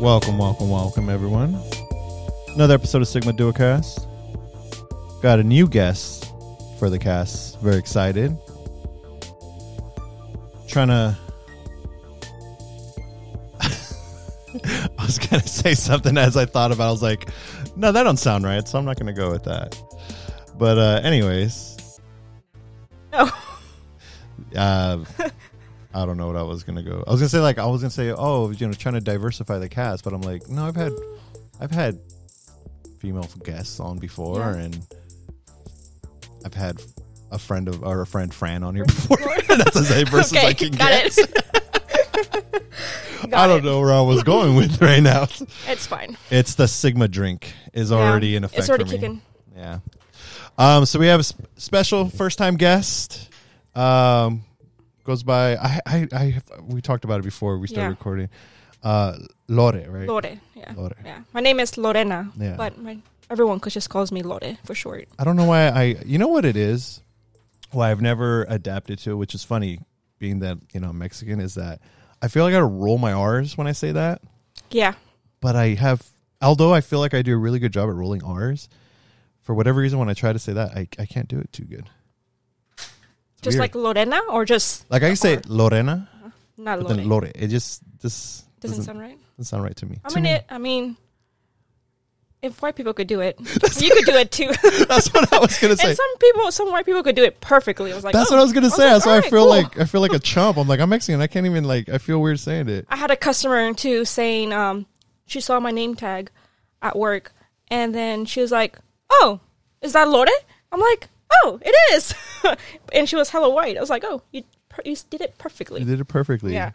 Welcome, 0.00 0.38
welcome, 0.38 0.70
welcome, 0.70 1.10
everyone. 1.10 1.60
Another 2.56 2.74
episode 2.74 3.02
of 3.02 3.08
Sigma 3.08 3.32
Duocast. 3.32 4.06
Got 5.22 5.38
a 5.40 5.44
new 5.44 5.68
guest 5.68 6.32
for 6.78 6.88
the 6.88 6.98
cast. 6.98 7.60
Very 7.60 7.76
excited. 7.76 8.34
Trying 10.66 10.88
to. 10.88 11.18
I 13.62 15.04
was 15.04 15.18
gonna 15.18 15.42
say 15.46 15.74
something 15.74 16.16
as 16.16 16.36
I 16.38 16.46
thought 16.46 16.72
about. 16.72 16.84
it. 16.84 16.88
I 16.88 16.92
was 16.92 17.02
like, 17.02 17.28
"No, 17.76 17.92
that 17.92 18.04
don't 18.04 18.16
sound 18.16 18.44
right," 18.44 18.66
so 18.66 18.78
I'm 18.78 18.86
not 18.86 18.98
gonna 18.98 19.12
go 19.12 19.30
with 19.30 19.44
that. 19.44 19.78
But 20.56 20.78
uh, 20.78 21.00
anyways, 21.04 22.00
No. 23.12 23.28
uh, 24.56 25.04
I 25.92 26.06
don't 26.06 26.16
know 26.16 26.26
what 26.26 26.36
I 26.36 26.42
was 26.42 26.64
gonna 26.64 26.82
go. 26.82 27.04
I 27.06 27.10
was 27.10 27.20
gonna 27.20 27.28
say 27.28 27.40
like 27.40 27.58
I 27.58 27.66
was 27.66 27.82
gonna 27.82 27.90
say, 27.90 28.12
oh, 28.16 28.50
you 28.50 28.66
know, 28.66 28.72
trying 28.72 28.94
to 28.94 29.02
diversify 29.02 29.58
the 29.58 29.68
cast, 29.68 30.04
but 30.04 30.14
I'm 30.14 30.22
like, 30.22 30.48
no, 30.48 30.64
I've 30.66 30.76
had, 30.76 30.92
I've 31.60 31.70
had 31.70 32.00
female 33.06 33.28
guests 33.44 33.78
on 33.78 33.98
before, 33.98 34.40
Yeah. 34.40 34.56
and 34.56 34.86
I've 36.44 36.54
had 36.54 36.82
a 37.30 37.38
friend 37.38 37.68
of 37.68 37.84
or 37.84 38.00
a 38.00 38.06
friend 38.06 38.34
Fran 38.34 38.64
on 38.64 38.74
here 38.74 38.84
before. 38.84 39.16
That's 39.48 39.76
as 39.76 39.90
as 39.92 40.32
I 40.34 40.52
can 40.52 40.72
get. 40.72 41.16
it. 41.18 41.42
I 43.32 43.46
don't 43.46 43.60
it. 43.60 43.64
know 43.64 43.78
where 43.80 43.92
I 43.92 44.00
was 44.00 44.22
going 44.24 44.56
with 44.56 44.80
right 44.82 45.02
now. 45.02 45.28
It's 45.68 45.86
fine. 45.86 46.16
It's 46.30 46.54
the 46.56 46.66
Sigma 46.66 47.06
drink 47.08 47.52
is 47.72 47.90
Yeah. 47.90 47.96
already 47.98 48.34
in 48.34 48.42
effect. 48.44 48.58
It's 48.60 48.68
already 48.68 48.84
for 48.84 48.90
me. 48.90 48.98
kicking. 48.98 49.22
Yeah. 49.56 49.78
Um, 50.58 50.84
so 50.84 50.98
we 50.98 51.06
have 51.06 51.20
a 51.20 51.24
sp- 51.26 51.46
special 51.56 52.08
first 52.08 52.38
time 52.38 52.56
guest. 52.56 53.28
Um, 53.76 54.42
goes 55.04 55.22
by 55.22 55.54
I, 55.56 55.80
I 55.86 56.08
I 56.12 56.40
we 56.66 56.80
talked 56.82 57.04
about 57.04 57.20
it 57.20 57.24
before 57.24 57.56
we 57.58 57.68
started 57.68 57.84
Yeah. 57.84 57.88
recording. 57.90 58.28
Uh, 58.86 59.18
Lore, 59.48 59.82
right? 59.88 60.06
Lore. 60.06 60.38
Yeah. 60.54 60.72
Lore. 60.76 60.94
Yeah. 61.04 61.20
My 61.34 61.40
name 61.40 61.58
is 61.58 61.76
Lorena. 61.76 62.30
Yeah. 62.38 62.54
But 62.56 62.78
my 62.78 62.98
everyone 63.28 63.58
could 63.58 63.72
just 63.72 63.90
calls 63.90 64.12
me 64.12 64.22
Lore 64.22 64.58
for 64.64 64.74
short. 64.74 65.08
I 65.18 65.24
don't 65.24 65.34
know 65.34 65.46
why 65.50 65.68
I. 65.68 65.82
You 66.06 66.18
know 66.18 66.28
what 66.28 66.44
it 66.44 66.56
is? 66.56 67.00
Why 67.72 67.90
I've 67.90 68.00
never 68.00 68.44
adapted 68.48 68.98
to, 69.00 69.10
it, 69.10 69.14
which 69.16 69.34
is 69.34 69.42
funny, 69.42 69.80
being 70.20 70.38
that 70.46 70.58
you 70.72 70.78
know 70.78 70.92
Mexican, 70.92 71.40
is 71.40 71.54
that 71.58 71.80
I 72.22 72.28
feel 72.28 72.44
like 72.44 72.54
I 72.54 72.60
roll 72.60 72.96
my 72.98 73.12
R's 73.12 73.58
when 73.58 73.66
I 73.66 73.72
say 73.72 73.90
that, 73.92 74.22
Yeah. 74.70 74.94
but 75.40 75.56
I 75.56 75.74
have. 75.74 76.06
Although 76.40 76.72
I 76.72 76.80
feel 76.80 77.00
like 77.00 77.12
I 77.14 77.22
do 77.22 77.34
a 77.34 77.38
really 77.42 77.58
good 77.58 77.72
job 77.72 77.88
at 77.90 77.96
rolling 77.96 78.22
R's, 78.22 78.68
for 79.42 79.54
whatever 79.54 79.80
reason, 79.80 79.98
when 79.98 80.08
I 80.08 80.14
try 80.14 80.32
to 80.32 80.38
say 80.38 80.52
that, 80.54 80.78
I 80.78 80.86
I 80.98 81.06
can't 81.06 81.26
do 81.26 81.38
it 81.42 81.50
too 81.50 81.64
good. 81.66 81.90
It's 82.78 83.42
Just 83.42 83.58
weird. 83.58 83.60
like 83.60 83.74
Lorena 83.74 84.20
or 84.30 84.44
just 84.44 84.86
Like 84.90 85.02
I 85.02 85.14
say 85.14 85.36
or- 85.36 85.42
Lorena, 85.50 86.08
not 86.56 86.78
but 86.86 86.96
Lore. 87.02 87.20
Lore. 87.26 87.30
It 87.34 87.48
just 87.48 87.82
this 88.00 88.45
Doesn't 88.60 88.82
sound 88.84 88.98
right. 89.00 89.18
doesn't 89.36 89.48
sound 89.50 89.62
right 89.64 89.76
to 89.76 89.86
me. 89.86 89.98
I 90.04 90.08
To 90.08 90.14
mean 90.16 90.24
me. 90.24 90.30
it 90.32 90.44
I 90.48 90.58
mean 90.58 90.96
if 92.42 92.60
white 92.62 92.76
people 92.76 92.92
could 92.92 93.06
do 93.08 93.20
it, 93.20 93.36
you 93.40 93.90
could 93.90 94.04
do 94.04 94.12
it 94.14 94.30
too. 94.30 94.46
That's 94.86 95.12
what 95.12 95.32
I 95.32 95.38
was 95.38 95.58
gonna 95.58 95.76
say. 95.76 95.88
and 95.88 95.96
some 95.96 96.18
people, 96.18 96.52
some 96.52 96.70
white 96.70 96.84
people 96.86 97.02
could 97.02 97.16
do 97.16 97.24
it 97.24 97.40
perfectly. 97.40 97.92
I 97.92 97.94
was 97.94 98.04
like, 98.04 98.12
That's 98.12 98.30
oh. 98.30 98.34
what 98.34 98.40
I 98.40 98.42
was 98.44 98.52
gonna 98.52 98.70
say. 98.70 98.84
like, 98.84 98.92
That's 98.92 99.06
why 99.06 99.16
I 99.18 99.20
feel 99.22 99.48
like 99.48 99.78
I 99.80 99.84
feel 99.84 100.00
like 100.00 100.12
a 100.12 100.18
chump. 100.18 100.56
I'm 100.58 100.68
like 100.68 100.78
I'm 100.80 100.88
Mexican. 100.90 101.20
I 101.20 101.26
can't 101.26 101.46
even 101.46 101.64
like. 101.64 101.88
I 101.88 101.98
feel 101.98 102.20
weird 102.20 102.38
saying 102.38 102.68
it. 102.68 102.86
I 102.88 102.96
had 102.96 103.10
a 103.10 103.16
customer 103.16 103.72
too 103.74 104.04
saying 104.04 104.52
um, 104.52 104.86
she 105.26 105.40
saw 105.40 105.58
my 105.60 105.70
name 105.70 105.94
tag 105.94 106.30
at 106.82 106.96
work, 106.96 107.32
and 107.68 107.94
then 107.94 108.26
she 108.26 108.40
was 108.40 108.52
like, 108.52 108.78
"Oh, 109.10 109.40
is 109.82 109.94
that 109.94 110.08
Lore?" 110.08 110.26
I'm 110.70 110.80
like, 110.80 111.08
"Oh, 111.42 111.58
it 111.62 111.74
is," 111.94 112.14
and 112.92 113.08
she 113.08 113.16
was 113.16 113.30
hella 113.30 113.50
white. 113.50 113.76
I 113.76 113.80
was 113.80 113.90
like, 113.90 114.04
"Oh, 114.04 114.22
you 114.30 114.44
per- 114.68 114.82
you 114.84 114.94
did 115.10 115.20
it 115.22 115.36
perfectly." 115.38 115.80
You 115.80 115.86
did 115.86 116.00
it 116.00 116.04
perfectly. 116.06 116.52
Yeah. 116.52 116.72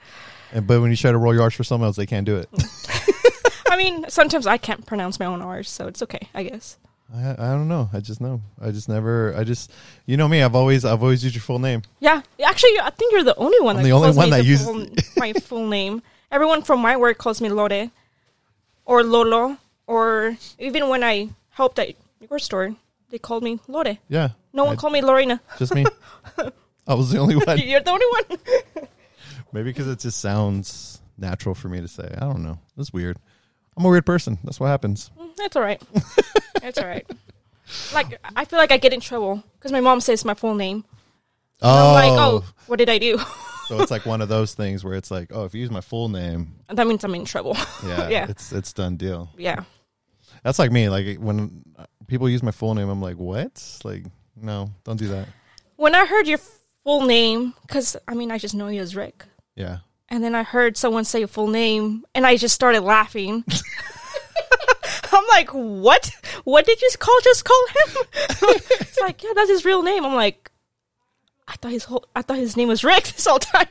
And, 0.53 0.67
but 0.67 0.81
when 0.81 0.91
you 0.91 0.97
try 0.97 1.11
to 1.11 1.17
roll 1.17 1.33
your 1.33 1.43
R's 1.43 1.53
for 1.53 1.63
someone 1.63 1.87
else, 1.87 1.95
they 1.95 2.05
can't 2.05 2.25
do 2.25 2.37
it. 2.37 2.49
I 3.69 3.77
mean, 3.77 4.05
sometimes 4.09 4.45
I 4.47 4.57
can't 4.57 4.85
pronounce 4.85 5.19
my 5.19 5.25
own 5.25 5.41
R's, 5.41 5.69
so 5.69 5.87
it's 5.87 6.01
okay, 6.03 6.27
I 6.33 6.43
guess. 6.43 6.77
I, 7.13 7.31
I 7.31 7.51
don't 7.51 7.67
know. 7.67 7.89
I 7.93 7.99
just 7.99 8.21
know. 8.21 8.41
I 8.61 8.71
just 8.71 8.87
never. 8.87 9.33
I 9.37 9.43
just. 9.43 9.71
You 10.05 10.15
know 10.17 10.27
me. 10.27 10.41
I've 10.41 10.55
always. 10.55 10.85
I've 10.85 11.03
always 11.03 11.23
used 11.23 11.35
your 11.35 11.41
full 11.41 11.59
name. 11.59 11.81
Yeah, 11.99 12.21
actually, 12.43 12.79
I 12.81 12.89
think 12.89 13.11
you're 13.11 13.23
the 13.23 13.35
only 13.35 13.59
one. 13.59 13.75
I'm 13.77 13.83
that 13.83 13.89
the 13.89 13.93
only 13.95 14.11
one 14.11 14.29
me 14.29 14.37
that 14.37 14.45
uses- 14.45 14.65
full, 14.65 14.87
my 15.17 15.33
full 15.33 15.67
name. 15.67 16.01
Everyone 16.31 16.61
from 16.61 16.79
my 16.79 16.95
work 16.95 17.17
calls 17.17 17.41
me 17.41 17.49
Lore, 17.49 17.91
or 18.85 19.03
Lolo, 19.03 19.57
or 19.87 20.37
even 20.57 20.87
when 20.87 21.03
I 21.03 21.29
helped 21.49 21.79
at 21.79 21.95
your 22.29 22.39
store, 22.39 22.75
they 23.09 23.17
called 23.19 23.43
me 23.43 23.59
Lore. 23.67 23.97
Yeah. 24.07 24.29
No 24.53 24.63
one 24.63 24.77
I- 24.77 24.79
called 24.79 24.93
me 24.93 25.01
Lorena. 25.01 25.41
Just 25.59 25.75
me. 25.75 25.85
I 26.87 26.93
was 26.93 27.11
the 27.11 27.19
only 27.19 27.35
one. 27.35 27.57
You're 27.57 27.81
the 27.81 27.91
only 27.91 28.05
one. 28.07 28.87
Maybe 29.53 29.69
because 29.69 29.87
it 29.87 29.99
just 29.99 30.19
sounds 30.19 31.01
natural 31.17 31.55
for 31.55 31.69
me 31.69 31.81
to 31.81 31.87
say. 31.87 32.09
I 32.17 32.21
don't 32.21 32.43
know. 32.43 32.59
That's 32.77 32.93
weird. 32.93 33.17
I'm 33.77 33.85
a 33.85 33.89
weird 33.89 34.05
person. 34.05 34.37
That's 34.43 34.59
what 34.59 34.67
happens. 34.67 35.11
Mm, 35.19 35.35
that's 35.35 35.55
all 35.55 35.61
right. 35.61 35.81
That's 36.61 36.77
all 36.77 36.85
right. 36.87 37.05
Like 37.93 38.19
I 38.35 38.45
feel 38.45 38.59
like 38.59 38.71
I 38.71 38.77
get 38.77 38.93
in 38.93 38.99
trouble 38.99 39.43
because 39.57 39.71
my 39.71 39.81
mom 39.81 40.01
says 40.01 40.25
my 40.25 40.33
full 40.33 40.55
name. 40.55 40.83
Oh, 41.61 41.89
I'm 41.89 41.93
like, 41.93 42.19
oh. 42.19 42.43
oh, 42.43 42.53
what 42.67 42.77
did 42.79 42.89
I 42.89 42.97
do? 42.97 43.17
so 43.67 43.79
it's 43.81 43.91
like 43.91 44.05
one 44.05 44.21
of 44.21 44.29
those 44.29 44.53
things 44.55 44.83
where 44.83 44.95
it's 44.95 45.09
like, 45.11 45.31
oh, 45.33 45.45
if 45.45 45.53
you 45.53 45.61
use 45.61 45.71
my 45.71 45.79
full 45.81 46.09
name, 46.09 46.55
that 46.69 46.85
means 46.87 47.03
I'm 47.03 47.15
in 47.15 47.23
trouble. 47.25 47.55
yeah, 47.85 48.09
Yeah. 48.09 48.25
it's 48.29 48.51
it's 48.51 48.73
done 48.73 48.97
deal. 48.97 49.29
yeah. 49.37 49.63
That's 50.43 50.59
like 50.59 50.71
me. 50.71 50.89
Like 50.89 51.17
when 51.19 51.63
people 52.07 52.27
use 52.29 52.41
my 52.43 52.51
full 52.51 52.73
name, 52.75 52.89
I'm 52.89 53.01
like, 53.01 53.17
what? 53.17 53.79
Like, 53.83 54.05
no, 54.35 54.71
don't 54.83 54.97
do 54.97 55.07
that. 55.09 55.27
When 55.77 55.93
I 55.95 56.05
heard 56.05 56.27
your 56.27 56.39
full 56.83 57.05
name, 57.05 57.53
because 57.67 57.95
I 58.07 58.15
mean 58.15 58.31
I 58.31 58.37
just 58.37 58.55
know 58.55 58.67
you 58.67 58.81
as 58.81 58.95
Rick, 58.95 59.23
Yeah. 59.55 59.79
and 60.09 60.23
then 60.23 60.35
I 60.35 60.43
heard 60.43 60.77
someone 60.77 61.03
say 61.05 61.19
your 61.19 61.27
full 61.27 61.47
name, 61.47 62.05
and 62.15 62.25
I 62.25 62.37
just 62.37 62.55
started 62.55 62.81
laughing. 62.81 63.43
I'm 65.13 65.23
like, 65.29 65.49
what? 65.49 66.09
What 66.45 66.65
did 66.65 66.81
you 66.81 66.89
call? 66.97 67.19
Just 67.23 67.43
call 67.45 67.65
him? 67.67 67.95
it's 68.79 68.99
like, 69.01 69.23
yeah, 69.23 69.31
that's 69.35 69.49
his 69.49 69.65
real 69.65 69.83
name. 69.83 70.05
I'm 70.05 70.15
like, 70.15 70.49
I 71.47 71.55
thought 71.55 71.71
his 71.71 71.83
whole, 71.83 72.05
I 72.15 72.21
thought 72.21 72.37
his 72.37 72.55
name 72.55 72.69
was 72.69 72.83
Rick 72.83 73.03
this 73.03 73.25
whole 73.25 73.39
time. 73.39 73.67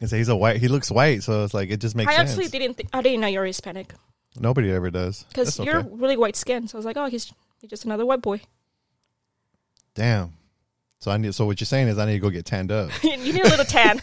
And 0.00 0.10
so 0.10 0.16
he's 0.16 0.28
a 0.28 0.36
white. 0.36 0.56
He 0.56 0.68
looks 0.68 0.90
white, 0.90 1.22
so 1.22 1.44
it's 1.44 1.54
like 1.54 1.70
it 1.70 1.80
just 1.80 1.94
makes 1.94 2.10
I 2.10 2.16
sense. 2.16 2.30
absolutely 2.30 2.58
didn't. 2.58 2.76
Think, 2.76 2.88
I 2.92 3.02
didn't 3.02 3.20
know 3.20 3.28
you're 3.28 3.44
Hispanic 3.44 3.92
Nobody 4.38 4.70
ever 4.72 4.90
does. 4.90 5.24
because 5.28 5.58
you're 5.58 5.78
okay. 5.78 5.88
really 5.92 6.16
white 6.16 6.36
skinned. 6.36 6.70
So 6.70 6.76
I 6.76 6.78
was 6.78 6.86
like, 6.86 6.96
oh, 6.96 7.06
he's, 7.06 7.32
he's 7.60 7.70
just 7.70 7.84
another 7.84 8.04
white 8.06 8.22
boy. 8.22 8.40
Damn. 9.94 10.32
So 11.00 11.10
I 11.10 11.18
need. 11.18 11.34
So 11.34 11.44
what 11.46 11.60
you're 11.60 11.66
saying 11.66 11.88
is 11.88 11.98
I 11.98 12.06
need 12.06 12.14
to 12.14 12.18
go 12.18 12.30
get 12.30 12.46
tanned 12.46 12.72
up. 12.72 12.90
you 13.04 13.16
need 13.16 13.44
a 13.44 13.48
little 13.48 13.64
tan. 13.64 14.00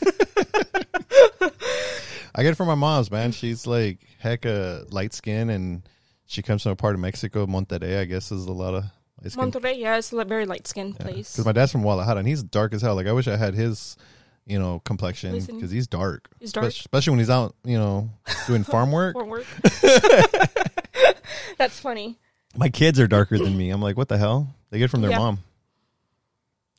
I 1.11 2.43
get 2.43 2.51
it 2.51 2.55
from 2.55 2.67
my 2.67 2.75
mom's 2.75 3.09
man. 3.11 3.31
She's 3.31 3.65
like 3.67 3.99
hecka 4.23 4.91
light 4.93 5.13
skin, 5.13 5.49
and 5.49 5.81
she 6.25 6.41
comes 6.41 6.63
from 6.63 6.73
a 6.73 6.75
part 6.75 6.95
of 6.95 7.01
Mexico, 7.01 7.45
Monterrey. 7.47 7.99
I 7.99 8.05
guess 8.05 8.31
is 8.31 8.45
a 8.45 8.51
lot 8.51 8.73
of 8.75 8.83
light 9.21 9.31
skin. 9.31 9.51
Monterrey, 9.51 9.77
yeah, 9.79 9.97
it's 9.97 10.13
a 10.13 10.23
very 10.25 10.45
light 10.45 10.67
skinned 10.67 10.97
place. 10.99 11.33
Because 11.33 11.45
my 11.45 11.51
dad's 11.51 11.71
from 11.71 11.81
Guadalajara, 11.81 12.17
and 12.19 12.27
he's 12.27 12.43
dark 12.43 12.73
as 12.73 12.81
hell. 12.81 12.95
Like 12.95 13.07
I 13.07 13.11
wish 13.13 13.27
I 13.27 13.35
had 13.35 13.55
his, 13.55 13.97
you 14.45 14.59
know, 14.59 14.79
complexion 14.85 15.39
because 15.43 15.71
he's 15.71 15.87
dark. 15.87 16.29
He's 16.39 16.51
dark. 16.51 16.67
Especially, 16.67 16.81
especially 16.83 17.11
when 17.11 17.19
he's 17.19 17.29
out, 17.29 17.55
you 17.63 17.77
know, 17.77 18.09
doing 18.47 18.63
farm 18.63 18.91
work. 18.91 19.13
For 19.13 19.25
work. 19.25 19.45
That's 21.57 21.79
funny. 21.79 22.17
My 22.55 22.69
kids 22.69 22.99
are 22.99 23.07
darker 23.07 23.37
than 23.37 23.57
me. 23.57 23.69
I'm 23.69 23.81
like, 23.81 23.97
what 23.97 24.07
the 24.07 24.17
hell? 24.17 24.47
They 24.69 24.77
get 24.79 24.85
it 24.85 24.91
from 24.91 25.01
their 25.01 25.11
Yeah. 25.11 25.19
mom. 25.19 25.39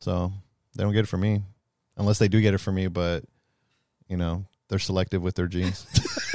So 0.00 0.32
they 0.74 0.82
don't 0.82 0.92
get 0.92 1.00
it 1.04 1.08
from 1.08 1.20
me, 1.20 1.42
unless 1.96 2.18
they 2.18 2.28
do 2.28 2.40
get 2.40 2.54
it 2.54 2.58
from 2.58 2.74
me. 2.76 2.86
But 2.88 3.24
you 4.10 4.16
know, 4.18 4.44
they're 4.68 4.78
selective 4.78 5.22
with 5.22 5.36
their 5.36 5.46
genes. 5.46 5.86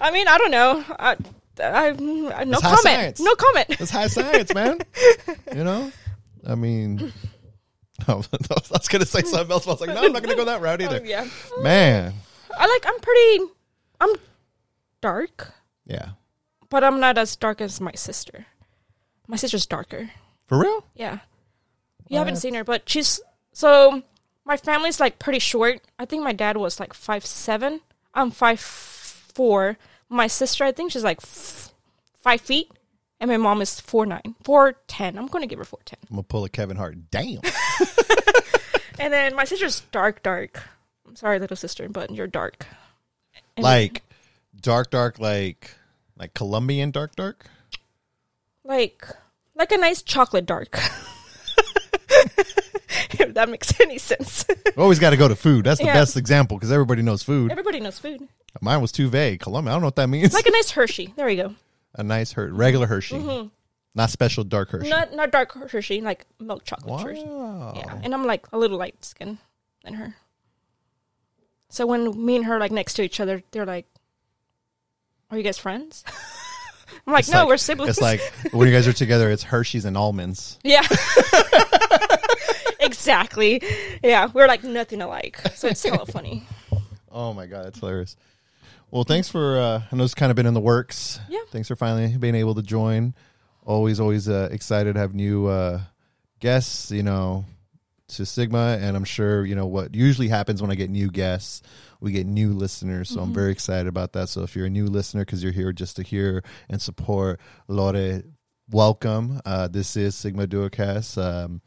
I 0.00 0.10
mean, 0.12 0.28
I 0.28 0.38
don't 0.38 0.50
know. 0.50 0.84
I, 0.98 1.16
I, 1.62 1.90
no 1.92 2.28
It's 2.58 2.60
comment. 2.62 2.80
science. 2.80 3.20
No 3.20 3.34
comment. 3.34 3.66
It's 3.70 3.90
high 3.90 4.06
science, 4.06 4.54
man. 4.54 4.78
You 5.54 5.64
know, 5.64 5.92
I 6.46 6.54
mean, 6.54 7.12
I 8.08 8.14
was 8.14 8.88
gonna 8.88 9.04
say 9.04 9.22
something 9.22 9.50
else. 9.52 9.64
But 9.66 9.70
I 9.70 9.74
was 9.74 9.80
like, 9.82 9.90
no, 9.90 10.04
I'm 10.04 10.12
not 10.12 10.22
gonna 10.22 10.36
go 10.36 10.44
that 10.46 10.60
route 10.62 10.80
Oh, 10.82 10.84
either. 10.86 11.04
yeah. 11.04 11.26
Man, 11.60 12.14
I 12.56 12.66
like. 12.66 12.84
I'm 12.86 13.00
pretty. 13.00 13.52
I'm 14.00 14.14
dark, 15.02 15.52
yeah, 15.86 16.10
but 16.70 16.82
I'm 16.82 16.98
not 17.00 17.18
as 17.18 17.36
dark 17.36 17.60
as 17.60 17.80
my 17.80 17.92
sister. 17.94 18.46
My 19.26 19.36
sister's 19.36 19.66
darker. 19.66 20.10
for 20.46 20.58
real. 20.58 20.84
Yeah. 20.94 21.18
You 22.08 22.18
haven't 22.18 22.36
seen 22.36 22.54
her, 22.54 22.64
but 22.64 22.88
she's 22.88 23.20
so 23.52 24.02
my 24.50 24.56
family's 24.56 24.98
like 24.98 25.20
pretty 25.20 25.38
short. 25.38 25.80
I 25.96 26.06
think 26.06 26.24
my 26.24 26.32
dad 26.32 26.56
was 26.56 26.80
like 26.80 26.92
five 26.92 27.24
seven. 27.24 27.82
I'm 28.12 28.32
five 28.32 28.58
four. 28.58 29.78
My 30.08 30.26
sister, 30.26 30.64
I 30.64 30.72
think 30.72 30.90
she's 30.90 31.04
like 31.04 31.18
f- 31.22 31.72
five 32.14 32.40
feet, 32.40 32.68
and 33.20 33.30
my 33.30 33.36
mom 33.36 33.62
is 33.62 33.78
four 33.78 34.06
nine, 34.06 34.34
four 34.42 34.74
ten. 34.88 35.16
I'm 35.16 35.28
gonna 35.28 35.46
give 35.46 35.60
her 35.60 35.64
four 35.64 35.78
ten. 35.84 35.98
I'm 36.10 36.16
gonna 36.16 36.24
pull 36.24 36.44
a 36.44 36.48
Kevin 36.48 36.76
Hart. 36.76 37.10
Damn. 37.12 37.40
And 38.98 39.14
then 39.14 39.34
my 39.34 39.44
sister's 39.44 39.80
dark, 39.92 40.22
dark. 40.22 40.62
I'm 41.06 41.16
sorry, 41.16 41.38
little 41.38 41.56
sister, 41.56 41.88
but 41.88 42.10
you're 42.10 42.26
dark. 42.26 42.66
And 43.56 43.62
like 43.64 44.02
dark, 44.60 44.90
dark, 44.90 45.18
like 45.20 45.74
like 46.18 46.34
Colombian 46.34 46.90
dark, 46.90 47.14
dark. 47.14 47.46
like 48.64 49.06
like 49.54 49.70
a 49.72 49.78
nice 49.78 50.02
chocolate 50.02 50.44
dark. 50.44 50.76
if 53.10 53.34
that 53.34 53.48
makes 53.48 53.78
any 53.80 53.98
sense. 53.98 54.44
Always 54.76 54.98
got 54.98 55.10
to 55.10 55.16
go 55.16 55.28
to 55.28 55.36
food. 55.36 55.64
That's 55.64 55.78
the 55.80 55.86
Yeah. 55.86 55.94
best 55.94 56.16
example 56.16 56.56
because 56.56 56.72
everybody 56.72 57.02
knows 57.02 57.22
food. 57.22 57.50
Everybody 57.50 57.80
knows 57.80 57.98
food. 57.98 58.26
Mine 58.60 58.80
was 58.82 58.92
too 58.92 59.08
vague. 59.08 59.40
Columbia. 59.40 59.72
I 59.72 59.74
don't 59.74 59.82
know 59.82 59.86
what 59.88 59.96
that 59.96 60.08
means. 60.08 60.32
Like 60.34 60.46
a 60.46 60.50
nice 60.50 60.70
Hershey. 60.72 61.12
There 61.16 61.28
you 61.28 61.42
go. 61.42 61.54
a 61.94 62.02
nice 62.02 62.32
Her- 62.32 62.52
regular 62.52 62.86
Hershey, 62.86 63.16
mm-hmm. 63.16 63.48
not 63.94 64.10
special 64.10 64.42
dark 64.44 64.70
Hershey. 64.70 64.88
Not 64.90 65.12
not 65.14 65.30
dark 65.30 65.52
Hershey, 65.70 66.00
like 66.00 66.26
milk 66.40 66.64
chocolate 66.64 67.02
Hershey. 67.06 67.24
wow. 67.24 67.72
Yeah, 67.76 67.98
and 68.02 68.12
I'm 68.14 68.24
like 68.26 68.46
a 68.52 68.58
little 68.58 68.78
light 68.78 69.04
skin 69.04 69.38
than 69.84 69.94
her. 69.94 70.14
So 71.68 71.86
when 71.86 72.24
me 72.24 72.36
and 72.36 72.44
her 72.46 72.58
like 72.58 72.72
next 72.72 72.94
to 72.94 73.02
each 73.02 73.20
other, 73.20 73.42
they're 73.52 73.66
like, 73.66 73.86
"Are 75.30 75.36
you 75.36 75.44
guys 75.44 75.58
friends?" 75.58 76.02
I'm 77.06 77.12
like, 77.12 77.20
It's 77.20 77.30
"No, 77.30 77.40
like- 77.40 77.48
we're 77.48 77.56
siblings." 77.56 77.90
It's 77.90 78.00
like 78.00 78.20
when 78.52 78.66
you 78.68 78.74
guys 78.74 78.88
are 78.88 78.92
together, 78.92 79.30
it's 79.30 79.44
Hershey's 79.44 79.84
and 79.84 79.96
almonds. 79.96 80.58
yeah, 80.64 80.82
exactly. 83.00 83.62
Yeah, 84.02 84.28
we're 84.32 84.46
like 84.46 84.62
nothing 84.62 85.00
alike, 85.02 85.38
so 85.54 85.68
it's 85.68 85.82
hella 85.82 86.06
funny. 86.12 86.44
Oh 87.10 87.32
my 87.32 87.46
god, 87.46 87.64
that's 87.66 87.80
hilarious. 87.80 88.16
Well, 88.90 89.04
thanks 89.04 89.28
for. 89.28 89.58
Uh, 89.58 89.82
I 89.90 89.96
know 89.96 90.04
it's 90.04 90.14
kind 90.14 90.30
of 90.30 90.36
been 90.36 90.46
in 90.46 90.54
the 90.54 90.60
works. 90.60 91.18
Yeah. 91.28 91.40
Thanks 91.50 91.68
for 91.68 91.76
finally 91.76 92.16
being 92.18 92.34
able 92.34 92.54
to 92.56 92.62
join. 92.62 93.14
Always, 93.64 94.00
always 94.00 94.28
uh, 94.28 94.48
excited 94.50 94.94
to 94.94 95.00
have 95.00 95.14
new 95.14 95.46
uh, 95.46 95.80
guests. 96.40 96.90
You 96.90 97.02
know, 97.02 97.44
to 98.08 98.26
Sigma, 98.26 98.78
and 98.80 98.96
I'm 98.96 99.04
sure 99.04 99.44
you 99.46 99.54
know 99.54 99.66
what 99.66 99.94
usually 99.94 100.28
happens 100.28 100.60
when 100.60 100.70
I 100.70 100.74
get 100.74 100.90
new 100.90 101.10
guests. 101.10 101.62
We 102.00 102.12
get 102.12 102.26
new 102.26 102.52
listeners, 102.52 103.08
so 103.08 103.16
Mm-hmm. 103.16 103.24
I'm 103.24 103.34
very 103.34 103.52
excited 103.52 103.86
about 103.86 104.12
that. 104.14 104.28
So 104.28 104.42
if 104.42 104.56
you're 104.56 104.66
a 104.66 104.70
new 104.70 104.86
listener 104.86 105.24
because 105.24 105.42
you're 105.42 105.52
here 105.52 105.72
just 105.72 105.96
to 105.96 106.02
hear 106.02 106.42
and 106.68 106.80
support 106.82 107.40
Lore, 107.68 108.22
welcome. 108.70 109.40
Uh, 109.44 109.68
this 109.68 109.96
is 109.96 110.14
Sigma 110.14 110.46
Duocast. 110.46 111.22
Um, 111.22 111.60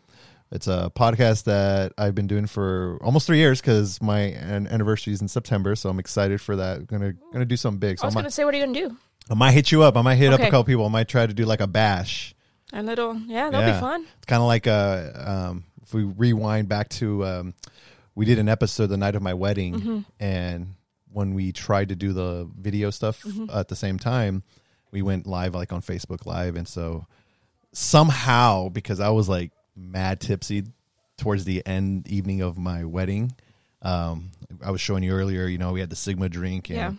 it's 0.53 0.67
a 0.67 0.89
podcast 0.95 1.43
that 1.45 1.91
I've 1.97 2.15
been 2.15 2.27
doing 2.27 2.45
for 2.45 2.97
almost 3.01 3.27
three 3.27 3.39
years 3.39 3.59
because 3.59 4.01
my 4.01 4.19
an- 4.19 4.67
anniversary 4.67 5.11
is 5.13 5.21
in 5.21 5.27
September, 5.27 5.75
so 5.75 5.89
I'm 5.89 5.99
excited 5.99 6.39
for 6.39 6.55
that. 6.55 6.87
gonna 6.87 7.13
gonna 7.33 7.43
do 7.45 7.57
something 7.57 7.79
big. 7.79 7.97
I 7.97 8.01
So 8.01 8.03
I, 8.03 8.07
was 8.07 8.15
might, 8.15 8.21
gonna 8.21 8.31
say, 8.31 8.45
what 8.45 8.53
are 8.53 8.57
you 8.57 8.65
gonna 8.65 8.87
do? 8.89 8.95
I 9.29 9.33
might 9.33 9.51
hit 9.51 9.71
you 9.71 9.83
up. 9.83 9.97
I 9.97 10.01
might 10.01 10.15
hit 10.15 10.31
up 10.31 10.39
a 10.39 10.43
couple 10.45 10.63
people. 10.65 10.85
I 10.85 10.89
might 10.89 11.07
try 11.09 11.25
to 11.27 11.33
do 11.33 11.45
like 11.45 11.59
a 11.61 11.67
bash. 11.67 12.35
A 12.71 12.81
little, 12.83 13.15
yeah, 13.27 13.49
that'll 13.49 13.67
Yeah. 13.67 13.73
be 13.75 13.79
fun. 13.79 14.05
It's 14.17 14.25
kind 14.25 14.41
of 14.41 14.47
like 14.47 14.67
a 14.67 15.49
um, 15.51 15.63
if 15.81 15.93
we 15.93 16.03
rewind 16.03 16.69
back 16.69 16.89
to 16.89 17.25
um, 17.25 17.53
we 18.15 18.25
did 18.25 18.37
an 18.39 18.47
episode 18.49 18.87
the 18.87 18.97
night 18.97 19.15
of 19.15 19.21
my 19.21 19.33
wedding, 19.33 19.73
Mm-hmm. 19.73 19.99
and 20.19 20.67
when 21.11 21.33
we 21.35 21.51
tried 21.51 21.89
to 21.89 21.95
do 21.95 22.13
the 22.13 22.49
video 22.59 22.89
stuff 22.89 23.21
Mm-hmm. 23.23 23.45
at 23.55 23.67
the 23.69 23.75
same 23.75 23.97
time, 23.99 24.43
we 24.91 25.01
went 25.01 25.25
live 25.27 25.55
like 25.55 25.71
on 25.73 25.81
Facebook 25.81 26.25
Live, 26.25 26.55
and 26.55 26.67
so 26.67 27.05
somehow 27.71 28.69
because 28.69 28.99
I 28.99 29.09
was 29.09 29.27
like 29.29 29.51
mad 29.75 30.19
tipsy 30.19 30.63
towards 31.17 31.45
the 31.45 31.65
end 31.65 32.07
evening 32.07 32.41
of 32.41 32.57
my 32.57 32.83
wedding. 32.85 33.33
Um, 33.81 34.31
I 34.63 34.71
was 34.71 34.81
showing 34.81 35.03
you 35.03 35.11
earlier, 35.13 35.45
you 35.47 35.57
know, 35.57 35.71
we 35.73 35.79
had 35.79 35.89
the 35.89 35.95
Sigma 35.95 36.29
drink, 36.29 36.69
and 36.69 36.77
Yeah. 36.77 36.93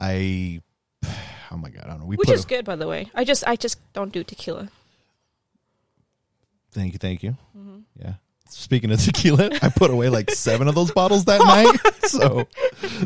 I, 0.00 0.60
oh 1.50 1.56
my 1.56 1.70
god, 1.70 1.84
I 1.84 1.88
don't 1.90 2.00
know. 2.00 2.06
We 2.06 2.16
Which 2.16 2.30
is 2.30 2.44
a- 2.44 2.48
good, 2.48 2.64
by 2.64 2.76
the 2.76 2.86
way. 2.88 3.10
I 3.14 3.24
just, 3.24 3.44
I 3.46 3.56
just 3.56 3.78
don't 3.92 4.12
do 4.12 4.24
tequila. 4.24 4.68
Thank 6.72 6.92
you, 6.94 6.98
thank 6.98 7.22
you. 7.22 7.36
Mm-hmm. 7.56 7.78
Yeah. 8.00 8.14
Speaking 8.48 8.90
of 8.92 9.00
tequila, 9.04 9.50
I 9.62 9.68
put 9.68 9.90
away 9.90 10.08
like 10.08 10.30
seven 10.30 10.68
of 10.68 10.74
those 10.74 10.90
bottles 10.94 11.24
that 11.26 11.40
night. 11.40 11.78
So 12.12 12.46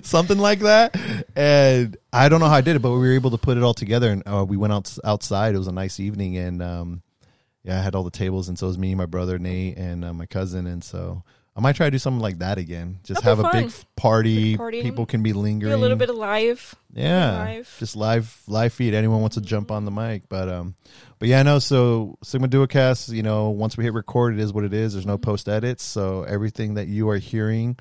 something 0.03 0.39
like 0.39 0.61
that. 0.61 0.97
And 1.37 1.97
I 2.13 2.29
don't 2.29 2.41
know 2.41 2.47
how 2.49 2.57
I 2.57 2.61
did 2.61 2.75
it, 2.75 2.79
but 2.83 2.91
we 2.91 2.99
were 2.99 3.13
able 3.13 3.31
to 3.31 3.39
put 3.39 3.57
it 3.57 3.63
all 3.63 3.75
together 3.75 4.11
and 4.11 4.23
uh, 4.27 4.45
we 4.45 4.57
went 4.57 4.73
out 4.73 4.99
outside. 5.05 5.55
It 5.55 5.59
was 5.59 5.69
a 5.69 5.73
nice 5.73 6.01
evening 6.01 6.37
and 6.39 6.61
um 6.61 7.03
yeah, 7.67 7.79
I 7.79 7.83
had 7.83 7.95
all 7.95 8.05
the 8.05 8.11
tables 8.11 8.49
and 8.49 8.59
so 8.59 8.67
it 8.67 8.71
was 8.71 8.79
me, 8.79 8.95
my 8.95 9.07
brother 9.07 9.39
Nate 9.39 9.77
and 9.77 10.05
uh, 10.05 10.15
my 10.15 10.25
cousin 10.27 10.67
and 10.67 10.83
so 10.83 11.23
I 11.57 11.61
might 11.63 11.75
try 11.75 11.87
to 11.87 11.91
do 11.91 11.99
something 11.99 12.21
like 12.21 12.41
that 12.41 12.59
again. 12.59 12.99
Just 13.03 13.23
That'd 13.23 13.39
have 13.45 13.47
a 13.47 13.63
big 13.63 13.73
party. 13.97 14.51
Big 14.53 14.59
party. 14.59 14.83
People 14.83 15.07
can 15.07 15.23
be 15.23 15.33
lingering. 15.33 15.73
Do 15.73 15.77
a 15.77 15.81
little 15.81 15.97
bit 15.97 16.11
of 16.11 16.17
live. 16.17 16.75
Yeah, 16.93 17.31
live. 17.39 17.77
just 17.79 17.97
live 17.97 18.43
live 18.47 18.75
feed. 18.75 18.93
Anyone 18.93 19.23
wants 19.23 19.37
to 19.37 19.41
jump 19.41 19.71
on 19.71 19.87
the 19.87 19.91
mic, 19.91 20.29
but 20.29 20.51
um, 20.51 20.75
but 21.19 21.29
yeah, 21.29 21.43
no. 21.43 21.59
So 21.59 22.19
Sigma 22.23 22.49
Duocast, 22.49 23.11
you 23.15 23.23
know, 23.23 23.49
once 23.49 23.79
we 23.79 23.85
hit 23.85 23.95
record, 23.95 24.35
it 24.35 24.41
is 24.41 24.53
what 24.53 24.65
it 24.65 24.75
is. 24.75 24.93
There's 24.93 25.05
Mm-hmm. 25.05 25.13
no 25.13 25.19
post 25.19 25.49
edits, 25.49 25.83
so 25.83 26.25
everything 26.25 26.75
that 26.75 26.89
you 26.89 27.09
are 27.09 27.17
hearing 27.17 27.79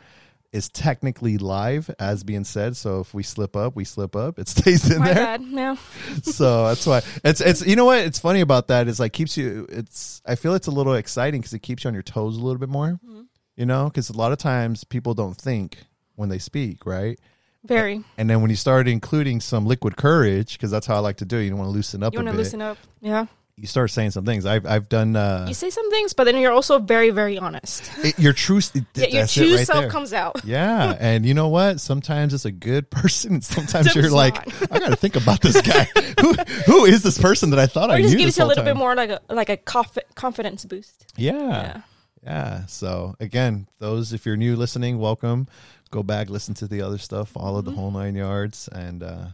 is 0.56 0.69
technically 0.69 1.38
live, 1.38 1.94
as 2.00 2.24
being 2.24 2.46
said. 2.46 2.78
So 2.78 3.02
if 3.02 3.13
we 3.13 3.24
slip 3.24 3.56
up, 3.56 3.75
we 3.75 3.84
slip 3.84 4.16
up. 4.16 4.40
It 4.40 4.48
stays 4.56 4.90
in 4.90 5.00
My 5.00 5.13
there. 5.13 5.16
bad. 5.16 5.42
Yeah. 5.44 5.75
so 6.24 6.68
that's 6.68 6.88
why 6.88 7.02
it's 7.24 7.42
it's 7.42 7.66
you 7.68 7.75
know 7.75 7.86
what 7.86 8.00
it's 8.00 8.19
funny 8.19 8.42
about 8.42 8.69
that 8.69 8.88
is 8.88 9.00
like 9.00 9.13
keeps 9.13 9.38
you. 9.38 9.68
It's 9.69 10.22
I 10.25 10.36
feel 10.36 10.54
it's 10.56 10.68
a 10.68 10.72
little 10.72 10.94
exciting 10.94 11.42
because 11.42 11.54
it 11.54 11.60
keeps 11.60 11.84
you 11.84 11.90
on 11.90 11.94
your 11.94 12.04
toes 12.04 12.38
a 12.38 12.42
little 12.42 12.60
bit 12.60 12.69
more. 12.69 13.00
Mm-hmm. 13.06 13.22
You 13.57 13.66
know, 13.66 13.86
because 13.86 14.10
a 14.10 14.18
lot 14.18 14.31
of 14.31 14.38
times 14.38 14.84
people 14.84 15.13
don't 15.13 15.38
think 15.38 15.78
when 16.16 16.30
they 16.30 16.40
speak, 16.40 16.86
right? 16.86 17.19
Very. 17.63 18.04
And 18.18 18.30
then 18.30 18.42
when 18.42 18.50
you 18.50 18.56
start 18.56 18.88
including 18.88 19.42
some 19.42 19.66
liquid 19.66 19.98
courage, 19.98 20.54
because 20.54 20.72
that's 20.72 20.86
how 20.86 20.96
I 20.96 21.00
like 21.00 21.18
to 21.18 21.25
do, 21.25 21.38
it, 21.38 21.46
you 21.46 21.50
don't 21.50 21.60
want 21.60 21.69
to 21.69 21.74
loosen 21.74 22.04
up 22.04 22.13
You 22.13 22.19
want 22.19 22.30
to 22.30 22.38
loosen 22.38 22.62
up. 22.62 22.78
Yeah. 23.01 23.25
You 23.57 23.68
start 23.68 23.90
saying 23.90 24.12
some 24.12 24.25
things. 24.25 24.46
I've 24.46 24.66
I've 24.66 24.90
done. 24.90 25.16
Uh, 25.16 25.46
You 25.48 25.54
say 25.54 25.69
some 25.69 25.90
things, 25.90 26.12
but 26.12 26.25
then 26.25 26.38
you're 26.38 26.52
also 26.52 26.78
very, 26.80 27.10
very 27.12 27.38
honest. 27.38 27.90
it, 28.04 28.19
your 28.19 28.34
true. 28.34 28.57
It, 28.75 28.84
Yeah, 28.96 29.06
your 29.19 29.28
true 29.28 29.56
right 29.56 29.66
self 29.66 29.80
there. 29.81 29.90
comes 29.90 30.12
out. 30.12 30.42
Yeah, 30.44 30.98
and 31.00 31.25
you 31.25 31.34
know 31.34 31.48
what? 31.48 31.80
Sometimes 31.80 32.34
it's 32.34 32.44
a 32.44 32.52
good 32.52 32.90
person. 32.90 33.36
and 33.36 33.44
Sometimes 33.44 33.96
you're 33.96 34.10
like, 34.10 34.36
I 34.69 34.80
got 34.80 34.90
to 34.90 34.98
think 34.98 35.16
about 35.16 35.40
this 35.42 35.62
guy. 35.62 35.86
who 36.19 36.34
who 36.66 36.84
is 36.86 37.02
this 37.02 37.18
person 37.18 37.52
that 37.52 37.60
I 37.60 37.66
thought 37.68 37.90
Or 37.90 37.94
I 37.94 38.02
just 38.02 38.18
gives 38.18 38.38
you 38.38 38.44
a 38.44 38.46
little 38.48 38.66
bit 38.66 38.75
more 38.75 38.94
like 38.94 39.10
a 39.10 39.22
like 39.30 39.48
a 39.50 39.56
confi- 39.58 40.04
confidence 40.16 40.66
boost. 40.66 41.13
Yeah. 41.16 41.31
Yeah. 41.34 41.81
Yeah. 42.24 42.66
So 42.66 43.16
again, 43.22 43.68
those 43.80 44.12
if 44.12 44.25
you're 44.25 44.36
new 44.38 44.58
listening, 44.58 45.00
welcome. 45.00 45.48
Go 45.92 46.04
back, 46.04 46.30
listen 46.30 46.56
to 46.56 46.68
the 46.68 46.81
other 46.81 46.98
stuff, 46.98 47.30
follow 47.30 47.62
Mm-hmm. 47.62 47.69
the 47.69 47.75
whole 47.78 47.92
nine 47.92 48.16
yards, 48.16 48.68
and 48.74 49.01
uh, 49.01 49.28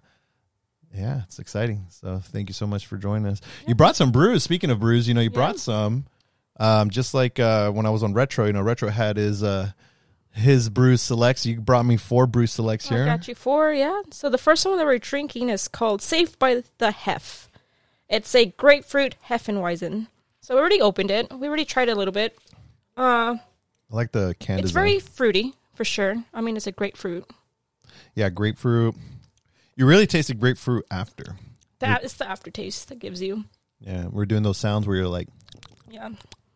yeah, 0.94 1.22
it's 1.24 1.40
exciting. 1.40 1.86
So 1.90 2.22
thank 2.24 2.50
you 2.50 2.54
so 2.54 2.68
much 2.68 2.88
for 2.88 2.98
joining 2.98 3.28
us. 3.28 3.42
You 3.68 3.76
brought 3.76 3.96
some 3.96 4.12
brews. 4.12 4.44
Speaking 4.44 4.70
of 4.70 4.80
brews, 4.80 5.08
you 5.08 5.14
know, 5.14 5.22
you 5.22 5.30
brought 5.30 5.60
some. 5.60 6.06
Um, 6.60 6.90
just 6.90 7.14
like 7.14 7.40
uh, 7.40 7.72
when 7.72 7.86
I 7.86 7.90
was 7.90 8.04
on 8.04 8.14
Retro, 8.14 8.46
you 8.46 8.54
know, 8.54 8.62
Retro 8.62 8.90
had 8.90 9.18
his 9.18 9.42
uh, 9.42 9.72
his 10.32 10.70
brew 10.70 10.98
selects. 10.98 11.46
You 11.46 11.60
brought 11.60 11.86
me 11.86 11.98
four 11.98 12.28
brew 12.28 12.46
selects 12.48 12.88
here. 12.90 13.04
I 13.04 13.06
got 13.06 13.28
you 13.28 13.36
four, 13.36 13.74
yeah. 13.74 14.02
So 14.12 14.30
the 14.30 14.38
first 14.38 14.66
one 14.66 14.78
that 14.78 14.86
we're 14.86 15.00
drinking 15.00 15.50
is 15.50 15.68
called 15.68 16.02
Saved 16.02 16.38
by 16.38 16.64
the 16.78 16.92
Hef. 16.92 17.50
It's 18.10 18.36
a 18.36 18.46
grapefruit 18.46 19.16
Hefeweizen. 19.30 20.08
So 20.42 20.56
we 20.56 20.60
already 20.60 20.82
opened 20.82 21.12
it. 21.12 21.32
We 21.32 21.48
already 21.48 21.66
tried 21.66 21.90
a 21.90 21.96
little 21.96 22.12
bit. 22.12 22.38
Uh, 22.98 23.38
I 23.38 23.96
like 23.96 24.12
the 24.12 24.36
can 24.40 24.60
it's 24.60 24.68
design. 24.70 24.84
very 24.84 25.00
fruity 25.00 25.54
for 25.74 25.86
sure. 25.86 26.24
I 26.34 26.42
mean, 26.42 26.58
it's 26.58 26.68
a 26.68 26.72
grapefruit. 26.72 27.30
yeah, 28.16 28.30
grapefruit. 28.30 28.96
You 29.82 29.88
really 29.88 30.06
tasted 30.06 30.40
grapefruit 30.40 30.86
after. 30.92 31.38
That 31.80 32.04
is 32.04 32.14
the 32.14 32.30
aftertaste 32.30 32.90
that 32.90 33.00
gives 33.00 33.20
you. 33.20 33.46
Yeah, 33.80 34.06
we're 34.12 34.28
doing 34.28 34.44
those 34.44 34.60
sounds 34.60 34.86
where 34.86 34.96
you're 34.96 35.08
like, 35.08 35.28
Yeah. 35.90 36.10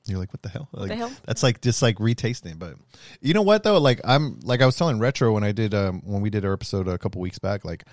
You're 0.06 0.20
like, 0.20 0.32
what 0.32 0.44
the 0.44 0.50
hell? 0.50 0.70
Like, 0.72 0.90
the 0.90 0.96
hell? 0.96 1.12
That's 1.26 1.42
like 1.42 1.60
just 1.60 1.82
like 1.82 1.98
retasting. 1.98 2.60
But 2.60 2.76
you 3.22 3.34
know 3.34 3.42
what 3.42 3.64
though? 3.64 3.80
Like 3.80 4.00
I'm 4.04 4.42
like 4.44 4.62
I 4.62 4.68
was 4.68 4.76
telling 4.76 5.00
Retro 5.00 5.34
when 5.34 5.44
I 5.44 5.54
did 5.54 5.74
um 5.74 6.04
when 6.06 6.22
we 6.22 6.30
did 6.30 6.46
our 6.46 6.54
episode 6.54 6.88
a 6.88 7.00
couple 7.00 7.20
weeks 7.20 7.40
back. 7.40 7.66
Like 7.66 7.86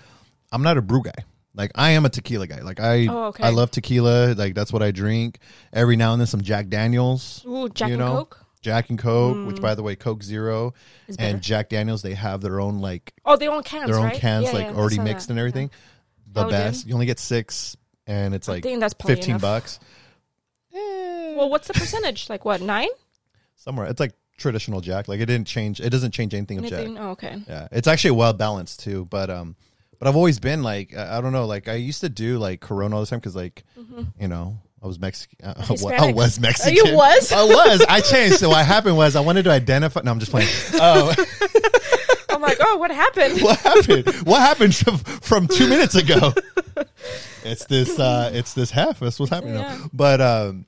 I'm 0.51 0.61
not 0.61 0.77
a 0.77 0.83
brew 0.83 1.01
guy. 1.01 1.25
Like 1.55 1.71
I 1.73 1.89
am 1.93 2.05
a 2.05 2.09
tequila 2.09 2.45
guy. 2.45 2.61
Like 2.61 2.79
I 2.79 3.07
Oh, 3.07 3.23
okay. 3.29 3.43
I 3.43 3.49
love 3.49 3.71
tequila. 3.71 4.35
Like 4.35 4.53
that's 4.53 4.71
what 4.71 4.83
I 4.83 4.91
drink. 4.91 5.39
Every 5.73 5.95
now 5.95 6.11
and 6.11 6.21
then 6.21 6.27
some 6.27 6.41
Jack 6.41 6.67
Daniels. 6.67 7.43
Ooh, 7.47 7.69
Jack 7.69 7.87
you 7.87 7.95
and 7.95 8.01
know? 8.01 8.17
Coke. 8.17 8.42
Jack 8.63 8.89
and 8.89 8.97
Coke, 8.97 9.45
which 9.45 9.61
by 9.61 9.75
the 9.75 9.83
way, 9.83 9.95
Coke 9.95 10.23
Zero 10.23 10.73
Is 11.07 11.17
better. 11.17 11.29
and 11.35 11.43
Jack 11.43 11.69
Daniels, 11.69 12.01
they 12.01 12.15
have 12.15 12.41
their 12.41 12.59
own 12.59 12.79
like 12.79 13.13
Oh, 13.23 13.35
their 13.37 13.51
own 13.51 13.61
cans, 13.61 13.87
their 13.91 13.99
own 13.99 14.05
right? 14.05 14.19
cans 14.19 14.45
Yeah, 14.45 14.51
like 14.53 14.65
yeah, 14.67 14.73
already 14.73 14.97
mixed 14.99 15.27
that. 15.27 15.33
and 15.33 15.39
everything. 15.39 15.69
The 16.31 16.45
Oh, 16.45 16.49
best. 16.49 16.87
You 16.87 16.95
only 16.95 17.05
get 17.05 17.19
six, 17.19 17.77
and 18.07 18.33
it's 18.33 18.47
like 18.47 18.63
fifteen 18.63 19.29
enough. 19.31 19.41
bucks. 19.41 19.79
Eh, 20.73 21.35
Well, 21.35 21.49
what's 21.49 21.67
the 21.67 21.73
percentage? 21.73 22.29
like 22.29 22.45
what? 22.45 22.61
Nine? 22.61 22.89
somewhere 23.55 23.85
it's 23.87 23.99
like 23.99 24.11
traditional 24.37 24.81
Jack. 24.81 25.07
Like 25.07 25.19
it 25.21 25.25
didn't 25.27 25.47
change. 25.47 25.79
It 25.79 25.89
doesn't 25.89 26.11
change 26.11 26.33
anything 26.33 26.57
of 26.59 26.65
Jack. 26.65 26.87
Oh, 26.97 27.11
okay. 27.11 27.41
Yeah, 27.47 27.67
it's 27.71 27.87
actually 27.87 28.11
well 28.11 28.33
balanced 28.33 28.81
too. 28.81 29.05
But 29.05 29.29
um, 29.29 29.55
but 29.99 30.07
I've 30.07 30.15
always 30.15 30.39
been 30.39 30.63
like 30.63 30.95
I 30.97 31.17
I 31.17 31.21
don't 31.21 31.31
know. 31.33 31.45
Like 31.45 31.67
I 31.67 31.75
used 31.75 32.01
to 32.01 32.09
do 32.09 32.39
like 32.39 32.59
Corona 32.61 32.95
all 32.95 33.01
the 33.01 33.07
time 33.07 33.19
because 33.19 33.35
like 33.35 33.63
you 34.19 34.27
know 34.27 34.57
I 34.83 34.87
was 34.87 34.99
Mexican. 34.99 35.37
Uh, 35.47 35.53
I 35.57 35.59
wa- 35.61 35.65
I 35.65 35.67
Hispanic? 35.93 36.15
was 36.15 36.39
Mexican. 36.39 36.73
you 36.75 36.95
was? 36.95 37.31
I 37.31 37.43
was. 37.43 37.81
I 37.87 38.01
changed. 38.01 38.37
So 38.39 38.49
what 38.49 38.65
happened 38.65 38.97
was 38.97 39.15
I 39.15 39.21
wanted 39.21 39.43
to 39.43 39.51
identify. 39.51 40.01
No, 40.03 40.11
I'm 40.11 40.19
just 40.19 40.31
playing. 40.31 40.49
Oh, 40.75 41.13
I'm 42.29 42.41
like, 42.41 42.57
oh, 42.59 42.77
what 42.77 42.91
happened? 42.91 43.41
what 43.41 43.59
happened? 43.59 44.07
What 44.25 44.39
happened 44.41 44.75
from, 44.75 44.97
from 44.97 45.47
two 45.47 45.69
minutes 45.69 45.95
ago? 45.95 46.33
it's 47.45 47.65
this 47.65 47.99
uh 47.99 48.31
it's 48.33 48.53
this 48.53 48.71
half 48.71 48.99
that's 48.99 49.19
what's 49.19 49.29
happening 49.29 49.55
Yeah. 49.55 49.77
now. 49.77 49.89
but 49.93 50.19
um 50.21 50.65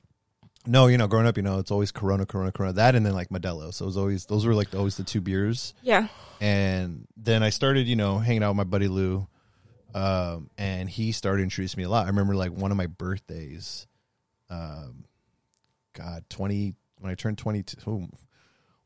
no 0.66 0.86
you 0.86 0.98
know 0.98 1.06
growing 1.08 1.26
up 1.26 1.36
you 1.36 1.42
know 1.42 1.58
it's 1.58 1.70
always 1.70 1.90
corona 1.90 2.26
corona 2.26 2.52
corona 2.52 2.74
that 2.74 2.94
and 2.94 3.04
then 3.04 3.12
like 3.14 3.28
modelo 3.30 3.72
so 3.74 3.84
it 3.84 3.86
was 3.86 3.96
always 3.96 4.26
those 4.26 4.44
were 4.46 4.54
like 4.54 4.72
always 4.74 4.96
the 4.96 5.02
two 5.02 5.20
beers 5.20 5.74
Yeah. 5.82 6.06
and 6.40 7.08
then 7.16 7.42
i 7.42 7.50
started 7.50 7.88
you 7.88 7.96
know 7.96 8.18
hanging 8.18 8.42
out 8.44 8.50
with 8.50 8.58
my 8.58 8.64
buddy 8.64 8.86
lou 8.88 9.26
um 9.94 10.50
and 10.58 10.88
he 10.88 11.10
started 11.12 11.42
introducing 11.42 11.78
me 11.78 11.84
a 11.84 11.88
lot 11.88 12.04
i 12.04 12.08
remember 12.08 12.36
like 12.36 12.52
one 12.52 12.70
of 12.70 12.76
my 12.76 12.86
birthdays 12.86 13.86
um 14.50 15.04
god 15.94 16.24
20 16.30 16.74
when 16.98 17.10
i 17.10 17.14
turned 17.14 17.38
22 17.38 17.90
ooh. 17.90 18.08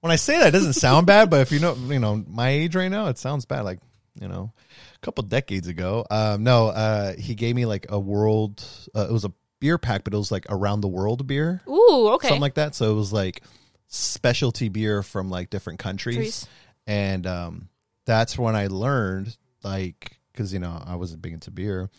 when 0.00 0.10
i 0.10 0.16
say 0.16 0.38
that 0.38 0.48
it 0.48 0.50
doesn't 0.52 0.74
sound 0.74 1.06
bad 1.06 1.30
but 1.30 1.40
if 1.40 1.52
you 1.52 1.58
know 1.60 1.74
you 1.74 1.98
know 1.98 2.22
my 2.28 2.50
age 2.50 2.74
right 2.74 2.90
now 2.90 3.06
it 3.06 3.18
sounds 3.18 3.44
bad 3.44 3.62
like 3.62 3.80
you 4.20 4.28
know 4.28 4.52
a 4.94 4.98
couple 5.00 5.22
decades 5.22 5.68
ago 5.68 6.04
um 6.10 6.42
no 6.42 6.68
uh 6.68 7.14
he 7.14 7.34
gave 7.34 7.54
me 7.54 7.66
like 7.66 7.86
a 7.88 7.98
world 7.98 8.64
uh, 8.94 9.06
it 9.08 9.12
was 9.12 9.24
a 9.24 9.32
beer 9.60 9.78
pack 9.78 10.04
but 10.04 10.14
it 10.14 10.16
was 10.16 10.32
like 10.32 10.46
around 10.48 10.80
the 10.80 10.88
world 10.88 11.26
beer 11.26 11.60
Ooh, 11.68 12.08
okay. 12.14 12.28
something 12.28 12.40
like 12.40 12.54
that 12.54 12.74
so 12.74 12.90
it 12.90 12.94
was 12.94 13.12
like 13.12 13.42
specialty 13.88 14.68
beer 14.68 15.02
from 15.02 15.30
like 15.30 15.50
different 15.50 15.78
countries 15.78 16.16
Countries. 16.16 16.48
and 16.86 17.26
um 17.26 17.68
that's 18.06 18.38
when 18.38 18.56
i 18.56 18.68
learned 18.68 19.36
like 19.62 20.18
because 20.32 20.52
you 20.52 20.58
know 20.58 20.82
i 20.86 20.96
wasn't 20.96 21.20
big 21.20 21.32
into 21.32 21.50
beer 21.50 21.90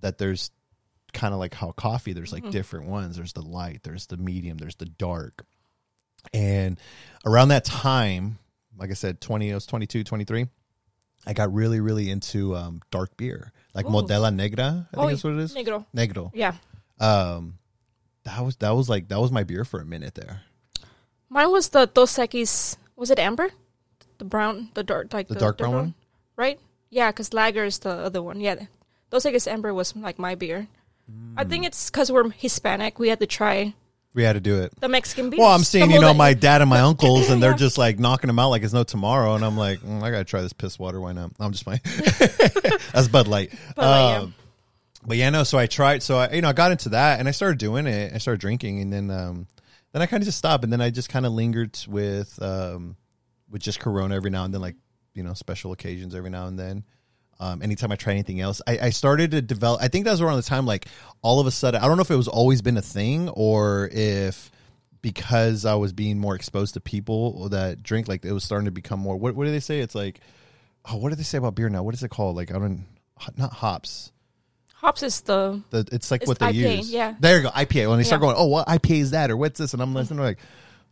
that 0.00 0.18
there's 0.18 0.50
kind 1.12 1.32
of 1.34 1.40
like 1.40 1.54
how 1.54 1.72
coffee 1.72 2.12
there's 2.12 2.32
like 2.32 2.50
different 2.50 2.86
ones 2.86 3.16
there's 3.16 3.32
the 3.32 3.42
light 3.42 3.80
there's 3.82 4.06
the 4.06 4.16
medium 4.16 4.58
there's 4.58 4.76
the 4.76 4.84
dark 4.86 5.44
and 6.34 6.78
around 7.24 7.48
that 7.48 7.64
time 7.64 8.38
like 8.76 8.90
i 8.90 8.94
said 8.94 9.20
20 9.20 9.50
i 9.50 9.54
was 9.54 9.66
22 9.66 10.04
23 10.04 10.46
i 11.26 11.32
got 11.32 11.52
really 11.52 11.80
really 11.80 12.10
into 12.10 12.54
um 12.56 12.80
dark 12.90 13.16
beer 13.16 13.52
like 13.74 13.86
Ooh. 13.86 13.90
modelo 13.90 14.34
negra 14.34 14.86
i 14.92 14.96
think 14.96 15.02
Oh, 15.04 15.08
that's 15.08 15.24
what 15.24 15.32
it 15.34 15.38
is 15.40 15.54
Negro. 15.54 15.86
negro 15.96 16.30
Yeah. 16.34 16.54
um 17.00 17.58
that 18.24 18.40
was 18.44 18.56
that 18.56 18.70
was 18.74 18.88
like 18.88 19.08
that 19.08 19.20
was 19.20 19.32
my 19.32 19.44
beer 19.44 19.64
for 19.64 19.80
a 19.80 19.84
minute 19.84 20.14
there 20.14 20.42
Mine 21.30 21.50
was 21.52 21.68
the 21.68 21.84
Dos 21.84 22.16
Equis. 22.16 22.78
Was 22.96 23.10
it 23.10 23.18
amber? 23.18 23.50
The 24.16 24.24
brown, 24.24 24.70
the 24.72 24.82
dark, 24.82 25.12
like 25.12 25.28
The 25.28 25.34
dark 25.34 25.58
brown 25.58 25.74
one? 25.74 25.94
right? 26.36 26.58
Yeah, 26.88 27.10
because 27.10 27.34
lager 27.34 27.64
is 27.66 27.80
the 27.80 27.90
other 27.90 28.22
one. 28.22 28.40
Yeah, 28.40 28.64
Dos 29.10 29.26
Equis 29.26 29.46
amber 29.46 29.74
was 29.74 29.94
like 29.94 30.18
my 30.18 30.34
beer. 30.36 30.68
I 31.36 31.44
think 31.44 31.64
it's 31.64 31.90
because 31.90 32.10
we're 32.10 32.30
Hispanic. 32.30 32.98
We 32.98 33.08
had 33.08 33.20
to 33.20 33.26
try 33.26 33.74
we 34.14 34.24
had 34.24 34.32
to 34.32 34.40
do 34.40 34.60
it 34.62 34.72
the 34.80 34.88
Mexican 34.88 35.30
beers. 35.30 35.38
Well, 35.38 35.54
I'm 35.54 35.62
seeing, 35.62 35.88
The 35.88 35.94
you 35.94 36.00
know, 36.00 36.12
my 36.12 36.34
dad 36.34 36.60
and 36.60 36.68
my 36.68 36.80
uncles, 36.90 37.30
and 37.30 37.42
they're 37.42 37.54
just 37.54 37.78
like 37.78 37.98
knocking 37.98 38.26
them 38.26 38.38
out 38.38 38.48
like 38.48 38.62
it's 38.62 38.72
no 38.72 38.82
tomorrow. 38.82 39.34
And 39.34 39.44
I'm 39.44 39.56
like, 39.56 39.78
mm, 39.80 40.02
I 40.02 40.10
gotta 40.10 40.24
try 40.24 40.40
this 40.42 40.52
piss 40.52 40.78
water. 40.78 41.00
Why 41.00 41.12
not? 41.12 41.30
I'm 41.38 41.52
just 41.52 41.64
playing. 41.64 41.80
That's 42.92 43.06
Bud 43.06 43.28
Light. 43.28 43.52
Bud 43.76 43.82
Light, 43.82 44.10
yeah. 44.10 44.18
Um, 44.18 44.34
But 45.06 45.18
yeah, 45.18 45.30
no. 45.30 45.44
So 45.44 45.56
I 45.56 45.66
tried. 45.66 46.02
So 46.02 46.18
I, 46.18 46.32
you 46.32 46.40
know, 46.42 46.48
I 46.48 46.52
got 46.52 46.72
into 46.72 46.88
that, 46.90 47.20
and 47.20 47.28
I 47.28 47.30
started 47.32 47.58
doing 47.58 47.86
it. 47.86 48.12
I 48.12 48.18
started 48.18 48.40
drinking, 48.40 48.80
and 48.80 48.92
then, 48.92 49.10
um, 49.10 49.46
then 49.92 50.02
I 50.02 50.06
kind 50.06 50.20
of 50.20 50.26
just 50.26 50.38
stopped, 50.38 50.64
and 50.64 50.72
then 50.72 50.80
I 50.80 50.90
just 50.90 51.10
kind 51.10 51.24
of 51.24 51.32
lingered 51.32 51.78
with, 51.86 52.42
um, 52.42 52.96
with 53.48 53.62
just 53.62 53.78
Corona 53.78 54.16
every 54.16 54.30
now 54.30 54.44
and 54.44 54.52
then, 54.52 54.60
like 54.60 54.76
you 55.14 55.22
know, 55.22 55.34
special 55.34 55.72
occasions 55.72 56.14
every 56.14 56.30
now 56.30 56.46
and 56.46 56.58
then. 56.58 56.84
Um, 57.40 57.62
anytime 57.62 57.92
I 57.92 57.96
try 57.96 58.12
anything 58.14 58.40
else, 58.40 58.60
I, 58.66 58.78
I 58.82 58.90
started 58.90 59.30
to 59.30 59.40
develop. 59.42 59.80
I 59.80 59.88
think 59.88 60.04
that 60.06 60.10
was 60.10 60.20
around 60.20 60.36
the 60.36 60.42
time, 60.42 60.66
like 60.66 60.86
all 61.22 61.38
of 61.38 61.46
a 61.46 61.50
sudden, 61.52 61.80
I 61.80 61.86
don't 61.86 61.96
know 61.96 62.02
if 62.02 62.10
it 62.10 62.16
was 62.16 62.26
always 62.28 62.62
been 62.62 62.76
a 62.76 62.82
thing 62.82 63.28
or 63.28 63.88
if 63.92 64.50
because 65.02 65.64
I 65.64 65.74
was 65.76 65.92
being 65.92 66.18
more 66.18 66.34
exposed 66.34 66.74
to 66.74 66.80
people 66.80 67.48
that 67.50 67.82
drink, 67.84 68.08
like 68.08 68.24
it 68.24 68.32
was 68.32 68.42
starting 68.42 68.64
to 68.64 68.72
become 68.72 68.98
more. 68.98 69.16
What, 69.16 69.36
what 69.36 69.44
do 69.44 69.52
they 69.52 69.60
say? 69.60 69.78
It's 69.78 69.94
like, 69.94 70.18
oh, 70.90 70.96
what 70.96 71.10
do 71.10 71.14
they 71.14 71.22
say 71.22 71.38
about 71.38 71.54
beer 71.54 71.68
now? 71.68 71.84
What 71.84 71.94
is 71.94 72.02
it 72.02 72.10
called? 72.10 72.34
Like 72.34 72.50
I 72.50 72.54
don't, 72.58 72.86
not 73.36 73.52
hops. 73.52 74.10
hops 74.74 75.04
is 75.04 75.20
the 75.20 75.62
The, 75.70 75.86
it's 75.92 76.10
like 76.10 76.22
It's 76.22 76.28
what 76.28 76.40
they 76.40 76.46
IPA, 76.46 76.76
use. 76.78 76.90
yeah. 76.92 77.14
There 77.20 77.36
you 77.36 77.42
go. 77.44 77.50
IPA. 77.50 77.88
When 77.88 77.98
they 77.98 78.04
start 78.04 78.20
going, 78.20 78.34
oh, 78.36 78.46
what 78.46 78.66
IPA 78.66 78.98
is 79.00 79.10
that 79.12 79.30
or 79.30 79.36
what's 79.36 79.58
this? 79.60 79.72
And 79.74 79.80
I'm 79.80 79.94
listening 79.94 80.18
like, 80.18 80.38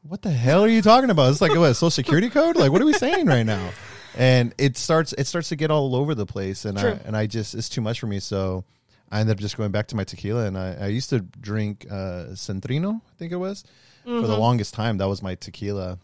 what 0.02 0.22
the 0.22 0.30
hell 0.30 0.62
are 0.62 0.68
you 0.68 0.82
talking 0.82 1.10
about? 1.10 1.32
It's 1.32 1.40
like 1.40 1.50
what 1.50 1.62
a 1.70 1.74
social 1.74 1.90
security 1.90 2.30
code? 2.30 2.54
Like 2.56 2.70
what 2.70 2.80
are 2.80 2.86
we 2.86 2.92
saying 2.92 3.26
right 3.26 3.42
now? 3.44 3.70
And 4.16 4.54
it 4.58 4.76
starts 4.76 5.12
it 5.12 5.26
starts 5.26 5.50
to 5.50 5.56
get 5.56 5.70
all 5.70 5.94
over 5.94 6.14
the 6.14 6.26
place, 6.26 6.64
and 6.64 6.78
I 6.78 6.98
and 7.04 7.16
I 7.16 7.26
just 7.26 7.54
it's 7.54 7.68
too 7.68 7.80
much 7.82 8.00
for 8.00 8.06
me. 8.06 8.18
So 8.20 8.64
I 9.10 9.20
ended 9.20 9.36
up 9.36 9.40
just 9.40 9.56
going 9.56 9.70
back 9.70 9.88
to 9.88 9.96
my 9.96 10.04
tequila, 10.04 10.46
and 10.46 10.56
I, 10.58 10.74
I 10.80 10.86
used 10.86 11.10
to 11.10 11.20
drink 11.20 11.86
uh, 11.90 12.32
Centrino, 12.34 12.96
I 12.96 13.14
think 13.18 13.32
it 13.32 13.36
was, 13.36 13.62
for 14.04 14.10
Mm-hmm. 14.10 14.26
the 14.26 14.36
longest 14.38 14.74
time. 14.74 14.98
That 14.98 15.08
was 15.08 15.22
my 15.22 15.34
tequila, 15.34 15.98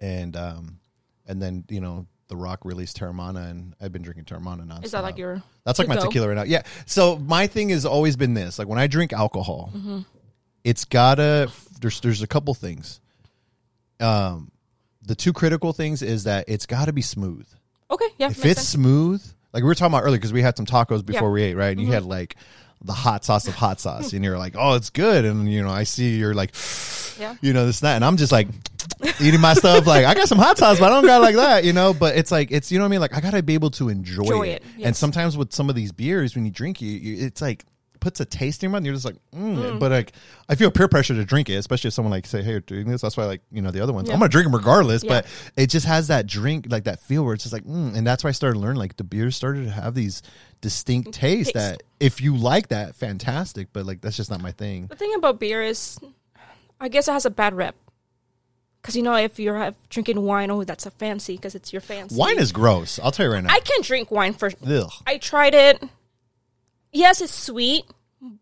and 0.00 0.36
um, 0.36 0.78
and 1.26 1.40
then 1.40 1.64
you 1.68 1.80
know 1.80 2.06
the 2.28 2.36
Rock 2.36 2.64
released 2.64 2.98
Teremana, 2.98 3.48
and 3.50 3.74
I've 3.80 3.92
been 3.92 4.02
drinking 4.02 4.24
Teremana 4.24 4.66
now. 4.66 4.80
is 4.82 4.90
that 4.90 5.02
like 5.02 5.16
your 5.16 5.42
That's 5.64 5.78
like 5.78 5.88
my 5.88 5.94
go? 5.96 6.04
tequila 6.06 6.28
right 6.28 6.36
now. 6.36 6.42
Yeah. 6.42 6.62
So 6.86 7.16
my 7.18 7.46
thing 7.46 7.68
has 7.70 7.86
always 7.86 8.16
been 8.16 8.34
this: 8.34 8.58
like 8.58 8.66
when 8.68 8.78
I 8.78 8.86
drink 8.88 9.12
alcohol, 9.12 9.70
Mm-hmm. 9.74 10.00
it's 10.64 10.84
gotta. 10.86 11.50
There's 11.80 12.00
there's 12.00 12.22
a 12.22 12.26
couple 12.26 12.52
things. 12.54 13.00
Um, 14.00 14.50
the 15.08 15.14
two 15.16 15.32
critical 15.32 15.72
things 15.72 16.02
is 16.02 16.24
that 16.24 16.44
it's 16.48 16.66
got 16.66 16.84
to 16.84 16.92
be 16.92 17.02
smooth. 17.02 17.46
Okay, 17.90 18.06
yeah, 18.18 18.26
If 18.30 18.44
it's 18.44 18.60
sense. 18.60 18.68
smooth, 18.68 19.24
like 19.52 19.62
we 19.62 19.66
were 19.66 19.74
talking 19.74 19.92
about 19.94 20.04
earlier, 20.04 20.18
because 20.18 20.32
we 20.32 20.42
had 20.42 20.56
some 20.56 20.66
tacos 20.66 21.04
before 21.04 21.12
Yeah. 21.14 21.20
Mm-hmm. 21.22 21.32
we 21.32 21.42
ate, 21.42 21.54
right? 21.54 21.76
And 21.76 21.80
you 21.80 21.92
had 21.92 22.04
like 22.04 22.36
the 22.84 22.92
hot 22.92 23.24
sauce 23.24 23.48
of 23.48 23.54
hot 23.54 23.80
sauce, 23.80 24.12
and 24.12 24.22
you're 24.24 24.38
like, 24.38 24.54
"Oh, 24.56 24.74
it's 24.74 24.90
good," 24.90 25.24
and 25.24 25.50
you 25.50 25.62
know, 25.62 25.70
I 25.70 25.82
see 25.82 26.16
you're 26.16 26.34
like, 26.34 26.54
Yeah. 27.18 27.34
you 27.40 27.52
know, 27.52 27.66
this 27.66 27.80
and 27.80 27.86
that, 27.88 27.96
and 27.96 28.04
I'm 28.04 28.16
just 28.16 28.30
like 28.30 28.46
eating 29.20 29.40
my 29.40 29.54
stuff. 29.54 29.86
Like 29.86 30.04
I 30.04 30.14
got 30.14 30.28
some 30.28 30.38
hot 30.38 30.58
sauce, 30.58 30.78
but 30.78 30.86
I 30.92 30.94
don't 30.94 31.06
got 31.06 31.20
like 31.22 31.34
that, 31.36 31.64
you 31.64 31.72
know. 31.72 31.92
But 31.94 32.16
it's 32.16 32.30
like 32.30 32.50
it's 32.52 32.70
you 32.70 32.78
know 32.78 32.84
what 32.84 32.88
I 32.88 32.90
mean. 32.90 33.00
Like 33.00 33.16
I 33.16 33.20
gotta 33.20 33.42
be 33.42 33.54
able 33.54 33.70
to 33.72 33.88
enjoy, 33.88 34.22
Enjoy 34.22 34.46
it. 34.46 34.62
it, 34.78 34.84
And 34.84 34.94
sometimes 34.94 35.36
with 35.36 35.52
some 35.52 35.68
of 35.70 35.74
these 35.74 35.90
beers, 35.90 36.34
when 36.36 36.44
you 36.44 36.50
drink, 36.52 36.80
you, 36.82 36.90
you 36.90 37.26
it's 37.26 37.40
like 37.42 37.64
puts 38.00 38.20
a 38.20 38.24
taste 38.24 38.62
in 38.62 38.68
your 38.68 38.72
mouth. 38.72 38.78
And 38.78 38.86
you're 38.86 38.94
just 38.94 39.04
like, 39.04 39.16
mm. 39.34 39.78
but 39.78 39.90
like 39.90 40.12
I 40.48 40.54
feel 40.54 40.70
peer 40.70 40.88
pressure 40.88 41.14
to 41.14 41.24
drink 41.24 41.48
it, 41.48 41.54
especially 41.54 41.88
if 41.88 41.94
someone 41.94 42.10
like 42.10 42.26
say, 42.26 42.42
"Hey, 42.42 42.52
you're 42.52 42.60
doing 42.60 42.88
this." 42.88 43.00
That's 43.00 43.16
why 43.16 43.24
like 43.24 43.42
you 43.50 43.62
know 43.62 43.70
the 43.70 43.80
other 43.80 43.92
ones. 43.92 44.08
Yeah. 44.08 44.14
I'm 44.14 44.20
gonna 44.20 44.28
drink 44.28 44.46
them 44.46 44.54
regardless, 44.54 45.04
Yeah. 45.04 45.08
but 45.08 45.26
it 45.56 45.68
just 45.68 45.86
has 45.86 46.08
that 46.08 46.26
drink 46.26 46.66
like 46.68 46.84
that 46.84 47.00
feel 47.00 47.24
where 47.24 47.34
it's 47.34 47.44
just 47.44 47.52
like, 47.52 47.64
mm. 47.64 47.94
and 47.96 48.06
that's 48.06 48.24
why 48.24 48.28
I 48.28 48.32
started 48.32 48.58
learning 48.58 48.78
like 48.78 48.96
the 48.96 49.04
beers 49.04 49.36
started 49.36 49.64
to 49.64 49.70
have 49.70 49.94
these 49.94 50.22
distinct 50.60 51.12
tastes 51.12 51.52
Taste. 51.52 51.54
that 51.54 51.82
if 52.00 52.20
you 52.20 52.36
like 52.36 52.68
that, 52.68 52.94
fantastic. 52.94 53.68
But 53.72 53.86
like 53.86 54.00
that's 54.00 54.16
just 54.16 54.30
not 54.30 54.40
my 54.40 54.52
thing. 54.52 54.86
The 54.86 54.96
thing 54.96 55.14
about 55.14 55.40
beer 55.40 55.62
is, 55.62 55.98
I 56.80 56.88
guess 56.88 57.08
it 57.08 57.12
has 57.12 57.26
a 57.26 57.30
bad 57.30 57.54
rep. 57.54 57.74
Because 58.80 58.96
you 58.96 59.02
know, 59.02 59.14
if 59.16 59.38
you're 59.38 59.58
have, 59.58 59.74
drinking 59.88 60.22
wine, 60.22 60.50
oh, 60.50 60.64
that's 60.64 60.86
a 60.86 60.90
fancy 60.90 61.36
because 61.36 61.54
it's 61.54 61.72
your 61.72 61.82
fancy. 61.82 62.16
Wine 62.16 62.38
is 62.38 62.52
gross. 62.52 62.98
I'll 63.02 63.10
tell 63.10 63.26
you 63.26 63.32
right 63.32 63.42
now. 63.42 63.52
I 63.52 63.60
can 63.60 63.82
drink 63.82 64.10
wine 64.10 64.32
for. 64.32 64.50
Ugh. 64.66 64.90
I 65.06 65.18
tried 65.18 65.54
it. 65.54 65.82
Yes, 66.92 67.20
it's 67.20 67.34
sweet, 67.34 67.84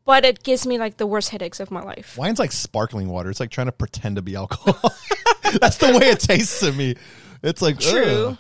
but 0.05 0.25
it 0.25 0.43
gives 0.43 0.67
me 0.67 0.79
like 0.79 0.97
the 0.97 1.07
worst 1.07 1.31
headaches 1.31 1.61
of 1.61 1.71
my 1.71 1.83
life. 1.83 2.17
Wine's 2.17 2.39
like 2.39 2.53
sparkling 2.53 3.09
water. 3.09 3.31
It's 3.31 3.41
like 3.41 3.51
trying 3.51 3.67
to 3.67 3.73
pretend 3.73 4.17
to 4.17 4.23
be 4.23 4.37
alcohol. 4.37 4.93
That's 5.61 5.79
the 5.79 5.97
way 5.99 6.09
it 6.09 6.21
tastes 6.21 6.61
to 6.61 6.73
me. 6.73 6.97
It's 7.43 7.63
like 7.63 7.79
True. 7.79 8.29
ugh. 8.31 8.39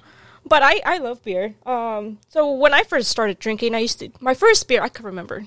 But 0.48 0.62
I, 0.62 0.80
I 0.86 0.98
love 0.98 1.24
beer. 1.24 1.54
Um, 1.66 2.18
so 2.28 2.52
when 2.52 2.72
I 2.72 2.84
first 2.84 3.10
started 3.10 3.40
drinking, 3.40 3.74
I 3.74 3.80
used 3.80 3.98
to 3.98 4.10
my 4.20 4.34
first 4.34 4.68
beer. 4.68 4.80
I 4.80 4.88
can 4.88 5.04
remember. 5.06 5.44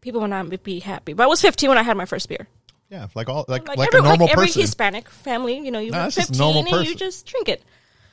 People 0.00 0.20
would 0.20 0.30
not 0.30 0.62
be 0.62 0.78
happy, 0.78 1.12
but 1.12 1.24
I 1.24 1.26
was 1.26 1.42
15 1.42 1.68
when 1.68 1.76
I 1.76 1.82
had 1.82 1.96
my 1.96 2.06
first 2.06 2.28
beer. 2.28 2.46
Yeah, 2.88 3.08
like 3.14 3.28
all 3.28 3.44
like 3.48 3.68
like, 3.68 3.78
Like, 3.78 3.88
a 3.92 3.96
every, 3.96 4.08
normal 4.08 4.26
like 4.26 4.32
every 4.32 4.46
person. 4.46 4.62
Hispanic 4.62 5.08
family, 5.08 5.58
you 5.58 5.70
know, 5.70 5.78
you 5.78 5.90
Nah, 5.90 5.98
were 5.98 6.02
that's 6.04 6.16
just 6.16 6.28
15 6.30 6.66
a 6.66 6.76
and 6.76 6.86
you 6.86 6.94
just 6.94 7.26
drink 7.26 7.48
it. 7.48 7.62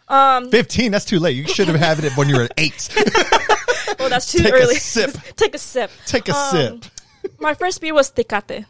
Um, 0.08 0.50
Fifteen. 0.52 0.92
That's 0.92 1.06
too 1.06 1.20
late. 1.20 1.36
You 1.36 1.48
should 1.48 1.68
have 1.68 1.80
had 1.80 2.04
it 2.04 2.16
when 2.16 2.30
you 2.30 2.38
were 2.38 2.48
eight. 2.58 2.90
well, 4.00 4.10
that's 4.14 4.32
too 4.32 4.40
Take 4.40 4.54
a 4.54 4.58
early. 4.58 4.76
sip. 4.76 5.12
Take 5.36 5.56
a 5.56 5.58
sip. 5.60 5.92
Take 6.06 6.28
a 6.30 6.36
Um, 6.36 6.52
sip. 6.82 6.92
My 7.40 7.54
first 7.54 7.82
beer 7.82 7.94
was 7.94 8.12
Tecate. 8.12 8.66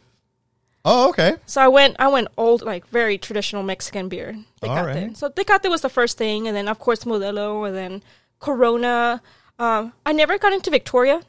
Oh, 0.85 1.09
okay. 1.09 1.35
So 1.45 1.61
I 1.61 1.67
went, 1.67 1.95
I 1.99 2.07
went 2.07 2.27
old, 2.37 2.61
like 2.61 2.87
very 2.87 3.17
traditional 3.17 3.61
Mexican 3.63 4.07
beer. 4.09 4.37
All 4.63 4.69
Tecate. 4.69 4.85
right. 4.85 5.17
So 5.17 5.29
Tecate 5.29 5.69
was 5.69 5.81
the 5.81 5.89
first 5.89 6.17
thing, 6.17 6.47
and 6.47 6.55
then 6.55 6.67
of 6.67 6.79
course 6.79 7.03
Modelo, 7.03 7.67
and 7.67 7.75
then 7.75 8.03
Corona. 8.39 9.21
Um, 9.59 9.93
I 10.05 10.13
never 10.13 10.37
got 10.37 10.53
into 10.53 10.69
Victoria. 10.69 11.21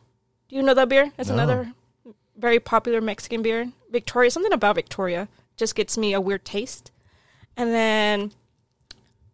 Do 0.48 0.56
you 0.56 0.62
know 0.62 0.74
that 0.74 0.88
beer? 0.88 1.12
It's 1.18 1.28
No. 1.28 1.34
another 1.34 1.72
very 2.36 2.60
popular 2.60 3.00
Mexican 3.00 3.42
beer. 3.42 3.72
Victoria, 3.90 4.30
something 4.30 4.52
about 4.52 4.76
Victoria 4.76 5.28
just 5.56 5.74
gets 5.74 5.98
me 5.98 6.12
a 6.12 6.20
weird 6.20 6.44
taste. 6.44 6.92
And 7.56 7.70
then, 7.74 8.32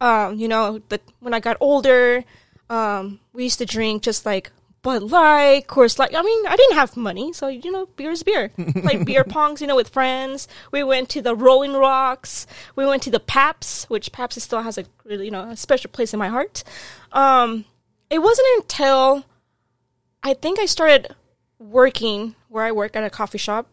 um, 0.00 0.38
you 0.38 0.48
know, 0.48 0.80
the 0.88 1.00
when 1.20 1.34
I 1.34 1.40
got 1.40 1.56
older, 1.60 2.24
um, 2.70 3.20
we 3.32 3.44
used 3.44 3.58
to 3.58 3.66
drink 3.66 4.02
just 4.02 4.24
like 4.26 4.50
Bud 4.82 5.02
Light, 5.02 5.66
Coors 5.66 5.98
Light. 5.98 6.14
I 6.14 6.22
mean, 6.22 6.46
I 6.46 6.56
didn't 6.56 6.76
have 6.76 6.96
money, 6.96 7.32
so 7.32 7.48
you 7.48 7.72
know, 7.72 7.86
beer 7.96 8.10
is 8.10 8.22
beer. 8.22 8.50
like 8.82 9.04
beer 9.06 9.24
pongs, 9.24 9.60
you 9.60 9.66
know, 9.66 9.76
with 9.76 9.88
friends. 9.88 10.46
We 10.70 10.84
went 10.84 11.08
to 11.10 11.22
the 11.22 11.34
Rolling 11.34 11.72
Rocks. 11.72 12.46
We 12.76 12.86
went 12.86 13.02
to 13.04 13.10
the 13.10 13.18
Pabst, 13.20 13.88
which 13.88 14.12
Pabst 14.12 14.40
still 14.40 14.62
has 14.62 14.76
a 14.76 14.84
really, 15.04 15.24
you 15.24 15.30
know, 15.30 15.48
a 15.50 15.56
special 15.56 15.90
place 15.90 16.12
in 16.12 16.18
my 16.18 16.28
heart. 16.28 16.64
Um, 17.12 17.64
it 18.10 18.18
wasn't 18.18 18.46
until 18.58 19.24
I 20.22 20.34
think 20.34 20.58
I 20.58 20.66
started 20.66 21.14
working 21.58 22.34
where 22.48 22.64
I 22.64 22.72
work 22.72 22.94
at 22.94 23.04
a 23.04 23.10
coffee 23.10 23.38
shop 23.38 23.66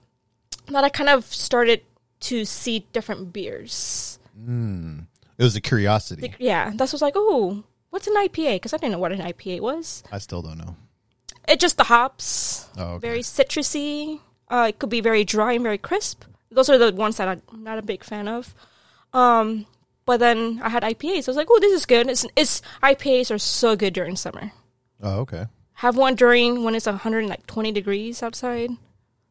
that 0.68 0.84
I 0.84 0.90
kind 0.90 1.10
of 1.10 1.26
started 1.26 1.82
to 2.22 2.46
see 2.46 2.88
different 2.94 3.34
beers. 3.34 4.18
It 5.38 5.44
was 5.44 5.56
a 5.56 5.62
curiosity. 5.62 6.34
Yeah, 6.40 6.72
that's 6.76 6.94
was 6.94 7.02
like, 7.02 7.16
oh, 7.18 7.64
what's 7.92 8.08
an 8.08 8.16
IPA? 8.16 8.56
Because 8.56 8.74
I 8.74 8.78
didn't 8.78 8.94
know 8.94 9.00
what 9.00 9.12
an 9.12 9.22
IPA 9.22 9.62
was. 9.62 10.04
I 10.12 10.18
still 10.18 10.42
don't 10.42 10.58
know. 10.58 10.76
It 11.48 11.60
just 11.60 11.78
the 11.78 11.84
hops, 11.86 12.68
Oh, 12.78 12.94
okay. 12.96 13.08
very 13.08 13.20
citrusy. 13.22 14.20
Uh, 14.50 14.66
it 14.70 14.80
could 14.80 14.90
be 14.90 15.02
very 15.02 15.24
dry 15.24 15.54
and 15.54 15.64
very 15.64 15.78
crisp. 15.78 16.24
Those 16.52 16.70
are 16.70 16.78
the 16.78 16.92
ones 16.94 17.18
that 17.18 17.28
I'm 17.28 17.64
not 17.64 17.78
a 17.78 17.82
big 17.82 18.04
fan 18.04 18.28
of. 18.28 18.54
Um, 19.14 19.66
but 20.06 20.18
then 20.18 20.60
I 20.64 20.70
had 20.70 20.84
IPAs. 20.84 21.28
I 21.28 21.32
was 21.32 21.38
like, 21.38 21.48
oh, 21.50 21.60
this 21.60 21.74
is 21.74 21.86
good. 21.86 22.10
It's, 22.10 22.26
it's 22.36 22.62
IPAs 22.84 23.34
are 23.34 23.38
so 23.40 23.76
good 23.76 23.94
during 23.94 24.16
summer. 24.16 24.52
Oh, 25.02 25.20
okay. 25.22 25.46
Have 25.76 25.96
one 25.98 26.16
during 26.16 26.64
when 26.64 26.76
it's 26.76 26.86
120 26.86 27.72
degrees 27.72 28.22
outside. 28.22 28.72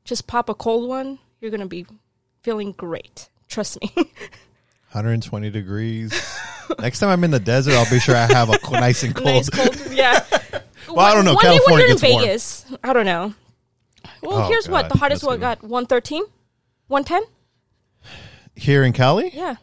Just 0.05 0.27
pop 0.27 0.49
a 0.49 0.55
cold 0.55 0.89
one. 0.89 1.19
You're 1.41 1.51
gonna 1.51 1.67
be 1.67 1.87
feeling 2.43 2.73
great. 2.73 3.29
Trust 3.49 3.79
me. 3.81 3.95
120 4.93 5.51
degrees. 5.51 6.13
Next 6.81 6.99
time 7.01 7.11
I'm 7.11 7.23
in 7.25 7.31
the 7.31 7.41
desert, 7.41 7.75
I'll 7.75 7.89
be 7.91 8.01
sure 8.01 8.17
I 8.17 8.27
have 8.33 8.49
a 8.51 8.59
nice 8.73 9.03
and 9.03 9.15
cold. 9.15 9.27
nice 9.27 9.51
cold. 9.51 9.93
Yeah. 9.93 10.25
Well, 10.89 11.07
I 11.07 11.15
don't 11.15 11.25
know. 11.25 11.35
One 11.35 11.45
day 11.45 11.51
when 11.51 11.59
California 11.59 11.87
you're 11.87 11.91
in 11.93 11.99
gets 12.01 12.13
warm. 12.13 12.25
Vegas, 12.25 12.67
I 12.83 12.93
don't 12.93 13.07
know. 13.07 13.35
Well, 14.25 14.39
Oh, 14.41 14.49
here's 14.49 14.69
what 14.69 14.89
the 14.89 14.99
hottest 14.99 15.23
one 15.23 15.39
got 15.39 15.63
113, 15.63 16.25
110. 16.89 17.23
Here 18.57 18.83
in 18.83 18.93
Cali, 18.93 19.31
Yeah, 19.33 19.55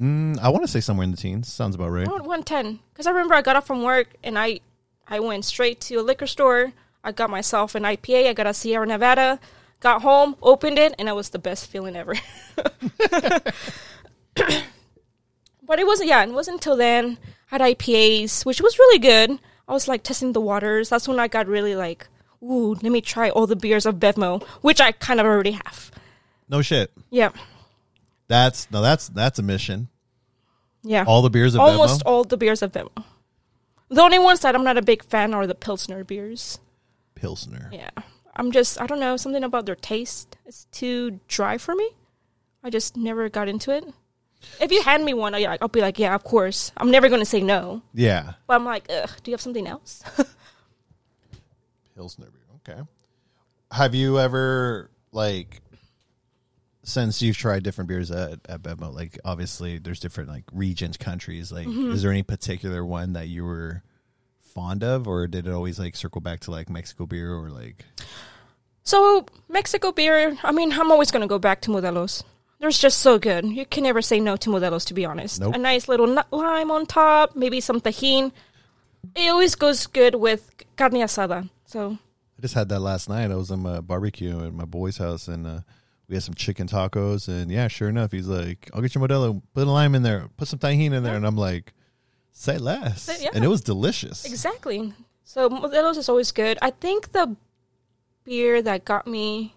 mm, 0.00 0.38
I 0.38 0.48
want 0.48 0.62
to 0.62 0.68
say 0.68 0.78
somewhere 0.80 1.02
in 1.04 1.10
the 1.10 1.16
teens. 1.16 1.52
Sounds 1.52 1.74
about 1.74 1.90
right. 1.90 2.06
around 2.06 2.20
110. 2.20 2.78
Because 2.92 3.08
I 3.08 3.10
remember 3.10 3.34
I 3.34 3.42
got 3.42 3.56
off 3.56 3.66
from 3.66 3.82
work 3.82 4.08
and 4.22 4.38
I 4.38 4.60
I 5.08 5.18
went 5.18 5.44
straight 5.44 5.80
to 5.82 5.96
a 5.96 6.02
liquor 6.02 6.28
store. 6.28 6.72
I 7.02 7.10
got 7.10 7.28
myself 7.28 7.74
an 7.74 7.82
IPA. 7.82 8.28
I 8.28 8.32
got 8.32 8.46
a 8.46 8.54
Sierra 8.54 8.86
Nevada. 8.86 9.40
Got 9.80 10.02
home, 10.02 10.36
opened 10.42 10.78
it, 10.78 10.94
and 10.98 11.08
it 11.08 11.14
was 11.14 11.30
the 11.30 11.38
best 11.38 11.66
feeling 11.68 11.96
ever. 11.96 12.14
but 14.34 15.78
it 15.78 15.86
wasn't. 15.86 16.08
Yeah, 16.08 16.24
it 16.24 16.30
wasn't 16.32 16.56
until 16.56 16.76
then. 16.76 17.18
I 17.50 17.58
had 17.58 17.60
IPAs, 17.78 18.44
which 18.44 18.60
was 18.60 18.78
really 18.78 18.98
good. 18.98 19.38
I 19.68 19.72
was 19.72 19.88
like 19.88 20.02
testing 20.02 20.32
the 20.32 20.40
waters. 20.40 20.88
That's 20.88 21.06
when 21.08 21.20
I 21.20 21.28
got 21.28 21.46
really 21.46 21.76
like, 21.76 22.08
ooh, 22.42 22.74
let 22.74 22.90
me 22.92 23.00
try 23.00 23.30
all 23.30 23.46
the 23.46 23.56
beers 23.56 23.86
of 23.86 23.96
Bevmo, 23.96 24.42
which 24.62 24.80
I 24.80 24.92
kind 24.92 25.20
of 25.20 25.26
already 25.26 25.52
have. 25.52 25.90
No 26.48 26.62
shit. 26.62 26.92
Yeah, 27.10 27.30
That's 28.28 28.70
no. 28.70 28.80
That's 28.82 29.08
that's 29.08 29.38
a 29.38 29.42
mission. 29.42 29.88
yeah. 30.82 31.04
All 31.06 31.22
the 31.22 31.30
beers 31.30 31.54
of 31.54 31.60
almost 31.60 32.00
Bevmo? 32.02 32.06
all 32.10 32.24
the 32.24 32.36
beers 32.36 32.62
of 32.62 32.72
Bevmo. 32.72 33.04
The 33.88 34.00
only 34.00 34.18
ones 34.18 34.40
that 34.40 34.54
I'm 34.54 34.64
not 34.64 34.78
a 34.78 34.82
big 34.82 35.04
fan 35.04 35.34
are 35.34 35.46
the 35.46 35.54
Pilsner 35.54 36.02
beers. 36.04 36.58
Pilsner. 37.14 37.70
Yeah. 37.72 37.90
I'm 38.36 38.52
just, 38.52 38.80
I 38.80 38.86
don't 38.86 39.00
know, 39.00 39.16
something 39.16 39.42
about 39.42 39.66
their 39.66 39.74
taste 39.74 40.36
is 40.46 40.66
too 40.70 41.20
dry 41.26 41.58
for 41.58 41.74
me. 41.74 41.88
I 42.62 42.70
just 42.70 42.96
never 42.96 43.28
got 43.28 43.48
into 43.48 43.70
it. 43.72 43.84
If 44.60 44.70
you 44.70 44.82
hand 44.82 45.04
me 45.04 45.14
one, 45.14 45.34
I'll, 45.34 45.56
I'll 45.62 45.68
be 45.68 45.80
like, 45.80 45.98
yeah, 45.98 46.14
of 46.14 46.22
course. 46.22 46.70
I'm 46.76 46.90
never 46.90 47.08
going 47.08 47.20
to 47.22 47.26
say 47.26 47.40
no. 47.40 47.82
Yeah. 47.94 48.34
But 48.46 48.54
I'm 48.54 48.64
like, 48.64 48.86
ugh, 48.90 49.10
do 49.22 49.30
you 49.30 49.34
have 49.34 49.40
something 49.40 49.66
else? 49.66 50.02
Pilsner 51.94 52.26
beer. 52.30 52.74
Okay. 52.74 52.82
Have 53.72 53.94
you 53.94 54.18
ever 54.18 54.90
like 55.12 55.62
since 56.82 57.20
you've 57.22 57.36
tried 57.36 57.62
different 57.64 57.88
beers 57.88 58.10
at, 58.10 58.38
at 58.48 58.62
Bevmo, 58.62 58.92
like 58.94 59.18
obviously 59.24 59.78
there's 59.78 59.98
different 60.00 60.28
like 60.28 60.44
regions, 60.52 60.96
countries, 60.96 61.50
like 61.50 61.66
Mm-hmm. 61.66 61.92
is 61.92 62.02
there 62.02 62.10
any 62.12 62.22
particular 62.22 62.84
one 62.84 63.14
that 63.14 63.28
you 63.28 63.44
were 63.44 63.82
fond 64.56 64.82
of 64.82 65.06
or 65.06 65.26
did 65.26 65.46
it 65.46 65.52
always 65.52 65.78
like 65.78 65.94
circle 65.94 66.20
back 66.20 66.40
to 66.40 66.50
like 66.50 66.68
Mexico 66.70 67.06
beer 67.06 67.32
or 67.34 67.50
like 67.50 67.84
so, 68.86 69.26
Mexico 69.48 69.90
beer, 69.90 70.38
I 70.44 70.52
mean, 70.52 70.72
I'm 70.72 70.92
always 70.92 71.10
to 71.10 71.26
go 71.26 71.40
back 71.40 71.60
to 71.62 71.72
Modelos. 71.72 72.22
They're 72.60 72.70
just 72.70 73.00
so 73.00 73.18
good. 73.18 73.44
You 73.44 73.66
can 73.66 73.82
never 73.82 74.00
say 74.00 74.20
no 74.20 74.36
to 74.36 74.48
Modelos, 74.48 74.86
to 74.86 74.94
be 74.94 75.04
honest. 75.04 75.40
Nope. 75.40 75.56
A 75.56 75.58
nice 75.58 75.88
little 75.88 76.06
nut 76.06 76.28
lime 76.30 76.70
on 76.70 76.86
top, 76.86 77.34
maybe 77.34 77.60
some 77.60 77.80
tajin. 77.80 78.30
It 79.16 79.28
always 79.28 79.56
goes 79.56 79.88
good 79.88 80.14
with 80.14 80.52
carne 80.76 80.92
asada. 80.92 81.50
So, 81.64 81.98
I 82.38 82.42
just 82.42 82.54
had 82.54 82.68
that 82.68 82.78
last 82.78 83.08
night. 83.08 83.32
I 83.32 83.34
was 83.34 83.50
in 83.50 83.58
my 83.58 83.80
barbecue 83.80 84.46
at 84.46 84.54
my 84.54 84.64
boy's 84.64 84.98
house 84.98 85.26
and 85.26 85.46
uh 85.46 85.60
we 86.08 86.14
had 86.14 86.22
some 86.22 86.34
chicken 86.34 86.68
tacos 86.68 87.26
and 87.26 87.50
yeah, 87.50 87.66
sure 87.66 87.88
enough, 87.88 88.12
he's 88.12 88.28
like, 88.28 88.70
I'll 88.72 88.82
get 88.82 88.94
your 88.94 89.06
Modelo, 89.06 89.42
put 89.52 89.66
a 89.66 89.70
lime 89.70 89.96
in 89.96 90.04
there, 90.04 90.28
put 90.36 90.46
some 90.46 90.60
tajin 90.60 90.92
in 90.92 91.02
there 91.02 91.16
and 91.16 91.26
I'm 91.26 91.36
like, 91.36 91.72
say 92.36 92.58
less. 92.58 93.02
Say- 93.02 93.24
yeah. 93.24 93.30
And 93.34 93.44
it 93.44 93.48
was 93.48 93.60
delicious. 93.62 94.24
Exactly. 94.24 94.92
So 95.24 95.48
Modelo's 95.50 95.96
is 95.96 96.08
always 96.08 96.30
good. 96.32 96.58
I 96.62 96.70
think 96.70 97.12
the 97.12 97.34
beer 98.24 98.62
that 98.62 98.84
got 98.84 99.06
me. 99.06 99.54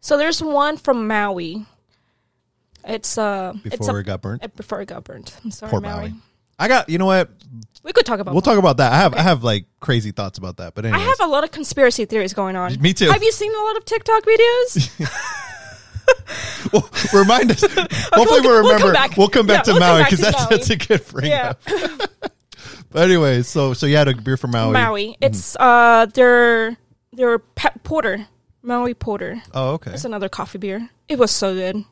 So 0.00 0.16
there's 0.16 0.42
one 0.42 0.76
from 0.76 1.06
Maui. 1.06 1.66
It's 2.84 3.18
uh, 3.18 3.52
it's 3.64 3.76
Before 3.76 3.98
a, 3.98 4.00
it 4.00 4.04
got 4.04 4.22
burnt. 4.22 4.42
uh, 4.42 4.48
before 4.56 4.80
it 4.80 4.86
got 4.86 5.04
burnt. 5.04 5.36
I'm 5.44 5.50
sorry, 5.50 5.70
Poor 5.70 5.80
Maui. 5.80 6.08
Maui. 6.10 6.14
I 6.58 6.68
got 6.68 6.88
you 6.88 6.98
know 6.98 7.06
what? 7.06 7.30
We 7.82 7.92
could 7.92 8.06
talk 8.06 8.20
about. 8.20 8.32
We'll 8.34 8.40
that. 8.40 8.50
talk 8.50 8.58
about 8.58 8.78
that. 8.78 8.92
I 8.92 8.96
have 8.96 9.14
I 9.14 9.22
have 9.22 9.44
like 9.44 9.66
crazy 9.80 10.12
thoughts 10.12 10.38
about 10.38 10.56
that. 10.58 10.74
But 10.74 10.86
I 10.86 10.98
have 10.98 11.20
a 11.20 11.26
lot 11.26 11.44
of 11.44 11.50
conspiracy 11.50 12.04
theories 12.06 12.32
going 12.32 12.56
on. 12.56 12.80
Me 12.80 12.92
too. 12.94 13.10
Have 13.10 13.22
you 13.22 13.32
seen 13.32 13.52
a 13.54 13.62
lot 13.64 13.76
of 13.76 13.84
TikTok 13.84 14.24
videos? 14.24 15.26
well, 16.72 16.88
remind 17.12 17.50
us. 17.50 17.60
Hopefully, 17.62 18.40
we'll- 18.40 18.42
we'll 18.42 18.62
we'll 18.62 18.78
come 18.78 18.88
remember. 18.88 18.92
back. 18.92 19.16
We'll 19.16 19.28
come 19.28 19.46
back 19.46 19.66
Yeah, 19.66 19.74
to 19.74 19.80
Maui 19.80 20.04
because 20.04 20.20
that's 20.20 20.38
Maui. 20.38 20.46
that's 20.50 20.70
a 20.70 20.76
good 20.76 21.06
bring 21.08 21.30
yeah, 21.30 21.50
up. 21.50 21.62
But 22.92 23.04
anyway, 23.04 23.42
so 23.42 23.72
so 23.72 23.86
you 23.86 23.96
had 23.96 24.08
a 24.08 24.14
beer 24.16 24.36
from 24.36 24.50
Maui. 24.50 24.72
Maui. 24.72 25.16
It's 25.20 25.54
uh, 25.60 26.06
their 26.06 26.76
their 27.12 27.38
porter, 27.38 28.26
Maui 28.62 28.94
porter. 28.94 29.40
Oh, 29.54 29.74
okay. 29.74 29.92
It's 29.92 30.04
another 30.04 30.28
coffee 30.28 30.58
beer. 30.58 30.88
It 31.08 31.16
was 31.18 31.30
so 31.30 31.54
good. 31.54 31.84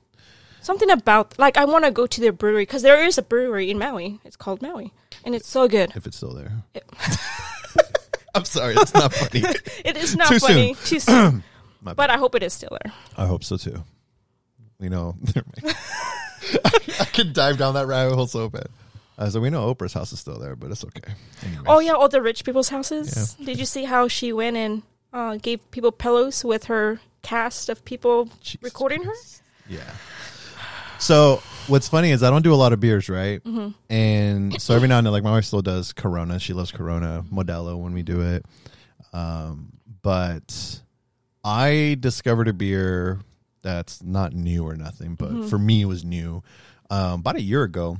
Something 0.60 0.90
about 0.90 1.38
like 1.38 1.56
I 1.56 1.66
want 1.66 1.84
to 1.84 1.92
go 1.92 2.06
to 2.08 2.20
their 2.20 2.32
brewery 2.32 2.62
because 2.62 2.82
there 2.82 3.00
is 3.04 3.16
a 3.16 3.22
brewery 3.22 3.70
in 3.70 3.78
Maui. 3.78 4.18
It's 4.24 4.34
called 4.36 4.60
Maui, 4.60 4.92
and 5.24 5.36
it's 5.36 5.48
so 5.48 5.68
good. 5.68 5.92
If 5.94 6.04
it's 6.06 6.16
still 6.16 6.34
there. 6.34 6.50
It- 6.74 6.84
I'm 8.34 8.44
sorry, 8.44 8.74
it's 8.76 8.92
not 8.94 9.12
funny. 9.14 9.44
It 9.84 9.96
is 9.96 10.14
not 10.16 10.28
Too 10.28 10.38
funny. 10.40 10.74
Too 10.84 10.98
soon. 11.00 11.42
But 11.80 12.10
I 12.10 12.16
hope 12.18 12.34
it 12.34 12.42
is 12.42 12.52
still 12.52 12.76
there. 12.82 12.92
I 13.16 13.24
hope 13.26 13.44
so 13.44 13.56
too. 13.56 13.82
You 14.80 14.90
know, 14.90 15.16
I 17.00 17.04
could 17.12 17.32
dive 17.32 17.58
down 17.58 17.74
that 17.74 17.86
rabbit 17.86 18.14
hole 18.14 18.26
so 18.26 18.48
bad. 18.48 18.68
Uh, 19.18 19.28
so 19.28 19.40
we 19.40 19.50
know 19.50 19.74
Oprah's 19.74 19.92
house 19.92 20.12
is 20.12 20.20
still 20.20 20.38
there, 20.38 20.54
but 20.54 20.70
it's 20.70 20.84
okay. 20.84 21.12
Anyways. 21.42 21.64
Oh 21.66 21.80
yeah, 21.80 21.92
all 21.92 22.08
the 22.08 22.22
rich 22.22 22.44
people's 22.44 22.68
houses. 22.68 23.34
Did 23.34 23.58
you 23.58 23.64
see 23.64 23.84
how 23.84 24.06
she 24.06 24.32
went 24.32 24.56
and 24.56 24.82
uh, 25.12 25.36
gave 25.36 25.68
people 25.72 25.90
pillows 25.90 26.44
with 26.44 26.64
her 26.64 27.00
cast 27.22 27.68
of 27.68 27.84
people 27.84 28.28
recording 28.62 29.02
her? 29.02 29.12
Yeah. 29.68 29.90
So 31.00 31.42
what's 31.66 31.88
funny 31.88 32.10
is 32.10 32.22
I 32.22 32.30
don't 32.30 32.42
do 32.42 32.54
a 32.54 32.56
lot 32.56 32.72
of 32.72 32.78
beers, 32.78 33.08
right? 33.08 33.42
Mm-hmm. 33.42 33.92
And 33.92 34.60
so 34.62 34.74
every 34.74 34.86
now 34.86 34.98
and 34.98 35.06
then, 35.06 35.12
like 35.12 35.24
my 35.24 35.32
wife 35.32 35.44
still 35.44 35.62
does 35.62 35.92
Corona. 35.92 36.38
She 36.38 36.52
loves 36.52 36.70
Corona, 36.70 37.24
Modelo 37.32 37.76
when 37.76 37.92
we 37.92 38.02
do 38.02 38.20
it. 38.20 38.44
Um, 39.12 39.72
but 40.02 40.80
I 41.44 41.96
discovered 41.98 42.46
a 42.46 42.52
beer 42.52 43.18
that's 43.62 44.02
not 44.02 44.32
new 44.32 44.64
or 44.64 44.76
nothing, 44.76 45.14
but 45.14 45.30
Mm-hmm. 45.30 45.48
for 45.48 45.58
me 45.58 45.82
it 45.82 45.86
was 45.86 46.04
new. 46.04 46.42
Um, 46.90 47.20
about 47.20 47.36
a 47.36 47.42
year 47.42 47.62
ago. 47.64 47.98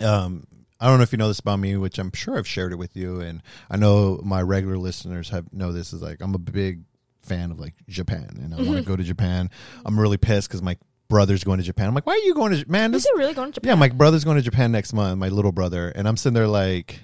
Um, 0.00 0.46
I 0.80 0.88
don't 0.88 0.98
know 0.98 1.04
if 1.04 1.12
you 1.12 1.18
know 1.18 1.28
this 1.28 1.38
about 1.38 1.60
me, 1.60 1.76
which 1.76 1.98
I'm 1.98 2.10
sure 2.12 2.36
I've 2.36 2.48
shared 2.48 2.72
it 2.72 2.76
with 2.76 2.96
you, 2.96 3.20
and 3.20 3.42
I 3.70 3.76
know 3.76 4.20
my 4.24 4.42
regular 4.42 4.76
listeners 4.76 5.28
have 5.30 5.52
know 5.52 5.72
this 5.72 5.92
is 5.92 6.02
like 6.02 6.20
I'm 6.20 6.34
a 6.34 6.38
big 6.38 6.82
fan 7.22 7.50
of 7.52 7.60
like 7.60 7.74
Japan, 7.88 8.28
and 8.42 8.52
I 8.52 8.56
want 8.58 8.68
to 8.70 8.74
Mm-hmm. 8.78 8.90
go 8.90 8.96
to 8.96 9.04
Japan. 9.04 9.50
I'm 9.86 9.98
really 9.98 10.16
pissed 10.18 10.48
because 10.48 10.62
my 10.62 10.76
brother's 11.08 11.44
going 11.44 11.58
to 11.58 11.64
Japan. 11.64 11.86
I'm 11.88 11.94
like, 11.94 12.06
why 12.06 12.14
are 12.14 12.26
you 12.26 12.34
going 12.34 12.50
to 12.52 12.58
Japan? 12.58 12.92
Is 12.92 13.04
This, 13.04 13.12
it 13.12 13.16
really 13.18 13.34
going 13.34 13.50
to 13.52 13.54
Japan? 13.54 13.68
yeah, 13.68 13.74
my 13.76 13.88
brother's 13.88 14.24
going 14.24 14.36
to 14.36 14.42
Japan 14.42 14.72
next 14.72 14.92
month. 14.92 15.18
My 15.18 15.28
little 15.28 15.52
brother, 15.52 15.90
and 15.90 16.08
I'm 16.08 16.16
sitting 16.16 16.34
there 16.34 16.48
like, 16.48 17.00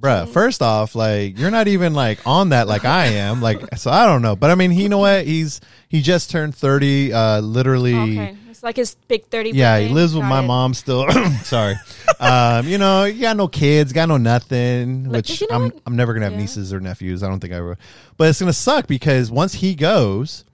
bruh. 0.00 0.28
First 0.28 0.62
off, 0.62 0.94
like 0.94 1.38
you're 1.38 1.50
not 1.50 1.68
even 1.68 1.94
like 1.94 2.20
on 2.26 2.50
that 2.50 2.68
like 2.68 2.84
I 2.84 3.06
am. 3.06 3.40
Like, 3.40 3.74
so 3.76 3.90
I 3.90 4.06
don't 4.06 4.22
know, 4.22 4.36
but 4.36 4.50
I 4.50 4.54
mean, 4.54 4.70
he, 4.70 4.82
you 4.84 4.88
know 4.88 4.98
what? 4.98 5.24
He's 5.26 5.60
he 5.88 6.00
just 6.02 6.30
turned 6.30 6.54
30. 6.54 7.12
Uh, 7.12 7.40
literally. 7.40 7.94
Okay, 8.18 8.36
it's 8.50 8.62
like 8.62 8.76
his 8.76 8.94
big 9.08 9.26
thirty. 9.26 9.50
Yeah, 9.50 9.78
he 9.78 9.88
lives 9.88 10.14
with 10.14 10.22
Got 10.22 10.28
my 10.28 10.40
it. 10.40 10.46
mom 10.46 10.74
still. 10.74 11.06
Sorry, 11.42 11.74
um, 12.20 12.66
you 12.66 12.78
know, 12.78 13.04
you 13.04 13.20
got 13.20 13.36
no 13.36 13.48
kids, 13.48 13.92
got 13.92 14.08
no 14.08 14.16
nothing. 14.16 15.04
Look, 15.04 15.12
which 15.12 15.40
you 15.40 15.46
know 15.50 15.56
I'm, 15.56 15.62
what? 15.64 15.80
I'm 15.86 15.96
never 15.96 16.12
gonna 16.14 16.26
have 16.26 16.32
Yeah. 16.34 16.40
nieces 16.40 16.72
or 16.72 16.80
nephews. 16.80 17.22
I 17.22 17.28
don't 17.28 17.40
think 17.40 17.52
I 17.54 17.60
will. 17.60 17.76
But 18.16 18.28
it's 18.28 18.40
gonna 18.40 18.52
suck 18.52 18.86
because 18.86 19.30
once 19.30 19.54
he 19.54 19.74
goes, 19.74 20.44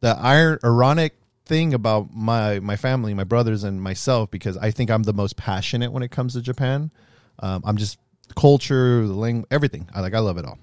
the 0.00 0.16
ir- 0.22 0.58
ironic 0.64 1.16
thing 1.46 1.74
about 1.74 2.14
my 2.14 2.60
my 2.60 2.76
family, 2.76 3.12
my 3.14 3.24
brothers 3.24 3.64
and 3.64 3.82
myself, 3.82 4.30
because 4.30 4.56
I 4.56 4.70
think 4.70 4.90
I'm 4.90 5.02
the 5.02 5.12
most 5.14 5.36
passionate 5.36 5.90
when 5.92 6.02
it 6.02 6.10
comes 6.10 6.34
to 6.34 6.42
Japan. 6.42 6.92
Um, 7.40 7.62
I'm 7.64 7.76
just 7.78 7.98
culture, 8.34 9.06
the 9.06 9.14
language, 9.14 9.46
everything. 9.50 9.88
I 9.94 10.00
like. 10.00 10.14
I 10.14 10.18
love 10.18 10.38
it 10.38 10.44
all. 10.44 10.58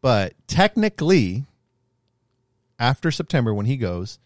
But 0.00 0.34
technically, 0.46 1.44
after 2.78 3.10
September, 3.10 3.54
when 3.54 3.66
he 3.66 3.76
goes, 3.76 4.18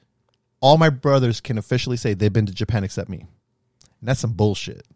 all 0.61 0.79
my 0.79 0.89
brothers 0.91 1.41
can 1.41 1.59
officially 1.59 1.97
say 1.97 2.15
they've 2.15 2.33
been 2.33 2.47
to 2.47 2.55
Japan 2.55 2.85
except 2.85 3.11
me. 3.11 3.19
And 3.19 4.09
that's 4.09 4.21
some 4.21 4.33
bullshit. 4.33 4.87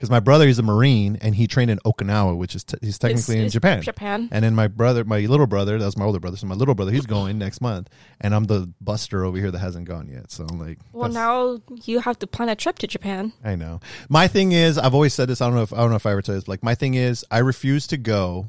Because 0.00 0.08
my 0.10 0.18
brother 0.18 0.48
is 0.48 0.58
a 0.58 0.62
Marine 0.62 1.18
and 1.20 1.34
he 1.34 1.46
trained 1.46 1.70
in 1.70 1.78
Okinawa, 1.84 2.34
which 2.34 2.54
is 2.54 2.64
t- 2.64 2.78
he's 2.80 2.98
technically 2.98 3.36
in 3.36 3.44
it's 3.44 3.52
Japan. 3.52 3.82
Japan. 3.82 4.30
And 4.32 4.42
then 4.42 4.54
my 4.54 4.66
brother, 4.66 5.04
my 5.04 5.18
little 5.20 5.46
brother, 5.46 5.78
that's 5.78 5.94
my 5.94 6.06
older 6.06 6.18
brother. 6.18 6.38
So 6.38 6.46
my 6.46 6.54
little 6.54 6.74
brother, 6.74 6.90
he's 6.90 7.04
going 7.04 7.36
next 7.36 7.60
month, 7.60 7.90
and 8.18 8.34
I'm 8.34 8.44
the 8.44 8.72
buster 8.80 9.26
over 9.26 9.36
here 9.36 9.50
that 9.50 9.58
hasn't 9.58 9.86
gone 9.86 10.08
yet. 10.08 10.30
So 10.30 10.46
I'm 10.50 10.58
like, 10.58 10.78
Well, 10.94 11.10
now 11.10 11.60
you 11.84 12.00
have 12.00 12.18
to 12.20 12.26
plan 12.26 12.48
a 12.48 12.56
trip 12.56 12.78
to 12.78 12.86
Japan. 12.86 13.34
I 13.44 13.56
know. 13.56 13.80
My 14.08 14.26
thing 14.26 14.52
is, 14.52 14.78
I've 14.78 14.94
always 14.94 15.12
said 15.12 15.28
this. 15.28 15.42
I 15.42 15.46
don't 15.46 15.54
know 15.54 15.62
if 15.64 15.72
I 15.74 15.76
don't 15.76 15.90
know 15.90 15.96
if 15.96 16.06
I 16.06 16.12
ever 16.12 16.22
told 16.22 16.38
this. 16.38 16.48
Like 16.48 16.62
my 16.62 16.74
thing 16.74 16.94
is, 16.94 17.22
I 17.30 17.40
refuse 17.40 17.86
to 17.88 17.98
go 17.98 18.48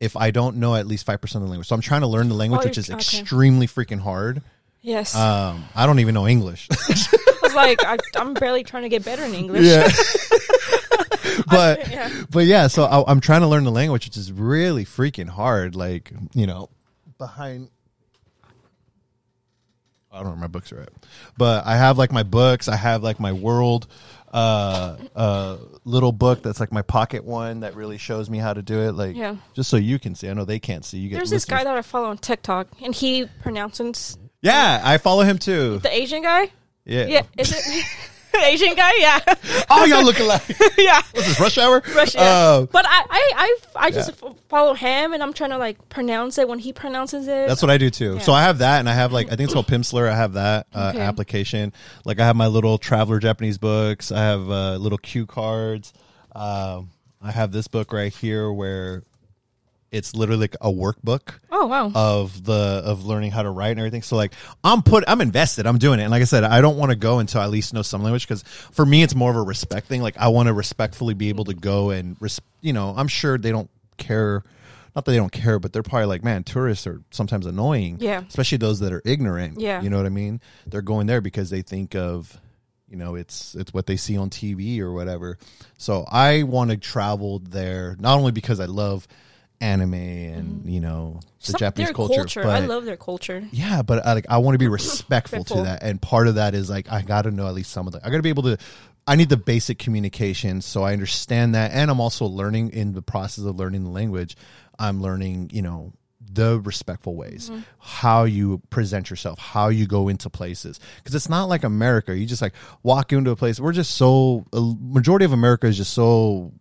if 0.00 0.16
I 0.16 0.30
don't 0.30 0.56
know 0.56 0.74
at 0.76 0.86
least 0.86 1.04
five 1.04 1.20
percent 1.20 1.42
of 1.42 1.48
the 1.48 1.50
language. 1.50 1.68
So 1.68 1.74
I'm 1.74 1.82
trying 1.82 2.00
to 2.00 2.06
learn 2.06 2.30
the 2.30 2.34
language, 2.34 2.62
Oh, 2.64 2.68
which 2.68 2.78
is 2.78 2.88
okay. 2.88 2.96
extremely 2.96 3.66
freaking 3.66 4.00
hard. 4.00 4.40
Yes. 4.80 5.14
Um, 5.14 5.64
I 5.74 5.84
don't 5.86 5.98
even 5.98 6.14
know 6.14 6.26
English. 6.26 6.68
Was 7.54 7.78
like, 7.78 7.84
I, 7.84 7.96
I'm 8.20 8.34
barely 8.34 8.64
trying 8.64 8.82
to 8.84 8.88
get 8.88 9.04
better 9.04 9.24
in 9.24 9.34
English. 9.34 9.64
yeah. 9.64 9.88
but 11.48 11.88
Yeah. 11.90 12.10
but 12.30 12.46
yeah, 12.46 12.66
so 12.68 12.84
I, 12.84 13.10
I'm 13.10 13.20
trying 13.20 13.40
to 13.42 13.46
learn 13.48 13.64
the 13.64 13.70
language, 13.72 14.06
which 14.06 14.16
is 14.16 14.32
really 14.32 14.84
freaking 14.84 15.28
hard. 15.28 15.74
Like 15.76 16.12
you 16.34 16.46
know, 16.46 16.70
behind. 17.18 17.68
I 20.12 20.18
don't 20.18 20.26
know 20.26 20.30
where 20.30 20.40
my 20.40 20.46
books 20.46 20.70
are 20.72 20.80
at, 20.80 20.90
but 21.36 21.66
I 21.66 21.76
have 21.76 21.98
like 21.98 22.12
my 22.12 22.22
books. 22.22 22.68
I 22.68 22.76
have 22.76 23.02
like 23.02 23.18
my 23.18 23.32
world, 23.32 23.88
uh, 24.32 24.96
uh, 25.16 25.56
little 25.84 26.12
book 26.12 26.40
that's 26.40 26.60
like 26.60 26.70
my 26.70 26.82
pocket 26.82 27.24
one 27.24 27.60
that 27.60 27.74
really 27.74 27.98
shows 27.98 28.30
me 28.30 28.38
how 28.38 28.52
to 28.54 28.62
do 28.62 28.78
it. 28.82 28.92
Like, 28.92 29.16
Yeah. 29.16 29.34
just 29.54 29.68
so 29.70 29.76
you 29.76 29.98
can 29.98 30.14
see. 30.14 30.28
I 30.28 30.34
know 30.34 30.44
they 30.44 30.60
can't 30.60 30.84
see. 30.84 30.98
You 30.98 31.08
get 31.08 31.16
There's 31.16 31.30
this 31.30 31.44
guy 31.44 31.64
that 31.64 31.76
I 31.76 31.82
follow 31.82 32.10
on 32.10 32.18
TikTok, 32.18 32.68
and 32.80 32.94
he 32.94 33.26
pronounces 33.42 34.16
Yeah, 34.40 34.80
I 34.84 34.98
follow 34.98 35.24
him 35.24 35.36
too. 35.38 35.78
the 35.78 35.92
Asian 35.92 36.22
guy. 36.22 36.52
Yeah. 36.84 37.06
Yeah, 37.06 37.22
is 37.38 37.52
it 37.52 37.86
Asian 38.42 38.74
guy? 38.74 38.90
Yeah, 38.98 39.20
Oh, 39.70 39.84
y'all 39.84 40.04
look 40.04 40.18
alike. 40.18 40.42
yeah. 40.78 41.00
What's 41.12 41.28
this 41.28 41.40
rush 41.40 41.56
hour? 41.58 41.82
Russia. 41.94 42.20
Uh, 42.20 42.66
but 42.66 42.84
I, 42.84 43.04
I, 43.08 43.32
I, 43.36 43.56
I 43.86 43.90
just 43.92 44.10
Yeah. 44.22 44.28
f- 44.28 44.36
follow 44.48 44.74
him, 44.74 45.12
and 45.14 45.22
I'm 45.22 45.32
trying 45.32 45.50
to 45.50 45.58
like 45.58 45.88
pronounce 45.88 46.36
it 46.38 46.48
when 46.48 46.58
he 46.58 46.72
pronounces 46.72 47.28
it. 47.28 47.46
That's 47.48 47.62
what 47.62 47.70
I 47.70 47.78
do 47.78 47.90
too. 47.90 48.14
Yeah. 48.14 48.18
So 48.20 48.32
I 48.32 48.42
have 48.42 48.58
that, 48.58 48.80
and 48.80 48.88
I 48.88 48.94
have 48.94 49.12
like 49.12 49.28
I 49.28 49.30
think 49.36 49.42
it's 49.42 49.52
called 49.54 49.68
Pimsleur. 49.68 50.08
I 50.10 50.16
have 50.16 50.32
that 50.34 50.66
uh, 50.74 50.90
Okay. 50.94 51.00
application. 51.00 51.72
Like 52.04 52.18
I 52.20 52.26
have 52.26 52.34
my 52.36 52.48
little 52.48 52.76
traveler 52.76 53.18
Japanese 53.20 53.56
books. 53.56 54.10
I 54.10 54.18
have 54.18 54.50
uh, 54.50 54.76
little 54.76 54.98
cue 54.98 55.26
cards. 55.26 55.92
Um, 56.34 56.90
I 57.22 57.30
have 57.30 57.52
this 57.52 57.68
book 57.68 57.92
right 57.92 58.12
here 58.12 58.52
where 58.52 59.04
it's 59.94 60.14
literally 60.14 60.40
like 60.40 60.56
a 60.60 60.70
workbook 60.70 61.34
oh 61.52 61.66
wow. 61.66 61.90
of 61.94 62.44
the 62.44 62.82
of 62.84 63.06
learning 63.06 63.30
how 63.30 63.42
to 63.42 63.50
write 63.50 63.70
and 63.70 63.78
everything. 63.78 64.02
So 64.02 64.16
like 64.16 64.32
I'm 64.64 64.82
put 64.82 65.04
I'm 65.06 65.20
invested. 65.20 65.66
I'm 65.66 65.78
doing 65.78 66.00
it. 66.00 66.02
And 66.02 66.10
like 66.10 66.20
I 66.20 66.26
said, 66.26 66.42
I 66.42 66.60
don't 66.60 66.76
want 66.76 66.90
to 66.90 66.96
go 66.96 67.20
until 67.20 67.40
I 67.40 67.44
at 67.44 67.50
least 67.50 67.72
know 67.72 67.82
some 67.82 68.02
language 68.02 68.26
because 68.26 68.42
for 68.42 68.84
me 68.84 69.02
it's 69.02 69.14
more 69.14 69.30
of 69.30 69.36
a 69.36 69.42
respect 69.42 69.86
thing. 69.86 70.02
Like 70.02 70.18
I 70.18 70.28
want 70.28 70.48
to 70.48 70.52
respectfully 70.52 71.14
be 71.14 71.28
able 71.28 71.44
to 71.44 71.54
go 71.54 71.90
and 71.90 72.16
res- 72.20 72.40
you 72.60 72.72
know 72.72 72.92
I'm 72.96 73.08
sure 73.08 73.38
they 73.38 73.52
don't 73.52 73.70
care. 73.96 74.42
Not 74.96 75.04
that 75.04 75.12
they 75.12 75.18
don't 75.18 75.32
care, 75.32 75.58
but 75.58 75.72
they're 75.72 75.82
probably 75.82 76.06
like, 76.06 76.22
man, 76.22 76.44
tourists 76.44 76.86
are 76.86 77.00
sometimes 77.10 77.46
annoying. 77.46 77.96
Yeah. 77.98 78.22
Especially 78.28 78.58
those 78.58 78.78
that 78.78 78.92
are 78.92 79.02
ignorant. 79.04 79.60
Yeah. 79.60 79.82
You 79.82 79.90
know 79.90 79.96
what 79.96 80.06
I 80.06 80.10
mean? 80.10 80.40
They're 80.68 80.82
going 80.82 81.08
there 81.08 81.20
because 81.20 81.50
they 81.50 81.62
think 81.62 81.96
of, 81.96 82.40
you 82.88 82.96
know, 82.96 83.16
it's 83.16 83.56
it's 83.56 83.74
what 83.74 83.86
they 83.86 83.96
see 83.96 84.16
on 84.16 84.30
TV 84.30 84.80
or 84.80 84.92
whatever. 84.92 85.38
So 85.78 86.04
I 86.08 86.44
want 86.44 86.70
to 86.70 86.76
travel 86.76 87.40
there 87.40 87.96
not 87.98 88.18
only 88.18 88.30
because 88.32 88.60
I 88.60 88.66
love 88.66 89.08
anime 89.60 89.94
and 89.94 90.60
mm-hmm. 90.60 90.68
you 90.68 90.80
know 90.80 91.20
the 91.40 91.52
Some- 91.52 91.58
Japanese 91.58 91.90
culture, 91.92 92.40
I 92.40 92.60
but 92.60 92.68
love 92.68 92.84
their 92.84 92.96
culture. 92.96 93.46
yeah, 93.52 93.82
but 93.82 94.06
I, 94.06 94.14
like 94.14 94.26
I 94.28 94.38
want 94.38 94.54
to 94.54 94.58
be 94.58 94.68
respectful 94.80 95.44
to 95.44 95.62
that, 95.62 95.82
and 95.82 96.00
part 96.00 96.28
of 96.28 96.36
that 96.36 96.54
is 96.54 96.70
like 96.70 96.90
I 96.90 97.02
got 97.02 97.22
to 97.22 97.30
know 97.30 97.46
at 97.46 97.54
least 97.54 97.70
some 97.70 97.86
of 97.86 97.92
the. 97.92 98.00
I 98.04 98.10
got 98.10 98.16
to 98.16 98.22
be 98.22 98.28
able 98.28 98.44
to. 98.44 98.58
I 99.06 99.16
need 99.16 99.28
the 99.28 99.36
basic 99.36 99.78
communication, 99.78 100.62
so 100.62 100.82
I 100.82 100.94
understand 100.94 101.54
that, 101.54 101.72
and 101.72 101.90
I'm 101.90 102.00
also 102.00 102.24
learning 102.24 102.70
in 102.70 102.94
the 102.94 103.02
process 103.02 103.44
of 103.44 103.56
learning 103.56 103.84
the 103.84 103.90
language. 103.90 104.34
I'm 104.78 105.02
learning, 105.02 105.50
you 105.52 105.60
know, 105.60 105.92
the 106.20 106.58
respectful 106.60 107.14
ways, 107.14 107.50
mm-hmm. 107.50 107.60
how 107.78 108.24
you 108.24 108.62
present 108.70 109.10
yourself, 109.10 109.38
how 109.38 109.68
you 109.68 109.86
go 109.86 110.08
into 110.08 110.30
places, 110.30 110.80
because 110.96 111.14
it's 111.14 111.28
not 111.28 111.44
like 111.44 111.64
America. 111.64 112.16
You 112.16 112.26
just 112.26 112.42
like 112.42 112.54
walk 112.82 113.12
into 113.12 113.30
a 113.30 113.36
place. 113.36 113.60
We're 113.60 113.72
just 113.72 113.94
so. 113.94 114.46
A 114.52 114.60
majority 114.80 115.26
of 115.26 115.32
America 115.32 115.66
is 115.66 115.76
just 115.76 115.92
so 115.92 116.52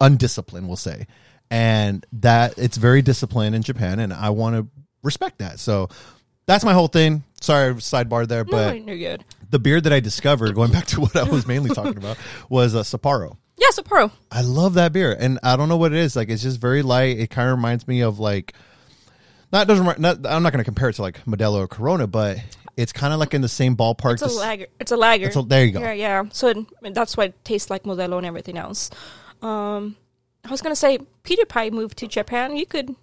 undisciplined, 0.00 0.66
we'll 0.66 0.76
say. 0.76 1.06
And 1.50 2.04
that 2.14 2.58
it's 2.58 2.76
very 2.76 3.02
disciplined 3.02 3.54
in 3.54 3.62
Japan, 3.62 4.00
and 4.00 4.12
I 4.12 4.30
want 4.30 4.56
to 4.56 4.66
respect 5.02 5.38
that. 5.38 5.60
So 5.60 5.88
that's 6.46 6.64
my 6.64 6.72
whole 6.72 6.88
thing. 6.88 7.22
Sorry, 7.40 7.74
sidebar 7.74 8.26
there, 8.26 8.44
No, 8.44 8.50
but 8.50 8.84
you're 8.84 8.96
good. 8.96 9.24
the 9.50 9.58
beer 9.60 9.80
that 9.80 9.92
I 9.92 10.00
discovered, 10.00 10.54
going 10.54 10.72
back 10.72 10.86
to 10.86 11.00
what 11.02 11.14
I 11.16 11.22
was 11.24 11.46
mainly 11.46 11.70
talking 11.70 11.96
about, 11.98 12.16
was 12.48 12.74
a 12.74 12.78
Sapporo. 12.80 13.36
Yeah, 13.58 13.68
Sapporo. 13.72 14.10
I 14.30 14.42
love 14.42 14.74
that 14.74 14.92
beer, 14.92 15.16
and 15.18 15.38
I 15.42 15.56
don't 15.56 15.68
know 15.68 15.76
what 15.76 15.92
it 15.92 15.98
is. 15.98 16.16
Like 16.16 16.28
it's 16.30 16.42
just 16.42 16.60
very 16.60 16.82
light. 16.82 17.18
It 17.18 17.30
kind 17.30 17.48
of 17.48 17.56
reminds 17.56 17.86
me 17.86 18.00
of 18.02 18.18
like, 18.18 18.52
not 19.52 19.68
doesn't. 19.68 20.00
Not, 20.00 20.26
I'm 20.26 20.42
not 20.42 20.52
going 20.52 20.58
to 20.58 20.64
compare 20.64 20.88
it 20.88 20.94
to 20.94 21.02
like 21.02 21.24
Modelo 21.26 21.58
or 21.58 21.68
Corona, 21.68 22.06
but 22.08 22.38
it's 22.76 22.92
kind 22.92 23.12
of 23.14 23.20
like 23.20 23.32
in 23.34 23.40
the 23.40 23.48
same 23.48 23.76
ballpark. 23.76 24.14
It's 24.14 24.22
a 24.22 24.26
lager. 24.38 24.66
It's 24.80 24.90
a 24.92 24.96
lager. 24.96 25.26
It's 25.28 25.36
a- 25.36 25.42
there 25.42 25.64
you 25.64 25.72
go. 25.72 25.80
Yeah, 25.80 25.92
yeah. 25.92 26.24
So 26.32 26.48
it, 26.48 26.94
that's 26.94 27.16
why 27.16 27.26
it 27.26 27.44
tastes 27.44 27.70
like 27.70 27.84
Modelo 27.84 28.18
and 28.18 28.26
everything 28.26 28.58
else. 28.58 28.90
Um, 29.42 29.96
I 30.46 30.50
was 30.50 30.62
gonna 30.62 30.76
say 30.76 30.98
PewDiePie 31.24 31.72
moved 31.72 31.98
to 31.98 32.06
Japan. 32.06 32.56
You 32.56 32.66
could. 32.66 32.94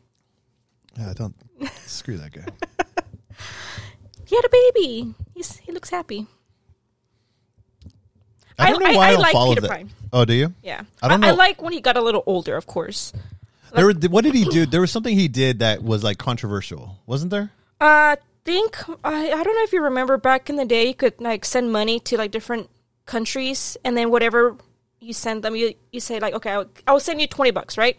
Yeah, 0.97 1.13
don't 1.15 1.35
screw 1.85 2.17
that 2.17 2.31
guy. 2.31 2.45
He 4.25 4.37
had 4.37 4.45
a 4.45 4.49
baby. 4.49 5.13
He's 5.35 5.57
he 5.57 5.71
looks 5.71 5.89
happy. 5.91 6.25
I 8.57 8.69
don't 8.71 8.79
know 8.81 8.89
I- 8.89 8.95
why 8.95 9.05
I, 9.05 9.07
I 9.09 9.11
don't 9.11 9.21
like 9.21 9.33
follow 9.33 9.49
Peter 9.55 9.61
that. 9.61 9.69
Pan. 9.71 9.89
Oh, 10.11 10.25
do 10.25 10.33
you? 10.33 10.53
Yeah, 10.63 10.81
I 11.01 11.07
don't 11.07 11.23
I, 11.23 11.29
know. 11.29 11.35
like 11.35 11.61
when 11.61 11.73
he 11.73 11.81
got 11.81 11.97
a 11.97 12.01
little 12.01 12.23
older. 12.25 12.55
Of 12.55 12.65
course. 12.65 13.13
There, 13.73 13.85
were- 13.85 13.93
what 14.09 14.23
did 14.23 14.35
he 14.35 14.45
do? 14.45 14.65
There 14.65 14.81
was 14.81 14.91
something 14.91 15.15
he 15.17 15.27
did 15.27 15.59
that 15.59 15.83
was 15.83 16.03
like 16.03 16.17
controversial, 16.17 16.97
wasn't 17.05 17.31
there? 17.31 17.51
Uh, 17.81 18.15
I 18.15 18.17
think 18.45 18.77
I 19.03 19.31
I 19.31 19.43
don't 19.43 19.55
know 19.55 19.63
if 19.63 19.73
you 19.73 19.83
remember 19.83 20.17
back 20.17 20.49
in 20.49 20.55
the 20.55 20.65
day, 20.65 20.87
you 20.87 20.93
could 20.95 21.19
like 21.19 21.43
send 21.45 21.71
money 21.71 21.99
to 22.01 22.17
like 22.17 22.31
different 22.31 22.69
countries, 23.05 23.77
and 23.83 23.97
then 23.97 24.09
whatever 24.09 24.55
you 25.03 25.13
send 25.13 25.43
them, 25.43 25.55
you 25.55 25.73
you 25.91 25.99
say 25.99 26.19
like, 26.19 26.33
okay, 26.35 26.51
I'll, 26.51 26.65
I'll 26.87 26.99
send 26.99 27.21
you 27.21 27.27
twenty 27.27 27.51
bucks, 27.51 27.77
right? 27.77 27.97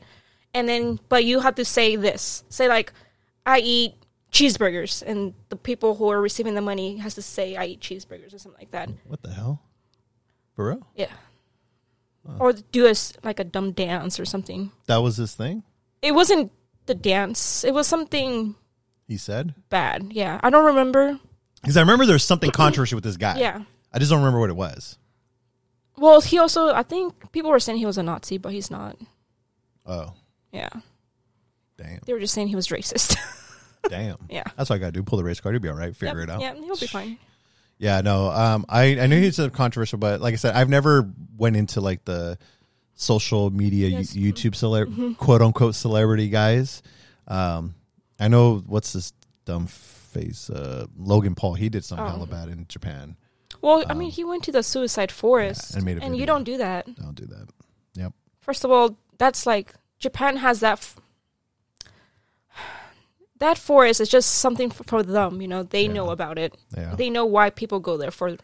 And 0.55 0.69
then, 0.69 1.01
but 1.09 1.25
you 1.25 1.41
have 1.41 1.57
to 1.57 1.65
say 1.65 1.97
this, 1.97 2.45
say 2.49 2.69
like, 2.69 2.93
I 3.45 3.59
eat 3.59 3.95
cheeseburgers, 4.33 5.03
and 5.03 5.35
the 5.49 5.57
people 5.57 5.95
who 5.97 6.11
are 6.11 6.21
receiving 6.21 6.55
the 6.55 6.61
money 6.61 6.99
has 6.99 7.15
to 7.17 7.23
say 7.23 7.57
I 7.57 7.67
eat 7.67 7.81
cheeseburgers 7.81 8.35
or 8.35 8.39
something 8.39 8.61
like 8.61 8.71
that. 8.73 8.89
What 9.07 9.23
the 9.23 9.33
hell? 9.33 9.63
For 10.55 10.69
real? 10.69 10.87
Yeah. 10.95 11.11
Or 12.39 12.53
do 12.53 12.87
a 12.87 12.95
like 13.23 13.39
a 13.39 13.45
dumb 13.45 13.73
dance 13.73 14.19
or 14.19 14.25
something. 14.25 14.71
That 14.87 14.99
was 14.99 15.17
his 15.19 15.35
thing. 15.35 15.63
It 16.01 16.15
wasn't 16.15 16.53
the 16.87 16.95
dance. 16.95 17.65
It 17.65 17.75
was 17.75 17.87
something 17.87 18.55
He 19.07 19.17
said 19.19 19.55
bad. 19.69 20.13
Yeah, 20.13 20.41
I 20.43 20.49
don't 20.51 20.65
remember. 20.67 21.19
because 21.61 21.77
I 21.77 21.81
remember 21.81 22.07
there's 22.07 22.25
something 22.25 22.51
controversial 22.51 22.97
with 22.97 23.05
this 23.05 23.17
guy. 23.19 23.39
Yeah. 23.39 23.63
I 23.93 23.99
just 23.99 24.11
don't 24.11 24.21
remember 24.21 24.41
what 24.41 24.49
it 24.51 24.57
was. 24.57 24.97
Well, 25.97 26.21
he 26.21 26.39
also, 26.39 26.73
I 26.75 26.83
think 26.83 27.31
people 27.33 27.51
were 27.51 27.61
saying 27.61 27.79
he 27.79 27.87
was 27.87 27.99
a 27.99 28.03
Nazi, 28.03 28.39
but 28.39 28.53
he's 28.53 28.71
not. 28.71 28.97
Oh, 29.87 30.13
Yeah. 30.53 30.71
damn, 31.77 32.01
They 32.07 32.13
were 32.13 32.21
just 32.21 32.35
saying 32.35 32.49
he 32.49 32.57
was 32.57 32.69
racist. 32.69 33.17
damn. 33.89 34.17
yeah. 34.29 34.45
That's 34.57 34.71
what 34.71 34.77
I 34.77 34.79
got 34.79 34.87
to 34.87 34.93
do. 34.93 35.03
Pull 35.03 35.19
the 35.19 35.25
race 35.25 35.41
card. 35.41 35.55
He'll 35.55 35.63
be 35.63 35.69
all 35.69 35.77
right. 35.77 35.95
Figure 35.95 36.21
Yep, 36.21 36.29
it 36.29 36.33
out. 36.33 36.41
Yeah, 36.41 36.55
he'll 36.55 36.77
be 36.77 36.87
fine. 36.87 37.19
Yeah, 37.79 38.01
no. 38.01 38.31
Um, 38.31 38.65
I 38.69 38.99
I 39.01 39.07
knew 39.09 39.21
he's 39.21 39.39
a 39.41 39.51
controversial, 39.51 39.99
but 39.99 40.21
like 40.21 40.33
I 40.33 40.37
said, 40.37 40.55
I've 40.55 40.69
never 40.69 41.11
went 41.37 41.57
into 41.57 41.81
like 41.81 42.05
the 42.05 42.39
social 42.95 43.51
media 43.51 43.89
Yes. 43.89 44.11
Mm-hmm. 44.13 44.21
you- 44.21 44.33
YouTube 44.33 44.53
celeb 44.53 45.17
quote 45.19 45.43
unquote 45.43 45.75
celebrity 45.75 46.29
guys. 46.29 46.83
Um, 47.27 47.75
I 48.19 48.29
know 48.29 48.63
what's 48.67 48.93
this 48.93 49.13
dumb 49.45 49.67
face 49.67 50.49
uh, 50.51 50.87
Logan 50.97 51.35
Paul. 51.35 51.55
He 51.55 51.69
did 51.69 51.85
something 51.85 52.07
Oh. 52.07 52.11
hella 52.11 52.27
bad 52.27 52.49
in 52.49 52.67
Japan. 52.69 53.17
Well, 53.65 53.85
I 53.89 53.95
mean, 53.95 54.11
he 54.11 54.25
went 54.25 54.45
to 54.45 54.53
the 54.53 54.63
suicide 54.63 55.11
forest, 55.11 55.73
Um, 55.73 55.79
and 55.79 55.85
made 55.87 55.99
a 55.99 56.05
and 56.05 56.17
you 56.17 56.27
don't 56.27 56.45
do 56.45 56.57
that. 56.59 56.85
Don't 56.97 57.15
do 57.15 57.27
that. 57.27 57.49
Yep. 57.95 58.13
First 58.41 58.65
of 58.65 58.71
all, 58.71 58.97
that's 59.19 59.47
like 59.47 59.75
Japan 59.99 60.37
has 60.37 60.61
that. 60.61 60.79
F- 60.79 60.97
that 63.39 63.59
forest 63.59 64.01
is 64.01 64.09
just 64.09 64.31
something 64.37 64.71
f- 64.71 64.83
for 64.87 65.03
them, 65.03 65.41
you 65.41 65.49
know. 65.49 65.63
They 65.63 65.89
know 65.89 66.11
about 66.11 66.39
it. 66.39 66.55
Yeah. 66.77 66.95
They 66.95 67.11
know 67.11 67.25
why 67.25 67.51
people 67.51 67.81
go 67.81 67.97
there 67.97 68.11
for 68.11 68.37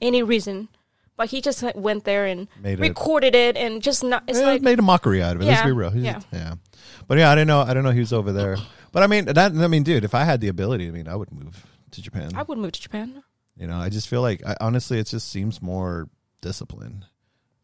any 0.00 0.22
reason. 0.22 0.68
But 1.16 1.30
he 1.30 1.40
just 1.40 1.64
went 1.74 2.04
there 2.04 2.26
and 2.26 2.46
Made 2.62 2.78
recorded 2.78 3.34
it, 3.34 3.56
and 3.56 3.82
just 3.82 4.04
not. 4.04 4.22
It's 4.28 4.38
Eh, 4.38 4.44
like 4.46 4.62
made 4.62 4.78
a 4.78 4.82
mockery 4.82 5.20
out 5.20 5.34
of 5.34 5.42
it. 5.42 5.46
Let's 5.46 5.62
be 5.64 5.72
real. 5.72 5.90
He's- 5.90 6.04
yeah. 6.06 6.20
yeah. 6.32 6.54
But 7.08 7.18
yeah, 7.18 7.30
I 7.32 7.34
didn't 7.34 7.48
know. 7.48 7.60
I 7.62 7.74
don't 7.74 7.82
know 7.82 7.90
he 7.90 7.98
was 8.00 8.12
over 8.12 8.30
there. 8.32 8.56
But 8.92 9.02
I 9.02 9.08
mean, 9.08 9.24
that. 9.24 9.52
I 9.52 9.66
mean, 9.66 9.82
dude, 9.82 10.04
if 10.04 10.14
I 10.14 10.22
had 10.22 10.40
the 10.40 10.46
ability, 10.48 10.86
I 10.86 10.90
mean, 10.92 11.08
I 11.08 11.16
would 11.16 11.32
move 11.32 11.66
to 11.90 12.00
Japan. 12.02 12.30
I 12.36 12.42
would 12.44 12.58
move 12.58 12.70
to 12.72 12.80
Japan. 12.80 13.24
You 13.58 13.66
know, 13.66 13.76
I 13.76 13.88
just 13.88 14.08
feel 14.08 14.22
like, 14.22 14.46
I, 14.46 14.56
honestly, 14.60 14.98
it 14.98 15.06
just 15.08 15.28
seems 15.30 15.60
more 15.60 16.08
disciplined. 16.40 17.04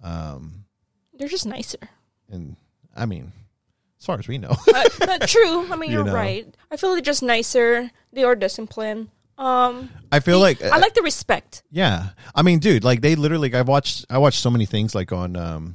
Um, 0.02 0.64
They're 1.16 1.28
just 1.28 1.46
nicer. 1.46 1.78
and 2.28 2.56
I 2.96 3.06
mean, 3.06 3.32
as 4.00 4.06
far 4.06 4.18
as 4.18 4.26
we 4.28 4.38
know, 4.38 4.54
uh, 4.74 5.18
true. 5.26 5.72
I 5.72 5.76
mean, 5.76 5.90
You 5.90 5.98
you're 5.98 6.04
know. 6.06 6.14
right. 6.14 6.52
I 6.70 6.76
feel 6.76 6.92
they're 6.92 7.00
just 7.00 7.22
nicer. 7.22 7.90
They 8.12 8.24
are 8.24 8.34
disciplined. 8.34 9.08
Um, 9.38 9.88
I 10.12 10.20
feel 10.20 10.38
like 10.38 10.62
I 10.62 10.78
like 10.78 10.94
the 10.94 11.02
respect. 11.02 11.64
Yeah, 11.70 12.10
I 12.34 12.42
mean, 12.42 12.60
dude, 12.60 12.84
like 12.84 13.00
they 13.00 13.16
literally. 13.16 13.48
Like, 13.50 13.58
I've 13.58 13.66
watched. 13.66 14.04
I 14.08 14.18
watched 14.18 14.38
so 14.40 14.48
many 14.50 14.64
things 14.64 14.94
like 14.94 15.10
on 15.10 15.34
um, 15.36 15.74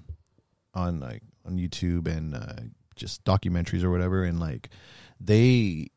on 0.74 1.02
like 1.02 1.24
on 1.46 1.58
YouTube 1.58 2.08
and 2.08 2.34
uh, 2.36 2.54
just 2.96 3.24
documentaries 3.26 3.84
or 3.84 3.92
whatever, 3.92 4.24
and 4.24 4.40
like 4.40 4.70
they 5.20 5.90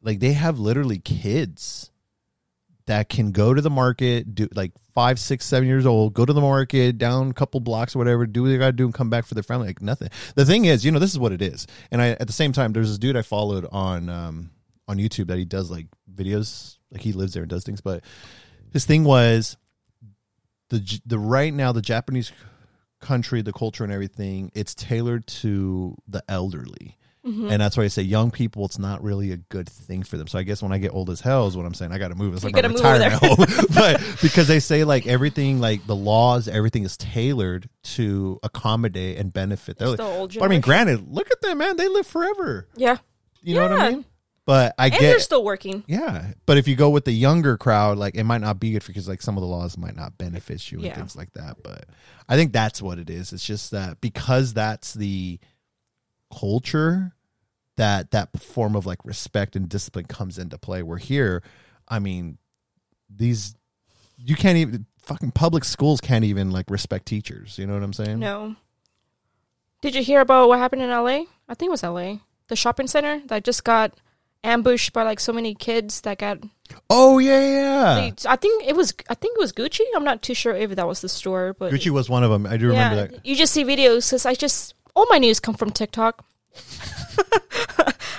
like 0.00 0.18
they 0.20 0.32
have 0.32 0.58
literally 0.58 0.98
kids 0.98 1.89
that 2.90 3.08
can 3.08 3.30
go 3.30 3.54
to 3.54 3.62
the 3.62 3.70
market, 3.70 4.34
do 4.34 4.48
like 4.52 4.72
five, 4.94 5.20
six, 5.20 5.46
seven 5.46 5.68
years 5.68 5.86
old, 5.86 6.12
go 6.12 6.24
to 6.24 6.32
the 6.32 6.40
market, 6.40 6.98
down 6.98 7.30
a 7.30 7.32
couple 7.32 7.60
blocks 7.60 7.94
or 7.94 8.00
whatever, 8.00 8.26
do 8.26 8.42
what 8.42 8.48
they 8.48 8.58
gotta 8.58 8.72
do 8.72 8.84
and 8.84 8.92
come 8.92 9.08
back 9.08 9.24
for 9.26 9.34
their 9.34 9.44
family. 9.44 9.68
Like 9.68 9.80
nothing. 9.80 10.08
The 10.34 10.44
thing 10.44 10.64
is, 10.64 10.84
you 10.84 10.90
know, 10.90 10.98
this 10.98 11.12
is 11.12 11.18
what 11.18 11.30
it 11.30 11.40
is. 11.40 11.68
And 11.92 12.02
I 12.02 12.08
at 12.08 12.26
the 12.26 12.32
same 12.32 12.52
time, 12.52 12.72
there's 12.72 12.88
this 12.88 12.98
dude 12.98 13.16
I 13.16 13.22
followed 13.22 13.64
on 13.70 14.08
um 14.08 14.50
on 14.88 14.98
YouTube 14.98 15.28
that 15.28 15.38
he 15.38 15.44
does 15.44 15.70
like 15.70 15.86
videos, 16.12 16.78
like 16.90 17.00
he 17.00 17.12
lives 17.12 17.32
there 17.32 17.44
and 17.44 17.50
does 17.50 17.62
things, 17.62 17.80
but 17.80 18.02
his 18.72 18.86
thing 18.86 19.04
was 19.04 19.56
the 20.70 21.00
the 21.06 21.18
right 21.18 21.54
now 21.54 21.70
the 21.70 21.82
Japanese 21.82 22.32
country, 23.00 23.40
the 23.40 23.52
culture 23.52 23.84
and 23.84 23.92
everything, 23.92 24.50
it's 24.52 24.74
tailored 24.74 25.28
to 25.28 25.96
the 26.08 26.24
elderly. 26.28 26.98
Mm-hmm. 27.26 27.50
And 27.50 27.60
that's 27.60 27.76
why 27.76 27.84
I 27.84 27.88
say 27.88 28.00
young 28.00 28.30
people, 28.30 28.64
it's 28.64 28.78
not 28.78 29.02
really 29.02 29.30
a 29.32 29.36
good 29.36 29.68
thing 29.68 30.02
for 30.02 30.16
them. 30.16 30.26
So 30.26 30.38
I 30.38 30.42
guess 30.42 30.62
when 30.62 30.72
I 30.72 30.78
get 30.78 30.94
old 30.94 31.10
as 31.10 31.20
hell 31.20 31.46
is 31.46 31.56
what 31.56 31.66
I'm 31.66 31.74
saying. 31.74 31.92
I 31.92 31.98
got 31.98 32.08
to 32.08 32.14
move. 32.14 32.32
It's 32.32 32.42
like 32.42 32.52
You 32.56 32.62
my 32.62 32.62
gotta 32.62 32.74
move 32.74 32.80
over 32.80 33.38
retirement 33.38 33.50
home. 33.58 33.66
but 33.74 34.16
because 34.22 34.48
they 34.48 34.58
say 34.58 34.84
like 34.84 35.06
everything, 35.06 35.60
like 35.60 35.86
the 35.86 35.94
laws, 35.96 36.48
everything 36.48 36.82
is 36.84 36.96
tailored 36.96 37.68
to 37.82 38.40
accommodate 38.42 39.18
and 39.18 39.32
benefit. 39.32 39.76
They're 39.78 39.88
like, 39.88 39.98
the 39.98 40.38
I 40.40 40.48
mean, 40.48 40.62
granted, 40.62 41.08
look 41.12 41.30
at 41.30 41.40
them, 41.42 41.58
man. 41.58 41.76
They 41.76 41.88
live 41.88 42.06
forever. 42.06 42.68
Yeah, 42.74 42.96
You 43.42 43.56
know 43.56 43.68
what 43.68 43.72
I 43.80 43.90
mean? 43.90 44.04
But 44.46 44.74
I 44.78 44.86
and 44.86 44.92
get 44.94 45.00
they're 45.00 45.18
still 45.20 45.44
working. 45.44 45.84
yeah, 45.86 46.32
but 46.46 46.56
if 46.56 46.66
you 46.66 46.74
go 46.74 46.90
with 46.90 47.04
the 47.04 47.12
younger 47.12 47.56
crowd, 47.56 47.98
like 47.98 48.14
it 48.16 48.24
might 48.24 48.40
not 48.40 48.58
be 48.58 48.72
good 48.72 48.84
because 48.84 49.06
like 49.06 49.22
some 49.22 49.36
of 49.36 49.42
the 49.42 49.46
laws 49.46 49.76
might 49.78 49.94
not 49.94 50.16
benefit 50.18 50.72
you 50.72 50.78
and 50.78 50.86
Yeah. 50.86 50.94
things 50.96 51.14
like 51.14 51.32
that. 51.34 51.58
But 51.62 51.84
I 52.28 52.36
think 52.36 52.52
that's 52.52 52.80
what 52.82 52.98
it 52.98 53.10
is. 53.10 53.32
It's 53.32 53.44
just 53.46 53.70
that 53.72 54.00
because 54.00 54.54
that's 54.54 54.94
the 54.94 55.38
culture 56.36 57.14
that 57.76 58.10
that 58.10 58.38
form 58.40 58.76
of 58.76 58.86
like 58.86 59.04
respect 59.04 59.56
and 59.56 59.68
discipline 59.68 60.04
comes 60.04 60.38
into 60.38 60.58
play. 60.58 60.82
Where 60.82 60.98
here, 60.98 61.42
I 61.88 61.98
mean, 61.98 62.38
these 63.14 63.54
you 64.18 64.36
can't 64.36 64.58
even 64.58 64.86
fucking 65.02 65.32
public 65.32 65.64
schools 65.64 66.00
can't 66.00 66.24
even 66.24 66.50
like 66.50 66.70
respect 66.70 67.06
teachers. 67.06 67.58
You 67.58 67.66
know 67.66 67.74
what 67.74 67.82
I'm 67.82 67.92
saying? 67.92 68.18
No. 68.18 68.56
Did 69.80 69.94
you 69.94 70.02
hear 70.02 70.20
about 70.20 70.48
what 70.48 70.58
happened 70.58 70.82
in 70.82 70.90
LA? 70.90 71.24
I 71.48 71.54
think 71.54 71.68
it 71.68 71.70
was 71.70 71.82
LA. 71.82 72.16
The 72.48 72.56
shopping 72.56 72.86
center 72.86 73.22
that 73.26 73.44
just 73.44 73.64
got 73.64 73.94
ambushed 74.44 74.92
by 74.92 75.02
like 75.02 75.20
so 75.20 75.32
many 75.32 75.54
kids 75.54 76.02
that 76.02 76.18
got 76.18 76.38
Oh 76.88 77.18
yeah, 77.18 77.40
yeah. 77.40 78.10
I 78.28 78.36
think 78.36 78.64
it 78.66 78.76
was 78.76 78.94
I 79.08 79.14
think 79.14 79.36
it 79.36 79.40
was 79.40 79.52
Gucci. 79.52 79.84
I'm 79.94 80.04
not 80.04 80.22
too 80.22 80.34
sure 80.34 80.54
if 80.54 80.70
that 80.76 80.86
was 80.86 81.00
the 81.00 81.08
store, 81.08 81.54
but 81.58 81.72
Gucci 81.72 81.90
was 81.90 82.08
one 82.08 82.24
of 82.24 82.30
them. 82.30 82.46
I 82.46 82.56
do 82.56 82.72
yeah, 82.72 82.90
remember 82.90 83.16
that. 83.16 83.26
you 83.26 83.36
just 83.36 83.52
see 83.52 83.64
videos 83.64 84.10
cuz 84.10 84.26
I 84.26 84.34
just 84.34 84.74
all 84.94 85.06
my 85.10 85.18
news 85.18 85.40
come 85.40 85.54
from 85.54 85.70
TikTok. 85.70 86.24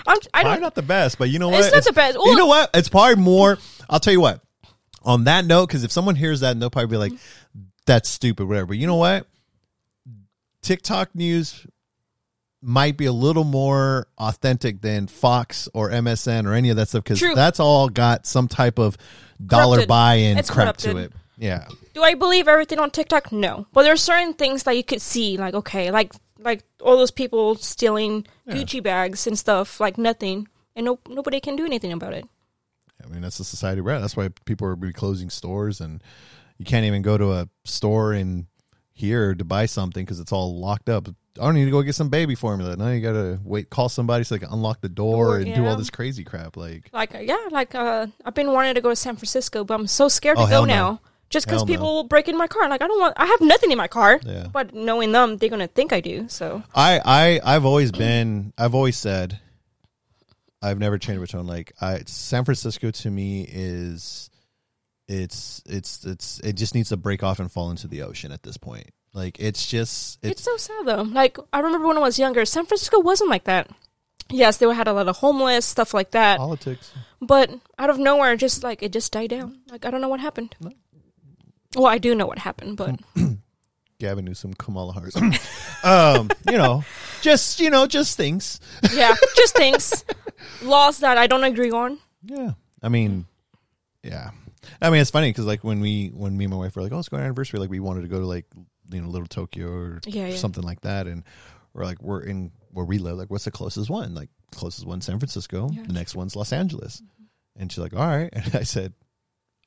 I'm, 0.07 0.17
I 0.33 0.41
Probably 0.41 0.61
don't 0.61 0.75
the 0.75 0.81
best, 0.81 1.17
but 1.17 1.29
you 1.29 1.39
know 1.39 1.49
what? 1.49 1.65
It's 1.65 1.73
not 1.73 1.83
the 1.83 1.93
best. 1.93 2.17
You 2.17 2.35
know 2.35 2.47
what? 2.47 2.69
It's 2.73 2.89
probably 2.89 3.21
more. 3.21 3.57
I'll 3.89 3.99
tell 3.99 4.13
you 4.13 4.21
what. 4.21 4.41
On 5.03 5.25
that 5.25 5.45
note, 5.45 5.67
because 5.67 5.83
if 5.83 5.91
someone 5.91 6.15
hears 6.15 6.41
that, 6.41 6.59
they'll 6.59 6.69
probably 6.69 6.91
be 6.91 6.97
like, 6.97 7.13
"That's 7.85 8.09
stupid," 8.09 8.47
whatever. 8.47 8.67
But 8.67 8.77
you 8.77 8.87
know 8.87 8.95
what? 8.95 9.27
TikTok 10.61 11.15
news 11.15 11.65
might 12.61 12.97
be 12.97 13.05
a 13.05 13.11
little 13.11 13.43
more 13.43 14.07
authentic 14.17 14.81
than 14.81 15.07
Fox 15.07 15.67
or 15.73 15.89
MSN 15.89 16.45
or 16.45 16.53
any 16.53 16.69
of 16.69 16.77
that 16.77 16.89
stuff 16.89 17.03
because 17.03 17.21
that's 17.35 17.59
all 17.59 17.89
got 17.89 18.27
some 18.27 18.47
type 18.47 18.77
of 18.77 18.97
dollar 19.43 19.77
Corrupted. 19.77 19.87
buy-in 19.87 20.37
It's 20.37 20.49
crap 20.49 20.77
to 20.77 20.97
it. 20.97 21.11
Yeah, 21.37 21.65
Do 21.95 22.03
I 22.03 22.13
believe 22.13 22.47
everything 22.47 22.77
on 22.77 22.91
TikTok? 22.91 23.31
No. 23.31 23.65
But 23.73 23.83
there 23.83 23.93
are 23.93 23.97
certain 23.97 24.35
things 24.35 24.63
that 24.63 24.77
you 24.77 24.83
could 24.83 25.01
see, 25.01 25.37
like 25.37 25.55
okay, 25.55 25.89
like 25.89 26.13
like 26.41 26.63
all 26.81 26.97
those 26.97 27.11
people 27.11 27.55
stealing 27.55 28.25
Gucci 28.47 28.81
bags 28.81 29.27
and 29.27 29.37
stuff, 29.37 29.79
like 29.79 29.97
nothing, 29.97 30.47
and 30.75 30.85
no 30.85 30.99
nobody 31.07 31.39
can 31.39 31.55
do 31.55 31.65
anything 31.65 31.91
about 31.93 32.13
it. 32.13 32.25
I 33.03 33.07
mean 33.07 33.21
that's 33.21 33.37
the 33.37 33.43
society 33.43 33.81
we're 33.81 33.91
at. 33.91 34.01
That's 34.01 34.17
why 34.17 34.29
people 34.45 34.67
are 34.67 34.75
be 34.75 34.93
closing 34.93 35.29
stores 35.29 35.81
and 35.81 36.03
you 36.57 36.65
can't 36.65 36.85
even 36.85 37.01
go 37.01 37.17
to 37.17 37.31
a 37.33 37.49
store 37.65 38.13
in 38.13 38.47
here 38.93 39.33
to 39.33 39.43
buy 39.43 39.65
something 39.65 40.05
because 40.05 40.19
it's 40.19 40.31
all 40.31 40.59
locked 40.59 40.89
up. 40.89 41.07
I 41.39 41.45
don't 41.45 41.55
need 41.55 41.65
to 41.65 41.71
go 41.71 41.81
get 41.81 41.95
some 41.95 42.09
baby 42.09 42.35
formula. 42.35 42.75
Now 42.75 42.89
you 42.89 43.01
gotta 43.01 43.39
wait, 43.43 43.69
call 43.69 43.89
somebody 43.89 44.23
so 44.23 44.35
they 44.35 44.39
can 44.39 44.53
unlock 44.53 44.81
the 44.81 44.89
door 44.89 45.27
Door, 45.27 45.37
and 45.37 45.55
do 45.55 45.65
all 45.65 45.75
this 45.77 45.89
crazy 45.89 46.23
crap. 46.23 46.57
Like, 46.57 46.89
Like 46.93 47.15
uh, 47.15 47.19
yeah, 47.19 47.47
like 47.51 47.73
uh, 47.73 48.07
I've 48.25 48.35
been 48.35 48.51
wanting 48.51 48.75
to 48.75 48.81
go 48.81 48.89
to 48.89 48.95
San 48.95 49.15
Francisco, 49.15 49.63
but 49.63 49.73
I'm 49.75 49.87
so 49.87 50.07
scared 50.09 50.37
Oh, 50.37 50.45
to 50.45 50.51
go 50.51 50.65
no. 50.65 50.73
now. 50.73 51.01
Just 51.31 51.47
because 51.47 51.61
Hell 51.61 51.65
no. 51.65 51.73
people 51.73 51.95
will 51.95 52.03
break 52.03 52.27
in 52.27 52.37
my 52.37 52.47
car. 52.47 52.69
Like 52.69 52.81
I 52.81 52.87
don't 52.87 52.99
want. 52.99 53.13
I 53.17 53.25
have 53.25 53.41
nothing 53.41 53.71
in 53.71 53.77
my 53.77 53.87
car. 53.87 54.19
Yeah. 54.23 54.47
But 54.51 54.75
knowing 54.75 55.13
them, 55.13 55.37
they're 55.37 55.49
gonna 55.49 55.67
think 55.67 55.93
I 55.93 56.01
do. 56.01 56.27
So 56.27 56.61
I, 56.75 56.99
I, 57.03 57.55
I've 57.55 57.65
always 57.65 57.91
been, 57.91 58.53
I've 58.57 58.75
always 58.75 58.97
said, 58.97 59.39
I've 60.61 60.77
never 60.77 60.97
changed 60.97 61.21
my 61.21 61.25
tone. 61.25 61.47
Like, 61.47 61.73
I, 61.81 62.01
San 62.05 62.45
Francisco 62.45 62.91
to 62.91 63.09
me 63.09 63.47
is, 63.49 64.29
it's, 65.07 65.63
it's, 65.65 66.05
it's, 66.05 66.39
it 66.41 66.53
just 66.53 66.75
needs 66.75 66.89
to 66.89 66.97
break 66.97 67.23
off 67.23 67.39
and 67.39 67.51
fall 67.51 67.71
into 67.71 67.87
the 67.87 68.03
ocean 68.03 68.31
at 68.31 68.43
this 68.43 68.57
point. 68.57 68.89
Like, 69.13 69.39
it's 69.39 69.65
just, 69.65 70.19
it's, 70.21 70.33
it's, 70.33 70.43
so 70.43 70.57
sad 70.57 70.85
though. 70.85 71.01
Like 71.01 71.37
I 71.51 71.61
remember 71.61 71.87
when 71.87 71.97
I 71.97 72.01
was 72.01 72.19
younger, 72.19 72.45
San 72.45 72.65
Francisco 72.65 72.99
wasn't 72.99 73.29
like 73.29 73.45
that. 73.45 73.69
Yes, 74.29 74.57
they 74.57 74.73
had 74.73 74.87
a 74.87 74.93
lot 74.93 75.07
of 75.07 75.17
homeless 75.17 75.65
stuff 75.65 75.93
like 75.93 76.11
that. 76.11 76.37
politics. 76.37 76.91
But 77.21 77.51
out 77.77 77.89
of 77.89 77.99
nowhere, 77.99 78.35
just 78.35 78.63
like 78.63 78.81
it 78.81 78.93
just 78.93 79.11
died 79.11 79.29
down. 79.29 79.59
Like 79.69 79.85
I 79.85 79.91
don't 79.91 80.01
know 80.01 80.07
what 80.07 80.21
happened. 80.21 80.55
Well, 81.75 81.87
I 81.87 81.97
do 81.97 82.13
know 82.15 82.25
what 82.27 82.37
happened, 82.39 82.77
but 82.77 82.99
Gavin 83.99 84.25
Newsom, 84.25 84.53
Kamala 84.55 84.93
Harris. 84.93 85.15
um, 85.83 86.29
you 86.49 86.57
know, 86.57 86.83
just 87.21 87.59
you 87.59 87.69
know, 87.69 87.87
just 87.87 88.17
things. 88.17 88.59
yeah, 88.93 89.15
just 89.35 89.55
things, 89.55 90.03
laws 90.61 90.99
that 90.99 91.17
I 91.17 91.27
don't 91.27 91.43
agree 91.43 91.71
on. 91.71 91.99
Yeah, 92.23 92.51
I 92.83 92.89
mean, 92.89 93.25
yeah, 94.03 94.31
I 94.81 94.89
mean, 94.89 95.01
it's 95.01 95.11
funny 95.11 95.29
because 95.29 95.45
like 95.45 95.63
when 95.63 95.79
we 95.79 96.07
when 96.09 96.37
me 96.37 96.45
and 96.45 96.51
my 96.53 96.57
wife 96.57 96.75
were 96.75 96.81
like, 96.81 96.91
oh, 96.91 96.95
let's 96.97 97.09
go 97.09 97.17
on 97.17 97.23
anniversary, 97.23 97.59
like 97.59 97.69
we 97.69 97.79
wanted 97.79 98.01
to 98.01 98.07
go 98.07 98.19
to 98.19 98.25
like 98.25 98.45
you 98.91 99.01
know 99.01 99.07
Little 99.07 99.27
Tokyo 99.27 99.67
or 99.67 99.99
Yeah, 100.05 100.27
yeah. 100.27 100.35
something 100.35 100.63
like 100.63 100.81
that, 100.81 101.07
and 101.07 101.23
we're 101.73 101.85
like 101.85 102.01
we're 102.01 102.21
in 102.21 102.51
where 102.71 102.85
we 102.85 102.97
live, 102.97 103.17
like 103.17 103.29
what's 103.29 103.45
the 103.45 103.51
closest 103.51 103.89
one? 103.89 104.13
Like 104.13 104.29
closest 104.51 104.85
one, 104.85 105.01
San 105.01 105.19
Francisco. 105.19 105.69
Yeah. 105.71 105.83
The 105.83 105.93
next 105.93 106.15
one's 106.15 106.35
Los 106.35 106.51
Angeles, 106.51 107.01
and 107.55 107.71
she's 107.71 107.79
like, 107.79 107.93
all 107.95 108.05
right, 108.05 108.29
and 108.33 108.55
I 108.55 108.63
said. 108.63 108.93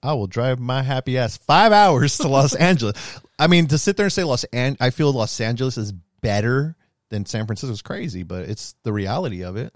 I 0.04 0.12
will 0.12 0.26
drive 0.26 0.60
my 0.60 0.82
happy 0.82 1.16
ass 1.18 1.36
five 1.38 1.72
hours 1.72 2.18
to 2.18 2.28
Los 2.28 2.54
Angeles. 2.70 2.94
I 3.38 3.46
mean, 3.48 3.66
to 3.68 3.78
sit 3.78 3.96
there 3.96 4.04
and 4.06 4.12
say 4.12 4.22
Los 4.22 4.44
An- 4.52 4.76
I 4.80 4.90
feel 4.90 5.12
Los 5.12 5.40
Angeles 5.40 5.78
is 5.78 5.92
better 6.20 6.76
than 7.08 7.26
San 7.26 7.46
Francisco 7.46 7.72
is 7.72 7.82
crazy, 7.82 8.22
but 8.22 8.48
it's 8.48 8.74
the 8.82 8.92
reality 8.92 9.42
of 9.44 9.56
it. 9.56 9.72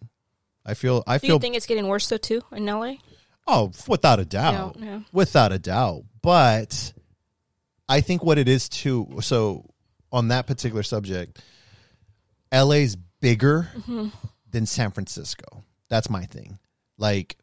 I 0.66 0.74
feel 0.74 1.02
I 1.06 1.16
Do 1.18 1.26
feel 1.26 1.36
you 1.36 1.40
think 1.40 1.56
it's 1.56 1.66
getting 1.66 1.86
worse 1.88 2.08
though 2.08 2.18
too 2.18 2.42
in 2.52 2.66
LA? 2.66 2.94
Oh, 3.46 3.72
without 3.88 4.20
a 4.20 4.24
doubt. 4.26 4.76
Yeah, 4.78 4.84
yeah. 4.84 5.00
Without 5.12 5.50
a 5.52 5.58
doubt. 5.58 6.02
But 6.20 6.92
I 7.88 8.02
think 8.02 8.22
what 8.22 8.36
it 8.38 8.48
is 8.48 8.68
too, 8.68 9.18
so 9.22 9.64
on 10.12 10.28
that 10.28 10.46
particular 10.46 10.82
subject, 10.82 11.40
LA's 12.52 12.96
bigger 13.20 13.68
Mm-hmm. 13.78 14.08
than 14.50 14.66
San 14.66 14.90
Francisco. 14.90 15.64
That's 15.88 16.10
my 16.10 16.24
thing. 16.26 16.58
Like 16.98 17.36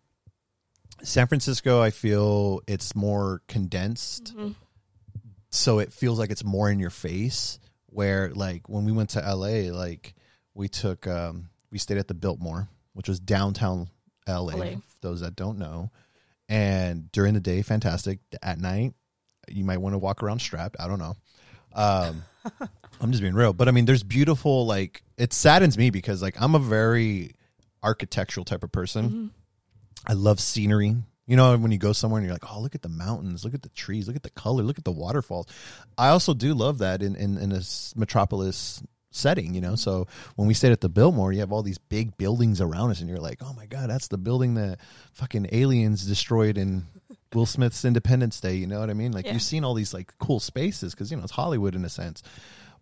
San 1.05 1.27
Francisco, 1.27 1.81
I 1.81 1.91
feel 1.91 2.61
it's 2.67 2.95
more 2.95 3.41
condensed. 3.47 4.35
Mm-hmm. 4.35 4.51
So 5.51 5.79
it 5.79 5.93
feels 5.93 6.19
like 6.19 6.31
it's 6.31 6.43
more 6.43 6.69
in 6.69 6.79
your 6.79 6.89
face. 6.89 7.59
Where 7.87 8.31
like 8.33 8.67
when 8.67 8.83
we 8.83 8.91
went 8.91 9.11
to 9.11 9.19
LA, 9.19 9.71
like 9.73 10.15
we 10.53 10.67
took 10.67 11.07
um 11.07 11.49
we 11.71 11.77
stayed 11.77 11.97
at 11.97 12.07
the 12.07 12.13
Biltmore, 12.13 12.67
which 12.93 13.07
was 13.07 13.19
downtown 13.19 13.89
LA, 14.27 14.55
LA. 14.55 14.65
for 14.65 14.81
those 15.01 15.21
that 15.21 15.35
don't 15.35 15.57
know. 15.57 15.91
And 16.49 17.11
during 17.11 17.33
the 17.33 17.39
day, 17.39 17.61
fantastic. 17.61 18.19
At 18.43 18.59
night, 18.59 18.93
you 19.47 19.63
might 19.63 19.77
want 19.77 19.93
to 19.93 19.97
walk 19.97 20.23
around 20.23 20.39
strapped. 20.39 20.75
I 20.79 20.87
don't 20.87 20.99
know. 20.99 21.15
Um, 21.73 22.23
I'm 23.01 23.11
just 23.11 23.21
being 23.21 23.33
real, 23.33 23.53
but 23.53 23.67
I 23.67 23.71
mean, 23.71 23.85
there's 23.85 24.03
beautiful. 24.03 24.65
Like, 24.65 25.03
it 25.17 25.33
saddens 25.33 25.77
me 25.77 25.89
because 25.89 26.21
like 26.21 26.39
I'm 26.39 26.55
a 26.55 26.59
very 26.59 27.31
architectural 27.81 28.45
type 28.45 28.63
of 28.63 28.71
person. 28.71 29.31
I 30.07 30.13
love 30.13 30.39
scenery. 30.39 30.95
You 31.27 31.35
know, 31.35 31.57
when 31.57 31.71
you 31.71 31.79
go 31.79 31.91
somewhere 31.91 32.19
and 32.19 32.25
you're 32.25 32.35
like, 32.35 32.51
oh, 32.53 32.61
look 32.61 32.75
at 32.75 32.83
the 32.83 32.89
mountains, 32.89 33.43
look 33.43 33.55
at 33.55 33.63
the 33.63 33.69
trees, 33.69 34.07
look 34.07 34.15
at 34.15 34.21
the 34.23 34.29
color, 34.29 34.61
look 34.61 34.77
at 34.77 34.83
the 34.83 34.91
waterfalls. 34.91 35.47
I 35.97 36.09
also 36.09 36.33
do 36.35 36.53
love 36.53 36.79
that 36.79 37.01
in 37.01 37.15
in, 37.15 37.37
in 37.37 37.51
a 37.51 37.61
metropolis 37.95 38.83
setting. 39.09 39.55
You 39.55 39.61
know, 39.61 39.75
so 39.75 40.07
when 40.35 40.47
we 40.47 40.53
stayed 40.53 40.71
at 40.71 40.81
the 40.81 40.89
Biltmore, 40.89 41.33
you 41.33 41.39
have 41.39 41.51
all 41.51 41.63
these 41.63 41.79
big 41.79 42.15
buildings 42.17 42.61
around 42.61 42.91
us, 42.91 42.99
and 42.99 43.09
you're 43.09 43.19
like, 43.19 43.39
oh 43.41 43.53
my 43.53 43.65
god, 43.65 43.89
that's 43.89 44.07
the 44.07 44.17
building 44.19 44.53
that 44.55 44.79
fucking 45.13 45.47
aliens 45.51 46.05
destroyed 46.05 46.57
in 46.59 46.85
Will 47.33 47.47
Smith's 47.47 47.83
Independence 47.85 48.39
Day. 48.39 48.53
You 48.55 48.67
know 48.67 48.79
what 48.79 48.91
I 48.91 48.93
mean? 48.93 49.11
Like 49.11 49.25
Yeah. 49.25 49.33
you've 49.33 49.41
seen 49.41 49.63
all 49.63 49.73
these 49.73 49.93
like 49.95 50.13
cool 50.19 50.39
spaces 50.39 50.93
because 50.93 51.09
you 51.09 51.17
know 51.17 51.23
it's 51.23 51.31
Hollywood 51.31 51.73
in 51.75 51.83
a 51.85 51.89
sense. 51.89 52.21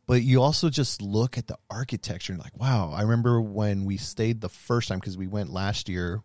But 0.05 0.21
you 0.21 0.41
also 0.41 0.69
just 0.69 1.01
look 1.01 1.37
at 1.37 1.47
the 1.47 1.57
architecture 1.69 2.33
and 2.33 2.41
like, 2.41 2.59
wow. 2.59 2.91
I 2.93 3.03
remember 3.03 3.39
when 3.39 3.85
we 3.85 3.95
stayed 3.95 4.41
the 4.41 4.49
first 4.49 4.89
time 4.89 4.99
because 4.99 5.17
we 5.17 5.27
went 5.27 5.49
last 5.49 5.87
year. 5.87 6.21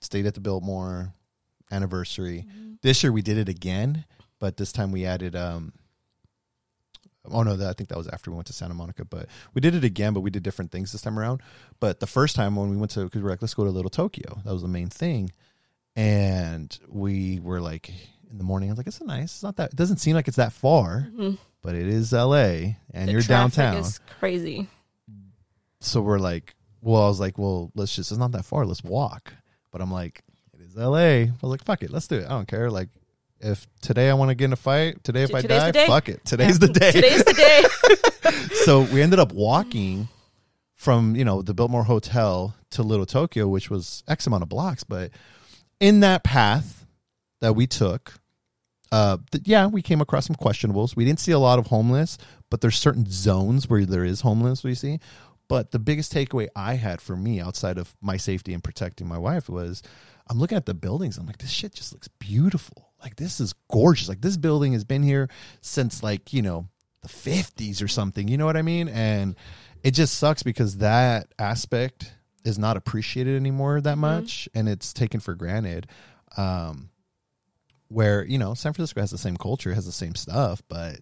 Stayed 0.00 0.26
at 0.26 0.34
the 0.34 0.40
Biltmore, 0.40 1.12
anniversary. 1.70 2.46
This 2.82 3.02
year 3.02 3.12
we 3.12 3.22
did 3.22 3.38
it 3.38 3.48
again, 3.48 4.04
but 4.38 4.56
this 4.56 4.72
time 4.72 4.92
we 4.92 5.04
added. 5.06 5.34
um 5.36 5.72
Oh 7.28 7.42
no, 7.42 7.56
that, 7.56 7.68
I 7.68 7.72
think 7.72 7.88
that 7.88 7.98
was 7.98 8.06
after 8.06 8.30
we 8.30 8.36
went 8.36 8.46
to 8.46 8.52
Santa 8.52 8.74
Monica, 8.74 9.04
but 9.04 9.26
we 9.52 9.60
did 9.60 9.74
it 9.74 9.82
again, 9.82 10.12
but 10.14 10.20
we 10.20 10.30
did 10.30 10.44
different 10.44 10.70
things 10.70 10.92
this 10.92 11.02
time 11.02 11.18
around. 11.18 11.40
But 11.80 11.98
the 11.98 12.06
first 12.06 12.36
time 12.36 12.54
when 12.54 12.70
we 12.70 12.76
went 12.76 12.92
to, 12.92 13.02
because 13.02 13.20
we're 13.20 13.30
like, 13.30 13.42
let's 13.42 13.54
go 13.54 13.64
to 13.64 13.70
Little 13.70 13.90
Tokyo, 13.90 14.40
that 14.44 14.52
was 14.52 14.62
the 14.62 14.68
main 14.68 14.90
thing, 14.90 15.32
and 15.96 16.78
we 16.88 17.40
were 17.40 17.60
like 17.60 17.88
in 18.30 18.38
the 18.38 18.44
morning. 18.44 18.68
I 18.68 18.72
was 18.72 18.78
like, 18.78 18.86
it's 18.86 19.00
nice. 19.00 19.24
It's 19.24 19.42
not 19.42 19.56
that. 19.56 19.70
It 19.72 19.76
doesn't 19.76 19.96
seem 19.96 20.14
like 20.14 20.28
it's 20.28 20.36
that 20.36 20.52
far, 20.52 21.08
but 21.62 21.74
it 21.74 21.88
is 21.88 22.12
L.A. 22.14 22.76
and 22.92 23.08
The 23.08 23.12
you're 23.12 23.22
downtown 23.22 23.78
Is 23.78 23.98
crazy. 24.20 24.68
so 25.80 26.00
we're 26.02 26.18
like, 26.20 26.54
well, 26.80 27.02
I 27.02 27.08
was 27.08 27.18
like, 27.18 27.38
well, 27.38 27.72
let's 27.74 27.96
just, 27.96 28.12
it's 28.12 28.18
not 28.18 28.32
that 28.32 28.44
far. 28.44 28.64
Let's 28.66 28.84
walk. 28.84 29.32
But 29.76 29.82
I'm 29.82 29.92
like, 29.92 30.22
it 30.54 30.62
is 30.62 30.74
LA. 30.74 30.96
I 30.96 31.32
was 31.42 31.50
like, 31.50 31.62
fuck 31.62 31.82
it. 31.82 31.90
Let's 31.90 32.08
do 32.08 32.16
it. 32.16 32.24
I 32.24 32.30
don't 32.30 32.48
care. 32.48 32.70
Like, 32.70 32.88
if 33.40 33.66
today 33.82 34.08
I 34.08 34.14
want 34.14 34.30
to 34.30 34.34
get 34.34 34.46
in 34.46 34.54
a 34.54 34.56
fight, 34.56 35.04
today 35.04 35.24
if 35.24 35.28
T- 35.28 35.36
I 35.36 35.42
die, 35.42 35.86
fuck 35.86 36.08
it. 36.08 36.24
Today's 36.24 36.58
the 36.58 36.68
day. 36.68 36.92
Today's 36.92 37.22
the 37.22 37.34
day. 37.34 38.38
so 38.64 38.80
we 38.80 39.02
ended 39.02 39.18
up 39.18 39.34
walking 39.34 40.08
from, 40.76 41.14
you 41.14 41.26
know, 41.26 41.42
the 41.42 41.52
Biltmore 41.52 41.84
Hotel 41.84 42.54
to 42.70 42.82
Little 42.82 43.04
Tokyo, 43.04 43.46
which 43.48 43.68
was 43.68 44.02
X 44.08 44.26
amount 44.26 44.44
of 44.44 44.48
blocks. 44.48 44.82
But 44.82 45.10
in 45.78 46.00
that 46.00 46.24
path 46.24 46.86
that 47.42 47.54
we 47.54 47.66
took, 47.66 48.14
uh, 48.92 49.18
th- 49.30 49.46
yeah, 49.46 49.66
we 49.66 49.82
came 49.82 50.00
across 50.00 50.24
some 50.24 50.36
questionables. 50.36 50.96
We 50.96 51.04
didn't 51.04 51.20
see 51.20 51.32
a 51.32 51.38
lot 51.38 51.58
of 51.58 51.66
homeless, 51.66 52.16
but 52.48 52.62
there's 52.62 52.78
certain 52.78 53.04
zones 53.10 53.68
where 53.68 53.84
there 53.84 54.06
is 54.06 54.22
homeless. 54.22 54.64
We 54.64 54.74
see, 54.74 55.00
but 55.48 55.70
the 55.70 55.78
biggest 55.78 56.12
takeaway 56.12 56.48
I 56.56 56.74
had 56.74 57.00
for 57.00 57.16
me, 57.16 57.40
outside 57.40 57.78
of 57.78 57.94
my 58.00 58.16
safety 58.16 58.52
and 58.52 58.62
protecting 58.62 59.06
my 59.06 59.18
wife, 59.18 59.48
was 59.48 59.82
I'm 60.28 60.38
looking 60.38 60.56
at 60.56 60.66
the 60.66 60.74
buildings. 60.74 61.18
I'm 61.18 61.26
like, 61.26 61.38
this 61.38 61.50
shit 61.50 61.74
just 61.74 61.92
looks 61.92 62.08
beautiful. 62.08 62.90
Like 63.02 63.16
this 63.16 63.40
is 63.40 63.54
gorgeous. 63.70 64.08
Like 64.08 64.20
this 64.20 64.36
building 64.36 64.72
has 64.72 64.84
been 64.84 65.02
here 65.02 65.28
since 65.60 66.02
like 66.02 66.32
you 66.32 66.42
know 66.42 66.68
the 67.02 67.08
50s 67.08 67.82
or 67.82 67.88
something. 67.88 68.26
You 68.26 68.36
know 68.38 68.46
what 68.46 68.56
I 68.56 68.62
mean? 68.62 68.88
And 68.88 69.36
it 69.82 69.92
just 69.92 70.18
sucks 70.18 70.42
because 70.42 70.78
that 70.78 71.32
aspect 71.38 72.12
is 72.44 72.58
not 72.58 72.76
appreciated 72.76 73.36
anymore 73.36 73.80
that 73.80 73.98
much, 73.98 74.48
and 74.54 74.68
it's 74.68 74.92
taken 74.92 75.20
for 75.20 75.34
granted. 75.34 75.86
Um, 76.36 76.90
where 77.88 78.24
you 78.24 78.38
know 78.38 78.54
San 78.54 78.72
Francisco 78.72 79.00
has 79.00 79.10
the 79.12 79.18
same 79.18 79.36
culture, 79.36 79.72
has 79.74 79.86
the 79.86 79.92
same 79.92 80.14
stuff, 80.16 80.62
but 80.68 80.98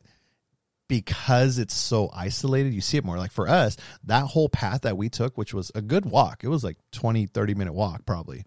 because 0.88 1.58
it's 1.58 1.74
so 1.74 2.10
isolated, 2.14 2.74
you 2.74 2.80
see 2.80 2.98
it 2.98 3.04
more. 3.04 3.16
Like 3.18 3.32
for 3.32 3.48
us, 3.48 3.76
that 4.04 4.24
whole 4.26 4.48
path 4.48 4.82
that 4.82 4.96
we 4.96 5.08
took, 5.08 5.36
which 5.38 5.54
was 5.54 5.70
a 5.74 5.80
good 5.82 6.04
walk, 6.04 6.44
it 6.44 6.48
was 6.48 6.62
like 6.64 6.76
20, 6.92 7.26
30 7.26 7.54
minute 7.54 7.72
walk 7.72 8.04
probably. 8.06 8.44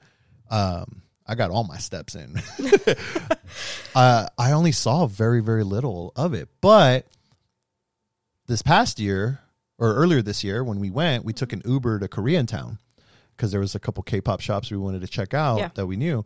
Um, 0.50 1.02
I 1.26 1.36
got 1.36 1.52
all 1.52 1.66
my 1.66 1.78
steps 1.78 2.16
in. 2.16 2.42
uh, 3.96 4.28
I 4.38 4.52
only 4.52 4.72
saw 4.72 5.08
very, 5.08 5.42
very 5.42 5.64
little 5.64 6.14
of 6.16 6.34
it. 6.34 6.48
But 6.62 7.06
this 8.48 8.62
past 8.62 9.00
year, 9.00 9.40
or 9.78 9.94
earlier 9.96 10.22
this 10.22 10.44
year, 10.44 10.64
when 10.64 10.80
we 10.80 10.90
went, 10.90 11.26
we 11.26 11.34
took 11.34 11.54
an 11.54 11.62
Uber 11.66 12.00
to 12.00 12.08
Koreatown 12.08 12.78
because 13.36 13.52
there 13.52 13.60
was 13.60 13.76
a 13.76 13.80
couple 13.80 14.04
K-pop 14.04 14.40
shops 14.40 14.72
we 14.72 14.78
wanted 14.78 15.02
to 15.02 15.08
check 15.08 15.34
out 15.34 15.60
Yeah. 15.60 15.70
that 15.76 15.86
we 15.86 15.96
knew, 15.98 16.26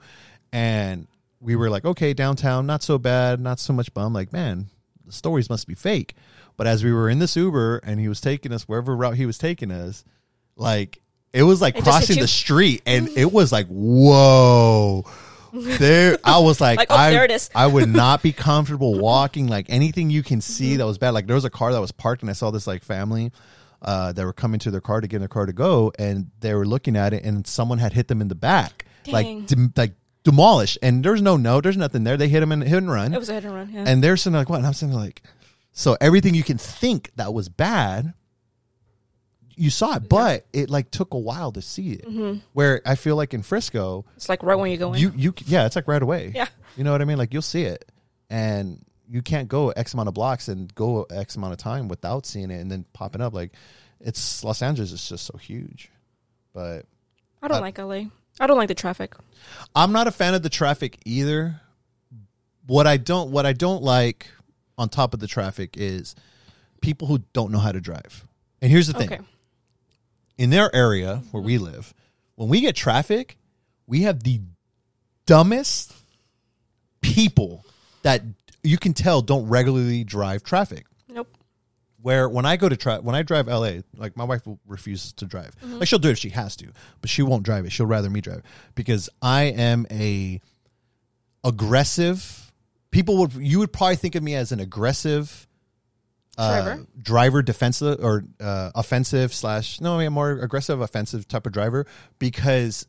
and 0.54 1.08
we 1.40 1.56
were 1.56 1.70
like, 1.70 1.84
okay, 1.84 2.14
downtown, 2.14 2.66
not 2.68 2.84
so 2.84 2.98
bad, 3.00 3.40
not 3.40 3.60
so 3.60 3.74
much 3.74 3.94
bum. 3.94 4.14
Like, 4.14 4.32
man, 4.32 4.68
the 5.12 5.18
stories 5.18 5.50
must 5.50 5.68
be 5.68 5.76
fake. 5.76 6.16
But 6.58 6.68
as 6.68 6.84
we 6.84 6.92
were 6.92 7.10
in 7.10 7.20
this 7.20 7.36
Uber 7.36 7.78
and 7.78 8.00
he 8.00 8.08
was 8.08 8.22
taking 8.22 8.52
us 8.52 8.64
wherever 8.64 8.96
route 8.96 9.16
he 9.16 9.26
was 9.26 9.38
taking 9.38 9.72
us, 9.72 10.04
like 10.56 11.02
it 11.34 11.44
was 11.44 11.62
like 11.62 11.78
It 11.78 11.84
crossing 11.84 12.20
the 12.20 12.28
street, 12.28 12.82
and 12.86 13.10
it 13.10 13.32
was 13.32 13.52
like, 13.52 13.68
whoa. 13.68 15.06
There, 15.54 16.18
I 16.24 16.40
was 16.40 16.62
like, 16.62 16.78
Like, 16.78 16.92
oh, 16.92 16.96
I, 16.96 17.12
there 17.12 17.24
it 17.26 17.32
is. 17.32 17.50
I 17.54 17.68
would 17.68 17.90
not 17.90 18.22
be 18.24 18.32
comfortable 18.34 19.00
walking. 19.00 19.48
Like 19.48 19.68
anything 19.70 20.10
you 20.10 20.24
can 20.24 20.42
see 20.42 20.78
that 20.78 20.86
was 20.86 20.98
bad. 20.98 21.12
Like 21.12 21.28
there 21.28 21.36
was 21.36 21.46
a 21.46 21.50
car 21.50 21.72
that 21.74 21.82
was 21.82 21.92
parked, 21.92 22.22
and 22.22 22.30
I 22.30 22.34
saw 22.34 22.52
this 22.52 22.68
like 22.68 22.84
family 22.84 23.32
uh, 23.82 24.12
that 24.14 24.26
were 24.26 24.34
coming 24.34 24.60
to 24.62 24.72
their 24.72 24.82
car 24.82 25.02
to 25.02 25.08
get 25.08 25.18
in 25.18 25.22
their 25.22 25.30
car 25.30 25.46
to 25.46 25.54
go, 25.54 25.92
and 25.98 26.32
they 26.40 26.54
were 26.54 26.66
looking 26.66 26.96
at 26.96 27.14
it, 27.14 27.24
and 27.24 27.46
someone 27.48 27.80
had 27.80 27.94
hit 27.94 28.08
them 28.08 28.22
in 28.22 28.28
the 28.28 28.36
back, 28.36 28.86
Dang. 29.04 29.14
like 29.14 29.78
like 29.78 29.94
demolished. 30.24 30.78
And 30.82 31.04
there's 31.04 31.22
no 31.22 31.38
note, 31.38 31.64
there's 31.64 31.78
nothing 31.78 32.04
there. 32.04 32.18
They 32.18 32.28
hit 32.30 32.44
him 32.44 32.52
in 32.52 32.62
hit 32.62 32.78
and 32.78 32.92
run, 32.92 33.14
It 33.14 33.20
was 33.20 33.30
a 33.30 33.34
hit 33.34 33.46
and 33.46 33.54
run. 33.54 33.70
Yeah. 33.72 33.84
and 33.88 34.04
they're 34.04 34.18
sitting 34.18 34.38
like, 34.38 34.50
what? 34.50 34.58
And 34.58 34.68
I'm 34.68 34.74
sitting 34.74 34.94
there 34.94 35.04
like, 35.04 35.22
so 35.72 35.96
everything 36.02 36.34
you 36.36 36.44
can 36.44 36.58
think 36.58 37.12
that 37.16 37.34
was 37.34 37.50
bad. 37.50 38.14
You 39.56 39.70
saw 39.70 39.96
it, 39.98 40.10
but 40.10 40.46
it 40.54 40.70
like 40.70 40.92
took 40.92 41.14
a 41.14 41.20
while 41.20 41.52
to 41.52 41.62
see 41.62 41.92
it. 41.92 42.06
Mm-hmm. 42.08 42.40
Where 42.54 42.82
I 42.86 42.96
feel 42.96 43.16
like 43.16 43.34
in 43.34 43.44
Frisco, 43.44 44.06
it's 44.16 44.30
like 44.30 44.42
right 44.44 44.56
when 44.56 44.72
you 44.72 44.78
go 44.78 44.94
in. 44.94 45.00
you 45.00 45.12
you 45.16 45.34
yeah, 45.46 45.66
it's 45.66 45.76
like 45.76 45.88
right 45.88 46.02
away. 46.02 46.32
Yeah. 46.34 46.48
you 46.76 46.84
know 46.84 46.92
what 46.92 47.02
I 47.02 47.06
mean. 47.06 47.18
Like 47.18 47.32
you'll 47.34 47.42
see 47.44 47.64
it, 47.64 47.90
and 48.30 48.84
you 49.08 49.22
can't 49.22 49.50
go 49.50 49.70
X 49.70 49.94
amount 49.94 50.08
of 50.08 50.14
blocks 50.16 50.48
and 50.48 50.74
go 50.74 51.04
X 51.04 51.36
amount 51.36 51.54
of 51.54 51.60
time 51.60 51.90
without 51.90 52.26
seeing 52.26 52.50
it, 52.50 52.60
and 52.60 52.72
then 52.72 52.86
popping 52.94 53.22
up. 53.22 53.34
Like 53.34 53.52
it's 54.00 54.44
Los 54.44 54.62
Angeles 54.62 54.94
is 54.94 55.08
just 55.08 55.26
so 55.26 55.38
huge, 55.38 55.92
but 56.54 56.86
I 57.44 57.48
don't 57.50 57.58
uh, 57.58 57.62
like 57.62 57.78
LA. 57.78 58.04
I 58.42 58.48
don't 58.48 58.58
like 58.58 58.70
the 58.70 58.76
traffic. 58.76 59.14
I'm 59.76 59.92
not 59.92 60.08
a 60.08 60.12
fan 60.12 60.34
of 60.34 60.42
the 60.42 60.50
traffic 60.50 60.98
either. 61.06 61.62
What 62.66 62.88
I 62.88 62.98
don't 62.98 63.32
what 63.32 63.46
I 63.46 63.54
don't 63.54 63.84
like 63.84 64.28
on 64.80 64.90
top 64.90 65.14
of 65.14 65.20
the 65.20 65.28
traffic 65.28 65.78
is 65.78 66.16
people 66.82 67.08
who 67.08 67.20
don't 67.34 67.52
know 67.52 67.60
how 67.60 67.72
to 67.72 67.80
drive. 67.80 68.26
And 68.60 68.72
here's 68.72 68.88
the 68.88 68.94
thing. 68.94 69.14
Okay. 69.14 69.24
In 70.40 70.50
their 70.50 70.74
area 70.76 71.22
where 71.30 71.44
we 71.44 71.60
live, 71.60 71.94
when 72.34 72.50
we 72.50 72.62
get 72.62 72.76
traffic, 72.76 73.38
we 73.86 74.02
have 74.02 74.24
the 74.24 74.42
dumbest 75.28 75.94
people 77.02 77.64
that 78.02 78.24
you 78.64 78.80
can 78.80 78.94
tell 78.94 79.22
don't 79.22 79.48
regularly 79.50 80.04
drive 80.04 80.44
traffic. 80.44 80.88
Where 82.02 82.28
when 82.30 82.46
I 82.46 82.58
go 82.58 82.68
to 82.70 82.76
try 82.78 82.98
when 83.00 83.16
I 83.16 83.22
drive 83.24 83.48
LA, 83.48 83.82
like 83.96 84.16
my 84.18 84.24
wife 84.24 84.46
will 84.48 84.60
refuses 84.68 85.14
to 85.14 85.26
drive. 85.26 85.56
Mm-hmm. 85.60 85.80
Like 85.80 85.88
she'll 85.88 86.00
do 86.00 86.10
it 86.10 86.14
if 86.14 86.18
she 86.20 86.30
has 86.30 86.56
to, 86.58 86.68
but 87.02 87.10
she 87.10 87.22
won't 87.24 87.44
drive 87.44 87.66
it. 87.66 87.72
She'll 87.72 87.86
rather 87.86 88.10
me 88.10 88.22
drive 88.22 88.42
because 88.76 89.10
I 89.22 89.44
am 89.44 89.86
a 89.92 90.42
aggressive. 91.44 92.52
People 92.92 93.18
would 93.18 93.34
you 93.34 93.60
would 93.60 93.72
probably 93.72 93.96
think 93.96 94.16
of 94.16 94.24
me 94.24 94.36
as 94.36 94.52
an 94.52 94.60
aggressive 94.60 95.48
uh, 96.38 96.64
Driver? 96.64 96.86
driver, 97.02 97.42
defensive 97.42 98.04
or 98.04 98.24
uh, 98.40 98.72
offensive 98.76 99.34
slash 99.34 99.80
no, 99.82 99.96
I 99.96 100.00
mean 100.00 100.08
a 100.08 100.12
more 100.12 100.32
aggressive, 100.32 100.82
offensive 100.82 101.28
type 101.28 101.46
of 101.46 101.54
driver 101.54 101.86
because. 102.20 102.88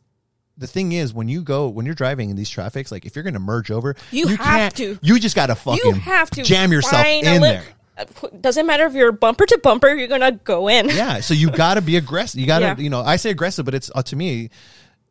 The 0.58 0.66
thing 0.66 0.92
is, 0.92 1.14
when 1.14 1.28
you 1.28 1.40
go, 1.40 1.70
when 1.70 1.86
you're 1.86 1.94
driving 1.94 2.28
in 2.28 2.36
these 2.36 2.50
traffics, 2.50 2.92
like 2.92 3.06
if 3.06 3.16
you're 3.16 3.22
going 3.22 3.32
to 3.32 3.40
merge 3.40 3.70
over, 3.70 3.96
You 4.10 4.28
have 4.28 4.38
can't- 4.38 4.76
to. 4.76 4.98
You 5.00 5.18
just 5.18 5.34
got 5.34 5.46
to 5.46 5.54
fucking 5.54 5.80
You 5.82 5.92
have 5.94 6.28
to 6.32 6.42
jam 6.42 6.70
yourself 6.70 7.06
in 7.06 7.40
lip- 7.40 7.40
there. 7.40 7.64
Doesn't 8.40 8.66
matter 8.66 8.86
if 8.86 8.94
you're 8.94 9.12
bumper 9.12 9.44
to 9.46 9.60
bumper, 9.62 9.88
you're 9.94 10.08
gonna 10.08 10.32
go 10.32 10.68
in. 10.68 10.88
Yeah, 10.88 11.20
so 11.20 11.34
you 11.34 11.50
got 11.50 11.74
to 11.74 11.82
be 11.82 11.96
aggressive. 11.98 12.40
You 12.40 12.46
got 12.46 12.60
to, 12.60 12.64
Yeah. 12.66 12.76
you 12.78 12.90
know, 12.90 13.00
I 13.02 13.16
say 13.16 13.30
aggressive, 13.30 13.64
but 13.64 13.74
it's 13.74 13.90
uh, 13.94 14.02
to 14.04 14.16
me, 14.16 14.50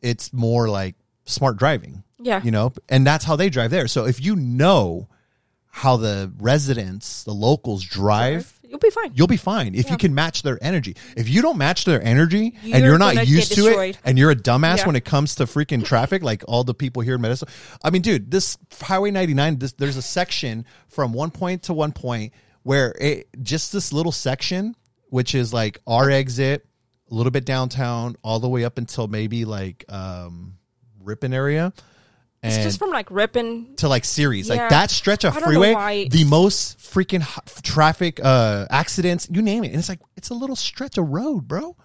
it's 0.01 0.33
more 0.33 0.67
like 0.67 0.95
smart 1.25 1.57
driving. 1.57 2.03
Yeah. 2.23 2.43
you 2.43 2.51
know, 2.51 2.71
and 2.87 3.05
that's 3.05 3.25
how 3.25 3.35
they 3.35 3.49
drive 3.49 3.71
there. 3.71 3.87
So 3.87 4.05
if 4.05 4.21
you 4.23 4.35
know 4.35 5.07
how 5.71 5.97
the 5.97 6.31
residents, 6.39 7.23
the 7.23 7.33
locals 7.33 7.83
drive, 7.83 8.53
You'll 8.67 8.77
be 8.77 8.89
fine. 8.91 9.11
you'll 9.15 9.27
be 9.27 9.37
fine 9.37 9.73
if 9.75 9.89
you 9.89 9.97
can 9.97 10.13
match 10.13 10.43
their 10.43 10.57
energy. 10.61 10.95
If 11.17 11.27
you 11.29 11.41
don't 11.41 11.57
match 11.57 11.83
their 11.85 12.01
energy 12.01 12.55
and 12.61 12.69
You're 12.69 12.79
you're 12.79 12.97
not 12.99 13.27
used 13.27 13.49
get 13.49 13.55
to 13.55 13.63
destroyed. 13.63 13.95
it 13.95 14.01
and 14.05 14.17
you're 14.19 14.29
a 14.31 14.35
dumbass 14.35 14.77
Yeah. 14.77 14.85
when 14.87 14.95
it 14.95 15.03
comes 15.03 15.35
to 15.35 15.45
freaking 15.45 15.83
traffic, 15.83 16.21
like 16.23 16.43
all 16.47 16.63
the 16.63 16.73
people 16.75 17.01
here 17.01 17.15
in 17.15 17.21
Modesto. 17.21 17.49
I 17.83 17.89
mean, 17.89 18.01
dude, 18.03 18.29
this 18.31 18.57
Highway 18.79 19.09
99, 19.11 19.57
this, 19.59 19.73
there's 19.73 19.97
a 19.97 20.01
section 20.03 20.65
from 20.89 21.11
one 21.13 21.31
point 21.31 21.63
to 21.63 21.73
one 21.73 21.91
point 21.91 22.33
where 22.63 22.93
it 22.99 23.27
just 23.41 23.71
this 23.73 23.91
little 23.93 24.11
section, 24.11 24.75
which 25.09 25.35
is 25.35 25.53
like 25.53 25.79
our 25.87 26.09
exit, 26.09 26.65
a 27.09 27.13
little 27.13 27.31
bit 27.31 27.45
downtown, 27.45 28.15
all 28.23 28.39
the 28.39 28.49
way 28.49 28.63
up 28.63 28.77
until 28.77 29.07
maybe 29.07 29.45
like 29.45 29.85
um 29.89 30.55
Ripon 31.03 31.33
area. 31.33 31.73
it's 32.43 32.57
just 32.57 32.79
from 32.79 32.89
like 32.91 33.09
Ripon. 33.11 33.75
to 33.77 33.87
like 33.87 34.05
Ceres 34.05 34.49
like 34.49 34.69
that 34.69 34.89
stretch 34.91 35.23
of 35.23 35.35
I 35.35 35.39
don't 35.39 35.53
know 35.53 35.59
freeway 35.61 36.07
the 36.09 36.23
most 36.25 36.77
freaking 36.79 37.23
traffic 37.63 38.19
uh 38.23 38.65
accidents 38.69 39.27
you 39.31 39.41
name 39.41 39.63
it 39.63 39.67
and 39.69 39.77
it's 39.77 39.89
like 39.89 39.99
it's 40.15 40.29
a 40.29 40.33
little 40.33 40.55
stretch 40.55 40.97
of 40.97 41.07
road 41.09 41.47
bro 41.47 41.75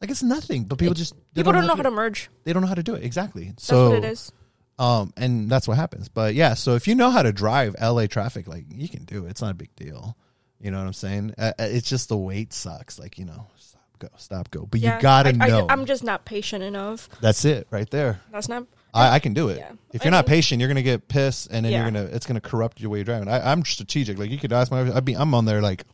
like 0.00 0.10
it's 0.10 0.22
nothing 0.22 0.64
but 0.64 0.78
people 0.78 0.94
just 0.94 1.14
People 1.34 1.52
don't 1.52 1.66
know 1.66 1.74
how 1.74 1.82
to 1.82 1.90
merge. 1.90 2.30
they 2.44 2.52
don't 2.52 2.62
know 2.62 2.68
how 2.68 2.74
to 2.74 2.82
do 2.82 2.94
it 2.94 3.04
exactly 3.04 3.46
That's 3.46 3.64
so 3.64 3.90
what 3.90 3.98
it 3.98 4.04
is. 4.04 4.32
Um 4.78 5.12
and 5.16 5.50
that's 5.50 5.66
what 5.66 5.76
happens 5.76 6.08
but 6.08 6.34
yeah 6.34 6.54
so 6.54 6.74
if 6.74 6.86
you 6.86 6.94
know 6.94 7.10
how 7.10 7.22
to 7.22 7.32
drive 7.32 7.74
la 7.80 8.06
traffic 8.06 8.46
like 8.46 8.64
you 8.72 8.88
can 8.88 9.04
do 9.04 9.26
it 9.26 9.30
it's 9.30 9.42
not 9.42 9.50
a 9.50 9.54
big 9.54 9.74
deal 9.76 10.16
you 10.60 10.70
know 10.70 10.78
what 10.78 10.86
i'm 10.86 10.92
saying 10.92 11.34
uh, 11.38 11.52
uh, 11.58 11.64
it's 11.64 11.88
just 11.88 12.08
the 12.08 12.16
wait 12.16 12.52
sucks 12.52 12.98
like 12.98 13.18
you 13.18 13.24
know 13.24 13.46
stop 13.56 13.82
go 13.98 14.08
stop 14.16 14.50
go 14.50 14.66
but 14.66 14.78
Yeah, 14.80 14.96
you 14.96 15.02
gotta 15.02 15.30
I, 15.40 15.48
know 15.48 15.66
I, 15.68 15.72
I'm 15.72 15.84
just 15.86 16.04
not 16.04 16.24
patient 16.24 16.62
enough. 16.62 17.08
that's 17.20 17.44
it 17.44 17.66
right 17.70 17.88
there 17.90 18.20
That's 18.30 18.48
not. 18.48 18.66
I, 18.94 19.16
I 19.16 19.18
can 19.18 19.34
do 19.34 19.50
it. 19.50 19.58
Yeah. 19.58 19.72
If 19.92 20.02
you're 20.02 20.10
not 20.10 20.26
mean- 20.26 20.34
patient, 20.36 20.60
you're 20.60 20.68
gonna 20.68 20.82
get 20.82 21.08
pissed, 21.08 21.48
and 21.50 21.62
then 21.64 21.72
Yeah. 21.72 21.82
you're 21.82 21.90
gonna 21.90 22.04
it's 22.04 22.24
gonna 22.24 22.40
corrupt 22.40 22.80
your 22.80 22.90
way 22.90 22.98
you're 22.98 23.04
driving. 23.04 23.28
I, 23.28 23.52
I'm 23.52 23.62
strategic. 23.64 24.16
Like 24.18 24.30
you 24.30 24.38
could 24.38 24.50
ask 24.52 24.70
my, 24.72 24.90
I 24.96 25.00
be, 25.00 25.12
I'm 25.14 25.34
on 25.34 25.44
there 25.44 25.60
like 25.60 25.84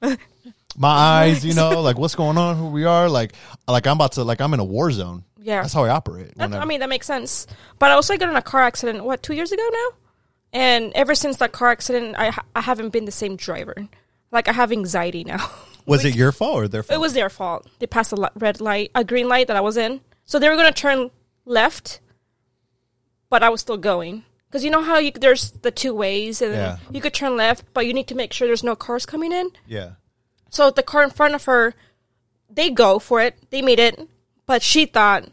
my 0.78 0.88
eyes, 1.24 1.44
you 1.44 1.54
know, 1.54 1.80
like 1.82 1.98
what's 1.98 2.14
going 2.14 2.38
on, 2.38 2.56
who 2.56 2.68
we 2.70 2.84
are, 2.84 3.08
like 3.08 3.32
like 3.66 3.86
I'm 3.86 3.96
about 3.96 4.12
to 4.12 4.24
like 4.24 4.40
I'm 4.40 4.54
in 4.54 4.60
a 4.60 4.64
war 4.64 4.90
zone. 4.90 5.24
Yeah. 5.40 5.62
That's 5.62 5.72
how 5.74 5.84
I 5.84 5.90
operate. 5.90 6.34
That, 6.36 6.52
I 6.54 6.64
mean, 6.64 6.80
that 6.80 6.88
makes 6.88 7.06
sense. 7.06 7.46
But 7.78 7.90
I 7.90 7.94
also 7.94 8.16
got 8.16 8.28
in 8.28 8.36
a 8.36 8.42
car 8.42 8.60
accident, 8.62 9.04
what, 9.04 9.22
two 9.22 9.34
years 9.34 9.50
ago 9.52 9.62
now? 9.72 9.88
And 10.52 10.92
ever 10.94 11.14
since 11.14 11.38
that 11.38 11.52
car 11.52 11.68
accident, 11.68 12.16
I, 12.18 12.36
I 12.54 12.60
haven't 12.60 12.90
been 12.90 13.04
the 13.06 13.12
same 13.12 13.36
driver. 13.36 13.88
Like, 14.30 14.48
I 14.48 14.52
have 14.52 14.72
anxiety 14.72 15.24
now. 15.24 15.48
was 15.86 16.04
it 16.04 16.14
your 16.16 16.32
fault 16.32 16.56
or 16.56 16.68
their 16.68 16.82
fault? 16.82 16.96
it 16.96 17.00
was 17.00 17.14
their 17.14 17.30
fault. 17.30 17.66
They 17.78 17.86
passed 17.86 18.12
a 18.12 18.30
red 18.34 18.60
light, 18.60 18.90
a 18.94 19.04
green 19.04 19.28
light 19.28 19.46
that 19.46 19.56
I 19.56 19.60
was 19.62 19.76
in. 19.78 20.00
So 20.24 20.38
they 20.38 20.48
were 20.50 20.56
going 20.56 20.72
to 20.72 20.78
turn 20.78 21.10
left, 21.46 22.00
but 23.30 23.42
I 23.42 23.48
was 23.48 23.60
still 23.62 23.78
going. 23.78 24.24
Because 24.48 24.64
you 24.64 24.70
know 24.70 24.82
how 24.82 24.98
you, 24.98 25.12
there's 25.12 25.50
the 25.52 25.70
two 25.70 25.94
ways, 25.94 26.42
and 26.42 26.52
Yeah. 26.52 26.76
you 26.90 27.00
could 27.00 27.14
turn 27.14 27.36
left, 27.36 27.64
but 27.72 27.86
you 27.86 27.94
need 27.94 28.08
to 28.08 28.14
make 28.14 28.32
sure 28.32 28.46
there's 28.48 28.64
no 28.64 28.76
cars 28.76 29.06
coming 29.06 29.32
in. 29.32 29.50
yeah. 29.66 29.92
So 30.50 30.70
the 30.70 30.82
car 30.82 31.02
in 31.04 31.10
front 31.10 31.34
of 31.34 31.44
her, 31.44 31.74
they 32.48 32.70
go 32.70 32.98
for 32.98 33.20
it. 33.20 33.36
They 33.50 33.62
made 33.62 33.78
it, 33.78 34.08
but 34.46 34.62
she 34.62 34.86
thought, 34.86 35.28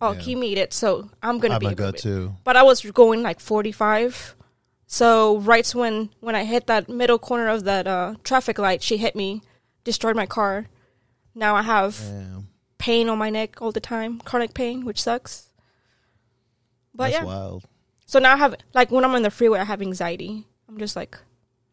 "Oh, 0.00 0.12
Yeah. 0.12 0.20
he 0.20 0.34
made 0.34 0.58
it, 0.58 0.72
so 0.74 1.10
I'm 1.22 1.38
gonna 1.38 1.54
I'm 1.54 1.60
be 1.60 1.66
gonna 1.66 1.76
go 1.76 1.90
too. 1.92 2.36
But 2.44 2.56
I 2.56 2.62
was 2.62 2.82
going 2.82 3.22
like 3.22 3.40
45, 3.40 4.36
so 4.86 5.38
right 5.38 5.66
when 5.74 6.10
when 6.20 6.34
I 6.34 6.44
hit 6.44 6.66
that 6.66 6.88
middle 6.88 7.18
corner 7.18 7.48
of 7.48 7.64
that 7.64 7.86
uh, 7.86 8.14
traffic 8.24 8.58
light, 8.58 8.82
she 8.82 8.96
hit 8.98 9.16
me, 9.16 9.40
destroyed 9.84 10.16
my 10.16 10.26
car. 10.26 10.66
Now 11.34 11.56
I 11.56 11.62
have 11.62 11.96
Damn. 11.98 12.48
pain 12.76 13.08
on 13.08 13.16
my 13.16 13.30
neck 13.30 13.62
all 13.62 13.72
the 13.72 13.80
time, 13.80 14.20
chronic 14.20 14.52
pain, 14.52 14.84
which 14.84 15.00
sucks. 15.00 15.48
But 16.94 17.04
That's 17.10 17.14
yeah, 17.14 17.24
wild. 17.24 17.64
so 18.04 18.18
now 18.18 18.34
I 18.34 18.36
have 18.36 18.54
like 18.74 18.90
when 18.90 19.04
I'm 19.04 19.14
on 19.14 19.22
the 19.22 19.30
freeway, 19.30 19.60
I 19.60 19.64
have 19.64 19.80
anxiety. 19.80 20.46
I'm 20.68 20.76
just 20.78 20.94
like 20.94 21.16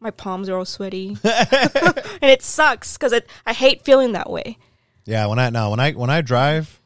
my 0.00 0.10
palms 0.10 0.48
are 0.48 0.56
all 0.56 0.64
sweaty, 0.64 1.16
and 1.22 2.22
it 2.22 2.42
sucks 2.42 2.96
because 2.96 3.14
I 3.46 3.52
hate 3.52 3.84
feeling 3.84 4.12
that 4.12 4.30
way. 4.30 4.58
Yeah, 5.04 5.26
when 5.26 5.38
I 5.38 5.50
now 5.50 5.70
when 5.70 5.80
I 5.80 5.92
when 5.92 6.10
I 6.10 6.22
drive, 6.22 6.80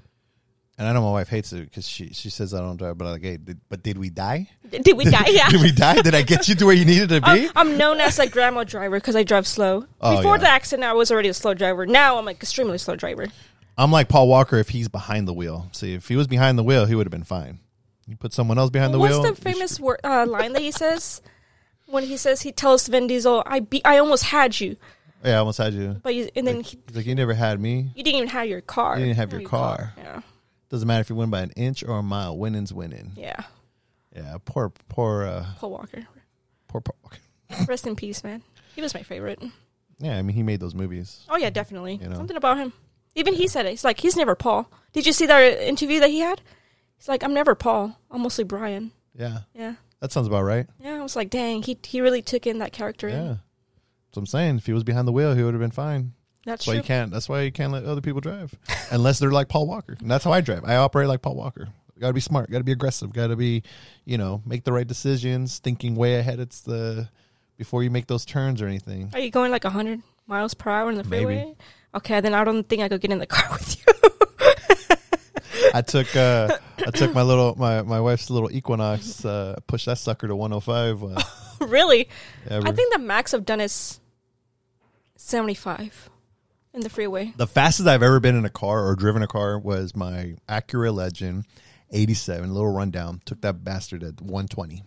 and 0.77 0.89
I 0.89 0.93
know 0.93 1.03
my 1.03 1.13
wife 1.13 1.29
hates 1.29 1.53
it 1.53 1.65
because 1.69 1.87
she 1.87 2.13
she 2.13 2.31
says 2.31 2.55
I 2.55 2.59
don't 2.59 2.77
drive, 2.77 2.99
but 2.99 3.07
I'm 3.07 3.13
like, 3.13 3.23
hey, 3.23 3.37
did, 3.37 3.61
but 3.69 3.83
did 3.83 3.99
we 3.99 4.11
die? 4.11 4.49
Did 4.69 4.97
we 4.97 5.05
die? 5.05 5.27
Yeah. 5.29 5.49
did 5.49 5.63
we 5.63 5.73
die? 5.73 6.03
Did 6.03 6.15
I 6.15 6.23
get 6.23 6.49
you 6.49 6.55
to 6.57 6.67
where 6.67 6.75
you 6.75 6.85
needed 6.85 7.09
to 7.11 7.21
be? 7.21 7.27
I'm, 7.27 7.51
I'm 7.55 7.77
known 7.77 8.01
as 8.01 8.19
a 8.19 8.29
grandma 8.29 8.65
driver 8.65 8.99
because 8.99 9.17
I 9.17 9.23
drive 9.23 9.47
slow. 9.47 9.87
Oh, 10.01 10.17
Before 10.17 10.37
yeah. 10.37 10.43
the 10.43 10.49
accident, 10.49 10.85
I 10.85 10.93
was 10.93 11.11
already 11.11 11.29
a 11.29 11.35
slow 11.35 11.55
driver. 11.55 11.87
Now 11.87 12.19
I'm 12.19 12.25
like 12.25 12.37
extremely 12.37 12.79
slow 12.79 12.97
driver. 12.97 13.29
I'm 13.77 13.91
like 13.91 14.09
Paul 14.09 14.29
Walker 14.29 14.59
if 14.59 14.69
he's 14.69 14.89
behind 14.89 15.27
the 15.27 15.33
wheel. 15.33 15.69
See, 15.73 15.95
if 15.95 16.09
he 16.09 16.17
was 16.17 16.27
behind 16.27 16.59
the 16.59 16.63
wheel, 16.63 16.87
he 16.87 16.95
would 16.95 17.07
have 17.07 17.13
been 17.13 17.25
fine. 17.25 17.59
You 18.07 18.17
put 18.17 18.33
someone 18.33 18.59
else 18.59 18.71
behind 18.71 18.93
the 18.93 18.99
What's 18.99 19.15
wheel. 19.15 19.23
What's 19.23 19.39
the 19.39 19.51
famous 19.51 19.81
word, 19.81 20.01
uh, 20.05 20.27
line 20.27 20.53
that 20.53 20.63
he 20.63 20.71
says 20.71 21.23
when 21.95 22.05
he 22.05 22.17
says 22.17 22.43
he 22.43 22.53
tells 22.53 22.87
Vin 22.89 23.07
Diesel, 23.07 23.43
"I 23.47 23.61
be- 23.61 23.85
I 23.85 23.99
almost 23.99 24.25
had 24.25 24.59
you, 24.61 24.77
yeah, 25.25 25.37
I 25.37 25.39
almost 25.39 25.59
had 25.59 25.73
you. 25.75 25.97
but 26.03 26.15
you, 26.15 26.29
and 26.37 26.47
then 26.47 26.61
he, 26.61 26.79
He's 26.89 26.97
like, 26.97 27.07
you 27.07 27.15
never 27.15 27.33
had 27.35 27.61
me. 27.61 27.91
you 27.95 28.03
didn't 28.05 28.17
even 28.19 28.29
have 28.29 28.47
your 28.47 28.61
car. 28.61 28.99
You 28.99 29.07
didn't 29.07 29.17
have 29.17 29.33
Oh, 29.33 29.39
your 29.39 29.49
car. 29.49 29.95
Yeah, 29.97 30.21
Doesn't 30.69 30.87
matter 30.87 31.01
if 31.01 31.09
you 31.11 31.17
win 31.17 31.31
by 31.31 31.41
an 31.41 31.51
inch 31.57 31.83
or 31.83 31.97
a 31.99 32.03
mile. 32.03 32.37
Winning's 32.37 32.73
winning. 32.73 33.13
yeah. 33.17 33.43
Yeah, 34.15 34.37
poor, 34.45 34.71
poor, 34.89 35.25
uh, 35.25 35.45
Paul 35.59 35.71
Walker, 35.71 36.07
poor 36.69 36.81
Paul. 36.81 36.97
Walker. 37.03 37.19
rest 37.69 37.87
in 37.87 37.97
peace, 37.97 38.23
man. 38.23 38.43
He 38.77 38.81
was 38.83 38.95
my 38.95 39.03
favorite. 39.03 39.43
Yeah, 39.99 40.17
I 40.19 40.23
mean, 40.23 40.37
he 40.37 40.43
made 40.43 40.61
those 40.61 40.75
movies. 40.75 41.25
Oh 41.29 41.37
yeah, 41.37 41.51
definitely. 41.51 41.99
You 42.03 42.09
know. 42.09 42.17
Something 42.17 42.37
about 42.37 42.59
him. 42.59 42.73
Even 43.17 43.35
he 43.35 43.47
said 43.49 43.65
it. 43.67 43.71
He's 43.71 43.85
like, 43.85 43.99
he's 44.01 44.17
never 44.17 44.35
Paul. 44.35 44.69
Did 44.93 45.07
you 45.07 45.13
see 45.13 45.27
that 45.27 45.41
interview 45.69 46.01
that 46.01 46.11
he 46.11 46.19
had? 46.21 46.41
He's 46.97 47.09
like, 47.09 47.23
I'm 47.23 47.33
never 47.35 47.55
Paul. 47.55 47.97
I'm 48.11 48.23
mostly 48.23 48.45
Brian. 48.45 48.91
Yeah, 49.17 49.39
Yeah. 49.55 49.75
That 50.01 50.13
sounds 50.13 50.27
about 50.27 50.43
right. 50.43 50.67
Yeah, 50.79 50.95
I 50.95 51.03
was 51.03 51.17
like, 51.17 51.31
dang, 51.31 51.63
he 51.63 51.79
he 51.85 52.01
really 52.01 52.23
took 52.23 52.47
in 52.47 52.59
that 52.59 52.73
character. 52.73 53.09
Yeah, 53.09 53.21
in. 53.21 53.27
that's 53.29 53.41
what 54.15 54.23
I'm 54.23 54.27
saying. 54.27 54.57
If 54.57 54.67
he 54.67 54.73
was 54.73 54.85
behind 54.85 55.09
the 55.09 55.13
wheel, 55.13 55.35
he 55.35 55.43
would 55.43 55.55
have 55.55 55.61
been 55.61 55.71
fine. 55.71 56.13
That's 56.45 56.65
That's 56.65 56.67
why 56.67 56.75
you 56.75 56.83
can't. 56.83 57.11
That's 57.11 57.29
why 57.29 57.41
you 57.43 57.53
can't 57.53 57.73
let 57.73 57.85
other 57.85 58.03
people 58.03 58.21
drive, 58.21 58.55
unless 58.91 59.19
they're 59.19 59.31
like 59.31 59.49
Paul 59.49 59.67
Walker. 59.67 59.97
And 59.99 60.11
that's 60.11 60.25
how 60.25 60.33
I 60.33 60.41
drive. 60.43 60.65
I 60.65 60.77
operate 60.77 61.09
like 61.09 61.23
Paul 61.23 61.37
Walker. 61.37 61.69
Got 61.99 62.09
to 62.09 62.13
be 62.13 62.21
smart. 62.21 62.51
Got 62.51 62.59
to 62.59 62.65
be 62.65 62.73
aggressive. 62.73 63.13
Got 63.13 63.29
to 63.29 63.37
be, 63.37 63.63
you 64.05 64.19
know, 64.19 64.43
make 64.45 64.65
the 64.65 64.73
right 64.73 64.87
decisions. 64.87 65.59
Thinking 65.61 65.95
way 65.95 66.17
ahead. 66.17 66.41
It's 66.41 66.61
the 66.61 67.09
before 67.57 67.83
you 67.83 67.91
make 67.91 68.09
those 68.09 68.25
turns 68.25 68.61
or 68.61 68.67
anything. 68.67 69.11
Are 69.15 69.21
you 69.21 69.31
going 69.31 69.51
like 69.53 69.65
100 69.65 70.03
miles 70.27 70.55
per 70.55 70.71
hour 70.71 70.91
in 70.91 70.97
the 70.97 71.05
Maybe. 71.05 71.25
freeway? 71.25 71.57
Okay, 71.95 72.21
then 72.21 72.35
I 72.35 72.43
don't 72.43 72.69
think 72.69 72.83
I 72.83 72.89
could 72.89 73.01
get 73.01 73.13
in 73.13 73.21
the 73.21 73.27
car 73.27 73.49
with 73.53 73.77
you. 73.79 74.97
I 75.75 75.83
took 75.83 76.15
uh 76.15 76.57
I 76.79 76.91
took 76.93 77.13
my 77.15 77.23
little 77.23 77.57
my 77.57 77.83
my 77.83 78.01
wife's 78.01 78.31
little 78.31 78.51
Equinox. 78.51 79.25
Uh, 79.25 79.57
pushed 79.67 79.87
that 79.87 79.99
sucker 79.99 80.29
to 80.29 80.37
105. 80.37 81.03
Uh, 81.03 81.23
really? 81.67 82.09
I 82.49 82.71
think 82.71 82.93
the 82.93 83.01
max 83.01 83.35
I've 83.35 83.45
done 83.45 83.61
is 83.61 83.99
75 85.17 86.11
in 86.75 86.81
the 86.83 86.89
freeway. 86.89 87.33
the 87.37 87.47
fastest 87.47 87.89
I've 87.89 88.03
ever 88.05 88.21
been 88.21 88.37
in 88.37 88.45
a 88.45 88.51
car 88.51 88.87
or 88.87 88.95
driven 88.95 89.23
a 89.23 89.27
car 89.27 89.59
was 89.59 89.97
my 89.97 90.37
Acura 90.49 90.95
Legend 90.95 91.45
87. 91.91 92.53
Little 92.53 92.73
rundown. 92.73 93.21
Took 93.25 93.41
that 93.41 93.65
bastard 93.65 94.05
at 94.05 94.21
120. 94.21 94.83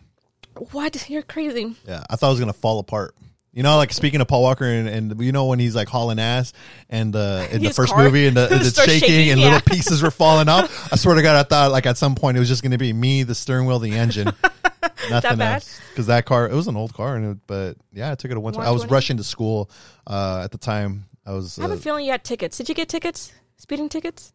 What? 0.72 1.10
You're 1.10 1.22
crazy. 1.22 1.76
Yeah, 1.86 2.04
I 2.10 2.16
thought 2.16 2.28
I 2.28 2.32
was 2.32 2.40
gonna 2.40 2.54
fall 2.54 2.80
apart. 2.80 3.14
You 3.58 3.64
know, 3.64 3.76
like 3.76 3.92
speaking 3.92 4.22
of 4.22 4.28
Paul 4.28 4.44
Walker, 4.44 4.66
and, 4.66 4.88
and 4.88 5.20
you 5.20 5.32
know 5.32 5.48
when 5.48 5.58
he's 5.58 5.76
like 5.76 5.88
hauling 5.88 6.20
ass, 6.20 6.54
and 6.92 7.16
uh, 7.16 7.48
in 7.50 7.64
the 7.64 7.74
first 7.74 7.92
car 7.92 8.04
movie, 8.04 8.28
and, 8.28 8.38
the, 8.38 8.48
and 8.52 8.62
it's 8.62 8.80
shaking, 8.80 9.00
shaking, 9.00 9.32
and 9.32 9.42
yeah. 9.42 9.48
little 9.48 9.62
pieces 9.66 10.04
were 10.04 10.12
falling 10.12 10.48
off. 10.48 10.94
I 10.94 10.96
swear 10.96 11.16
to 11.16 11.24
God, 11.24 11.36
I 11.36 11.42
thought 11.42 11.72
like 11.72 11.88
at 11.88 11.98
some 11.98 12.14
point 12.14 12.38
it 12.38 12.40
was 12.40 12.50
just 12.50 12.62
gonna 12.62 12.78
be 12.78 12.94
me, 12.94 13.24
the 13.24 13.34
steering 13.34 13.66
wheel, 13.66 13.80
the 13.80 13.94
engine, 13.94 14.26
nothing 15.10 15.38
bad? 15.38 15.56
else. 15.56 15.82
Because 15.90 16.06
that 16.06 16.26
car, 16.26 16.48
it 16.48 16.54
was 16.54 16.68
an 16.68 16.78
old 16.78 16.94
car, 16.94 17.16
and 17.16 17.32
it, 17.32 17.38
but 17.48 17.78
yeah, 17.92 18.12
I 18.12 18.14
took 18.14 18.30
it 18.30 18.36
at 18.36 18.44
one 18.44 18.54
time. 18.54 18.62
I 18.62 18.70
was 18.70 18.86
rushing 18.86 19.18
to 19.18 19.24
school 19.24 19.72
uh, 20.06 20.42
at 20.44 20.52
the 20.52 20.60
time. 20.60 21.06
I 21.26 21.32
was 21.32 21.58
I 21.58 21.64
have 21.64 21.72
uh, 21.72 21.74
a 21.74 21.78
feeling 21.78 22.06
you 22.06 22.12
had 22.12 22.24
tickets. 22.24 22.58
Did 22.58 22.70
you 22.70 22.76
get 22.76 22.90
tickets? 22.90 23.34
Speeding 23.58 23.90
tickets? 23.90 24.34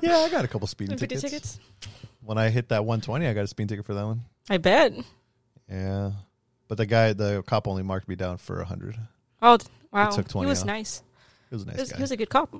yeah, 0.00 0.16
I 0.16 0.30
got 0.30 0.46
a 0.46 0.48
couple 0.48 0.68
speeding 0.68 0.96
Speeding 0.96 1.18
tickets. 1.20 1.58
tickets? 1.58 1.60
When 2.22 2.38
I 2.38 2.48
hit 2.48 2.70
that 2.70 2.86
120, 2.86 3.26
I 3.26 3.34
got 3.34 3.44
a 3.44 3.46
speeding 3.46 3.68
ticket 3.68 3.84
for 3.84 3.92
that 3.92 4.06
one. 4.06 4.22
I 4.48 4.56
bet. 4.56 4.94
Yeah, 5.70 6.12
but 6.68 6.76
the 6.78 6.86
guy, 6.86 7.12
the 7.12 7.42
cop, 7.44 7.66
only 7.68 7.82
marked 7.82 8.08
me 8.08 8.14
down 8.16 8.36
for 8.38 8.60
a 8.60 8.64
hundred. 8.64 8.96
Oh, 9.42 9.58
wow. 9.92 10.10
took 10.10 10.28
twenty. 10.28 10.46
he 10.46 10.50
was 10.50 10.60
off. 10.62 10.66
nice. 10.66 11.02
was 11.50 11.62
a 11.62 11.66
nice 11.66 11.76
He 11.76 11.80
was, 11.82 11.90
guy. 11.90 11.96
he 11.96 12.02
was 12.02 12.10
a 12.10 12.16
good 12.16 12.30
cop. 12.30 12.54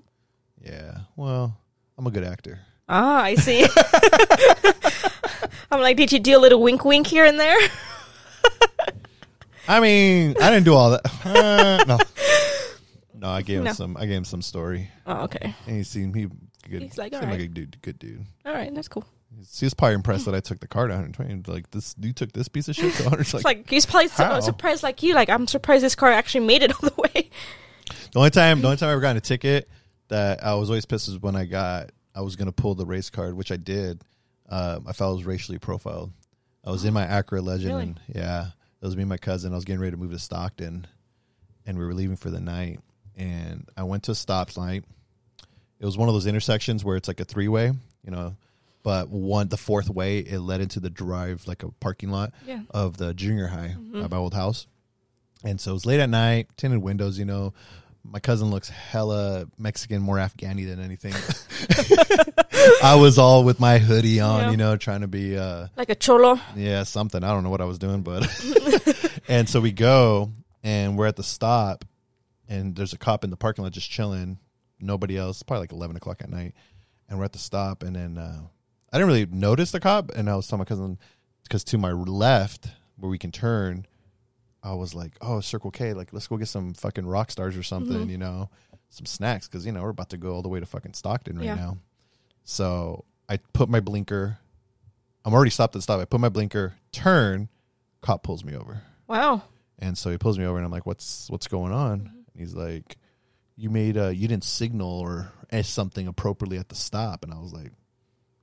Yeah. 0.62 0.98
Well, 1.16 1.56
I'm 1.98 2.06
a 2.06 2.10
good 2.10 2.24
actor. 2.24 2.60
Ah, 2.88 3.22
I 3.22 3.34
see. 3.34 3.66
I'm 5.70 5.80
like, 5.80 5.96
did 5.96 6.12
you 6.12 6.20
do 6.20 6.36
a 6.38 6.40
little 6.40 6.62
wink 6.62 6.84
wink 6.84 7.06
here 7.06 7.24
and 7.24 7.38
there? 7.38 7.56
I 9.68 9.80
mean, 9.80 10.36
I 10.40 10.50
didn't 10.50 10.64
do 10.64 10.74
all 10.74 10.90
that. 10.90 11.02
Uh, 11.26 11.84
no. 11.88 11.98
No, 13.18 13.28
I 13.30 13.42
gave 13.42 13.58
him 13.58 13.64
No. 13.64 13.72
some. 13.72 13.96
I 13.96 14.06
gave 14.06 14.16
him 14.18 14.24
some 14.24 14.42
story, 14.42 14.88
Oh, 15.06 15.24
okay. 15.24 15.54
and 15.66 15.76
he 15.76 15.82
seemed 15.82 16.14
he 16.14 16.28
good. 16.68 16.82
He's 16.82 16.96
like, 16.98 17.12
seemed 17.14 17.30
like 17.30 17.40
a 17.40 17.48
dude, 17.48 17.76
good 17.82 17.98
dude. 17.98 18.24
All 18.44 18.52
right, 18.52 18.72
that's 18.74 18.88
cool. 18.88 19.04
He 19.58 19.66
was 19.66 19.74
probably 19.74 19.94
impressed 19.94 20.24
that 20.24 20.34
I 20.34 20.40
took 20.40 20.60
the 20.60 20.66
car 20.68 20.86
to 20.86 20.94
120. 20.94 21.52
Like 21.52 21.70
this, 21.70 21.94
you 22.00 22.12
took 22.12 22.32
this 22.32 22.48
piece 22.48 22.68
of 22.68 22.74
shit 22.76 22.94
to 22.94 23.02
100. 23.04 23.20
It's 23.20 23.34
It's 23.34 23.44
like, 23.44 23.44
like 23.58 23.70
he's 23.70 23.84
probably 23.86 24.08
so 24.08 24.40
surprised 24.40 24.82
like 24.82 25.02
you. 25.02 25.14
Like 25.14 25.28
I'm 25.28 25.46
surprised 25.46 25.84
this 25.84 25.94
car 25.94 26.10
actually 26.10 26.46
made 26.46 26.62
it 26.62 26.72
all 26.82 26.88
the 26.88 26.94
way. 27.02 27.30
the 28.12 28.18
only 28.18 28.30
time, 28.30 28.60
the 28.60 28.66
only 28.68 28.76
time 28.78 28.88
I 28.88 28.92
ever 28.92 29.00
got 29.00 29.16
a 29.16 29.20
ticket 29.20 29.68
that 30.08 30.42
I 30.42 30.54
was 30.54 30.70
always 30.70 30.86
pissed 30.86 31.08
was 31.08 31.18
when 31.20 31.36
I 31.36 31.44
got. 31.44 31.90
I 32.14 32.22
was 32.22 32.34
gonna 32.36 32.52
pull 32.52 32.74
the 32.74 32.86
race 32.86 33.10
card, 33.10 33.34
which 33.36 33.52
I 33.52 33.56
did. 33.58 34.00
Um, 34.48 34.86
I 34.88 34.92
felt 34.94 35.10
I 35.10 35.16
was 35.16 35.26
racially 35.26 35.58
profiled. 35.58 36.12
I 36.64 36.70
was 36.70 36.84
in 36.86 36.94
my 36.94 37.04
Acura 37.04 37.42
Legend, 37.42 37.70
Really? 37.72 37.82
and 37.82 38.00
yeah, 38.14 38.46
it 38.80 38.84
was 38.86 38.96
me 38.96 39.02
and 39.02 39.08
my 39.10 39.18
cousin. 39.18 39.52
I 39.52 39.56
was 39.56 39.66
getting 39.66 39.80
ready 39.80 39.90
to 39.90 39.96
move 39.98 40.12
to 40.12 40.18
Stockton, 40.18 40.86
and 41.66 41.76
we 41.78 41.84
were 41.84 41.92
leaving 41.92 42.16
for 42.16 42.30
the 42.30 42.40
night. 42.40 42.80
And 43.16 43.68
I 43.76 43.82
went 43.82 44.04
to 44.04 44.12
a 44.12 44.14
stoplight. 44.14 44.84
It 45.78 45.84
was 45.84 45.98
one 45.98 46.08
of 46.08 46.14
those 46.14 46.26
intersections 46.26 46.84
where 46.84 46.96
it's 46.96 47.06
like 47.08 47.20
a 47.20 47.24
three 47.26 47.48
way, 47.48 47.66
you 48.02 48.10
know, 48.10 48.34
but 48.86 49.08
one 49.08 49.48
the 49.48 49.56
fourth 49.56 49.90
way 49.90 50.20
it 50.20 50.38
led 50.38 50.60
into 50.60 50.78
the 50.78 50.88
drive 50.88 51.42
like 51.48 51.64
a 51.64 51.72
parking 51.80 52.08
lot 52.08 52.32
Yeah. 52.46 52.60
of 52.70 52.96
the 52.98 53.12
junior 53.14 53.48
high 53.48 53.74
at 53.96 54.10
my 54.12 54.16
old 54.16 54.32
house. 54.32 54.68
And 55.42 55.60
so 55.60 55.72
it 55.72 55.74
was 55.74 55.86
late 55.86 55.98
at 55.98 56.08
night, 56.08 56.46
tinted 56.56 56.80
windows, 56.80 57.18
you 57.18 57.24
know. 57.24 57.52
My 58.04 58.20
cousin 58.20 58.48
looks 58.52 58.68
hella 58.68 59.46
Mexican, 59.58 60.00
more 60.02 60.18
Afghani 60.18 60.68
than 60.68 60.78
anything. 60.78 61.14
I 62.82 62.94
was 62.94 63.18
all 63.18 63.42
with 63.42 63.58
my 63.58 63.78
hoodie 63.78 64.20
on, 64.20 64.40
Yeah. 64.42 64.50
you 64.52 64.56
know, 64.56 64.76
trying 64.76 65.00
to 65.00 65.08
be 65.08 65.36
uh 65.36 65.66
Like 65.76 65.90
a 65.90 65.96
cholo. 65.96 66.38
yeah, 66.54 66.84
something. 66.84 67.24
I 67.24 67.28
don't 67.32 67.42
know 67.42 67.50
what 67.50 67.60
I 67.60 67.64
was 67.64 67.78
doing, 67.80 68.02
but 68.02 68.22
and 69.28 69.48
so 69.48 69.60
we 69.60 69.72
go 69.72 70.30
and 70.62 70.96
we're 70.96 71.06
at 71.08 71.16
the 71.16 71.24
stop 71.24 71.84
and 72.48 72.76
there's 72.76 72.92
a 72.92 72.98
cop 72.98 73.24
in 73.24 73.30
the 73.30 73.36
parking 73.36 73.64
lot 73.64 73.72
just 73.72 73.90
chilling, 73.90 74.38
nobody 74.78 75.16
else, 75.18 75.42
probably 75.42 75.62
like 75.64 75.72
eleven 75.72 75.96
o'clock 75.96 76.18
at 76.22 76.30
night. 76.30 76.54
And 77.08 77.18
we're 77.18 77.24
at 77.24 77.32
the 77.32 77.38
stop 77.40 77.82
and 77.82 77.96
then 77.96 78.16
uh 78.18 78.42
I 78.92 78.98
didn't 78.98 79.08
really 79.08 79.26
notice 79.26 79.72
the 79.72 79.80
cop 79.80 80.10
and 80.14 80.28
I 80.30 80.36
was 80.36 80.46
telling 80.46 80.60
my 80.60 80.64
cousin 80.64 80.98
because 81.42 81.64
to 81.64 81.78
my 81.78 81.92
left 81.92 82.68
where 82.96 83.10
we 83.10 83.18
can 83.18 83.32
turn, 83.32 83.86
I 84.62 84.74
was 84.74 84.94
like, 84.94 85.12
Oh, 85.20 85.40
Circle 85.40 85.70
K, 85.70 85.92
like 85.92 86.12
let's 86.12 86.26
go 86.26 86.36
get 86.36 86.48
some 86.48 86.74
fucking 86.74 87.06
rock 87.06 87.30
stars 87.30 87.56
or 87.56 87.62
something, 87.62 88.06
Mhm. 88.06 88.10
you 88.10 88.18
know, 88.18 88.48
some 88.90 89.06
snacks, 89.06 89.48
because 89.48 89.66
you 89.66 89.72
know, 89.72 89.82
we're 89.82 89.90
about 89.90 90.10
to 90.10 90.16
go 90.16 90.32
all 90.34 90.42
the 90.42 90.48
way 90.48 90.60
to 90.60 90.66
fucking 90.66 90.94
Stockton 90.94 91.36
right 91.36 91.46
Yeah. 91.46 91.54
now. 91.56 91.78
So 92.44 93.04
I 93.28 93.38
put 93.52 93.68
my 93.68 93.80
blinker 93.80 94.38
I'm 95.24 95.34
already 95.34 95.50
stopped 95.50 95.74
at 95.74 95.78
the 95.78 95.82
stop. 95.82 95.98
I 96.00 96.04
put 96.04 96.20
my 96.20 96.28
blinker, 96.28 96.74
turn, 96.92 97.48
cop 98.00 98.22
pulls 98.22 98.44
me 98.44 98.54
over. 98.54 98.82
Wow. 99.08 99.42
And 99.76 99.98
so 99.98 100.12
he 100.12 100.18
pulls 100.18 100.38
me 100.38 100.44
over 100.44 100.56
and 100.56 100.64
I'm 100.64 100.70
like, 100.70 100.86
What's 100.86 101.28
what's 101.28 101.48
going 101.48 101.72
on? 101.72 101.98
Mm-hmm. 102.02 102.06
And 102.08 102.38
He's 102.38 102.54
like, 102.54 102.96
"You 103.56 103.68
made 103.70 103.96
a, 103.96 104.14
you 104.14 104.28
didn't 104.28 104.44
signal 104.44 104.88
or 105.00 105.32
eh, 105.50 105.62
something 105.62 106.06
appropriately 106.06 106.58
at 106.58 106.68
the 106.68 106.74
stop," 106.76 107.24
and 107.24 107.32
I 107.34 107.38
was 107.40 107.52
like, 107.52 107.72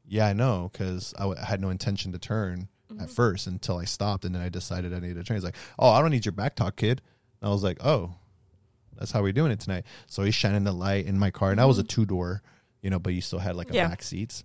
"Yeah, 0.06 0.28
I 0.28 0.34
know, 0.34 0.70
because 0.72 1.14
I, 1.18 1.22
w- 1.22 1.40
I 1.42 1.46
had 1.46 1.62
no 1.62 1.70
intention 1.70 2.12
to 2.14 2.20
turn 2.20 2.68
at 3.00 3.10
first 3.10 3.48
until 3.48 3.78
I 3.78 3.86
stopped, 3.86 4.24
and 4.26 4.36
then 4.36 4.42
I 4.42 4.50
decided 4.50 4.94
I 4.94 5.00
needed 5.00 5.16
to 5.16 5.24
turn." 5.24 5.36
He's 5.38 5.44
like, 5.44 5.56
"Oh, 5.80 5.90
I 5.90 6.02
don't 6.02 6.12
need 6.12 6.26
your 6.26 6.32
back 6.34 6.56
talk, 6.56 6.76
kid." 6.76 7.02
And 7.42 7.50
I 7.50 7.52
was 7.52 7.64
like, 7.64 7.84
"Oh, 7.84 8.14
that's 8.98 9.12
how 9.12 9.22
we're 9.24 9.32
doing 9.34 9.52
it 9.52 9.60
tonight." 9.60 9.86
So 10.08 10.24
he's 10.24 10.36
shining 10.36 10.64
the 10.64 10.72
light 10.74 11.06
in 11.06 11.18
my 11.18 11.32
car, 11.32 11.50
and 11.52 11.60
that 11.60 11.68
was 11.68 11.80
a 11.80 11.84
two 11.84 12.06
door, 12.06 12.42
you 12.82 12.90
know, 12.90 13.00
but 13.00 13.14
you 13.14 13.22
still 13.22 13.40
had 13.40 13.56
like 13.56 13.72
a 13.72 13.74
Yeah. 13.74 13.88
back 13.88 14.04
seats. 14.04 14.44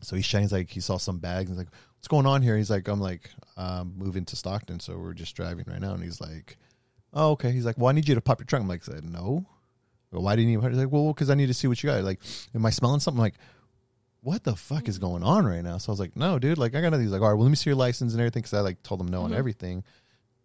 So 0.00 0.16
he 0.16 0.22
shines 0.22 0.52
like 0.52 0.68
he 0.70 0.80
saw 0.80 0.96
some 0.98 1.18
bags 1.18 1.48
and 1.50 1.58
he's 1.58 1.66
like, 1.66 1.74
"What's 1.96 2.08
going 2.08 2.26
on 2.26 2.42
here?" 2.42 2.56
He's 2.56 2.70
like, 2.70 2.88
"I'm 2.88 3.00
like 3.00 3.30
um, 3.56 3.94
moving 3.96 4.24
to 4.26 4.36
Stockton, 4.36 4.80
so 4.80 4.96
we're 4.98 5.12
just 5.14 5.34
driving 5.36 5.64
right 5.68 5.80
now." 5.80 5.94
And 5.94 6.02
he's 6.02 6.20
like, 6.20 6.56
"Oh, 7.12 7.30
okay." 7.32 7.50
He's 7.52 7.64
like, 7.66 7.78
"Well, 7.78 7.88
I 7.88 7.92
need 7.92 8.08
you 8.08 8.14
to 8.14 8.20
pop 8.20 8.38
your 8.40 8.46
trunk." 8.46 8.62
I'm 8.62 8.68
like, 8.68 8.84
"Said 8.84 9.04
no." 9.04 9.46
Well, 10.12 10.22
why 10.22 10.36
didn't 10.36 10.50
you? 10.52 10.60
He's 10.60 10.76
like, 10.76 10.92
"Well, 10.92 11.12
because 11.12 11.30
I 11.30 11.34
need 11.34 11.46
to 11.46 11.54
see 11.54 11.66
what 11.68 11.82
you 11.82 11.88
got." 11.90 12.02
Like, 12.04 12.20
am 12.54 12.64
I 12.66 12.70
smelling 12.70 13.00
something? 13.00 13.20
like, 13.20 13.34
what 14.22 14.44
the 14.44 14.56
fuck 14.56 14.88
is 14.88 14.96
mm-hmm. 14.96 15.06
going 15.06 15.22
on 15.22 15.44
right 15.44 15.62
now? 15.62 15.78
So 15.78 15.90
I 15.90 15.92
was 15.92 16.00
like, 16.00 16.16
"No, 16.16 16.38
dude. 16.38 16.58
Like, 16.58 16.74
I 16.74 16.80
got 16.80 16.90
nothing." 16.90 17.04
He's 17.04 17.12
like, 17.12 17.22
"All 17.22 17.28
right, 17.28 17.34
well, 17.34 17.44
let 17.44 17.50
me 17.50 17.56
see 17.56 17.70
your 17.70 17.76
license 17.76 18.12
and 18.12 18.20
everything." 18.20 18.42
Because 18.42 18.54
I 18.54 18.60
like 18.60 18.82
told 18.82 19.00
him 19.00 19.08
no 19.08 19.22
on 19.22 19.30
mm-hmm. 19.30 19.38
everything. 19.38 19.84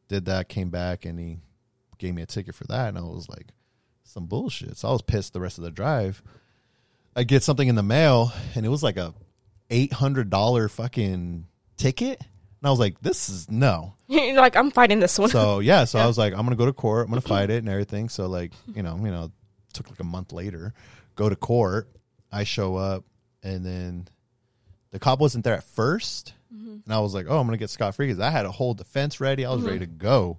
Did 0.08 0.26
that, 0.26 0.50
came 0.50 0.70
back, 0.70 1.06
and 1.06 1.20
he 1.20 1.38
gave 1.98 2.14
me 2.14 2.22
a 2.22 2.26
ticket 2.26 2.56
for 2.56 2.66
that, 2.66 2.90
and 2.90 2.98
I 2.98 3.02
was 3.02 3.28
like, 3.28 3.48
some 4.04 4.26
bullshit. 4.26 4.78
So 4.78 4.90
I 4.90 4.92
was 4.92 5.02
pissed 5.02 5.34
the 5.34 5.42
rest 5.42 5.58
of 5.58 5.64
the 5.64 5.72
drive. 5.72 6.24
I 7.16 7.24
get 7.24 7.44
something 7.44 7.68
in 7.68 7.76
the 7.76 7.84
mail, 7.84 8.32
and 8.56 8.66
it 8.66 8.70
was 8.70 8.84
like 8.84 8.98
a 8.98 9.14
eight 9.70 9.94
hundred 9.94 10.30
dollar 10.30 10.70
fucking 10.70 11.46
ticket, 11.76 12.20
and 12.20 12.68
I 12.68 12.70
was 12.70 12.80
like, 12.80 13.00
"This 13.02 13.30
is 13.30 13.50
no." 13.50 13.96
You're 14.08 14.36
like, 14.36 14.56
I'm 14.56 14.72
fighting 14.72 15.00
this 15.00 15.20
one. 15.20 15.30
So 15.30 15.60
yeah, 15.60 15.86
so 15.86 16.00
I 16.00 16.08
was 16.08 16.18
like, 16.18 16.34
"I'm 16.34 16.44
gonna 16.44 16.56
go 16.56 16.66
to 16.66 16.74
court. 16.74 17.06
I'm 17.06 17.12
gonna 17.12 17.22
fight 17.36 17.50
it 17.50 17.58
and 17.58 17.70
everything." 17.70 18.10
So 18.10 18.28
like, 18.28 18.54
you 18.74 18.84
know, 18.84 18.98
you 18.98 19.12
know, 19.12 19.32
took 19.74 19.90
like 19.90 20.00
a 20.00 20.06
month 20.06 20.32
later, 20.32 20.74
go 21.16 21.30
to 21.30 21.36
court. 21.36 21.90
I 22.32 22.44
show 22.44 22.76
up, 22.76 23.06
and 23.44 23.66
then 23.66 24.08
the 24.92 25.00
cop 25.00 25.20
wasn't 25.20 25.44
there 25.44 25.54
at 25.56 25.64
1st 25.64 26.34
and 26.86 26.94
I 26.94 27.00
was 27.02 27.14
like, 27.14 27.26
"Oh, 27.28 27.38
I'm 27.40 27.46
gonna 27.46 27.58
get 27.58 27.70
scot 27.70 27.96
free" 27.96 28.08
because 28.08 28.22
I 28.22 28.30
had 28.30 28.46
a 28.46 28.52
whole 28.52 28.74
defense 28.74 29.20
ready. 29.20 29.46
I 29.46 29.52
was 29.54 29.64
ready 29.64 29.80
to 29.80 29.86
go. 29.86 30.38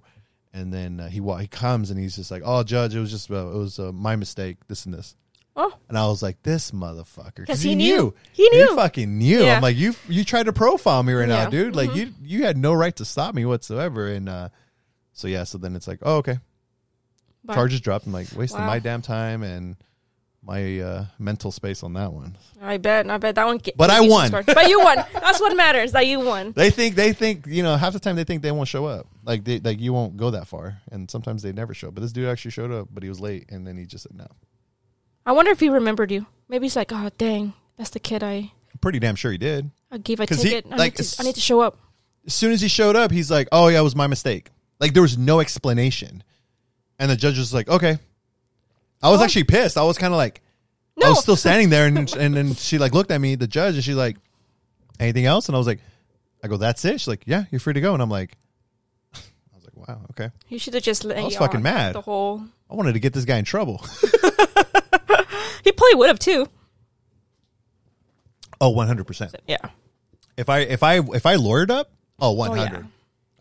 And 0.51 0.73
then 0.73 0.99
uh, 0.99 1.07
he 1.09 1.21
he 1.39 1.47
comes 1.47 1.91
and 1.91 1.99
he's 1.99 2.15
just 2.15 2.31
like, 2.31 2.41
"Oh, 2.43 2.63
judge, 2.63 2.95
it 2.95 2.99
was 2.99 3.11
just 3.11 3.29
uh, 3.29 3.35
it 3.51 3.57
was 3.57 3.77
uh, 3.77 3.91
my 3.91 4.15
mistake. 4.15 4.57
This 4.67 4.85
and 4.85 4.93
this." 4.95 5.15
oh, 5.55 5.71
And 5.89 5.95
I 5.97 6.07
was 6.07 6.23
like, 6.23 6.41
"This 6.41 6.71
motherfucker," 6.71 7.35
because 7.35 7.61
he 7.61 7.75
knew. 7.75 8.15
He 8.31 8.49
knew. 8.49 8.75
fucking 8.75 9.15
knew. 9.19 9.43
Yeah. 9.43 9.57
I'm 9.57 9.61
like, 9.61 9.77
"You 9.77 9.93
you 10.07 10.23
tried 10.23 10.47
to 10.47 10.53
profile 10.53 11.03
me 11.03 11.13
right 11.13 11.27
now, 11.27 11.35
Yeah. 11.35 11.41
Mm-hmm. 11.43 11.51
dude. 11.51 11.75
Like 11.75 11.93
you 11.95 12.13
you 12.23 12.45
had 12.45 12.57
no 12.57 12.73
right 12.73 12.95
to 12.95 13.05
stop 13.05 13.35
me 13.35 13.45
whatsoever." 13.45 14.07
And 14.07 14.27
uh, 14.27 14.49
so 15.13 15.27
yeah, 15.27 15.43
so 15.43 15.59
then 15.59 15.75
it's 15.75 15.87
like, 15.87 15.99
"Oh, 16.01 16.17
okay." 16.17 16.39
Charges 17.53 17.81
dropped. 17.81 18.05
I'm 18.07 18.13
like, 18.13 18.27
wasting 18.35 18.61
Wow. 18.61 18.67
my 18.67 18.79
damn 18.79 19.01
time 19.03 19.43
and 19.43 19.75
my 20.41 20.79
uh, 20.79 21.05
mental 21.19 21.51
space 21.51 21.83
on 21.83 21.93
that 21.93 22.11
one. 22.13 22.37
I 22.61 22.77
bet. 22.77 23.09
I 23.09 23.17
bet 23.17 23.35
that 23.35 23.45
one. 23.45 23.57
Get, 23.57 23.75
But 23.77 23.89
I 23.89 23.99
gave 23.99 24.05
you 24.05 24.09
some 24.11 24.31
won. 24.31 24.43
But 24.45 24.69
you 24.69 24.79
won. 24.79 24.97
That's 25.13 25.39
what 25.39 25.55
matters. 25.55 25.91
That 25.91 26.07
you 26.07 26.19
won. 26.21 26.53
They 26.53 26.69
think 26.69 26.95
they 26.95 27.13
think 27.13 27.45
you 27.47 27.61
know 27.63 27.75
half 27.77 27.93
the 27.93 27.99
time 27.99 28.15
they 28.15 28.23
think 28.23 28.41
they 28.41 28.51
won't 28.51 28.67
show 28.67 28.85
up. 28.85 29.07
Like 29.25 29.43
they 29.43 29.59
like 29.59 29.79
you 29.79 29.93
won't 29.93 30.17
go 30.17 30.31
that 30.31 30.47
far, 30.47 30.79
and 30.91 31.09
sometimes 31.11 31.41
they 31.43 31.51
never 31.51 31.73
show. 31.73 31.89
up. 31.89 31.95
But 31.95 32.01
this 32.01 32.11
dude 32.11 32.27
actually 32.29 32.51
showed 32.51 32.71
up, 32.71 32.87
but 32.91 33.03
he 33.03 33.09
was 33.09 33.19
late, 33.19 33.45
and 33.51 33.67
then 33.67 33.77
he 33.77 33.85
just 33.85 34.03
said 34.03 34.15
no. 34.17 34.27
I 35.25 35.33
wonder 35.33 35.51
if 35.51 35.59
he 35.59 35.69
remembered 35.69 36.11
you. 36.11 36.25
Maybe 36.47 36.65
he's 36.65 36.75
like, 36.75 36.91
oh 36.93 37.09
dang, 37.17 37.53
that's 37.77 37.91
the 37.91 37.99
kid 37.99 38.23
I 38.23 38.51
I'm 38.71 38.79
pretty 38.81 38.99
damn 38.99 39.15
sure 39.15 39.31
he 39.31 39.37
did. 39.37 39.69
I 39.91 39.97
gave 39.97 40.19
a 40.19 40.25
'Cause 40.27 40.41
he- 40.41 40.49
ticket. 40.49 40.71
I, 40.71 40.75
like, 40.77 40.97
need 40.97 41.05
to, 41.05 41.15
I 41.21 41.23
need 41.25 41.35
to 41.35 41.41
show 41.41 41.59
up. 41.61 41.77
as 42.25 42.33
soon 42.33 42.51
as 42.51 42.61
he 42.61 42.67
showed 42.67 42.95
up, 42.95 43.11
he's 43.11 43.29
like, 43.29 43.47
"Oh 43.51 43.67
yeah, 43.67 43.79
it 43.79 43.83
was 43.83 43.95
my 43.95 44.07
mistake." 44.07 44.49
Like 44.79 44.93
there 44.93 45.01
was 45.03 45.17
no 45.17 45.39
explanation, 45.41 46.23
and 46.97 47.11
the 47.11 47.15
judge 47.15 47.37
was 47.37 47.53
like, 47.53 47.67
"Okay." 47.67 47.99
I 49.01 49.09
was 49.09 49.21
Oh. 49.21 49.23
actually 49.23 49.45
pissed. 49.45 49.77
I 49.77 49.83
was 49.83 49.97
kind 49.97 50.13
of 50.13 50.17
like, 50.17 50.41
I 51.03 51.09
was 51.09 51.19
still 51.21 51.35
standing 51.45 51.69
there, 51.69 51.85
and 51.87 52.11
and 52.15 52.35
then 52.35 52.53
she 52.55 52.77
like 52.77 52.93
looked 52.93 53.11
at 53.11 53.19
me, 53.21 53.35
the 53.35 53.47
judge, 53.47 53.75
and 53.75 53.83
she's 53.83 53.95
like, 53.95 54.17
"Anything 54.99 55.25
else?" 55.25 55.47
And 55.47 55.55
I 55.55 55.57
was 55.57 55.67
like, 55.67 55.79
"I 56.43 56.47
go, 56.47 56.57
that's 56.57 56.83
it." 56.85 56.99
She's 56.99 57.07
like, 57.07 57.23
"Yeah, 57.25 57.45
you're 57.51 57.59
free 57.59 57.73
to 57.73 57.81
go." 57.81 57.93
And 57.93 58.01
I'm 58.03 58.09
like, 58.09 58.37
I 59.13 59.19
was 59.55 59.63
like, 59.65 59.87
"Wow, 59.87 60.01
okay." 60.11 60.29
You 60.49 60.59
should 60.59 60.73
have 60.73 60.83
just 60.83 61.05
let 61.05 61.17
I 61.17 61.23
was 61.23 61.33
you 61.33 61.39
fucking 61.39 61.57
on 61.57 61.63
mad. 61.63 61.95
The 61.95 62.01
whole 62.01 62.43
I 62.69 62.75
wanted 62.75 62.93
to 62.93 62.99
get 62.99 63.13
this 63.13 63.23
guy 63.25 63.37
in 63.37 63.45
trouble. 63.45 63.77
he 65.63 65.71
probably 65.71 65.95
would 65.95 66.09
have 66.09 66.19
too. 66.19 66.47
Oh, 68.61 68.69
100 68.71 69.05
percent. 69.07 69.35
Yeah. 69.47 69.57
If 70.35 70.49
I 70.49 70.59
if 70.59 70.83
I 70.83 70.95
if 70.99 71.25
I 71.25 71.35
lawyered 71.37 71.69
up, 71.71 71.91
oh, 72.19 72.33
100. 72.33 72.71
yeah. 72.73 72.83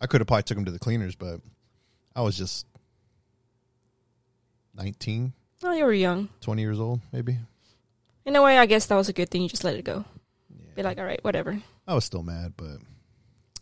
I 0.00 0.06
could 0.06 0.20
have 0.20 0.28
probably 0.28 0.44
took 0.44 0.56
him 0.58 0.64
to 0.66 0.70
the 0.70 0.78
cleaners, 0.78 1.16
but 1.16 1.40
I 2.14 2.22
was 2.22 2.38
just 2.38 2.66
19, 4.76 5.32
Oh, 5.64 5.72
you 5.72 5.84
were 5.84 5.92
young. 5.92 6.28
20 6.40 6.62
years 6.62 6.78
old, 6.80 7.00
maybe. 7.12 7.36
In 8.24 8.36
a 8.36 8.42
way, 8.42 8.58
I 8.58 8.66
guess 8.66 8.86
that 8.86 8.94
was 8.96 9.08
a 9.08 9.12
good 9.12 9.28
thing. 9.30 9.42
You 9.42 9.48
just 9.48 9.64
let 9.64 9.74
it 9.76 9.84
go. 9.84 10.04
Be 10.76 10.82
like, 10.82 10.98
all 10.98 11.04
right, 11.04 11.22
whatever. 11.24 11.60
I 11.86 11.94
was 11.94 12.04
still 12.04 12.22
mad, 12.22 12.52
but 12.56 12.76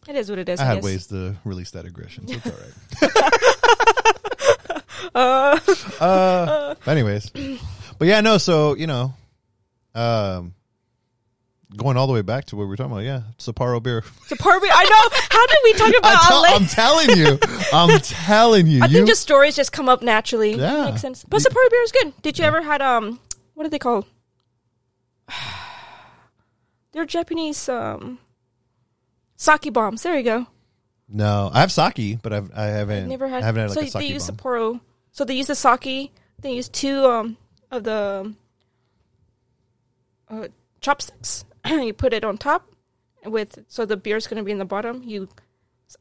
It 0.08 0.16
is 0.16 0.28
what 0.28 0.38
it 0.38 0.48
is. 0.48 0.60
I 0.60 0.64
I, 0.64 0.66
had 0.66 0.74
guess. 0.76 0.84
ways 0.84 1.06
to 1.08 1.36
release 1.44 1.70
that 1.70 1.86
aggression, 1.86 2.26
so 2.28 2.34
it's 2.34 2.46
all 2.46 2.52
right. 2.52 3.12
Uh, 5.14 5.58
uh, 6.00 6.74
anyways, 6.86 7.30
but 7.98 8.06
yeah, 8.08 8.20
no. 8.20 8.36
So 8.38 8.74
you 8.74 8.86
know, 8.86 9.14
um, 9.94 10.52
going 11.74 11.96
all 11.96 12.06
the 12.06 12.12
way 12.12 12.22
back 12.22 12.44
to 12.46 12.56
what 12.56 12.62
we 12.64 12.68
were 12.68 12.76
talking 12.76 12.92
about, 12.92 13.04
yeah, 13.04 13.22
Sapporo 13.38 13.82
beer. 13.82 14.02
Sapporo 14.28 14.60
beer. 14.60 14.70
I 14.72 14.84
know. 14.84 15.18
How 15.30 15.46
did 15.46 15.58
we 15.64 15.72
talk 15.74 15.92
I 16.04 16.12
about 16.12 16.22
tell, 16.28 16.44
I'm 16.46 16.66
telling 16.66 17.16
you, 17.18 17.38
I'm 17.72 18.00
telling 18.02 18.66
you, 18.66 18.82
I 18.82 18.86
you. 18.86 18.92
think 18.92 19.08
just 19.08 19.22
stories 19.22 19.56
just 19.56 19.72
come 19.72 19.88
up 19.88 20.02
naturally. 20.02 20.54
Yeah. 20.54 20.86
Makes 20.90 21.00
sense. 21.00 21.24
But 21.24 21.40
Sapporo 21.40 21.70
beer 21.70 21.82
is 21.82 21.92
good. 21.92 22.22
Did 22.22 22.38
you 22.38 22.44
ever 22.44 22.62
had 22.62 22.82
um 22.82 23.18
what 23.54 23.66
are 23.66 23.70
they 23.70 23.78
called? 23.78 24.06
They're 26.92 27.04
Japanese 27.06 27.68
um 27.68 28.18
sake 29.36 29.72
bombs. 29.72 30.02
There 30.02 30.16
you 30.16 30.22
go. 30.22 30.46
no, 31.08 31.50
I 31.52 31.60
have 31.60 31.72
sake, 31.72 32.18
but 32.22 32.32
I've 32.32 32.50
I 32.54 32.66
haven't 32.66 33.08
Never 33.08 33.28
had. 33.28 33.42
I 33.42 33.46
haven't 33.46 33.62
had 33.62 33.70
so 33.72 33.80
like 33.80 33.88
a 33.88 33.90
sake 33.92 34.00
they 34.02 34.12
use 34.14 34.30
bomb. 34.30 34.36
Sapporo. 34.36 34.80
So 35.12 35.24
they 35.24 35.34
use 35.34 35.46
the 35.48 35.54
sake. 35.54 36.12
They 36.40 36.52
use 36.52 36.68
two 36.68 37.04
um 37.04 37.36
of 37.70 37.84
the 37.84 38.34
uh, 40.28 40.48
chopsticks. 40.80 41.44
you 41.86 41.92
put 41.92 42.12
it 42.12 42.24
on 42.24 42.38
top 42.38 42.68
with 43.24 43.64
so 43.68 43.84
the 43.84 43.96
beer 43.96 44.16
is 44.16 44.26
going 44.26 44.38
to 44.38 44.44
be 44.44 44.52
in 44.52 44.58
the 44.58 44.64
bottom. 44.64 45.02
You 45.04 45.28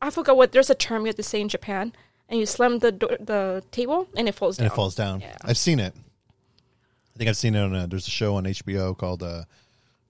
I 0.01 0.09
forgot 0.09 0.37
what 0.37 0.51
there's 0.51 0.69
a 0.69 0.75
term 0.75 1.01
you 1.03 1.07
have 1.07 1.15
to 1.15 1.23
say 1.23 1.41
in 1.41 1.49
Japan. 1.49 1.93
And 2.27 2.39
you 2.39 2.47
slam 2.47 2.79
the 2.79 2.91
do- 2.91 3.17
the 3.19 3.63
table 3.71 4.07
and 4.17 4.27
it 4.27 4.33
falls 4.33 4.57
and 4.57 4.65
down. 4.67 4.73
it 4.73 4.75
falls 4.75 4.95
down. 4.95 5.21
Yeah. 5.21 5.37
I've 5.43 5.57
seen 5.59 5.79
it. 5.79 5.93
I 5.95 7.17
think 7.17 7.29
I've 7.29 7.37
seen 7.37 7.53
it 7.55 7.61
on 7.61 7.75
a. 7.75 7.87
There's 7.87 8.07
a 8.07 8.11
show 8.11 8.35
on 8.35 8.45
HBO 8.45 8.97
called 8.97 9.21
uh, 9.21 9.43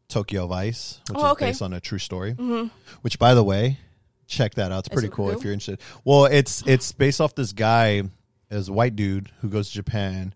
Tokyo 0.07 0.47
Vice, 0.47 1.01
which 1.09 1.17
Oh, 1.19 1.25
is 1.25 1.31
okay. 1.33 1.45
based 1.47 1.61
on 1.61 1.73
a 1.73 1.81
true 1.81 1.99
story. 1.99 2.33
Mm-hmm. 2.33 2.67
Which, 3.01 3.19
by 3.19 3.33
the 3.33 3.43
way, 3.43 3.77
check 4.27 4.55
that 4.55 4.71
out. 4.71 4.79
It's 4.79 4.87
pretty 4.89 5.07
it 5.09 5.13
cool 5.13 5.27
real? 5.27 5.37
if 5.37 5.43
you're 5.43 5.51
interested. 5.53 5.79
Well, 6.05 6.25
it's 6.25 6.63
it's 6.65 6.91
based 6.93 7.19
off 7.19 7.35
this 7.35 7.51
guy, 7.51 8.03
is 8.49 8.69
a 8.69 8.73
white 8.73 8.95
dude 8.95 9.29
who 9.41 9.49
goes 9.49 9.67
to 9.67 9.73
Japan, 9.75 10.33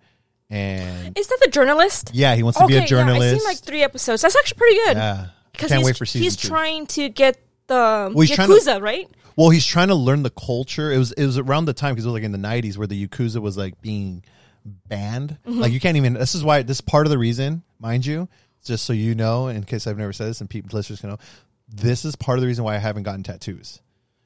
and 0.50 1.18
Is 1.18 1.28
that 1.28 1.40
the 1.44 1.50
journalist? 1.50 2.12
yeah, 2.14 2.36
he 2.36 2.44
wants 2.44 2.60
to 2.60 2.66
be 2.68 2.76
a 2.76 2.80
Yeah, 2.82 2.86
journalist. 2.86 3.34
I've 3.36 3.40
seen 3.42 3.48
like 3.48 3.58
three 3.60 3.84
episodes. 3.84 4.22
That's 4.22 4.36
actually 4.36 4.58
pretty 4.58 4.76
good. 4.86 4.98
yeah, 4.98 5.28
Because 5.52 5.70
can't 5.70 5.80
he's, 5.80 5.86
wait 5.88 5.98
for 5.98 6.06
season 6.06 6.24
he's 6.24 6.36
two. 6.38 6.48
trying 6.48 6.88
to 6.88 7.10
get 7.10 7.38
the 7.68 8.12
Well, 8.14 8.22
he's 8.22 8.32
trying 8.32 8.48
to- 8.50 8.54
Yakuza, 8.56 8.82
right? 8.82 9.08
Well, 9.36 9.52
he's 9.52 9.66
trying 9.66 9.88
to 9.90 9.96
learn 9.96 10.24
the 10.24 10.32
culture. 10.32 10.92
It 10.92 10.98
was 10.98 11.12
it 11.14 11.26
was 11.26 11.38
around 11.38 11.66
the 11.66 11.74
time 11.74 11.94
because 11.94 12.06
it 12.06 12.10
was 12.10 12.16
like 12.16 12.24
in 12.24 12.32
the 12.34 12.38
'90s 12.38 12.78
where 12.78 12.88
the 12.88 13.08
yakuza 13.08 13.42
was 13.42 13.58
like 13.58 13.80
being 13.80 14.24
banned. 14.66 15.38
Mm-hmm. 15.48 15.60
Like 15.60 15.72
you 15.72 15.80
can't 15.80 15.96
even. 15.96 16.14
This 16.16 16.36
is 16.36 16.44
why 16.44 16.62
this 16.64 16.78
is 16.78 16.82
part 16.82 17.06
of 17.06 17.10
the 17.12 17.18
reason, 17.18 17.64
mind 17.80 18.06
you. 18.06 18.28
Just 18.66 18.84
so 18.86 18.92
you 18.92 19.16
know, 19.16 19.48
in 19.48 19.64
case 19.64 19.88
I've 19.88 19.98
never 19.98 20.12
said 20.12 20.28
this, 20.28 20.42
and 20.42 20.50
people 20.50 20.76
listeners 20.76 21.00
can 21.00 21.12
know, 21.12 21.18
this 21.70 22.04
is 22.04 22.18
part 22.18 22.38
of 22.38 22.42
the 22.42 22.48
reason 22.48 22.66
why 22.66 22.76
I 22.76 22.80
haven't 22.80 23.04
gotten 23.04 23.24
tattoos. 23.24 23.80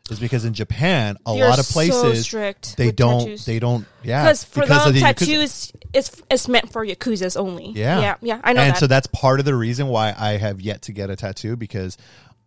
Is 0.09 0.19
because 0.19 0.43
in 0.43 0.53
Japan, 0.53 1.15
a 1.25 1.33
You're 1.33 1.47
lot 1.47 1.59
of 1.59 1.65
so 1.65 1.73
places 1.73 2.25
strict 2.25 2.75
they 2.75 2.91
don't 2.91 3.19
tattoos. 3.21 3.45
they 3.45 3.59
don't 3.59 3.85
yeah 4.03 4.23
Because 4.23 4.43
for 4.43 4.59
because 4.61 4.79
them, 4.79 4.87
of 4.89 4.93
the 4.95 4.99
tattoos 4.99 5.71
it's 5.93 6.21
is 6.29 6.49
meant 6.49 6.73
for 6.73 6.85
Yakuzas 6.85 7.37
only. 7.39 7.69
Yeah. 7.69 8.01
yeah, 8.01 8.15
yeah. 8.21 8.41
I 8.43 8.51
know 8.51 8.61
and 8.63 8.73
that. 8.73 8.79
so 8.79 8.87
that's 8.87 9.07
part 9.07 9.39
of 9.39 9.45
the 9.45 9.55
reason 9.55 9.87
why 9.87 10.13
I 10.17 10.31
have 10.31 10.59
yet 10.59 10.81
to 10.83 10.91
get 10.91 11.09
a 11.09 11.15
tattoo 11.15 11.55
because 11.55 11.97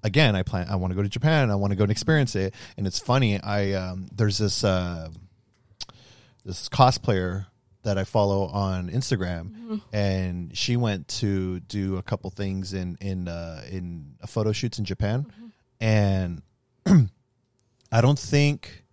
again, 0.04 0.36
I 0.36 0.42
plan 0.42 0.66
I 0.68 0.76
want 0.76 0.90
to 0.90 0.96
go 0.96 1.02
to 1.02 1.08
Japan, 1.08 1.50
I 1.50 1.54
want 1.54 1.70
to 1.70 1.76
go 1.76 1.84
and 1.84 1.90
experience 1.90 2.36
it. 2.36 2.52
And 2.76 2.86
it's 2.86 2.98
funny, 2.98 3.40
I 3.40 3.72
um 3.72 4.06
there's 4.14 4.36
this 4.36 4.62
uh 4.62 5.08
this 6.44 6.68
cosplayer 6.68 7.46
that 7.84 7.96
I 7.96 8.04
follow 8.04 8.48
on 8.48 8.90
Instagram 8.90 9.48
Mm-hmm. 9.50 9.76
and 9.96 10.56
she 10.56 10.76
went 10.76 11.08
to 11.08 11.60
do 11.60 11.96
a 11.96 12.02
couple 12.02 12.28
things 12.28 12.74
in 12.74 12.98
in 13.00 13.28
uh 13.28 13.62
in 13.70 14.16
a 14.20 14.26
photo 14.26 14.52
shoots 14.52 14.78
in 14.78 14.84
Japan 14.84 15.24
Mm-hmm. 15.24 15.46
and 15.80 16.42
I 17.96 18.00
don't 18.02 18.18
think 18.18 18.84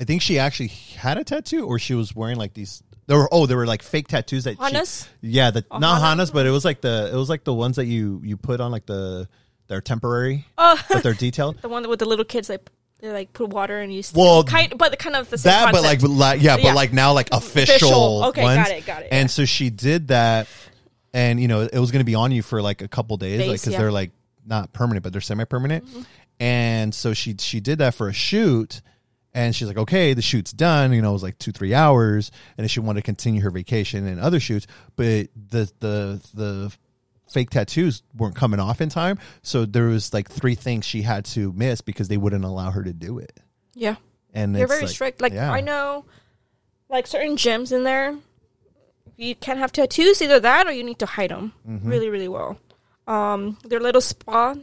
I 0.00 0.04
think 0.04 0.22
she 0.22 0.38
actually 0.38 0.68
had 0.68 1.18
a 1.18 1.24
tattoo 1.24 1.66
or 1.66 1.78
she 1.78 1.94
was 1.94 2.14
wearing 2.14 2.36
like 2.36 2.54
these 2.54 2.82
there 3.06 3.18
were 3.18 3.28
oh 3.30 3.46
there 3.46 3.56
were 3.56 3.66
like 3.66 3.82
fake 3.82 4.08
tattoos 4.08 4.44
that 4.44 4.52
she, 4.56 4.58
Hanas? 4.62 5.08
yeah, 5.20 5.50
the 5.50 5.64
Oh, 5.70 5.78
not 5.78 6.00
Hana? 6.00 6.22
Hanas, 6.24 6.32
but 6.32 6.46
it 6.46 6.50
was 6.50 6.64
like 6.64 6.80
the 6.80 7.10
it 7.12 7.16
was 7.16 7.28
like 7.28 7.44
the 7.44 7.54
ones 7.54 7.76
that 7.76 7.84
you 7.86 8.20
you 8.24 8.36
put 8.36 8.60
on 8.60 8.70
like 8.72 8.86
the 8.86 9.28
they're 9.68 9.80
temporary, 9.80 10.46
Oh. 10.58 10.80
but 10.88 11.02
they're 11.02 11.12
detailed. 11.14 11.60
the 11.60 11.68
one 11.68 11.88
with 11.88 11.98
the 11.98 12.06
little 12.06 12.24
kids, 12.24 12.48
like 12.48 12.70
They 13.00 13.10
like 13.10 13.32
put 13.32 13.50
water 13.50 13.78
and 13.80 13.92
you. 13.92 14.02
Stick 14.02 14.16
Well, 14.16 14.44
kind, 14.44 14.72
but 14.78 14.92
the 14.92 14.96
kind 14.96 15.16
of 15.16 15.28
the 15.28 15.36
same 15.38 15.50
that, 15.50 15.72
but 15.72 15.82
like, 15.82 16.00
concept. 16.00 16.40
yeah, 16.42 16.56
but 16.56 16.64
Yeah. 16.64 16.72
like 16.74 16.92
now, 16.92 17.12
like 17.12 17.28
official. 17.32 17.74
Official. 17.74 18.24
Okay, 18.30 18.42
ones. 18.42 18.56
got 18.68 18.70
it, 18.70 18.86
got 18.86 19.02
it, 19.02 19.08
And 19.10 19.24
yeah. 19.24 19.36
so 19.36 19.44
she 19.44 19.68
did 19.70 20.08
that, 20.08 20.46
and 21.12 21.38
you 21.40 21.48
know, 21.48 21.60
it 21.62 21.78
was 21.78 21.90
going 21.90 22.00
to 22.00 22.04
be 22.04 22.14
on 22.14 22.30
you 22.32 22.42
for 22.42 22.62
like 22.62 22.80
a 22.80 22.88
couple 22.88 23.16
days, 23.18 23.40
like 23.40 23.60
because 23.60 23.72
yeah. 23.72 23.78
they're 23.78 23.92
like 23.92 24.12
not 24.46 24.72
permanent, 24.72 25.02
but 25.02 25.12
they're 25.12 25.20
semi-permanent. 25.20 25.84
Mm-hmm. 25.84 26.02
And 26.38 26.94
so 26.94 27.14
she 27.14 27.36
she 27.38 27.60
did 27.60 27.78
that 27.78 27.94
for 27.94 28.08
a 28.08 28.12
shoot, 28.12 28.82
and 29.32 29.54
she's 29.56 29.68
like, 29.68 29.78
okay, 29.78 30.12
the 30.14 30.22
shoot's 30.22 30.52
done. 30.52 30.92
You 30.92 31.00
know, 31.02 31.10
it 31.10 31.14
was 31.14 31.22
like 31.22 31.38
two 31.38 31.52
three 31.52 31.72
hours, 31.74 32.30
and 32.56 32.64
then 32.64 32.68
she 32.68 32.80
wanted 32.80 33.00
to 33.00 33.04
continue 33.04 33.40
her 33.42 33.50
vacation 33.50 34.06
and 34.06 34.20
other 34.20 34.38
shoots, 34.40 34.66
but 34.96 35.28
the 35.34 35.70
the 35.80 36.20
the 36.34 36.76
fake 37.28 37.50
tattoos 37.50 38.02
weren't 38.16 38.36
coming 38.36 38.60
off 38.60 38.80
in 38.80 38.88
time, 38.88 39.18
so 39.42 39.64
there 39.64 39.86
was 39.86 40.12
like 40.14 40.30
three 40.30 40.54
things 40.54 40.84
she 40.84 41.02
had 41.02 41.24
to 41.24 41.52
miss 41.54 41.80
because 41.80 42.08
they 42.08 42.16
wouldn't 42.18 42.44
allow 42.44 42.70
her 42.70 42.82
to 42.84 42.92
do 42.92 43.18
it. 43.18 43.40
yeah, 43.74 43.96
And 44.34 44.54
they're 44.54 44.64
it's 44.64 44.72
very 44.74 44.86
strict. 44.86 45.20
Like 45.22 45.32
yeah. 45.32 45.50
I 45.50 45.60
know, 45.60 46.04
like 46.88 47.06
certain 47.06 47.36
gyms 47.36 47.72
in 47.72 47.82
there, 47.82 48.14
you 49.16 49.34
can't 49.34 49.58
have 49.58 49.72
tattoos. 49.72 50.20
Either 50.22 50.38
that 50.40 50.66
or 50.66 50.72
you 50.72 50.84
need 50.84 50.98
to 51.00 51.06
hide 51.06 51.30
them 51.30 51.52
Mm-hmm. 51.68 51.88
really, 51.88 52.10
really 52.10 52.28
well. 52.28 52.58
Um, 53.08 53.56
their 53.64 53.80
little 53.80 54.00
spa. 54.02 54.54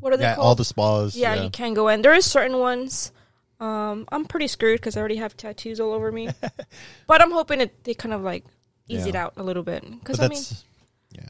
What 0.00 0.12
are 0.12 0.16
they 0.16 0.24
yeah, 0.24 0.34
called? 0.34 0.46
all 0.46 0.54
the 0.54 0.64
spas. 0.64 1.16
yeah, 1.16 1.34
you 1.42 1.50
can 1.50 1.74
go 1.74 1.88
in. 1.88 2.02
There 2.02 2.14
is 2.14 2.24
certain 2.26 2.58
ones. 2.58 3.12
Um, 3.60 4.06
I'm 4.10 4.24
pretty 4.24 4.46
screwed 4.48 4.80
because 4.80 4.96
I 4.96 5.00
already 5.00 5.16
have 5.16 5.36
tattoos 5.36 5.80
all 5.80 5.92
over 5.92 6.10
me. 6.10 6.30
but 7.06 7.20
I'm 7.20 7.30
hoping 7.30 7.60
it 7.60 7.84
they 7.84 7.94
kind 7.94 8.14
of 8.14 8.22
like 8.22 8.44
ease 8.88 9.06
it 9.06 9.14
out 9.14 9.34
a 9.36 9.42
little 9.42 9.62
bit 9.62 9.84
because 10.00 10.18
I 10.18 10.28
mean, 10.28 10.42
yeah, 11.12 11.22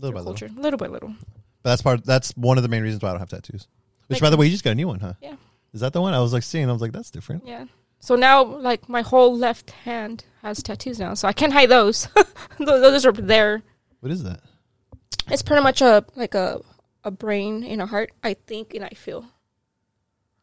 little 0.00 0.12
by 0.12 0.18
little. 0.20 0.24
culture, 0.24 0.50
little 0.56 0.78
by 0.78 0.86
little. 0.88 1.14
But 1.62 1.70
that's 1.70 1.82
part. 1.82 2.04
That's 2.04 2.32
one 2.36 2.56
of 2.58 2.62
the 2.62 2.68
main 2.68 2.82
reasons 2.82 3.02
why 3.02 3.10
I 3.10 3.12
don't 3.12 3.20
have 3.20 3.30
tattoos. 3.30 3.66
Which, 4.08 4.16
Like- 4.16 4.22
by 4.22 4.30
the 4.30 4.36
way, 4.36 4.46
you 4.46 4.52
just 4.52 4.64
got 4.64 4.70
a 4.70 4.74
new 4.74 4.88
one, 4.88 5.00
huh? 5.00 5.12
Yeah, 5.20 5.36
Is 5.72 5.80
that 5.80 5.92
the 5.92 6.00
one 6.00 6.14
I 6.14 6.20
was 6.20 6.32
like 6.32 6.42
seeing? 6.42 6.68
I 6.68 6.72
was 6.72 6.80
like, 6.80 6.92
that's 6.92 7.10
different. 7.10 7.46
yeah. 7.46 7.66
So 8.00 8.14
now, 8.14 8.44
like 8.44 8.88
my 8.88 9.02
whole 9.02 9.36
left 9.36 9.72
hand 9.72 10.24
has 10.42 10.62
tattoos 10.62 10.98
now, 11.00 11.14
so 11.14 11.26
I 11.28 11.32
can't 11.32 11.52
hide 11.52 11.68
those. 11.68 12.08
those 12.58 12.80
those 12.80 13.04
are 13.06 13.12
there. 13.12 13.62
What 14.00 14.12
is 14.12 14.22
that? 14.22 14.40
It's 15.30 15.42
pretty 15.42 15.62
much 15.62 15.80
a 15.82 16.04
like 16.14 16.34
a 16.34 16.60
a 17.04 17.10
brain 17.10 17.64
and 17.64 17.80
a 17.82 17.86
heart. 17.86 18.12
I 18.22 18.34
think 18.34 18.74
and 18.74 18.84
I 18.84 18.90
feel. 18.90 19.26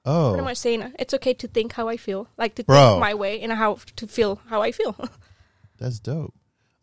Oh, 0.05 0.31
Pretty 0.33 0.45
much 0.45 0.57
saying 0.57 0.93
it's 0.99 1.13
okay 1.15 1.33
to 1.33 1.47
think 1.47 1.73
how 1.73 1.87
I 1.87 1.97
feel, 1.97 2.27
like 2.37 2.55
to 2.55 2.63
Bro. 2.63 2.91
think 2.91 2.99
my 2.99 3.15
way 3.15 3.41
and 3.41 3.51
how 3.51 3.79
to 3.95 4.07
feel 4.07 4.39
how 4.47 4.61
I 4.61 4.71
feel. 4.71 4.95
that's 5.77 5.99
dope. 5.99 6.33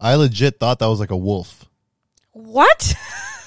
I 0.01 0.17
legit 0.17 0.59
thought 0.59 0.81
that 0.81 0.87
was 0.87 0.99
like 0.99 1.13
a 1.13 1.17
wolf. 1.17 1.65
what? 2.33 2.95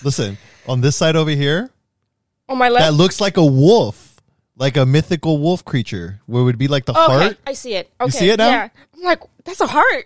Listen, 0.04 0.38
on 0.68 0.80
this 0.80 0.96
side 0.96 1.18
over 1.18 1.32
here, 1.32 1.72
On 2.50 2.58
my 2.58 2.70
that 2.70 2.94
looks 2.94 3.20
like 3.20 3.38
a 3.38 3.46
wolf, 3.46 4.22
like 4.56 4.78
a 4.78 4.86
mythical 4.86 5.40
wolf 5.40 5.66
creature, 5.66 6.22
where 6.28 6.42
it 6.42 6.46
would 6.46 6.58
be 6.58 6.68
like 6.68 6.86
the 6.86 6.92
okay, 6.92 7.12
heart. 7.12 7.38
I 7.46 7.54
see 7.54 7.74
it. 7.74 7.92
Okay, 8.00 8.12
see 8.12 8.30
it 8.30 8.38
now? 8.38 8.50
Yeah. 8.50 8.70
I'm 8.96 9.02
like, 9.02 9.22
that's 9.44 9.62
a 9.62 9.68
heart. 9.68 10.06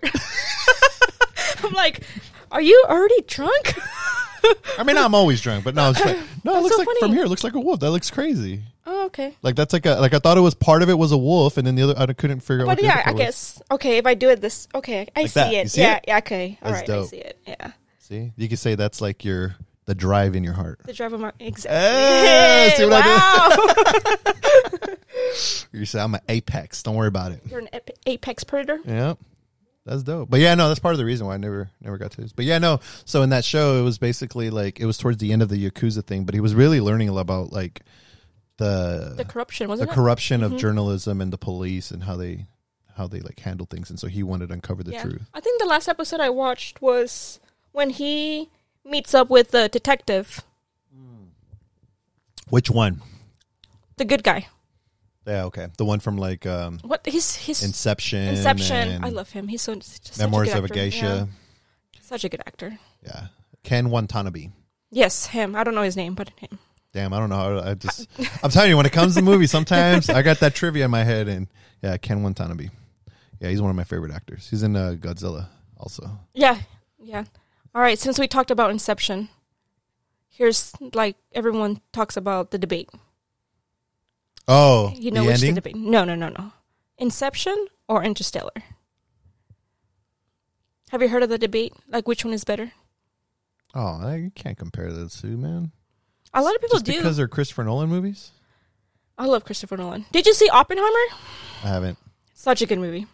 I'm 1.64 1.72
like, 1.74 2.02
are 2.50 2.62
you 2.62 2.82
already 2.88 3.22
drunk? 3.26 3.78
I 4.78 4.82
mean, 4.82 4.96
I'm 4.96 5.14
always 5.14 5.40
drunk, 5.40 5.64
but 5.64 5.74
no, 5.74 5.90
it's 5.90 6.04
like, 6.04 6.16
no, 6.44 6.56
it 6.56 6.62
looks 6.62 6.74
so 6.76 6.80
like 6.80 6.86
funny. 6.86 7.00
from 7.00 7.12
here, 7.12 7.24
it 7.24 7.28
looks 7.28 7.44
like 7.44 7.54
a 7.54 7.60
wolf. 7.60 7.80
That 7.80 7.90
looks 7.90 8.10
crazy. 8.10 8.62
oh, 8.86 9.06
okay. 9.06 9.34
Like 9.42 9.56
that's 9.56 9.72
like 9.72 9.86
a 9.86 9.96
like 9.96 10.14
I 10.14 10.18
thought 10.18 10.36
it 10.38 10.42
was 10.42 10.54
part 10.54 10.82
of 10.82 10.88
it 10.88 10.94
was 10.94 11.12
a 11.12 11.18
wolf, 11.18 11.56
and 11.56 11.66
then 11.66 11.74
the 11.74 11.82
other 11.82 11.94
I 11.98 12.12
couldn't 12.12 12.40
figure 12.40 12.62
out. 12.62 12.76
But 12.76 12.82
yeah, 12.82 12.98
I 12.98 13.02
part 13.02 13.16
was. 13.16 13.24
guess. 13.24 13.62
Okay, 13.70 13.98
if 13.98 14.06
I 14.06 14.14
do 14.14 14.30
it 14.30 14.40
this, 14.40 14.68
okay, 14.74 15.06
I 15.14 15.22
Like 15.22 15.30
see 15.30 15.56
it. 15.56 15.70
See 15.70 15.80
yeah, 15.82 15.96
it? 15.96 16.04
yeah, 16.08 16.18
okay. 16.18 16.58
All 16.62 16.72
That's 16.72 16.88
right, 16.88 16.98
I 16.98 17.04
see 17.04 17.18
it. 17.18 17.38
Yeah. 17.46 17.72
See, 17.98 18.32
you 18.36 18.48
could 18.48 18.58
say 18.58 18.74
that's 18.74 19.00
like 19.00 19.24
your 19.24 19.56
the 19.86 19.94
drive 19.94 20.36
in 20.36 20.44
your 20.44 20.52
heart. 20.54 20.80
The 20.84 20.92
drive 20.92 21.12
of 21.12 21.20
my 21.20 21.32
exactly. 21.40 21.76
Eh, 21.76 22.70
hey, 22.70 22.76
see 22.76 22.84
what 22.84 23.02
I 23.04 23.06
wow. 24.86 24.94
You 25.72 25.84
say 25.84 26.00
I'm 26.00 26.14
an 26.14 26.20
apex. 26.28 26.82
Don't 26.82 26.96
worry 26.96 27.08
about 27.08 27.32
it. 27.32 27.40
You're 27.48 27.60
an 27.60 27.68
apex 28.06 28.42
predator. 28.44 28.80
Yeah, 28.84 29.14
that's 29.86 30.02
dope. 30.02 30.30
But 30.30 30.40
yeah, 30.40 30.54
no, 30.54 30.68
that's 30.68 30.80
part 30.80 30.92
of 30.94 30.98
the 30.98 31.04
reason 31.04 31.26
why 31.26 31.34
I 31.34 31.36
never 31.38 31.70
never 31.80 31.98
got 31.98 32.10
to 32.12 32.20
this. 32.20 32.32
But 32.32 32.44
yeah, 32.44 32.58
no. 32.58 32.80
So 33.04 33.22
in 33.22 33.30
that 33.30 33.44
show, 33.44 33.78
it 33.80 33.82
was 33.82 33.98
basically 33.98 34.50
like 34.50 34.78
it 34.80 34.86
was 34.86 34.98
towards 34.98 35.18
the 35.18 35.32
end 35.32 35.42
of 35.42 35.48
the 35.48 35.70
yakuza 35.70 36.04
thing, 36.04 36.24
but 36.24 36.34
he 36.34 36.40
was 36.40 36.54
really 36.54 36.80
learning 36.80 37.08
a 37.08 37.12
lot 37.12 37.22
about 37.22 37.52
like 37.52 37.82
the 38.58 39.14
The 39.16 39.24
corruption 39.24 39.68
wasn't 39.68 39.88
it? 39.88 39.90
The 39.90 39.94
corruption 39.94 40.40
Mm-hmm. 40.42 40.54
of 40.54 40.60
journalism 40.60 41.20
and 41.20 41.32
the 41.32 41.38
police 41.38 41.90
and 41.90 42.04
how 42.04 42.16
they 42.16 42.46
how 42.96 43.06
they 43.06 43.20
like 43.20 43.40
handle 43.40 43.66
things, 43.66 43.88
and 43.90 43.98
so 43.98 44.06
he 44.08 44.22
wanted 44.22 44.48
to 44.48 44.54
uncover 44.54 44.82
the 44.82 44.92
yeah. 44.92 45.02
truth. 45.02 45.22
I 45.32 45.40
think 45.40 45.58
the 45.60 45.66
last 45.66 45.88
episode 45.88 46.20
I 46.20 46.28
watched 46.28 46.82
was 46.82 47.40
when 47.72 47.88
he 47.90 48.50
meets 48.84 49.14
up 49.14 49.30
with 49.30 49.52
the 49.52 49.68
detective, 49.68 50.42
Which 52.48 52.70
one? 52.70 53.00
the 53.96 54.04
good 54.04 54.22
guy. 54.22 54.48
Yeah, 55.26 55.44
okay, 55.44 55.68
the 55.76 55.84
one 55.84 56.00
from 56.00 56.16
like 56.16 56.46
um, 56.46 56.78
What 56.82 57.04
his 57.06 57.36
his 57.36 57.62
Inception. 57.62 58.28
Inception. 58.28 58.88
and 58.88 59.04
I 59.04 59.10
love 59.10 59.30
him. 59.30 59.48
He's 59.48 59.62
so 59.62 59.74
just 59.74 60.14
such 60.14 60.18
Memoirs 60.18 60.48
a 60.48 60.52
good 60.52 60.58
of 60.58 60.64
a 60.64 60.66
actor. 60.66 60.74
Geisha. 60.74 61.28
Yeah. 61.94 62.00
Such 62.02 62.24
a 62.24 62.28
good 62.28 62.40
actor. 62.46 62.78
Yeah. 63.04 63.26
Ken 63.62 63.90
Watanabe. 63.90 64.48
Yes, 64.90 65.26
him. 65.26 65.54
I 65.54 65.62
don't 65.62 65.74
know 65.74 65.82
his 65.82 65.96
name, 65.96 66.14
but 66.14 66.30
him. 66.40 66.58
Damn, 66.92 67.12
I 67.12 67.18
don't 67.20 67.28
know 67.28 67.36
how 67.36 67.60
I 67.70 67.74
just 67.74 68.08
I'm 68.42 68.50
telling 68.50 68.70
you 68.70 68.76
when 68.76 68.86
it 68.86 68.92
comes 68.92 69.14
to 69.14 69.22
movies 69.22 69.50
sometimes 69.50 70.08
I 70.10 70.22
got 70.22 70.40
that 70.40 70.54
trivia 70.54 70.86
in 70.86 70.90
my 70.90 71.04
head 71.04 71.28
and 71.28 71.46
yeah, 71.82 71.96
Ken 71.98 72.22
Watanabe. 72.22 72.68
Yeah, 73.38 73.48
he's 73.50 73.62
one 73.62 73.70
of 73.70 73.76
my 73.76 73.84
favorite 73.84 74.12
actors. 74.12 74.48
He's 74.50 74.62
in 74.62 74.74
uh, 74.74 74.96
Godzilla 74.98 75.48
also. 75.76 76.10
Yeah, 76.34 76.58
yeah. 76.98 77.24
All 77.74 77.80
right. 77.82 77.98
Since 77.98 78.18
we 78.18 78.26
talked 78.26 78.50
about 78.50 78.70
Inception, 78.70 79.28
here's 80.28 80.72
like 80.94 81.16
everyone 81.32 81.80
talks 81.92 82.16
about 82.16 82.50
the 82.50 82.58
debate. 82.58 82.88
Oh, 84.50 84.92
You 84.96 85.10
know 85.12 85.22
the 85.22 85.26
which 85.28 85.34
ending? 85.36 85.54
the 85.54 85.60
debate? 85.60 85.76
No, 85.76 86.04
no, 86.04 86.14
no, 86.14 86.28
no. 86.28 86.52
Inception 86.98 87.66
or 87.88 88.02
Interstellar? 88.02 88.52
Have 90.90 91.02
you 91.02 91.08
heard 91.08 91.22
of 91.22 91.28
the 91.28 91.38
debate? 91.38 91.72
Like 91.88 92.08
which 92.08 92.24
one 92.24 92.34
is 92.34 92.44
better? 92.44 92.72
Oh, 93.74 94.00
I- 94.02 94.16
you 94.16 94.30
can't 94.30 94.58
compare 94.58 94.92
those 94.92 95.20
two, 95.20 95.36
man. 95.36 95.72
A 96.34 96.42
lot 96.42 96.54
of 96.54 96.60
people 96.60 96.78
Just 96.78 96.84
do. 96.86 96.96
because 96.96 97.16
they're 97.16 97.28
Christopher 97.28 97.64
Nolan 97.64 97.88
movies? 97.88 98.30
I 99.18 99.26
love 99.26 99.44
Christopher 99.44 99.76
Nolan. 99.76 100.06
Did 100.12 100.26
you 100.26 100.34
see 100.34 100.48
Oppenheimer? 100.48 100.88
I 101.62 101.68
haven't. 101.68 101.98
Such 102.34 102.62
a 102.62 102.66
good 102.66 102.78
movie. 102.78 103.06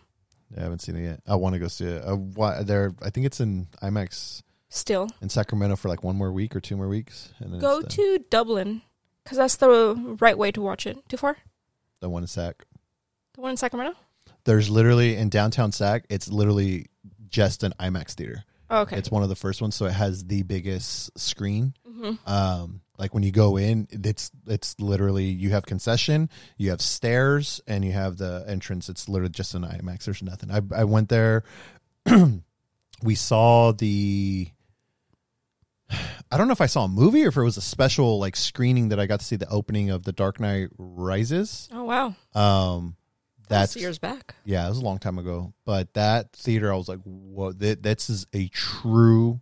I 0.56 0.60
haven't 0.60 0.80
seen 0.80 0.96
it 0.96 1.02
yet. 1.02 1.20
I 1.26 1.34
want 1.36 1.54
to 1.54 1.58
go 1.58 1.66
see 1.68 1.84
it. 1.86 2.02
I, 2.06 2.12
why, 2.12 2.62
there, 2.62 2.94
I 3.02 3.10
think 3.10 3.26
it's 3.26 3.40
in 3.40 3.66
IMAX 3.82 4.42
Still, 4.68 5.08
in 5.20 5.28
Sacramento 5.28 5.76
for 5.76 5.88
like 5.88 6.04
one 6.04 6.16
more 6.16 6.30
week 6.30 6.54
or 6.54 6.60
two 6.60 6.76
more 6.76 6.88
weeks. 6.88 7.32
And 7.40 7.52
then 7.52 7.60
go 7.60 7.82
to 7.82 8.24
Dublin 8.30 8.82
because 9.26 9.38
that's 9.38 9.56
the 9.56 10.16
right 10.20 10.38
way 10.38 10.52
to 10.52 10.62
watch 10.62 10.86
it. 10.86 10.96
Too 11.08 11.16
far? 11.18 11.36
the 12.00 12.08
one 12.08 12.22
in 12.22 12.26
Sac. 12.28 12.64
The 13.34 13.40
one 13.40 13.50
in 13.52 13.56
Sacramento? 13.56 13.96
There's 14.44 14.70
literally 14.70 15.16
in 15.16 15.28
downtown 15.28 15.72
Sac. 15.72 16.04
It's 16.08 16.28
literally 16.28 16.86
just 17.28 17.62
an 17.64 17.72
IMAX 17.80 18.12
theater. 18.12 18.44
Oh, 18.70 18.80
okay. 18.82 18.96
It's 18.98 19.10
one 19.10 19.22
of 19.22 19.28
the 19.28 19.34
first 19.36 19.60
ones, 19.62 19.74
so 19.74 19.86
it 19.86 19.92
has 19.92 20.24
the 20.24 20.42
biggest 20.42 21.18
screen. 21.18 21.74
hmm 21.86 22.12
Um, 22.26 22.80
like 22.98 23.12
when 23.14 23.22
you 23.22 23.30
go 23.32 23.56
in, 23.56 23.88
it's 23.90 24.30
it's 24.46 24.74
literally 24.80 25.24
you 25.24 25.50
have 25.50 25.66
concession, 25.66 26.28
you 26.58 26.70
have 26.70 26.80
stairs, 26.80 27.60
and 27.66 27.84
you 27.84 27.92
have 27.92 28.16
the 28.16 28.44
entrance. 28.48 28.88
It's 28.88 29.08
literally 29.08 29.30
just 29.32 29.54
an 29.54 29.62
IMAX. 29.62 30.04
There's 30.04 30.22
nothing. 30.22 30.50
I 30.50 30.60
I 30.74 30.84
went 30.84 31.08
there. 31.08 31.44
we 33.02 33.14
saw 33.14 33.72
the. 33.72 34.48
I 36.30 36.36
don't 36.36 36.48
know 36.48 36.52
if 36.52 36.60
I 36.60 36.66
saw 36.66 36.84
a 36.84 36.88
movie 36.88 37.24
or 37.24 37.28
if 37.28 37.36
it 37.36 37.42
was 37.42 37.56
a 37.56 37.62
special 37.62 38.18
like 38.18 38.36
screening 38.36 38.88
that 38.88 39.00
I 39.00 39.06
got 39.06 39.20
to 39.20 39.26
see 39.26 39.36
the 39.36 39.48
opening 39.48 39.90
of 39.90 40.04
The 40.04 40.12
Dark 40.12 40.40
Knight 40.40 40.68
Rises. 40.76 41.68
Oh 41.72 41.84
wow. 41.84 42.14
Um, 42.34 42.96
that's 43.48 43.76
years 43.76 43.98
back. 43.98 44.34
yeah, 44.44 44.66
it 44.66 44.68
was 44.68 44.78
a 44.78 44.84
long 44.84 44.98
time 44.98 45.18
ago. 45.18 45.54
But 45.64 45.94
that 45.94 46.32
theater, 46.32 46.72
I 46.72 46.76
was 46.76 46.88
like, 46.88 47.00
whoa, 47.04 47.52
that, 47.52 47.82
this 47.82 48.10
is 48.10 48.26
a 48.32 48.48
true 48.48 49.40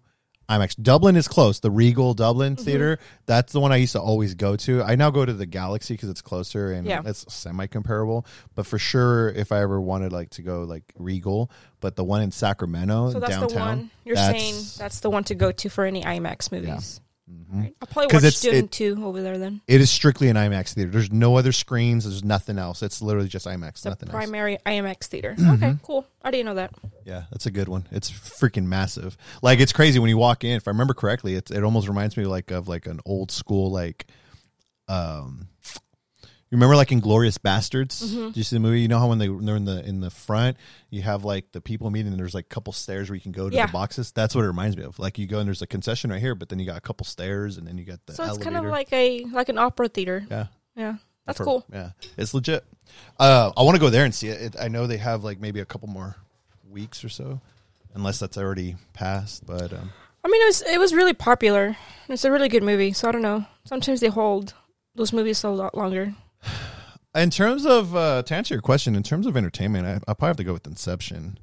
IMAX. 0.48 0.80
Dublin 0.80 1.16
is 1.16 1.26
close. 1.28 1.60
The 1.60 1.70
Regal 1.70 2.14
Dublin 2.14 2.56
Mm-hmm. 2.56 2.64
Theater, 2.64 2.98
that's 3.26 3.52
the 3.52 3.60
one 3.60 3.72
I 3.72 3.76
used 3.76 3.92
to 3.92 4.00
always 4.00 4.34
go 4.34 4.56
to. 4.56 4.82
I 4.82 4.94
now 4.96 5.10
go 5.10 5.24
to 5.24 5.32
the 5.32 5.46
Galaxy 5.46 5.94
because 5.94 6.08
it's 6.10 6.20
closer 6.22 6.72
and 6.72 6.86
Yeah. 6.86 7.02
it's 7.04 7.24
semi 7.32 7.66
comparable. 7.66 8.26
But 8.54 8.66
for 8.66 8.78
sure, 8.78 9.30
if 9.30 9.52
I 9.52 9.60
ever 9.60 9.80
wanted 9.80 10.12
like 10.12 10.30
to 10.30 10.42
go 10.42 10.62
like 10.62 10.84
Regal, 10.98 11.50
but 11.80 11.96
the 11.96 12.04
one 12.04 12.20
in 12.22 12.30
Sacramento, 12.30 13.12
So 13.12 13.20
that's 13.20 13.30
downtown, 13.32 13.48
the 13.48 13.56
one 13.58 13.90
you're 14.04 14.16
that's- 14.16 14.40
saying 14.42 14.64
that's 14.78 15.00
the 15.00 15.10
one 15.10 15.24
to 15.24 15.34
go 15.34 15.50
to 15.52 15.68
for 15.68 15.84
any 15.84 16.02
IMAX 16.02 16.52
movies. 16.52 17.00
Mhm. 17.30 17.62
Right. 17.62 17.74
I'll 17.80 17.86
probably 17.88 18.14
watch 18.14 18.24
it's- 18.24 18.40
Dune 18.42 18.54
it- 18.66 18.70
2 18.72 19.02
over 19.04 19.22
there 19.22 19.38
then. 19.38 19.62
It 19.66 19.80
is 19.80 19.90
strictly 19.90 20.28
an 20.28 20.36
IMAX 20.36 20.74
theater. 20.74 20.90
There's 20.90 21.10
no 21.10 21.38
other 21.38 21.52
screens. 21.52 22.04
There's 22.04 22.22
nothing 22.22 22.58
else. 22.58 22.82
It's 22.82 23.00
literally 23.00 23.28
just 23.28 23.46
IMAX. 23.46 23.80
The 23.80 23.88
nothing 23.90 24.08
else. 24.10 24.14
primary 24.14 24.58
IMAX 24.66 25.06
theater. 25.06 25.34
Mm-hmm. 25.38 25.64
Okay, 25.64 25.76
cool. 25.82 26.06
I 26.22 26.30
didn't 26.30 26.46
know 26.46 26.54
that. 26.56 26.74
Yeah, 27.06 27.24
that's 27.30 27.46
a 27.46 27.50
good 27.50 27.68
one. 27.68 27.86
It's 27.90 28.10
freaking 28.10 28.66
massive. 28.66 29.16
Like 29.40 29.58
it's 29.60 29.72
crazy 29.72 29.98
when 29.98 30.10
you 30.10 30.18
walk 30.18 30.44
in. 30.44 30.56
If 30.56 30.68
I 30.68 30.72
remember 30.72 30.92
correctly, 30.92 31.34
it 31.34 31.50
it 31.50 31.62
almost 31.64 31.88
reminds 31.88 32.16
me 32.16 32.26
like 32.26 32.50
of 32.50 32.68
like 32.68 32.86
an 32.86 33.00
old 33.06 33.30
school 33.30 33.70
like, 33.70 34.06
um, 34.88 35.48
remember 36.54 36.76
like 36.76 36.88
Inglourious 36.88 37.38
Basterds? 37.38 38.02
Mm-hmm. 38.02 38.26
Did 38.28 38.36
you 38.36 38.42
see 38.44 38.56
the 38.56 38.60
movie? 38.60 38.80
You 38.80 38.88
know 38.88 38.98
how 38.98 39.08
when 39.08 39.18
they 39.18 39.28
when 39.28 39.44
they're 39.44 39.56
in 39.56 39.64
the 39.64 39.84
in 39.84 40.00
the 40.00 40.10
front, 40.10 40.56
you 40.90 41.02
have 41.02 41.24
like 41.24 41.52
the 41.52 41.60
people 41.60 41.90
meeting, 41.90 42.12
and 42.12 42.18
there's 42.18 42.34
like 42.34 42.46
a 42.46 42.54
couple 42.54 42.72
stairs 42.72 43.08
where 43.10 43.14
you 43.14 43.20
can 43.20 43.32
go 43.32 43.50
to 43.50 43.54
Yeah. 43.54 43.66
the 43.66 43.72
boxes. 43.72 44.12
That's 44.12 44.34
what 44.34 44.44
it 44.44 44.48
reminds 44.48 44.76
me 44.76 44.84
of. 44.84 44.98
Like 44.98 45.18
you 45.18 45.26
go 45.26 45.38
and 45.38 45.46
there's 45.46 45.62
a 45.62 45.66
concession 45.66 46.10
right 46.10 46.20
here, 46.20 46.34
but 46.34 46.48
then 46.48 46.58
you 46.58 46.66
got 46.66 46.76
a 46.78 46.80
couple 46.80 47.04
stairs, 47.04 47.56
and 47.58 47.66
then 47.66 47.76
you 47.78 47.84
got 47.84 48.00
the 48.06 48.14
So 48.14 48.24
it's 48.24 48.38
kind 48.38 48.56
of 48.56 48.64
like 48.64 48.92
a 48.92 49.24
like 49.26 49.48
an 49.48 49.58
opera 49.58 49.88
theater. 49.88 50.26
yeah. 50.30 50.46
Yeah. 50.76 50.96
That's 51.26 51.38
For- 51.38 51.44
cool. 51.44 51.64
Yeah, 51.72 51.90
it's 52.18 52.34
legit. 52.34 52.64
Uh, 53.18 53.50
I 53.56 53.62
want 53.62 53.76
to 53.76 53.80
go 53.80 53.88
there 53.90 54.04
and 54.04 54.14
see 54.14 54.28
it. 54.28 54.40
it. 54.42 54.56
I 54.60 54.68
know 54.68 54.86
they 54.86 54.98
have 54.98 55.24
like 55.24 55.40
maybe 55.40 55.60
a 55.60 55.64
couple 55.64 55.88
more 55.88 56.16
weeks 56.68 57.02
or 57.04 57.08
so, 57.08 57.40
unless 57.94 58.18
that's 58.18 58.36
already 58.36 58.76
passed. 58.92 59.46
But 59.46 59.72
um, 59.72 59.90
I 60.22 60.28
mean, 60.28 60.42
it 60.42 60.46
was 60.46 60.62
it 60.62 60.78
was 60.78 60.92
really 60.92 61.14
popular. 61.14 61.76
It's 62.08 62.24
a 62.26 62.30
really 62.30 62.50
good 62.50 62.62
movie. 62.62 62.92
So 62.92 63.08
I 63.08 63.12
don't 63.12 63.22
know. 63.22 63.46
Sometimes 63.64 64.00
they 64.00 64.08
hold 64.08 64.52
those 64.94 65.12
movies 65.14 65.42
a 65.44 65.48
lot 65.48 65.74
longer. 65.74 66.14
In 67.14 67.30
terms 67.30 67.64
of 67.66 67.94
uh, 67.94 68.22
to 68.24 68.34
answer 68.34 68.54
your 68.54 68.62
question, 68.62 68.94
in 68.96 69.02
terms 69.02 69.26
of 69.26 69.36
entertainment, 69.36 69.86
I, 69.86 69.94
I 70.10 70.14
probably 70.14 70.28
have 70.28 70.36
to 70.38 70.44
go 70.44 70.52
with 70.52 70.66
Inception. 70.66 71.38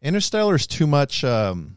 Interstellar 0.00 0.54
is 0.56 0.66
too 0.66 0.86
much. 0.86 1.22
Um, 1.24 1.76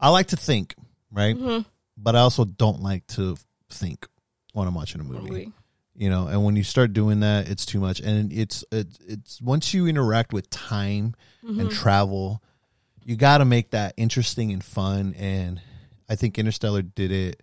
I 0.00 0.08
like 0.10 0.28
to 0.28 0.36
think, 0.36 0.74
right? 1.12 1.36
Mm-hmm. 1.36 1.62
But 1.96 2.14
I 2.16 2.20
also 2.20 2.44
don't 2.44 2.80
like 2.82 3.06
to 3.08 3.36
think 3.70 4.06
when 4.52 4.66
I'm 4.68 4.74
watching 4.74 5.00
a 5.00 5.04
movie. 5.04 5.28
Movie. 5.30 5.52
you 5.94 6.08
know 6.08 6.26
and 6.28 6.44
when 6.44 6.56
you 6.56 6.62
start 6.62 6.92
doing 6.92 7.20
that 7.20 7.48
it's 7.48 7.66
too 7.66 7.80
much 7.80 8.00
and 8.00 8.32
it's 8.32 8.64
it's, 8.72 8.98
it's 9.06 9.42
once 9.42 9.74
you 9.74 9.86
interact 9.86 10.32
with 10.32 10.48
time 10.50 11.14
Mm-hmm. 11.44 11.60
and 11.60 11.70
travel 11.70 12.42
you 13.04 13.14
got 13.16 13.38
to 13.38 13.44
make 13.44 13.70
that 13.70 13.94
interesting 13.96 14.52
and 14.52 14.62
fun 14.62 15.14
and 15.16 15.60
i 16.08 16.16
think 16.16 16.36
interstellar 16.38 16.82
did 16.82 17.10
it 17.12 17.42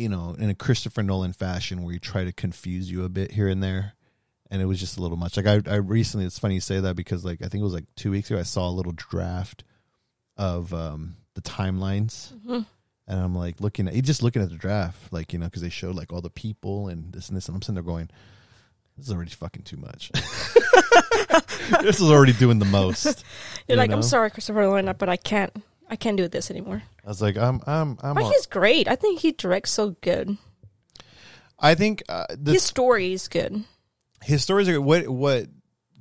you 0.00 0.08
know 0.08 0.34
in 0.38 0.50
a 0.50 0.54
christopher 0.54 1.02
nolan 1.02 1.32
fashion 1.32 1.82
where 1.82 1.92
you 1.92 2.00
try 2.00 2.24
to 2.24 2.32
confuse 2.32 2.90
you 2.90 3.04
a 3.04 3.08
bit 3.08 3.30
here 3.30 3.48
and 3.48 3.62
there 3.62 3.92
and 4.50 4.60
it 4.60 4.64
was 4.64 4.80
just 4.80 4.96
a 4.96 5.02
little 5.02 5.16
much 5.16 5.36
like 5.36 5.46
i, 5.46 5.60
I 5.70 5.76
recently 5.76 6.26
it's 6.26 6.38
funny 6.38 6.54
you 6.54 6.60
say 6.60 6.80
that 6.80 6.96
because 6.96 7.24
like 7.24 7.42
i 7.42 7.48
think 7.48 7.60
it 7.60 7.64
was 7.64 7.74
like 7.74 7.86
two 7.96 8.10
weeks 8.10 8.30
ago 8.30 8.40
i 8.40 8.44
saw 8.44 8.68
a 8.68 8.72
little 8.72 8.92
draft 8.92 9.62
of 10.36 10.72
um 10.74 11.16
the 11.34 11.42
timelines 11.42 12.32
Mm-hmm. 12.32 12.60
and 13.08 13.20
I'm 13.20 13.34
like 13.34 13.60
looking 13.60 13.88
at, 13.88 13.94
it, 13.94 14.02
just 14.02 14.22
looking 14.22 14.42
at 14.42 14.50
the 14.50 14.56
draft, 14.56 15.12
like, 15.12 15.32
you 15.32 15.38
know, 15.38 15.46
because 15.46 15.62
they 15.62 15.68
showed 15.68 15.94
like 15.96 16.12
all 16.12 16.20
the 16.20 16.30
people 16.30 16.88
and 16.88 17.12
this 17.12 17.28
and 17.28 17.36
this. 17.36 17.48
And 17.48 17.54
I'm 17.56 17.62
sitting 17.62 17.74
there 17.74 17.84
going, 17.84 18.10
this 18.96 19.06
is 19.06 19.12
already 19.12 19.30
fucking 19.30 19.62
too 19.62 19.76
much. 19.76 20.10
this 21.82 22.00
is 22.00 22.10
already 22.10 22.32
doing 22.32 22.58
the 22.58 22.64
most. 22.66 23.04
You're 23.04 23.74
you 23.74 23.76
like, 23.76 23.90
know? 23.90 23.96
I'm 23.96 24.02
sorry, 24.02 24.30
Christopher 24.30 24.62
Nolan, 24.62 24.94
but 24.98 25.08
I 25.08 25.16
can't. 25.16 25.52
I 25.90 25.96
can't 25.96 26.16
do 26.16 26.28
this 26.28 26.50
anymore. 26.50 26.82
I 27.04 27.08
was 27.08 27.20
like, 27.20 27.36
I'm, 27.36 27.60
I'm, 27.66 27.98
I'm, 28.02 28.14
But 28.14 28.22
all- 28.24 28.30
he's 28.30 28.46
great. 28.46 28.86
I 28.88 28.94
think 28.96 29.18
he 29.20 29.32
directs 29.32 29.70
so 29.72 29.90
good. 30.00 30.36
I 31.58 31.74
think 31.74 32.02
uh, 32.08 32.26
the, 32.30 32.52
His 32.52 32.62
story 32.62 33.12
is 33.12 33.28
good. 33.28 33.64
his 34.22 34.42
stories 34.42 34.68
are 34.68 34.80
what, 34.80 35.08
what 35.08 35.46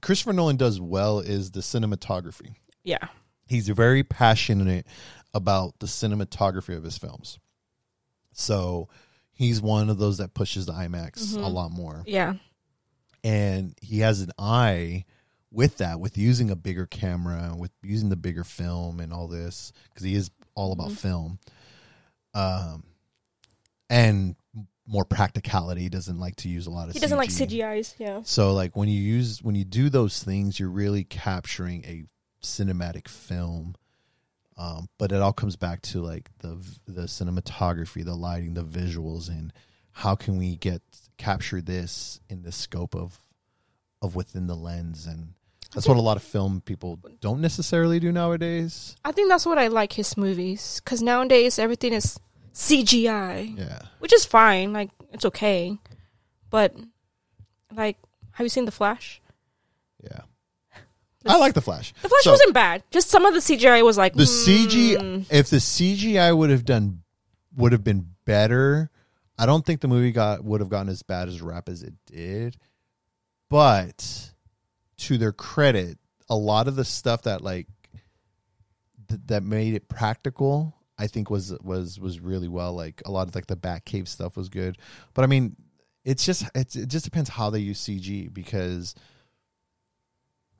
Christopher 0.01 0.31
Nolan 0.33 0.55
does 0.57 0.79
well 0.79 1.19
is 1.19 1.51
the 1.51 1.59
cinematography. 1.61 2.53
Yeah. 2.83 3.07
He's 3.47 3.67
very 3.67 4.03
passionate 4.03 4.85
about 5.33 5.73
the 5.79 5.87
cinematography 5.87 6.77
of 6.77 6.83
his 6.83 6.97
films. 6.97 7.39
So 8.31 8.89
he's 9.33 9.61
one 9.61 9.89
of 9.89 9.97
those 9.97 10.19
that 10.19 10.33
pushes 10.33 10.65
the 10.67 10.73
IMAX 10.73 11.35
a 11.35 11.39
lot 11.47 11.71
more. 11.71 12.03
Yeah. 12.05 12.35
and 13.23 13.75
he 13.81 13.99
has 13.99 14.21
an 14.21 14.31
eye 14.39 15.05
with 15.51 15.77
that 15.77 15.99
with 15.99 16.17
using 16.17 16.51
a 16.51 16.55
bigger 16.55 16.85
camera 16.85 17.53
with 17.57 17.71
using 17.81 18.09
the 18.09 18.15
bigger 18.15 18.43
film 18.43 18.99
and 18.99 19.11
all 19.11 19.27
this 19.27 19.71
because 19.89 20.03
he 20.03 20.13
is 20.15 20.29
all 20.55 20.71
about 20.71 20.91
film 20.91 21.39
um 22.33 22.83
and 23.89 24.35
more 24.85 25.05
practicality 25.05 25.81
He 25.81 25.89
doesn't 25.89 26.19
like 26.19 26.35
to 26.37 26.49
use 26.49 26.65
a 26.67 26.71
lot 26.71 26.87
of 26.87 26.93
He 26.93 26.99
doesn't 26.99 27.17
like 27.17 27.29
CG. 27.29 27.59
CGIs. 27.59 27.95
Yeah. 27.97 28.21
so 28.23 28.53
like 28.53 28.75
when 28.75 28.89
you 28.89 28.99
use 29.01 29.41
when 29.41 29.55
you 29.55 29.63
do 29.65 29.89
those 29.89 30.21
things 30.23 30.59
you're 30.59 30.69
really 30.69 31.03
capturing 31.03 31.83
a 31.85 32.03
cinematic 32.43 33.07
film 33.07 33.75
um, 34.57 34.89
but 34.97 35.11
it 35.11 35.21
all 35.21 35.31
comes 35.33 35.55
back 35.55 35.81
to 35.83 36.01
like 36.01 36.29
the 36.39 36.57
the 36.87 37.03
cinematography 37.03 38.03
the 38.05 38.13
lighting 38.15 38.53
the 38.53 38.63
visuals 38.63 39.29
and 39.29 39.51
how 39.91 40.15
can 40.15 40.37
we 40.37 40.55
get 40.55 40.81
capture 41.17 41.61
this 41.61 42.19
in 42.29 42.43
the 42.43 42.51
scope 42.51 42.95
of 42.95 43.17
of 44.01 44.15
within 44.15 44.47
the 44.47 44.55
lens 44.55 45.05
and 45.07 45.33
that's 45.73 45.87
what 45.87 45.97
a 45.97 46.01
lot 46.01 46.17
of 46.17 46.23
film 46.23 46.61
people 46.65 46.99
don't 47.21 47.41
necessarily 47.41 47.99
do 47.99 48.11
nowadays 48.11 48.95
I 49.05 49.11
think 49.11 49.29
that's 49.29 49.45
what 49.45 49.57
I 49.57 49.67
like 49.67 49.93
his 49.93 50.17
movies 50.17 50.81
because 50.83 51.01
nowadays 51.01 51.59
everything 51.59 51.93
is 51.93 52.19
CGI, 52.53 53.57
yeah 53.57 53.79
which 53.99 54.13
is 54.13 54.25
fine. 54.25 54.73
Like 54.73 54.89
it's 55.13 55.25
okay, 55.25 55.77
but 56.49 56.75
like, 57.75 57.97
have 58.31 58.45
you 58.45 58.49
seen 58.49 58.65
The 58.65 58.71
Flash? 58.71 59.21
yeah 60.03 60.21
i 61.25 61.35
like 61.35 61.53
the 61.53 61.61
flash 61.61 61.93
The 62.01 62.07
Flash 62.07 62.23
So- 62.23 62.31
wasn't 62.31 62.53
bad. 62.53 62.83
Just 62.89 63.09
some 63.09 63.25
of 63.25 63.33
the 63.33 63.41
CGI 63.41 63.83
was 63.83 63.97
like 63.97 64.13
the 64.13 64.23
hmm. 64.23 64.49
CG 64.49 65.25
if 65.29 65.49
the 65.49 65.57
CGI 65.57 66.35
would 66.35 66.49
have 66.49 66.63
done 66.65 67.03
would 67.55 67.73
have 67.73 67.83
been 67.83 68.07
better, 68.25 68.89
I 69.37 69.45
don't 69.45 69.65
think 69.65 69.81
the 69.81 69.87
movie 69.87 70.11
got 70.11 70.43
would 70.43 70.61
have 70.61 70.69
gotten 70.69 70.89
as 70.89 71.03
bad 71.03 71.27
as 71.27 71.41
rap 71.41 71.67
as 71.69 71.83
it 71.83 71.93
did. 72.05 72.57
But 73.49 74.31
to 74.99 75.17
their 75.17 75.31
credit, 75.31 75.97
a 76.29 76.35
lot 76.35 76.67
of 76.67 76.75
the 76.75 76.85
stuff 76.85 77.23
that 77.23 77.41
like 77.41 77.67
th- 79.07 79.21
that 79.27 79.43
made 79.43 79.73
it 79.73 79.87
practical, 79.87 80.75
I 80.97 81.07
think 81.07 81.29
was 81.29 81.53
was 81.61 81.99
was 81.99 82.19
really 82.19 82.47
well. 82.47 82.73
Like 82.73 83.01
a 83.05 83.11
lot 83.11 83.27
of 83.27 83.35
like 83.35 83.47
the 83.47 83.55
Batcave 83.55 84.07
stuff 84.07 84.37
was 84.37 84.49
good. 84.49 84.77
But 85.13 85.23
I 85.23 85.27
mean, 85.27 85.55
it's 86.03 86.25
just 86.25 86.45
it's, 86.55 86.75
it 86.75 86.89
just 86.89 87.05
depends 87.05 87.29
how 87.29 87.49
they 87.49 87.59
use 87.59 87.81
CG 87.81 88.33
because 88.33 88.95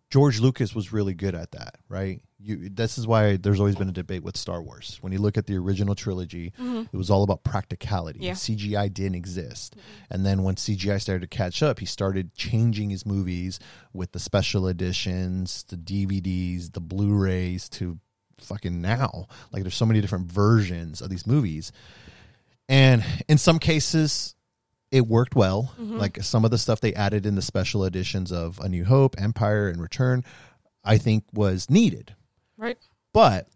George 0.10 0.40
Lucas 0.40 0.74
was 0.74 0.92
really 0.92 1.14
good 1.14 1.36
at 1.36 1.52
that, 1.52 1.76
right? 1.88 2.22
You 2.42 2.70
this 2.70 2.98
is 2.98 3.06
why 3.06 3.36
there's 3.36 3.60
always 3.60 3.76
been 3.76 3.90
a 3.90 3.94
debate 3.94 4.24
with 4.24 4.38
Star 4.38 4.62
Wars. 4.62 4.98
When 5.02 5.12
you 5.12 5.20
look 5.20 5.38
at 5.38 5.46
the 5.46 5.58
original 5.58 5.94
trilogy, 5.94 6.54
mm-hmm. 6.60 6.84
it 6.92 6.98
was 6.98 7.10
all 7.10 7.24
about 7.24 7.44
practicality. 7.44 8.20
Yeah. 8.22 8.34
CGI 8.34 8.94
didn't 8.94 9.16
exist. 9.16 9.76
Mm-hmm. 9.76 10.14
And 10.14 10.26
then 10.26 10.44
when 10.44 10.56
CGI 10.56 11.02
started 11.02 11.30
to 11.30 11.38
catch 11.38 11.62
up, 11.62 11.80
he 11.80 11.86
started 11.86 12.34
changing 12.36 12.90
his 12.90 13.06
movies 13.06 13.60
with 13.94 14.14
the 14.14 14.20
special 14.20 14.68
editions, 14.68 15.66
the 15.68 15.76
DVDs, 15.76 16.72
the 16.72 16.80
Blu-rays 16.80 17.68
to 17.70 18.00
fucking 18.40 18.82
now. 18.82 19.28
Like 19.52 19.64
there's 19.64 19.76
so 19.76 19.86
many 19.86 20.00
different 20.00 20.32
versions 20.32 21.02
of 21.02 21.10
these 21.10 21.28
movies. 21.28 21.74
And 22.70 23.04
in 23.28 23.38
some 23.38 23.60
cases 23.60 24.36
it 24.92 25.08
worked 25.08 25.36
well. 25.36 25.74
Mm-hmm. 25.80 25.98
Like 25.98 26.24
some 26.24 26.46
of 26.46 26.52
the 26.52 26.58
stuff 26.58 26.82
they 26.82 26.94
added 26.94 27.26
in 27.26 27.36
the 27.36 27.42
special 27.42 27.84
editions 27.86 28.32
of 28.32 28.60
A 28.60 28.70
New 28.70 28.86
Hope, 28.86 29.16
Empire, 29.20 29.68
and 29.68 29.82
Return, 29.82 30.24
I 30.84 30.98
think 30.98 31.26
was 31.34 31.70
needed. 31.70 32.16
Right? 32.60 32.78
But 33.14 33.48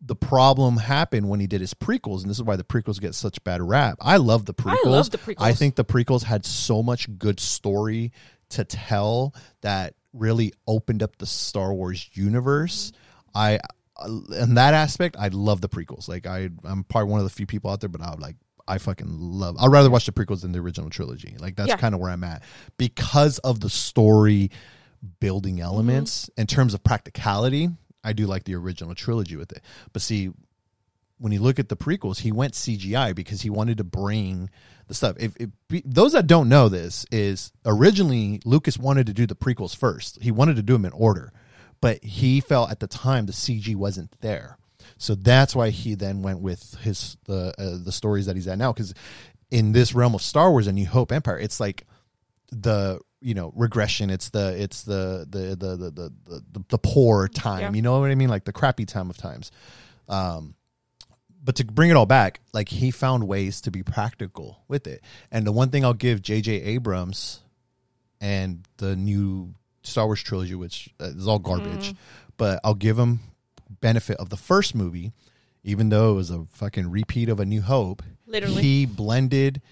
the 0.00 0.16
problem 0.16 0.76
happened 0.76 1.28
when 1.28 1.40
he 1.40 1.46
did 1.46 1.60
his 1.62 1.72
prequels, 1.72 2.20
and 2.20 2.30
this 2.30 2.36
is 2.36 2.42
why 2.42 2.56
the 2.56 2.64
prequels 2.64 3.00
get 3.00 3.14
such 3.14 3.42
bad 3.42 3.62
rap. 3.62 3.96
I 4.00 4.18
love 4.18 4.44
the 4.44 4.52
prequels. 4.52 4.86
I 4.86 4.88
love 4.88 5.10
the 5.10 5.18
prequels. 5.18 5.36
I 5.38 5.54
think 5.54 5.76
the 5.76 5.84
prequels 5.84 6.22
had 6.24 6.44
so 6.44 6.82
much 6.82 7.08
good 7.18 7.40
story 7.40 8.12
to 8.50 8.64
tell 8.64 9.34
that 9.62 9.94
really 10.12 10.52
opened 10.66 11.02
up 11.02 11.16
the 11.16 11.26
Star 11.26 11.72
Wars 11.72 12.10
universe. 12.12 12.92
I 13.34 13.60
uh, 13.96 14.08
in 14.40 14.54
that 14.54 14.74
aspect, 14.74 15.16
I 15.18 15.28
love 15.28 15.60
the 15.60 15.68
prequels. 15.68 16.08
Like 16.08 16.26
I, 16.26 16.50
I'm 16.64 16.84
probably 16.84 17.10
one 17.10 17.20
of 17.20 17.24
the 17.24 17.34
few 17.34 17.46
people 17.46 17.70
out 17.70 17.80
there, 17.80 17.88
but 17.88 18.02
I'm 18.02 18.20
like. 18.20 18.36
I 18.66 18.78
fucking 18.78 19.18
love. 19.18 19.56
I'd 19.60 19.70
rather 19.70 19.90
watch 19.90 20.06
the 20.06 20.12
prequels 20.12 20.40
than 20.40 20.52
the 20.52 20.58
original 20.58 20.88
trilogy. 20.88 21.36
Like 21.38 21.54
that's 21.54 21.68
Yeah. 21.68 21.76
kind 21.76 21.94
of 21.94 22.00
where 22.00 22.10
I'm 22.10 22.24
at 22.24 22.42
because 22.78 23.36
of 23.40 23.60
the 23.60 23.68
story 23.68 24.50
building 25.20 25.56
mm-hmm. 25.56 25.64
elements 25.64 26.30
in 26.38 26.46
terms 26.46 26.72
of 26.72 26.82
practicality. 26.82 27.68
I 28.04 28.12
do 28.12 28.26
like 28.26 28.44
the 28.44 28.54
original 28.54 28.94
trilogy 28.94 29.36
with 29.36 29.52
it, 29.52 29.62
but 29.92 30.02
see, 30.02 30.30
when 31.18 31.32
you 31.32 31.40
look 31.40 31.58
at 31.58 31.68
the 31.68 31.76
prequels, 31.76 32.18
he 32.18 32.32
went 32.32 32.54
CGI 32.54 33.14
because 33.14 33.40
he 33.40 33.50
wanted 33.50 33.78
to 33.78 33.84
bring 33.84 34.50
the 34.88 34.94
stuff. 34.94 35.16
If, 35.18 35.36
if 35.38 35.50
those 35.84 36.12
that 36.12 36.26
don't 36.26 36.48
know 36.48 36.68
this 36.68 37.06
is 37.10 37.52
originally 37.64 38.40
Lucas 38.44 38.78
wanted 38.78 39.06
to 39.06 39.12
do 39.12 39.26
the 39.26 39.36
prequels 39.36 39.76
first. 39.76 40.20
He 40.20 40.30
wanted 40.30 40.56
to 40.56 40.62
do 40.62 40.74
them 40.74 40.84
in 40.84 40.92
order, 40.92 41.32
but 41.80 42.02
he 42.02 42.40
felt 42.40 42.70
at 42.70 42.80
the 42.80 42.86
time 42.86 43.26
the 43.26 43.32
CG 43.32 43.74
wasn't 43.76 44.14
there. 44.20 44.58
So 44.98 45.14
that's 45.14 45.56
why 45.56 45.70
he 45.70 45.94
then 45.94 46.22
went 46.22 46.40
with 46.40 46.76
his 46.82 47.16
the 47.24 47.54
uh, 47.58 47.78
the 47.82 47.92
stories 47.92 48.26
that 48.26 48.36
he's 48.36 48.48
at 48.48 48.58
now 48.58 48.72
because 48.72 48.94
in 49.50 49.72
this 49.72 49.94
realm 49.94 50.14
of 50.14 50.22
Star 50.22 50.50
Wars 50.50 50.66
and 50.66 50.76
New 50.76 50.86
Hope 50.86 51.12
Empire, 51.12 51.38
it's 51.38 51.60
like 51.60 51.86
the 52.50 53.00
you 53.24 53.34
know 53.34 53.52
regression. 53.56 54.10
It's 54.10 54.30
the 54.30 54.60
it's 54.60 54.82
the 54.82 55.26
the 55.28 55.56
the 55.56 55.76
the 55.76 55.90
the, 55.90 56.42
the, 56.52 56.64
the 56.68 56.78
poor 56.78 57.28
time. 57.28 57.60
Yeah. 57.60 57.72
you 57.72 57.82
know 57.82 57.98
what 58.00 58.10
i 58.10 58.14
mean? 58.14 58.28
Like 58.28 58.44
the 58.44 58.52
crappy 58.52 58.84
time 58.84 59.10
of 59.10 59.16
times. 59.16 59.50
Um 60.08 60.54
but 61.42 61.56
to 61.56 61.64
bring 61.64 61.90
it 61.90 61.96
all 61.96 62.06
back 62.06 62.40
like 62.54 62.70
he 62.70 62.90
found 62.90 63.28
ways 63.28 63.60
to 63.62 63.70
be 63.70 63.82
practical 63.82 64.62
with 64.68 64.86
it. 64.86 65.02
And 65.30 65.46
the 65.46 65.52
one 65.52 65.70
thing 65.70 65.84
i'll 65.84 65.94
give 65.94 66.22
jj 66.22 66.66
abrams 66.66 67.40
and 68.20 68.66
the 68.78 68.96
new 68.96 69.54
star 69.82 70.06
wars 70.06 70.22
trilogy 70.22 70.54
which 70.54 70.88
uh, 71.00 71.04
is 71.04 71.28
all 71.28 71.38
garbage 71.38 71.94
but 72.38 72.60
i'll 72.64 72.74
give 72.74 72.98
him 72.98 73.20
benefit 73.80 74.16
of 74.16 74.30
the 74.30 74.36
first 74.36 74.74
movie 74.74 75.12
even 75.64 75.88
though 75.88 76.12
it 76.12 76.14
was 76.14 76.30
a 76.30 76.44
fucking 76.50 76.90
repeat 76.90 77.28
of 77.28 77.40
a 77.40 77.44
new 77.44 77.62
hope. 77.62 78.02
Literally. 78.26 78.62
he 78.62 78.86
blended 78.86 79.62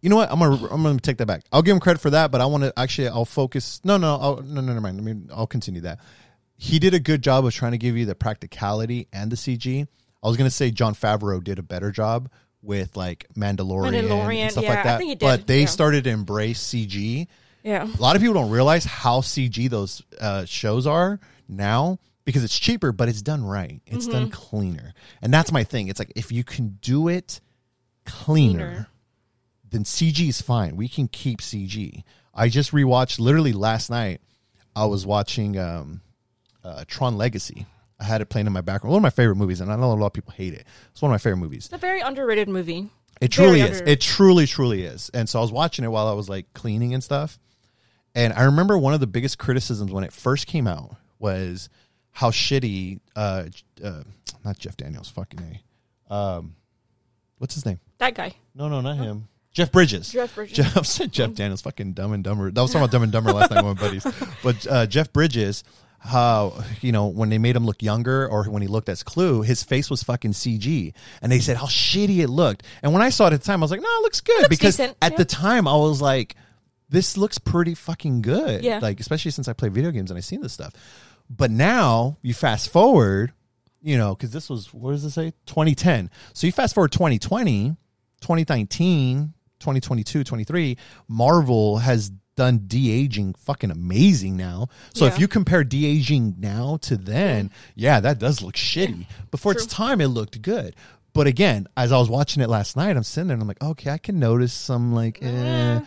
you 0.00 0.08
know 0.10 0.16
what? 0.16 0.30
I'm 0.30 0.38
gonna 0.38 0.66
I'm 0.70 0.82
gonna 0.82 0.98
take 0.98 1.18
that 1.18 1.26
back. 1.26 1.42
I'll 1.52 1.62
give 1.62 1.74
him 1.74 1.80
credit 1.80 2.00
for 2.00 2.10
that, 2.10 2.30
but 2.30 2.40
I 2.40 2.46
want 2.46 2.64
to 2.64 2.72
actually 2.76 3.08
I'll 3.08 3.24
focus. 3.24 3.80
No, 3.84 3.96
no, 3.96 4.16
I'll, 4.16 4.36
no, 4.42 4.60
no, 4.60 4.68
never 4.68 4.80
mind. 4.80 4.98
I 5.00 5.02
mean, 5.02 5.28
I'll 5.34 5.46
continue 5.46 5.80
that. 5.82 6.00
He 6.56 6.78
did 6.78 6.94
a 6.94 7.00
good 7.00 7.22
job 7.22 7.44
of 7.44 7.52
trying 7.54 7.72
to 7.72 7.78
give 7.78 7.96
you 7.96 8.06
the 8.06 8.14
practicality 8.14 9.08
and 9.12 9.30
the 9.30 9.36
CG. 9.36 9.86
I 10.22 10.28
was 10.28 10.36
gonna 10.36 10.50
say 10.50 10.70
Jon 10.70 10.94
Favreau 10.94 11.42
did 11.42 11.58
a 11.58 11.62
better 11.62 11.90
job 11.90 12.30
with 12.62 12.96
like 12.96 13.26
Mandalorian, 13.36 13.92
Mandalorian, 14.08 14.36
and 14.38 14.52
stuff 14.52 14.64
yeah, 14.64 14.74
like 14.74 14.84
that. 14.84 15.00
did, 15.00 15.18
but 15.18 15.46
they 15.46 15.60
yeah. 15.60 15.66
started 15.66 16.04
to 16.04 16.10
embrace 16.10 16.60
CG. 16.62 17.26
Yeah. 17.62 17.84
A 17.84 18.00
lot 18.00 18.16
of 18.16 18.22
people 18.22 18.34
don't 18.34 18.50
realize 18.50 18.84
how 18.84 19.20
CG 19.20 19.68
those 19.68 20.02
uh, 20.20 20.44
shows 20.44 20.86
are 20.86 21.18
now 21.48 21.98
because 22.24 22.44
it's 22.44 22.58
cheaper, 22.58 22.92
but 22.92 23.08
it's 23.08 23.22
done 23.22 23.44
right. 23.44 23.80
It's 23.86 24.06
done 24.06 24.24
Mm-hmm. 24.30 24.30
cleaner, 24.32 24.94
and 25.22 25.32
that's 25.34 25.52
my 25.52 25.64
thing. 25.64 25.88
It's 25.88 25.98
like 25.98 26.12
if 26.16 26.30
you 26.32 26.44
can 26.44 26.78
do 26.80 27.08
it 27.08 27.40
cleaner, 28.04 28.58
Cleaner. 28.58 28.88
Then 29.70 29.84
CG 29.84 30.28
is 30.28 30.40
fine. 30.40 30.76
We 30.76 30.88
can 30.88 31.08
keep 31.08 31.40
CG. 31.40 32.02
I 32.34 32.48
just 32.48 32.72
rewatched 32.72 33.18
literally 33.18 33.52
last 33.52 33.90
night. 33.90 34.20
I 34.74 34.84
was 34.86 35.06
watching 35.06 35.58
um, 35.58 36.00
uh, 36.62 36.84
Tron 36.86 37.16
Legacy. 37.16 37.66
I 37.98 38.04
had 38.04 38.20
it 38.20 38.26
playing 38.26 38.46
in 38.46 38.52
my 38.52 38.60
background. 38.60 38.92
One 38.92 38.98
of 39.00 39.02
my 39.02 39.10
favorite 39.10 39.36
movies, 39.36 39.60
and 39.60 39.72
I 39.72 39.76
know 39.76 39.92
a 39.92 39.94
lot 39.94 40.06
of 40.06 40.12
people 40.12 40.32
hate 40.32 40.52
it. 40.52 40.66
It's 40.90 41.00
one 41.00 41.10
of 41.10 41.14
my 41.14 41.18
favorite 41.18 41.38
movies. 41.38 41.64
It's 41.64 41.74
a 41.74 41.78
very 41.78 42.00
underrated 42.00 42.48
movie. 42.48 42.90
It 43.20 43.34
Very 43.34 43.48
truly 43.48 43.60
is. 43.62 43.80
under- 43.80 43.90
It 43.90 44.00
truly, 44.02 44.46
truly 44.46 44.82
is. 44.82 45.10
And 45.14 45.26
so 45.26 45.38
I 45.38 45.42
was 45.42 45.50
watching 45.50 45.84
it 45.84 45.88
while 45.88 46.06
I 46.06 46.12
was 46.12 46.28
like 46.28 46.52
cleaning 46.52 46.92
and 46.92 47.02
stuff. 47.02 47.38
And 48.14 48.32
I 48.34 48.44
remember 48.44 48.76
one 48.76 48.92
of 48.92 49.00
the 49.00 49.06
biggest 49.06 49.38
criticisms 49.38 49.90
when 49.90 50.04
it 50.04 50.12
first 50.12 50.46
came 50.46 50.66
out 50.66 50.96
was 51.18 51.70
how 52.10 52.30
shitty, 52.30 53.00
uh, 53.14 53.44
uh 53.82 54.02
not 54.44 54.58
Jeff 54.58 54.76
Daniels, 54.76 55.08
fucking 55.08 55.40
A. 56.10 56.14
Um, 56.14 56.56
what's 57.38 57.54
his 57.54 57.64
name? 57.64 57.80
That 57.98 58.14
guy. 58.14 58.32
No, 58.54 58.68
no, 58.68 58.80
not 58.82 58.96
him. 58.98 59.28
Jeff 59.56 59.72
Bridges. 59.72 60.12
Jeff 60.12 60.34
Bridges. 60.34 60.54
Jeff 60.74 60.84
said 60.84 61.10
Jeff 61.12 61.32
Daniels, 61.32 61.62
fucking 61.62 61.94
Dumb 61.94 62.12
and 62.12 62.22
Dumber. 62.22 62.50
That 62.50 62.60
was 62.60 62.72
talking 62.72 62.82
about 62.82 62.92
Dumb 62.92 63.04
and 63.04 63.10
Dumber 63.10 63.32
last 63.32 63.50
night 63.50 63.64
with 63.64 63.80
my 63.80 63.88
buddies. 63.88 64.06
But 64.42 64.66
uh, 64.66 64.86
Jeff 64.86 65.14
Bridges, 65.14 65.64
how 65.98 66.62
you 66.82 66.92
know 66.92 67.06
when 67.06 67.30
they 67.30 67.38
made 67.38 67.56
him 67.56 67.64
look 67.64 67.82
younger 67.82 68.28
or 68.28 68.44
when 68.44 68.60
he 68.60 68.68
looked 68.68 68.90
as 68.90 69.02
Clu, 69.02 69.40
his 69.40 69.64
face 69.64 69.88
was 69.88 70.02
fucking 70.02 70.32
CG, 70.32 70.92
and 71.22 71.32
they 71.32 71.38
said 71.38 71.56
how 71.56 71.64
shitty 71.64 72.18
it 72.18 72.28
looked. 72.28 72.64
And 72.82 72.92
when 72.92 73.00
I 73.00 73.08
saw 73.08 73.28
it 73.28 73.32
at 73.32 73.40
the 73.40 73.46
time, 73.46 73.62
I 73.62 73.64
was 73.64 73.70
like, 73.70 73.80
no, 73.80 73.88
it 73.88 74.02
looks 74.02 74.20
good 74.20 74.36
looks 74.42 74.48
because 74.48 74.76
decent, 74.76 74.98
at 75.00 75.12
yeah. 75.12 75.18
the 75.18 75.24
time 75.24 75.66
I 75.66 75.74
was 75.74 76.02
like, 76.02 76.36
this 76.90 77.16
looks 77.16 77.38
pretty 77.38 77.74
fucking 77.74 78.20
good. 78.20 78.62
Yeah. 78.62 78.80
like 78.80 79.00
especially 79.00 79.30
since 79.30 79.48
I 79.48 79.54
play 79.54 79.70
video 79.70 79.90
games 79.90 80.10
and 80.10 80.18
I 80.18 80.20
seen 80.20 80.42
this 80.42 80.52
stuff. 80.52 80.74
But 81.30 81.50
now 81.50 82.18
you 82.20 82.34
fast 82.34 82.68
forward, 82.68 83.32
you 83.80 83.96
know, 83.96 84.14
because 84.14 84.32
this 84.32 84.50
was 84.50 84.72
what 84.74 84.90
does 84.92 85.04
it 85.04 85.12
say? 85.12 85.32
2010. 85.46 86.10
So 86.34 86.46
you 86.46 86.52
fast 86.52 86.74
forward 86.74 86.92
2020, 86.92 87.70
2019, 88.20 89.32
2022, 89.60 90.24
23, 90.24 90.76
Marvel 91.08 91.78
has 91.78 92.10
done 92.36 92.60
de-aging 92.66 93.34
fucking 93.34 93.70
amazing 93.70 94.36
now. 94.36 94.68
So 94.94 95.06
if 95.06 95.18
you 95.18 95.26
compare 95.26 95.64
de-aging 95.64 96.36
now 96.38 96.76
to 96.82 96.96
then, 96.96 97.50
yeah, 97.74 98.00
that 98.00 98.18
does 98.18 98.42
look 98.42 98.54
shitty. 98.54 99.06
Before 99.30 99.52
for 99.54 99.58
its 99.58 99.66
time 99.66 100.00
it 100.00 100.08
looked 100.08 100.40
good. 100.42 100.76
But 101.14 101.26
again, 101.26 101.66
as 101.78 101.92
I 101.92 101.98
was 101.98 102.10
watching 102.10 102.42
it 102.42 102.50
last 102.50 102.76
night, 102.76 102.94
I'm 102.94 103.02
sitting 103.02 103.28
there 103.28 103.34
and 103.34 103.42
I'm 103.42 103.48
like, 103.48 103.62
okay, 103.62 103.90
I 103.90 103.96
can 103.96 104.18
notice 104.18 104.52
some 104.52 104.92
like 104.94 105.18
eh. 105.22 105.80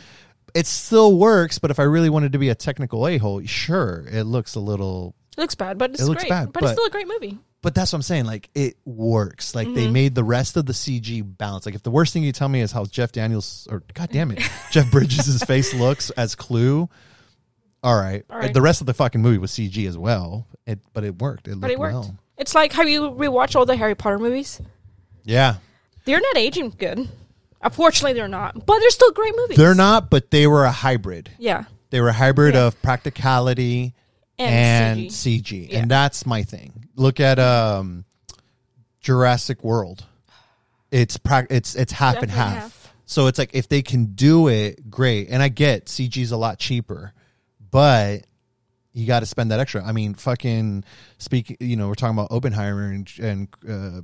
it 0.55 0.65
still 0.65 1.15
works, 1.15 1.59
but 1.59 1.69
if 1.69 1.77
I 1.79 1.83
really 1.83 2.09
wanted 2.09 2.33
to 2.33 2.39
be 2.39 2.49
a 2.49 2.55
technical 2.55 3.07
a-hole, 3.07 3.45
sure, 3.45 4.07
it 4.11 4.23
looks 4.23 4.55
a 4.55 4.59
little 4.59 5.13
It 5.37 5.41
looks 5.41 5.53
bad, 5.53 5.77
but 5.77 5.91
it's 5.91 6.01
It 6.01 6.05
looks 6.05 6.23
great. 6.23 6.29
bad, 6.29 6.51
but, 6.51 6.63
it's 6.63 6.71
still 6.71 6.85
a 6.85 6.89
great 6.89 7.07
movie. 7.07 7.37
But 7.61 7.75
that's 7.75 7.91
what 7.91 7.97
I'm 7.97 8.03
saying. 8.03 8.25
Like 8.25 8.49
it 8.55 8.77
works. 8.85 9.53
Like 9.53 9.67
Mm-hmm. 9.67 9.75
they 9.75 9.89
made 9.89 10.15
the 10.15 10.23
rest 10.23 10.55
of 10.57 10.65
the 10.65 10.73
CG 10.73 11.21
balance. 11.37 11.65
Like 11.65 11.75
if 11.75 11.83
the 11.83 11.91
worst 11.91 12.13
thing 12.13 12.23
you 12.23 12.31
tell 12.31 12.47
me 12.49 12.61
is 12.61 12.71
how 12.71 12.85
Jeff 12.85 13.11
Daniels 13.11 13.67
or 13.69 13.83
God 13.93 14.09
damn 14.11 14.31
it, 14.31 14.39
Jeff 14.71 14.89
Bridges' 14.91 15.43
face 15.43 15.73
looks 15.73 16.09
as 16.11 16.35
Clu. 16.35 16.87
All 17.83 17.95
right. 17.99 18.23
All 18.29 18.37
right. 18.39 18.53
The 18.53 18.61
rest 18.61 18.81
of 18.81 18.87
the 18.87 18.93
fucking 18.93 19.21
movie 19.21 19.37
was 19.37 19.51
CG 19.51 19.87
as 19.87 19.97
well. 19.97 20.47
It 20.65 20.79
but 20.93 21.03
it 21.03 21.19
worked. 21.19 21.47
It 21.47 21.59
But 21.59 21.67
looked 21.69 21.73
it 21.73 21.79
worked. 21.79 21.93
well. 21.95 22.15
It's 22.37 22.55
like 22.55 22.71
how 22.71 22.83
you 22.83 23.09
rewatched 23.11 23.55
all 23.57 23.65
the 23.65 23.75
Harry 23.75 23.95
Potter 23.95 24.19
movies? 24.19 24.61
Yeah. 25.25 25.55
They're 26.05 26.21
not 26.21 26.37
aging 26.37 26.75
good. 26.77 27.09
Unfortunately, 27.61 28.13
they're 28.13 28.29
not. 28.29 28.65
But 28.65 28.79
they're 28.79 28.89
still 28.89 29.11
great 29.11 29.35
movies. 29.35 29.57
They're 29.57 29.75
not, 29.75 30.09
but 30.09 30.31
they 30.31 30.47
were 30.47 30.63
a 30.63 30.71
hybrid. 30.71 31.29
Yeah. 31.37 31.65
They 31.89 31.99
were 31.99 32.07
a 32.07 32.13
hybrid 32.13 32.55
Yeah. 32.55 32.67
of 32.67 32.81
practicality 32.81 33.93
And, 34.39 34.99
and 35.01 35.09
CG. 35.09 35.43
CG. 35.43 35.71
Yeah. 35.71 35.79
And 35.79 35.91
that's 35.91 36.25
my 36.25 36.43
thing. 36.43 36.85
Look 36.95 37.19
at 37.19 37.39
um 37.39 38.05
Jurassic 39.01 39.63
World. 39.63 40.05
It's 40.91 41.17
prac 41.17 41.47
it's 41.49 41.75
it's 41.75 41.91
half 41.91 42.21
and 42.21 42.31
half. 42.31 42.55
half. 42.55 42.93
So 43.05 43.27
it's 43.27 43.39
like 43.39 43.51
if 43.53 43.67
they 43.67 43.81
can 43.81 44.05
do 44.13 44.47
it, 44.47 44.89
great. 44.89 45.29
And 45.29 45.41
I 45.41 45.49
get 45.49 45.85
CG's 45.85 46.31
a 46.31 46.37
lot 46.37 46.59
cheaper, 46.59 47.13
but 47.71 48.25
you 48.93 49.07
got 49.07 49.21
to 49.21 49.25
spend 49.25 49.51
that 49.51 49.59
extra. 49.59 49.83
I 49.83 49.91
mean, 49.91 50.13
fucking 50.13 50.83
speak. 51.17 51.57
You 51.59 51.75
know, 51.75 51.87
we're 51.87 51.95
talking 51.95 52.17
about 52.17 52.31
Oppenheimer 52.31 52.91
and 52.91 53.11
and 53.19 53.47
uh, 53.67 54.01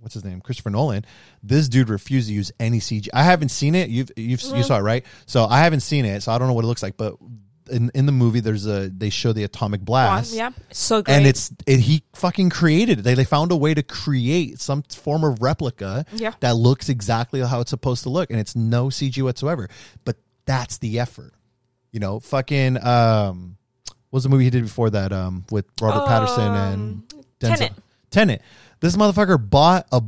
what's 0.00 0.14
his 0.14 0.24
name, 0.24 0.40
Christopher 0.40 0.70
Nolan. 0.70 1.04
This 1.42 1.68
dude 1.68 1.88
refused 1.88 2.28
to 2.28 2.34
use 2.34 2.52
any 2.60 2.80
CG. 2.80 3.08
I 3.14 3.22
haven't 3.22 3.50
seen 3.50 3.74
it. 3.74 3.88
You've 3.88 4.10
you've 4.16 4.42
you 4.42 4.62
saw 4.62 4.78
it 4.78 4.82
right? 4.82 5.04
So 5.26 5.44
I 5.44 5.60
haven't 5.60 5.80
seen 5.80 6.04
it. 6.04 6.22
So 6.22 6.32
I 6.32 6.38
don't 6.38 6.48
know 6.48 6.54
what 6.54 6.64
it 6.64 6.68
looks 6.68 6.82
like. 6.82 6.96
But 6.96 7.16
in 7.70 7.90
in 7.94 8.06
the 8.06 8.12
movie, 8.12 8.40
there's 8.40 8.66
a 8.66 8.88
they 8.88 9.10
show 9.10 9.32
the 9.32 9.44
atomic 9.44 9.80
blast. 9.80 10.34
Yeah. 10.34 10.50
So 10.70 11.02
great. 11.02 11.16
And 11.16 11.26
it's 11.26 11.52
it, 11.66 11.80
he 11.80 12.02
fucking 12.14 12.50
created 12.50 13.00
it. 13.00 13.02
They 13.02 13.14
they 13.14 13.24
found 13.24 13.52
a 13.52 13.56
way 13.56 13.74
to 13.74 13.82
create 13.82 14.60
some 14.60 14.82
form 14.82 15.24
of 15.24 15.40
replica 15.42 16.04
Yeah. 16.12 16.32
that 16.40 16.56
looks 16.56 16.88
exactly 16.88 17.40
how 17.40 17.60
it's 17.60 17.70
supposed 17.70 18.02
to 18.04 18.10
look, 18.10 18.30
and 18.30 18.38
it's 18.38 18.54
no 18.56 18.86
CG 18.86 19.22
whatsoever. 19.22 19.68
But 20.04 20.16
that's 20.46 20.78
the 20.78 20.98
effort, 21.00 21.32
you 21.92 22.00
know. 22.00 22.20
Fucking 22.20 22.76
um, 22.84 23.56
what 24.10 24.18
was 24.18 24.22
the 24.24 24.28
movie 24.28 24.44
he 24.44 24.50
did 24.50 24.62
before 24.64 24.90
that? 24.90 25.12
Um, 25.12 25.44
with 25.50 25.64
Robert 25.80 26.06
Pattinson 26.08 26.72
and 26.74 27.02
Denzel. 27.40 27.50
Um, 27.52 27.56
Tenet. 27.56 27.72
Tenet. 28.10 28.42
This 28.80 28.96
motherfucker 28.96 29.38
bought 29.50 29.86
a, 29.90 30.02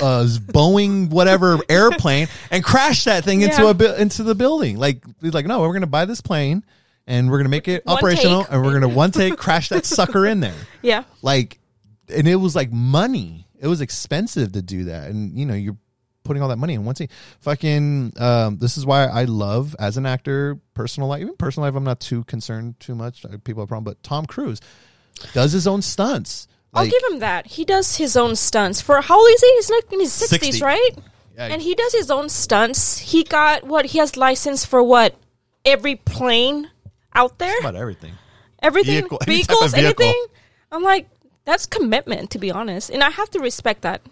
a 0.00 0.24
Boeing 0.26 1.10
whatever 1.10 1.58
airplane 1.68 2.26
and 2.50 2.64
crashed 2.64 3.04
that 3.04 3.24
thing 3.24 3.42
into 3.42 3.66
a 3.68 4.00
into 4.00 4.24
the 4.24 4.34
building. 4.34 4.76
Like 4.78 5.04
he's 5.20 5.32
like, 5.32 5.46
no, 5.46 5.60
we're 5.60 5.72
gonna 5.72 5.86
buy 5.86 6.04
this 6.06 6.20
plane 6.20 6.64
and 7.06 7.30
we're 7.30 7.38
gonna 7.38 7.48
make 7.48 7.68
it 7.68 7.84
One 7.86 7.96
operational 7.98 8.44
take. 8.44 8.52
and 8.52 8.62
we're 8.64 8.72
gonna 8.72 8.88
one 8.88 9.10
take 9.10 9.36
crash 9.36 9.68
that 9.70 9.84
sucker 9.86 10.26
in 10.26 10.40
there. 10.40 10.54
yeah. 10.82 11.04
Like, 11.22 11.58
and 12.14 12.26
it 12.28 12.36
was 12.36 12.54
like 12.56 12.70
money. 12.72 13.46
It 13.58 13.66
was 13.68 13.80
expensive 13.80 14.52
to 14.52 14.62
do 14.62 14.84
that, 14.84 15.10
and 15.10 15.36
you 15.38 15.46
know 15.46 15.54
you're 15.54 15.76
putting 16.24 16.42
all 16.42 16.48
that 16.48 16.56
money 16.58 16.74
in 16.74 16.84
one 16.84 16.94
scene. 16.96 17.08
Fucking, 17.40 18.12
um, 18.18 18.58
this 18.58 18.76
is 18.76 18.84
why 18.84 19.04
I 19.06 19.24
love 19.24 19.76
as 19.78 19.96
an 19.96 20.06
actor, 20.06 20.58
personal 20.74 21.08
life, 21.08 21.20
even 21.20 21.36
personal 21.36 21.68
life. 21.68 21.76
I'm 21.76 21.84
not 21.84 22.00
too 22.00 22.24
concerned 22.24 22.78
too 22.80 22.94
much. 22.96 23.24
Uh, 23.24 23.36
People 23.44 23.62
have 23.62 23.68
a 23.68 23.70
problem, 23.70 23.84
but 23.84 24.02
Tom 24.02 24.26
Cruise 24.26 24.60
does 25.32 25.52
his 25.52 25.66
own 25.68 25.82
stunts. 25.82 26.48
I'll 26.74 26.86
give 26.86 27.02
him 27.10 27.20
that. 27.20 27.46
He 27.46 27.64
does 27.64 27.96
his 27.96 28.16
own 28.18 28.36
stunts. 28.36 28.82
For 28.82 29.00
how 29.00 29.18
old 29.18 29.30
is 29.30 29.40
he? 29.40 29.52
He's 29.54 29.70
like 29.70 29.90
in 29.92 30.00
his 30.00 30.12
60s, 30.12 30.60
right? 30.62 30.90
yeah, 31.34 31.46
And 31.46 31.62
he 31.62 31.74
does 31.74 31.92
his 31.94 32.10
own 32.10 32.28
stunts. 32.28 32.98
He 32.98 33.22
got 33.24 33.64
what? 33.64 33.86
He 33.86 33.98
has 33.98 34.18
license 34.18 34.66
for 34.66 34.82
what? 34.82 35.14
Every 35.64 35.96
plane 35.96 36.70
out 37.16 37.38
there? 37.38 37.58
about 37.60 37.74
everything. 37.74 38.12
Everything? 38.62 38.94
Vehicle- 39.00 39.18
Vehicles? 39.26 39.74
vehicle. 39.74 40.04
Anything? 40.04 40.26
I'm 40.72 40.82
like, 40.82 41.08
that's 41.44 41.66
commitment, 41.66 42.30
to 42.32 42.38
be 42.38 42.50
honest. 42.50 42.90
And 42.90 43.02
I 43.02 43.10
have 43.10 43.30
to 43.30 43.40
respect 43.40 43.82
that. 43.82 44.02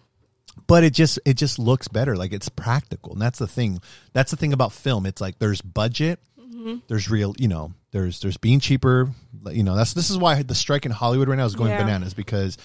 but 0.67 0.83
it 0.85 0.93
just 0.95 1.19
it 1.25 1.35
just 1.35 1.59
looks 1.59 1.89
better 1.89 2.17
like 2.17 2.33
it's 2.33 2.49
practical 2.49 3.13
and 3.13 3.21
that's 3.21 3.39
the 3.41 3.47
thing 3.47 3.81
that's 4.13 4.31
the 4.31 4.37
thing 4.37 4.53
about 4.53 4.73
film 4.73 5.05
it's 5.05 5.21
like 5.21 5.39
there's 5.39 5.61
budget 5.61 6.19
Mm-hmm. 6.41 6.77
there's 6.87 7.11
real 7.11 7.35
you 7.37 7.49
know 7.49 7.73
there's 7.91 8.21
there's 8.21 8.37
being 8.39 8.61
cheaper 8.61 9.11
you 9.51 9.65
know 9.65 9.75
that's 9.75 9.93
this 9.93 10.09
is 10.09 10.17
why 10.17 10.43
the 10.45 10.55
strike 10.55 10.87
in 10.87 10.93
hollywood 10.93 11.29
right 11.29 11.37
now 11.37 11.45
is 11.45 11.57
going 11.57 11.71
Yeah. 11.71 11.83
bananas 11.83 12.15
because 12.15 12.57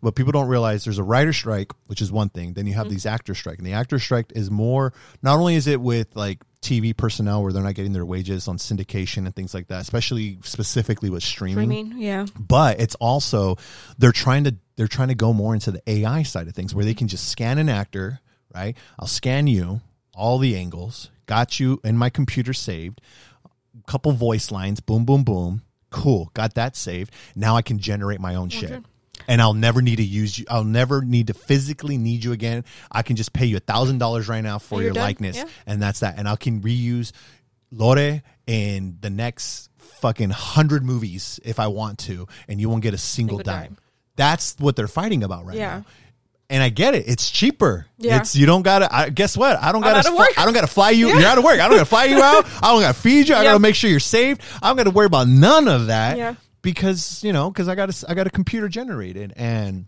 what 0.00 0.14
people 0.14 0.32
don't 0.32 0.48
realize 0.48 0.84
there's 0.84 0.98
a 0.98 1.02
writer 1.02 1.32
strike 1.32 1.72
which 1.86 2.00
is 2.00 2.10
one 2.12 2.28
thing 2.28 2.52
then 2.54 2.66
you 2.66 2.74
have 2.74 2.86
Mm-hmm. 2.86 2.94
these 2.94 3.06
actor 3.06 3.34
strike 3.34 3.58
and 3.58 3.66
the 3.66 3.72
actor 3.72 3.98
strike 3.98 4.32
is 4.34 4.50
more 4.50 4.92
not 5.22 5.38
only 5.38 5.54
is 5.56 5.66
it 5.66 5.80
with 5.80 6.14
like 6.14 6.42
tv 6.62 6.96
personnel 6.96 7.42
where 7.42 7.52
they're 7.52 7.62
not 7.62 7.74
getting 7.74 7.92
their 7.92 8.06
wages 8.06 8.48
on 8.48 8.56
syndication 8.56 9.18
and 9.26 9.34
things 9.34 9.54
like 9.54 9.68
that 9.68 9.80
especially 9.80 10.38
specifically 10.42 11.10
with 11.10 11.22
streaming. 11.22 11.68
mean, 11.68 11.94
yeah. 11.98 12.26
but 12.38 12.80
it's 12.80 12.94
also 12.96 13.56
they're 13.98 14.12
trying 14.12 14.44
to 14.44 14.56
they're 14.76 14.86
trying 14.88 15.08
to 15.08 15.14
go 15.14 15.32
more 15.32 15.54
into 15.54 15.70
the 15.72 15.82
AI 15.86 16.22
side 16.22 16.46
of 16.46 16.54
things 16.54 16.74
where 16.74 16.84
they 16.84 16.94
can 16.94 17.08
just 17.08 17.28
scan 17.28 17.58
an 17.58 17.68
actor, 17.68 18.20
right? 18.54 18.76
I'll 18.98 19.08
scan 19.08 19.48
you, 19.48 19.80
all 20.14 20.38
the 20.38 20.56
angles, 20.56 21.10
got 21.26 21.58
you 21.58 21.80
in 21.82 21.96
my 21.96 22.10
computer 22.10 22.52
saved, 22.52 23.00
a 23.44 23.90
couple 23.90 24.12
voice 24.12 24.52
lines, 24.52 24.78
boom, 24.78 25.04
boom, 25.04 25.24
boom, 25.24 25.62
cool, 25.90 26.30
got 26.32 26.54
that 26.54 26.76
saved. 26.76 27.12
Now 27.34 27.56
I 27.56 27.62
can 27.62 27.78
generate 27.78 28.20
my 28.20 28.36
own 28.36 28.50
shit. 28.50 28.84
And 29.28 29.40
I'll 29.42 29.54
never 29.54 29.82
need 29.82 29.96
to 29.96 30.02
use 30.04 30.38
you. 30.38 30.46
I'll 30.48 30.64
never 30.64 31.02
need 31.02 31.26
to 31.28 31.34
physically 31.34 31.98
need 31.98 32.24
you 32.24 32.32
again. 32.32 32.64
I 32.90 33.02
can 33.02 33.14
just 33.14 33.32
pay 33.34 33.44
you 33.46 33.58
a 33.58 33.60
thousand 33.60 33.98
dollars 33.98 34.26
right 34.26 34.40
now 34.40 34.58
for 34.58 34.76
And 34.76 34.84
your 34.84 34.94
likeness, 34.94 35.36
Yeah. 35.36 35.44
and 35.66 35.80
that's 35.82 36.00
that. 36.00 36.18
And 36.18 36.26
I 36.26 36.34
can 36.36 36.62
reuse 36.62 37.12
Lore 37.70 38.22
in 38.46 38.96
the 39.00 39.10
next 39.10 39.68
fucking 40.00 40.30
hundred 40.30 40.82
movies 40.84 41.38
if 41.44 41.60
I 41.60 41.66
want 41.68 41.98
to, 42.00 42.26
and 42.48 42.58
you 42.60 42.68
won't 42.70 42.82
get 42.82 42.94
a 42.94 42.98
single, 42.98 43.38
dime. 43.38 43.44
dime. 43.64 43.76
That's 44.16 44.56
what 44.58 44.74
they're 44.76 44.88
fighting 44.88 45.22
about 45.22 45.44
right 45.44 45.56
Yeah. 45.56 45.68
now. 45.78 45.84
And 46.50 46.62
I 46.62 46.70
get 46.70 46.94
it. 46.94 47.04
It's 47.06 47.28
cheaper. 47.30 47.84
Yeah. 47.98 48.16
It's 48.20 48.34
you 48.34 48.46
don't 48.46 48.62
gotta. 48.62 48.88
I, 48.94 49.10
guess 49.10 49.36
what? 49.36 49.62
I 49.62 49.70
don't 49.70 49.82
gotta. 49.82 50.02
fl- 50.10 50.22
I 50.38 50.46
don't 50.46 50.54
gotta 50.54 50.66
fly 50.66 50.90
you. 50.90 51.08
Yeah. 51.08 51.18
You're 51.18 51.28
out 51.28 51.36
of 51.36 51.44
work. 51.44 51.60
I 51.60 51.68
don't 51.68 51.72
gotta 51.76 51.84
fly 51.84 52.04
you 52.06 52.22
out. 52.22 52.46
I 52.62 52.72
don't 52.72 52.80
gotta 52.80 52.94
feed 52.98 53.28
you. 53.28 53.34
I 53.34 53.38
Yeah. 53.40 53.44
gotta 53.44 53.58
make 53.58 53.74
sure 53.74 53.90
you're 53.90 54.00
saved. 54.00 54.40
I 54.62 54.68
don't 54.68 54.78
gotta 54.78 54.90
worry 54.90 55.04
about 55.04 55.28
none 55.28 55.68
of 55.68 55.88
that. 55.88 56.16
Yeah. 56.16 56.34
Because 56.62 57.22
you 57.24 57.32
know, 57.32 57.50
because 57.50 57.68
I 57.68 57.74
got 57.74 57.90
a, 58.02 58.10
I 58.10 58.14
got 58.14 58.26
a 58.26 58.30
computer 58.30 58.68
generated, 58.68 59.32
and 59.36 59.86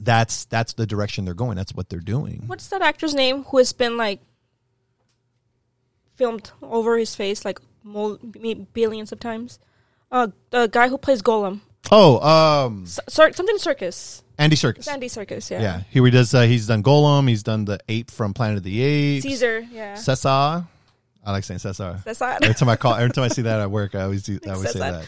that's 0.00 0.44
that's 0.46 0.74
the 0.74 0.86
direction 0.86 1.24
they're 1.24 1.34
going. 1.34 1.56
That's 1.56 1.74
what 1.74 1.88
they're 1.88 2.00
doing. 2.00 2.44
What's 2.46 2.68
that 2.68 2.82
actor's 2.82 3.14
name 3.14 3.44
who 3.44 3.58
has 3.58 3.72
been 3.72 3.96
like 3.96 4.20
filmed 6.16 6.50
over 6.62 6.98
his 6.98 7.14
face 7.14 7.44
like 7.44 7.58
mul- 7.82 8.18
billions 8.72 9.12
of 9.12 9.20
times? 9.20 9.58
Uh, 10.10 10.28
the 10.50 10.66
guy 10.68 10.88
who 10.88 10.96
plays 10.98 11.20
Gollum, 11.22 11.60
Oh, 11.90 12.18
um, 12.20 12.84
S- 12.84 13.00
Cir- 13.08 13.32
something 13.32 13.56
Serkis. 13.56 14.22
Andy 14.38 14.56
Serkis. 14.56 14.88
Andy 14.88 15.08
Serkis, 15.08 15.50
yeah. 15.50 15.60
Yeah, 15.60 15.82
he 15.90 16.10
does. 16.10 16.32
Uh, 16.32 16.42
he's 16.42 16.66
done 16.66 16.82
Gollum. 16.82 17.28
He's 17.28 17.42
done 17.42 17.64
the 17.64 17.78
ape 17.88 18.10
from 18.10 18.34
Planet 18.34 18.58
of 18.58 18.62
the 18.62 18.80
Apes. 18.82 19.24
Caesar, 19.24 19.60
yeah. 19.70 19.94
Cesar. 19.96 20.28
I 21.24 21.32
like 21.32 21.44
saying 21.44 21.58
Cesar. 21.58 22.00
That. 22.04 22.42
Every 22.42 22.54
time 22.54 22.68
I 22.68 22.76
call, 22.76 22.94
every 22.94 23.10
time 23.10 23.24
I 23.24 23.28
see 23.28 23.42
that 23.42 23.60
at 23.62 23.70
work, 23.70 23.94
I 23.94 24.02
always 24.02 24.22
do. 24.22 24.38
I 24.46 24.50
always 24.50 24.70
say 24.70 24.78
that. 24.78 25.06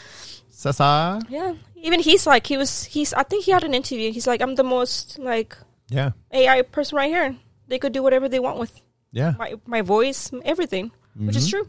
Cesar. 0.61 1.20
Yeah. 1.30 1.54
Even 1.76 2.00
he's 2.00 2.26
like 2.26 2.46
he 2.46 2.56
was 2.58 2.84
he's 2.84 3.14
I 3.14 3.22
think 3.22 3.44
he 3.44 3.50
had 3.52 3.64
an 3.64 3.72
interview. 3.72 4.12
He's 4.12 4.26
like 4.26 4.42
I'm 4.42 4.54
the 4.56 4.62
most 4.64 5.18
like 5.18 5.56
Yeah, 5.88 6.11
AI 6.30 6.62
person 6.62 6.96
right 6.96 7.08
here. 7.11 7.36
They 7.68 7.78
could 7.78 7.92
do 7.94 8.02
whatever 8.02 8.28
they 8.28 8.40
want 8.40 8.58
with 8.58 8.72
yeah, 9.12 9.34
my 9.38 9.54
my 9.66 9.80
voice, 9.82 10.30
everything, 10.44 10.92
which 11.16 11.36
is 11.36 11.48
mm-hmm. 11.48 11.62
true. 11.62 11.68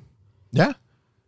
yeah. 0.52 0.74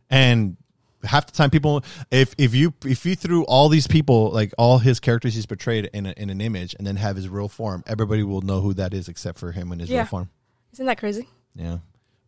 And 0.10 0.58
half 1.04 1.26
the 1.26 1.32
time, 1.32 1.50
people, 1.50 1.84
if 2.12 2.36
if 2.38 2.54
you 2.54 2.74
if 2.86 3.06
you 3.06 3.16
threw 3.16 3.46
all 3.46 3.70
these 3.70 3.88
people, 3.88 4.30
like 4.32 4.52
all 4.58 4.78
his 4.78 5.00
characters 5.00 5.34
he's 5.34 5.46
portrayed 5.46 5.90
in 5.94 6.06
a, 6.06 6.14
in 6.18 6.30
an 6.30 6.42
image, 6.42 6.76
and 6.78 6.86
then 6.86 6.98
have 6.98 7.16
his 7.16 7.30
real 7.30 7.48
form, 7.48 7.84
everybody 7.88 8.24
will 8.24 8.42
know 8.42 8.60
who 8.62 8.74
that 8.74 8.94
is 8.94 9.08
except 9.08 9.40
for 9.40 9.52
him 9.54 9.72
in 9.72 9.80
his 9.80 9.90
Yeah. 9.90 10.00
real 10.00 10.08
form. 10.08 10.30
Isn't 10.74 10.86
that 10.86 10.98
crazy? 10.98 11.30
Yeah, 11.56 11.78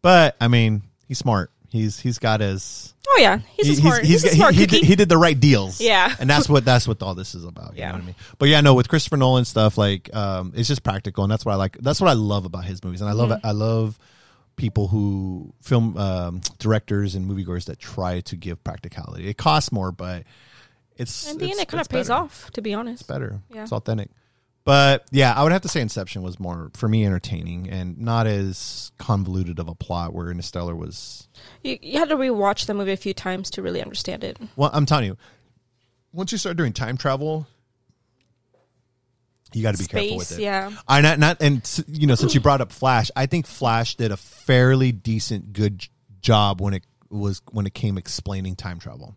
but 0.01 0.35
I 0.39 0.47
mean, 0.47 0.83
he's 1.07 1.19
smart. 1.19 1.51
He's 1.75 1.99
he's 1.99 2.17
got 2.19 2.39
his 2.39 2.93
Oh 3.07 3.17
yeah, 3.19 3.39
he's 3.55 3.67
He- 3.67 3.75
smart. 3.75 4.03
He's, 4.03 4.23
he- 4.23 4.29
smart 4.29 4.55
he, 4.55 4.61
cookie. 4.65 4.79
did, 4.79 4.87
he 4.87 4.95
did 4.95 5.09
the 5.09 5.17
right 5.17 5.39
deals. 5.39 5.79
Yeah. 5.79 6.13
and 6.19 6.27
that's 6.29 6.49
what 6.49 6.65
that's 6.65 6.87
what 6.87 7.01
all 7.03 7.13
this 7.15 7.35
is 7.35 7.43
about. 7.45 7.73
You 7.73 7.79
Yeah. 7.81 7.89
know 7.89 7.93
what 7.95 8.01
I 8.03 8.05
mean? 8.07 8.15
But 8.39 8.49
yeah, 8.49 8.61
no, 8.61 8.73
with 8.73 8.87
Christopher 8.89 9.17
Nolan 9.17 9.45
stuff, 9.45 9.77
like 9.77 10.13
um, 10.15 10.53
it's 10.55 10.67
just 10.67 10.83
practical, 10.83 11.23
and 11.23 11.31
that's 11.31 11.45
what 11.45 11.51
I 11.51 11.55
like. 11.55 11.77
That's 11.79 12.01
what 12.01 12.09
I 12.09 12.13
love 12.13 12.45
about 12.45 12.65
his 12.65 12.83
movies, 12.83 13.01
and 13.01 13.09
I 13.09 13.13
love 13.13 13.29
Mm-hmm. 13.29 13.45
I 13.45 13.51
love 13.51 13.99
people 14.55 14.87
who 14.87 15.53
film 15.61 15.97
um, 15.97 16.41
directors 16.59 17.13
and 17.15 17.29
moviegoers 17.29 17.65
that 17.65 17.77
try 17.77 18.21
to 18.21 18.35
give 18.37 18.63
practicality. 18.63 19.27
It 19.27 19.37
costs 19.37 19.71
more, 19.71 19.91
but 19.91 20.23
it's 20.97 21.25
the 21.33 21.51
end, 21.51 21.59
it 21.59 21.67
kind 21.67 21.81
of 21.81 21.89
pays 21.89 22.07
better. 22.07 22.21
off. 22.23 22.49
To 22.53 22.61
be 22.61 22.73
honest, 22.73 23.01
It's 23.01 23.07
better. 23.07 23.39
Yeah. 23.53 23.63
It's 23.63 23.73
authentic. 23.73 24.09
But 24.65 25.05
yeah, 25.11 25.31
I 25.31 25.43
would 25.43 25.51
have 25.51 25.61
to 25.61 25.67
say 25.67 25.79
Inception 25.79 26.23
was 26.23 26.39
more 26.39 26.71
for 26.73 26.89
me 26.89 27.05
entertaining 27.05 27.69
and 27.69 27.99
not 27.99 28.25
as 28.25 28.91
convoluted 28.97 29.59
of 29.59 29.67
a 29.67 29.75
plot. 29.75 30.11
Where 30.13 30.31
Interstellar 30.31 30.75
was 30.75 31.27
you, 31.61 31.77
you 31.81 31.99
had 31.99 32.09
to 32.09 32.15
rewatch 32.15 32.65
the 32.65 32.73
movie 32.73 32.91
a 32.91 32.97
few 32.97 33.13
times 33.13 33.51
to 33.51 33.61
really 33.61 33.81
understand 33.81 34.23
it. 34.23 34.39
Well, 34.55 34.71
I'm 34.73 34.87
telling 34.87 35.05
you, 35.05 35.17
once 36.11 36.31
you 36.31 36.39
start 36.39 36.57
doing 36.57 36.73
time 36.73 36.97
travel, 36.97 37.45
you 39.53 39.61
got 39.61 39.75
to 39.75 39.77
be 39.77 39.85
careful 39.85 40.17
with 40.17 40.31
it. 40.31 40.39
yeah. 40.39 40.71
I 40.87 41.01
not 41.01 41.19
not 41.19 41.37
and 41.41 41.61
you 41.87 42.07
know 42.07 42.15
since 42.15 42.33
you 42.33 42.41
brought 42.41 42.59
up 42.59 42.71
Flash, 42.71 43.11
I 43.15 43.27
think 43.27 43.45
Flash 43.45 43.95
did 43.95 44.11
a 44.11 44.17
fairly 44.17 44.91
decent 44.91 45.53
good 45.53 45.87
job 46.21 46.59
when 46.59 46.73
it 46.73 46.83
was 47.11 47.43
when 47.51 47.67
it 47.67 47.75
came 47.75 47.99
explaining 47.99 48.55
time 48.55 48.79
travel. 48.79 49.15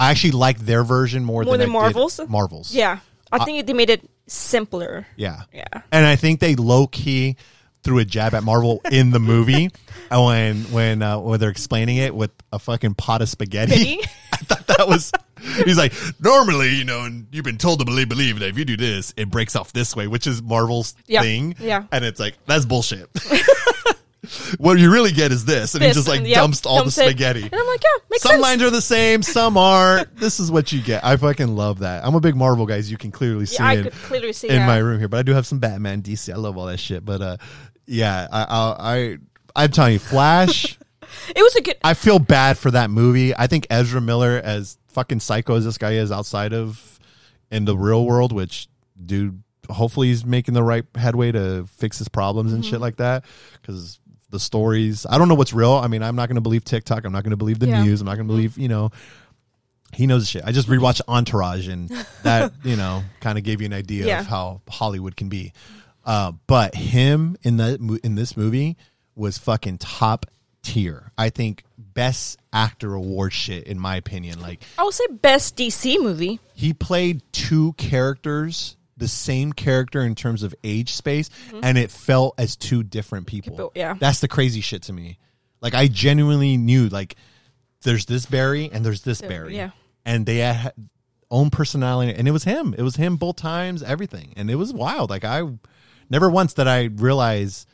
I 0.00 0.10
actually 0.10 0.32
like 0.32 0.58
their 0.58 0.82
version 0.82 1.24
more, 1.24 1.44
More 1.44 1.52
than, 1.56 1.60
than 1.60 1.72
Marvel's? 1.72 2.20
Marvel's, 2.28 2.74
Yeah, 2.74 2.98
I 3.30 3.44
think 3.44 3.66
they 3.66 3.72
made 3.72 3.88
it 3.88 4.06
simpler. 4.26 5.06
yeah, 5.16 5.42
Yeah. 5.52 5.64
And 5.90 6.06
I 6.06 6.16
think 6.16 6.40
they 6.40 6.54
low 6.56 6.86
key 6.86 7.36
threw 7.82 7.98
a 7.98 8.04
jab 8.04 8.32
at 8.34 8.44
Marvel 8.44 8.80
in 8.92 9.10
the 9.10 9.18
movie 9.18 9.68
when 10.10 10.62
when 10.72 11.02
uh, 11.02 11.18
when 11.18 11.40
they're 11.40 11.50
explaining 11.50 11.96
it 11.96 12.14
with 12.14 12.30
a 12.52 12.58
fucking 12.58 12.94
pot 12.94 13.22
of 13.22 13.28
spaghetti. 13.28 13.72
Spaghetti? 13.74 14.08
I 14.32 14.36
thought 14.36 14.66
that 14.68 14.88
was. 14.88 15.12
He's 15.64 15.76
like, 15.76 15.92
normally, 16.20 16.76
you 16.76 16.84
know, 16.84 17.02
and 17.04 17.26
you've 17.32 17.44
been 17.44 17.58
told 17.58 17.80
to 17.80 17.84
believe 17.84 18.08
believe 18.08 18.38
that 18.38 18.48
if 18.50 18.56
you 18.58 18.64
do 18.64 18.76
this, 18.76 19.12
it 19.16 19.28
breaks 19.28 19.56
off 19.56 19.72
this 19.72 19.96
way, 19.96 20.06
which 20.06 20.28
is 20.28 20.40
Marvel's 20.40 20.94
Yeah, 21.08 21.22
thing. 21.22 21.56
yeah. 21.58 21.84
and 21.90 22.04
it's 22.04 22.20
like 22.20 22.36
that's 22.46 22.64
bullshit. 22.64 23.08
what 24.58 24.78
you 24.78 24.90
really 24.92 25.10
get 25.12 25.32
is 25.32 25.44
this, 25.44 25.74
and 25.74 25.82
he 25.82 25.90
just 25.90 26.06
like 26.08 26.22
yep, 26.22 26.36
dumps 26.36 26.64
all 26.64 26.78
dumps 26.78 26.94
the 26.96 27.02
it. 27.02 27.08
spaghetti. 27.08 27.42
And 27.42 27.54
I'm 27.54 27.66
like, 27.66 27.82
yeah, 27.82 28.04
makes 28.10 28.22
Some 28.22 28.30
sense. 28.32 28.42
lines 28.42 28.62
are 28.62 28.70
the 28.70 28.80
same, 28.80 29.22
some 29.22 29.56
aren't. 29.56 30.16
this 30.18 30.38
is 30.40 30.50
what 30.50 30.70
you 30.72 30.80
get. 30.80 31.04
I 31.04 31.16
fucking 31.16 31.48
love 31.56 31.80
that. 31.80 32.04
I'm 32.04 32.14
a 32.14 32.20
big 32.20 32.36
Marvel 32.36 32.66
guy, 32.66 32.76
as 32.76 32.90
you 32.90 32.96
can 32.96 33.10
clearly 33.10 33.46
see 33.46 33.56
yeah, 33.56 33.66
I 33.66 33.72
in, 33.74 33.82
could 33.84 33.92
clearly 33.94 34.32
see 34.32 34.48
in 34.48 34.56
that. 34.56 34.66
my 34.66 34.78
room 34.78 34.98
here. 34.98 35.08
But 35.08 35.18
I 35.18 35.22
do 35.22 35.32
have 35.32 35.46
some 35.46 35.58
Batman, 35.58 36.02
DC. 36.02 36.32
I 36.32 36.36
love 36.36 36.56
all 36.56 36.66
that 36.66 36.78
shit. 36.78 37.04
But 37.04 37.20
uh, 37.22 37.36
yeah, 37.86 38.28
I, 38.30 38.42
I, 38.44 38.94
I 38.94 39.18
I'm 39.64 39.70
telling 39.70 39.94
you, 39.94 39.98
Flash. 39.98 40.78
it 41.34 41.42
was 41.42 41.56
a 41.56 41.62
good. 41.62 41.76
I 41.82 41.94
feel 41.94 42.18
bad 42.18 42.56
for 42.58 42.70
that 42.70 42.90
movie. 42.90 43.36
I 43.36 43.46
think 43.48 43.66
Ezra 43.70 44.00
Miller, 44.00 44.40
as 44.42 44.78
fucking 44.88 45.20
psycho 45.20 45.56
as 45.56 45.64
this 45.64 45.78
guy 45.78 45.92
is 45.94 46.12
outside 46.12 46.52
of 46.52 47.00
in 47.50 47.64
the 47.64 47.76
real 47.76 48.06
world, 48.06 48.32
which 48.32 48.68
dude, 49.04 49.42
hopefully 49.68 50.08
he's 50.08 50.24
making 50.24 50.54
the 50.54 50.62
right 50.62 50.84
headway 50.94 51.32
to 51.32 51.66
fix 51.76 51.98
his 51.98 52.08
problems 52.08 52.52
and 52.52 52.64
shit 52.64 52.74
Mm-hmm. 52.74 52.82
like 52.82 52.96
that. 52.96 53.24
Because 53.60 53.98
the 54.32 54.40
stories, 54.40 55.06
I 55.08 55.16
don't 55.18 55.28
know 55.28 55.34
what's 55.36 55.52
real. 55.52 55.72
I 55.74 55.86
mean, 55.86 56.02
I'm 56.02 56.16
not 56.16 56.28
going 56.28 56.34
to 56.34 56.40
believe 56.42 56.64
TikTok. 56.64 57.04
I'm 57.04 57.12
not 57.12 57.22
going 57.22 57.30
to 57.30 57.36
believe 57.36 57.60
the 57.60 57.68
Yeah. 57.68 57.84
News. 57.84 58.00
I'm 58.00 58.06
not 58.06 58.16
going 58.16 58.26
to 58.26 58.32
believe, 58.32 58.58
you 58.58 58.68
know. 58.68 58.90
He 59.94 60.06
knows 60.06 60.22
the 60.22 60.26
shit. 60.26 60.42
I 60.46 60.52
just 60.52 60.68
rewatched 60.68 61.02
Entourage, 61.06 61.68
and 61.68 61.88
that 62.22 62.52
you 62.64 62.76
know 62.76 63.04
kind 63.20 63.38
of 63.38 63.44
gave 63.44 63.60
you 63.60 63.66
an 63.66 63.74
idea 63.74 64.06
Yeah. 64.06 64.20
of 64.20 64.26
how 64.26 64.62
Hollywood 64.68 65.16
can 65.16 65.28
be. 65.28 65.52
Uh, 66.04 66.32
but 66.48 66.74
him 66.74 67.36
in 67.42 67.58
the 67.58 68.00
in 68.02 68.14
this 68.16 68.36
movie 68.36 68.76
was 69.14 69.36
fucking 69.38 69.78
top 69.78 70.26
tier. 70.62 71.12
I 71.18 71.28
think 71.28 71.64
best 71.76 72.38
actor 72.54 72.94
award 72.94 73.32
shit 73.34 73.64
in 73.66 73.78
my 73.78 73.96
opinion. 73.96 74.40
Like 74.40 74.62
I 74.78 74.84
would 74.84 74.94
say 74.94 75.04
best 75.10 75.56
DC 75.56 76.00
movie. 76.02 76.40
he 76.54 76.72
played 76.72 77.20
two 77.32 77.74
characters, 77.74 78.76
the 79.02 79.08
same 79.08 79.52
character 79.52 80.00
in 80.02 80.14
terms 80.14 80.42
of 80.42 80.54
age 80.62 80.92
space, 80.92 81.28
and 81.62 81.76
it 81.76 81.90
felt 81.90 82.34
as 82.38 82.56
two 82.56 82.82
different 82.82 83.26
people. 83.26 83.52
People- 83.52 83.72
yeah. 83.74 83.94
that's 83.98 84.20
the 84.20 84.28
crazy 84.28 84.60
shit 84.60 84.82
to 84.84 84.92
me. 84.92 85.18
Like 85.60 85.74
I 85.74 85.88
genuinely 85.88 86.56
knew 86.56 86.88
like 86.88 87.16
there's 87.82 88.06
this 88.06 88.26
Barry 88.26 88.70
and 88.72 88.84
there's 88.84 89.02
this 89.02 89.20
Barry, 89.20 89.56
yeah. 89.56 89.70
and 90.04 90.24
they 90.24 90.38
had 90.38 90.72
own 91.30 91.50
personality, 91.50 92.14
and 92.14 92.28
it 92.28 92.30
was 92.30 92.44
him. 92.44 92.74
It 92.78 92.82
was 92.82 92.96
him 92.96 93.16
both 93.16 93.36
times, 93.36 93.82
everything, 93.82 94.34
and 94.36 94.50
it 94.50 94.56
was 94.56 94.72
wild. 94.72 95.10
Like 95.10 95.24
I 95.24 95.42
never 96.08 96.30
once 96.30 96.54
did 96.54 96.68
I 96.68 96.84
realize 96.84 97.66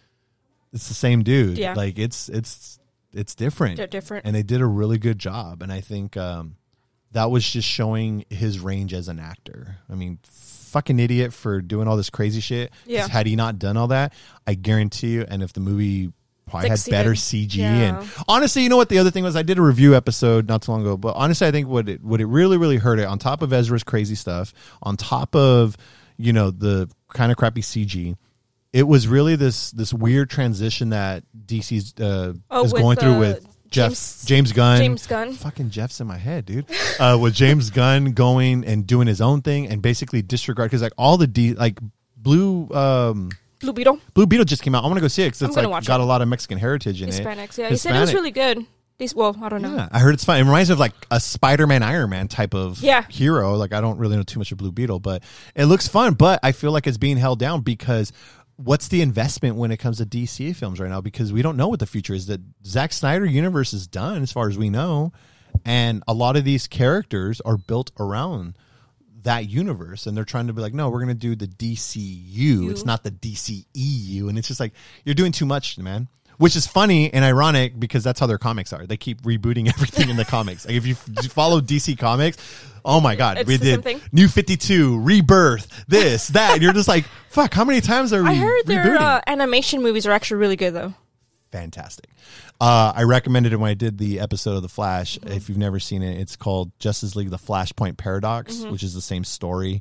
it's 0.73 0.89
the 0.89 0.95
same 0.95 1.23
dude. 1.23 1.59
Yeah. 1.59 1.75
Like 1.75 1.99
it's 1.99 2.29
it's 2.29 2.79
it's 3.13 3.35
different. 3.35 3.77
They're 3.77 3.87
different. 3.87 4.27
and 4.27 4.35
they 4.35 4.43
did 4.43 4.61
a 4.61 4.67
really 4.67 4.99
good 4.99 5.19
job. 5.19 5.63
And 5.63 5.73
I 5.73 5.81
think 5.81 6.17
um, 6.17 6.57
that 7.13 7.31
was 7.31 7.49
just 7.49 7.67
showing 7.69 8.25
his 8.31 8.61
range 8.61 8.93
as 8.93 9.09
an 9.09 9.19
actor. 9.19 9.79
I 9.91 9.95
mean, 9.95 10.19
fucking 10.69 10.99
idiot 11.01 11.33
for 11.33 11.61
doing 11.61 11.89
all 11.89 11.97
this 11.97 12.11
crazy 12.11 12.41
shit. 12.41 12.71
'Cause 12.71 12.79
Yeah. 12.87 13.09
Had 13.09 13.27
he 13.27 13.37
not 13.37 13.59
done 13.59 13.77
all 13.77 13.89
that, 13.89 14.13
I 14.47 14.55
guarantee 14.55 15.09
you. 15.13 15.27
And 15.29 15.43
if 15.43 15.53
the 15.53 15.61
movie 15.61 16.13
probably 16.47 16.71
had 16.71 16.79
Succeeded. 16.79 16.97
better 16.97 17.15
CG, 17.15 17.57
Yeah. 17.61 17.99
and 18.01 18.09
honestly, 18.27 18.63
you 18.63 18.69
know 18.71 18.77
what? 18.79 18.89
The 18.89 18.99
other 18.99 19.11
thing 19.11 19.23
was, 19.25 19.37
I 19.37 19.43
did 19.43 19.59
a 19.59 19.63
review 19.63 19.95
episode 19.95 20.49
not 20.49 20.63
too 20.63 20.71
long 20.73 20.81
ago. 20.81 20.97
But 20.97 21.15
honestly, 21.17 21.47
I 21.47 21.51
think 21.51 21.69
what 21.69 21.89
it 21.89 22.03
what 22.03 22.21
it 22.21 22.27
really 22.27 22.57
really 22.57 22.77
hurt 22.79 22.99
it 22.99 23.05
on 23.07 23.19
top 23.19 23.43
of 23.43 23.53
Ezra's 23.53 23.85
crazy 23.85 24.15
stuff, 24.15 24.55
on 24.83 24.97
top 24.97 25.35
of 25.37 25.77
you 26.17 26.33
know 26.33 26.51
the 26.51 26.89
kind 27.13 27.31
of 27.31 27.37
crappy 27.39 27.61
CG. 27.63 28.17
It 28.73 28.87
was 28.89 29.09
really 29.09 29.37
this 29.37 29.71
this 29.73 29.93
weird 29.95 30.31
transition 30.31 30.91
that 30.91 31.25
DC's 31.47 31.95
uh, 32.01 32.33
Oh, 32.51 32.65
is 32.65 32.73
with, 32.73 32.83
going 32.83 32.97
through 32.97 33.19
with 33.19 33.47
Jeff 33.71 33.91
James- 33.91 34.25
James 34.25 34.53
Gunn. 34.53 34.79
James 34.79 35.07
Gunn. 35.07 35.33
Fucking 35.35 35.71
Jeff's 35.71 36.01
in 36.01 36.07
my 36.07 36.17
head, 36.19 36.47
dude. 36.47 36.67
Uh, 36.99 37.19
with 37.21 37.35
James 37.35 37.71
Gunn 37.81 38.13
going 38.13 38.65
and 38.65 38.87
doing 38.87 39.07
his 39.07 39.21
own 39.21 39.43
thing 39.43 39.69
and 39.69 39.83
basically 39.83 40.23
disregard 40.23 40.71
because 40.71 40.83
like 40.83 40.93
all 40.99 41.17
the 41.17 41.27
D 41.27 41.55
like 41.55 41.79
Blue 42.17 42.69
um 42.73 43.31
Blue 43.61 43.73
Beetle. 43.73 43.99
Blue 44.15 44.27
Beetle 44.27 44.45
just 44.45 44.63
came 44.63 44.75
out. 44.75 44.85
I 44.85 44.87
want 44.87 44.97
to 44.99 45.01
go 45.03 45.09
see 45.09 45.23
it 45.23 45.27
because 45.29 45.43
it's 45.43 45.57
like 45.57 45.85
got 45.85 46.01
it. 46.01 46.03
a 46.03 46.07
lot 46.07 46.23
of 46.23 46.29
Mexican 46.29 46.59
heritage 46.59 47.03
in 47.03 47.09
Hispanics. 47.09 47.59
it. 47.59 47.63
Yeah, 47.63 47.69
he 47.71 47.77
said 47.77 47.97
it 47.97 48.01
was 48.01 48.15
really 48.15 48.31
good. 48.31 48.65
These, 48.99 49.15
well, 49.15 49.37
I 49.41 49.49
don't 49.49 49.63
know. 49.63 49.77
Yeah, 49.77 49.89
I 49.93 50.01
heard 50.01 50.15
it's 50.15 50.25
fun. 50.25 50.39
It 50.39 50.43
reminds 50.43 50.71
me 50.71 50.73
of 50.73 50.81
like 50.81 50.93
a 51.09 51.21
Spider-Man, 51.21 51.85
Iron 51.85 52.11
Man 52.11 52.27
type 52.27 52.53
of 52.53 52.81
Yeah. 52.83 53.05
hero. 53.09 53.55
Like 53.55 53.73
I 53.73 53.81
don't 53.81 53.97
really 53.99 54.17
know 54.17 54.25
too 54.25 54.41
much 54.41 54.51
of 54.51 54.59
Blue 54.59 54.73
Beetle, 54.73 54.99
but 54.99 55.23
it 55.55 55.67
looks 55.67 55.87
fun. 55.87 56.15
But 56.15 56.41
I 56.43 56.51
feel 56.51 56.73
like 56.73 56.89
it's 56.89 56.99
being 56.99 57.17
held 57.17 57.39
down 57.39 57.61
because 57.61 58.13
what's 58.59 58.89
the 58.89 59.01
investment 59.01 59.57
when 59.57 59.71
it 59.71 59.79
comes 59.79 59.99
to 59.99 60.07
DC 60.07 60.55
films 60.55 60.81
right 60.81 60.91
now? 60.91 61.01
Because 61.01 61.33
we 61.33 61.43
don't 61.43 61.57
know 61.57 61.69
what 61.69 61.81
the 61.81 61.87
future 61.87 62.13
is. 62.13 62.27
That 62.27 62.41
Zack 62.67 62.93
Snyder 62.93 63.25
universe 63.25 63.73
is 63.73 63.87
done 63.87 64.23
as 64.23 64.33
far 64.33 64.49
as 64.49 64.59
we 64.59 64.69
know, 64.69 65.13
and 65.65 66.03
a 66.07 66.13
lot 66.13 66.37
of 66.37 66.45
these 66.45 66.67
characters 66.67 67.41
are 67.41 67.57
built 67.57 67.93
around 67.99 68.59
that 69.23 69.49
universe 69.49 70.07
and 70.07 70.17
they're 70.17 70.25
trying 70.25 70.47
to 70.47 70.53
be 70.53 70.63
like 70.63 70.73
no 70.73 70.89
we're 70.91 71.05
going 71.05 71.09
to 71.09 71.15
do 71.15 71.35
the 71.35 71.49
DCU 71.49 72.71
it's 72.71 72.85
not 72.85 73.03
the 73.03 73.11
DCEU 73.11 74.29
and 74.29 74.39
it's 74.39 74.47
just 74.47 74.61
like 74.61 74.73
you're 75.05 75.15
doing 75.15 75.33
too 75.33 75.45
much 75.45 75.77
man 75.77 76.07
which 76.39 76.57
is 76.57 76.67
funny 76.67 77.13
and 77.13 77.25
ironic 77.25 77.79
because 77.79 78.03
that's 78.03 78.19
how 78.19 78.27
their 78.27 78.39
comics 78.39 78.73
are 78.73 78.87
they 78.87 78.97
keep 78.97 79.21
rebooting 79.23 79.69
everything 79.75 80.09
in 80.09 80.17
the 80.17 80.25
comics 80.25 80.65
like 80.67 80.75
if 80.75 80.87
you 80.87 80.95
f- 80.95 81.27
follow 81.33 81.61
DC 81.61 81.99
comics 81.99 82.39
oh 82.85 83.01
my 83.01 83.15
god 83.17 83.39
It's 83.39 83.49
we 83.49 83.59
did 83.59 83.85
new 84.13 84.29
52 84.29 85.01
rebirth 85.01 85.85
this 85.89 86.29
that 86.39 86.55
and 86.55 86.63
you're 86.63 86.73
just 86.73 86.89
like 86.89 87.05
fuck 87.29 87.53
how 87.53 87.65
many 87.65 87.81
times 87.81 88.13
are 88.13 88.23
we 88.23 88.31
I 88.31 88.35
heard 88.35 88.63
their 88.67 88.97
uh, 88.97 89.21
animation 89.27 89.83
movies 89.83 90.07
are 90.07 90.13
actually 90.13 90.39
really 90.39 90.57
good, 90.57 90.73
though. 90.75 90.95
fantastic. 91.53 92.07
Uh, 92.61 92.93
I 92.95 93.05
recommended 93.05 93.53
it 93.53 93.57
when 93.57 93.71
I 93.71 93.75
did 93.75 93.99
the 93.99 94.19
episode 94.19 94.57
of 94.57 94.63
The 94.63 94.69
Flash. 94.69 95.17
If 95.25 95.49
you've 95.49 95.59
never 95.59 95.79
seen 95.79 96.03
it, 96.03 96.21
it's 96.21 96.35
called 96.35 96.73
Justice 96.81 97.15
League: 97.15 97.31
The 97.31 97.39
Flashpoint 97.39 97.97
Paradox, 97.97 98.65
which 98.65 98.83
is 98.83 98.95
the 98.95 99.01
same 99.01 99.23
story. 99.23 99.81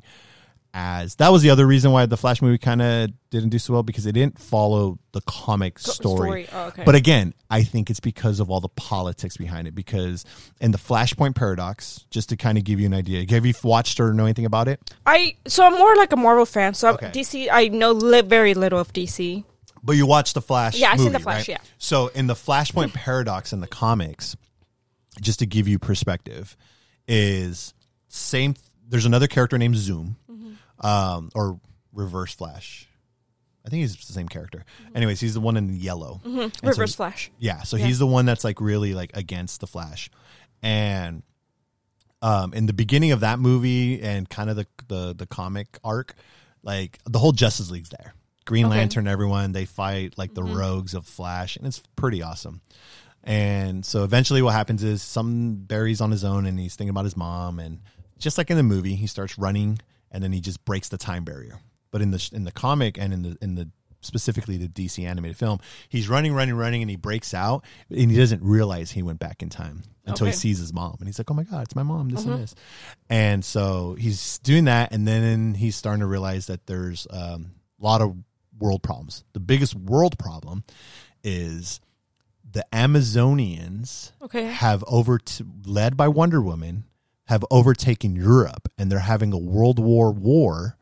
As 0.74 1.14
that 1.16 1.30
was 1.30 1.42
the 1.42 1.50
other 1.50 1.66
reason 1.66 1.92
why 1.92 2.04
the 2.06 2.16
Flash 2.16 2.42
movie 2.42 2.58
kind 2.58 2.82
of 2.82 3.10
didn't 3.30 3.48
do 3.48 3.58
so 3.58 3.72
well 3.72 3.82
because 3.82 4.04
it 4.06 4.12
didn't 4.12 4.38
follow 4.38 4.98
the 5.12 5.20
comic 5.22 5.78
story. 5.78 6.44
story. 6.44 6.48
Oh, 6.52 6.66
okay. 6.68 6.84
But 6.84 6.94
again, 6.94 7.32
I 7.50 7.62
think 7.62 7.88
it's 7.90 8.00
because 8.00 8.38
of 8.38 8.50
all 8.50 8.60
the 8.60 8.68
politics 8.68 9.36
behind 9.36 9.66
it. 9.66 9.74
Because 9.74 10.24
in 10.60 10.70
the 10.70 10.78
Flashpoint 10.78 11.34
paradox, 11.34 12.04
just 12.10 12.28
to 12.28 12.36
kind 12.36 12.58
of 12.58 12.64
give 12.64 12.78
you 12.80 12.86
an 12.86 12.94
idea, 12.94 13.24
have 13.30 13.46
you 13.46 13.54
watched 13.64 13.98
or 13.98 14.12
know 14.12 14.24
anything 14.24 14.44
about 14.44 14.68
it? 14.68 14.78
I 15.06 15.36
so 15.46 15.64
I'm 15.66 15.78
more 15.78 15.96
like 15.96 16.12
a 16.12 16.16
Marvel 16.16 16.46
fan. 16.46 16.74
So 16.74 16.90
Okay. 16.94 17.08
DC, 17.10 17.48
I 17.50 17.68
know 17.68 17.92
li- 17.92 18.20
very 18.22 18.54
little 18.54 18.78
of 18.78 18.92
DC. 18.92 19.44
But 19.82 19.96
you 19.96 20.06
watched 20.06 20.34
the 20.34 20.42
Flash. 20.42 20.76
Yeah, 20.76 20.90
I've 20.92 21.00
seen 21.00 21.12
The 21.12 21.18
Flash, 21.18 21.48
right? 21.48 21.48
yeah. 21.48 21.58
So 21.78 22.08
in 22.08 22.26
the 22.26 22.34
Flashpoint 22.34 22.92
paradox 22.92 23.52
in 23.52 23.60
the 23.60 23.68
comics, 23.68 24.36
just 25.20 25.38
to 25.38 25.46
give 25.46 25.66
you 25.68 25.78
perspective, 25.78 26.56
is 27.06 27.74
same. 28.08 28.54
There's 28.86 29.06
another 29.06 29.26
character 29.28 29.56
named 29.58 29.76
Zoom. 29.76 30.16
Um, 30.80 31.30
or 31.34 31.60
Reverse 31.92 32.34
Flash. 32.34 32.88
I 33.66 33.70
think 33.70 33.80
he's 33.82 33.96
the 34.06 34.12
same 34.12 34.28
character. 34.28 34.64
Mm-hmm. 34.84 34.96
Anyways, 34.96 35.20
he's 35.20 35.34
the 35.34 35.40
one 35.40 35.56
in 35.56 35.74
yellow. 35.74 36.20
So- 36.24 36.50
Reverse 36.62 36.94
Flash. 36.94 37.30
yeah, 37.38 37.62
so 37.62 37.76
Yeah. 37.76 37.86
he's 37.86 37.98
the 37.98 38.06
one 38.06 38.24
that's 38.24 38.44
like 38.44 38.60
really 38.60 38.94
like 38.94 39.10
against 39.14 39.60
the 39.60 39.66
Flash, 39.66 40.10
and 40.62 41.22
um, 42.22 42.52
in 42.54 42.66
the 42.66 42.72
beginning 42.72 43.12
of 43.12 43.20
that 43.20 43.38
movie 43.38 44.00
and 44.02 44.28
kind 44.28 44.50
of 44.50 44.56
the 44.56 44.66
the 44.88 45.14
the 45.14 45.26
comic 45.26 45.78
arc, 45.84 46.14
like 46.62 46.98
the 47.04 47.18
whole 47.18 47.32
Justice 47.32 47.70
League's 47.70 47.90
there. 47.90 48.14
Green 48.44 48.64
Okay. 48.66 48.76
Lantern, 48.78 49.06
everyone 49.06 49.52
they 49.52 49.66
fight 49.66 50.16
like 50.16 50.32
the 50.34 50.42
rogues 50.42 50.94
of 50.94 51.04
Flash, 51.06 51.56
and 51.56 51.66
it's 51.66 51.82
pretty 51.96 52.22
awesome. 52.22 52.62
And 53.22 53.84
so 53.84 54.04
eventually, 54.04 54.40
what 54.40 54.54
happens 54.54 54.82
is 54.82 55.02
some 55.02 55.56
Barry's 55.56 56.00
on 56.00 56.10
his 56.10 56.24
own, 56.24 56.46
and 56.46 56.58
he's 56.58 56.74
thinking 56.74 56.90
about 56.90 57.04
his 57.04 57.16
mom, 57.16 57.58
and 57.58 57.80
just 58.18 58.38
like 58.38 58.50
in 58.50 58.56
the 58.56 58.62
movie, 58.62 58.94
he 58.94 59.06
starts 59.06 59.36
running, 59.38 59.78
and 60.10 60.22
then 60.22 60.32
he 60.32 60.40
just 60.40 60.64
breaks 60.64 60.88
the 60.88 60.98
time 60.98 61.24
barrier. 61.24 61.60
But 61.90 62.02
in 62.02 62.10
the 62.10 62.30
in 62.32 62.44
the 62.44 62.52
comic 62.52 62.98
and 62.98 63.12
in 63.12 63.22
the 63.22 63.38
in 63.40 63.54
the 63.54 63.70
specifically 64.00 64.56
the 64.58 64.68
DC 64.68 65.04
animated 65.04 65.36
film, 65.36 65.58
he's 65.88 66.08
running, 66.08 66.32
running, 66.32 66.54
running, 66.54 66.82
and 66.82 66.90
he 66.90 66.96
breaks 66.96 67.34
out, 67.34 67.64
and 67.90 68.10
he 68.10 68.16
doesn't 68.16 68.42
realize 68.42 68.90
he 68.92 69.02
went 69.02 69.18
back 69.18 69.42
in 69.42 69.48
time 69.48 69.82
until 70.06 70.26
he 70.26 70.32
sees 70.32 70.58
his 70.58 70.72
mom, 70.72 70.96
and 71.00 71.08
he's 71.08 71.18
like, 71.18 71.30
"Oh 71.30 71.34
my 71.34 71.42
god, 71.44 71.64
it's 71.64 71.74
my 71.74 71.82
mom!" 71.82 72.08
This 72.10 72.24
and 72.24 72.38
this, 72.38 72.54
and 73.10 73.44
so 73.44 73.94
he's 73.98 74.38
doing 74.40 74.66
that, 74.66 74.92
and 74.92 75.06
then 75.08 75.54
he's 75.54 75.76
starting 75.76 76.00
to 76.00 76.06
realize 76.06 76.46
that 76.46 76.66
there's 76.66 77.06
um, 77.10 77.52
a 77.80 77.84
lot 77.84 78.00
of 78.00 78.16
world 78.58 78.82
problems. 78.82 79.24
The 79.32 79.40
biggest 79.40 79.74
world 79.74 80.18
problem 80.18 80.62
is 81.24 81.80
the 82.50 82.64
Amazonians 82.72 84.12
Okay. 84.22 84.44
have 84.44 84.84
over 84.86 85.20
led 85.64 85.96
by 85.96 86.08
Wonder 86.08 86.40
Woman 86.40 86.84
have 87.28 87.44
overtaken 87.50 88.16
Europe 88.16 88.68
and 88.78 88.90
they're 88.90 88.98
having 88.98 89.32
a 89.32 89.38
world 89.38 89.78
war 89.78 90.10
war 90.10 90.76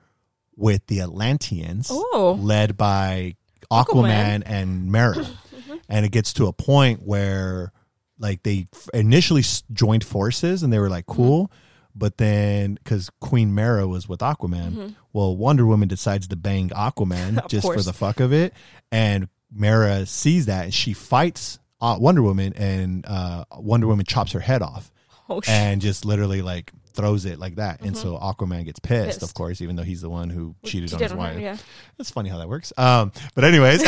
with 0.56 0.86
the 0.86 1.00
Atlanteans 1.00 1.88
Oh. 1.90 2.38
led 2.40 2.76
by 2.76 3.36
Aquaman, 3.70 4.42
Aquaman. 4.42 4.42
and 4.46 4.90
Mera. 4.92 5.26
and 5.88 6.06
it 6.06 6.10
gets 6.12 6.32
to 6.34 6.46
a 6.46 6.52
point 6.52 7.02
where 7.02 7.72
like 8.18 8.42
they 8.42 8.66
initially 8.94 9.42
joined 9.72 10.04
forces 10.04 10.62
and 10.62 10.72
they 10.72 10.78
were 10.78 10.88
like 10.88 11.06
cool. 11.06 11.50
But 11.94 12.18
then 12.18 12.74
because 12.74 13.10
Queen 13.20 13.54
Mera 13.54 13.86
was 13.88 14.06
with 14.08 14.20
Aquaman, 14.20 14.94
well, 15.14 15.34
Wonder 15.36 15.64
Woman 15.66 15.88
decides 15.88 16.28
to 16.28 16.36
bang 16.36 16.68
Aquaman 16.68 17.46
just 17.48 17.66
for 17.66 17.80
the 17.80 17.92
fuck 17.94 18.20
of 18.20 18.32
it, 18.34 18.52
and 18.92 19.28
Mera 19.50 20.04
sees 20.04 20.44
that 20.46 20.64
and 20.64 20.74
she 20.74 20.92
fights 20.92 21.58
uh, 21.80 21.96
Wonder 21.98 22.22
Woman, 22.22 22.52
and 22.54 23.04
uh, 23.06 23.44
Wonder 23.56 23.86
Woman 23.86 24.04
chops 24.06 24.32
her 24.32 24.40
head 24.40 24.60
off 24.62 24.90
Oh 25.28 25.40
and 25.48 25.80
just 25.80 26.04
literally 26.04 26.42
like 26.42 26.72
throws 26.94 27.24
it 27.26 27.38
like 27.38 27.56
that, 27.56 27.80
and 27.82 27.96
so 27.96 28.16
Aquaman 28.16 28.64
gets 28.64 28.78
pissed, 28.80 29.22
of 29.22 29.34
course, 29.34 29.60
even 29.60 29.76
though 29.76 29.82
he's 29.82 30.00
the 30.00 30.08
one 30.08 30.30
who 30.30 30.54
cheated 30.64 30.94
on 30.94 31.00
his 31.00 31.12
on 31.12 31.18
her, 31.18 31.24
wife. 31.24 31.40
yeah. 31.40 31.56
It's 31.98 32.10
funny 32.10 32.30
how 32.30 32.38
that 32.38 32.48
works. 32.48 32.72
Um, 32.78 33.12
but 33.34 33.44
anyways, 33.44 33.82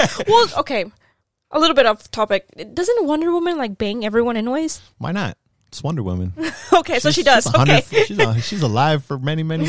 well, 0.26 0.48
okay. 0.58 0.84
A 1.52 1.58
little 1.58 1.74
bit 1.74 1.84
off 1.86 2.10
topic. 2.10 2.46
Doesn't 2.74 3.06
Wonder 3.06 3.30
Woman 3.32 3.58
like 3.58 3.76
bang 3.76 4.04
everyone 4.04 4.36
anyways? 4.36 4.80
why 4.98 5.12
not? 5.12 5.36
It's 5.68 5.82
Wonder 5.82 6.02
Woman. 6.02 6.32
Okay, 6.72 6.98
so 7.00 7.10
she 7.10 7.22
does. 7.24 7.44
She's, 7.44 7.54
Okay. 7.54 7.80
she's, 8.06 8.18
a- 8.18 8.40
she's 8.40 8.62
alive 8.62 9.04
for 9.04 9.18
many, 9.18 9.42
many. 9.42 9.66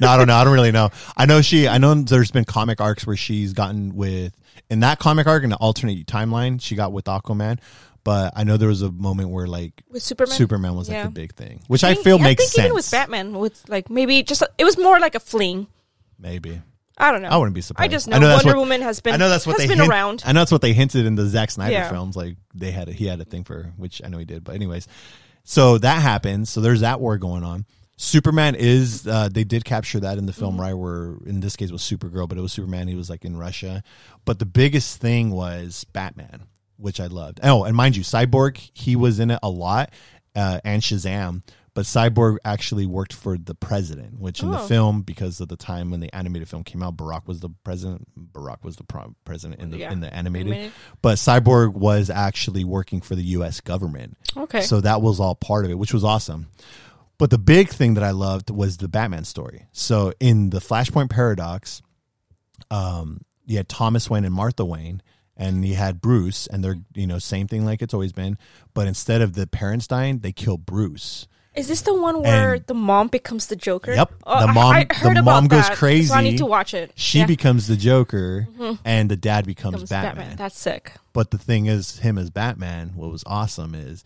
no, 0.00 0.08
I 0.08 0.16
don't 0.18 0.26
know. 0.28 0.34
I 0.36 0.44
don't 0.44 0.52
really 0.52 0.70
know. 0.70 0.90
I 1.16 1.26
know 1.26 1.40
she. 1.42 1.66
I 1.66 1.78
know 1.78 1.94
there's 1.94 2.30
been 2.30 2.44
comic 2.44 2.80
arcs 2.80 3.06
where 3.06 3.16
she's 3.16 3.52
gotten 3.52 3.96
with 3.96 4.34
in 4.70 4.80
that 4.80 4.98
comic 4.98 5.26
arc 5.26 5.42
in 5.44 5.50
the 5.50 5.56
alternate 5.56 6.06
timeline. 6.06 6.60
She 6.62 6.76
got 6.76 6.92
with 6.92 7.06
Aquaman, 7.06 7.58
but 8.06 8.32
I 8.36 8.44
know 8.44 8.56
there 8.56 8.68
was 8.68 8.82
a 8.82 8.90
moment 8.92 9.30
where 9.30 9.46
like 9.48 9.82
With 9.90 10.02
Superman. 10.02 10.34
Superman 10.36 10.74
was 10.76 10.88
like 10.88 10.94
Yeah. 10.96 11.04
the 11.04 11.10
big 11.10 11.34
thing, 11.34 11.60
which 11.66 11.82
I, 11.84 11.92
think- 11.94 12.04
feel 12.04 12.18
makes 12.18 12.40
I 12.40 12.44
think 12.44 12.52
sense. 12.54 12.64
even 12.66 12.74
with 12.76 12.90
Batman, 12.90 13.34
with 13.38 13.68
like 13.68 13.90
maybe 13.90 14.22
just 14.22 14.42
it 14.56 14.64
was 14.64 14.78
more 14.78 14.98
like 15.00 15.14
a 15.16 15.20
fling. 15.20 15.66
Maybe 16.18 16.62
I 16.96 17.12
don't 17.12 17.20
know. 17.20 17.28
I 17.28 17.36
wouldn't 17.36 17.54
be 17.54 17.60
surprised. 17.60 17.90
I 17.90 17.92
just 17.92 18.08
know, 18.08 18.16
I 18.16 18.20
know 18.20 18.34
Wonder 18.36 18.46
what- 18.52 18.58
Woman 18.60 18.80
has 18.82 19.00
been. 19.00 19.12
I 19.12 19.16
know 19.18 19.28
that's 19.28 19.46
what 19.46 19.58
they 19.58 19.66
been 19.66 19.78
hint- 19.80 19.90
around. 19.90 20.22
I 20.24 20.32
know 20.32 20.40
that's 20.40 20.52
what 20.52 20.62
they 20.62 20.72
hinted 20.72 21.04
in 21.04 21.14
the 21.16 21.26
Zack 21.26 21.50
Snyder 21.50 21.72
Yeah. 21.72 21.90
films. 21.90 22.16
Like 22.16 22.36
they 22.54 22.70
had, 22.70 22.88
a, 22.88 22.92
he 22.92 23.06
had 23.06 23.20
a 23.20 23.24
thing 23.26 23.44
for, 23.44 23.72
which 23.76 24.00
I 24.02 24.08
know 24.08 24.16
he 24.16 24.24
did. 24.24 24.44
But 24.44 24.54
anyways, 24.54 24.88
so 25.44 25.76
that 25.78 26.00
happens. 26.00 26.48
So 26.48 26.60
there's 26.62 26.80
that 26.80 26.98
war 27.00 27.18
going 27.18 27.44
on. 27.44 27.66
Superman 27.98 28.54
is. 28.54 29.06
Uh, 29.06 29.28
they 29.30 29.44
did 29.44 29.64
capture 29.64 30.00
that 30.00 30.16
in 30.18 30.26
the 30.26 30.32
film, 30.32 30.54
Mm-hmm. 30.54 30.60
right? 30.62 30.74
Where 30.74 31.16
in 31.26 31.40
this 31.40 31.56
case 31.56 31.68
it 31.70 31.72
was 31.72 31.82
Supergirl, 31.82 32.28
but 32.28 32.38
it 32.38 32.42
was 32.42 32.52
Superman. 32.52 32.88
He 32.88 32.94
was 32.94 33.10
like 33.10 33.24
in 33.24 33.36
Russia. 33.36 33.82
But 34.24 34.38
the 34.38 34.46
biggest 34.46 34.98
thing 35.00 35.30
was 35.30 35.84
Batman, 35.92 36.44
which 36.76 37.00
I 37.00 37.06
loved. 37.06 37.40
Oh, 37.42 37.64
and 37.64 37.76
mind 37.76 37.96
you, 37.96 38.02
Cyborg 38.02 38.70
he 38.74 38.96
was 38.96 39.18
in 39.20 39.30
it 39.30 39.38
a 39.42 39.48
lot, 39.50 39.90
uh, 40.34 40.60
and 40.64 40.82
Shazam. 40.82 41.42
But 41.74 41.84
Cyborg 41.84 42.38
actually 42.42 42.86
worked 42.86 43.12
for 43.12 43.36
the 43.36 43.54
president, 43.54 44.18
which 44.18 44.42
in 44.42 44.50
the 44.50 44.58
Oh. 44.60 44.66
film, 44.66 45.02
because 45.02 45.42
of 45.42 45.48
the 45.48 45.58
time 45.58 45.90
when 45.90 46.00
the 46.00 46.10
animated 46.14 46.48
film 46.48 46.64
came 46.64 46.82
out, 46.82 46.96
Barack 46.96 47.26
was 47.26 47.40
the 47.40 47.50
president. 47.64 48.08
Barack 48.32 48.64
was 48.64 48.76
the 48.76 48.84
pro- 48.84 49.14
president 49.26 49.60
in 49.60 49.68
the 49.70 49.78
Yeah. 49.80 49.92
in 49.92 50.00
the 50.00 50.10
animated. 50.14 50.52
Animated. 50.54 50.72
But 51.02 51.16
Cyborg 51.18 51.74
was 51.74 52.08
actually 52.08 52.64
working 52.64 53.02
for 53.02 53.14
the 53.14 53.24
U.S. 53.24 53.60
government, 53.60 54.16
Okay. 54.34 54.62
so 54.62 54.80
that 54.80 55.02
was 55.02 55.20
all 55.20 55.34
part 55.34 55.66
of 55.66 55.70
it, 55.70 55.74
which 55.78 55.92
was 55.92 56.02
awesome. 56.02 56.46
But 57.18 57.28
the 57.28 57.36
big 57.38 57.68
thing 57.68 57.92
that 57.94 58.04
I 58.04 58.10
loved 58.12 58.48
was 58.48 58.78
the 58.78 58.88
Batman 58.88 59.24
story. 59.24 59.66
So 59.72 60.14
in 60.18 60.48
the 60.50 60.60
Flashpoint 60.60 61.10
paradox, 61.10 61.82
um, 62.70 63.20
you 63.44 63.58
had 63.58 63.68
Thomas 63.68 64.08
Wayne 64.10 64.24
and 64.24 64.34
Martha 64.34 64.64
Wayne, 64.64 65.02
and 65.36 65.64
he 65.64 65.74
had 65.74 66.00
Bruce, 66.00 66.46
and 66.46 66.62
they're 66.64 66.76
you 66.94 67.06
know 67.06 67.18
same 67.18 67.46
thing 67.48 67.64
like 67.64 67.82
it's 67.82 67.94
always 67.94 68.12
been. 68.12 68.38
But 68.74 68.86
instead 68.88 69.20
of 69.22 69.34
the 69.34 69.46
parents 69.46 69.86
dying, 69.86 70.18
they 70.20 70.32
kill 70.32 70.56
Bruce. 70.56 71.26
Is 71.54 71.68
this 71.68 71.80
the 71.80 71.94
one 71.94 72.20
where 72.22 72.54
And- 72.54 72.66
the 72.66 72.74
mom 72.74 73.08
becomes 73.08 73.46
the 73.46 73.56
Joker? 73.56 73.94
Yep. 73.94 74.12
Oh, 74.26 74.46
The 74.46 74.52
mom- 74.52 74.74
I, 74.76 74.86
heard 74.90 75.16
the 75.16 75.22
mom 75.22 75.46
goes 75.48 75.60
that, 75.62 75.68
So 75.68 75.72
I 75.72 75.76
crazy. 75.76 76.20
need 76.22 76.36
to 76.38 76.44
watch 76.44 76.74
it. 76.74 76.92
She 76.96 77.16
Yeah. 77.16 77.24
Mm-hmm. 77.24 77.28
becomes 77.32 77.66
the 77.66 77.76
Joker, 77.78 78.46
and 78.84 79.10
the 79.10 79.16
dad 79.16 79.46
becomes, 79.46 79.76
becomes 79.76 79.88
Batman. 79.88 80.36
That's 80.36 80.58
sick. 80.58 80.92
But 81.14 81.30
the 81.30 81.38
thing 81.38 81.64
is, 81.64 81.98
him 82.00 82.18
as 82.18 82.28
Batman, 82.28 82.92
what 82.94 83.10
was 83.10 83.24
awesome 83.26 83.74
is 83.74 84.04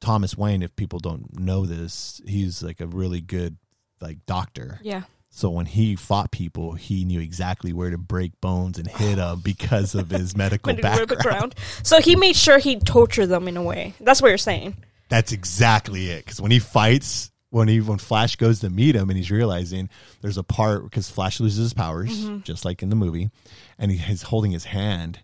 Thomas 0.00 0.38
Wayne. 0.38 0.62
If 0.62 0.74
people 0.74 1.00
don't 1.00 1.38
know 1.38 1.66
this, 1.66 2.22
he's 2.26 2.62
like 2.62 2.80
a 2.80 2.86
really 2.86 3.20
good 3.20 3.58
like 4.00 4.24
doctor. 4.24 4.80
Yeah. 4.82 5.02
So 5.32 5.48
when 5.48 5.66
he 5.66 5.94
fought 5.96 6.32
people, 6.32 6.72
he 6.72 7.04
knew 7.04 7.20
exactly 7.20 7.72
where 7.72 7.90
to 7.90 7.96
break 7.98 8.40
bones 8.40 8.78
and 8.78 8.88
hit 8.88 9.16
them 9.16 9.40
because 9.44 9.94
of 9.94 10.10
his 10.10 10.36
medical 10.36 10.74
background. 10.74 11.54
So 11.84 12.00
he 12.00 12.16
made 12.16 12.34
sure 12.36 12.58
he 12.58 12.78
tortured 12.80 13.26
them 13.28 13.46
in 13.46 13.56
a 13.56 13.62
way. 13.62 13.94
That's 14.00 14.20
what 14.20 14.28
you're 14.28 14.38
saying. 14.38 14.76
That's 15.08 15.30
exactly 15.32 16.10
it. 16.10 16.24
Because 16.24 16.40
when 16.40 16.50
he 16.50 16.58
fights, 16.58 17.30
when 17.50 17.68
he 17.68 17.80
when 17.80 17.98
Flash 17.98 18.36
goes 18.36 18.60
to 18.60 18.70
meet 18.70 18.94
him, 18.96 19.08
and 19.08 19.16
he's 19.16 19.30
realizing 19.30 19.88
there's 20.20 20.36
a 20.38 20.42
part 20.42 20.82
because 20.84 21.08
Flash 21.08 21.38
loses 21.40 21.58
his 21.58 21.74
powers, 21.74 22.10
Mm-hmm. 22.10 22.40
just 22.40 22.64
like 22.64 22.82
in 22.82 22.90
the 22.90 22.96
movie, 22.96 23.30
and 23.78 23.90
he, 23.90 23.96
he's 23.98 24.22
holding 24.22 24.50
his 24.50 24.64
hand, 24.64 25.20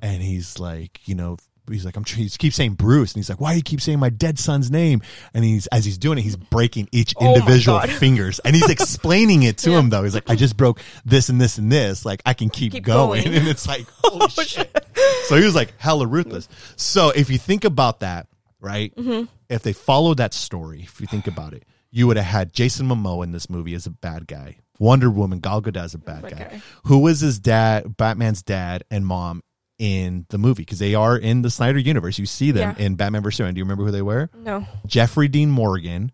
and 0.00 0.22
he's 0.22 0.58
like, 0.60 1.00
you 1.06 1.14
know. 1.16 1.36
He's 1.72 1.84
like, 1.84 1.96
I'm. 1.96 2.04
He 2.04 2.28
keeps 2.28 2.56
saying 2.56 2.74
Bruce, 2.74 3.12
and 3.12 3.20
he's 3.20 3.28
like, 3.28 3.40
"Why 3.40 3.52
do 3.52 3.56
you 3.56 3.62
keep 3.62 3.80
saying 3.80 3.98
my 3.98 4.10
dead 4.10 4.38
son's 4.38 4.70
name?" 4.70 5.02
And 5.34 5.44
he's 5.44 5.66
as 5.68 5.84
he's 5.84 5.98
doing 5.98 6.18
it, 6.18 6.22
he's 6.22 6.36
breaking 6.36 6.88
each 6.92 7.14
Oh 7.18 7.26
individual 7.26 7.80
fingers, 7.98 8.38
and 8.40 8.54
he's 8.54 8.68
explaining 8.68 9.42
it 9.44 9.58
to 9.58 9.72
him 9.72 9.90
though. 9.90 10.02
He's 10.04 10.14
like, 10.14 10.28
"I 10.28 10.36
just 10.36 10.56
broke 10.56 10.80
this 11.04 11.28
and 11.28 11.40
this 11.40 11.58
and 11.58 11.70
this. 11.70 12.04
Like, 12.04 12.22
I 12.26 12.34
can 12.34 12.50
keep, 12.50 12.72
Keep 12.72 12.84
going. 12.84 13.22
going. 13.24 13.34
And 13.40 13.48
it's 13.48 13.66
like, 13.66 13.86
holy 14.04 14.28
shit! 14.44 14.86
So 15.24 15.36
he 15.36 15.44
was 15.44 15.54
like 15.54 15.72
hella 15.78 16.06
ruthless. 16.06 16.48
So 16.76 17.10
if 17.10 17.30
you 17.30 17.38
think 17.38 17.64
about 17.64 18.00
that, 18.00 18.26
right? 18.60 18.94
Mm-hmm. 18.96 19.24
If 19.48 19.62
they 19.62 19.72
followed 19.72 20.18
that 20.18 20.34
story, 20.34 20.82
if 20.82 21.00
you 21.00 21.06
think 21.06 21.26
about 21.26 21.54
it, 21.54 21.64
you 21.90 22.06
would 22.06 22.16
have 22.16 22.26
had 22.26 22.52
Jason 22.52 22.86
Momoa 22.88 23.24
in 23.24 23.32
this 23.32 23.50
movie 23.50 23.74
as 23.74 23.86
a 23.86 23.90
bad 23.90 24.26
guy, 24.28 24.56
Wonder 24.78 25.10
Woman, 25.10 25.40
Gal 25.40 25.60
Gadot 25.62 25.82
as 25.82 25.94
a 25.94 25.98
bad 25.98 26.22
guy. 26.22 26.30
guy. 26.30 26.62
Who 26.84 26.98
was 26.98 27.20
his 27.20 27.38
dad, 27.40 27.96
Batman's 27.96 28.42
dad 28.42 28.84
and 28.90 29.04
mom 29.06 29.42
in 29.80 30.26
the 30.28 30.38
movie? 30.38 30.62
Because 30.62 30.78
they 30.78 30.94
are 30.94 31.16
in 31.16 31.40
the 31.42 31.50
Snyder 31.50 31.78
universe. 31.78 32.18
You 32.18 32.26
see 32.26 32.50
them 32.50 32.76
Yeah. 32.78 32.84
in 32.84 32.94
Batman 32.96 33.22
vs 33.22 33.38
Superman. 33.38 33.54
Do 33.54 33.58
you 33.58 33.64
remember 33.64 33.84
who 33.86 33.90
they 33.90 34.02
were? 34.02 34.28
No. 34.36 34.66
Jeffrey 34.86 35.26
Dean 35.26 35.50
Morgan, 35.50 36.12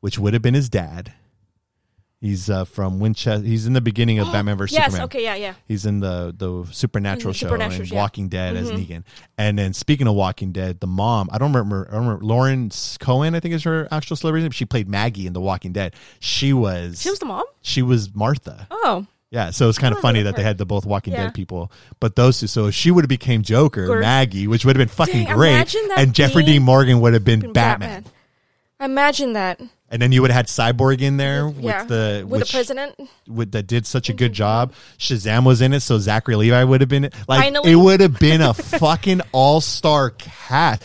which 0.00 0.18
would 0.18 0.32
have 0.32 0.42
been 0.42 0.54
his 0.54 0.68
dad. 0.70 1.12
He's 2.18 2.48
uh, 2.48 2.64
from 2.64 2.98
Winchester. 2.98 3.46
He's 3.46 3.66
in 3.66 3.74
the 3.74 3.82
beginning 3.82 4.18
of 4.18 4.26
Batman 4.32 4.56
vs 4.56 4.74
yes. 4.74 4.86
Superman. 4.86 5.04
Okay. 5.04 5.22
Yeah. 5.22 5.34
Yeah. 5.34 5.54
He's 5.68 5.84
in 5.84 6.00
the 6.00 6.34
the 6.36 6.64
Supernatural 6.72 7.32
the 7.34 7.38
show 7.38 7.54
and 7.54 7.90
yeah. 7.90 7.94
Walking 8.00 8.28
Dead 8.28 8.56
as 8.56 8.70
Negan. 8.70 9.04
And 9.36 9.58
then 9.58 9.74
speaking 9.74 10.08
of 10.08 10.14
Walking 10.14 10.50
Dead, 10.50 10.80
the 10.80 10.86
mom, 10.86 11.28
I 11.30 11.36
don't 11.36 11.52
remember, 11.52 11.86
I 11.90 11.92
don't 11.94 12.06
remember 12.06 12.24
Lauren 12.24 12.70
Cohan, 12.98 13.34
I 13.34 13.40
think 13.40 13.54
is 13.54 13.64
her 13.64 13.86
actual 13.90 14.16
celebrity 14.16 14.44
name. 14.44 14.50
She 14.52 14.64
played 14.64 14.88
Maggie 14.88 15.26
in 15.26 15.34
The 15.34 15.42
Walking 15.42 15.72
Dead. 15.72 15.94
She 16.18 16.54
was 16.54 17.02
She 17.02 17.10
was 17.10 17.18
the 17.18 17.26
mom. 17.26 17.44
she 17.60 17.82
was 17.82 18.12
Martha. 18.14 18.66
Oh. 18.70 19.06
Yeah, 19.30 19.50
so 19.50 19.68
it's 19.68 19.78
kind 19.78 19.92
of 19.92 19.98
oh, 19.98 20.02
funny 20.02 20.22
that 20.22 20.36
they 20.36 20.42
had 20.42 20.56
the 20.56 20.66
both 20.66 20.86
Walking 20.86 21.12
Yeah. 21.12 21.24
Dead 21.24 21.34
people, 21.34 21.72
but 21.98 22.14
those 22.14 22.38
two. 22.38 22.46
So 22.46 22.70
she 22.70 22.90
would 22.90 23.04
have 23.04 23.08
became 23.08 23.42
Joker, 23.42 23.98
Maggie, 23.98 24.46
which 24.46 24.64
would 24.64 24.76
have 24.76 24.80
been 24.80 24.94
fucking 24.94 25.24
Dang, 25.24 25.36
great, 25.36 25.54
imagine 25.54 25.88
that 25.88 25.98
and 25.98 26.14
Jeffrey 26.14 26.42
being- 26.44 26.58
Dean 26.58 26.62
Morgan 26.62 27.00
would 27.00 27.12
have 27.12 27.24
been 27.24 27.52
Batman. 27.52 28.04
Imagine 28.78 29.32
that. 29.32 29.60
and 29.88 30.02
then 30.02 30.12
you 30.12 30.20
would 30.20 30.30
have 30.30 30.36
had 30.36 30.46
Cyborg 30.46 31.00
in 31.00 31.16
there 31.16 31.48
with 31.48 31.64
yeah. 31.64 31.84
the 31.84 32.24
with 32.28 32.40
which- 32.42 32.52
the 32.52 32.56
president. 32.56 32.94
with, 33.26 33.52
that 33.52 33.66
did 33.66 33.86
such 33.86 34.08
a 34.08 34.12
good 34.12 34.32
mm-hmm. 34.32 34.36
job. 34.36 34.72
Shazam 34.98 35.44
was 35.44 35.60
in 35.60 35.72
it, 35.72 35.80
so 35.80 35.98
Zachary 35.98 36.36
Levi 36.36 36.62
would 36.62 36.80
have 36.80 36.90
been 36.90 37.06
it. 37.06 37.14
Like 37.26 37.42
Finally. 37.42 37.72
it 37.72 37.76
would 37.76 38.00
have 38.00 38.18
been 38.18 38.42
a 38.42 38.54
fucking 38.54 39.22
all 39.32 39.60
star 39.60 40.10
cast. 40.10 40.82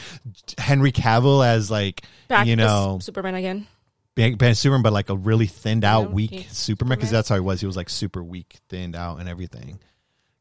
Henry 0.57 0.91
Cavill 0.91 1.45
as 1.45 1.69
like 1.69 2.01
Back 2.27 2.47
you 2.47 2.53
as 2.53 2.57
know 2.57 2.99
Superman 3.01 3.35
again. 3.35 3.68
Ben, 4.16 4.56
Superman, 4.56 4.82
but 4.82 4.94
like 4.94 5.10
a 5.10 5.16
really 5.16 5.48
thinned 5.48 5.84
out, 5.84 6.12
weak. 6.12 6.48
Superman 6.50 6.98
because 6.98 7.12
that's 7.12 7.30
how 7.30 7.36
he 7.36 7.42
was. 7.42 7.62
He 7.62 7.66
was 7.66 7.78
like 7.78 7.90
super 7.90 8.24
weak, 8.24 8.58
thinned 8.70 8.96
out, 8.96 9.20
and 9.20 9.30
everything. 9.30 9.80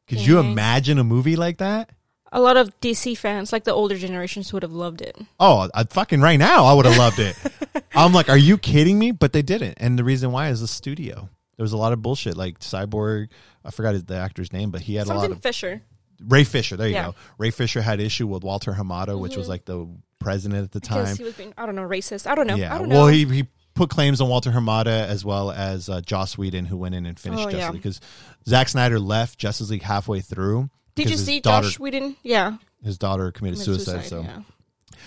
Could 0.07 0.19
you 0.19 0.35
Dang. 0.35 0.51
imagine 0.51 0.99
a 0.99 1.03
movie 1.03 1.35
like 1.37 1.59
that? 1.59 1.89
A 2.33 2.41
lot 2.41 2.57
of 2.57 2.77
DC 2.81 3.17
fans, 3.17 3.51
like 3.51 3.63
the 3.63 3.73
older 3.73 3.97
generations, 3.97 4.51
would 4.53 4.63
have 4.63 4.71
loved 4.71 5.01
it. 5.01 5.17
Oh, 5.39 5.69
I 5.73 5.83
fucking 5.85 6.21
right 6.21 6.37
now, 6.37 6.65
I 6.65 6.73
would 6.73 6.85
have 6.85 6.97
loved 6.97 7.19
it. 7.19 7.35
I'm 7.95 8.13
like, 8.13 8.29
are 8.29 8.37
you 8.37 8.57
kidding 8.57 8.97
me? 8.99 9.11
But 9.11 9.33
they 9.33 9.41
didn't, 9.41 9.75
and 9.77 9.97
the 9.97 10.03
reason 10.03 10.31
why 10.31 10.49
is 10.49 10.61
the 10.61 10.67
studio. 10.67 11.29
There 11.57 11.63
was 11.63 11.73
a 11.73 11.77
lot 11.77 11.93
of 11.93 12.01
bullshit, 12.01 12.35
like 12.35 12.59
Cyborg. 12.59 13.29
I 13.63 13.71
forgot 13.71 13.95
the 14.07 14.15
actor's 14.15 14.51
name, 14.51 14.71
but 14.71 14.81
he 14.81 14.95
had 14.95 15.07
a 15.07 15.13
lot 15.13 15.29
of 15.31 15.41
Fisher. 15.41 15.81
Ray 16.27 16.43
Fisher. 16.43 16.75
There 16.77 16.87
you 16.87 16.93
Yeah. 16.93 17.05
go. 17.07 17.15
Ray 17.37 17.51
Fisher 17.51 17.81
had 17.81 17.99
issue 17.99 18.27
with 18.27 18.43
Walter 18.43 18.73
Hamada, 18.73 19.19
which 19.19 19.35
was 19.35 19.45
mm-hmm. 19.45 19.51
like 19.51 19.65
the 19.65 19.87
president 20.19 20.63
at 20.65 20.71
the 20.71 20.79
Because 20.79 21.09
time. 21.09 21.17
he 21.17 21.23
was 21.23 21.33
being, 21.33 21.53
I 21.57 21.65
don't 21.65 21.75
know, 21.75 21.87
racist. 21.87 22.27
I 22.27 22.35
don't 22.35 22.47
know. 22.47 22.55
yeah. 22.55 22.73
I 22.73 22.77
don't 22.77 22.89
know. 22.89 22.95
Well, 22.95 23.07
he 23.07 23.25
he 23.25 23.47
put 23.73 23.89
claims 23.89 24.21
on 24.21 24.29
Walter 24.29 24.51
Hamada 24.51 25.07
as 25.07 25.23
well 25.25 25.51
as 25.51 25.89
uh, 25.89 26.01
Joss 26.01 26.37
Whedon, 26.37 26.65
who 26.65 26.77
went 26.77 26.95
in 26.95 27.05
and 27.05 27.19
finished 27.19 27.41
Oh, 27.43 27.45
Justice 27.45 27.59
yeah. 27.59 27.69
League 27.71 27.81
because 27.81 28.01
Zack 28.47 28.69
Snyder 28.69 28.99
left 28.99 29.37
Justice 29.39 29.69
League 29.69 29.81
halfway 29.83 30.21
through. 30.21 30.69
Did 30.95 31.09
you 31.09 31.17
see 31.17 31.39
daughter, 31.39 31.67
Joss 31.67 31.79
Whedon? 31.79 32.15
Yeah. 32.23 32.57
His 32.83 32.97
daughter 32.97 33.31
committed 33.31 33.59
committed 33.63 33.85
suicide. 33.85 34.05
so 34.05 34.21
yeah. 34.21 34.41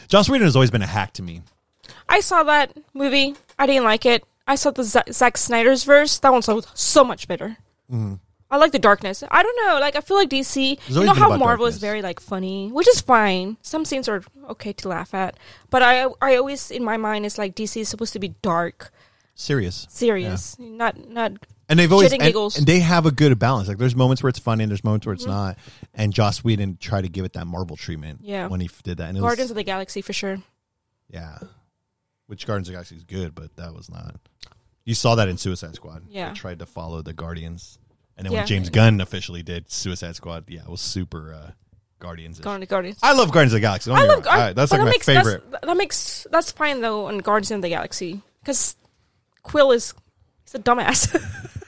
Joss 0.09 0.28
Whedon 0.28 0.47
has 0.47 0.57
always 0.57 0.70
been 0.70 0.82
a 0.82 0.86
hack 0.86 1.12
to 1.15 1.23
me. 1.23 1.43
I 2.09 2.20
saw 2.20 2.43
that 2.45 2.77
movie. 2.95 3.35
I 3.59 3.66
didn't 3.66 3.85
like 3.85 4.07
it. 4.07 4.24
I 4.47 4.55
saw 4.57 4.70
the 4.70 4.85
Z- 4.85 5.01
Zack 5.12 5.36
Snyder's 5.36 5.85
verse. 5.85 6.19
That 6.20 6.32
one's 6.32 6.45
so, 6.47 6.62
so 6.74 7.05
much 7.05 7.28
better. 7.28 7.57
I 8.55 8.56
like 8.56 8.70
the 8.70 8.78
darkness. 8.78 9.24
I 9.28 9.43
don't 9.43 9.66
know. 9.66 9.81
Like 9.81 9.97
I 9.97 10.01
feel 10.01 10.16
like 10.16 10.31
DC. 10.31 10.78
Mm-hmm. 10.78 10.98
You 11.01 11.05
know 11.06 11.12
how 11.12 11.36
Marvel 11.36 11.66
is 11.66 11.78
very 11.78 12.02
like 12.02 12.20
funny, 12.20 12.70
which 12.70 12.86
is 12.86 13.01
fine. 13.01 13.56
Some 13.62 13.85
scenes 13.85 14.09
are 14.09 14.22
okay 14.51 14.72
to 14.74 14.89
laugh 14.89 15.12
at, 15.12 15.36
but 15.70 15.82
I 15.82 16.06
I 16.22 16.36
always 16.36 16.70
in 16.70 16.85
my 16.85 16.97
mind 16.97 17.26
it's 17.26 17.36
like 17.36 17.56
DC 17.56 17.81
is 17.81 17.89
supposed 17.89 18.12
to 18.12 18.20
be 18.20 18.28
dark, 18.43 18.93
Serious. 19.35 19.89
serious, 19.90 20.56
not 20.60 21.09
not. 21.09 21.32
And 21.68 21.78
they've 21.81 21.90
always 21.90 22.12
and 22.12 22.22
and, 22.22 22.66
they 22.66 22.78
have 22.78 23.06
a 23.06 23.10
good 23.10 23.36
balance. 23.40 23.66
Like 23.66 23.78
there's 23.78 23.97
moments 23.97 24.22
where 24.22 24.31
it's 24.31 24.39
funny 24.39 24.62
and 24.62 24.70
there's 24.70 24.85
moments 24.85 25.05
Mm-hmm. 25.05 25.10
where 25.10 25.14
it's 25.14 25.26
not. 25.26 25.59
And 25.93 26.12
Joss 26.12 26.44
Whedon 26.44 26.76
tried 26.78 27.02
to 27.02 27.09
give 27.09 27.24
it 27.24 27.32
that 27.32 27.47
Marvel 27.48 27.74
treatment. 27.74 28.20
Yeah. 28.22 28.47
When 28.47 28.60
he 28.60 28.70
did 28.85 28.98
that, 28.98 29.09
and 29.09 29.18
it 29.18 29.20
Guardians 29.20 29.47
was, 29.47 29.51
of 29.52 29.56
the 29.56 29.64
Galaxy 29.64 30.01
for 30.01 30.12
sure. 30.12 30.39
yeah, 31.09 31.39
which 32.28 32.47
Guardians 32.47 32.68
of 32.68 32.72
the 32.72 32.76
Galaxy 32.76 32.97
is 32.97 33.02
good, 33.05 33.35
but 33.35 33.56
that 33.56 33.74
was 33.74 33.90
not. 33.90 34.14
You 34.85 34.94
saw 34.94 35.14
that 35.16 35.28
in 35.28 35.39
Suicide 35.39 35.74
Squad. 35.74 36.02
Yeah. 36.09 36.28
They 36.28 36.35
tried 36.35 36.59
to 36.60 36.66
follow 36.66 37.01
the 37.02 37.14
Guardians, 37.14 37.78
and 38.16 38.24
then 38.27 38.32
Yeah. 38.32 38.41
when 38.41 38.47
James 38.47 38.70
Gunn 38.70 39.01
officially 39.01 39.43
did 39.43 39.70
Suicide 39.70 40.16
Squad, 40.16 40.45
yeah, 40.49 40.61
it 40.61 40.69
was 40.69 40.81
super 40.81 41.35
uh, 41.35 41.51
Guardians. 41.99 42.39
Guardians. 42.39 42.70
Guardians. 42.70 42.99
I 43.03 43.12
love 43.15 43.32
Guardians 43.32 43.53
of 43.53 43.57
the 43.57 43.61
Galaxy. 43.61 43.91
Don't 43.91 43.99
I 43.99 44.05
love. 44.05 44.23
Gar- 44.23 44.53
that's 44.53 44.70
like 44.73 44.81
that 44.81 44.85
my 44.85 44.91
makes, 44.91 45.07
favorite. 45.07 45.51
That's, 45.51 45.66
that 45.66 45.77
makes 45.77 46.27
that's 46.31 46.53
fine 46.53 46.81
though 46.81 47.07
on 47.07 47.19
Guardians 47.19 47.51
of 47.51 47.62
the 47.62 47.69
Galaxy 47.69 48.20
because 48.41 48.77
Quill 49.43 49.73
is 49.73 49.95
he's 50.45 50.55
a 50.55 50.59
dumbass. 50.59 51.15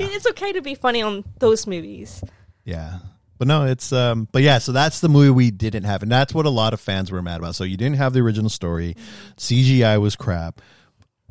It's 0.00 0.26
okay 0.26 0.52
to 0.52 0.62
be 0.62 0.74
funny 0.74 1.02
on 1.02 1.24
those 1.38 1.66
movies. 1.66 2.22
Yeah. 2.64 2.98
But 3.38 3.48
no, 3.48 3.64
it's 3.64 3.92
um 3.92 4.28
but 4.32 4.42
yeah, 4.42 4.58
so 4.58 4.72
that's 4.72 5.00
the 5.00 5.08
movie 5.08 5.30
we 5.30 5.50
didn't 5.50 5.84
have. 5.84 6.02
And 6.02 6.10
that's 6.10 6.32
what 6.34 6.46
a 6.46 6.50
lot 6.50 6.72
of 6.72 6.80
fans 6.80 7.10
were 7.12 7.22
mad 7.22 7.40
about. 7.40 7.54
So 7.54 7.64
you 7.64 7.76
didn't 7.76 7.96
have 7.96 8.12
the 8.12 8.20
original 8.20 8.48
story. 8.50 8.96
CGI 9.36 10.00
was 10.00 10.16
crap. 10.16 10.60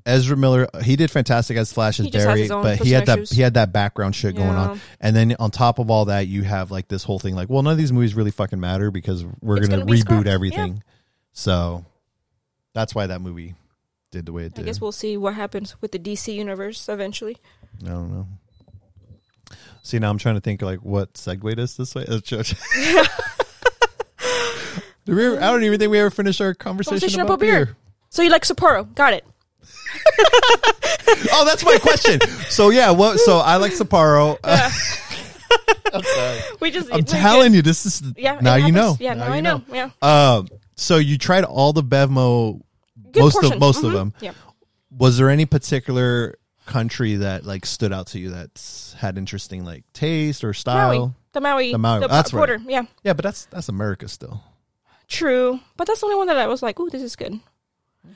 Ezra 0.05 0.35
Miller, 0.35 0.67
he 0.83 0.95
did 0.95 1.09
fantastic 1.09 1.55
as 1.57 1.71
Flash 1.71 1.99
as 1.99 2.05
He 2.05 2.11
just 2.11 2.27
has 2.27 2.49
Barry, 2.49 2.61
but 2.61 2.77
he 2.79 2.91
had 2.91 3.05
that 3.05 3.29
he 3.29 3.41
had 3.41 3.53
that 3.53 3.71
background 3.71 4.15
shit 4.15 4.35
going 4.35 4.49
Yeah. 4.49 4.69
on. 4.71 4.81
And 4.99 5.15
then 5.15 5.35
on 5.39 5.49
top 5.51 5.79
of 5.79 5.89
all 5.89 6.05
that, 6.05 6.27
you 6.27 6.43
have 6.43 6.71
like 6.71 6.87
this 6.89 7.03
whole 7.03 7.19
thing 7.19 7.35
like, 7.35 7.49
well, 7.49 7.61
none 7.63 7.71
of 7.71 7.77
these 7.77 7.93
movies 7.93 8.13
really 8.13 8.31
fucking 8.31 8.59
matter 8.59 8.91
because 8.91 9.25
we're 9.41 9.59
gonna, 9.59 9.79
gonna 9.79 9.85
reboot 9.85 10.25
everything. 10.25 10.83
So 11.31 11.85
that's 12.73 12.93
why 12.93 13.07
that 13.07 13.21
movie 13.21 13.55
did 14.11 14.25
the 14.25 14.33
way 14.33 14.43
it 14.45 14.53
did. 14.53 14.63
I 14.63 14.65
guess 14.65 14.81
we'll 14.81 14.91
see 14.91 15.15
what 15.17 15.35
happens 15.35 15.75
with 15.81 15.91
the 15.91 15.99
DC 15.99 16.33
universe 16.33 16.89
eventually. 16.89 17.37
I 17.83 17.89
don't 17.89 18.11
know. 18.11 18.27
See 19.83 19.99
now 19.99 20.09
I'm 20.09 20.17
trying 20.17 20.35
to 20.35 20.41
think 20.41 20.61
like 20.61 20.79
what 20.79 21.17
segued 21.17 21.59
us 21.59 21.75
this 21.75 21.95
way. 21.95 22.05
Ever, 25.05 25.37
I 25.37 25.51
don't 25.51 25.63
even 25.63 25.79
think 25.79 25.91
we 25.91 25.99
ever 25.99 26.09
finished 26.09 26.39
our 26.39 26.53
conversation, 26.53 26.91
Conversation 26.99 27.21
about, 27.21 27.33
about 27.33 27.39
beer. 27.41 27.65
beer. 27.65 27.77
So 28.09 28.21
you 28.21 28.29
like 28.29 28.43
Sapporo? 28.43 28.93
Got 28.95 29.13
it. 29.13 29.25
Oh, 31.35 31.45
that's 31.45 31.63
my 31.65 31.77
question. 31.79 32.19
so 32.49 32.69
yeah, 32.69 32.91
what? 32.91 33.19
So 33.19 33.37
I 33.37 33.57
like 33.57 33.71
Sapporo. 33.73 34.37
Uh, 34.43 34.69
I'm. 35.93 36.41
We 36.59 36.71
just 36.71 36.89
I'm 36.91 36.97
we 36.97 37.03
telling 37.03 37.53
you, 37.53 37.61
this 37.61 37.85
is 37.85 38.01
Yeah, 38.17 38.39
now 38.41 38.55
you 38.55 38.71
know. 38.71 38.97
Yeah, 38.99 39.13
now, 39.13 39.27
you 39.27 39.33
I 39.33 39.39
know. 39.41 39.61
Yeah, 39.71 39.89
Um, 40.01 40.47
so 40.75 40.97
you 40.97 41.17
tried 41.17 41.43
all 41.43 41.73
the 41.73 41.83
Bevmo, 41.83 42.61
Good 43.11 43.21
most 43.21 43.33
portion. 43.33 43.53
of 43.53 43.59
most 43.59 43.83
of 43.83 43.91
Mhm. 43.91 43.93
them. 43.93 44.13
Yeah. 44.19 44.31
Was 44.97 45.17
there 45.17 45.29
any 45.29 45.45
particular 45.45 46.37
country 46.65 47.15
that 47.17 47.45
like 47.45 47.65
stood 47.65 47.93
out 47.93 48.07
to 48.07 48.19
you 48.19 48.31
that 48.31 48.93
had 48.97 49.17
interesting 49.17 49.65
like 49.65 49.83
taste 49.93 50.43
or 50.43 50.53
style? 50.53 50.87
Maui, 50.99 51.11
the 51.33 51.41
Maui, 51.41 51.71
The 51.73 51.77
Maui, 51.77 51.99
the 52.01 52.07
that's 52.07 52.33
right. 52.33 52.39
border. 52.39 52.61
Yeah, 52.67 52.83
Yeah, 53.03 53.13
but 53.13 53.23
that's 53.23 53.45
that's 53.45 53.69
America 53.69 54.07
still. 54.07 54.41
true. 55.07 55.59
But 55.77 55.87
that's 55.87 55.99
the 55.99 56.05
only 56.07 56.17
one 56.17 56.27
that 56.27 56.37
I 56.37 56.47
was 56.47 56.61
like, 56.63 56.79
"Ooh, 56.79 56.89
this 56.89 57.01
is 57.03 57.15
good." 57.15 57.39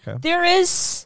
Okay. 0.07 0.17
There 0.21 0.43
is 0.43 0.96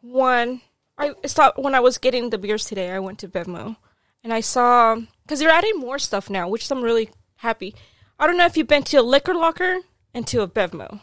one. 0.00 0.60
I 0.98 1.14
saw 1.26 1.52
when 1.56 1.74
I 1.74 1.80
was 1.80 1.98
getting 1.98 2.30
the 2.30 2.38
beers 2.38 2.64
today. 2.66 2.90
I 2.90 2.98
went 2.98 3.18
to 3.20 3.28
Bevmo, 3.28 3.76
and 4.22 4.32
I 4.32 4.40
saw 4.40 4.96
because 5.22 5.38
they're 5.38 5.48
adding 5.50 5.78
more 5.78 5.98
stuff 5.98 6.28
now, 6.28 6.48
which 6.48 6.70
I'm 6.70 6.82
really 6.82 7.10
happy. 7.36 7.74
I 8.18 8.26
don't 8.26 8.36
know 8.36 8.44
if 8.46 8.56
you've 8.56 8.66
been 8.66 8.82
to 8.84 8.98
a 8.98 9.02
liquor 9.02 9.34
locker 9.34 9.78
and 10.12 10.26
to 10.26 10.42
a 10.42 10.48
Bevmo. 10.48 11.00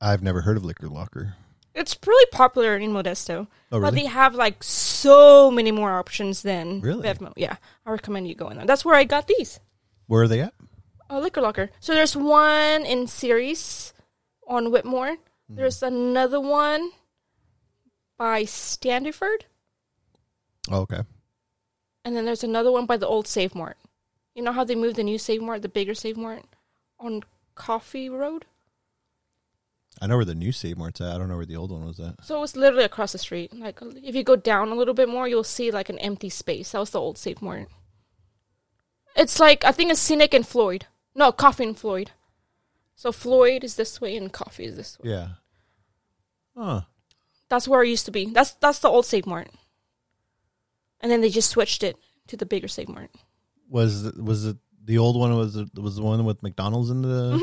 I've 0.00 0.22
never 0.22 0.42
heard 0.42 0.56
of 0.56 0.64
Liquor 0.64 0.88
Locker. 0.88 1.34
It's 1.74 1.96
really 2.06 2.26
popular 2.32 2.76
in 2.76 2.90
Modesto, 2.92 3.46
Oh, 3.72 3.80
but 3.80 3.92
really? 3.92 4.02
they 4.02 4.06
have 4.06 4.34
like 4.34 4.62
so 4.62 5.50
many 5.50 5.72
more 5.72 5.90
options 5.92 6.42
than 6.42 6.80
Really? 6.80 7.02
Bevmo. 7.02 7.32
Yeah, 7.36 7.56
I 7.86 7.90
recommend 7.90 8.28
you 8.28 8.34
going 8.34 8.56
there. 8.58 8.66
That's 8.66 8.84
where 8.84 8.94
I 8.94 9.04
got 9.04 9.26
these. 9.26 9.58
Where 10.06 10.22
are 10.22 10.28
they 10.28 10.40
at? 10.40 10.54
a 11.10 11.18
liquor 11.20 11.40
locker. 11.40 11.70
So 11.80 11.94
there's 11.94 12.14
one 12.14 12.84
in 12.84 13.06
Ceres 13.06 13.94
on 14.46 14.70
Whitmore. 14.70 15.16
Hmm. 15.48 15.54
There's 15.56 15.82
another 15.82 16.38
one 16.40 16.90
by 18.18 18.42
Standiford, 18.42 19.42
Oh, 20.70 20.80
okay. 20.80 21.02
and 22.04 22.16
then 22.16 22.24
there's 22.24 22.44
another 22.44 22.70
one 22.72 22.84
by 22.84 22.96
the 22.96 23.06
old 23.06 23.26
Save 23.26 23.54
Mart. 23.54 23.76
You 24.34 24.42
know 24.42 24.52
how 24.52 24.64
they 24.64 24.74
moved 24.74 24.96
the 24.96 25.04
new 25.04 25.18
Save 25.18 25.40
Mart, 25.42 25.62
the 25.62 25.68
bigger 25.68 25.94
Save 25.94 26.16
Mart, 26.16 26.42
on 27.00 27.22
Coffee 27.54 28.08
Road. 28.10 28.44
I 30.00 30.06
know 30.06 30.16
where 30.16 30.24
the 30.24 30.34
new 30.34 30.52
Save 30.52 30.78
Mart's 30.78 31.00
at. 31.00 31.12
I 31.14 31.18
don't 31.18 31.28
know 31.28 31.36
where 31.36 31.46
the 31.46 31.56
old 31.56 31.72
one 31.72 31.84
was 31.84 31.98
at. 31.98 32.24
So 32.24 32.36
it 32.36 32.40
was 32.40 32.54
literally 32.54 32.84
across 32.84 33.12
the 33.12 33.18
street. 33.18 33.52
Like 33.52 33.80
if 33.82 34.14
you 34.14 34.22
go 34.22 34.36
down 34.36 34.68
a 34.68 34.74
little 34.76 34.94
bit 34.94 35.08
more, 35.08 35.26
you'll 35.26 35.42
see 35.42 35.70
like 35.72 35.88
an 35.88 35.98
empty 35.98 36.28
space. 36.28 36.70
That 36.72 36.78
was 36.78 36.90
the 36.90 37.00
old 37.00 37.18
Save 37.18 37.42
Mart. 37.42 37.66
It's 39.16 39.40
like 39.40 39.64
I 39.64 39.72
think 39.72 39.90
it's 39.90 39.98
Scenic 40.00 40.34
and 40.34 40.46
Floyd. 40.46 40.86
No, 41.16 41.32
Coffee 41.32 41.64
and 41.64 41.76
Floyd. 41.76 42.12
So 42.94 43.10
Floyd 43.10 43.64
is 43.64 43.74
this 43.74 44.00
way 44.00 44.16
and 44.16 44.32
Coffee 44.32 44.66
is 44.66 44.76
this 44.76 44.98
way. 45.00 45.10
Yeah. 45.10 45.28
Huh. 46.56 46.82
That's 47.48 47.66
where 47.68 47.82
it 47.82 47.88
used 47.88 48.06
to 48.06 48.10
be. 48.12 48.26
That's 48.26 48.52
that's 48.54 48.78
the 48.80 48.88
old 48.88 49.06
Save 49.06 49.26
Mart. 49.26 49.48
And 51.00 51.10
then 51.10 51.20
they 51.20 51.30
just 51.30 51.50
switched 51.50 51.82
it 51.82 51.96
to 52.28 52.36
the 52.36 52.46
bigger 52.46 52.68
Save 52.68 52.88
Mart. 52.88 53.10
Was 53.70 54.12
was 54.16 54.44
it 54.46 54.56
the 54.84 54.98
old 54.98 55.18
one? 55.18 55.34
Was 55.36 55.56
it 55.56 55.68
was 55.78 55.96
the 55.96 56.02
one 56.02 56.24
with 56.24 56.42
McDonald's 56.42 56.90
in 56.90 57.02
the? 57.02 57.40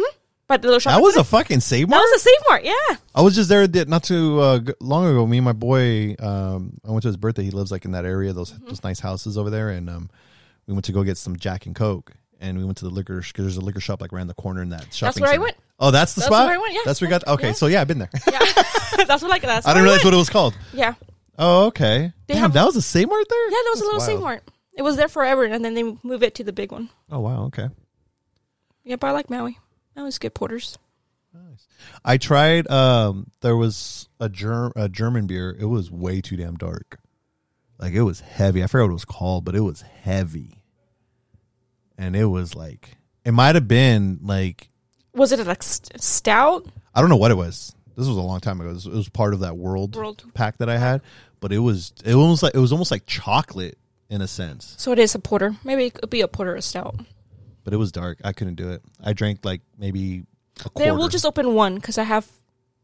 But 0.47 0.61
the 0.61 0.67
little 0.67 0.79
shop 0.79 0.93
That 0.93 1.01
was 1.01 1.15
a 1.15 1.23
fucking 1.23 1.59
Save 1.61 1.89
Mart. 1.89 1.99
that 1.99 2.03
was 2.11 2.21
a 2.21 2.23
Save 2.23 2.37
Mart, 2.49 2.63
yeah. 2.65 2.97
I 3.15 3.21
was 3.23 3.33
just 3.33 3.49
there 3.49 3.67
not 3.87 4.03
too 4.03 4.39
uh, 4.39 4.59
long 4.79 5.07
ago. 5.07 5.25
Me 5.25 5.37
and 5.39 5.45
my 5.45 5.53
boy, 5.53 6.15
um, 6.19 6.77
I 6.87 6.91
went 6.91 7.01
to 7.01 7.07
his 7.07 7.17
birthday. 7.17 7.43
He 7.43 7.49
lives 7.49 7.71
like 7.71 7.83
in 7.85 7.91
that 7.93 8.05
area, 8.05 8.31
those 8.31 8.51
Mm-hmm. 8.51 8.67
those 8.67 8.83
nice 8.83 8.99
houses 8.99 9.39
over 9.39 9.49
there, 9.49 9.69
and 9.69 9.89
um, 9.89 10.09
we 10.67 10.73
went 10.73 10.85
to 10.85 10.91
go 10.91 11.03
get 11.03 11.17
some 11.17 11.35
Jack 11.37 11.65
and 11.65 11.73
Coke. 11.75 12.13
And 12.39 12.57
we 12.59 12.65
went 12.65 12.77
to 12.79 12.85
the 12.85 12.91
liquor 12.91 13.21
because 13.21 13.43
there's 13.45 13.57
a 13.57 13.61
liquor 13.61 13.79
shop 13.79 14.01
like 14.01 14.11
around 14.13 14.27
the 14.27 14.33
corner 14.35 14.61
in 14.61 14.69
that 14.69 14.93
shopping. 14.93 15.21
That's 15.21 15.21
where 15.21 15.33
I 15.33 15.37
went. 15.37 15.55
Oh, 15.77 15.91
that's 15.91 16.13
the 16.13 16.21
That's 16.21 16.27
spot. 16.27 16.47
where 16.47 16.55
I 16.55 16.57
went, 16.57 16.73
yeah. 16.73 16.79
That's 16.85 17.01
where 17.01 17.07
we 17.07 17.11
got. 17.11 17.27
Okay, 17.27 17.47
Yeah. 17.47 17.53
so 17.53 17.67
yeah, 17.67 17.81
I've 17.81 17.87
been 17.87 17.99
there. 17.99 18.09
Yeah. 18.31 18.39
that's 19.05 19.21
what 19.21 19.29
like 19.29 19.41
that's 19.41 19.67
I 19.67 19.71
didn't 19.73 19.83
realize 19.83 20.03
what 20.05 20.13
it 20.13 20.17
was 20.17 20.29
called. 20.29 20.57
Yeah. 20.73 20.93
Oh, 21.37 21.65
okay. 21.65 22.13
They 22.27 22.33
Damn, 22.35 22.43
have- 22.43 22.53
that 22.53 22.65
was 22.65 22.75
a 22.77 22.81
Save 22.81 23.09
Mart 23.09 23.25
there. 23.29 23.45
Yeah, 23.45 23.49
that 23.51 23.71
was 23.73 23.81
a 23.81 23.83
little 23.83 23.99
wild. 24.07 24.21
Mart. 24.21 24.43
It 24.77 24.81
was 24.83 24.95
there 24.97 25.07
forever, 25.09 25.43
and 25.45 25.63
then 25.65 25.73
they 25.73 25.83
move 25.83 26.23
it 26.23 26.35
to 26.35 26.43
the 26.43 26.53
big 26.53 26.71
one. 26.71 26.89
Oh 27.11 27.19
wow. 27.19 27.43
Okay. 27.45 27.69
Yeah, 28.83 28.95
but 28.97 29.07
I 29.07 29.11
like 29.11 29.29
Maui. 29.29 29.57
Maui's 29.95 30.17
good 30.19 30.33
porters. 30.33 30.77
Nice. 31.33 31.67
I 32.05 32.17
tried. 32.17 32.69
Um, 32.69 33.31
there 33.41 33.57
was 33.57 34.07
a 34.19 34.29
germ 34.29 34.71
a 34.77 34.87
German 34.87 35.27
beer. 35.27 35.55
It 35.59 35.65
was 35.65 35.91
way 35.91 36.21
too 36.21 36.37
damn 36.37 36.55
dark. 36.55 36.99
Like 37.79 37.93
it 37.93 38.03
was 38.03 38.21
heavy. 38.21 38.63
I 38.63 38.67
forgot 38.67 38.85
what 38.85 38.91
it 38.91 38.93
was 38.93 39.05
called, 39.05 39.43
but 39.43 39.55
it 39.55 39.61
was 39.61 39.81
heavy. 39.81 40.61
And 41.97 42.15
it 42.15 42.25
was 42.25 42.55
like 42.55 42.97
it 43.25 43.31
might 43.33 43.55
have 43.55 43.67
been 43.67 44.19
like 44.21 44.69
Was 45.15 45.31
it 45.31 45.45
like 45.47 45.63
stout? 45.63 46.65
I 46.93 47.01
don't 47.01 47.09
know 47.09 47.15
what 47.17 47.31
it 47.31 47.35
was. 47.37 47.73
This 47.95 48.07
was 48.07 48.17
a 48.17 48.21
long 48.21 48.39
time 48.41 48.59
ago. 48.59 48.69
It 48.69 48.73
was, 48.73 48.85
it 48.85 48.91
was 48.93 49.09
part 49.09 49.33
of 49.33 49.39
that 49.39 49.55
world, 49.57 49.95
World. 49.95 50.23
pack 50.33 50.57
that 50.57 50.69
I 50.69 50.77
had, 50.77 51.01
but 51.39 51.51
it 51.53 51.59
was 51.59 51.93
it 52.03 52.13
almost 52.13 52.43
like 52.43 52.53
it 52.53 52.59
was 52.59 52.71
almost 52.73 52.91
like 52.91 53.05
chocolate 53.05 53.77
in 54.09 54.21
a 54.21 54.27
sense, 54.27 54.75
So 54.77 54.91
it 54.91 54.99
is 54.99 55.15
a 55.15 55.19
porter. 55.19 55.55
Maybe 55.63 55.85
it 55.85 55.93
could 55.95 56.09
be 56.11 56.21
a 56.21 56.27
porter 56.27 56.51
or 56.51 56.55
a 56.57 56.61
stout. 56.61 56.95
but 57.63 57.73
it 57.73 57.77
was 57.77 57.91
dark. 57.91 58.19
I 58.23 58.33
couldn't 58.33 58.55
do 58.55 58.69
it. 58.71 58.81
I 59.03 59.13
drank 59.13 59.43
like 59.43 59.61
maybe 59.79 60.25
a 60.63 60.69
quarter. 60.69 60.89
Then 60.91 60.97
we'll 60.99 61.07
just 61.09 61.25
open 61.25 61.53
one 61.55 61.75
because 61.75 61.97
I 61.97 62.03
have 62.03 62.27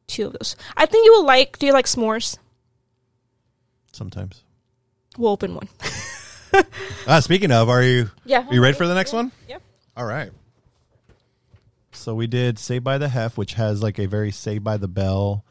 two 0.08 0.26
of 0.28 0.34
those. 0.34 0.56
I 0.76 0.86
think 0.88 1.06
you 1.06 1.12
will 1.14 1.26
like. 1.26 1.60
Do 1.60 1.66
you 1.68 1.74
like 1.74 1.86
s'mores? 1.86 2.38
sometimes. 3.92 4.44
We'll 5.18 5.32
open 5.32 5.54
one. 5.56 5.68
Ah, 7.08 7.20
speaking 7.20 7.52
of, 7.52 7.70
are 7.70 7.84
you 7.84 8.10
Yeah. 8.26 8.46
are 8.48 8.54
you 8.54 8.62
ready 8.62 8.78
for 8.78 8.88
the 8.88 8.96
next 8.96 9.14
one? 9.14 9.32
Yep. 9.48 9.62
All 9.98 10.06
right. 10.06 10.32
So 11.94 12.16
we 12.16 12.28
did 12.28 12.58
Saved 12.58 12.84
by 12.84 12.98
the 12.98 13.10
Hef, 13.10 13.38
which 13.38 13.54
has 13.56 13.84
like 13.84 14.00
a 14.00 14.06
very 14.08 14.32
Saved 14.32 14.64
by 14.64 14.78
the 14.78 14.88
Bell 14.88 15.46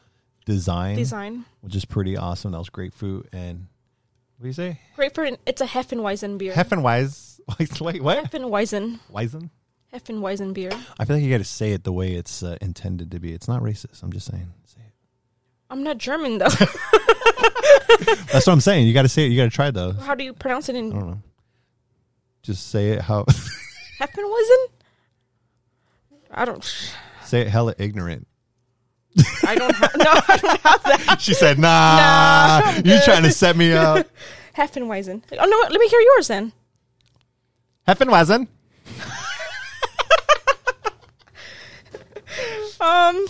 design, 0.45 0.95
Design. 0.95 1.45
which 1.61 1.75
is 1.75 1.85
pretty 1.85 2.17
awesome. 2.17 2.51
That 2.51 2.57
was 2.59 2.69
grapefruit 2.69 3.29
and 3.31 3.67
what 4.37 4.43
do 4.43 4.47
you 4.47 4.53
say? 4.53 4.79
Great 4.95 5.13
for 5.13 5.29
it's 5.45 5.61
a 5.61 5.67
Heffenweisen 5.67 6.39
beer. 6.39 6.53
Heffenweis. 6.53 7.39
Wait, 7.81 8.01
what? 8.01 8.23
Heffenweisen. 8.23 8.99
Weizen? 9.13 9.51
Heffenweisen 9.93 10.53
beer. 10.53 10.71
I 10.99 11.05
feel 11.05 11.17
like 11.17 11.23
you 11.23 11.29
got 11.29 11.37
to 11.39 11.43
say 11.43 11.73
it 11.73 11.83
the 11.83 11.93
way 11.93 12.13
it's 12.13 12.41
uh, 12.41 12.57
intended 12.59 13.11
to 13.11 13.19
be. 13.19 13.33
It's 13.33 13.47
not 13.47 13.61
racist. 13.61 14.01
I'm 14.01 14.11
just 14.11 14.25
saying. 14.25 14.51
Say 14.65 14.79
it. 14.79 14.93
I'm 15.69 15.83
not 15.83 15.99
German 15.99 16.39
though. 16.39 16.47
That's 18.31 18.47
what 18.47 18.49
I'm 18.49 18.61
saying. 18.61 18.87
You 18.87 18.93
got 18.93 19.03
to 19.03 19.09
say 19.09 19.25
it. 19.25 19.29
You 19.29 19.37
got 19.37 19.43
to 19.45 19.49
try 19.55 19.69
those. 19.69 19.95
How 20.01 20.15
do 20.15 20.23
you 20.23 20.33
pronounce 20.33 20.69
it 20.69 20.75
in? 20.75 20.91
I 20.91 20.95
don't 20.99 21.09
know. 21.11 21.21
Just 22.41 22.69
say 22.69 22.89
it 22.89 23.01
how. 23.01 23.25
Heffenweisen? 23.99 24.65
I 26.33 26.45
don't. 26.45 26.63
say 27.25 27.41
it 27.41 27.47
hella 27.47 27.73
ignorant. 27.77 28.27
I 29.45 29.55
don't 29.55 29.75
have. 29.75 29.91
No, 29.97 30.05
I 30.09 30.37
don't 30.41 30.61
have 30.61 30.83
that. 30.83 31.17
She 31.19 31.33
said, 31.33 31.59
"Nah, 31.59 31.67
Nah, 31.67 32.61
I'm 32.65 32.75
you 32.77 32.83
good. 32.83 33.03
trying 33.03 33.23
to 33.23 33.31
set 33.31 33.55
me 33.57 33.73
up." 33.73 34.07
Heffenweisen. 34.57 35.21
Oh 35.37 35.45
no! 35.45 35.57
Let 35.69 35.79
me 35.79 35.87
hear 35.87 35.99
yours 36.01 36.27
then. 36.27 36.51
Heffenweisen. 37.87 38.47
Um, 42.79 43.27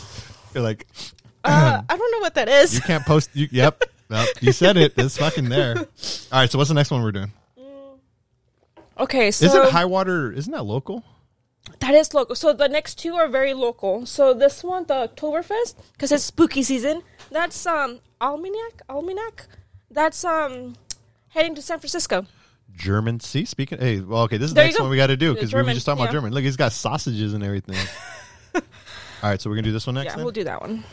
You're 0.53 0.64
like, 0.64 0.88
uh, 1.44 1.82
I 1.90 1.98
don't 1.98 2.11
know 2.14 2.19
what 2.19 2.36
that 2.36 2.48
is. 2.48 2.73
you 2.73 2.80
can't 2.82 3.06
post. 3.06 3.30
You, 3.34 3.49
yep, 3.52 3.84
yep. 4.10 4.28
You 4.40 4.53
said 4.53 4.78
it. 4.78 4.94
It's 4.95 5.18
fucking 5.18 5.49
there. 5.49 5.78
All 5.78 5.86
right. 6.32 6.49
So 6.49 6.57
what's 6.57 6.69
the 6.69 6.73
next 6.73 6.90
one 6.90 7.02
we're 7.03 7.11
doing? 7.11 7.34
Okay, 8.98 9.32
so 9.32 9.45
Isn't 9.48 9.72
high 9.72 9.84
water? 9.86 10.32
Isn't 10.32 10.53
that 10.53 10.64
local? 10.64 11.03
That 11.82 11.94
is 11.94 12.14
local. 12.14 12.36
So 12.36 12.53
the 12.53 12.68
next 12.70 12.95
two 12.95 13.16
are 13.16 13.28
very 13.28 13.53
local. 13.53 14.06
So 14.06 14.34
this 14.34 14.64
one, 14.64 14.86
the 14.86 15.10
Oktoberfest, 15.10 15.76
because 15.94 16.12
it's 16.12 16.24
spooky 16.24 16.64
season. 16.64 17.03
That's 17.30 17.66
um 17.66 17.99
Almanac. 18.20 18.82
Almanac. 18.90 19.48
That's 19.90 20.24
um 20.24 20.76
heading 21.30 21.56
to 21.56 21.62
San 21.62 21.80
Francisco. 21.80 22.26
German. 22.74 23.20
See, 23.20 23.45
speaking. 23.45 23.80
Hey, 23.80 23.99
well, 23.99 24.24
okay. 24.24 24.38
This 24.38 24.45
is 24.49 24.53
the 24.53 24.56
There 24.56 24.66
you 24.66 24.70
next 24.70 24.78
go. 24.78 24.84
one 24.86 24.91
we 24.91 24.98
got 24.98 25.08
to 25.08 25.18
do 25.18 25.34
because 25.34 25.53
we 25.53 25.62
were 25.62 25.74
just 25.74 25.86
talking 25.86 26.02
about. 26.02 26.12
German. 26.14 26.34
Look, 26.34 26.44
he's 26.44 26.56
got 26.56 26.72
sausages 26.72 27.34
and 27.34 27.44
everything. 27.44 27.78
All 28.56 29.30
right, 29.30 29.40
so 29.40 29.49
we're 29.49 29.56
gonna 29.58 29.68
do 29.68 29.72
this 29.72 29.86
one 29.86 29.95
next. 29.95 30.06
Yeah, 30.06 30.16
then? 30.16 30.24
we'll 30.26 30.32
do 30.32 30.44
that 30.45 30.62
one. 30.62 30.84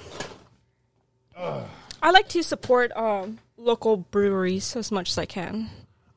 I 2.03 2.11
like 2.11 2.29
to 2.31 2.43
support 2.43 2.93
um 2.97 3.39
local 3.57 3.97
breweries 3.97 4.77
as 4.77 4.91
much 4.91 5.11
as 5.11 5.19
I 5.19 5.27
can. 5.27 5.71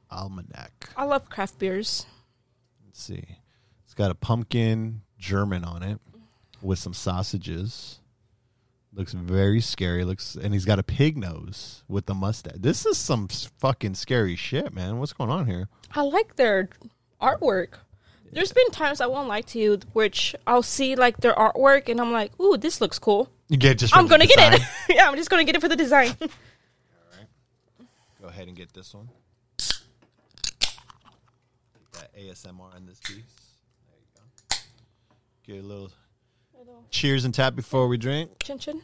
Almanac. 0.09 0.89
I 0.97 1.05
love 1.05 1.29
craft 1.29 1.57
beers. 1.59 2.05
Let's 2.85 3.01
see. 3.01 3.23
It's 3.91 3.97
got 3.97 4.09
a 4.09 4.15
pumpkin 4.15 5.01
German 5.19 5.65
on 5.65 5.83
it 5.83 5.99
with 6.61 6.79
some 6.79 6.93
sausages. 6.93 7.99
Looks 8.93 9.11
very 9.11 9.59
scary. 9.59 10.05
Looks 10.05 10.35
and 10.35 10.53
he's 10.53 10.63
got 10.63 10.79
a 10.79 10.83
pig 10.83 11.17
nose 11.17 11.83
with 11.89 12.05
the 12.05 12.13
mustache. 12.13 12.55
This 12.57 12.85
is 12.85 12.97
some 12.97 13.27
fucking 13.27 13.95
scary 13.95 14.37
shit, 14.37 14.73
man. 14.73 14.99
What's 14.99 15.11
going 15.11 15.29
on 15.29 15.45
here? 15.45 15.67
I 15.93 16.03
like 16.03 16.37
their 16.37 16.69
artwork. 17.21 17.79
There's 18.31 18.53
been 18.53 18.71
times 18.71 19.01
I 19.01 19.07
won't 19.07 19.27
lie 19.27 19.41
to 19.41 19.59
you, 19.59 19.79
which 19.91 20.37
I'll 20.47 20.63
see 20.63 20.95
like 20.95 21.17
their 21.17 21.33
artwork 21.33 21.89
and 21.89 21.99
I'm 21.99 22.13
like, 22.13 22.31
"Ooh, 22.39 22.55
this 22.55 22.79
looks 22.79 22.97
cool." 22.97 23.29
You 23.49 23.57
get 23.57 23.77
just. 23.77 23.93
I'm 23.93 24.07
gonna 24.07 24.25
get 24.25 24.53
it. 24.53 24.61
yeah, 24.95 25.09
I'm 25.09 25.17
just 25.17 25.29
gonna 25.29 25.43
get 25.43 25.57
it 25.57 25.61
for 25.61 25.67
the 25.67 25.75
design. 25.75 26.15
Go 28.21 28.29
ahead 28.29 28.47
and 28.47 28.55
get 28.55 28.71
this 28.71 28.93
one. 28.93 29.09
That 31.91 32.17
ASMR 32.17 32.73
on 32.73 32.85
this 32.85 33.01
piece. 33.01 33.40
There 35.51 35.59
you 35.59 35.63
go. 35.63 35.65
Get 35.65 35.65
a 35.65 35.67
little 35.67 35.91
cheers 36.89 37.25
and 37.25 37.33
tap 37.33 37.55
before 37.55 37.87
we 37.87 37.97
drink. 37.97 38.31
chin 38.41 38.57
chin. 38.57 38.81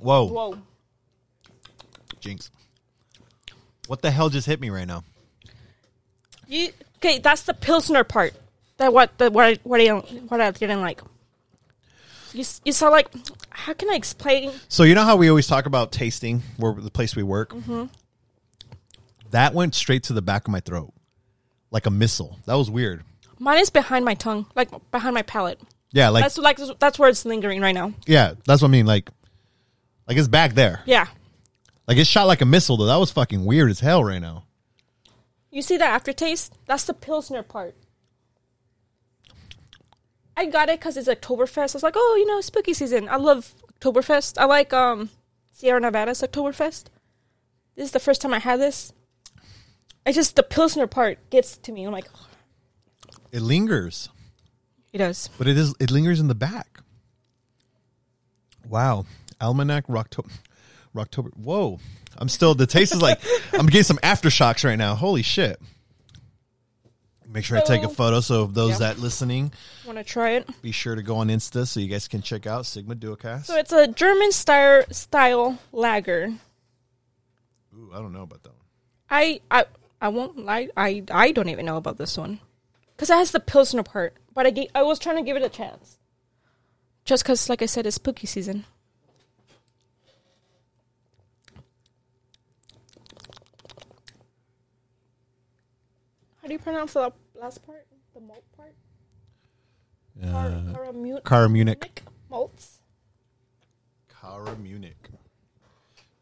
Whoa, 0.00 0.26
Whoa. 0.26 0.58
jinx! 2.20 2.50
What 3.86 4.02
the 4.02 4.10
hell 4.10 4.28
just 4.28 4.46
hit 4.46 4.60
me 4.60 4.68
right 4.68 4.86
now? 4.86 5.04
You 6.46 6.70
okay? 6.96 7.18
That's 7.18 7.42
the 7.42 7.54
pilsner 7.54 8.04
part. 8.04 8.34
That 8.76 8.92
what 8.92 9.16
the 9.16 9.30
what 9.30 9.44
I, 9.46 9.58
what 9.62 9.80
I 9.80 9.88
what 9.88 10.40
I 10.42 10.50
didn't 10.50 10.82
like. 10.82 11.00
You 12.34 12.44
you 12.66 12.72
saw 12.72 12.90
like 12.90 13.08
how 13.48 13.72
can 13.72 13.88
I 13.88 13.94
explain? 13.94 14.52
So 14.68 14.82
you 14.82 14.94
know 14.94 15.04
how 15.04 15.16
we 15.16 15.30
always 15.30 15.46
talk 15.46 15.64
about 15.64 15.92
tasting, 15.92 16.42
where 16.58 16.74
the 16.74 16.90
place 16.90 17.16
we 17.16 17.22
work. 17.22 17.54
Mm-hmm. 17.54 17.84
That 19.34 19.52
went 19.52 19.74
straight 19.74 20.04
to 20.04 20.12
the 20.12 20.22
back 20.22 20.46
of 20.46 20.52
my 20.52 20.60
throat, 20.60 20.92
like 21.72 21.86
a 21.86 21.90
missile. 21.90 22.38
That 22.46 22.54
was 22.54 22.70
weird. 22.70 23.02
Mine 23.40 23.58
is 23.58 23.68
behind 23.68 24.04
my 24.04 24.14
tongue, 24.14 24.46
like 24.54 24.70
behind 24.92 25.12
my 25.12 25.22
palate. 25.22 25.60
Yeah, 25.90 26.10
like 26.10 26.22
That's 26.22 26.38
like 26.38 26.60
that's 26.78 27.00
where 27.00 27.08
it's 27.08 27.24
lingering 27.24 27.60
right 27.60 27.74
now. 27.74 27.94
yeah, 28.06 28.34
that's 28.46 28.62
what 28.62 28.68
I 28.68 28.70
mean. 28.70 28.86
Like, 28.86 29.10
like 30.06 30.16
it's 30.18 30.28
back 30.28 30.54
there. 30.54 30.82
Yeah. 30.86 31.08
Like 31.88 31.96
it 31.96 32.06
shot 32.06 32.28
like 32.28 32.42
a 32.42 32.46
missile 32.46 32.76
though. 32.76 32.86
That 32.86 32.94
was 32.98 33.10
fucking 33.10 33.44
weird 33.44 33.72
as 33.72 33.80
hell 33.80 34.04
right 34.04 34.20
now. 34.22 34.44
You 35.50 35.62
see 35.62 35.78
that 35.78 35.92
aftertaste? 35.92 36.54
That's 36.66 36.84
the 36.84 36.94
pilsner 36.94 37.42
part. 37.42 37.74
I 40.36 40.46
got 40.46 40.68
it 40.68 40.78
because 40.78 40.96
it's 40.96 41.08
Oktoberfest. 41.08 41.74
I 41.74 41.78
was 41.78 41.82
like, 41.82 41.94
oh, 41.96 42.16
you 42.20 42.26
know, 42.28 42.40
spooky 42.40 42.72
season. 42.72 43.08
I 43.08 43.16
love 43.16 43.52
Oktoberfest. 43.80 44.38
I 44.38 44.44
like 44.44 44.72
um 44.72 45.10
Sierra 45.50 45.80
Nevada's 45.80 46.22
Oktoberfest. 46.22 46.84
This 47.74 47.86
is 47.86 47.90
the 47.90 47.98
first 47.98 48.20
time 48.20 48.32
I 48.32 48.38
had 48.38 48.60
this. 48.60 48.92
It's 50.06 50.16
just 50.16 50.36
the 50.36 50.42
pilsner 50.42 50.86
part 50.86 51.18
gets 51.30 51.56
to 51.58 51.72
me. 51.72 51.84
I'm 51.84 51.92
like, 51.92 52.08
It 53.32 53.40
lingers, 53.40 54.08
it 54.92 54.98
does. 54.98 55.28
but 55.38 55.46
it 55.48 55.56
is 55.56 55.74
it 55.80 55.90
lingers 55.90 56.20
in 56.20 56.28
the 56.28 56.34
back. 56.34 56.80
Wow, 58.68 59.06
almanac 59.40 59.86
rocktober, 59.88 60.30
rocktober. 60.94 61.34
Whoa, 61.36 61.78
I'm 62.16 62.28
still. 62.28 62.54
The 62.54 62.66
taste 62.66 62.94
is 62.94 63.02
like 63.02 63.20
I'm 63.52 63.66
getting 63.66 63.82
some 63.82 63.98
aftershocks 63.98 64.64
right 64.64 64.76
now. 64.76 64.94
Holy 64.94 65.22
shit! 65.22 65.60
Make 67.28 67.44
sure 67.44 67.58
I 67.58 67.62
take 67.62 67.82
a 67.82 67.88
photo. 67.88 68.20
So 68.20 68.46
those 68.46 68.72
Yeah. 68.72 68.78
that 68.78 68.98
listening, 69.00 69.52
Want 69.86 69.98
to 69.98 70.04
try 70.04 70.30
it? 70.32 70.48
be 70.62 70.70
sure 70.72 70.94
to 70.94 71.02
go 71.02 71.16
on 71.16 71.28
Insta 71.28 71.66
so 71.66 71.80
you 71.80 71.88
guys 71.88 72.08
can 72.08 72.22
check 72.22 72.46
out 72.46 72.64
Sigma 72.66 72.94
Duocast. 72.94 73.46
So 73.46 73.56
it's 73.56 73.72
a 73.72 73.86
German 73.88 74.32
style 74.32 74.84
style 74.90 75.58
lager. 75.72 76.32
Ooh, 77.76 77.90
I 77.92 77.96
don't 77.98 78.12
know 78.12 78.22
about 78.22 78.42
that 78.44 78.50
one. 78.50 78.58
I 79.10 79.40
I 79.50 79.64
I 80.00 80.08
won't 80.08 80.38
lie. 80.38 80.68
I 80.76 81.02
I 81.10 81.32
don't 81.32 81.48
even 81.48 81.66
know 81.66 81.76
about 81.76 81.96
this 81.98 82.16
one 82.18 82.40
because 82.94 83.10
it 83.10 83.14
has 83.14 83.30
the 83.30 83.40
pilsner 83.40 83.82
part. 83.82 84.14
But 84.34 84.46
I 84.46 84.66
I 84.74 84.82
was 84.82 84.98
trying 84.98 85.16
to 85.16 85.22
give 85.22 85.36
it 85.36 85.42
a 85.42 85.48
chance, 85.48 85.98
just 87.04 87.22
because, 87.24 87.48
like 87.48 87.62
I 87.62 87.66
said, 87.66 87.86
it's 87.86 87.96
spooky 87.96 88.26
season. 88.26 88.64
How 96.40 96.48
do 96.48 96.52
you 96.52 96.58
pronounce 96.58 96.92
the 96.94 97.12
last 97.40 97.64
part? 97.66 97.86
The 98.14 98.20
malt 98.20 98.44
part? 98.56 98.74
Uh, 100.22 100.72
Caramu- 100.72 101.24
Cara 101.24 101.48
Munich. 101.48 102.02
malts. 102.30 102.80
Cara 104.20 104.56
Munich. 104.56 105.08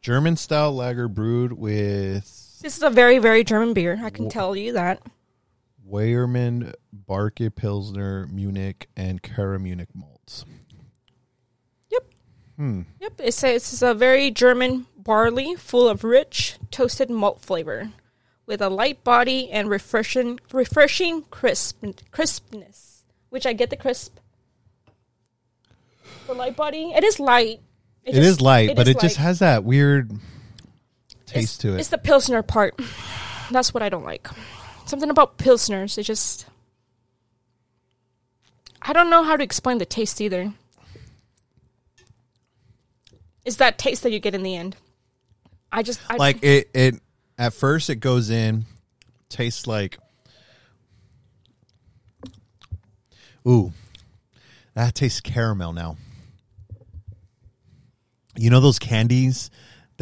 German 0.00 0.36
style 0.36 0.72
lager 0.74 1.08
brewed 1.08 1.52
with 1.52 2.24
This 2.62 2.76
is 2.76 2.82
a 2.82 2.90
very 2.90 3.18
very 3.18 3.42
German 3.42 3.74
beer. 3.74 4.00
I 4.02 4.10
can 4.10 4.28
tell 4.28 4.54
you 4.54 4.72
that. 4.74 5.02
Weyermann, 5.88 6.72
Barke 6.92 7.54
Pilsner, 7.54 8.28
Munich, 8.28 8.88
and 8.96 9.20
Cara 9.20 9.58
Munich 9.58 9.88
malts. 9.94 10.44
Yep, 11.90 12.04
hmm. 12.56 12.82
Yep. 13.00 13.20
it 13.24 13.34
says 13.34 13.72
it's 13.72 13.82
a 13.82 13.92
very 13.92 14.30
German 14.30 14.86
barley 14.96 15.56
full 15.56 15.88
of 15.88 16.04
rich 16.04 16.56
toasted 16.70 17.10
malt 17.10 17.42
flavor 17.42 17.90
with 18.46 18.62
a 18.62 18.70
light 18.70 19.02
body 19.02 19.50
and 19.50 19.68
refreshing 19.68 20.38
refreshing 20.52 21.22
crisp 21.30 21.84
crispness. 22.12 23.04
Which 23.30 23.46
I 23.46 23.54
get 23.54 23.70
the 23.70 23.76
crisp. 23.76 24.18
The 26.26 26.34
light 26.34 26.54
body, 26.54 26.92
it 26.94 27.02
is 27.02 27.18
light. 27.18 27.60
It 28.04 28.16
is 28.16 28.26
just- 28.26 28.40
light, 28.40 28.76
but 28.76 28.86
is 28.86 28.96
it 28.96 29.00
just 29.00 29.16
has 29.16 29.40
that 29.40 29.64
weird 29.64 30.12
It's- 31.30 31.56
to 31.58 31.74
it. 31.74 31.80
It's 31.80 31.88
the 31.88 31.98
pilsner 31.98 32.42
part. 32.42 32.80
That's 33.50 33.74
what 33.74 33.82
I 33.82 33.88
don't 33.88 34.04
like. 34.04 34.28
Something 34.86 35.10
about 35.10 35.38
pilsners. 35.38 35.98
It 35.98 36.04
just. 36.04 36.46
I 38.80 38.92
don't 38.92 39.10
know 39.10 39.22
how 39.22 39.36
to 39.36 39.44
explain 39.44 39.78
the 39.78 39.86
taste 39.86 40.20
either. 40.20 40.52
It's 43.44 43.56
that 43.56 43.78
taste 43.78 44.02
that 44.02 44.12
you 44.12 44.18
get 44.18 44.34
in 44.34 44.42
the 44.42 44.56
end. 44.56 44.76
I 45.72 45.82
just 45.82 46.00
I, 46.08 46.16
like 46.16 46.42
it 46.42 46.68
it 46.74 47.00
at 47.38 47.54
first 47.54 47.88
it 47.88 47.96
goes 47.96 48.28
in 48.28 48.66
tastes 49.30 49.66
like 49.66 49.98
ooh 53.48 53.72
that 54.74 54.94
tastes 54.94 55.22
caramel 55.22 55.72
now 55.72 55.96
you 58.36 58.50
know 58.50 58.60
those 58.60 58.78
candies 58.78 59.50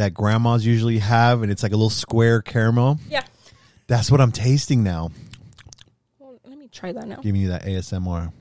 that 0.00 0.14
grandmas 0.14 0.64
usually 0.64 0.98
have 0.98 1.42
and 1.42 1.52
it's 1.52 1.62
like 1.62 1.72
a 1.72 1.76
little 1.76 1.90
square 1.90 2.40
caramel 2.40 2.98
yeah. 3.10 3.22
that's 3.86 4.10
what 4.10 4.18
i'm 4.18 4.32
tasting 4.32 4.82
now 4.82 5.10
Well, 6.18 6.38
let 6.46 6.56
me 6.58 6.68
try 6.68 6.90
that 6.92 7.06
now. 7.06 7.16
giving 7.16 7.40
you 7.42 7.48
that 7.48 7.64
asmr 7.64 8.32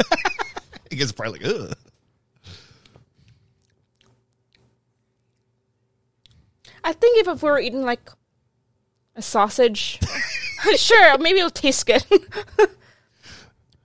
it 0.90 0.96
gets 0.96 1.12
probably 1.12 1.40
like 1.40 1.54
Ugh. 1.54 1.74
I 6.84 6.92
think 6.92 7.18
if, 7.18 7.28
if 7.28 7.42
we 7.42 7.50
were 7.50 7.58
eating 7.60 7.82
like 7.84 8.08
a 9.16 9.20
sausage, 9.22 9.98
sure, 10.76 11.18
maybe 11.18 11.38
it'll 11.40 11.50
taste 11.50 11.84
good. 11.86 12.04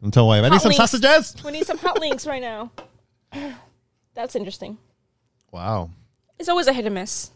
until 0.02 0.30
i 0.32 0.40
need 0.42 0.50
Hot 0.50 0.62
some 0.62 0.70
links. 0.70 0.78
sausages 0.78 1.36
we 1.44 1.52
need 1.52 1.66
some 1.66 1.78
hot 1.78 2.00
links 2.00 2.26
right 2.26 2.42
now. 2.42 2.72
That's 4.14 4.36
interesting. 4.36 4.78
wow 5.52 5.90
It's 6.40 6.50
always 6.50 6.68
a 6.68 6.74
hit 6.74 6.86
and 6.86 6.96
miss. 6.96 7.32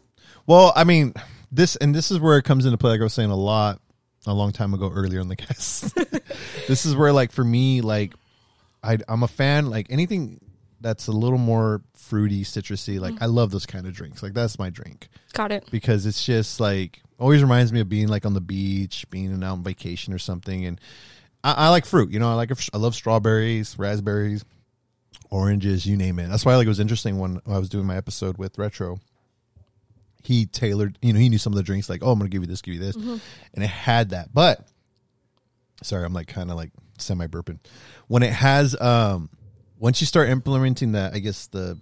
Well, 0.46 0.74
I 0.76 0.84
mean, 0.84 1.14
this 1.52 1.76
and 1.76 1.94
this 1.94 2.12
is 2.12 2.20
where 2.20 2.38
it 2.38 2.44
comes 2.44 2.66
into 2.66 2.78
play. 2.78 2.92
Like 2.92 3.02
I 3.02 3.04
was 3.04 3.14
saying 3.14 3.32
a 3.32 3.36
lot 3.36 3.82
a 4.26 4.34
long 4.34 4.52
time 4.52 4.74
ago 4.74 4.92
earlier 4.94 5.20
in 5.20 5.28
the 5.28 5.36
cast. 5.36 5.96
this 6.68 6.86
is 6.86 6.96
where, 6.96 7.14
like, 7.14 7.32
for 7.32 7.44
me, 7.44 7.82
like, 7.82 8.14
I, 8.84 8.98
I'm 9.08 9.24
a 9.24 9.28
fan. 9.28 9.70
Like 9.70 9.88
anything 9.90 10.40
that's 10.82 11.08
a 11.08 11.12
little 11.12 11.38
more 11.38 11.82
fruity, 11.94 12.44
citrusy. 12.44 13.00
Like 13.00 13.16
mm. 13.16 13.22
I 13.22 13.26
love 13.26 13.52
those 13.52 13.66
kind 13.66 13.88
of 13.88 13.94
drinks. 13.94 14.22
Like 14.22 14.34
that's 14.34 14.60
my 14.60 14.70
drink 14.70 15.10
Got 15.34 15.52
it. 15.52 15.68
because 15.72 16.06
it's 16.06 16.26
just 16.26 16.60
like 16.60 17.02
always 17.20 17.42
reminds 17.42 17.74
me 17.74 17.80
of 17.80 17.90
being 17.90 18.08
like 18.08 18.26
on 18.26 18.34
the 18.34 18.42
beach, 18.42 19.06
being 19.10 19.44
out 19.44 19.54
on 19.54 19.64
vacation 19.64 20.14
or 20.14 20.20
something. 20.20 20.66
And 20.66 20.80
I, 21.44 21.54
I 21.54 21.70
like 21.70 21.86
fruit. 21.86 22.12
You 22.12 22.20
know, 22.20 22.30
I 22.30 22.34
like 22.34 22.52
I 22.52 22.78
love 22.78 22.96
strawberries, 22.96 23.78
raspberries, 23.78 24.46
oranges, 25.30 25.86
you 25.86 25.98
name 25.98 26.20
it. 26.20 26.30
That's 26.30 26.46
why 26.46 26.56
like 26.56 26.66
it 26.66 26.70
was 26.70 26.80
interesting 26.80 27.20
when 27.20 27.42
I 27.48 27.58
was 27.58 27.70
doing 27.70 27.86
my 27.86 27.98
episode 27.98 28.38
with 28.38 28.58
Retro. 28.58 29.00
He 30.24 30.46
tailored, 30.46 30.98
you 31.02 31.14
know, 31.14 31.20
he 31.20 31.30
knew 31.30 31.38
some 31.38 31.54
of 31.54 31.58
the 31.58 31.64
drinks 31.64 31.90
like, 31.90 32.02
oh, 32.04 32.12
I'm 32.12 32.20
gonna 32.20 32.30
give 32.30 32.42
you 32.42 32.48
this, 32.48 32.62
give 32.62 32.74
you 32.74 32.80
this, 32.80 32.96
and 32.96 33.64
it 33.64 33.70
had 33.70 34.10
that. 34.10 34.34
But 34.34 34.68
sorry, 35.84 36.06
I'm 36.06 36.14
like 36.14 36.28
kind 36.28 36.50
of 36.52 36.58
like 36.58 36.72
semi 36.98 37.28
burping. 37.28 37.60
When 38.08 38.24
it 38.24 38.34
has, 38.34 38.80
um, 38.80 39.30
once 39.80 40.02
you 40.02 40.08
start 40.08 40.30
implementing 40.30 40.94
that, 40.94 41.14
I 41.14 41.20
guess 41.20 41.48
the 41.48 41.80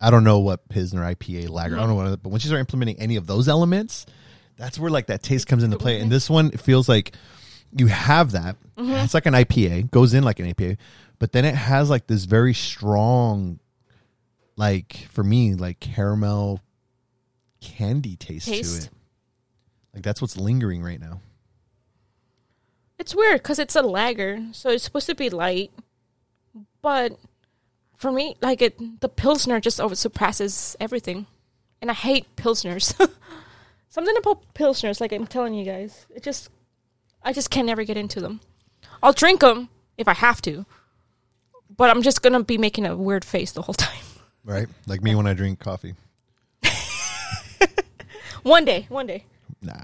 I 0.00 0.10
don't 0.10 0.24
know 0.24 0.38
what 0.38 0.68
Pilsner 0.68 1.02
IPA 1.02 1.50
lager. 1.50 1.76
I 1.76 1.80
don't 1.80 1.88
know 1.88 1.94
what, 1.94 2.22
but 2.22 2.30
once 2.30 2.44
you 2.44 2.48
start 2.48 2.60
implementing 2.60 3.00
any 3.00 3.16
of 3.16 3.26
those 3.26 3.48
elements, 3.48 4.06
that's 4.56 4.78
where 4.78 4.90
like 4.90 5.06
that 5.06 5.22
taste 5.22 5.46
comes 5.46 5.62
into 5.62 5.78
play. 5.78 6.00
And 6.00 6.10
this 6.10 6.30
one 6.30 6.50
it 6.52 6.60
feels 6.60 6.88
like 6.88 7.12
you 7.76 7.86
have 7.86 8.32
that. 8.32 8.56
Mm-hmm. 8.76 8.92
It's 8.92 9.14
like 9.14 9.26
an 9.26 9.34
IPA, 9.34 9.90
goes 9.90 10.14
in 10.14 10.24
like 10.24 10.40
an 10.40 10.52
IPA, 10.52 10.78
but 11.18 11.32
then 11.32 11.44
it 11.44 11.54
has 11.54 11.90
like 11.90 12.06
this 12.06 12.24
very 12.24 12.54
strong, 12.54 13.60
like 14.56 15.08
for 15.10 15.22
me, 15.22 15.54
like 15.54 15.80
caramel 15.80 16.60
candy 17.60 18.16
taste, 18.16 18.46
to 18.46 18.54
it. 18.54 18.90
Like 19.94 20.02
that's 20.02 20.20
what's 20.20 20.36
lingering 20.36 20.82
right 20.82 21.00
now. 21.00 21.20
It's 22.98 23.14
weird 23.14 23.42
because 23.42 23.58
it's 23.58 23.76
a 23.76 23.82
lager, 23.82 24.40
so 24.52 24.70
it's 24.70 24.84
supposed 24.84 25.06
to 25.06 25.14
be 25.14 25.30
light. 25.30 25.72
But 26.82 27.18
for 27.96 28.10
me, 28.12 28.36
like 28.40 28.62
it, 28.62 29.00
the 29.00 29.08
pilsner 29.08 29.60
just 29.60 29.80
over 29.80 29.94
surpasses 29.94 30.76
everything, 30.80 31.26
and 31.80 31.90
I 31.90 31.94
hate 31.94 32.34
pilsners. 32.36 32.94
Something 33.88 34.16
about 34.16 34.54
pilsners, 34.54 35.00
like 35.00 35.12
I'm 35.12 35.26
telling 35.26 35.52
you 35.54 35.64
guys, 35.64 36.06
it 36.14 36.22
just, 36.22 36.48
I 37.22 37.32
just 37.32 37.50
can 37.50 37.66
never 37.66 37.84
get 37.84 37.96
into 37.96 38.20
them. 38.20 38.40
I'll 39.02 39.12
drink 39.12 39.40
them 39.40 39.68
if 39.98 40.08
I 40.08 40.14
have 40.14 40.40
to, 40.42 40.64
but 41.76 41.90
I'm 41.90 42.02
just 42.02 42.22
gonna 42.22 42.42
be 42.42 42.58
making 42.58 42.86
a 42.86 42.96
weird 42.96 43.24
face 43.24 43.52
the 43.52 43.62
whole 43.62 43.74
time. 43.74 43.96
Right? 44.42 44.68
Like 44.86 45.02
me 45.02 45.14
when 45.14 45.26
I 45.26 45.34
drink 45.34 45.58
coffee. 45.58 45.94
One 48.42 48.64
day, 48.64 48.86
one 48.88 49.06
day. 49.06 49.24
Nah. 49.60 49.74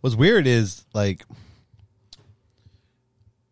What's 0.00 0.16
weird 0.16 0.46
is 0.46 0.84
like 0.94 1.24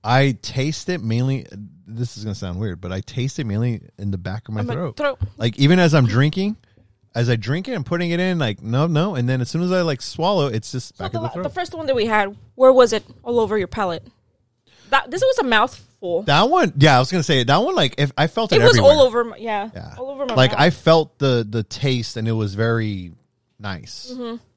I 0.03 0.37
taste 0.43 0.89
it 0.89 1.03
mainly. 1.03 1.47
This 1.87 2.17
is 2.17 2.25
gonna 2.25 2.35
sound 2.35 2.59
weird, 2.59 2.81
but 2.81 2.93
I 2.93 3.01
taste 3.01 3.39
it 3.39 3.45
mainly 3.45 3.83
in 3.99 4.11
the 4.11 4.19
back 4.19 4.49
of 4.49 4.55
my 4.55 4.65
throat. 4.65 4.97
throat. 4.97 5.19
Like 5.37 5.59
even 5.59 5.79
as 5.79 5.95
I'm 5.95 6.07
drinking, 6.07 6.57
as 7.15 7.29
I 7.29 7.37
drink 7.37 7.69
it, 7.69 7.75
I'm 7.75 7.85
putting 7.85 8.11
it 8.11 8.21
in. 8.21 8.39
Like 8.39 8.63
no, 8.63 8.87
no, 8.87 9.15
and 9.15 9.29
then 9.29 9.41
as 9.41 9.51
soon 9.51 9.63
as 9.63 9.73
I 9.73 9.83
like 9.83 10.01
swallow, 10.03 10.47
it's 10.47 10.73
just 10.73 10.97
So 10.97 11.05
back 11.05 11.13
the, 11.13 11.19
of 11.19 11.23
the 11.25 11.29
throat. 11.31 11.43
the 11.45 11.49
first 11.51 11.75
one 11.75 11.87
that 11.87 11.95
we 11.97 12.07
had, 12.07 12.37
where 12.55 12.73
was 12.73 12.93
it? 12.93 13.05
All 13.23 13.41
over 13.41 13.57
your 13.59 13.69
palate. 13.69 14.07
That 14.91 15.11
this 15.11 15.23
was 15.23 15.39
a 15.39 15.45
mouthful. 15.45 16.23
that 16.25 16.49
one, 16.51 16.73
yeah, 16.77 16.97
I 16.97 16.99
was 16.99 17.11
gonna 17.11 17.23
say 17.23 17.43
that 17.45 17.57
one. 17.57 17.75
Like 17.75 17.95
if 17.99 18.13
I 18.17 18.27
felt 18.27 18.53
it, 18.53 18.57
it 18.57 18.63
was 18.63 18.73
everywhere. 18.73 18.93
all 18.93 19.01
over. 19.03 19.25
My, 19.25 19.37
yeah, 19.39 19.71
Yeah, 19.75 19.95
all 19.99 20.11
over 20.11 20.27
my. 20.27 20.35
like 20.35 20.51
mouth. 20.53 20.61
I 20.61 20.71
felt 20.71 21.19
the 21.19 21.47
the 21.49 21.63
taste, 21.63 22.17
and 22.17 22.27
it 22.29 22.33
was 22.33 22.55
very 22.55 23.13
nice. 23.59 24.13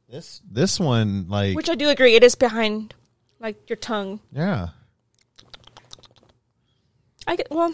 This 0.09 0.41
this 0.49 0.79
one, 0.79 1.27
like 1.29 1.47
Mm-hmm. 1.49 1.55
Which 1.55 1.69
I 1.69 1.75
do 1.75 1.89
agree, 1.89 2.15
it 2.15 2.23
is 2.23 2.35
behind, 2.35 2.93
like 3.39 3.69
your 3.69 3.77
tongue. 3.77 4.19
yeah, 4.31 4.69
I 7.27 7.35
get 7.35 7.47
well. 7.49 7.73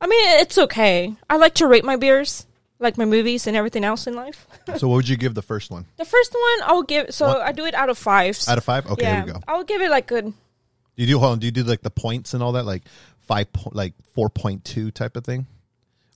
I 0.00 0.06
mean, 0.06 0.40
it's 0.40 0.58
okay. 0.58 1.14
I 1.30 1.36
like 1.36 1.54
to 1.56 1.66
rate 1.66 1.84
my 1.84 1.96
beers, 1.96 2.45
like 2.78 2.98
my 2.98 3.04
movies 3.04 3.46
and 3.46 3.56
everything 3.56 3.84
else 3.84 4.06
in 4.06 4.14
life. 4.14 4.46
so 4.76 4.88
what 4.88 4.96
would 4.96 5.08
you 5.08 5.16
give 5.16 5.34
the 5.34 5.42
first 5.42 5.70
one 5.70 5.86
the 5.96 6.04
first 6.04 6.32
one, 6.34 6.68
I'll 6.70 6.82
give. 6.82 7.12
So 7.14 7.26
What? 7.28 7.40
I 7.40 7.52
do 7.52 7.64
it 7.64 7.74
out 7.74 7.88
of 7.88 7.98
fives. 7.98 8.48
out 8.48 8.58
of 8.58 8.64
five? 8.64 8.86
Okay, 8.86 9.02
yeah, 9.04 9.16
here 9.16 9.26
we 9.26 9.32
go. 9.32 9.40
I'll 9.48 9.64
give 9.64 9.80
it 9.80 9.90
like 9.90 10.06
good. 10.06 10.24
Do 10.26 10.32
you 10.96 11.06
do 11.06 11.18
hold 11.18 11.32
on, 11.32 11.38
do 11.38 11.46
you 11.46 11.50
do 11.52 11.62
like 11.62 11.82
the 11.82 11.90
points 11.90 12.34
and 12.34 12.42
all 12.42 12.52
that, 12.52 12.64
like 12.64 12.82
five, 13.20 13.52
po- 13.52 13.70
like 13.72 13.94
four 14.14 14.28
point 14.30 14.64
two 14.64 14.90
type 14.90 15.16
of 15.16 15.24
thing, 15.24 15.46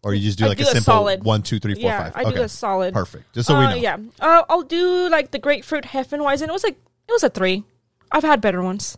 or 0.03 0.15
you 0.15 0.23
just 0.23 0.39
do 0.39 0.45
I 0.47 0.49
like 0.49 0.59
do 0.59 0.65
a 0.65 0.69
a 0.69 0.71
simple 0.71 0.83
solid. 0.95 1.23
one, 1.25 1.43
two, 1.43 1.59
three, 1.59 1.75
four, 1.75 1.85
yeah, 1.85 2.05
five? 2.05 2.13
I 2.17 2.23
okay, 2.29 2.37
do 2.37 2.43
a 2.43 2.49
solid. 2.49 2.95
perfect. 2.95 3.33
Just 3.35 3.49
so 3.49 3.59
we 3.59 3.65
Uh, 3.67 3.71
know. 3.71 3.77
Yeah, 3.77 3.97
uh, 4.21 4.43
I'll 4.49 4.63
do 4.63 5.09
like 5.11 5.31
the 5.33 5.39
grapefruit 5.39 5.85
Heffenweizen. 5.85 6.49
It 6.49 6.53
was 6.53 6.65
like 6.65 6.77
it 7.09 7.13
was 7.13 7.23
a 7.25 7.29
three. 7.31 7.65
I've 8.13 8.23
had 8.25 8.41
better 8.41 8.63
ones. 8.63 8.97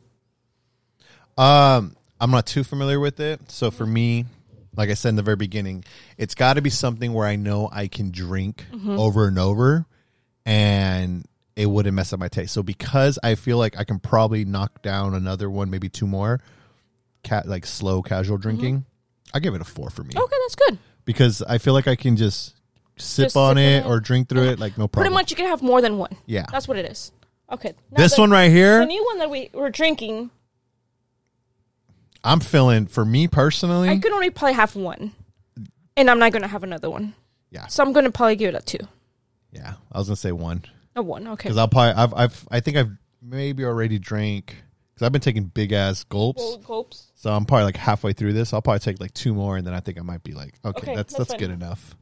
Um, 1.38 1.96
I'm 2.20 2.30
not 2.30 2.46
too 2.46 2.62
familiar 2.64 3.00
with 3.00 3.18
it, 3.20 3.50
so 3.50 3.70
for 3.70 3.86
me, 3.86 4.26
like 4.76 4.90
I 4.90 4.94
said 4.94 5.10
in 5.10 5.16
the 5.16 5.22
very 5.22 5.36
beginning, 5.36 5.84
it's 6.16 6.34
got 6.34 6.54
to 6.54 6.62
be 6.62 6.70
something 6.70 7.12
where 7.12 7.26
I 7.26 7.36
know 7.36 7.68
I 7.72 7.88
can 7.88 8.10
drink 8.10 8.64
Mm-hmm. 8.72 8.98
over 8.98 9.26
and 9.28 9.38
over, 9.38 9.86
and 10.46 11.26
it 11.56 11.66
wouldn't 11.66 11.94
mess 11.94 12.12
up 12.12 12.20
my 12.20 12.28
taste. 12.28 12.54
So 12.54 12.62
because 12.62 13.18
I 13.22 13.34
feel 13.34 13.58
like 13.58 13.78
I 13.78 13.84
can 13.84 13.98
probably 13.98 14.44
knock 14.44 14.82
down 14.82 15.14
another 15.14 15.50
one, 15.50 15.70
maybe 15.70 15.88
two 15.88 16.06
more, 16.06 16.40
cat 17.22 17.46
like 17.46 17.66
slow 17.66 18.02
casual 18.02 18.38
drinking, 18.38 18.84
I 19.34 19.38
give 19.40 19.54
it 19.54 19.60
a 19.60 19.64
four 19.64 19.90
for 19.90 20.02
me 20.04 20.12
Okay, 20.16 20.36
that's 20.44 20.54
good. 20.54 20.78
because 21.04 21.42
I 21.42 21.58
feel 21.58 21.72
like 21.74 21.88
I 21.88 21.96
can 21.96 22.16
just 22.16 22.54
sip 22.98 23.26
Just 23.26 23.36
on 23.36 23.56
sip 23.56 23.62
it 23.62 23.84
it. 23.84 23.86
or 23.86 24.00
drink 24.00 24.28
through 24.28 24.44
it 24.48 24.58
like 24.58 24.76
no 24.78 24.88
problem. 24.88 25.04
Pretty 25.10 25.14
much, 25.14 25.30
you 25.30 25.36
can 25.36 25.46
have 25.46 25.62
more 25.62 25.80
than 25.80 25.98
one. 25.98 26.16
yeah. 26.26 26.44
That's 26.50 26.66
what 26.68 26.76
it 26.78 26.90
is. 26.90 27.12
Okay. 27.50 27.74
This 27.90 28.14
the- 28.16 28.22
one 28.22 28.30
right 28.30 28.50
here, 28.50 28.78
The 28.80 28.86
new 28.86 29.04
one 29.04 29.18
that 29.18 29.30
we 29.30 29.50
were 29.52 29.70
drinking, 29.70 30.30
I'm 32.24 32.40
feeling 32.40 32.86
for 32.86 33.04
me 33.04 33.28
personally. 33.28 33.88
I 33.88 33.98
could 33.98 34.12
only 34.12 34.30
probably 34.30 34.54
have 34.54 34.76
one, 34.76 35.12
and 35.96 36.10
I'm 36.10 36.18
not 36.18 36.32
gonna 36.32 36.48
have 36.48 36.62
another 36.62 36.90
one. 36.90 37.14
Yeah. 37.50 37.66
So 37.66 37.82
I'm 37.82 37.92
gonna 37.92 38.10
probably 38.10 38.36
give 38.36 38.54
it 38.54 38.58
a 38.58 38.64
two, 38.64 38.86
yeah, 39.52 39.74
I 39.90 39.98
was 39.98 40.08
gonna 40.08 40.16
say 40.16 40.32
one. 40.32 40.64
a 40.96 41.02
one. 41.02 41.26
Okay. 41.28 41.48
because 41.48 41.58
I'll 41.58 41.68
probably 41.68 41.92
I've 41.92 42.14
I've 42.14 42.48
I 42.50 42.60
think 42.60 42.76
I've 42.76 42.90
maybe 43.20 43.64
already 43.64 43.98
drank 43.98 44.56
because 44.94 45.06
I've 45.06 45.12
been 45.12 45.20
taking 45.20 45.44
big 45.44 45.72
ass 45.72 46.04
gulps. 46.04 46.58
Hopes. 46.64 47.12
So 47.14 47.32
I'm 47.32 47.44
probably 47.44 47.64
like 47.64 47.76
halfway 47.76 48.12
through 48.12 48.32
this. 48.32 48.52
I'll 48.52 48.62
probably 48.62 48.80
take 48.80 49.00
like 49.00 49.14
two 49.14 49.34
more, 49.34 49.56
and 49.56 49.66
then 49.66 49.74
I 49.74 49.80
think 49.80 49.98
I 49.98 50.02
might 50.02 50.22
be 50.22 50.32
like, 50.32 50.54
okay, 50.64 50.82
Okay, 50.82 50.94
that's 50.94 51.14
that's 51.14 51.30
that's, 51.30 51.40
good 51.40 51.50
enough. 51.50 51.94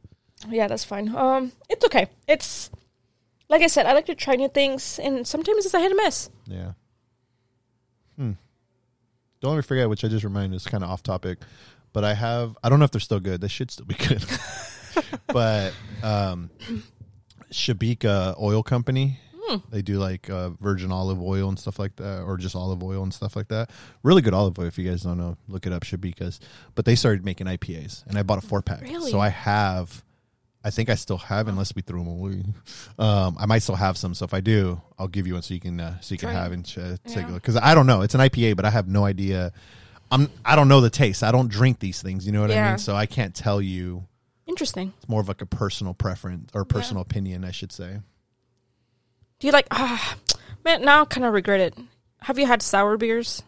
Yeah, 0.49 0.67
that's 0.67 0.83
fine. 0.83 1.13
Um, 1.15 1.51
it's 1.69 1.85
okay. 1.85 2.07
It's 2.27 2.71
like 3.49 3.61
I 3.61 3.67
said, 3.67 3.85
I 3.85 3.93
like 3.93 4.05
to 4.05 4.15
try 4.15 4.35
new 4.35 4.47
things, 4.47 4.99
and 4.99 5.27
sometimes 5.27 5.65
it's 5.65 5.73
a 5.73 5.79
hit 5.79 5.91
and 5.91 5.99
miss. 6.03 6.29
Yeah. 6.47 6.71
Don't 9.41 9.51
let 9.51 9.57
me 9.57 9.63
forget, 9.63 9.89
which 9.89 10.05
I 10.05 10.07
just 10.07 10.23
reminded 10.23 10.55
is 10.55 10.65
kind 10.65 10.83
of 10.83 10.89
off 10.89 11.03
topic, 11.03 11.39
but 11.93 12.03
I 12.03 12.13
have. 12.13 12.57
I 12.63 12.69
don't 12.69 12.79
know 12.79 12.85
if 12.85 12.91
they're 12.91 13.01
still 13.01 13.19
good. 13.19 13.41
They 13.41 13.47
should 13.47 13.71
still 13.71 13.85
be 13.85 13.95
good. 13.95 14.23
but 15.27 15.73
um, 16.03 16.49
Sciabica 17.51 18.39
Oil 18.39 18.63
Company. 18.63 19.19
Hmm. 19.33 19.57
They 19.71 19.81
do 19.81 19.97
like 19.97 20.29
uh, 20.29 20.51
virgin 20.51 20.91
olive 20.91 21.19
oil 21.21 21.49
and 21.49 21.57
stuff 21.57 21.79
like 21.79 21.95
that, 21.95 22.21
or 22.21 22.37
just 22.37 22.55
olive 22.55 22.83
oil 22.83 23.01
and 23.01 23.13
stuff 23.13 23.35
like 23.35 23.47
that. 23.47 23.71
Really 24.03 24.21
good 24.21 24.35
olive 24.35 24.57
oil. 24.59 24.67
If 24.67 24.77
you 24.77 24.89
guys 24.89 25.01
don't 25.01 25.17
know, 25.17 25.37
look 25.47 25.65
it 25.65 25.73
up, 25.73 25.83
Sciabica's. 25.83 26.39
But 26.75 26.85
they 26.85 26.95
started 26.95 27.25
making 27.25 27.47
IPAs, 27.47 28.05
and 28.05 28.17
I 28.17 28.23
bought 28.23 28.37
a 28.37 28.47
four 28.47 28.61
pack. 28.61 28.81
Really? 28.81 29.11
So 29.11 29.19
I 29.19 29.29
have. 29.29 30.03
I 30.63 30.69
think 30.69 30.89
I 30.89 30.95
still 30.95 31.17
have, 31.17 31.47
unless 31.47 31.73
we 31.75 31.81
threw 31.81 31.99
them 32.03 32.07
away. 32.07 32.43
Um, 32.99 33.35
I 33.39 33.47
might 33.47 33.59
still 33.63 33.75
have 33.75 33.97
some. 33.97 34.13
So 34.13 34.25
if 34.25 34.33
I 34.33 34.41
do, 34.41 34.79
I'll 34.99 35.07
give 35.07 35.25
you 35.25 35.33
one 35.33 35.41
so 35.41 35.53
you 35.55 35.59
can 35.59 35.79
uh, 35.79 35.99
so 36.01 36.13
you 36.13 36.19
can 36.19 36.29
have 36.29 36.51
and 36.51 36.65
uh, 36.77 36.97
take 37.07 37.27
a 37.27 37.31
look. 37.31 37.41
Because 37.41 37.57
I 37.57 37.73
don't 37.73 37.87
know, 37.87 38.01
it's 38.01 38.13
an 38.13 38.21
IPA, 38.21 38.55
but 38.57 38.65
I 38.65 38.69
have 38.69 38.87
no 38.87 39.03
idea. 39.03 39.53
I'm 40.11 40.29
I 40.45 40.55
don't 40.55 40.67
know 40.67 40.81
the 40.81 40.89
taste. 40.91 41.23
I 41.23 41.31
don't 41.31 41.47
drink 41.49 41.79
these 41.79 42.01
things. 42.01 42.25
You 42.25 42.31
know 42.31 42.41
what 42.41 42.51
I 42.51 42.55
Yeah. 42.55 42.69
mean? 42.69 42.77
So 42.77 42.95
I 42.95 43.05
can't 43.07 43.33
tell 43.33 43.61
you. 43.61 44.05
Interesting. 44.45 44.93
It's 44.97 45.07
more 45.09 45.21
of 45.21 45.27
like 45.27 45.41
a 45.41 45.45
personal 45.45 45.93
preference 45.93 46.51
or 46.53 46.65
personal 46.65 47.01
opinion, 47.01 47.43
I 47.45 47.51
should 47.51 47.71
say. 47.71 47.99
Do 49.39 49.47
you 49.47 49.53
like? 49.53 49.65
Ah, 49.71 50.15
man, 50.63 50.83
now 50.83 51.01
I 51.01 51.05
kind 51.05 51.25
of 51.25 51.33
regret 51.33 51.59
it. 51.61 51.75
Have 52.21 52.37
you 52.37 52.45
had 52.45 52.61
sour 52.61 52.97
beers? 52.97 53.41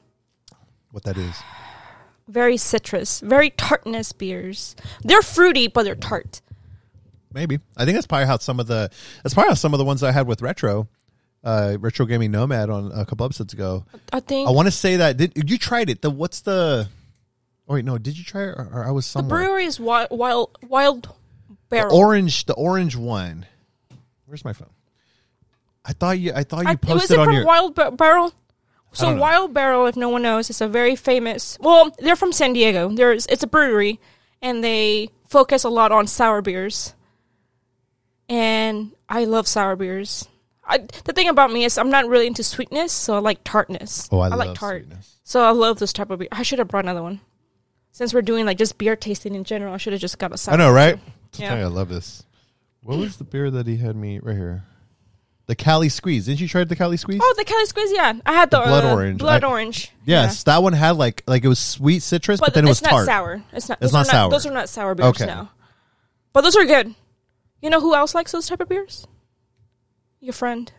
What 0.91 1.03
that 1.03 1.17
is? 1.17 1.35
Very 2.27 2.55
citrus, 2.55 3.19
very 3.19 3.49
tartness 3.49 4.13
beers. 4.13 4.77
They're 5.03 5.21
fruity, 5.21 5.67
but 5.67 5.83
they're 5.83 5.93
tart. 5.93 6.39
Maybe. 7.33 7.59
I 7.75 7.85
think 7.85 7.95
that's 7.95 8.07
probably 8.07 8.27
how 8.27 8.37
some 8.37 8.59
of 8.59 8.67
the 8.67 8.89
that's 9.23 9.33
probably 9.33 9.49
how 9.49 9.55
some 9.55 9.73
of 9.73 9.77
the 9.79 9.85
ones 9.85 10.03
I 10.03 10.11
had 10.11 10.27
with 10.27 10.41
retro, 10.41 10.87
uh, 11.43 11.77
retro 11.79 12.05
gaming 12.05 12.31
nomad 12.31 12.69
on 12.69 12.91
a 12.91 13.05
couple 13.05 13.25
episodes 13.25 13.53
ago. 13.53 13.85
I 14.11 14.19
think 14.19 14.47
I 14.47 14.51
want 14.51 14.67
to 14.67 14.71
say 14.71 14.97
that 14.97 15.17
did 15.17 15.49
you 15.49 15.57
tried 15.57 15.89
it? 15.89 16.01
The 16.01 16.09
what's 16.09 16.41
the? 16.41 16.87
Oh 17.67 17.75
wait, 17.75 17.85
no. 17.85 17.97
Did 17.97 18.17
you 18.17 18.23
try 18.23 18.43
it? 18.43 18.49
Or, 18.49 18.69
or 18.71 18.85
I 18.85 18.91
was 18.91 19.05
somewhere. 19.05 19.39
the 19.39 19.45
brewery 19.45 19.65
is 19.65 19.79
wild, 19.79 20.09
wild, 20.11 20.57
wild 20.67 21.09
barrel. 21.69 21.95
orange, 21.95 22.45
the 22.45 22.53
orange 22.53 22.95
one. 22.95 23.45
Where's 24.25 24.45
my 24.45 24.53
phone? 24.53 24.69
I 25.85 25.93
thought 25.93 26.19
you. 26.19 26.33
I 26.35 26.43
thought 26.43 26.63
you 26.63 26.69
I, 26.69 26.73
was 26.73 26.79
posted 26.81 27.11
it 27.11 27.19
on 27.19 27.25
from 27.25 27.35
your. 27.35 27.45
Wild 27.45 27.75
Ba- 27.75 27.91
Barrel? 27.91 28.33
So. 28.93 29.15
Wild 29.15 29.55
Barrel, 29.55 29.87
if 29.87 29.95
no 29.95 30.09
one 30.09 30.21
knows, 30.21 30.51
is 30.51 30.61
a 30.61 30.67
very 30.67 30.95
famous. 30.95 31.57
Well, 31.59 31.95
they're 31.97 32.15
from 32.15 32.31
San 32.31 32.53
Diego. 32.53 32.89
There's 32.89 33.25
it's 33.25 33.41
a 33.41 33.47
brewery, 33.47 33.99
and 34.41 34.63
they 34.63 35.09
focus 35.27 35.63
a 35.63 35.69
lot 35.69 35.91
on 35.91 36.05
sour 36.05 36.41
beers. 36.41 36.93
And 38.29 38.91
I 39.09 39.25
love 39.25 39.47
sour 39.47 39.75
beers. 39.75 40.27
I, 40.65 40.79
the 41.03 41.11
thing 41.13 41.27
about 41.27 41.51
me 41.51 41.65
is 41.65 41.77
I'm 41.77 41.89
not 41.89 42.07
really 42.07 42.25
into 42.27 42.43
sweetness, 42.43 42.93
so 42.93 43.15
I 43.15 43.19
like 43.19 43.43
tartness. 43.43 44.07
oh, 44.11 44.19
I, 44.19 44.29
like 44.29 44.47
love 44.47 44.57
tart. 44.57 44.83
sweetness. 44.83 45.17
So 45.25 45.43
I 45.43 45.51
love 45.51 45.77
this 45.79 45.91
type 45.91 46.09
of 46.09 46.19
beer. 46.19 46.29
I 46.31 46.43
should 46.43 46.59
have 46.59 46.69
brought 46.69 46.85
another 46.85 47.03
one. 47.03 47.19
Since 47.91 48.13
we're 48.13 48.21
doing 48.21 48.45
like 48.45 48.57
just 48.57 48.77
beer 48.77 48.95
tasting 48.95 49.35
in 49.35 49.43
general, 49.43 49.73
I 49.73 49.77
should 49.77 49.93
have 49.93 50.01
just 50.01 50.17
got 50.17 50.31
a 50.31 50.37
sour. 50.37 50.55
I 50.55 50.57
know, 50.57 50.71
right? 50.71 50.97
Yeah. 51.35 51.53
I 51.53 51.65
love 51.65 51.89
this. 51.89 52.23
What 52.81 52.97
was 52.97 53.17
the 53.17 53.23
beer 53.23 53.51
that 53.51 53.67
he 53.67 53.77
had 53.77 53.95
me 53.95 54.19
right 54.19 54.35
here? 54.35 54.63
The 55.45 55.55
Cali 55.55 55.89
Squeeze. 55.89 56.25
Didn't 56.25 56.39
you 56.39 56.47
try 56.47 56.63
the 56.63 56.75
Cali 56.75 56.95
Squeeze? 56.95 57.19
Oh, 57.21 57.33
the 57.37 57.43
Cali 57.43 57.65
Squeeze, 57.65 57.91
yeah. 57.91 58.13
I 58.25 58.31
had 58.33 58.49
the, 58.49 58.59
The 58.61 58.65
blood 58.65 58.85
uh, 58.85 58.93
orange. 58.93 59.19
Blood 59.19 59.43
I- 59.43 59.47
orange. 59.49 59.91
yes, 60.05 60.43
that 60.43 60.63
one 60.63 60.71
had 60.73 60.91
like 60.95 61.23
like 61.27 61.43
it 61.43 61.49
was 61.49 61.59
sweet 61.59 62.01
citrus, 62.01 62.39
but, 62.39 62.47
but, 62.47 62.53
then 62.53 62.65
it 62.65 62.69
was 62.69 62.81
not 62.81 62.89
tart. 62.91 63.05
sour. 63.05 63.43
It's 63.51 63.67
not. 63.67 63.77
It's 63.81 63.91
not 63.93 64.05
sour. 64.07 64.31
Those 64.31 64.45
are 64.45 64.53
not 64.53 64.69
sour 64.69 64.95
beers 64.95 65.09
Okay. 65.09 65.25
now. 65.25 65.51
But 66.31 66.41
those 66.41 66.55
are 66.55 66.65
good. 66.65 66.95
You 67.63 67.69
know 67.69 67.79
who 67.79 67.95
else 67.95 68.13
likes 68.13 68.33
those 68.33 68.45
type 68.45 68.59
of 68.59 68.67
beers? 68.67 69.07
Your 70.19 70.33
friend. 70.33 70.69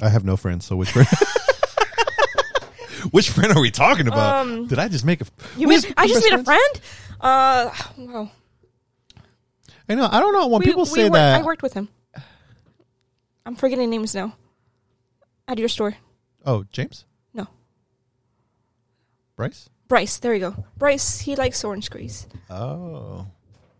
I 0.00 0.08
have 0.08 0.24
no 0.24 0.36
friends, 0.36 0.64
so 0.64 0.74
which 0.74 0.90
friend? 0.90 1.06
which 3.12 3.30
friend 3.30 3.56
are 3.56 3.60
we 3.60 3.70
talking 3.70 4.08
about? 4.08 4.44
Um, 4.44 4.66
Did 4.66 4.80
I 4.80 4.88
just 4.88 5.04
make 5.04 5.20
a? 5.20 5.26
You 5.56 5.68
made, 5.68 5.94
I 5.96 6.08
just 6.08 6.28
made 6.28 6.40
a 6.40 6.42
friend. 6.42 6.80
Uh, 7.20 7.70
well, 7.96 8.32
I 9.88 9.94
know. 9.94 10.08
I 10.10 10.18
don't 10.18 10.32
know 10.32 10.48
when 10.48 10.60
we, 10.60 10.66
people 10.66 10.82
we 10.82 10.88
say 10.88 11.04
worked- 11.04 11.14
that. 11.14 11.40
I 11.40 11.44
worked 11.44 11.62
with 11.62 11.74
him. 11.74 11.88
I'm 13.46 13.54
forgetting 13.54 13.88
names 13.88 14.16
now. 14.16 14.34
At 15.46 15.58
your 15.58 15.68
store, 15.68 15.94
oh, 16.44 16.64
James, 16.72 17.04
no, 17.34 17.46
Bryce. 19.36 19.68
Bryce. 19.86 20.18
There 20.18 20.34
you 20.34 20.40
go. 20.40 20.64
Bryce. 20.76 21.20
He 21.20 21.36
likes 21.36 21.62
orange 21.62 21.84
squeeze. 21.84 22.26
Oh, 22.48 23.26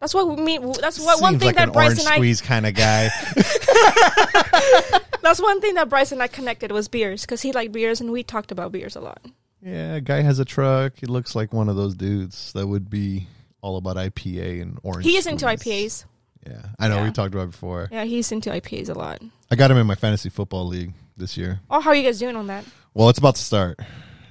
That's 0.00 0.14
what 0.14 0.28
we 0.28 0.36
mean. 0.42 0.72
That's 0.80 0.98
what 0.98 1.20
one 1.20 1.32
Seems 1.34 1.40
thing 1.42 1.46
like 1.48 1.56
that 1.56 1.68
an 1.68 1.72
Bryce 1.72 1.86
orange 1.88 2.00
and 2.00 2.08
I. 2.08 2.14
squeeze 2.16 2.40
kind 2.40 2.66
of 2.66 2.74
guy. 2.74 3.10
That's 5.22 5.40
one 5.40 5.60
thing 5.60 5.74
that 5.74 5.88
Bryce 5.90 6.12
and 6.12 6.22
I 6.22 6.28
connected 6.28 6.72
was 6.72 6.88
beers 6.88 7.20
because 7.22 7.42
he 7.42 7.52
liked 7.52 7.72
beers 7.72 8.00
and 8.00 8.10
we 8.10 8.22
talked 8.22 8.50
about 8.52 8.72
beers 8.72 8.96
a 8.96 9.00
lot. 9.00 9.20
yeah, 9.62 10.00
guy 10.00 10.22
has 10.22 10.38
a 10.38 10.44
truck. 10.46 10.94
He 10.98 11.06
looks 11.06 11.34
like 11.34 11.52
one 11.52 11.68
of 11.68 11.76
those 11.76 11.94
dudes 11.94 12.52
that 12.54 12.66
would 12.66 12.88
be 12.88 13.26
all 13.60 13.76
about 13.76 13.96
IPA 13.96 14.62
and 14.62 14.78
orange. 14.82 15.04
He 15.04 15.16
is 15.18 15.26
into 15.26 15.40
squeeze. 15.56 16.04
IPAs. 16.46 16.50
Yeah, 16.50 16.62
I 16.78 16.88
know. 16.88 16.96
Yeah. 16.96 17.04
We 17.04 17.12
talked 17.12 17.34
about 17.34 17.48
it 17.48 17.50
before. 17.50 17.88
Yeah, 17.92 18.04
he's 18.04 18.32
into 18.32 18.48
IPAs 18.48 18.88
a 18.88 18.94
lot. 18.94 19.20
I 19.50 19.56
got 19.56 19.70
him 19.70 19.76
in 19.76 19.86
my 19.86 19.94
fantasy 19.94 20.30
football 20.30 20.66
league 20.66 20.94
this 21.18 21.36
year. 21.36 21.60
Oh, 21.70 21.80
how 21.80 21.90
are 21.90 21.94
you 21.94 22.02
guys 22.02 22.18
doing 22.18 22.36
on 22.36 22.46
that? 22.46 22.64
Well, 22.94 23.10
it's 23.10 23.18
about 23.18 23.34
to 23.34 23.42
start. 23.42 23.78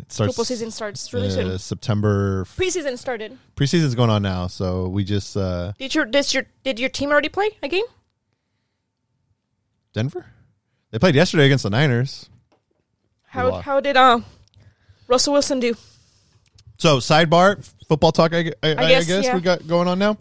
It 0.09 0.13
starts 0.13 0.31
Football 0.33 0.45
season 0.45 0.71
starts 0.71 1.13
really 1.13 1.27
uh, 1.27 1.31
soon. 1.31 1.59
September. 1.59 2.43
Preseason 2.57 2.97
started. 2.97 3.37
Preseason's 3.55 3.93
going 3.93 4.09
on 4.09 4.23
now, 4.23 4.47
so 4.47 4.87
we 4.87 5.03
just 5.03 5.37
uh 5.37 5.73
Did 5.77 5.93
your 5.93 6.05
did 6.05 6.33
your 6.33 6.45
did 6.63 6.79
your 6.79 6.89
team 6.89 7.11
already 7.11 7.29
play 7.29 7.51
a 7.61 7.67
game? 7.67 7.85
Denver. 9.93 10.25
They 10.91 10.97
played 10.97 11.13
yesterday 11.13 11.45
against 11.45 11.63
the 11.63 11.69
Niners. 11.69 12.27
How 13.27 13.49
lost. 13.49 13.65
how 13.65 13.79
did 13.79 13.97
uh 13.97 14.21
Russell 15.07 15.33
Wilson 15.33 15.59
do? 15.59 15.75
So 16.79 16.97
sidebar 16.97 17.63
football 17.87 18.11
talk. 18.11 18.33
I, 18.33 18.51
I, 18.63 18.71
I 18.71 18.75
guess, 18.89 19.05
guess, 19.05 19.25
yeah. 19.25 19.35
we 19.35 19.41
got 19.41 19.67
going 19.67 19.87
on 19.87 19.99
now. 19.99 20.17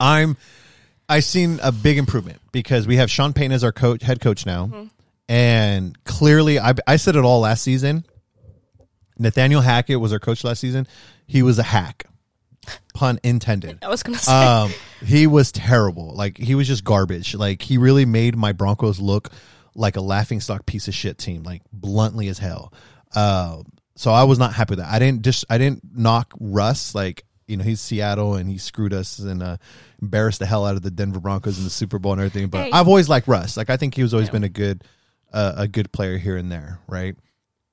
I'm. 0.00 0.36
I've 1.08 1.24
seen 1.24 1.60
a 1.62 1.72
big 1.72 1.98
improvement 1.98 2.40
because 2.52 2.86
we 2.86 2.96
have 2.96 3.10
Sean 3.10 3.34
Payton 3.34 3.52
as 3.52 3.64
our 3.64 3.72
coach, 3.72 4.02
head 4.02 4.20
coach 4.20 4.46
now, 4.46 4.66
Mm-hmm. 4.68 4.84
and 5.28 6.04
clearly, 6.04 6.58
I, 6.58 6.72
I 6.86 6.96
said 6.96 7.16
it 7.16 7.24
all 7.24 7.40
last 7.40 7.62
season. 7.64 8.06
Nathaniel 9.22 9.60
Hackett 9.60 9.98
was 10.00 10.12
our 10.12 10.18
coach 10.18 10.44
last 10.44 10.60
season. 10.60 10.86
He 11.26 11.42
was 11.42 11.58
a 11.58 11.62
hack, 11.62 12.04
pun 12.94 13.18
intended. 13.22 13.78
I 13.82 13.88
was 13.88 14.02
gonna 14.02 14.18
say 14.18 14.32
um, 14.32 14.72
he 15.04 15.26
was 15.26 15.52
terrible. 15.52 16.14
Like 16.14 16.36
he 16.38 16.54
was 16.54 16.66
just 16.68 16.84
garbage. 16.84 17.34
Like 17.34 17.62
he 17.62 17.78
really 17.78 18.04
made 18.04 18.36
my 18.36 18.52
Broncos 18.52 19.00
look 19.00 19.30
like 19.74 19.96
a 19.96 20.00
laughing 20.02 20.40
stock 20.40 20.66
piece 20.66 20.88
of 20.88 20.94
shit 20.94 21.16
team, 21.18 21.42
like 21.44 21.62
bluntly 21.72 22.28
as 22.28 22.38
hell. 22.38 22.72
Uh, 23.14 23.62
so 23.96 24.10
I 24.10 24.24
was 24.24 24.38
not 24.38 24.52
happy 24.52 24.72
with 24.72 24.78
that. 24.80 24.90
I 24.92 24.98
didn't 24.98 25.22
just 25.22 25.44
I 25.48 25.58
didn't 25.58 25.82
knock 25.94 26.32
Russ. 26.40 26.94
Like 26.94 27.24
you 27.46 27.56
know 27.56 27.64
he's 27.64 27.80
Seattle 27.80 28.34
and 28.36 28.48
he 28.48 28.58
screwed 28.58 28.92
us 28.92 29.18
and 29.18 29.42
uh, 29.42 29.56
embarrassed 30.00 30.38
the 30.38 30.46
hell 30.46 30.64
out 30.66 30.76
of 30.76 30.82
the 30.82 30.90
Denver 30.90 31.20
Broncos 31.20 31.58
in 31.58 31.64
the 31.64 31.70
Super 31.70 31.98
Bowl 31.98 32.12
and 32.12 32.20
everything. 32.20 32.48
But 32.48 32.64
Hey. 32.66 32.70
I've 32.72 32.88
always 32.88 33.08
liked 33.08 33.28
Russ. 33.28 33.56
Like 33.56 33.70
I 33.70 33.76
think 33.76 33.94
he 33.94 34.02
was 34.02 34.12
always 34.14 34.28
Yeah. 34.28 34.32
been 34.32 34.44
a 34.44 34.48
good 34.48 34.84
uh, 35.32 35.54
a 35.58 35.68
good 35.68 35.92
player 35.92 36.18
here 36.18 36.36
and 36.36 36.50
there, 36.52 36.78
right? 36.86 37.16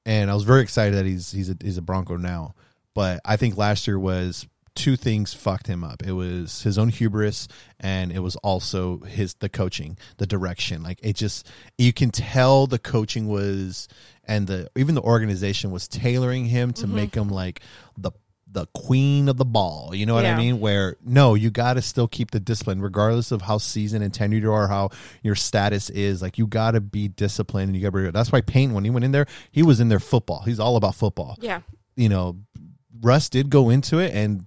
And 0.09 0.31
I 0.31 0.33
was 0.33 0.43
very 0.43 0.61
excited 0.61 0.95
that 0.95 1.05
he's 1.05 1.31
he's 1.31 1.49
a 1.51 1.55
he's 1.61 1.77
a 1.77 1.83
Bronco 1.83 2.17
now. 2.17 2.55
But 2.95 3.21
I 3.23 3.37
think 3.37 3.55
last 3.57 3.85
year 3.87 3.99
was 3.99 4.47
two 4.73 4.95
things 4.95 5.33
fucked 5.33 5.67
him 5.67 5.83
up. 5.83 6.01
It 6.03 6.13
was 6.13 6.63
his 6.63 6.77
own 6.79 6.89
hubris, 6.89 7.47
and 7.79 8.11
it 8.11 8.19
was 8.19 8.35
also 8.37 8.99
his 9.01 9.35
the 9.35 9.49
coaching, 9.49 9.97
the 10.17 10.25
direction. 10.25 10.81
Like 10.81 10.99
it 11.03 11.15
just 11.15 11.47
you 11.77 11.93
can 11.93 12.09
tell 12.09 12.65
the 12.65 12.79
coaching 12.79 13.27
was, 13.27 13.87
and 14.25 14.47
the 14.47 14.67
even 14.75 14.95
the 14.95 15.01
organization 15.01 15.69
was 15.69 15.87
tailoring 15.87 16.45
him 16.45 16.73
Mm-hmm. 16.73 16.81
to 16.81 16.87
make 16.87 17.13
him 17.13 17.29
like 17.29 17.61
the 17.95 18.11
the 18.51 18.65
queen 18.73 19.29
of 19.29 19.37
the 19.37 19.45
ball. 19.45 19.93
You 19.93 20.05
know 20.05 20.15
what 20.15 20.25
I 20.25 20.35
mean? 20.37 20.59
Where 20.59 20.95
no, 21.05 21.35
you 21.35 21.49
got 21.51 21.73
to 21.73 21.81
still 21.81 22.07
keep 22.07 22.31
the 22.31 22.39
discipline, 22.39 22.81
regardless 22.81 23.31
of 23.31 23.41
how 23.41 23.57
seasoned 23.59 24.03
and 24.03 24.13
tenured 24.13 24.41
you 24.41 24.51
are, 24.51 24.67
how 24.67 24.89
your 25.21 25.35
status 25.35 25.89
is. 25.89 26.21
Like 26.21 26.37
you 26.37 26.47
got 26.47 26.71
to 26.71 26.81
be 26.81 27.07
disciplined, 27.07 27.69
and 27.69 27.75
you 27.75 27.81
got 27.81 27.95
to. 27.95 28.05
Be. 28.05 28.11
That's 28.11 28.31
why 28.31 28.41
Payne, 28.41 28.73
when 28.73 28.83
he 28.83 28.89
went 28.89 29.05
in 29.05 29.11
there, 29.11 29.27
he 29.51 29.63
was 29.63 29.79
in 29.79 29.89
there 29.89 29.99
football. 29.99 30.41
He's 30.41 30.59
all 30.59 30.75
about 30.75 30.95
football. 30.95 31.37
yeah. 31.39 31.61
You 31.95 32.07
know, 32.07 32.37
Russ 33.01 33.27
did 33.29 33.49
go 33.49 33.69
into 33.69 33.99
it, 33.99 34.13
and 34.13 34.45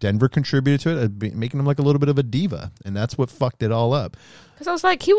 Denver 0.00 0.28
contributed 0.28 0.80
to 0.80 0.90
it, 0.98 1.04
uh, 1.04 1.08
be- 1.08 1.30
making 1.30 1.60
him 1.60 1.66
like 1.66 1.78
a 1.78 1.82
little 1.82 2.00
bit 2.00 2.08
of 2.08 2.18
a 2.18 2.22
diva, 2.24 2.72
and 2.84 2.96
that's 2.96 3.16
what 3.16 3.30
fucked 3.30 3.62
it 3.62 3.70
all 3.70 3.94
up. 3.94 4.16
Because 4.52 4.66
I 4.66 4.72
was 4.72 4.82
like, 4.82 5.02
he. 5.02 5.14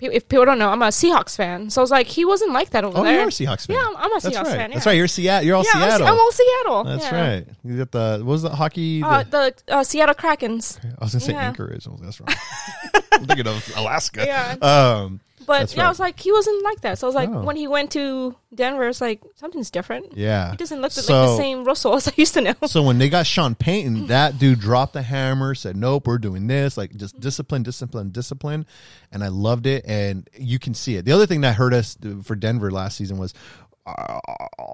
If 0.00 0.28
people 0.28 0.44
don't 0.44 0.58
know, 0.58 0.70
I'm 0.70 0.82
a 0.82 0.88
Seahawks 0.88 1.36
fan, 1.36 1.70
so 1.70 1.80
I 1.80 1.82
was 1.84 1.90
like, 1.90 2.06
he 2.08 2.24
wasn't 2.24 2.52
like 2.52 2.70
that 2.70 2.84
over 2.84 2.98
Oh, 2.98 3.02
there. 3.04 3.12
Oh, 3.12 3.16
you 3.16 3.20
are 3.24 3.28
a 3.28 3.30
Seahawks 3.30 3.66
fan. 3.66 3.76
Yeah, 3.76 3.84
I'm, 3.86 3.96
I'm 3.96 4.10
a 4.12 4.20
That's 4.20 4.26
Seahawks 4.36 4.44
right. 4.44 4.56
fan. 4.56 4.70
Yeah. 4.70 4.74
That's 4.76 4.86
right. 4.86 4.96
You're 4.96 5.06
Seattle. 5.08 5.46
You're 5.46 5.56
all 5.56 5.62
yeah, 5.64 5.70
I'm, 5.74 5.88
Seattle. 5.90 6.06
I'm 6.08 6.18
all 6.18 6.32
Seattle. 6.32 6.84
that's 6.84 7.04
yeah. 7.04 7.28
right. 7.34 7.46
You 7.64 7.78
got 7.78 7.90
the 7.92 8.18
what 8.18 8.32
was 8.32 8.42
the 8.42 8.50
hockey? 8.50 9.02
Uh, 9.02 9.22
the- 9.22 9.54
the 9.66 9.74
uh, 9.76 9.84
Seattle 9.84 10.14
Krakens. 10.14 10.78
I 10.84 11.04
was 11.04 11.12
gonna 11.12 11.20
say. 11.20 11.34
Anchorage. 11.34 11.86
That's 12.02 12.20
wrong. 12.20 12.28
I'm 13.12 13.24
thinking 13.26 13.46
of 13.46 13.72
Alaska. 13.76 14.24
Yeah. 14.26 14.56
Um. 14.60 15.20
But 15.46 15.60
That's 15.60 15.74
yeah, 15.76 15.82
I 15.82 15.84
right. 15.84 15.88
was 15.90 16.00
like, 16.00 16.18
he 16.20 16.32
wasn't 16.32 16.62
like 16.64 16.80
that. 16.82 16.98
So 16.98 17.06
I 17.06 17.08
was 17.08 17.14
like, 17.14 17.30
No. 17.30 17.40
when 17.42 17.56
he 17.56 17.66
went 17.68 17.90
to 17.92 18.34
Denver, 18.54 18.88
it's 18.88 19.00
like 19.00 19.20
something's 19.36 19.70
different. 19.70 20.16
Yeah. 20.16 20.50
He 20.52 20.56
doesn't 20.56 20.80
look 20.80 20.96
like 20.96 21.04
So- 21.04 21.26
the 21.32 21.36
same 21.36 21.64
Russell 21.64 21.94
as 21.94 22.08
I 22.08 22.12
used 22.16 22.34
to 22.34 22.40
know. 22.40 22.54
So 22.66 22.82
when 22.82 22.98
they 22.98 23.08
got 23.08 23.26
Sean 23.26 23.54
Payton, 23.54 24.06
that 24.08 24.38
dude 24.38 24.60
dropped 24.60 24.92
the 24.92 25.02
hammer, 25.02 25.54
said, 25.54 25.76
"Nope, 25.76 26.06
we're 26.06 26.18
doing 26.18 26.46
this." 26.46 26.76
Like 26.76 26.94
just 26.96 27.18
discipline, 27.20 27.62
discipline, 27.62 28.10
discipline, 28.10 28.66
and 29.12 29.24
I 29.24 29.28
loved 29.28 29.66
it. 29.66 29.84
And 29.86 30.28
you 30.38 30.58
can 30.58 30.74
see 30.74 30.96
it. 30.96 31.04
The 31.04 31.12
other 31.12 31.26
thing 31.26 31.42
that 31.42 31.54
hurt 31.56 31.74
us 31.74 31.96
uh, 32.04 32.22
for 32.22 32.36
Denver 32.36 32.70
last 32.70 32.96
season 32.96 33.18
was 33.18 33.34
uh, 33.86 34.18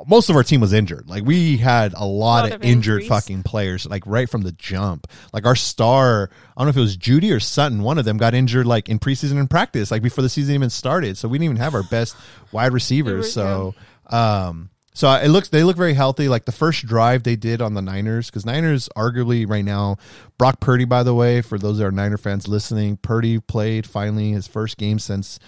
most 0.07 0.31
of 0.31 0.37
our 0.37 0.45
team 0.45 0.61
was 0.61 0.73
injured. 0.73 1.09
Like 1.09 1.25
we 1.25 1.57
had 1.57 1.95
a 1.95 2.05
lot, 2.05 2.43
Lot 2.43 2.47
of, 2.47 2.53
of 2.53 2.63
injured 2.63 3.03
injuries. 3.03 3.09
fucking 3.09 3.43
players, 3.43 3.87
like 3.87 4.07
right 4.07 4.29
from 4.29 4.43
the 4.43 4.53
jump. 4.53 5.07
Like 5.33 5.47
our 5.47 5.57
star, 5.57 6.31
I 6.57 6.61
don't 6.61 6.67
know 6.67 6.71
if 6.71 6.77
it 6.77 6.81
was 6.81 6.97
Jeudy 6.97 7.35
or 7.35 7.41
Sutton. 7.41 7.83
One 7.83 7.99
of 7.99 8.05
them 8.05 8.19
got 8.19 8.35
injured 8.35 8.67
like 8.67 8.89
in 8.89 8.99
preseason 8.99 9.39
and 9.39 9.51
practice, 9.51 9.91
like 9.91 10.03
before 10.03 10.23
the 10.23 10.29
season 10.29 10.55
even 10.55 10.71
started. 10.71 11.19
So 11.19 11.29
we 11.29 11.39
didn't 11.39 11.47
even 11.47 11.57
have 11.57 11.75
our 11.75 11.83
best 11.83 12.15
wide 12.53 12.73
receivers. 12.73 13.33
So, 13.33 13.75
um, 14.07 14.71
so 14.95 15.11
it 15.13 15.29
looks 15.29 15.49
they 15.49 15.65
look 15.65 15.77
very 15.77 15.95
healthy. 15.95 16.29
Like 16.29 16.45
the 16.45 16.53
first 16.53 16.87
drive 16.87 17.25
they 17.25 17.37
did 17.37 17.61
on 17.63 17.75
the 17.75 17.83
Niners, 17.83 18.27
because 18.27 18.47
Niners 18.47 18.89
arguably 18.97 19.49
right 19.49 19.65
now, 19.65 19.97
Brock 20.39 20.61
Purdy. 20.61 20.85
By 20.85 21.03
the 21.03 21.15
way, 21.15 21.43
for 21.43 21.59
those 21.59 21.79
that 21.79 21.87
are 21.87 21.93
Niner 21.93 22.19
fans 22.19 22.47
listening, 22.47 22.97
Purdy 22.97 23.41
played 23.41 23.87
finally 23.87 24.31
his 24.33 24.47
first 24.47 24.79
game 24.79 24.99
since 24.99 25.41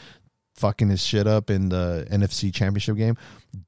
fucking 0.54 0.88
his 0.88 1.04
shit 1.04 1.26
up 1.26 1.50
in 1.50 1.68
the 1.68 2.06
NFC 2.10 2.52
Championship 2.52 2.96
game. 2.96 3.16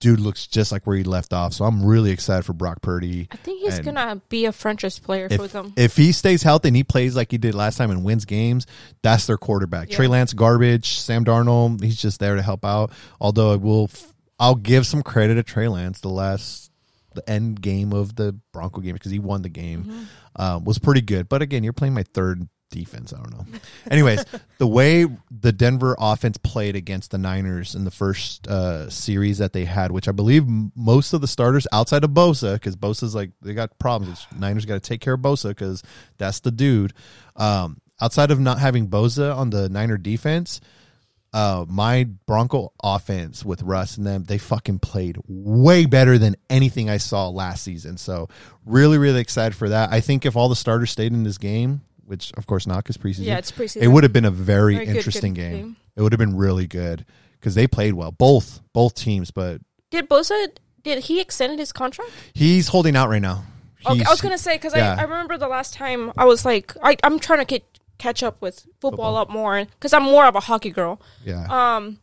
Dude 0.00 0.20
looks 0.20 0.46
just 0.46 0.72
like 0.72 0.86
where 0.86 0.96
he 0.96 1.04
left 1.04 1.32
off. 1.32 1.52
So 1.52 1.64
I'm 1.64 1.84
really 1.84 2.10
excited 2.10 2.44
for 2.44 2.52
Brock 2.52 2.82
Purdy. 2.82 3.28
I 3.30 3.36
think 3.36 3.62
he's 3.62 3.76
And 3.76 3.84
gonna 3.84 4.20
be 4.28 4.44
a 4.46 4.52
franchise 4.52 4.98
player 4.98 5.28
for 5.28 5.44
If, 5.44 5.52
them. 5.52 5.72
if 5.76 5.96
he 5.96 6.12
stays 6.12 6.42
healthy 6.42 6.68
and 6.68 6.76
he 6.76 6.84
plays 6.84 7.16
like 7.16 7.30
he 7.30 7.38
did 7.38 7.54
last 7.54 7.76
time 7.76 7.90
and 7.90 8.04
wins 8.04 8.24
games, 8.24 8.66
that's 9.02 9.26
their 9.26 9.36
quarterback. 9.38 9.90
Yeah. 9.90 9.96
Trey 9.96 10.06
Lance, 10.06 10.32
garbage. 10.32 10.98
Sam 11.00 11.24
Darnold, 11.24 11.82
he's 11.82 12.00
just 12.00 12.20
there 12.20 12.36
to 12.36 12.42
help 12.42 12.64
out. 12.64 12.90
Although 13.20 13.52
I 13.52 13.56
will, 13.56 13.90
I'll 14.38 14.54
give 14.56 14.86
some 14.86 15.02
credit 15.02 15.34
to 15.36 15.42
Trey 15.42 15.68
Lance. 15.68 16.00
The 16.00 16.08
last, 16.08 16.70
the 17.14 17.28
end 17.30 17.60
game 17.62 17.92
of 17.92 18.16
the 18.16 18.36
Bronco 18.52 18.80
game 18.80 18.94
because 18.94 19.12
he 19.12 19.18
won 19.20 19.42
the 19.42 19.48
game 19.48 19.84
Mm-hmm. 19.84 20.02
um, 20.42 20.64
was 20.64 20.78
pretty 20.78 21.00
good. 21.02 21.28
But 21.28 21.42
again, 21.42 21.62
you're 21.62 21.72
playing 21.72 21.94
my 21.94 22.02
third 22.14 22.48
defense. 22.74 23.12
I 23.12 23.18
don't 23.18 23.30
know. 23.30 23.58
Anyways, 23.90 24.24
the 24.58 24.66
way 24.66 25.06
the 25.30 25.52
Denver 25.52 25.94
offense 25.98 26.36
played 26.36 26.74
against 26.74 27.12
the 27.12 27.18
Niners 27.18 27.74
in 27.74 27.84
the 27.84 27.90
first 27.90 28.48
uh, 28.48 28.90
series 28.90 29.38
that 29.38 29.52
they 29.52 29.64
had, 29.64 29.92
which 29.92 30.08
I 30.08 30.12
believe 30.12 30.44
most 30.74 31.12
of 31.12 31.20
the 31.20 31.28
starters 31.28 31.66
outside 31.72 32.02
of 32.02 32.10
Bosa, 32.10 32.54
because 32.54 32.74
Bosa's 32.74 33.14
like 33.14 33.30
they 33.40 33.54
got 33.54 33.78
problems. 33.78 34.26
Niners 34.36 34.66
got 34.66 34.74
to 34.74 34.80
take 34.80 35.00
care 35.00 35.14
of 35.14 35.20
Bosa 35.20 35.50
because 35.50 35.82
that's 36.18 36.40
the 36.40 36.50
dude. 36.50 36.92
Um, 37.36 37.80
outside 38.00 38.32
of 38.32 38.40
not 38.40 38.58
having 38.58 38.88
Bosa 38.88 39.36
on 39.36 39.50
the 39.50 39.68
Niner 39.68 39.96
defense, 39.96 40.60
uh, 41.32 41.64
my 41.68 42.04
Bronco 42.26 42.72
offense 42.82 43.44
with 43.44 43.62
Russ 43.62 43.96
and 43.96 44.06
them, 44.06 44.24
they 44.24 44.38
fucking 44.38 44.80
played 44.80 45.18
way 45.26 45.86
better 45.86 46.18
than 46.18 46.36
anything 46.50 46.90
I 46.90 46.98
saw 46.98 47.28
last 47.28 47.62
season. 47.64 47.96
So 47.98 48.28
really, 48.64 48.98
really 48.98 49.20
excited 49.20 49.56
for 49.56 49.68
that. 49.68 49.92
I 49.92 50.00
think 50.00 50.26
if 50.26 50.36
all 50.36 50.48
the 50.48 50.56
starters 50.56 50.90
stayed 50.90 51.12
in 51.12 51.24
this 51.24 51.38
game, 51.38 51.80
which 52.06 52.32
of 52.36 52.46
course 52.46 52.66
not 52.66 52.78
because 52.84 52.96
preseason, 52.96 53.24
Yeah, 53.24 53.38
it's 53.38 53.52
preseason. 53.52 53.82
it 53.82 53.88
would 53.88 54.02
have 54.04 54.12
been 54.12 54.24
a 54.24 54.30
very, 54.30 54.74
Very 54.74 54.86
interesting 54.88 55.34
good 55.34 55.40
game. 55.40 55.52
game. 55.56 55.76
It 55.96 56.02
would 56.02 56.12
have 56.12 56.18
been 56.18 56.36
really 56.36 56.66
good 56.66 57.04
because 57.40 57.54
they 57.54 57.66
played 57.66 57.94
well, 57.94 58.12
both 58.12 58.60
both 58.72 58.94
teams. 58.94 59.30
But 59.30 59.60
Did 59.90 60.08
Bosa? 60.08 60.48
Did 60.82 61.04
he 61.04 61.20
extend 61.20 61.58
his 61.58 61.72
contract? 61.72 62.10
he's 62.34 62.68
holding 62.68 62.96
out 62.96 63.08
right 63.08 63.22
now. 63.22 63.44
Okay, 63.86 64.02
I 64.04 64.10
was 64.10 64.20
gonna 64.22 64.38
say 64.38 64.56
because 64.56 64.74
yeah. 64.74 64.94
I, 64.98 65.00
I 65.00 65.02
remember 65.04 65.36
the 65.38 65.48
last 65.48 65.74
time 65.74 66.12
I 66.16 66.24
was 66.24 66.44
like 66.44 66.74
I 66.82 66.96
I'm 67.02 67.18
trying 67.18 67.40
to 67.40 67.44
get 67.44 67.62
catch 67.98 68.22
up 68.22 68.40
with 68.42 68.60
football, 68.80 68.90
Football. 68.90 69.10
a 69.10 69.12
lot 69.12 69.30
more 69.30 69.64
because 69.64 69.92
I'm 69.92 70.02
more 70.04 70.24
of 70.26 70.34
a 70.34 70.40
hockey 70.40 70.70
girl. 70.70 71.00
yeah. 71.24 71.46
Um, 71.76 72.00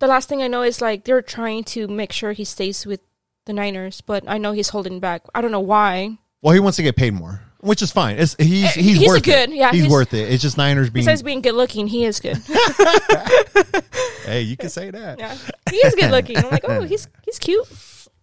the 0.00 0.06
last 0.06 0.28
thing 0.28 0.42
I 0.42 0.48
know 0.48 0.62
is 0.62 0.80
like 0.80 1.04
they're 1.04 1.22
trying 1.22 1.64
to 1.64 1.86
make 1.88 2.12
sure 2.12 2.32
he 2.32 2.44
stays 2.44 2.86
with 2.86 3.00
the 3.46 3.52
Niners, 3.52 4.00
but 4.00 4.24
I 4.26 4.38
know 4.38 4.52
he's 4.52 4.70
holding 4.70 5.00
back. 5.00 5.22
I 5.34 5.40
don't 5.40 5.50
know 5.50 5.60
why. 5.60 6.18
well, 6.42 6.54
he 6.54 6.60
wants 6.60 6.76
to 6.76 6.82
get 6.82 6.96
paid 6.96 7.12
more, 7.14 7.42
which 7.64 7.82
is 7.82 7.90
fine. 7.90 8.18
It's, 8.18 8.36
he's 8.38 8.64
Eh, 8.64 8.80
he's, 8.80 8.98
he's 8.98 9.08
worth 9.08 9.22
good- 9.22 9.50
it. 9.50 9.54
yeah, 9.56 9.70
he's, 9.72 9.82
he's- 9.82 9.92
worth 9.92 10.14
it. 10.14 10.32
It's 10.32 10.42
just 10.42 10.56
Niners 10.56 10.90
being. 10.90 11.04
Besides 11.04 11.22
being 11.22 11.40
good 11.40 11.54
looking, 11.54 11.86
he 11.86 12.04
is 12.04 12.20
good. 12.20 12.36
hey, 14.24 14.42
you 14.42 14.56
can 14.56 14.68
say 14.70 14.90
that. 14.90 15.18
yeah, 15.18 15.36
he 15.70 15.76
is 15.76 15.94
good 15.94 16.10
looking. 16.10 16.36
I'm 16.36 16.50
like, 16.50 16.64
oh, 16.66 16.82
he's 16.82 17.08
he's 17.24 17.38
cute. 17.38 17.66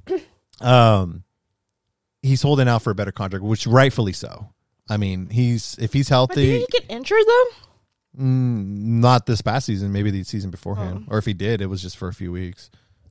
um 0.62 1.24
he's 2.22 2.42
holding 2.42 2.68
out 2.68 2.82
for 2.82 2.92
a 2.92 2.96
better 2.96 3.12
contract 3.12 3.44
which 3.44 3.66
rightfully 3.66 4.14
so 4.14 4.48
i 4.90 4.98
mean 4.98 5.28
he's 5.30 5.76
if 5.80 5.92
he's 5.94 6.08
But 6.10 6.30
did 6.36 6.38
healthy 6.38 6.60
he 6.60 6.68
get 6.72 6.86
injured 6.90 7.24
though? 7.26 7.46
mm, 8.24 8.66
not 9.00 9.26
this 9.26 9.42
past 9.42 9.66
season 9.68 9.92
maybe 9.92 10.12
the 10.12 10.24
season 10.24 10.50
beforehand 10.52 11.06
or 11.08 11.18
if 11.18 11.26
he 11.26 11.34
did 11.34 11.62
it 11.62 11.66
was 11.68 11.82
just 11.82 11.98
for 11.98 12.08
a 12.10 12.14
few 12.14 12.32
weeks 12.32 12.70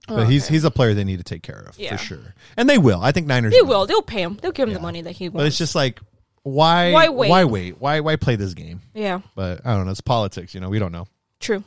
but 0.09 0.21
Oh, 0.21 0.25
he's 0.27 0.45
okay. 0.47 0.55
he's 0.55 0.65
a 0.65 0.71
player 0.71 0.95
they 0.95 1.05
need 1.05 1.19
to 1.19 1.25
take 1.25 1.43
care 1.43 1.59
of 1.69 1.77
Yeah. 1.79 1.97
for 1.97 2.03
sure 2.05 2.35
and 2.57 2.69
they 2.71 2.79
will 2.79 3.01
i 3.03 3.11
think 3.13 3.27
niners 3.27 3.53
They 3.53 3.63
will. 3.63 3.87
They'll 3.87 4.03
pay 4.03 4.23
him. 4.23 4.39
They'll 4.43 4.53
give 4.53 4.65
him 4.69 4.73
Yeah. 4.73 4.79
the 4.79 4.83
money 4.83 5.03
that 5.03 5.13
he 5.13 5.29
but 5.29 5.39
wants. 5.39 5.49
it's 5.49 5.59
just 5.59 5.75
like 5.75 6.01
why 6.43 6.93
Why 6.93 7.09
wait? 7.09 7.29
why 7.31 7.45
wait 7.45 7.81
why 7.81 8.01
why 8.01 8.17
play 8.17 8.37
this 8.37 8.55
game 8.55 8.81
yeah, 8.95 9.21
but 9.35 9.61
i 9.67 9.75
don't 9.75 9.85
know 9.85 9.93
it's 9.93 10.01
politics 10.01 10.55
you 10.55 10.61
know 10.61 10.69
we 10.71 10.79
don't 10.79 10.93
know 10.93 11.07
true. 11.39 11.65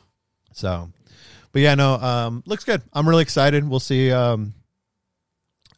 So, 0.52 0.88
but 1.50 1.62
yeah, 1.62 1.74
no, 1.74 1.94
um, 1.94 2.44
looks 2.46 2.62
good. 2.62 2.80
I'm 2.92 3.08
really 3.08 3.22
excited. 3.22 3.68
We'll 3.68 3.80
see. 3.80 4.12
Um, 4.12 4.54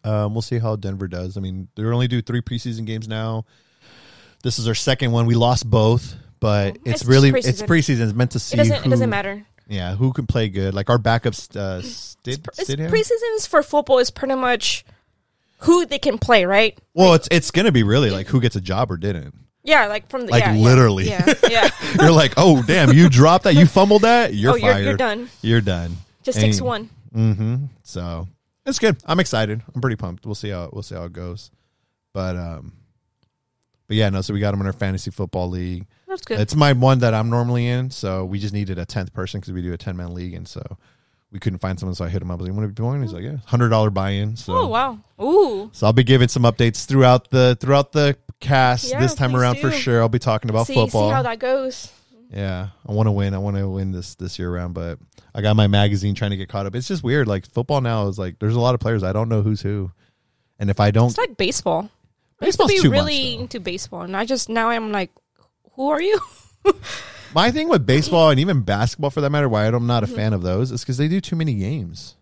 um, 0.04 0.34
we'll 0.34 0.42
see 0.42 0.58
how 0.58 0.76
Denver 0.76 1.08
does. 1.08 1.38
I 1.38 1.40
mean, 1.40 1.68
they 1.74 1.82
only 1.84 2.08
do 2.08 2.20
three 2.20 2.42
preseason 2.42 2.84
games 2.84 3.08
now. 3.08 3.46
This 4.42 4.58
is 4.58 4.68
our 4.68 4.74
second 4.74 5.12
one. 5.12 5.24
We 5.24 5.34
lost 5.34 5.68
both, 5.68 6.14
but 6.40 6.76
it's, 6.84 7.00
it's 7.00 7.04
really 7.06 7.32
preseason. 7.32 7.48
it's 7.48 7.62
preseason. 7.62 8.00
It's 8.02 8.12
meant 8.12 8.30
to 8.32 8.38
see. 8.38 8.54
It 8.54 8.58
doesn't. 8.58 8.82
who, 8.82 8.88
It 8.88 8.90
doesn't 8.90 9.08
matter. 9.08 9.46
Yeah, 9.66 9.94
who 9.96 10.12
can 10.12 10.26
play 10.26 10.50
good? 10.50 10.74
Like 10.74 10.90
our 10.90 10.98
backups, 10.98 11.56
uh, 11.56 11.80
Stid, 11.80 12.46
It's 12.58 12.70
Stidham? 12.70 12.90
preseasons 12.90 13.48
for 13.48 13.62
football 13.62 13.98
is 13.98 14.10
pretty 14.10 14.34
much 14.34 14.84
who 15.58 15.86
they 15.86 15.98
can 15.98 16.18
play, 16.18 16.44
right? 16.44 16.78
Well, 16.94 17.14
it's 17.14 17.28
it's 17.30 17.50
gonna 17.50 17.72
be 17.72 17.82
really 17.82 18.10
like 18.10 18.26
who 18.26 18.40
gets 18.40 18.56
a 18.56 18.60
job 18.60 18.90
or 18.90 18.96
didn't. 18.96 19.34
Yeah, 19.64 19.86
like 19.86 20.08
from 20.08 20.26
the 20.26 20.32
Like 20.32 20.44
yeah, 20.44 20.54
yeah, 20.54 20.64
literally. 20.64 21.08
Yeah, 21.08 21.34
yeah. 21.50 21.68
You're 22.00 22.12
like, 22.12 22.34
oh 22.36 22.62
damn, 22.62 22.92
you 22.92 23.08
dropped 23.08 23.44
that, 23.44 23.54
you 23.54 23.66
fumbled 23.66 24.02
that, 24.02 24.32
you're 24.32 24.52
oh, 24.52 24.56
you're, 24.56 24.72
fired. 24.72 24.84
you're 24.84 24.96
done. 24.96 25.28
You're 25.42 25.60
done. 25.60 25.96
Just 26.22 26.38
takes 26.38 26.60
one. 26.60 26.90
Mm-hmm. 27.14 27.64
So 27.82 28.28
it's 28.64 28.78
good. 28.78 28.96
I'm 29.06 29.20
excited. 29.20 29.62
I'm 29.74 29.80
pretty 29.80 29.96
pumped. 29.96 30.24
We'll 30.24 30.34
see 30.34 30.50
how 30.50 30.70
we'll 30.72 30.82
see 30.82 30.94
how 30.94 31.04
it 31.04 31.12
goes. 31.12 31.50
But 32.12 32.36
um, 32.36 32.72
but 33.88 33.96
yeah, 33.96 34.08
no. 34.10 34.20
So 34.20 34.34
we 34.34 34.40
got 34.40 34.54
him 34.54 34.60
in 34.60 34.66
our 34.66 34.72
fantasy 34.72 35.10
football 35.10 35.48
league. 35.48 35.86
That's 36.06 36.22
good. 36.22 36.40
It's 36.40 36.54
my 36.54 36.72
one 36.72 37.00
that 37.00 37.14
I'm 37.14 37.30
normally 37.30 37.66
in. 37.66 37.90
So 37.90 38.24
we 38.24 38.38
just 38.38 38.54
needed 38.54 38.78
a 38.78 38.84
tenth 38.84 39.12
person 39.12 39.40
because 39.40 39.52
we 39.52 39.62
do 39.62 39.72
a 39.72 39.78
ten 39.78 39.96
man 39.96 40.14
league, 40.14 40.34
and 40.34 40.46
so 40.46 40.62
we 41.36 41.40
couldn't 41.40 41.58
find 41.58 41.78
someone. 41.78 41.94
So 41.94 42.06
I 42.06 42.08
hit 42.08 42.22
him 42.22 42.30
up. 42.30 42.40
I 42.40 42.44
was 42.44 42.48
like, 42.48 42.56
"Want 42.56 42.74
to 42.74 42.74
join?" 42.74 43.02
He's 43.02 43.12
like, 43.12 43.22
"Yeah, 43.22 43.36
hundred 43.44 43.68
dollar 43.68 43.90
buy 43.90 44.10
in." 44.12 44.36
So 44.36 44.54
oh 44.56 44.68
wow. 44.68 44.98
Ooh. 45.22 45.68
so 45.74 45.86
I'll 45.86 45.92
be 45.92 46.02
giving 46.02 46.28
some 46.28 46.44
updates 46.44 46.86
throughout 46.86 47.28
the 47.28 47.58
throughout 47.60 47.92
the 47.92 48.16
cast 48.40 48.88
Yeah, 48.90 49.00
this 49.00 49.14
time 49.14 49.36
around 49.36 49.58
for 49.58 49.70
sure. 49.70 50.00
I'll 50.00 50.08
be 50.08 50.18
talking 50.18 50.48
about 50.48 50.66
see, 50.66 50.72
football. 50.72 51.10
see 51.10 51.14
how 51.14 51.22
that 51.22 51.38
goes. 51.38 51.92
Yeah, 52.30 52.68
I 52.88 52.92
want 52.92 53.06
to 53.06 53.12
win. 53.12 53.34
I 53.34 53.38
want 53.38 53.58
to 53.58 53.68
win 53.68 53.92
this 53.92 54.14
this 54.14 54.38
year 54.38 54.50
round, 54.50 54.72
but 54.72 54.98
I 55.34 55.42
got 55.42 55.56
my 55.56 55.66
magazine 55.66 56.14
trying 56.14 56.30
to 56.30 56.38
get 56.38 56.48
caught 56.48 56.64
up. 56.64 56.74
It's 56.74 56.88
just 56.88 57.04
weird. 57.04 57.28
Like 57.28 57.46
football 57.46 57.82
now 57.82 58.08
is 58.08 58.18
like 58.18 58.38
there's 58.38 58.56
a 58.56 58.60
lot 58.60 58.74
of 58.74 58.80
players 58.80 59.02
I 59.02 59.12
don't 59.12 59.28
know 59.28 59.42
who's 59.42 59.60
who, 59.60 59.92
and 60.58 60.70
if 60.70 60.80
I 60.80 60.90
don't, 60.90 61.10
It's 61.10 61.18
like 61.18 61.36
baseball. 61.36 61.90
I 62.40 62.46
used 62.46 62.58
to 62.58 62.66
be 62.66 62.88
really 62.88 63.34
much. 63.34 63.40
into 63.42 63.60
baseball, 63.60 64.02
and 64.02 64.16
I 64.16 64.24
just 64.24 64.48
now 64.48 64.70
I'm 64.70 64.90
like, 64.90 65.10
who 65.74 65.90
are 65.90 66.00
you? 66.00 66.18
My 67.34 67.50
thing 67.50 67.68
with 67.68 67.86
baseball 67.86 68.30
and 68.30 68.40
even 68.40 68.62
basketball, 68.62 69.10
for 69.10 69.20
that 69.20 69.30
matter, 69.30 69.48
why 69.48 69.66
I'm 69.66 69.86
not 69.86 70.02
a 70.02 70.06
Mm-hmm. 70.06 70.16
fan 70.16 70.32
of 70.32 70.42
those 70.42 70.70
is 70.72 70.80
because 70.82 70.96
they 70.96 71.08
do 71.08 71.20
too 71.20 71.36
many 71.36 71.54
games. 71.54 72.16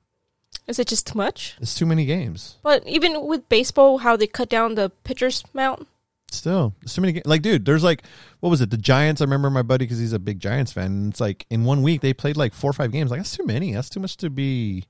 Is 0.67 0.79
it 0.79 0.89
just 0.89 1.07
too 1.07 1.19
much? 1.19 1.57
It's 1.61 1.75
too 1.75 1.85
many 1.87 2.07
games. 2.07 2.57
But 2.63 2.87
even 2.87 3.27
with 3.27 3.49
baseball, 3.49 3.99
how 3.99 4.17
they 4.17 4.27
cut 4.27 4.49
down 4.49 4.75
the 4.77 4.91
pitcher's 5.05 5.45
mount. 5.53 5.87
Still, 6.31 6.75
it's 6.83 6.95
too 6.95 7.03
many. 7.03 7.13
Ga- 7.13 7.23
like, 7.27 7.43
dude, 7.43 7.65
there's 7.67 7.85
like, 7.85 8.03
what 8.41 8.49
was 8.51 8.61
it? 8.61 8.71
The 8.71 8.79
Giants. 8.79 9.21
I 9.21 9.25
remember 9.25 9.51
my 9.51 9.63
buddy 9.63 9.85
because 9.85 9.99
he's 9.99 10.15
a 10.15 10.19
big 10.19 10.41
Giants 10.41 10.73
fan. 10.73 10.87
And 10.87 11.13
it's 11.13 11.21
like 11.21 11.47
in 11.51 11.65
one 11.65 11.83
week 11.83 12.01
they 12.01 12.13
played 12.15 12.37
like 12.37 12.55
four 12.55 12.71
or 12.71 12.73
five 12.73 12.91
games. 12.93 13.11
Like 13.11 13.21
that's 13.21 13.37
too 13.37 13.45
many. 13.45 13.73
That's 13.73 13.91
too 13.91 14.01
much 14.01 14.17
to 14.19 14.31
be 14.31 14.85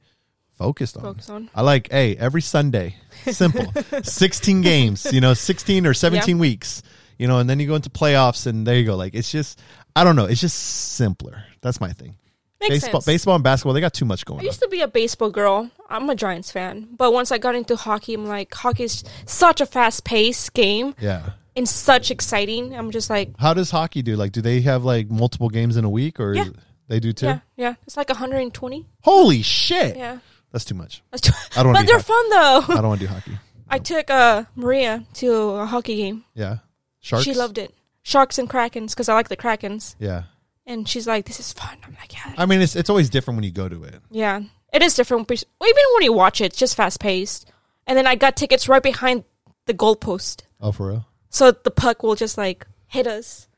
focused 0.56 0.96
on. 0.96 1.02
Focus 1.02 1.28
on. 1.28 1.50
I 1.54 1.62
like, 1.62 1.90
hey, 1.90 2.16
every 2.16 2.40
Sunday, 2.40 2.94
simple, 3.26 3.66
sixteen 4.04 4.62
games. 4.62 5.12
You 5.12 5.20
know, 5.20 5.34
sixteen 5.34 5.86
or 5.86 5.92
seventeen 5.92 6.38
weeks. 6.38 6.82
You 7.18 7.26
know, 7.28 7.38
and 7.40 7.50
then 7.50 7.60
you 7.60 7.66
go 7.66 7.74
into 7.74 7.90
playoffs, 7.90 8.46
and 8.46 8.66
there 8.66 8.76
you 8.76 8.84
go. 8.86 8.96
Like 8.96 9.14
it's 9.14 9.30
just, 9.30 9.60
I 9.96 10.04
don't 10.04 10.16
know. 10.16 10.24
It's 10.24 10.40
just 10.40 10.56
simpler. 10.58 11.44
That's 11.60 11.80
my 11.80 11.92
thing. 11.92 12.16
Makes 12.60 12.76
baseball, 12.84 13.00
sense. 13.00 13.06
baseball, 13.06 13.34
and 13.34 13.44
basketball, 13.44 13.74
they 13.74 13.80
got 13.80 13.92
too 13.92 14.04
much 14.06 14.24
going 14.24 14.38
on. 14.40 14.44
I 14.44 14.46
used 14.46 14.60
to 14.62 14.68
be 14.68 14.80
a 14.80 14.88
baseball 14.88 15.30
girl. 15.30 15.70
I'm 15.90 16.08
a 16.08 16.14
Giants 16.14 16.50
fan, 16.50 16.88
but 16.96 17.12
once 17.12 17.30
I 17.30 17.38
got 17.38 17.54
into 17.54 17.76
hockey, 17.76 18.14
I'm 18.14 18.26
like, 18.26 18.54
hockey 18.54 18.84
is 18.84 19.04
such 19.26 19.60
a 19.60 19.66
fast 19.66 20.04
paced 20.04 20.54
game 20.54 20.94
Yeah. 20.98 21.30
and 21.56 21.68
such 21.68 22.10
exciting. 22.10 22.74
I'm 22.74 22.90
just 22.90 23.10
like, 23.10 23.30
How 23.38 23.52
does 23.54 23.70
hockey 23.70 24.00
do? 24.02 24.16
Like, 24.16 24.32
do 24.32 24.40
they 24.40 24.62
have 24.62 24.82
like 24.84 25.10
multiple 25.10 25.48
games 25.50 25.76
in 25.76 25.84
a 25.84 25.90
week, 25.90 26.18
or 26.20 26.34
Yeah. 26.34 26.48
they 26.88 27.00
do 27.00 27.12
too? 27.12 27.26
yeah, 27.26 27.40
yeah. 27.56 27.74
It's 27.86 27.96
like 27.98 28.08
120. 28.08 28.86
Holy 29.02 29.42
shit! 29.42 29.96
Yeah, 29.96 30.18
That's 30.50 30.64
too 30.64 30.74
much. 30.74 31.02
That's 31.10 31.20
too- 31.22 31.32
I 31.60 31.62
don't 31.62 31.72
but 31.74 31.86
they're 31.86 31.96
hockey. 31.98 32.06
fun 32.06 32.30
though. 32.30 32.60
I 32.74 32.80
don't 32.80 32.88
want 32.88 33.00
to 33.00 33.06
do 33.06 33.12
hockey. 33.12 33.38
I 33.68 33.78
took 33.78 34.08
uh, 34.10 34.44
Maria 34.54 35.04
to 35.14 35.32
a 35.34 35.66
hockey 35.66 35.96
game. 35.96 36.24
Yeah. 36.34 36.58
Sharks. 37.00 37.24
She 37.24 37.34
loved 37.34 37.58
it. 37.58 37.74
Sharks 38.04 38.38
and 38.38 38.48
Krakens 38.48 38.90
because 38.90 39.08
I 39.08 39.14
like 39.14 39.28
the 39.28 39.36
Krakens, 39.36 39.96
Yeah. 39.98 40.24
and 40.66 40.88
she's 40.88 41.06
like, 41.08 41.24
"This 41.26 41.40
is 41.40 41.52
fun." 41.52 41.76
I'm 41.84 41.96
like, 41.98 42.12
"Yeah, 42.14 42.34
I 42.38 42.46
mean, 42.46 42.60
it's 42.60 42.76
it's 42.76 42.88
always 42.90 43.10
different 43.10 43.36
when 43.38 43.44
you 43.44 43.50
go 43.50 43.68
to 43.68 43.82
it. 43.82 44.00
yeah." 44.10 44.40
It 44.72 44.82
is 44.82 44.94
different. 44.94 45.30
Even 45.30 45.44
when 45.94 46.02
you 46.02 46.12
watch 46.12 46.40
it, 46.40 46.46
it's 46.46 46.56
just 46.58 46.76
fast 46.76 46.98
paced. 47.00 47.48
And 47.86 47.96
then 47.96 48.06
I 48.08 48.14
got 48.16 48.36
tickets 48.36 48.68
right 48.68 48.82
behind 48.82 49.22
the 49.66 49.74
goalpost. 49.74 50.42
Oh, 50.60 50.72
for 50.72 50.88
real? 50.88 51.06
so 51.30 51.50
the 51.52 51.70
puck 51.70 52.02
will 52.02 52.14
just 52.16 52.36
like 52.38 52.66
hit 52.88 53.06
us. 53.06 53.48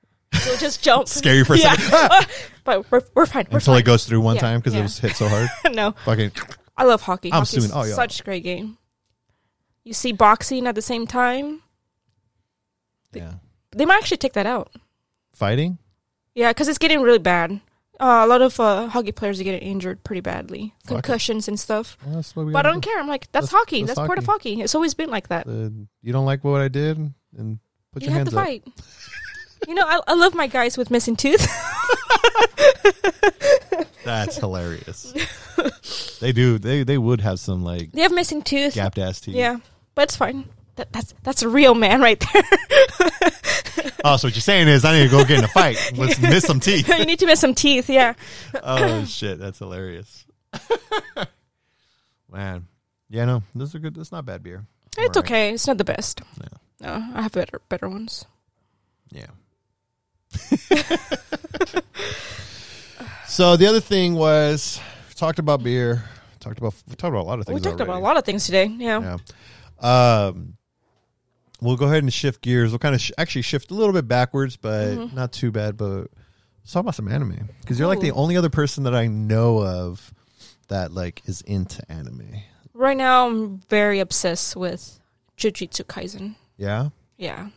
We'll 0.44 0.58
just 0.58 0.82
jump. 0.82 1.08
Scary 1.08 1.42
for 1.44 1.54
a 1.54 1.58
yeah. 1.60 1.74
second. 1.74 1.90
Ah! 1.94 2.26
but 2.64 2.90
we're, 2.90 3.00
we're 3.14 3.24
fine. 3.26 3.46
We're 3.50 3.58
Until 3.58 3.74
fine. 3.74 3.80
it 3.80 3.84
goes 3.86 4.04
through 4.04 4.20
one 4.20 4.34
Yeah, 4.36 4.42
time 4.42 4.60
because 4.60 4.74
it 4.74 4.82
was 4.82 4.98
hit 4.98 5.16
so 5.16 5.26
hard. 5.28 5.48
no. 5.74 5.92
Fucking. 6.04 6.32
I 6.76 6.84
love 6.84 7.00
hockey. 7.00 7.32
I'm 7.32 7.38
Hockey's 7.40 7.64
assuming- 7.64 7.70
oh, 7.76 7.84
yeah. 7.84 7.94
such 7.94 8.20
a 8.20 8.22
great 8.24 8.44
game. 8.44 8.76
You 9.84 9.94
see 9.94 10.12
boxing 10.12 10.66
at 10.66 10.74
the 10.74 10.82
same 10.82 11.06
time. 11.06 11.62
Yeah. 13.14 13.34
They 13.76 13.84
might 13.84 13.98
actually 13.98 14.16
take 14.16 14.32
that 14.32 14.46
out. 14.46 14.72
Fighting? 15.34 15.78
Yeah, 16.34 16.50
because 16.50 16.68
it's 16.68 16.78
getting 16.78 17.02
really 17.02 17.18
bad. 17.18 17.60
Uh, 17.98 18.22
a 18.24 18.26
lot 18.26 18.42
of 18.42 18.58
uh, 18.60 18.88
hockey 18.88 19.12
players 19.12 19.40
are 19.40 19.44
getting 19.44 19.66
injured 19.66 20.04
pretty 20.04 20.20
badly, 20.20 20.74
concussions 20.86 21.48
and 21.48 21.58
stuff. 21.58 21.96
Well, 22.04 22.16
that's 22.16 22.36
what 22.36 22.44
we 22.46 22.52
But 22.52 22.66
I 22.66 22.70
don't 22.70 22.82
do. 22.84 22.90
care. 22.90 22.98
I'm 23.00 23.08
like, 23.08 23.22
that's, 23.32 23.46
That's- 23.46 23.52
hockey. 23.52 23.82
that's 23.84 23.96
That's, 23.96 24.06
part 24.06 24.18
of 24.18 24.26
hockey. 24.26 24.60
It's 24.60 24.74
always 24.74 24.92
been 24.94 25.08
like 25.10 25.28
that. 25.28 25.46
Uh, 25.46 25.70
you 26.02 26.12
don't 26.12 26.26
like 26.26 26.44
what 26.44 26.60
I 26.60 26.68
did? 26.68 26.98
And 27.38 27.58
put 27.92 28.02
you 28.02 28.08
your 28.10 28.18
have 28.18 28.26
hands 28.26 28.30
to 28.34 28.38
up. 28.38 28.44
fight. 28.44 28.64
you 29.68 29.74
know, 29.74 29.84
I, 29.86 30.00
I 30.08 30.14
love 30.14 30.34
my 30.34 30.46
guys 30.46 30.76
with 30.76 30.90
missing 30.90 31.16
tooth. 31.16 31.46
That's 34.04 34.36
hilarious. 34.36 35.12
they 36.20 36.32
do. 36.32 36.58
They 36.58 36.84
they 36.84 36.98
would 36.98 37.20
have 37.22 37.40
some 37.40 37.64
like 37.64 37.90
they 37.92 38.02
have 38.02 38.12
missing 38.12 38.42
tooth. 38.42 38.74
gapped 38.74 38.98
ass 38.98 39.20
teeth. 39.20 39.34
Yeah, 39.34 39.58
but 39.94 40.02
it's 40.04 40.16
fine. 40.16 40.44
That, 40.76 40.92
that's 40.92 41.14
that's 41.22 41.42
a 41.42 41.48
real 41.48 41.74
man 41.74 42.00
right 42.00 42.22
there. 42.32 42.42
Oh, 44.04 44.16
so 44.16 44.28
what 44.28 44.34
you're 44.36 44.40
saying 44.40 44.68
is 44.68 44.84
I 44.84 44.96
need 44.96 45.04
to 45.04 45.10
go 45.10 45.24
get 45.24 45.38
in 45.38 45.44
a 45.44 45.48
fight. 45.48 45.76
Let's 45.96 46.20
miss 46.20 46.44
some 46.44 46.60
teeth. 46.66 46.88
you 46.88 47.04
need 47.04 47.18
to 47.18 47.26
miss 47.26 47.40
some 47.40 47.54
teeth. 47.54 47.90
Yeah. 47.90 48.14
Oh 48.62 49.04
shit, 49.04 49.38
that's 49.38 49.58
hilarious. 49.58 50.24
Man, 52.32 52.66
yeah, 53.08 53.24
no, 53.24 53.42
this 53.54 53.70
is 53.70 53.74
a 53.74 53.78
good. 53.78 53.94
That's 53.96 54.12
not 54.12 54.24
bad 54.24 54.42
beer. 54.42 54.64
It's 54.98 54.98
Alright. 54.98 55.16
okay. 55.16 55.52
It's 55.54 55.66
not 55.66 55.78
the 55.78 55.84
best. 55.84 56.20
Yeah. 56.40 56.48
No, 56.80 57.10
I 57.14 57.22
have 57.22 57.32
better 57.32 57.60
better 57.68 57.88
ones. 57.88 58.24
Yeah. 59.10 59.26
so 63.26 63.56
the 63.56 63.66
other 63.66 63.80
thing 63.80 64.14
was 64.14 64.80
we 65.08 65.14
talked 65.14 65.38
about 65.38 65.62
beer. 65.62 66.04
Talked 66.40 66.58
about 66.58 66.74
we 66.88 66.94
talked 66.94 67.12
about 67.12 67.22
a 67.22 67.28
lot 67.28 67.38
of 67.40 67.46
things. 67.46 67.60
we 67.60 67.60
talked 67.60 67.80
about 67.80 67.96
a 67.96 68.04
lot 68.04 68.16
of 68.16 68.24
things 68.24 68.46
today. 68.46 68.66
Yeah. 68.66 69.18
Yeah. 69.82 70.26
Um, 70.28 70.55
we'll 71.60 71.76
go 71.76 71.86
ahead 71.86 72.02
and 72.02 72.12
shift 72.12 72.42
gears. 72.42 72.70
We'll 72.70 72.78
kind 72.78 72.94
of 72.94 73.00
sh- 73.00 73.12
actually 73.18 73.42
shift 73.42 73.70
a 73.70 73.74
little 73.74 73.92
bit 73.92 74.06
backwards, 74.08 74.56
but 74.56 74.96
Mhm. 74.96 75.12
not 75.14 75.32
too 75.32 75.50
bad. 75.50 75.76
But 75.76 76.08
let's 76.62 76.72
talk 76.72 76.80
about 76.80 76.94
some 76.94 77.08
anime 77.08 77.48
because 77.60 77.78
you're 77.78 77.88
like 77.88 78.00
the 78.00 78.12
only 78.12 78.36
other 78.36 78.50
person 78.50 78.84
that 78.84 78.94
I 78.94 79.06
know 79.06 79.62
of 79.62 80.12
that 80.68 80.92
like 80.92 81.22
is 81.26 81.40
into 81.42 81.80
anime. 81.90 82.42
Right 82.74 82.96
now, 82.96 83.26
I'm 83.28 83.58
very 83.70 84.00
obsessed 84.00 84.56
with 84.56 85.00
Jujutsu 85.38 85.84
Kaisen. 85.84 86.34
Yeah. 86.58 86.90
Yeah. 87.16 87.48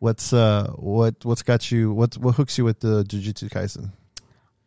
What's 0.00 0.32
uh 0.32 0.70
what 0.76 1.24
what's 1.24 1.42
got 1.42 1.70
you 1.72 1.92
what 1.92 2.16
what 2.18 2.34
hooks 2.36 2.56
you 2.58 2.64
with 2.64 2.80
the 2.80 3.04
Jujutsu 3.04 3.48
Kaisen? 3.50 3.92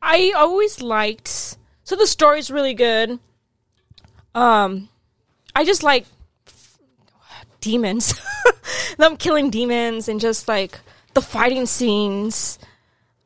I 0.01 0.33
always 0.35 0.81
liked. 0.81 1.57
So 1.83 1.95
the 1.95 2.07
story's 2.07 2.49
really 2.51 2.73
good. 2.73 3.19
Um, 4.33 4.89
I 5.55 5.63
just 5.65 5.83
like 5.83 6.05
demons. 7.61 8.13
Them 8.97 9.15
killing 9.17 9.49
demons 9.49 10.09
and 10.09 10.19
just 10.19 10.47
like 10.47 10.79
the 11.13 11.21
fighting 11.21 11.65
scenes. 11.65 12.59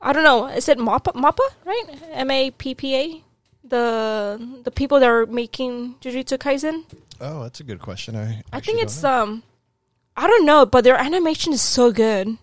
I 0.02 0.14
don't 0.14 0.24
know. 0.24 0.48
Is 0.48 0.70
it 0.70 0.78
Mappa? 0.78 1.14
Mappa, 1.14 1.42
right? 1.66 1.84
M 2.12 2.30
A 2.30 2.52
P 2.52 2.76
P 2.76 2.96
A. 2.96 3.24
The 3.68 4.60
the 4.64 4.72
people 4.72 5.00
that 5.00 5.10
are 5.10 5.26
making 5.26 5.96
Jujutsu 5.96 6.38
Kaisen. 6.38 6.84
Oh, 7.20 7.44
that's 7.44 7.60
a 7.60 7.64
good 7.64 7.80
question. 7.80 8.16
I 8.16 8.44
I 8.54 8.60
think 8.60 8.82
it's 8.82 9.04
um, 9.04 9.42
I 10.16 10.28
don't 10.28 10.46
know, 10.46 10.66
but 10.66 10.84
their 10.84 10.98
animation 10.98 11.54
is 11.54 11.62
so 11.62 11.92
good. 11.92 12.38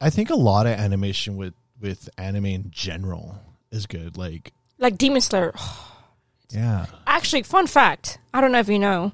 I 0.00 0.10
think 0.10 0.30
a 0.30 0.34
lot 0.36 0.66
of 0.66 0.72
animation 0.72 1.36
with 1.36 1.54
with 1.80 2.10
anime 2.18 2.46
in 2.46 2.70
general 2.70 3.38
is 3.70 3.86
good. 3.86 4.18
Like 4.18 4.52
Like 4.78 4.98
Demon 4.98 5.20
Slayer. 5.20 5.54
yeah. 6.50 6.86
Actually, 7.06 7.44
fun 7.44 7.66
fact. 7.66 8.18
I 8.34 8.40
don't 8.40 8.52
know 8.52 8.60
if 8.60 8.68
you 8.68 8.78
know. 8.78 9.12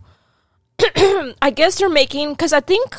I 1.42 1.50
guess 1.54 1.78
they're 1.78 1.88
making 1.90 2.32
because 2.32 2.52
I 2.52 2.60
think 2.60 2.96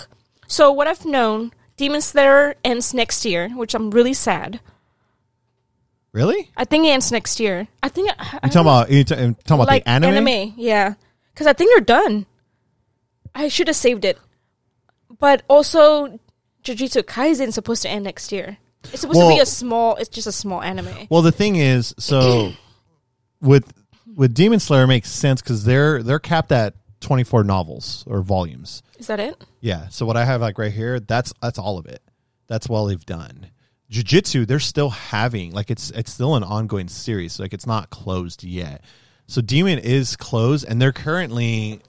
so. 0.47 0.71
What 0.71 0.87
I've 0.87 1.05
known, 1.05 1.51
Demon 1.77 2.01
Slayer 2.01 2.55
ends 2.63 2.93
next 2.93 3.25
year, 3.25 3.49
which 3.49 3.73
I'm 3.73 3.91
really 3.91 4.13
sad. 4.13 4.59
Really? 6.11 6.49
I 6.57 6.65
think 6.65 6.85
it 6.85 6.89
ends 6.89 7.11
next 7.11 7.39
year. 7.39 7.67
I 7.83 7.89
think 7.89 8.11
I, 8.17 8.39
You 8.43 8.49
talking 8.49 8.61
about 8.61 8.89
you 8.91 9.03
ta- 9.03 9.15
you 9.15 9.33
talking 9.45 9.55
about 9.55 9.67
like 9.67 9.83
the 9.83 9.89
anime? 9.89 10.53
yeah. 10.57 10.95
Because 11.33 11.47
I 11.47 11.53
think 11.53 11.71
they're 11.71 11.81
done. 11.85 12.25
I 13.33 13.47
should 13.47 13.67
have 13.67 13.75
saved 13.77 14.03
it, 14.03 14.17
but 15.19 15.43
also 15.47 16.19
Jujutsu 16.63 17.03
Kaisen 17.03 17.47
is 17.47 17.55
supposed 17.55 17.83
to 17.83 17.89
end 17.89 18.03
next 18.03 18.31
year. 18.31 18.57
It's 18.85 19.01
supposed 19.01 19.19
to 19.19 19.29
be 19.29 19.39
a 19.39 19.45
small. 19.45 19.95
It's 19.95 20.09
just 20.09 20.27
a 20.27 20.31
small 20.31 20.61
anime. 20.61 21.07
Well, 21.09 21.21
the 21.21 21.31
thing 21.31 21.55
is, 21.55 21.93
so 21.99 22.51
with 23.41 23.71
with 24.15 24.33
Demon 24.33 24.59
Slayer 24.59 24.87
makes 24.87 25.11
sense 25.11 25.41
because 25.41 25.63
they're 25.63 26.01
they're 26.03 26.19
capped 26.19 26.51
at 26.51 26.73
twenty 26.99 27.23
four 27.23 27.43
novels 27.43 28.03
or 28.07 28.21
volumes. 28.21 28.81
Is 28.97 29.07
that 29.07 29.19
it? 29.19 29.41
Yeah. 29.61 29.87
So 29.89 30.05
what 30.05 30.17
I 30.17 30.25
have 30.25 30.41
like 30.41 30.57
right 30.57 30.71
here, 30.71 30.99
that's 30.99 31.33
that's 31.41 31.57
all 31.59 31.77
of 31.77 31.85
it. 31.85 32.01
That's 32.47 32.67
all 32.67 32.85
they've 32.85 33.05
done. 33.05 33.47
Jiu-Jitsu, 33.89 34.45
they're 34.45 34.59
still 34.59 34.89
having 34.91 35.51
like 35.51 35.71
it's 35.71 35.89
it's 35.91 36.11
still 36.13 36.35
an 36.35 36.43
ongoing 36.43 36.87
series. 36.87 37.39
Like 37.39 37.53
it's 37.53 37.65
not 37.67 37.89
closed 37.89 38.43
yet. 38.43 38.83
So 39.27 39.41
Demon 39.41 39.79
is 39.79 40.15
closed, 40.15 40.65
and 40.67 40.81
they're 40.81 40.91
currently 40.91 41.81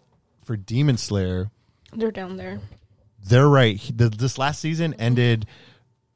for 0.44 0.56
Demon 0.56 0.96
Slayer. 0.96 1.50
They're 1.94 2.10
down 2.10 2.36
there. 2.36 2.60
They're 3.22 3.48
right. 3.48 3.78
The, 3.94 4.08
this 4.08 4.38
last 4.38 4.60
season 4.60 4.94
ended 4.94 5.46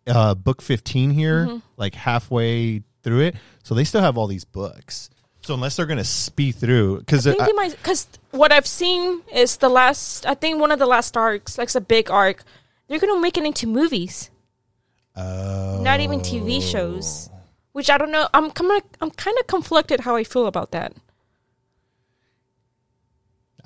uh 0.06 0.34
book 0.34 0.62
15 0.62 1.10
here, 1.10 1.46
Mm-hmm. 1.46 1.58
like 1.76 1.94
halfway 1.94 2.82
through 3.02 3.20
it. 3.20 3.36
So 3.62 3.74
they 3.74 3.84
still 3.84 4.00
have 4.02 4.16
all 4.16 4.26
these 4.26 4.44
books. 4.44 5.10
So 5.44 5.52
unless 5.52 5.76
they're 5.76 5.84
gonna 5.84 6.04
speed 6.04 6.54
through, 6.54 7.00
because 7.00 7.26
I 7.26 7.32
think 7.32 7.44
they 7.44 7.52
might 7.52 7.72
because 7.72 8.08
what 8.30 8.50
I've 8.50 8.66
seen 8.66 9.20
is 9.30 9.58
the 9.58 9.68
last. 9.68 10.24
I 10.24 10.32
think 10.32 10.58
one 10.58 10.72
of 10.72 10.78
the 10.78 10.86
last 10.86 11.18
arcs, 11.18 11.58
like 11.58 11.66
it's 11.66 11.74
a 11.74 11.82
big 11.82 12.10
arc. 12.10 12.42
They're 12.88 12.98
gonna 12.98 13.20
make 13.20 13.36
it 13.36 13.44
into 13.44 13.66
movies, 13.66 14.30
oh. 15.14 15.80
not 15.82 16.00
even 16.00 16.20
TV 16.20 16.62
shows. 16.62 17.28
Which 17.72 17.90
I 17.90 17.98
don't 17.98 18.10
know. 18.10 18.26
I'm 18.32 18.52
kind 18.52 18.70
of 18.72 18.82
I'm 19.02 19.10
kind 19.10 19.36
of 19.38 19.46
conflicted 19.46 20.00
how 20.00 20.16
I 20.16 20.24
feel 20.24 20.46
about 20.46 20.70
that. 20.70 20.94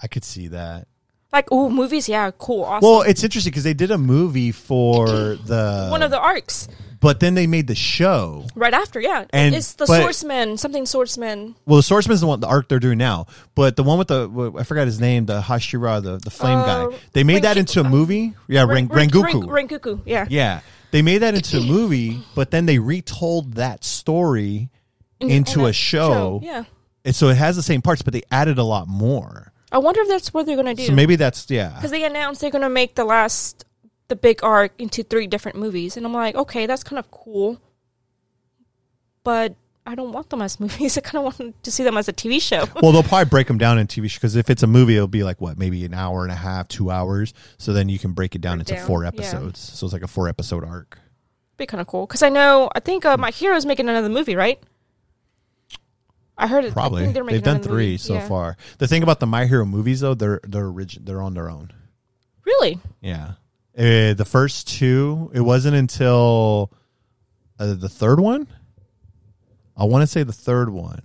I 0.03 0.09
could 0.09 0.25
see 0.25 0.49
that. 0.49 0.89
Like, 1.33 1.49
oh, 1.53 1.69
movies, 1.69 2.09
yeah, 2.09 2.31
cool, 2.39 2.65
awesome. 2.65 2.89
Well, 2.89 3.03
it's 3.03 3.23
interesting 3.23 3.51
because 3.51 3.65
they 3.65 3.75
did 3.75 3.91
a 3.91 3.99
movie 3.99 4.51
for 4.51 5.07
the 5.47 5.89
one 5.91 6.03
of 6.03 6.11
the 6.11 6.19
arcs 6.19 6.67
but 7.01 7.21
then 7.21 7.35
they 7.35 7.47
made 7.47 7.67
the 7.67 7.75
show. 7.75 8.45
right 8.55 8.75
after, 8.75 9.01
yeah, 9.01 9.25
And- 9.31 9.55
it's 9.55 9.75
the 9.75 9.87
but- 9.87 10.01
Swordsman, 10.01 10.57
something 10.59 10.85
Swordsman. 10.87 11.55
Well, 11.67 11.77
the 11.77 11.83
Swordsman's 11.83 12.21
the 12.21 12.27
one, 12.27 12.41
the 12.41 12.47
arc 12.49 12.69
they're 12.69 12.79
doing 12.81 12.99
now, 12.99 13.27
but 13.55 13.77
the 13.77 13.83
one 13.83 13.99
with 13.99 14.09
the 14.09 14.53
I 14.59 14.63
forgot 14.65 14.87
his 14.87 15.01
name, 15.01 15.27
the 15.27 15.41
Hashira, 15.41 16.03
the 16.03 16.19
the 16.19 16.31
flame 16.31 16.59
Uh, 16.59 16.89
guy. 16.89 16.97
They 17.13 17.25
made 17.25 17.43
that 17.45 17.57
into 17.57 17.81
a 17.81 17.85
movie. 17.85 18.35
Yeah, 18.49 18.65
Ren, 18.65 18.89
Ren- 18.89 19.11
Rengoku. 19.11 19.49
Ren- 19.51 19.69
Rengoku, 19.69 20.01
yeah, 20.07 20.27
yeah, 20.29 20.61
they 20.91 21.03
made 21.03 21.19
that 21.19 21.35
into 21.35 21.59
a 21.59 21.61
movie, 21.77 22.21
but 22.35 22.51
then 22.51 22.67
they 22.67 22.79
retold 22.79 23.55
that 23.55 23.85
story 23.85 24.71
In- 25.21 25.31
into 25.31 25.61
in 25.61 25.67
a 25.67 25.73
show. 25.73 26.41
Yeah, 26.43 26.65
and 27.05 27.15
so 27.15 27.29
it 27.29 27.37
has 27.37 27.57
the 27.57 27.63
same 27.63 27.83
parts, 27.83 28.03
but 28.03 28.13
they 28.13 28.23
added 28.31 28.59
a 28.59 28.65
lot 28.65 28.89
more. 28.89 29.53
I 29.71 29.79
wonder 29.79 30.01
if 30.01 30.09
that's 30.09 30.33
what 30.33 30.47
they're 30.47 30.57
gonna 30.57 30.75
do. 30.75 30.87
So 30.87 30.93
maybe 30.95 31.17
that's 31.17 31.47
yeah. 31.51 31.69
because 31.75 31.91
they 31.91 32.03
announced 32.05 32.41
they're 32.41 32.51
gonna 32.51 32.71
make 32.71 32.95
the 32.95 33.05
last 33.05 33.67
the 34.09 34.17
big 34.17 34.43
arc 34.43 34.73
into 34.79 35.03
three 35.03 35.27
different 35.27 35.57
movies 35.59 35.97
and 35.97 36.05
i'm 36.07 36.13
like 36.15 36.35
okay 36.35 36.67
that's 36.67 36.83
kind 36.83 36.99
of 36.99 37.11
cool 37.11 37.61
but 39.25 39.55
i 39.87 39.95
don't 39.95 40.13
want 40.13 40.29
them 40.31 40.41
as 40.43 40.59
movies 40.65 40.97
i 40.97 41.01
kind 41.01 41.25
of 41.27 41.39
want 41.39 41.63
to 41.63 41.71
see 41.71 41.83
them 41.85 41.97
as 41.97 42.09
a 42.09 42.13
tv 42.13 42.41
show 42.41 42.65
Well, 42.83 42.93
they'll 42.93 43.03
probably 43.03 43.29
break 43.29 43.47
them 43.47 43.59
down 43.59 43.79
in 43.79 43.87
TV 43.87 44.13
because 44.15 44.37
if 44.37 44.51
it's 44.51 44.63
a 44.63 44.67
movie, 44.67 44.95
it'll 44.97 45.09
be 45.09 45.25
like 45.25 45.41
what, 45.41 45.59
maybe 45.59 45.85
an 45.85 45.95
hour 45.95 46.23
and 46.23 46.31
a 46.33 46.37
half, 46.37 46.69
two 46.69 46.91
hours. 46.91 47.35
So 47.59 47.73
then 47.73 47.89
you 47.89 47.99
can 47.99 48.13
break 48.13 48.35
it 48.35 48.41
down 48.41 48.59
Break 48.59 48.69
into 48.69 48.75
down, 48.79 48.87
four 48.87 49.03
yeah. 49.03 49.09
episodes. 49.09 49.59
So 49.61 49.87
it's 49.87 49.93
like 49.93 50.03
a 50.03 50.07
four 50.09 50.29
episode 50.29 50.65
arc. 50.65 50.99
be 51.57 51.67
kind 51.67 51.81
of 51.81 51.87
cool 51.89 52.07
because 52.07 52.23
i 52.23 52.29
know 52.29 52.71
i 52.75 52.81
think 52.81 53.05
uh, 53.05 53.17
my 53.17 53.31
hero's 53.31 53.67
making 53.67 53.89
another 53.89 54.09
movie 54.09 54.37
right 54.37 54.63
i 56.37 56.47
heard 56.47 56.65
it 56.65 56.73
Probably 56.73 57.11
they're 57.11 57.25
they've 57.25 57.43
done 57.43 57.61
three 57.61 57.75
movie. 57.93 57.97
so 57.99 58.15
Yeah. 58.15 58.29
far. 58.29 58.57
The 58.79 58.87
thing 58.87 59.03
about 59.03 59.19
the 59.21 59.27
My 59.27 59.45
Hero 59.47 59.65
movies 59.65 60.01
though, 60.01 60.15
they're 60.15 60.41
they're 60.45 60.69
origin, 60.69 61.05
they're 61.05 61.21
on 61.23 61.35
their 61.35 61.51
own. 61.51 61.73
really 62.47 62.79
Yeah, 63.01 63.33
Uh, 63.79 64.13
the 64.15 64.25
first 64.27 64.67
two, 64.67 65.31
it 65.33 65.41
wasn't 65.41 65.77
until 65.77 66.73
uh, 67.61 67.75
the 67.75 67.89
third 67.89 68.19
one. 68.19 68.49
I 69.77 69.85
want 69.85 70.03
to 70.03 70.07
say 70.09 70.25
the 70.25 70.33
third 70.33 70.69
one, 70.71 71.03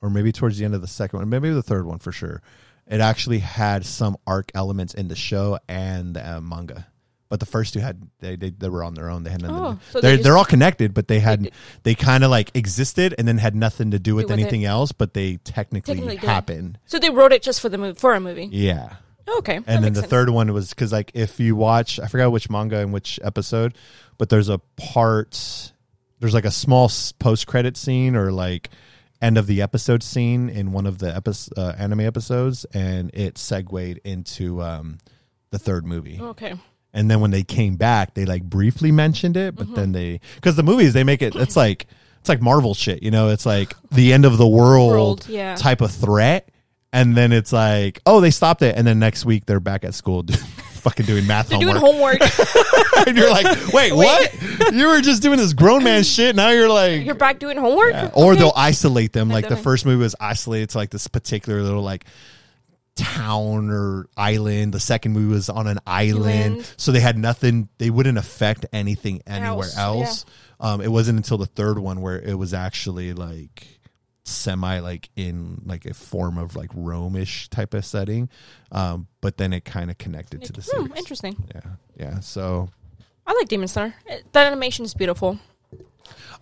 or 0.00 0.08
maybe 0.08 0.32
towards 0.32 0.56
the 0.56 0.64
end 0.64 0.74
of 0.74 0.80
the 0.80 0.86
second 0.86 1.18
one, 1.18 1.28
maybe 1.28 1.50
the 1.50 1.62
third 1.62 1.84
one 1.84 1.98
for 1.98 2.12
sure. 2.12 2.40
It 2.86 3.00
actually 3.00 3.40
had 3.40 3.84
some 3.84 4.16
arc 4.26 4.50
elements 4.54 4.94
in 4.94 5.08
the 5.08 5.14
show 5.14 5.58
and 5.68 6.16
the 6.16 6.36
uh, 6.36 6.40
manga, 6.40 6.86
but 7.28 7.38
the 7.40 7.46
first 7.46 7.74
two 7.74 7.80
had 7.80 8.08
they 8.20 8.36
they, 8.36 8.50
they 8.50 8.68
were 8.70 8.82
on 8.82 8.94
their 8.94 9.10
own. 9.10 9.22
They 9.24 9.30
had 9.30 9.42
nothing. 9.42 9.56
Oh, 9.58 9.72
to, 9.74 9.80
so 9.92 10.00
they're 10.00 10.16
they 10.16 10.22
they're 10.22 10.38
all 10.38 10.46
connected, 10.46 10.94
but 10.94 11.06
they 11.08 11.20
had 11.20 11.42
did- 11.42 11.52
they 11.82 11.94
kind 11.94 12.24
of 12.24 12.30
like 12.30 12.50
existed 12.54 13.14
and 13.18 13.28
then 13.28 13.36
had 13.36 13.54
nothing 13.54 13.90
to 13.90 13.98
do 13.98 14.14
with 14.14 14.24
with 14.24 14.30
it. 14.30 14.40
anything 14.40 14.64
else. 14.64 14.92
But 14.92 15.12
they 15.12 15.36
technically, 15.36 15.94
Technically 15.96 16.16
did. 16.16 16.26
happened. 16.28 16.78
so 16.86 16.98
they 16.98 17.10
wrote 17.10 17.32
it 17.34 17.42
just 17.42 17.60
for 17.60 17.68
the 17.68 17.76
movie 17.78 17.98
for 17.98 18.14
a 18.14 18.20
movie 18.20 18.48
Yeah 18.50 18.94
okay 19.38 19.58
that 19.58 19.68
and 19.68 19.84
then 19.84 19.92
the 19.92 20.00
sense. 20.00 20.10
third 20.10 20.30
one 20.30 20.52
was 20.52 20.70
because 20.70 20.92
like 20.92 21.10
if 21.14 21.38
you 21.40 21.54
watch 21.56 21.98
i 22.00 22.06
forgot 22.06 22.30
which 22.32 22.48
manga 22.50 22.78
and 22.78 22.92
which 22.92 23.18
episode 23.22 23.74
but 24.18 24.28
there's 24.28 24.48
a 24.48 24.58
part 24.76 25.72
there's 26.20 26.34
like 26.34 26.44
a 26.44 26.50
small 26.50 26.90
post 27.18 27.46
credit 27.46 27.76
scene 27.76 28.14
or 28.16 28.30
like 28.32 28.68
end 29.22 29.36
of 29.38 29.46
the 29.46 29.62
episode 29.62 30.02
scene 30.02 30.48
in 30.48 30.72
one 30.72 30.86
of 30.86 30.98
the 30.98 31.14
epi- 31.14 31.32
uh, 31.56 31.74
anime 31.78 32.00
episodes, 32.00 32.64
and 32.72 33.10
it 33.12 33.36
segued 33.36 33.98
into 34.04 34.62
um, 34.62 34.96
the 35.50 35.58
third 35.58 35.84
movie. 35.84 36.18
Okay. 36.20 36.54
And 36.94 37.10
then 37.10 37.20
when 37.20 37.30
they 37.30 37.42
came 37.42 37.76
back, 37.76 38.14
they 38.14 38.24
like 38.24 38.42
briefly 38.42 38.92
mentioned 38.92 39.36
it, 39.36 39.54
Mm-hmm. 39.54 39.72
but 39.72 39.76
then 39.78 39.92
they 39.92 40.20
because 40.36 40.56
the 40.56 40.62
movies 40.62 40.92
they 40.94 41.04
make 41.04 41.20
it 41.22 41.34
it's 41.36 41.54
like 41.64 41.86
it's 42.20 42.28
like 42.28 42.40
Marvel 42.42 42.74
shit, 42.74 43.02
you 43.02 43.10
know, 43.10 43.28
it's 43.28 43.44
like 43.46 43.74
the 43.92 44.12
end 44.12 44.24
of 44.24 44.36
the 44.38 44.48
world, 44.48 44.90
World, 44.90 45.26
yeah. 45.28 45.54
type 45.56 45.80
of 45.82 45.90
threat, 45.90 46.48
and 46.92 47.16
then 47.16 47.32
it's 47.32 47.52
like 47.52 48.00
oh 48.06 48.20
they 48.20 48.30
stopped 48.30 48.62
it, 48.62 48.76
and 48.76 48.86
then 48.86 48.98
next 48.98 49.24
week 49.24 49.46
they're 49.46 49.60
back 49.60 49.84
at 49.84 49.94
school 49.94 50.24
fucking 50.80 51.04
doing 51.04 51.26
math 51.26 51.48
They're 51.50 51.58
doing 51.58 51.76
homework, 51.76 52.22
homework. 52.22 53.06
and 53.06 53.16
you're 53.16 53.30
like 53.30 53.46
wait, 53.72 53.92
what? 53.92 54.72
You 54.72 54.88
were 54.88 55.00
just 55.02 55.22
doing 55.22 55.36
this 55.38 55.52
grown 55.52 55.84
man 55.84 56.02
shit, 56.04 56.34
now 56.34 56.50
you're 56.50 56.70
like. 56.70 57.04
You're 57.04 57.14
back 57.14 57.38
doing 57.38 57.58
homework? 57.58 57.92
Yeah. 57.92 58.10
Or 58.14 58.32
Okay. 58.32 58.40
they'll 58.40 58.52
isolate 58.56 59.12
them. 59.12 59.28
Like 59.28 59.48
the 59.48 59.56
first 59.58 59.84
movie 59.84 60.00
was 60.02 60.16
isolated 60.18 60.70
to 60.70 60.78
like 60.78 60.88
this 60.90 61.06
particular 61.06 61.60
little 61.62 61.82
like 61.82 62.06
town 62.96 63.70
or 63.70 64.06
island. 64.16 64.72
The 64.72 64.80
second 64.80 65.12
movie 65.12 65.32
was 65.32 65.48
on 65.48 65.66
an 65.66 65.78
island, 65.86 66.54
Island. 66.54 66.74
so 66.76 66.92
they 66.92 67.00
had 67.00 67.18
nothing. 67.18 67.68
They 67.78 67.90
wouldn't 67.90 68.18
affect 68.18 68.66
anything 68.72 69.20
anywhere 69.26 69.68
Else, 69.76 69.76
else. 69.76 70.24
Um, 70.58 70.80
it 70.80 70.88
wasn't 70.90 71.18
until 71.18 71.38
the 71.38 71.46
third 71.46 71.78
one 71.78 72.00
where 72.00 72.18
it 72.18 72.34
was 72.34 72.52
actually 72.54 73.12
like 73.12 73.66
semi 74.30 74.78
like 74.80 75.10
in 75.16 75.62
like 75.66 75.84
a 75.86 75.94
form 75.94 76.38
of 76.38 76.56
like 76.56 76.70
Romish 76.74 77.48
type 77.50 77.74
of 77.74 77.84
setting. 77.84 78.28
Um, 78.72 79.06
but 79.20 79.36
then 79.36 79.52
it 79.52 79.64
kind 79.64 79.90
of 79.90 79.98
connected 79.98 80.42
to 80.44 80.52
the 80.52 80.62
Hmm, 80.62 80.92
interesting. 80.96 81.36
Yeah, 81.54 81.60
yeah. 81.96 82.20
So 82.20 82.68
I 83.26 83.32
like 83.34 83.48
Demon 83.48 83.68
Slayer. 83.68 83.94
That 84.32 84.46
animation 84.46 84.84
is 84.84 84.94
beautiful. 84.94 85.38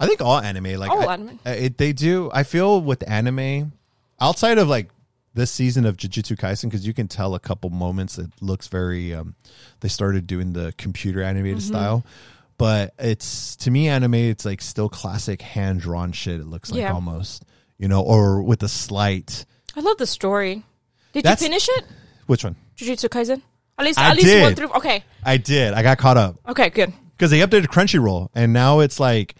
I 0.00 0.06
think 0.06 0.20
all 0.22 0.38
anime, 0.38 0.78
like 0.78 0.90
All 0.90 1.08
I- 1.08 1.14
anime. 1.14 1.38
it, 1.44 1.76
they 1.78 1.92
do. 1.92 2.30
I 2.32 2.42
feel 2.44 2.80
with 2.80 3.08
anime, 3.08 3.72
outside 4.20 4.58
of 4.58 4.68
like 4.68 4.88
this 5.34 5.50
season 5.50 5.84
of 5.86 5.96
Jujutsu 5.96 6.36
Kaisen, 6.36 6.64
because 6.64 6.86
you 6.86 6.94
can 6.94 7.06
tell 7.08 7.34
a 7.34 7.40
couple 7.40 7.68
moments 7.70 8.18
it 8.18 8.30
looks 8.40 8.68
very. 8.68 9.12
Um, 9.14 9.34
they 9.80 9.88
started 9.88 10.26
doing 10.26 10.52
the 10.52 10.72
computer 10.78 11.22
animated 11.22 11.58
Mm-hmm. 11.58 11.68
style, 11.68 12.04
but 12.56 12.94
it's 12.98 13.56
to 13.56 13.70
me 13.70 13.88
anime. 13.88 14.14
It's 14.14 14.44
like 14.44 14.62
still 14.62 14.88
classic 14.88 15.42
hand 15.42 15.80
drawn 15.80 16.12
shit. 16.12 16.40
It 16.40 16.46
looks 16.46 16.70
like 16.70 16.80
Yeah. 16.80 16.92
almost 16.94 17.44
you 17.78 17.88
know, 17.88 18.02
or 18.02 18.42
with 18.42 18.62
a 18.62 18.68
slight. 18.68 19.44
I 19.76 19.80
love 19.80 19.96
the 19.98 20.06
story. 20.06 20.64
Did 21.12 21.24
That's- 21.24 21.40
you 21.40 21.46
finish 21.48 21.68
it? 21.70 21.84
Which 22.26 22.44
one? 22.44 22.56
Jujutsu 22.76 23.08
Kaisen? 23.08 23.42
At 23.78 23.84
least, 23.84 23.98
I 23.98 24.10
at 24.10 24.16
least 24.16 24.40
one 24.40 24.50
did. 24.50 24.56
through. 24.58 24.72
Okay, 24.76 25.04
I 25.24 25.36
did. 25.36 25.72
I 25.72 25.82
got 25.82 25.98
caught 25.98 26.16
up 26.16 26.36
okay, 26.48 26.68
good. 26.68 26.92
because 27.16 27.30
they 27.30 27.38
updated 27.40 27.66
Crunchyroll, 27.66 28.28
and 28.34 28.52
now 28.52 28.80
it's 28.80 28.98
like. 29.00 29.34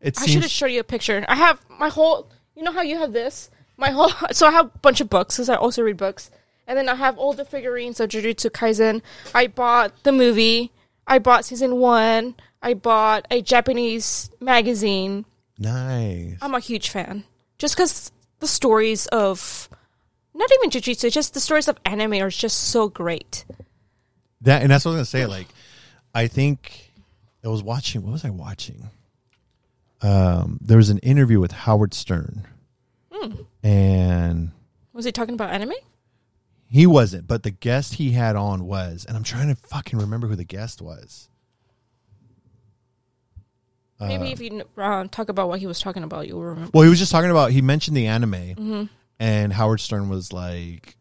It 0.00 0.18
I 0.20 0.26
should 0.26 0.42
have 0.42 0.50
showed 0.50 0.66
you 0.66 0.80
a 0.80 0.84
picture. 0.84 1.24
I 1.28 1.34
have 1.34 1.60
my 1.80 1.88
whole. 1.88 2.30
You 2.54 2.62
know 2.62 2.72
how 2.72 2.82
you 2.82 2.98
have 2.98 3.12
this? 3.12 3.50
My 3.76 3.90
whole. 3.90 4.10
So 4.32 4.46
I 4.46 4.52
have 4.52 4.66
a 4.66 4.78
bunch 4.78 5.00
of 5.00 5.10
books 5.10 5.36
because 5.36 5.48
I 5.48 5.56
also 5.56 5.82
read 5.82 5.96
books, 5.96 6.30
and 6.68 6.78
then 6.78 6.88
I 6.88 6.94
have 6.94 7.18
all 7.18 7.32
the 7.32 7.44
figurines 7.44 7.98
of 8.00 8.10
Jujutsu 8.10 8.50
Kaisen. 8.50 9.02
I 9.34 9.48
bought 9.48 10.04
the 10.04 10.12
movie. 10.12 10.70
I 11.06 11.18
bought 11.18 11.44
season 11.44 11.76
one. 11.76 12.36
I 12.62 12.74
bought 12.74 13.26
a 13.30 13.42
Japanese 13.42 14.30
magazine. 14.40 15.24
nice. 15.58 16.36
I'm 16.40 16.54
a 16.54 16.60
huge 16.60 16.90
fan. 16.90 17.24
Just 17.64 17.76
because 17.76 18.12
the 18.40 18.46
stories 18.46 19.06
of. 19.06 19.70
Not 20.34 20.50
even 20.52 20.68
Jujutsu, 20.68 21.10
just 21.10 21.32
the 21.32 21.40
stories 21.40 21.66
of 21.66 21.78
anime 21.86 22.12
are 22.22 22.28
just 22.28 22.64
so 22.64 22.90
great. 22.90 23.46
That 24.42 24.60
and 24.60 24.70
that's 24.70 24.84
what 24.84 24.90
I 24.90 24.98
was 24.98 25.10
gonna 25.10 25.24
say. 25.24 25.24
Like, 25.24 25.46
I 26.14 26.26
think 26.26 26.92
I 27.42 27.48
was 27.48 27.62
watching. 27.62 28.02
What 28.02 28.12
was 28.12 28.22
I 28.22 28.28
watching? 28.28 28.90
Um, 30.02 30.58
there 30.60 30.76
was 30.76 30.90
an 30.90 30.98
interview 30.98 31.40
with 31.40 31.52
Howard 31.52 31.94
Stern, 31.94 32.46
and 33.62 34.50
Was 34.92 35.06
he 35.06 35.12
talking 35.12 35.32
about 35.32 35.48
anime? 35.48 35.72
he 36.68 36.86
wasn't, 36.86 37.26
but 37.26 37.44
the 37.44 37.50
guest 37.50 37.94
he 37.94 38.10
had 38.10 38.36
on 38.36 38.66
was, 38.66 39.06
and 39.06 39.16
I'm 39.16 39.24
trying 39.24 39.48
to 39.48 39.54
fucking 39.54 39.98
remember 39.98 40.26
who 40.26 40.36
the 40.36 40.44
guest 40.44 40.82
was. 40.82 41.30
Maybe 44.08 44.32
if 44.32 44.40
you 44.40 44.62
uh, 44.78 45.06
talk 45.10 45.28
about 45.28 45.48
what 45.48 45.60
he 45.60 45.66
was 45.66 45.80
talking 45.80 46.02
about, 46.04 46.26
you'll 46.28 46.42
remember. 46.42 46.70
Well, 46.74 46.82
he 46.84 46.90
was 46.90 46.98
just 46.98 47.12
talking 47.12 47.30
about. 47.30 47.50
He 47.52 47.62
mentioned 47.62 47.96
the 47.96 48.06
anime, 48.06 48.32
Mm-hmm. 48.32 48.84
and 49.18 49.52
Howard 49.52 49.80
Stern 49.80 50.08
was 50.08 50.32
like, 50.32 50.96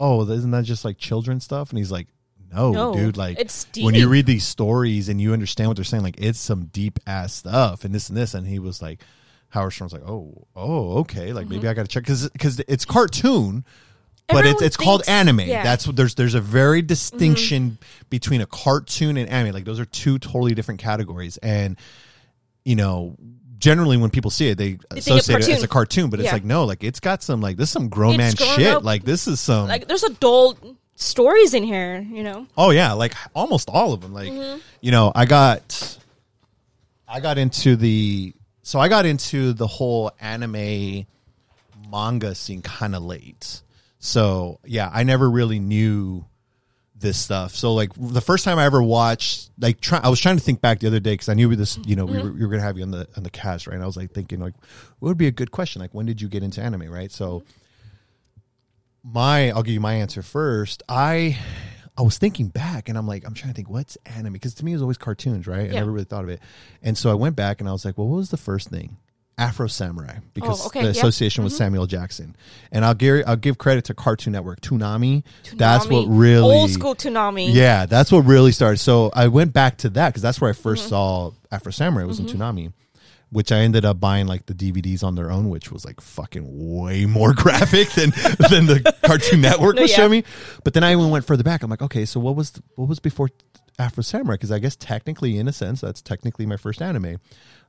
"Oh, 0.00 0.28
isn't 0.28 0.50
that 0.50 0.64
just 0.64 0.84
like 0.84 0.98
children's 0.98 1.44
stuff?" 1.44 1.70
And 1.70 1.78
he's 1.78 1.90
like, 1.92 2.08
"No, 2.52 2.72
No, 2.72 2.94
dude. 2.94 3.16
Like, 3.16 3.38
it's 3.40 3.66
when 3.80 3.94
you 3.94 4.08
read 4.08 4.26
these 4.26 4.44
stories 4.46 5.08
and 5.08 5.20
you 5.20 5.32
understand 5.32 5.68
what 5.68 5.76
they're 5.76 5.84
saying, 5.84 6.02
like 6.02 6.16
it's 6.20 6.38
some 6.38 6.66
deep 6.66 6.98
ass 7.06 7.32
stuff, 7.34 7.84
and 7.84 7.94
this 7.94 8.08
and 8.08 8.16
this." 8.16 8.34
And 8.34 8.46
he 8.46 8.58
was 8.58 8.80
like, 8.82 9.00
Howard 9.50 9.72
Stern 9.72 9.86
was 9.86 9.92
like, 9.92 10.06
"Oh, 10.08 10.46
oh, 10.54 10.98
okay. 10.98 11.32
Like 11.32 11.46
Mm-hmm. 11.46 11.54
maybe 11.54 11.68
I 11.68 11.74
got 11.74 11.82
to 11.82 11.88
check 11.88 12.02
because 12.04 12.28
because 12.30 12.60
it's 12.60 12.84
cartoon." 12.84 13.64
But 14.28 14.38
it's 14.38 14.46
Everyone 14.54 14.64
it's 14.64 14.76
called 14.76 15.00
thinks- 15.04 15.08
anime. 15.08 15.38
yeah. 15.40 15.46
Mm-hmm. 15.58 15.64
That's 15.64 15.86
what 15.86 15.94
there's 15.94 16.16
there's 16.16 16.34
a 16.34 16.40
very 16.40 16.82
distinction 16.82 17.78
between 18.10 18.40
a 18.40 18.46
cartoon 18.46 19.16
and 19.16 19.30
anime. 19.30 19.54
Like 19.54 19.64
those 19.64 19.78
are 19.78 19.84
two 19.84 20.18
totally 20.18 20.52
different 20.52 20.80
categories. 20.80 21.36
And 21.36 21.78
you 22.66 22.74
know, 22.76 23.16
generally 23.58 23.96
when 23.96 24.10
people 24.10 24.30
see 24.30 24.48
it, 24.48 24.58
they, 24.58 24.72
think 24.72 24.98
associate 24.98 25.40
it 25.40 25.48
as 25.48 25.62
a 25.62 25.68
cartoon. 25.68 26.10
But 26.10 26.20
it's 26.20 26.26
Yeah. 26.26 26.32
like 26.34 26.44
no, 26.44 26.64
like 26.64 26.82
it's 26.84 27.00
got 27.00 27.22
some 27.22 27.40
like 27.40 27.56
this 27.56 27.68
is 27.70 27.72
some 27.72 27.88
grown 27.88 28.14
It's 28.14 28.18
man 28.18 28.34
grown 28.34 28.58
shit. 28.58 28.66
up. 28.76 28.84
Like 28.84 29.04
this 29.04 29.26
is 29.28 29.40
some 29.40 29.68
like 29.68 29.86
there's 29.88 30.02
adult 30.02 30.58
stories 30.98 31.52
in 31.54 31.62
here 31.62 32.00
you 32.00 32.22
know 32.22 32.46
Oh 32.56 32.70
yeah, 32.70 32.92
like 32.92 33.14
almost 33.34 33.68
all 33.70 33.92
of 33.92 34.00
them. 34.00 34.12
Like 34.12 34.30
Mm-hmm. 34.32 34.58
you 34.82 34.90
know, 34.90 35.12
I 35.14 35.24
got 35.24 35.98
I 37.08 37.20
got 37.20 37.38
into 37.38 37.76
the 37.76 38.34
so 38.62 38.80
I 38.80 38.88
got 38.88 39.06
into 39.06 39.52
the 39.52 39.66
whole 39.68 40.10
anime 40.20 41.06
manga 41.90 42.34
scene 42.34 42.62
kind 42.62 42.96
of 42.96 43.02
late. 43.04 43.62
So, 43.98 44.58
yeah, 44.64 44.90
I 44.92 45.02
never 45.04 45.28
really 45.30 45.58
knew 45.60 46.24
this 46.98 47.18
stuff. 47.18 47.54
So 47.54 47.74
like 47.74 47.90
the 47.96 48.20
first 48.20 48.44
time 48.44 48.58
I 48.58 48.64
ever 48.64 48.82
watched 48.82 49.50
like 49.58 49.80
try, 49.80 50.00
I 50.02 50.08
was 50.08 50.20
trying 50.20 50.36
to 50.36 50.42
think 50.42 50.60
back 50.60 50.80
the 50.80 50.86
other 50.86 51.00
day 51.00 51.16
cuz 51.16 51.28
I 51.28 51.34
knew 51.34 51.54
this, 51.54 51.78
you 51.86 51.94
know, 51.94 52.06
we, 52.06 52.14
mm-hmm. 52.14 52.26
were, 52.26 52.32
we 52.32 52.40
were 52.40 52.48
going 52.48 52.60
to 52.60 52.66
have 52.66 52.76
you 52.76 52.84
on 52.84 52.90
the 52.90 53.06
on 53.16 53.22
the 53.22 53.30
cast, 53.30 53.66
right? 53.66 53.74
And 53.74 53.82
I 53.82 53.86
was 53.86 53.96
like 53.96 54.12
thinking 54.12 54.40
like 54.40 54.54
what 54.98 55.10
would 55.10 55.18
be 55.18 55.26
a 55.26 55.32
good 55.32 55.50
question? 55.50 55.80
Like 55.80 55.94
when 55.94 56.06
did 56.06 56.20
you 56.20 56.28
get 56.28 56.42
into 56.42 56.62
anime, 56.62 56.90
right? 56.90 57.12
So 57.12 57.40
mm-hmm. 57.40 59.12
my 59.12 59.50
I'll 59.50 59.62
give 59.62 59.74
you 59.74 59.80
my 59.80 59.94
answer 59.94 60.22
first. 60.22 60.82
I 60.88 61.38
I 61.98 62.02
was 62.02 62.18
thinking 62.18 62.48
back 62.48 62.88
and 62.88 62.98
I'm 62.98 63.06
like, 63.06 63.26
I'm 63.26 63.34
trying 63.34 63.52
to 63.52 63.56
think 63.56 63.70
what's 63.70 63.96
anime 64.06 64.34
because 64.34 64.54
to 64.54 64.64
me 64.64 64.72
it 64.72 64.76
was 64.76 64.82
always 64.82 64.98
cartoons, 64.98 65.46
right? 65.46 65.70
I 65.70 65.74
never 65.74 65.90
really 65.90 66.04
thought 66.04 66.24
of 66.24 66.30
it. 66.30 66.40
And 66.82 66.96
so 66.96 67.10
I 67.10 67.14
went 67.14 67.36
back 67.36 67.60
and 67.60 67.68
I 67.68 67.72
was 67.72 67.84
like, 67.84 67.96
well, 67.98 68.08
what 68.08 68.16
was 68.16 68.30
the 68.30 68.36
first 68.36 68.68
thing? 68.68 68.96
Afro 69.38 69.66
Samurai 69.66 70.16
because 70.32 70.62
Oh, 70.62 70.66
okay, 70.68 70.80
the 70.80 70.86
yeah. 70.86 70.90
association 70.92 71.44
with 71.44 71.52
Samuel 71.52 71.86
Jackson. 71.86 72.34
And 72.72 72.84
I'll 72.84 72.94
give 72.94 73.22
I'll 73.26 73.36
give 73.36 73.58
credit 73.58 73.84
to 73.86 73.94
Cartoon 73.94 74.32
Network, 74.32 74.60
Toonami. 74.62 75.24
That's 75.54 75.86
what 75.88 76.06
really 76.06 76.54
old 76.54 76.70
school 76.70 76.94
Toonami. 76.94 77.52
yeah, 77.52 77.84
that's 77.86 78.10
what 78.10 78.24
really 78.24 78.52
started. 78.52 78.78
So 78.78 79.10
I 79.14 79.28
went 79.28 79.52
back 79.52 79.76
to 79.78 79.90
that 79.90 80.08
because 80.10 80.22
that's 80.22 80.40
where 80.40 80.48
I 80.50 80.54
1st 80.54 80.76
Mm-hmm. 80.78 80.88
saw 80.88 81.30
Afro 81.52 81.70
Samurai 81.72 82.04
It 82.04 82.06
was 82.06 82.18
in 82.18 82.26
Toonami, 82.26 82.72
which 83.30 83.52
I 83.52 83.58
ended 83.58 83.84
up 83.84 84.00
buying 84.00 84.26
like 84.26 84.46
the 84.46 84.54
DVDs 84.54 85.04
on 85.04 85.16
their 85.16 85.30
own, 85.30 85.50
which 85.50 85.70
was 85.70 85.84
like 85.84 86.00
fucking 86.00 86.44
way 86.78 87.04
more 87.04 87.34
graphic 87.36 87.90
than 87.90 88.10
than 88.50 88.64
the 88.64 88.94
Cartoon 89.04 89.40
Network 89.42 89.76
No, 89.76 89.82
was 89.82 89.90
yeah. 89.90 89.96
showing 89.98 90.12
me. 90.12 90.24
But 90.64 90.72
then 90.72 90.82
I 90.82 90.92
even 90.92 91.10
went 91.10 91.26
further 91.26 91.42
back. 91.44 91.62
I'm 91.62 91.68
like, 91.68 91.82
okay, 91.82 92.06
so 92.06 92.20
what 92.20 92.36
was 92.36 92.54
what 92.76 92.88
was 92.88 93.00
before 93.00 93.28
Afro 93.78 94.02
Samurai? 94.02 94.34
Because 94.34 94.52
I 94.52 94.58
guess 94.58 94.76
technically, 94.76 95.38
in 95.38 95.48
a 95.48 95.52
sense, 95.52 95.80
that's 95.80 96.00
technically 96.02 96.46
my 96.46 96.56
first 96.56 96.80
anime. 96.82 97.04
I 97.06 97.16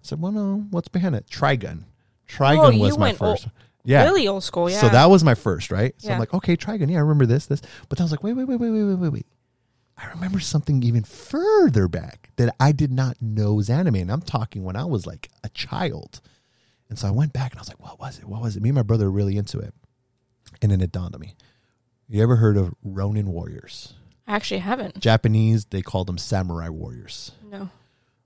said, 0.02 0.22
well, 0.22 0.32
no, 0.32 0.66
what's 0.72 0.88
behind 0.88 1.16
it? 1.16 1.28
Trigun. 1.30 1.84
Trigun 2.28 2.76
Oh, 2.76 2.80
was 2.80 2.98
my 2.98 3.08
went 3.08 3.22
old- 3.22 3.40
first. 3.42 3.48
yeah, 3.84 4.04
Really 4.04 4.28
old 4.28 4.44
school, 4.44 4.70
yeah. 4.70 4.80
so 4.82 4.90
that 4.90 5.10
was 5.10 5.24
my 5.24 5.36
first, 5.36 5.72
right? 5.72 5.94
So 5.98 6.12
I'm 6.12 6.20
like, 6.20 6.34
okay, 6.34 6.56
Trigun. 6.58 6.90
Yeah, 6.90 6.98
I 6.98 7.02
remember 7.02 7.26
this, 7.26 7.46
this. 7.48 7.62
But 7.90 7.98
then 7.98 8.04
I 8.04 8.06
was 8.06 8.12
like, 8.12 8.24
wait, 8.24 8.34
wait, 8.34 8.46
wait, 8.48 8.60
wait, 8.60 8.70
wait, 8.72 8.84
wait, 8.84 8.96
wait, 8.96 9.10
wait. 9.14 9.26
I 9.98 10.08
remember 10.12 10.40
something 10.40 10.84
even 10.84 11.04
further 11.04 11.88
back 11.88 12.30
that 12.36 12.56
I 12.60 12.72
did 12.72 12.92
not 12.92 13.20
know 13.22 13.56
was 13.56 13.70
anime. 13.70 13.96
And 13.96 14.12
I'm 14.12 14.22
talking 14.22 14.64
when 14.64 14.76
I 14.76 14.86
was 14.86 15.08
like 15.08 15.30
a 15.44 15.50
child. 15.50 16.22
And 16.90 17.00
so 17.00 17.08
I 17.08 17.12
went 17.12 17.34
back 17.34 17.52
and 17.52 17.60
I 17.60 17.62
was 17.62 17.68
like, 17.68 17.82
what 17.82 18.00
was 18.00 18.20
it? 18.20 18.26
What 18.26 18.42
was 18.42 18.56
it? 18.56 18.62
Me 18.62 18.70
and 18.70 18.76
my 18.76 18.84
brother 18.84 19.06
were 19.06 19.12
really 19.18 19.38
into 19.38 19.58
it. 19.60 19.74
And 20.62 20.72
then 20.72 20.82
it 20.82 20.92
dawned 20.92 21.16
on 21.16 21.22
me. 21.22 21.36
You 22.08 22.22
ever 22.22 22.36
heard 22.38 22.58
of 22.58 22.74
Ronin 22.84 23.28
Warriors? 23.32 23.96
I 24.28 24.36
actually 24.36 24.60
haven't. 24.60 25.00
Japanese, 25.00 25.66
they 25.66 25.82
call 25.82 26.06
them 26.06 26.18
samurai 26.18 26.70
warriors. 26.70 27.32
No. 27.50 27.70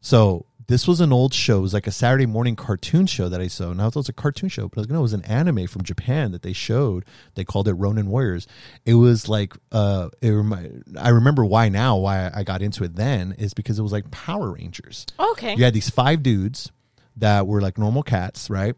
So 0.02 0.46
this 0.68 0.88
was 0.88 1.00
an 1.02 1.14
old 1.14 1.34
show. 1.34 1.60
It 1.60 1.62
was 1.62 1.74
like 1.74 1.86
a 1.86 1.92
Saturday 1.92 2.26
morning 2.26 2.56
cartoon 2.56 3.06
show 3.06 3.30
that 3.30 3.42
I 3.42 3.48
saw. 3.48 3.74
Now 3.74 3.88
it 3.88 3.96
was 3.96 4.10
a 4.10 4.14
cartoon 4.14 4.50
show, 4.50 4.68
but 4.68 4.80
I 4.80 4.82
was 4.82 4.90
no, 4.90 5.00
it 5.00 5.02
was 5.02 5.14
an 5.14 5.26
anime 5.26 5.68
from 5.68 5.84
Japan 5.84 6.32
that 6.32 6.42
they 6.42 6.54
showed. 6.54 7.06
They 7.36 7.44
called 7.44 7.68
it 7.68 7.74
Ronin 7.74 8.08
Warriors. 8.08 8.48
It 8.86 8.96
was 8.96 9.30
like, 9.30 9.54
uh, 9.72 10.10
it 10.22 10.30
remi- 10.30 10.82
I 10.98 11.10
remember 11.10 11.46
why 11.46 11.70
now, 11.70 11.98
why 11.98 12.32
I 12.34 12.44
got 12.44 12.62
into 12.62 12.84
it 12.84 12.96
then 12.96 13.36
is 13.38 13.54
because 13.54 13.78
it 13.78 13.84
was 13.84 13.92
like 13.92 14.10
Power 14.12 14.54
Rangers. 14.54 15.06
Okay. 15.20 15.56
You 15.56 15.64
had 15.64 15.74
these 15.74 15.90
five 15.90 16.24
dudes 16.24 16.72
that 17.18 17.46
were 17.46 17.62
like 17.62 17.78
normal 17.78 18.02
cats, 18.04 18.50
right? 18.50 18.76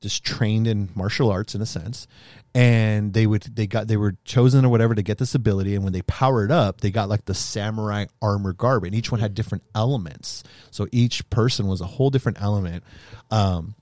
Just 0.00 0.24
trained 0.24 0.66
in 0.66 0.90
martial 0.94 1.30
arts 1.30 1.54
in 1.54 1.62
a 1.62 1.66
sense. 1.66 2.06
And 2.54 3.12
they 3.12 3.26
would 3.26 3.42
they 3.42 3.66
got 3.66 3.88
they 3.88 3.96
were 3.96 4.14
chosen 4.24 4.64
or 4.64 4.68
whatever 4.68 4.94
to 4.94 5.02
get 5.02 5.18
this 5.18 5.34
ability, 5.34 5.74
and 5.74 5.82
when 5.82 5.92
they 5.92 6.02
powered 6.02 6.52
up, 6.52 6.80
they 6.80 6.92
got 6.92 7.08
like 7.08 7.24
the 7.24 7.34
samurai 7.34 8.06
armor 8.22 8.52
garb, 8.52 8.84
and 8.84 8.94
each 8.94 9.10
one 9.10 9.20
had 9.20 9.34
different 9.34 9.64
elements. 9.74 10.44
So 10.70 10.86
each 10.92 11.28
person 11.30 11.66
was 11.66 11.80
a 11.80 11.86
whole 11.86 12.10
different 12.10 12.40
element. 12.40 12.84
Um, 13.32 13.74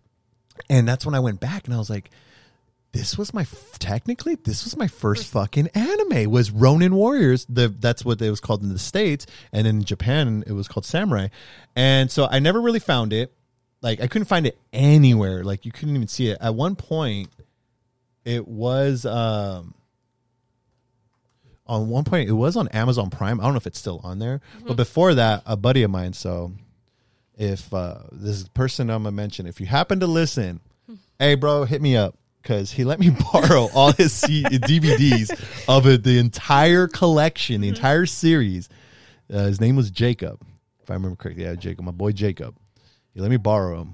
and 0.70 0.88
that's 0.88 1.04
when 1.04 1.14
I 1.14 1.20
went 1.20 1.40
back 1.40 1.66
and 1.66 1.74
I 1.74 1.78
was 1.78 1.90
like, 1.90 2.10
this 2.92 3.16
was 3.16 3.32
my 3.32 3.46
technically 3.78 4.34
this 4.34 4.64
was 4.64 4.76
my 4.76 4.86
first 4.86 5.26
fucking 5.26 5.68
anime 5.68 6.30
was 6.30 6.50
Ronin 6.50 6.94
Warriors. 6.94 7.46
The 7.48 7.68
that's 7.68 8.04
what 8.04 8.20
it 8.20 8.30
was 8.30 8.40
called 8.40 8.62
in 8.62 8.68
the 8.68 8.78
states, 8.78 9.26
and 9.52 9.66
in 9.66 9.82
Japan 9.84 10.44
it 10.46 10.52
was 10.52 10.68
called 10.68 10.84
Samurai. 10.84 11.28
And 11.74 12.10
so 12.10 12.28
I 12.30 12.38
never 12.38 12.60
really 12.60 12.80
found 12.80 13.12
it. 13.12 13.32
Like 13.80 14.00
I 14.00 14.06
couldn't 14.06 14.28
find 14.28 14.46
it 14.46 14.58
anywhere. 14.72 15.42
Like 15.42 15.64
you 15.64 15.72
couldn't 15.72 15.96
even 15.96 16.08
see 16.08 16.28
it. 16.28 16.38
At 16.40 16.54
one 16.54 16.76
point, 16.76 17.30
it 18.24 18.46
was 18.46 19.04
um 19.06 19.74
on 21.66 21.88
one 21.88 22.04
point 22.04 22.28
it 22.28 22.32
was 22.32 22.56
on 22.56 22.68
Amazon 22.68 23.10
Prime. 23.10 23.40
I 23.40 23.44
don't 23.44 23.52
know 23.52 23.58
if 23.58 23.66
it's 23.66 23.78
still 23.78 24.00
on 24.04 24.18
there, 24.18 24.40
but 24.66 24.76
before 24.76 25.14
that, 25.14 25.42
a 25.46 25.56
buddy 25.56 25.82
of 25.82 25.90
mine. 25.90 26.12
So 26.12 26.52
if 27.36 27.72
uh, 27.72 27.98
this 28.12 28.46
person 28.48 28.90
I'm 28.90 29.04
gonna 29.04 29.12
mention, 29.12 29.46
if 29.46 29.60
you 29.60 29.66
happen 29.66 30.00
to 30.00 30.06
listen, 30.06 30.60
hey 31.18 31.34
bro, 31.34 31.64
hit 31.64 31.80
me 31.80 31.96
up 31.96 32.16
because 32.42 32.72
he 32.72 32.84
let 32.84 32.98
me 33.00 33.10
borrow 33.32 33.68
all 33.74 33.92
his 33.92 34.12
C- 34.12 34.42
DVDs 34.42 35.30
of 35.68 35.86
it, 35.86 36.02
the 36.02 36.18
entire 36.18 36.88
collection, 36.88 37.60
the 37.60 37.68
entire 37.68 38.06
series. 38.06 38.68
Uh, 39.32 39.44
his 39.44 39.60
name 39.60 39.76
was 39.76 39.90
Jacob, 39.90 40.44
if 40.82 40.90
I 40.90 40.94
remember 40.94 41.16
correctly. 41.16 41.44
Yeah, 41.44 41.54
Jacob, 41.54 41.84
my 41.84 41.92
boy 41.92 42.12
Jacob. 42.12 42.54
He 43.14 43.20
let 43.20 43.30
me 43.30 43.36
borrow 43.38 43.86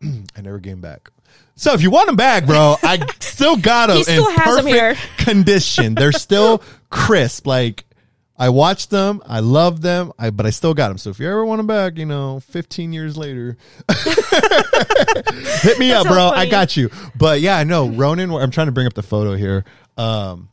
him. 0.00 0.24
I 0.36 0.40
never 0.40 0.58
gave 0.58 0.74
him 0.74 0.80
back. 0.80 1.10
So 1.56 1.72
if 1.74 1.82
you 1.82 1.90
want 1.90 2.06
them 2.06 2.16
back, 2.16 2.46
bro, 2.46 2.76
I 2.82 3.04
still 3.20 3.56
got 3.56 3.88
them 3.88 3.98
He 3.98 4.04
still 4.04 4.28
in 4.28 4.34
has 4.34 4.58
'em 4.58 4.64
perfect 4.64 4.68
here. 4.74 4.96
condition. 5.18 5.94
They're 5.94 6.12
still 6.12 6.62
crisp. 6.88 7.46
Like 7.46 7.84
I 8.38 8.48
watched 8.48 8.88
them, 8.88 9.22
I 9.26 9.40
love 9.40 9.82
them, 9.82 10.12
I 10.18 10.30
but 10.30 10.46
I 10.46 10.50
still 10.50 10.72
got 10.72 10.88
them. 10.88 10.96
So 10.96 11.10
if 11.10 11.18
you 11.20 11.28
ever 11.28 11.44
want 11.44 11.58
them 11.58 11.66
back, 11.66 11.98
you 11.98 12.06
know, 12.06 12.40
15 12.40 12.92
years 12.94 13.16
later, 13.18 13.58
hit 15.62 15.78
me 15.78 15.92
up, 15.92 16.04
so 16.06 16.08
bro. 16.12 16.28
I 16.28 16.36
funny. 16.36 16.50
got 16.50 16.76
you. 16.76 16.90
But 17.16 17.40
yeah, 17.40 17.56
I 17.56 17.64
know 17.64 17.88
Ronin. 17.88 18.30
I'm 18.30 18.50
trying 18.50 18.66
to 18.68 18.72
bring 18.72 18.86
up 18.86 18.94
the 18.94 19.02
photo 19.02 19.34
here. 19.34 19.64
Um, 19.98 20.48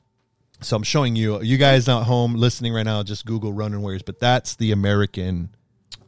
so 0.59 0.75
I'm 0.75 0.83
showing 0.83 1.15
you. 1.15 1.41
You 1.41 1.57
guys 1.57 1.87
at 1.87 2.03
home 2.03 2.35
listening 2.35 2.73
right 2.73 2.83
now, 2.85 3.03
just 3.03 3.25
Google 3.25 3.53
Ronin 3.53 3.81
Warriors. 3.81 4.01
But 4.01 4.19
that's 4.19 4.55
the 4.55 4.71
American 4.71 5.49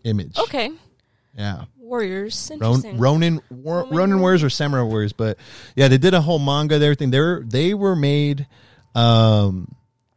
image. 0.03 0.37
Okay. 0.37 0.71
Yeah. 1.37 1.65
Warriors. 1.89 2.51
Interesting. 2.51 2.97
Ronin 2.97 3.41
War, 3.49 3.87
Ronin 3.89 4.19
Warriors 4.19 4.43
or 4.43 4.49
Samurai 4.49 4.83
Warriors, 4.83 5.13
but 5.13 5.37
yeah, 5.75 5.87
they 5.87 5.97
did 5.97 6.13
a 6.13 6.21
whole 6.21 6.39
manga 6.39 6.75
and 6.75 6.83
everything. 6.83 7.09
They 7.11 7.19
were 7.19 7.43
they 7.45 7.73
were 7.73 7.95
made 7.95 8.47
um 8.95 9.75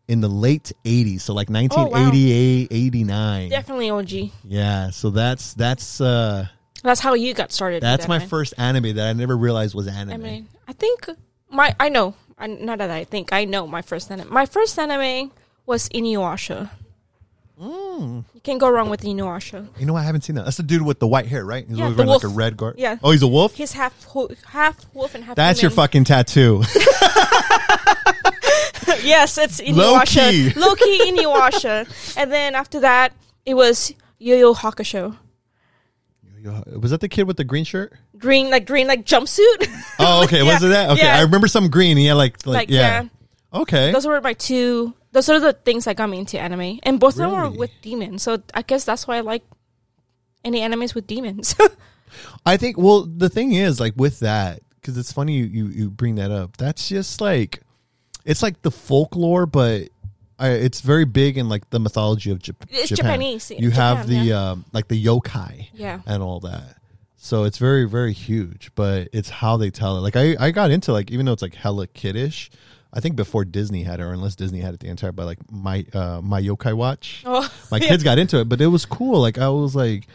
in 0.08 0.20
the 0.20 0.28
late 0.28 0.72
80s, 0.84 1.22
so 1.22 1.32
like 1.32 1.48
1988, 1.48 2.68
89. 2.70 3.48
Definitely 3.48 3.90
OG. 3.90 4.30
Yeah, 4.44 4.90
so 4.90 5.10
that's 5.10 5.54
that's 5.54 6.00
uh 6.00 6.46
That's 6.82 7.00
how 7.00 7.14
you 7.14 7.32
got 7.34 7.52
started. 7.52 7.82
that's 7.82 8.06
my 8.08 8.16
anime. 8.16 8.28
first 8.28 8.54
anime 8.58 8.94
that 8.96 9.08
I 9.08 9.12
never 9.14 9.36
realized 9.36 9.74
was 9.74 9.86
anime. 9.88 10.14
I 10.14 10.16
mean, 10.18 10.48
I 10.68 10.72
think 10.72 11.08
my 11.50 11.74
I 11.80 11.88
know. 11.88 12.14
I, 12.38 12.48
not 12.48 12.78
that 12.78 12.90
I 12.90 13.04
think 13.04 13.32
I 13.32 13.44
know 13.44 13.66
my 13.66 13.82
first 13.82 14.10
anime. 14.10 14.32
My 14.32 14.46
first 14.46 14.78
anime 14.78 15.30
was 15.64 15.88
Inuyasha. 15.90 16.70
Mm. 17.62 18.24
You 18.34 18.40
can't 18.40 18.58
go 18.58 18.68
wrong 18.68 18.90
with 18.90 19.02
Inuyasha. 19.02 19.68
You 19.78 19.86
know, 19.86 19.92
what? 19.92 20.00
I 20.00 20.04
haven't 20.04 20.22
seen 20.22 20.34
that. 20.34 20.44
That's 20.44 20.56
the 20.56 20.64
dude 20.64 20.82
with 20.82 20.98
the 20.98 21.06
white 21.06 21.26
hair, 21.26 21.44
right? 21.44 21.64
He's 21.68 21.78
Yeah, 21.78 21.84
always 21.84 21.96
wearing 21.96 22.10
like 22.10 22.24
a 22.24 22.28
red 22.28 22.56
guard. 22.56 22.74
Yeah. 22.76 22.96
Oh, 23.04 23.12
he's 23.12 23.22
a 23.22 23.28
wolf. 23.28 23.54
He's 23.54 23.72
half 23.72 24.02
ho- 24.04 24.30
half 24.46 24.84
wolf 24.94 25.14
and 25.14 25.22
half. 25.22 25.36
That's 25.36 25.62
your 25.62 25.70
fucking 25.70 26.02
tattoo. 26.04 26.62
yes, 29.02 29.38
it's 29.38 29.60
Low 29.68 29.98
Inuyasha. 29.98 30.30
key. 30.54 30.58
Low 30.60 30.74
key 30.74 31.12
Inuyasha. 31.12 32.16
and 32.16 32.32
then 32.32 32.54
after 32.54 32.80
that, 32.80 33.12
it 33.46 33.54
was 33.54 33.92
Yu 34.18 34.34
Yu 34.36 34.54
Hakusho. 34.54 35.16
was 36.80 36.90
that 36.90 37.00
the 37.00 37.08
kid 37.08 37.24
with 37.28 37.36
the 37.36 37.44
green 37.44 37.64
shirt? 37.64 37.92
Green, 38.18 38.50
like 38.50 38.66
green, 38.66 38.86
like 38.88 39.04
jumpsuit. 39.04 39.68
Oh, 39.98 40.24
okay. 40.24 40.38
Yeah, 40.38 40.42
Was 40.54 40.62
it 40.62 40.68
that? 40.68 40.90
Okay, 40.90 41.02
yeah. 41.02 41.16
I 41.18 41.22
remember 41.22 41.46
some 41.48 41.68
green. 41.70 41.96
Yeah, 41.98 42.14
like, 42.14 42.44
like, 42.46 42.54
like 42.54 42.70
yeah. 42.70 43.02
yeah. 43.02 43.60
Okay. 43.60 43.92
Those 43.92 44.06
were 44.06 44.20
my 44.20 44.32
two. 44.32 44.94
Those 45.12 45.28
are 45.28 45.38
the 45.40 45.52
things 45.52 45.84
that 45.84 45.96
got 45.96 46.08
me 46.08 46.18
into 46.18 46.38
anime, 46.40 46.80
and 46.82 46.98
both 46.98 47.14
of 47.14 47.18
them 47.18 47.32
were 47.32 47.42
Really? 47.42 47.58
with 47.58 47.70
demons. 47.82 48.22
So 48.22 48.42
I 48.54 48.62
guess 48.62 48.84
that's 48.84 49.06
why 49.06 49.18
I 49.18 49.20
like 49.20 49.42
any 50.44 50.60
animes 50.60 50.94
with 50.94 51.06
demons. 51.06 51.54
I 52.46 52.56
think. 52.56 52.76
Well, 52.78 53.02
the 53.04 53.28
thing 53.28 53.52
is, 53.52 53.78
like 53.80 53.94
with 53.96 54.20
that, 54.20 54.60
because 54.80 54.96
it's 54.98 55.12
funny 55.12 55.34
you, 55.34 55.44
you 55.44 55.66
you 55.68 55.90
bring 55.90 56.14
that 56.16 56.30
up. 56.30 56.56
That's 56.56 56.88
just 56.88 57.20
like, 57.20 57.60
it's 58.24 58.42
like 58.42 58.62
the 58.62 58.70
folklore, 58.70 59.46
but 59.46 59.88
I, 60.38 60.48
it's 60.50 60.80
very 60.80 61.04
big 61.04 61.36
in 61.38 61.48
like 61.48 61.68
the 61.70 61.78
mythology 61.78 62.30
of 62.30 62.38
Jap- 62.38 62.66
It's 62.70 62.88
Japan. 62.88 63.04
Japanese, 63.12 63.50
You 63.50 63.70
have 63.70 64.06
Japan, 64.06 64.26
the 64.26 64.32
um, 64.32 64.64
like 64.72 64.88
the 64.88 65.02
yokai, 65.04 65.68
Yeah. 65.74 66.00
and 66.06 66.22
all 66.22 66.40
that. 66.40 66.76
So 67.16 67.44
it's 67.44 67.58
very 67.58 67.84
very 67.88 68.12
huge, 68.12 68.72
but 68.74 69.08
it's 69.12 69.30
how 69.30 69.56
they 69.56 69.70
tell 69.70 69.96
it. 69.98 70.00
Like 70.00 70.16
I 70.16 70.36
I 70.40 70.50
got 70.50 70.70
into 70.70 70.92
like 70.92 71.10
even 71.10 71.26
though 71.26 71.32
it's 71.32 71.42
like 71.42 71.54
hella 71.54 71.86
kiddish. 71.86 72.50
I 72.92 73.00
think 73.00 73.16
before 73.16 73.44
Disney 73.44 73.82
had 73.84 74.00
it, 74.00 74.02
or 74.02 74.12
unless 74.12 74.36
Disney 74.36 74.60
had 74.60 74.74
it 74.74 74.80
the 74.80 74.88
entire, 74.88 75.12
but 75.12 75.24
like 75.26 75.38
my 75.50 75.84
uh, 75.94 76.20
my 76.22 76.40
yokai 76.42 76.74
watch 76.74 77.22
oh, 77.24 77.48
my 77.70 77.78
yeah. 77.82 77.88
kids 77.88 78.02
got 78.02 78.18
into 78.18 78.38
it, 78.40 78.48
but 78.48 78.60
it 78.60 78.66
was 78.68 78.84
cool. 78.84 79.20
Like 79.20 79.38
I 79.38 79.48
was 79.48 79.74
like, 79.74 80.06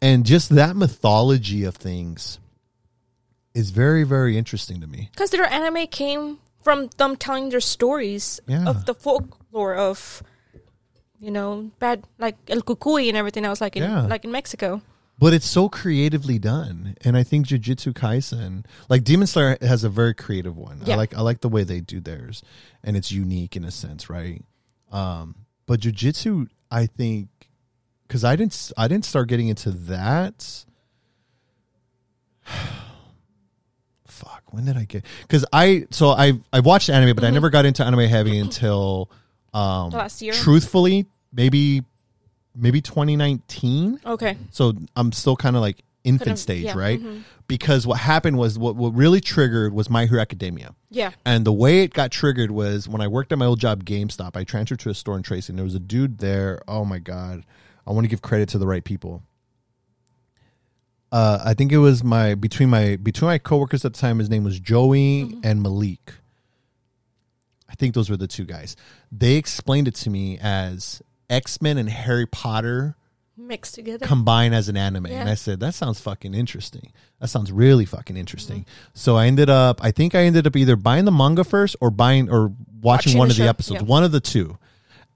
and 0.00 0.24
just 0.24 0.48
that 0.50 0.74
mythology 0.76 1.64
of 1.64 1.76
things 1.76 2.38
is 3.54 3.68
very, 3.70 4.02
very 4.04 4.38
interesting 4.38 4.80
to 4.80 4.86
me. 4.86 5.08
because 5.12 5.30
their 5.30 5.44
anime 5.44 5.86
came 5.88 6.38
from 6.62 6.88
them 6.96 7.16
telling 7.16 7.50
their 7.50 7.60
stories 7.60 8.40
Yeah. 8.46 8.64
of 8.66 8.86
the 8.86 8.94
folklore 8.94 9.74
of, 9.74 10.22
you 11.20 11.30
know, 11.30 11.70
bad 11.78 12.04
like 12.18 12.36
El 12.48 12.62
Cucuy 12.62 13.08
and 13.08 13.16
everything 13.16 13.44
else, 13.44 13.60
like 13.60 13.76
in 13.76 13.82
Yeah. 13.82 14.06
like 14.06 14.24
in 14.24 14.32
Mexico. 14.32 14.80
But 15.18 15.34
it's 15.34 15.46
so 15.46 15.68
creatively 15.68 16.38
done, 16.38 16.96
and 17.04 17.16
I 17.16 17.22
think 17.22 17.46
Jujutsu 17.46 17.92
Kaisen, 17.92 18.64
like 18.88 19.04
Demon 19.04 19.26
Slayer, 19.28 19.56
has 19.60 19.84
a 19.84 19.88
very 19.88 20.14
creative 20.14 20.56
one. 20.56 20.80
yeah. 20.84 20.94
I 20.94 20.96
like 20.96 21.14
I 21.16 21.20
like 21.20 21.40
the 21.42 21.48
way 21.48 21.62
they 21.64 21.80
do 21.80 22.00
theirs, 22.00 22.42
and 22.82 22.96
it's 22.96 23.12
unique 23.12 23.54
in 23.54 23.64
a 23.64 23.70
sense, 23.70 24.10
right? 24.10 24.44
Um, 24.90 25.36
but 25.66 25.80
Jujutsu, 25.80 26.48
I 26.70 26.86
think, 26.86 27.28
because 28.08 28.24
I 28.24 28.34
didn't 28.36 28.72
i 28.76 28.88
didn't 28.88 29.04
start 29.04 29.28
getting 29.28 29.48
into 29.48 29.70
that. 29.70 30.64
Fuck, 34.06 34.42
when 34.50 34.64
did 34.64 34.76
I 34.76 34.84
get? 34.84 35.04
Because 35.22 35.44
I 35.52 35.86
so 35.90 36.08
I 36.08 36.32
I 36.52 36.60
watched 36.60 36.90
anime, 36.90 37.14
but 37.14 37.24
I 37.24 37.30
never 37.30 37.50
got 37.50 37.64
into 37.64 37.84
anime 37.84 38.08
heavy 38.08 38.38
until 38.38 39.10
um 39.54 39.90
last 39.90 40.20
year? 40.20 40.32
Truthfully, 40.32 41.06
maybe 41.32 41.84
maybe 42.54 42.80
2019. 42.80 44.00
Okay, 44.04 44.36
So 44.50 44.74
I'm 44.96 45.12
still 45.12 45.36
kind 45.36 45.56
of 45.56 45.62
like 45.62 45.82
infant 46.04 46.38
stage, 46.38 46.64
yeah, 46.64 46.76
right? 46.76 47.00
mhm. 47.00 47.22
Because 47.48 47.86
what 47.86 47.98
happened 47.98 48.38
was 48.38 48.58
what 48.58 48.76
what 48.76 48.94
really 48.94 49.20
triggered 49.20 49.72
was 49.74 49.90
My 49.90 50.06
Hero 50.06 50.20
Academia. 50.20 50.74
yeah, 50.90 51.12
And 51.26 51.44
the 51.44 51.52
way 51.52 51.80
it 51.82 51.92
got 51.92 52.10
triggered 52.10 52.50
was 52.50 52.88
when 52.88 53.00
I 53.02 53.08
worked 53.08 53.30
at 53.32 53.38
my 53.38 53.46
old 53.46 53.60
job, 53.60 53.84
GameStop. 53.84 54.36
I 54.36 54.44
transferred 54.44 54.80
to 54.80 54.90
a 54.90 54.94
store 54.94 55.16
in 55.16 55.22
Tracy, 55.22 55.52
and 55.52 55.58
there 55.58 55.64
was 55.64 55.74
a 55.74 55.80
dude 55.80 56.18
there. 56.18 56.62
Oh 56.66 56.84
my 56.84 56.98
god, 56.98 57.44
I 57.86 57.92
want 57.92 58.04
to 58.04 58.08
give 58.08 58.22
credit 58.22 58.48
to 58.50 58.58
the 58.58 58.66
right 58.66 58.82
people. 58.84 59.22
Uh, 61.10 61.40
I 61.44 61.52
think 61.52 61.72
it 61.72 61.78
was 61.78 62.02
my 62.02 62.34
between 62.34 62.70
my 62.70 62.96
between 62.96 63.28
my 63.28 63.38
coworkers 63.38 63.84
at 63.84 63.92
the 63.92 63.98
time. 64.00 64.18
His 64.18 64.30
name 64.30 64.44
was 64.44 64.58
Joey 64.58 65.36
and 65.44 65.62
Malik. 65.62 66.14
I 67.68 67.74
think 67.74 67.94
those 67.94 68.08
were 68.08 68.16
the 68.16 68.26
two 68.26 68.44
guys. 68.44 68.76
They 69.10 69.34
explained 69.36 69.88
it 69.88 69.94
to 69.96 70.10
me 70.10 70.38
as 70.40 71.02
X 71.32 71.60
Men 71.62 71.78
and 71.78 71.88
Harry 71.88 72.26
Potter 72.26 72.96
mixed 73.36 73.74
together. 73.74 74.06
combine 74.06 74.52
as 74.52 74.68
an 74.68 74.76
anime. 74.76 75.06
Yeah. 75.06 75.20
And 75.20 75.28
I 75.28 75.34
said, 75.34 75.60
that 75.60 75.74
sounds 75.74 76.00
fucking 76.00 76.34
interesting. 76.34 76.92
That 77.20 77.28
sounds 77.28 77.50
really 77.50 77.86
fucking 77.86 78.16
interesting. 78.16 78.66
So 78.94 79.16
I 79.16 79.26
ended 79.26 79.48
up, 79.50 79.82
I 79.82 79.90
think 79.90 80.14
I 80.14 80.20
ended 80.24 80.46
up 80.46 80.54
either 80.54 80.76
buying 80.76 81.06
the 81.06 81.12
manga 81.12 81.42
first 81.44 81.74
or 81.80 81.90
buying 81.90 82.30
or 82.30 82.48
watching, 82.48 82.54
Watching 82.82 83.18
one 83.18 83.28
the 83.28 83.32
of 83.32 83.38
the 83.38 83.48
episodes, 83.48 83.80
yeah. 83.80 83.86
one 83.86 84.04
of 84.04 84.12
the 84.12 84.20
two. 84.20 84.58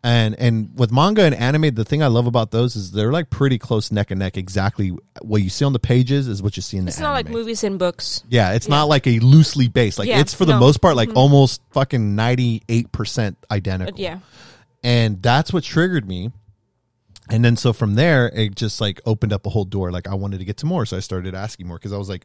And 0.04 0.36
and 0.38 0.70
with 0.78 0.92
manga 0.92 1.22
and 1.22 1.34
anime, 1.34 1.74
the 1.74 1.84
thing 1.84 2.00
I 2.00 2.06
love 2.06 2.26
about 2.28 2.52
those 2.52 2.76
is 2.76 2.92
they're 2.92 3.10
like 3.10 3.28
pretty 3.28 3.58
close 3.58 3.90
neck 3.90 4.12
and 4.12 4.20
neck. 4.20 4.36
Exactly 4.36 4.92
what 5.20 5.42
you 5.42 5.48
see 5.48 5.64
on 5.64 5.72
the 5.72 5.80
pages 5.80 6.28
is 6.28 6.40
what 6.40 6.56
you 6.56 6.62
see 6.62 6.76
in 6.76 6.84
the 6.84 6.90
it's 6.90 6.98
anime. 6.98 7.08
not 7.08 7.14
like 7.14 7.28
movies 7.28 7.64
and 7.64 7.76
books. 7.76 8.22
Yeah, 8.28 8.52
it's 8.52 8.68
Yeah. 8.68 8.76
not 8.76 8.84
like 8.88 9.08
a 9.08 9.18
loosely 9.18 9.66
based. 9.66 9.98
Like 9.98 10.08
it's 10.08 10.32
for 10.32 10.44
the 10.44 10.52
no. 10.52 10.60
most 10.60 10.80
part 10.80 10.94
like 10.94 11.08
mm-hmm. 11.08 11.18
almost 11.18 11.60
fucking 11.72 12.14
ninety 12.14 12.62
eight 12.68 12.92
percent 12.92 13.36
identical 13.50 13.92
But 13.94 14.00
yeah, 14.00 14.18
and 14.82 15.22
that's 15.22 15.52
what 15.52 15.64
triggered 15.64 16.06
me. 16.06 16.30
And 17.28 17.44
then 17.44 17.56
so 17.56 17.72
from 17.72 17.94
there 17.94 18.28
it 18.28 18.54
just 18.54 18.80
like 18.80 19.00
opened 19.04 19.32
up 19.32 19.46
a 19.46 19.50
whole 19.50 19.64
door. 19.64 19.90
Like 19.90 20.06
i 20.08 20.14
wanted 20.14 20.38
to 20.38 20.44
get 20.44 20.58
to 20.58 20.66
more 20.66 20.86
so 20.86 20.96
i 20.96 21.00
started 21.00 21.34
asking 21.34 21.66
more 21.66 21.76
because 21.76 21.92
i 21.92 21.98
was 21.98 22.08
like 22.08 22.24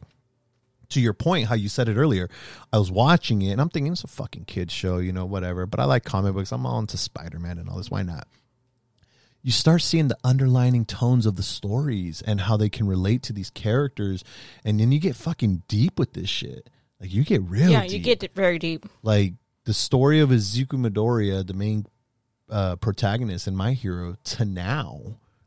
to 0.90 1.00
your 1.00 1.14
point 1.14 1.48
how 1.48 1.54
you 1.54 1.68
said 1.70 1.88
it 1.88 1.96
earlier 1.96 2.28
i 2.70 2.78
was 2.78 2.90
watching 2.90 3.40
it 3.40 3.52
and 3.52 3.62
i'm 3.62 3.70
thinking 3.70 3.92
it's 3.92 4.04
a 4.04 4.06
fucking 4.06 4.44
kids 4.44 4.74
show 4.74 4.98
you 4.98 5.10
know 5.10 5.24
whatever 5.24 5.64
but 5.64 5.80
i 5.80 5.84
like 5.84 6.04
comic 6.04 6.34
books. 6.34 6.52
I'm 6.52 6.66
all 6.66 6.78
into 6.78 6.98
spider-man 6.98 7.58
and 7.58 7.68
all 7.68 7.78
this 7.78 7.90
why 7.90 8.02
not? 8.02 8.28
You 9.42 9.50
start 9.50 9.82
seeing 9.82 10.06
the 10.06 10.18
underlining 10.22 10.84
tones 10.84 11.26
of 11.26 11.34
the 11.34 11.42
stories 11.42 12.22
and 12.22 12.42
how 12.42 12.56
they 12.56 12.68
can 12.68 12.86
relate 12.86 13.24
to 13.24 13.32
these 13.32 13.50
characters 13.50 14.22
and 14.64 14.78
then 14.78 14.92
you 14.92 15.00
get 15.00 15.16
fucking 15.16 15.64
deep 15.66 15.98
with 15.98 16.12
this 16.12 16.28
shit. 16.28 16.70
Like 17.00 17.12
you 17.12 17.24
get 17.24 17.42
real 17.42 17.70
yeah, 17.70 17.82
deep. 17.82 17.90
you 17.92 17.98
get 17.98 18.34
very 18.36 18.60
deep. 18.60 18.86
like 19.02 19.32
the 19.64 19.74
story 19.74 20.20
of 20.20 20.30
Izuku 20.30 20.78
Midoriya, 20.78 21.44
the 21.44 21.54
main 21.54 21.86
uh, 22.52 22.76
protagonist 22.76 23.46
and 23.46 23.56
My 23.56 23.72
Hero, 23.72 24.16
to 24.24 24.44
now, 24.44 25.00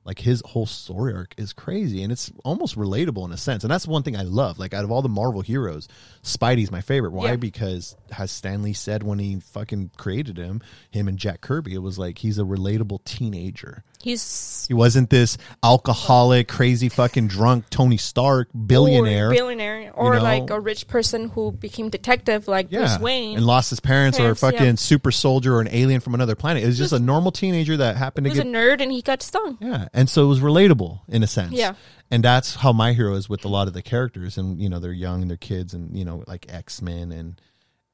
like 0.06 0.19
his 0.19 0.41
whole 0.45 0.65
story 0.65 1.14
arc 1.14 1.34
is 1.38 1.52
crazy 1.52 2.03
and 2.03 2.11
it's 2.11 2.32
almost 2.44 2.77
relatable 2.77 3.26
in 3.26 3.32
a 3.32 3.38
sense 3.38 3.64
and 3.64 3.72
that's 3.72 3.88
one 3.88 4.03
thing 4.03 4.15
i 4.15 4.22
love 4.22 4.60
like 4.60 4.72
out 4.73 4.84
of 4.84 4.91
all 4.91 5.02
the 5.02 5.10
marvel 5.10 5.41
heroes 5.41 5.88
spidey's 6.23 6.72
my 6.72 6.82
favorite. 6.82 7.11
Why? 7.11 7.32
Yeah. 7.32 7.36
because 7.38 7.95
as 8.18 8.32
Stan 8.32 8.61
Lee 8.61 8.73
said 8.73 9.02
when 9.02 9.18
he 9.19 9.40
fucking 9.40 9.91
created 9.98 10.38
him 10.38 10.61
him 10.91 11.07
and 11.07 11.18
jack 11.18 11.41
kirby 11.41 11.73
it 11.73 11.80
was 11.80 11.98
like 11.98 12.19
he's 12.19 12.38
a 12.38 12.44
relatable 12.44 13.03
teenager 13.03 13.84
He's 14.06 14.65
he 14.68 14.76
wasn't 14.76 15.10
this 15.10 15.40
alcoholic 15.64 16.48
crazy 16.48 16.90
fucking 16.90 17.27
drunk 17.27 17.72
tony 17.72 17.98
stark 17.98 18.49
billionaire 18.53 19.30
or 19.30 19.34
billionaire, 19.34 19.91
or 19.95 20.18
know? 20.18 20.22
like 20.22 20.52
a 20.52 20.60
rich 20.60 20.88
person 20.88 21.30
who 21.30 21.52
became 21.52 21.90
detective, 21.90 22.48
like 22.48 22.69
Bruce 22.69 22.99
Wayne. 22.99 23.36
and 23.36 23.48
lost 23.48 23.72
his 23.72 23.80
parents, 23.80 24.19
Parents, 24.19 24.44
or 24.44 24.48
a 24.48 24.52
fucking 24.52 24.65
yeah. 24.68 24.76
super 24.76 25.10
soldier 25.10 25.56
or 25.56 25.61
an 25.61 25.69
alien 25.72 26.02
from 26.02 26.14
another 26.14 26.36
planet 26.36 26.61
it 26.61 26.68
was 26.68 26.77
just 26.77 26.94
a 26.94 26.99
normal 26.99 27.32
teenager 27.32 27.77
that 27.77 27.98
happened 27.98 28.26
to 28.26 28.30
was 28.30 28.38
get 28.38 28.45
a 28.45 28.49
nerd 28.52 28.80
and 28.80 28.91
he 28.91 29.02
got 29.02 29.23
stung. 29.23 29.57
Yeah, 29.60 29.88
and 29.91 30.07
so 30.07 30.23
it 30.23 30.27
was 30.27 30.40
relatable 30.40 30.99
in 31.07 31.23
a 31.23 31.27
sense. 31.27 31.53
Yeah. 31.53 31.73
and 32.11 32.23
that's 32.23 32.53
how 32.53 32.73
my 32.73 32.94
hero 32.94 33.15
is 33.15 33.27
with 33.27 33.44
a 33.44 33.48
lot 33.48 33.68
of 33.68 33.73
the 33.73 33.82
characters, 33.82 34.38
and 34.38 34.61
you 34.61 34.69
know 34.69 34.77
they're 34.77 34.94
young, 34.94 35.23
and 35.23 35.32
they're 35.32 35.38
kids, 35.38 35.73
and 35.73 35.98
you 35.98 36.06
know 36.06 36.23
like 36.27 36.45
X 36.48 36.80
Men 36.80 37.11
and 37.11 37.41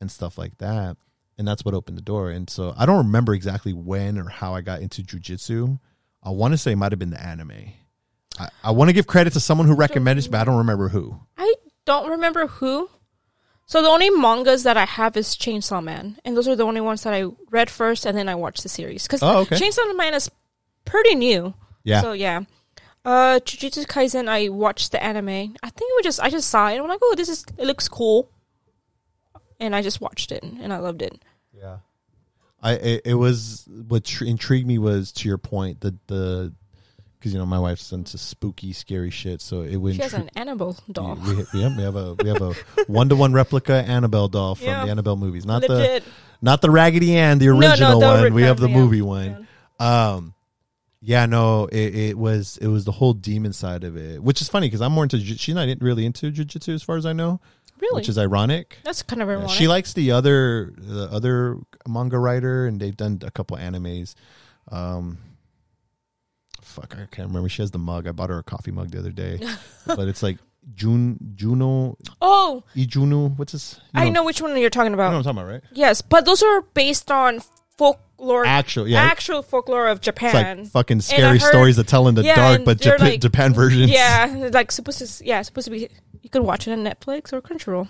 and 0.01 0.11
stuff 0.11 0.37
like 0.37 0.57
that, 0.57 0.97
and 1.37 1.47
that's 1.47 1.63
what 1.63 1.73
opened 1.73 1.97
the 1.97 2.01
door. 2.01 2.31
And 2.31 2.49
so 2.49 2.73
I 2.77 2.85
don't 2.85 2.97
remember 2.97 3.33
exactly 3.33 3.71
when 3.71 4.17
or 4.17 4.27
how 4.27 4.53
I 4.55 4.59
got 4.59 4.81
into 4.81 5.03
jujitsu. 5.03 5.79
I 6.23 6.29
want 6.29 6.53
to 6.53 6.57
say 6.57 6.71
it 6.71 6.75
might 6.75 6.91
have 6.91 6.99
been 6.99 7.09
the 7.09 7.21
anime. 7.21 7.51
I, 8.39 8.49
I 8.63 8.71
want 8.71 8.89
to 8.89 8.93
give 8.93 9.07
credit 9.07 9.33
to 9.33 9.39
someone 9.39 9.67
who 9.67 9.73
recommended 9.75 10.25
it, 10.25 10.31
but 10.31 10.39
I 10.41 10.43
don't 10.43 10.57
remember 10.57 10.89
who. 10.89 11.19
I 11.37 11.53
don't 11.85 12.09
remember 12.09 12.47
who. 12.47 12.89
So 13.65 13.81
the 13.81 13.87
only 13.89 14.09
mangas 14.09 14.63
that 14.63 14.77
I 14.77 14.85
have 14.85 15.15
is 15.17 15.35
Chainsaw 15.35 15.83
Man, 15.83 16.17
and 16.25 16.35
those 16.35 16.47
are 16.47 16.55
the 16.55 16.65
only 16.65 16.81
ones 16.81 17.03
that 17.03 17.13
I 17.13 17.25
read 17.49 17.69
first, 17.69 18.05
and 18.05 18.17
then 18.17 18.27
I 18.29 18.35
watched 18.35 18.63
the 18.63 18.69
series 18.69 19.03
because 19.07 19.23
Oh, 19.23 19.39
okay. 19.39 19.55
Chainsaw 19.55 19.95
Man 19.95 20.13
is 20.13 20.29
pretty 20.85 21.15
new. 21.15 21.53
Yeah, 21.83 22.01
So 22.01 22.11
yeah, 22.11 22.41
uh, 23.05 23.39
Jujutsu 23.43 23.85
Kaisen. 23.87 24.27
I 24.27 24.49
watched 24.49 24.91
the 24.91 25.01
anime. 25.01 25.29
I 25.63 25.69
think 25.69 25.89
it 25.89 25.95
was 25.95 26.03
just 26.03 26.19
I 26.19 26.29
just 26.29 26.49
saw 26.49 26.67
it. 26.69 26.73
and 26.73 26.83
I'm 26.83 26.89
like, 26.89 26.99
oh, 27.01 27.15
this 27.17 27.29
is 27.29 27.45
it 27.57 27.65
looks 27.65 27.87
cool, 27.87 28.29
and 29.59 29.75
I 29.75 29.81
just 29.81 30.01
watched 30.01 30.31
it 30.31 30.43
and 30.43 30.71
I 30.73 30.77
loved 30.77 31.01
it. 31.01 31.23
Yeah. 32.63 32.69
I 32.69 32.73
it, 32.73 33.01
it 33.05 33.13
was 33.15 33.65
what 33.87 34.03
tr- 34.05 34.25
intrigued 34.25 34.67
me 34.67 34.77
was 34.77 35.11
to 35.13 35.27
your 35.27 35.37
point 35.37 35.81
that 35.81 35.95
the 36.07 36.53
because 37.19 37.33
you 37.33 37.39
know 37.39 37.45
my 37.45 37.59
wife's 37.59 37.91
into 37.91 38.17
spooky 38.17 38.73
scary 38.73 39.11
shit, 39.11 39.41
so 39.41 39.61
it 39.61 39.75
would 39.77 39.95
She 39.95 40.01
has 40.01 40.13
intri- 40.13 40.21
an 40.21 40.29
Annabelle 40.35 40.75
doll. 40.91 41.15
We, 41.15 41.35
we, 41.35 41.45
yeah, 41.53 41.75
we 41.77 41.83
have 41.83 41.95
a 41.95 42.13
we 42.15 42.29
have 42.29 42.41
a 42.41 42.53
one 42.87 43.09
to 43.09 43.15
one 43.15 43.33
replica 43.33 43.73
Annabelle 43.75 44.27
doll 44.27 44.55
from 44.55 44.67
Yeah. 44.67 44.85
the 44.85 44.91
Annabelle 44.91 45.17
movies, 45.17 45.45
not 45.45 45.61
Legit. 45.61 46.03
the 46.03 46.09
not 46.41 46.61
the 46.61 46.71
Raggedy 46.71 47.15
Ann, 47.17 47.37
the 47.37 47.45
No, 47.47 47.59
no, 47.59 47.67
original 47.69 47.99
one. 47.99 48.33
we 48.33 48.41
have 48.43 48.59
the 48.59 48.69
yeah. 48.69 48.75
movie 48.75 49.01
one. 49.03 49.47
Um, 49.79 50.33
yeah, 51.03 51.25
no, 51.25 51.65
it, 51.65 51.95
it 51.95 52.17
was 52.17 52.57
it 52.61 52.67
was 52.67 52.85
the 52.85 52.91
whole 52.91 53.13
demon 53.13 53.53
side 53.53 53.83
of 53.83 53.97
it, 53.97 54.21
which 54.21 54.41
is 54.41 54.49
funny 54.49 54.67
because 54.67 54.81
I'm 54.81 54.91
more 54.91 55.03
into 55.03 55.19
she's 55.19 55.55
not 55.55 55.67
really 55.79 56.05
into 56.05 56.31
jujitsu 56.31 56.73
as 56.75 56.83
far 56.83 56.97
as 56.97 57.05
I 57.05 57.13
know, 57.13 57.39
Really, 57.81 57.95
which 58.01 58.09
is 58.09 58.17
ironic. 58.17 58.77
that's 58.83 59.01
kind 59.01 59.21
of 59.21 59.27
Yeah, 59.27 59.35
ironic. 59.35 59.49
she 59.51 59.67
likes 59.67 59.93
the 59.93 60.11
other 60.11 60.73
the 60.77 61.09
other 61.11 61.57
manga 61.87 62.19
writer, 62.19 62.67
and 62.67 62.79
they've 62.79 62.95
done 62.95 63.19
a 63.23 63.31
couple 63.31 63.57
animes. 63.57 64.13
Um, 64.71 65.17
fuck, 66.61 66.93
I 66.93 67.07
can't 67.11 67.27
remember. 67.29 67.49
She 67.49 67.61
has 67.61 67.71
the 67.71 67.79
mug. 67.79 68.07
I 68.07 68.11
bought 68.11 68.29
her 68.29 68.39
a 68.39 68.43
coffee 68.43 68.71
mug 68.71 68.91
the 68.91 68.99
other 68.99 69.11
day, 69.11 69.39
but 69.87 70.07
it's 70.07 70.21
like 70.23 70.37
Jun 70.75 71.17
Juno 71.35 71.97
oh, 72.21 72.63
Ijuno. 72.75 73.35
What's 73.37 73.53
this? 73.53 73.79
You 73.95 74.01
I 74.01 74.09
know 74.09 74.23
which 74.23 74.41
one 74.41 74.55
you're 74.57 74.69
talking 74.69 74.91
You 74.91 74.97
know 74.97 75.03
about. 75.03 75.13
what 75.13 75.17
I'm 75.17 75.23
talking 75.23 75.39
about, 75.39 75.51
right? 75.51 75.63
Yes, 75.73 76.01
but 76.01 76.25
those 76.25 76.43
are 76.43 76.61
based 76.61 77.09
on 77.11 77.41
folklore, 77.77 78.45
Actual, 78.45 78.87
yeah. 78.87 79.01
actual 79.01 79.41
folklore 79.41 79.87
of 79.87 79.97
it's 79.97 80.05
Japan. 80.05 80.59
like 80.59 80.67
fucking 80.67 81.01
scary 81.01 81.39
heard- 81.39 81.49
stories 81.49 81.77
that 81.77 81.87
tell 81.87 82.07
in 82.07 82.13
the 82.15 82.21
yeah, 82.23 82.35
dark, 82.35 82.63
but 82.63 82.85
like- 82.99 83.19
Japan 83.21 83.53
versions. 83.55 83.89
yeah, 83.91 84.49
like 84.53 84.71
supposed 84.71 84.99
to. 84.99 85.25
Yeah, 85.25 85.41
supposed 85.41 85.65
to 85.65 85.71
be. 85.71 85.89
You 86.21 86.29
could 86.29 86.43
watch 86.43 86.67
it 86.67 86.71
on 86.71 86.83
Netflix 86.83 87.33
or 87.33 87.41
Crunchyroll. 87.41 87.89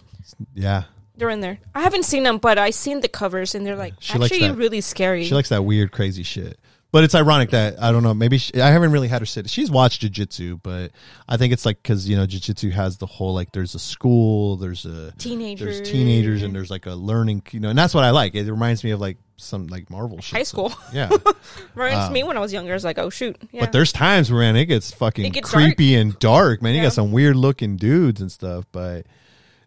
yeah. 0.53 0.83
They're 1.17 1.29
in 1.29 1.41
there. 1.41 1.59
I 1.75 1.81
haven't 1.81 2.03
seen 2.05 2.23
them, 2.23 2.37
but 2.37 2.57
I 2.57 2.69
seen 2.71 3.01
the 3.01 3.07
covers, 3.09 3.53
and 3.53 3.65
they're 3.65 3.75
like 3.75 3.93
She 3.99 4.17
likes 4.17 4.31
actually 4.31 4.47
that. 4.47 4.55
really 4.57 4.81
scary. 4.81 5.25
She 5.25 5.35
likes 5.35 5.49
that 5.49 5.65
weird, 5.65 5.91
crazy 5.91 6.23
shit. 6.23 6.57
But 6.93 7.05
it's 7.05 7.15
ironic 7.15 7.51
that 7.51 7.81
I 7.81 7.93
don't 7.93 8.03
know. 8.03 8.13
Maybe 8.13 8.37
she, 8.37 8.59
I 8.61 8.69
haven't 8.69 8.91
really 8.91 9.07
had 9.07 9.21
her 9.21 9.25
sit. 9.25 9.49
She's 9.49 9.71
watched 9.71 10.01
jujitsu, 10.01 10.59
but 10.61 10.91
I 11.25 11.37
think 11.37 11.53
it's 11.53 11.65
like 11.65 11.81
because 11.81 12.09
you 12.09 12.17
know 12.17 12.25
jujitsu 12.27 12.69
has 12.71 12.97
the 12.97 13.05
whole 13.05 13.33
like 13.33 13.53
there's 13.53 13.75
a 13.75 13.79
school, 13.79 14.57
there's 14.57 14.85
a 14.85 15.11
teenagers, 15.13 15.77
there's 15.77 15.89
teenagers, 15.89 16.43
and 16.43 16.53
there's 16.53 16.69
like 16.69 16.87
a 16.87 16.93
learning, 16.93 17.43
you 17.51 17.61
know, 17.61 17.69
and 17.69 17.79
that's 17.79 17.93
what 17.93 18.03
I 18.03 18.09
like. 18.09 18.35
It 18.35 18.51
reminds 18.51 18.83
me 18.83 18.91
of 18.91 18.99
like 18.99 19.15
some 19.37 19.67
like 19.67 19.89
Marvel 19.89 20.19
shit. 20.19 20.35
high 20.37 20.43
so- 20.43 20.67
school. 20.69 20.73
yeah. 20.93 21.09
Reminds 21.75 22.07
Um, 22.07 22.13
me 22.13 22.23
when 22.25 22.35
I 22.35 22.41
was 22.41 22.51
younger. 22.51 22.73
I 22.73 22.75
was 22.75 22.83
like, 22.83 22.99
oh 22.99 23.09
shoot, 23.09 23.37
yeah. 23.53 23.61
But 23.61 23.71
there's 23.71 23.93
times 23.93 24.29
where 24.29 24.41
man, 24.41 24.57
it 24.57 24.65
gets 24.65 24.91
fucking 24.91 25.23
It 25.25 25.29
gets 25.31 25.49
creepy 25.49 25.95
and 25.95 26.19
dark, 26.19 26.61
man. 26.61 26.75
You 26.75 26.81
got 26.81 26.91
some 26.93 27.13
weird 27.13 27.37
looking 27.37 27.77
dudes 27.77 28.19
and 28.19 28.29
stuff, 28.29 28.65
but 28.73 29.05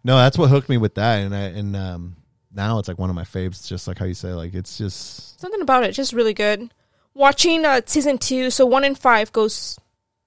no, 0.05 0.17
that's 0.19 0.37
what 0.37 0.51
hooked 0.51 0.69
me 0.69 0.77
with 0.77 0.97
that, 0.97 1.21
and 1.21 1.35
I 1.35 1.41
and 1.45 1.75
um 1.75 2.17
now 2.53 2.79
it's 2.81 2.87
like 2.89 2.99
one 2.99 3.09
of 3.09 3.17
my 3.17 3.25
faves. 3.25 3.67
Just 3.67 3.89
like 3.89 3.99
how 3.99 4.05
you 4.05 4.13
say, 4.15 4.35
like 4.35 4.53
it's 4.53 4.77
just 4.77 5.41
something 5.41 5.63
about 5.63 5.85
it 5.85 5.93
just 5.93 6.13
really 6.13 6.35
good. 6.35 6.71
Watching 7.15 7.65
uh, 7.65 7.81
season 7.87 8.19
two, 8.19 8.51
so 8.51 8.67
one 8.67 8.83
and 8.85 8.99
five 8.99 9.33
goes 9.33 9.79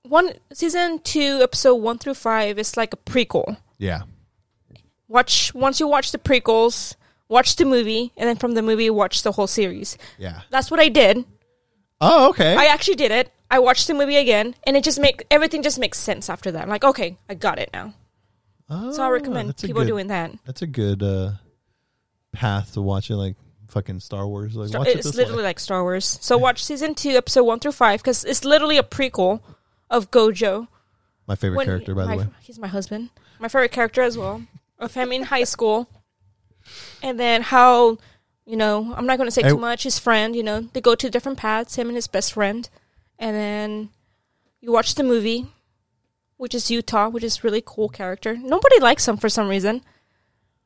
one 0.04 0.32
season 0.54 1.00
two, 1.00 1.40
episode 1.42 1.76
one 1.76 1.98
through 1.98 2.14
five 2.14 2.58
is 2.58 2.78
like 2.78 2.94
a 2.94 2.98
prequel. 2.98 3.58
yeah, 3.78 4.04
Watch 5.10 5.54
once 5.54 5.80
you 5.82 5.88
watch 5.88 6.12
the 6.14 6.18
prequels, 6.18 6.96
watch 7.28 7.58
the 7.58 7.66
movie, 7.66 8.14
and 8.16 8.28
then 8.30 8.38
from 8.38 8.54
the 8.54 8.62
movie 8.62 8.90
watch 8.90 9.24
the 9.24 9.32
whole 9.34 9.48
series. 9.48 9.98
yeah. 10.18 10.42
That's 10.50 10.72
what 10.72 10.80
I 10.80 10.88
did. 10.90 11.26
Oh, 12.00 12.30
okay. 12.30 12.56
I 12.56 12.66
actually 12.66 12.96
did 12.96 13.12
it. 13.12 13.34
I 13.52 13.60
watched 13.60 13.88
the 13.88 13.94
movie 13.94 14.18
again, 14.18 14.56
and 14.66 14.78
it 14.78 14.84
just 14.84 15.00
make 15.00 15.26
everything 15.32 15.64
just 15.64 15.80
makes 15.80 15.98
sense 16.00 16.30
after 16.30 16.52
that. 16.52 16.62
I'm 16.64 16.70
like, 16.70 16.84
okay, 16.86 17.18
I 17.30 17.34
got 17.34 17.60
it 17.60 17.70
now. 17.74 17.94
So 18.70 19.02
I 19.04 19.08
Oh, 19.08 19.12
recommend 19.12 19.56
people 19.58 19.82
good- 19.82 19.88
doing 19.88 20.08
that. 20.08 20.32
That's 20.46 20.62
a 20.62 20.68
good 20.68 21.02
uh, 21.04 21.32
path 22.34 22.74
to 22.74 22.82
watch 22.82 23.10
it, 23.10 23.16
like 23.16 23.36
fucking 23.68 24.00
Star 24.00 24.28
Wars. 24.28 24.56
Like 24.56 24.70
So 24.70 24.80
watch 24.80 24.88
it 24.90 24.98
it's 24.98 25.08
this 25.08 25.16
literally 25.16 25.40
way. 25.40 25.50
like 25.50 25.60
Star 25.60 25.84
Wars. 25.84 26.18
So 26.22 26.38
watch 26.38 26.64
season 26.64 26.96
two, 26.96 27.12
episode 27.12 27.44
one 27.44 27.60
through 27.60 27.74
five, 27.74 28.02
because 28.02 28.24
it's 28.24 28.44
literally 28.46 28.78
a 28.78 28.84
prequel 28.84 29.42
of 29.90 30.12
Gojo. 30.12 30.68
My 31.28 31.36
favorite 31.36 31.58
when- 31.58 31.66
character, 31.68 31.94
by 31.96 32.06
my- 32.06 32.16
the 32.16 32.22
way. 32.24 32.28
He's 32.42 32.60
my 32.60 32.68
husband. 32.68 33.10
My 33.40 33.48
favorite 33.48 33.72
character 33.72 34.02
as 34.02 34.18
well. 34.18 34.44
Of 34.80 34.94
him 34.94 35.12
in 35.12 35.24
high 35.24 35.44
school. 35.44 35.90
And 37.02 37.20
then 37.20 37.42
how, 37.42 37.98
you 38.46 38.56
know, 38.58 38.94
I'm 38.96 39.06
not 39.06 39.18
going 39.18 39.28
to 39.28 39.32
say 39.32 39.42
Hey- 39.44 39.50
too 39.50 39.58
much. 39.58 39.84
His 39.84 40.00
friend, 40.00 40.36
you 40.36 40.44
know, 40.44 40.62
they 40.74 40.82
go 40.82 40.96
to 40.96 41.10
different 41.10 41.38
paths, 41.38 41.76
him 41.76 41.88
and 41.88 41.96
his 41.96 42.08
best 42.08 42.34
friend. 42.34 42.70
And 43.20 43.36
then 43.36 43.90
you 44.62 44.72
watch 44.72 44.96
the 44.96 45.04
movie, 45.04 45.48
which 46.38 46.54
is 46.56 46.66
Yuta, 46.66 47.12
which 47.12 47.24
is 47.24 47.44
really 47.44 47.64
cool 47.66 47.90
character. 47.90 48.36
Nobody 48.38 48.80
likes 48.80 49.08
him 49.08 49.18
for 49.18 49.30
some 49.30 49.48
reason. 49.48 49.82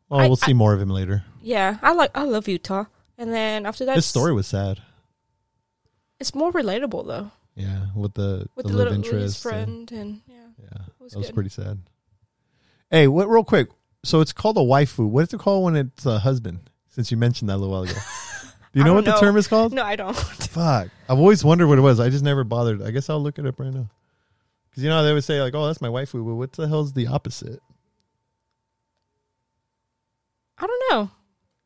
Well, 0.09 0.19
I- 0.19 0.27
we'll 0.27 0.35
see 0.35 0.53
more 0.53 0.73
of 0.73 0.81
him 0.81 0.89
later. 0.89 1.23
Yeah, 1.41 1.77
I 1.81 1.93
like, 1.93 2.11
I 2.15 2.23
love 2.23 2.45
Yuta. 2.45 2.87
And 3.17 3.33
then 3.33 3.65
after 3.65 3.85
that, 3.85 3.95
His 3.95 4.05
story 4.05 4.33
was 4.33 4.47
sad. 4.47 4.81
it's 6.19 6.33
more 6.35 6.51
relatable 6.51 7.05
though, 7.07 7.31
Yeah, 7.55 7.87
with 7.95 8.13
the 8.15 8.47
with 8.55 8.65
the, 8.67 8.71
the, 8.73 8.77
love 8.85 8.93
interest. 8.93 9.41
friend, 9.43 9.91
and 9.91 10.21
yeah, 10.27 10.35
yeah, 10.61 10.77
was 10.99 11.13
that 11.13 11.19
was 11.19 11.31
pretty 11.31 11.49
sad. 11.49 11.79
Hey, 12.89 13.07
what? 13.07 13.29
Real 13.29 13.43
quick. 13.43 13.69
So 14.03 14.19
it's 14.21 14.33
called 14.33 14.57
a 14.57 14.61
waifu. 14.61 15.07
What 15.07 15.23
is 15.27 15.33
it 15.33 15.39
called 15.39 15.63
when 15.63 15.75
it's 15.75 16.05
a 16.05 16.19
husband? 16.19 16.69
Since 16.89 17.11
you 17.11 17.17
mentioned 17.17 17.49
that 17.49 17.55
a 17.55 17.57
little 17.57 17.71
while 17.71 17.83
ago. 17.83 17.93
Do 18.73 18.79
you 18.79 18.83
know 18.85 18.93
what 18.93 19.05
the 19.05 19.15
term 19.17 19.37
is 19.37 19.47
called? 19.47 19.73
no, 19.73 19.83
I 19.83 19.95
don't. 19.95 20.15
Fuck. 20.15 20.87
I've 21.09 21.19
always 21.19 21.43
wondered 21.43 21.67
what 21.67 21.77
it 21.77 21.81
was. 21.81 21.99
I 21.99 22.09
just 22.09 22.23
never 22.23 22.43
bothered. 22.43 22.81
I 22.81 22.91
guess 22.91 23.09
I'll 23.09 23.21
look 23.21 23.37
it 23.37 23.45
up 23.45 23.59
right 23.59 23.71
now. 23.73 23.89
Because 24.69 24.83
you 24.83 24.89
know 24.89 24.95
how 24.97 25.01
they 25.03 25.13
would 25.13 25.23
say 25.23 25.41
like, 25.41 25.53
"Oh, 25.53 25.67
that's 25.67 25.81
my 25.81 25.89
waifu," 25.89 26.25
but 26.25 26.35
what 26.35 26.53
the 26.53 26.67
hell's 26.67 26.93
the 26.93 27.07
opposite? 27.07 27.61
I 30.57 30.67
don't 30.67 30.83
know. 30.91 31.11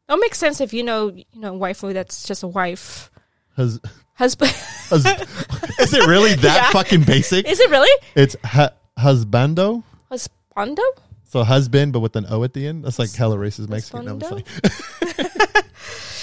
It'll 0.07 0.19
make 0.19 0.35
sense 0.35 0.61
if 0.61 0.73
you 0.73 0.83
know, 0.83 1.09
you 1.09 1.25
know, 1.33 1.53
waifu. 1.57 1.93
That's 1.93 2.27
just 2.27 2.43
a 2.43 2.47
wife, 2.47 3.09
Hus- 3.55 3.79
husband. 4.13 4.51
hus- 4.51 5.05
is 5.79 5.93
it 5.93 6.07
really 6.07 6.35
that 6.35 6.55
Yeah. 6.55 6.69
fucking 6.71 7.03
basic? 7.03 7.47
Is 7.47 7.59
it 7.59 7.69
really 7.71 7.89
It's 8.15 8.35
hu- 8.45 8.67
husbando. 8.99 9.83
husbando? 10.11 10.83
So 11.23 11.43
husband, 11.43 11.91
but 11.91 11.99
with 12.01 12.15
an 12.15 12.25
O 12.29 12.43
at 12.43 12.53
the 12.53 12.65
end. 12.67 12.85
That's 12.85 12.99
like 12.99 13.11
hella 13.13 13.35
racist 13.37 13.67
Mexican. 13.67 14.05
No, 14.05 14.17
Husbando? 14.17 14.31
like- 14.31 14.45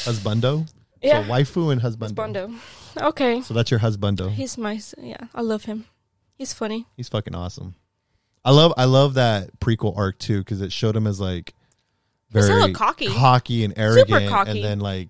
husbando. 0.05 0.69
Yeah, 1.03 1.25
So 1.27 1.33
waifu 1.33 1.73
and 1.73 1.81
husbando. 1.81 2.15
husbando. 2.15 2.59
Okay, 3.09 3.41
So 3.43 3.55
that's 3.55 3.71
your 3.71 3.81
husbando. 3.81 4.31
he's 4.31 4.57
my 4.57 4.81
yeah. 4.99 5.17
I 5.35 5.41
love 5.41 5.65
him. 5.65 5.87
He's 6.37 6.53
funny. 6.53 6.87
He's 6.97 7.09
fucking 7.09 7.35
awesome. 7.35 7.75
I 8.45 8.51
love 8.53 8.73
I 8.77 8.85
love 8.85 9.15
that 9.15 9.59
prequel 9.61 9.97
arc 9.97 10.19
too 10.19 10.39
because 10.39 10.61
it 10.61 10.73
showed 10.73 10.95
him 10.97 11.07
as 11.07 11.21
like 11.21 11.55
very 12.33 12.49
hella 12.49 12.73
cocky. 12.73 13.65
and 13.65 13.75
arrogant, 13.77 14.29
cocky. 14.29 14.51
and 14.51 14.65
then 14.65 14.81
like 14.81 15.09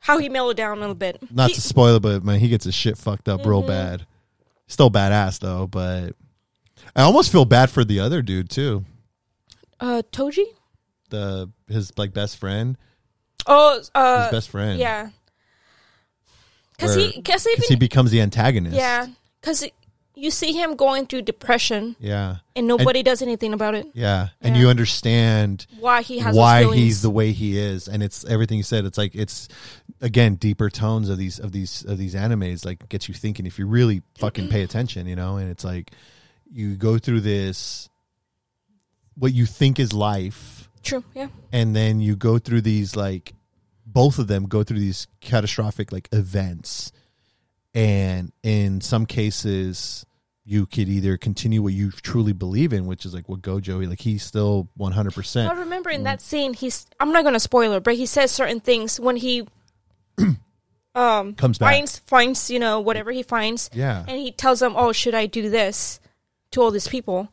How 0.00 0.18
he 0.18 0.28
mellowed 0.28 0.56
down 0.56 0.76
a 0.78 0.80
little 0.80 0.94
bit. 0.94 1.18
not 1.32 1.48
He- 1.48 1.54
to 1.54 1.60
spoil 1.60 1.96
it, 1.96 2.00
but 2.02 2.24
man, 2.24 2.38
he 2.40 2.48
gets 2.48 2.64
his 2.64 2.74
shit 2.74 2.96
fucked 2.98 3.28
up 3.28 3.44
real 3.46 3.62
Mhm. 3.62 3.66
bad. 3.68 4.06
Still 4.68 4.90
badass 4.90 5.38
though, 5.40 5.66
but 5.66 6.14
I 6.94 7.02
almost 7.02 7.30
feel 7.30 7.44
bad 7.44 7.70
for 7.70 7.84
the 7.84 8.00
other 8.00 8.22
dude 8.22 8.50
too. 8.50 8.84
uh, 9.80 10.02
Toji. 10.12 10.44
The 11.10 11.50
his 11.68 11.92
like 11.98 12.12
best 12.14 12.38
friend, 12.38 12.76
Oh, 13.46 13.78
his 13.78 13.90
uh, 13.94 14.30
best 14.30 14.48
friend. 14.48 14.78
yeah. 14.80 15.10
Cause 16.78 16.96
Where- 16.96 17.08
he, 17.10 17.22
cause 17.22 17.44
he, 17.44 17.54
because 17.54 17.68
he 17.68 17.76
becomes 17.76 18.10
the 18.10 18.20
antagonist. 18.20 18.76
yeah, 18.76 19.06
cause 19.42 19.64
you 20.18 20.30
see 20.30 20.52
him 20.52 20.76
going 20.76 21.06
through 21.06 21.22
depression, 21.22 21.94
Yeah. 22.00 22.36
and 22.56 22.66
nobody 22.66 23.02
does 23.02 23.20
anything 23.22 23.52
about 23.52 23.74
it. 23.74 23.86
Yeah. 23.94 24.28
And 24.40 24.56
Yeah. 24.56 24.62
you 24.62 24.68
understand 24.70 25.66
Why 25.78 26.00
he 26.02 26.18
has 26.20 26.34
why 26.34 26.74
he's 26.74 27.02
the 27.02 27.10
way 27.10 27.32
he 27.32 27.58
is 27.58 27.86
and 27.86 28.02
it's 28.02 28.24
everything 28.24 28.56
you 28.56 28.62
said 28.64 28.86
it's 28.86 28.96
like 28.96 29.14
it's 29.14 29.48
again 30.00 30.34
deeper 30.36 30.70
tones 30.70 31.08
of 31.10 31.18
these 31.18 31.38
of 31.38 31.52
these 31.52 31.84
of 31.84 31.98
these 31.98 32.14
animes 32.14 32.64
like 32.64 32.88
gets 32.88 33.08
you 33.08 33.14
thinking 33.14 33.44
if 33.46 33.58
you 33.58 33.66
really 33.66 34.02
fucking 34.18 34.48
pay 34.48 34.62
attention 34.62 35.06
you 35.06 35.16
know 35.16 35.36
and 35.36 35.50
it's 35.50 35.64
like 35.64 35.90
you 36.50 36.76
go 36.76 36.96
through 36.98 37.20
this 37.20 37.90
what 39.16 39.34
you 39.34 39.44
think 39.46 39.78
is 39.78 39.92
life 39.92 40.70
true. 40.82 41.04
Yeah, 41.14 41.28
and 41.52 41.76
then 41.76 42.00
you 42.00 42.16
go 42.16 42.38
through 42.38 42.62
these 42.62 42.96
like 42.96 43.34
both 43.84 44.18
of 44.18 44.28
them 44.28 44.46
go 44.46 44.62
through 44.62 44.78
these 44.80 45.08
catastrophic 45.20 45.92
like 45.92 46.08
events 46.12 46.90
and 47.74 48.32
in 48.42 48.80
some 48.80 49.04
cases 49.04 50.05
you 50.48 50.64
could 50.64 50.88
either 50.88 51.16
continue 51.16 51.60
what 51.60 51.72
you 51.72 51.90
truly 51.90 52.32
believe 52.32 52.72
in 52.72 52.86
which 52.86 53.04
is 53.04 53.12
like 53.12 53.28
what 53.28 53.42
gojo 53.42 53.86
like 53.88 54.00
he's 54.00 54.22
still 54.22 54.68
100% 54.78 55.48
I 55.50 55.52
remember 55.54 55.90
in 55.90 56.04
that 56.04 56.22
scene, 56.22 56.54
he's. 56.54 56.86
I'm 57.00 57.12
not 57.12 57.22
going 57.22 57.34
to 57.34 57.40
spoil 57.40 57.72
it, 57.72 57.82
but 57.82 57.96
he 57.96 58.06
says 58.06 58.30
certain 58.30 58.60
things 58.60 59.00
when 59.00 59.16
he 59.16 59.46
um 60.94 61.34
comes 61.34 61.58
back 61.58 61.72
finds 61.72 61.98
finds 62.00 62.50
you 62.50 62.58
know 62.58 62.80
whatever 62.80 63.10
he 63.12 63.22
finds, 63.22 63.68
yeah 63.74 64.04
and 64.08 64.18
he 64.18 64.30
tells 64.32 64.60
them, 64.60 64.74
"Oh, 64.76 64.92
should 64.92 65.14
I 65.14 65.26
do 65.26 65.50
this 65.50 66.00
to 66.52 66.62
all 66.62 66.70
these 66.70 66.88
people?" 66.88 67.28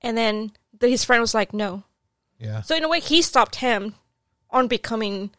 And 0.00 0.16
then 0.16 0.52
the, 0.78 0.88
his 0.88 1.04
friend 1.04 1.20
was 1.20 1.34
like, 1.34 1.52
"No." 1.52 1.82
yeah 2.38 2.62
So 2.62 2.76
in 2.76 2.84
a 2.84 2.88
way, 2.88 3.00
he 3.00 3.20
stopped 3.22 3.56
him 3.56 3.94
on 4.50 4.68
becoming 4.68 5.30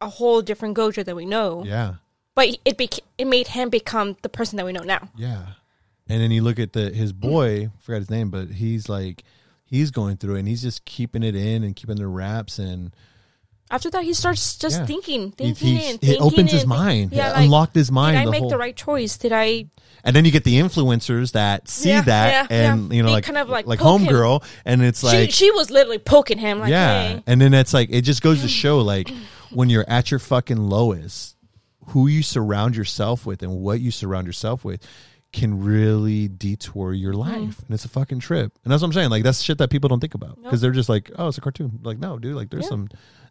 a 0.00 0.08
whole 0.08 0.42
different 0.42 0.76
Gojo 0.76 1.04
that 1.04 1.16
we 1.16 1.24
know. 1.24 1.64
yeah 1.64 1.94
But 2.34 2.58
it 2.64 2.76
bec- 2.76 3.00
it 3.18 3.24
made 3.26 3.48
him 3.48 3.70
become 3.70 4.16
the 4.22 4.28
person 4.28 4.56
that 4.58 4.66
we 4.66 4.72
know 4.72 4.82
now. 4.82 5.08
Yeah. 5.16 5.46
And 6.08 6.20
then 6.22 6.30
you 6.30 6.42
look 6.42 6.58
at 6.58 6.72
the 6.72 6.90
his 6.90 7.12
boy, 7.12 7.70
forgot 7.80 7.98
his 7.98 8.10
name, 8.10 8.30
but 8.30 8.48
he's 8.48 8.88
like 8.88 9.24
he's 9.64 9.90
going 9.90 10.16
through 10.16 10.36
it 10.36 10.40
and 10.40 10.48
he's 10.48 10.62
just 10.62 10.84
keeping 10.84 11.22
it 11.24 11.34
in 11.34 11.64
and 11.64 11.74
keeping 11.74 11.96
the 11.96 12.06
wraps 12.06 12.58
and 12.58 12.94
After 13.68 13.90
that, 13.90 14.04
he 14.04 14.14
starts 14.14 14.56
just 14.56 14.78
Yeah. 14.78 14.86
thinking, 14.86 15.22
he, 15.36 15.52
thinking, 15.52 15.76
he, 15.76 15.90
and 15.90 15.98
it 16.04 16.20
opens 16.20 16.52
his 16.52 16.62
and 16.62 16.70
think- 16.70 16.78
mind. 16.80 17.12
Yeah, 17.12 17.32
like, 17.32 17.44
unlocked 17.46 17.74
his 17.74 17.90
mind. 17.90 18.16
did 18.16 18.28
I 18.28 18.30
make 18.30 18.40
whole, 18.42 18.50
the 18.50 18.58
right 18.58 18.76
choice? 18.76 19.16
Did 19.16 19.32
I? 19.32 19.66
and 20.04 20.14
then 20.14 20.24
you 20.24 20.30
get 20.30 20.44
the 20.44 20.54
influencers 20.60 21.32
that 21.32 21.66
see 21.68 21.88
Yeah, 21.88 22.02
that 22.02 22.48
yeah, 22.52 22.70
and 22.70 22.92
you 22.92 23.02
know 23.02 23.08
They 23.08 23.14
like 23.14 23.24
kind 23.24 23.38
of, 23.38 23.48
like, 23.48 23.66
like 23.66 23.80
homegirl 23.80 24.44
and 24.64 24.82
it's 24.84 25.02
like 25.02 25.30
she 25.32 25.46
she 25.46 25.50
was 25.50 25.68
literally 25.72 25.98
poking 25.98 26.38
him, 26.38 26.60
like, 26.60 26.70
yeah. 26.70 27.08
hey. 27.14 27.22
And 27.26 27.40
then 27.40 27.52
it's 27.54 27.74
like 27.74 27.88
it 27.90 28.02
just 28.02 28.22
goes 28.22 28.42
to 28.42 28.48
show 28.48 28.78
like 28.82 29.10
when 29.50 29.68
you're 29.68 29.84
at 29.88 30.12
your 30.12 30.20
fucking 30.20 30.58
lowest, 30.58 31.36
who 31.86 32.06
you 32.06 32.22
surround 32.22 32.76
yourself 32.76 33.26
with 33.26 33.42
and 33.42 33.58
what 33.58 33.80
you 33.80 33.90
surround 33.90 34.28
yourself 34.28 34.64
with 34.64 34.86
can 35.32 35.62
really 35.62 36.28
detour 36.28 36.92
your 36.92 37.12
Mm-hmm. 37.12 37.20
life. 37.46 37.58
And 37.66 37.74
it's 37.74 37.84
a 37.84 37.88
fucking 37.88 38.20
trip. 38.20 38.52
And 38.64 38.72
that's 38.72 38.80
what 38.82 38.88
I'm 38.88 38.92
saying. 38.94 39.10
Like 39.10 39.22
that's 39.22 39.42
shit 39.42 39.58
that 39.58 39.70
people 39.70 39.88
don't 39.88 40.00
think 40.00 40.14
about. 40.14 40.36
Because 40.36 40.52
Nope. 40.54 40.60
they're 40.62 40.70
just 40.72 40.88
like, 40.88 41.10
oh, 41.18 41.28
it's 41.28 41.38
a 41.38 41.40
cartoon. 41.40 41.80
Like, 41.82 41.98
no, 41.98 42.18
dude, 42.18 42.36
like 42.36 42.50
there's 42.50 42.64
Yeah. 42.64 42.68
some 42.70 42.88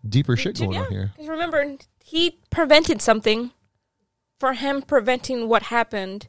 deeper 0.08 0.36
shit 0.38 0.58
going 0.60 0.74
yeah. 0.74 0.82
on 0.84 0.92
here. 0.92 1.12
Because 1.16 1.30
remember, 1.30 1.76
he 2.04 2.38
prevented 2.52 3.02
something. 3.02 3.52
For 4.40 4.54
him 4.54 4.82
preventing 4.82 5.48
what 5.48 5.64
happened, 5.64 6.28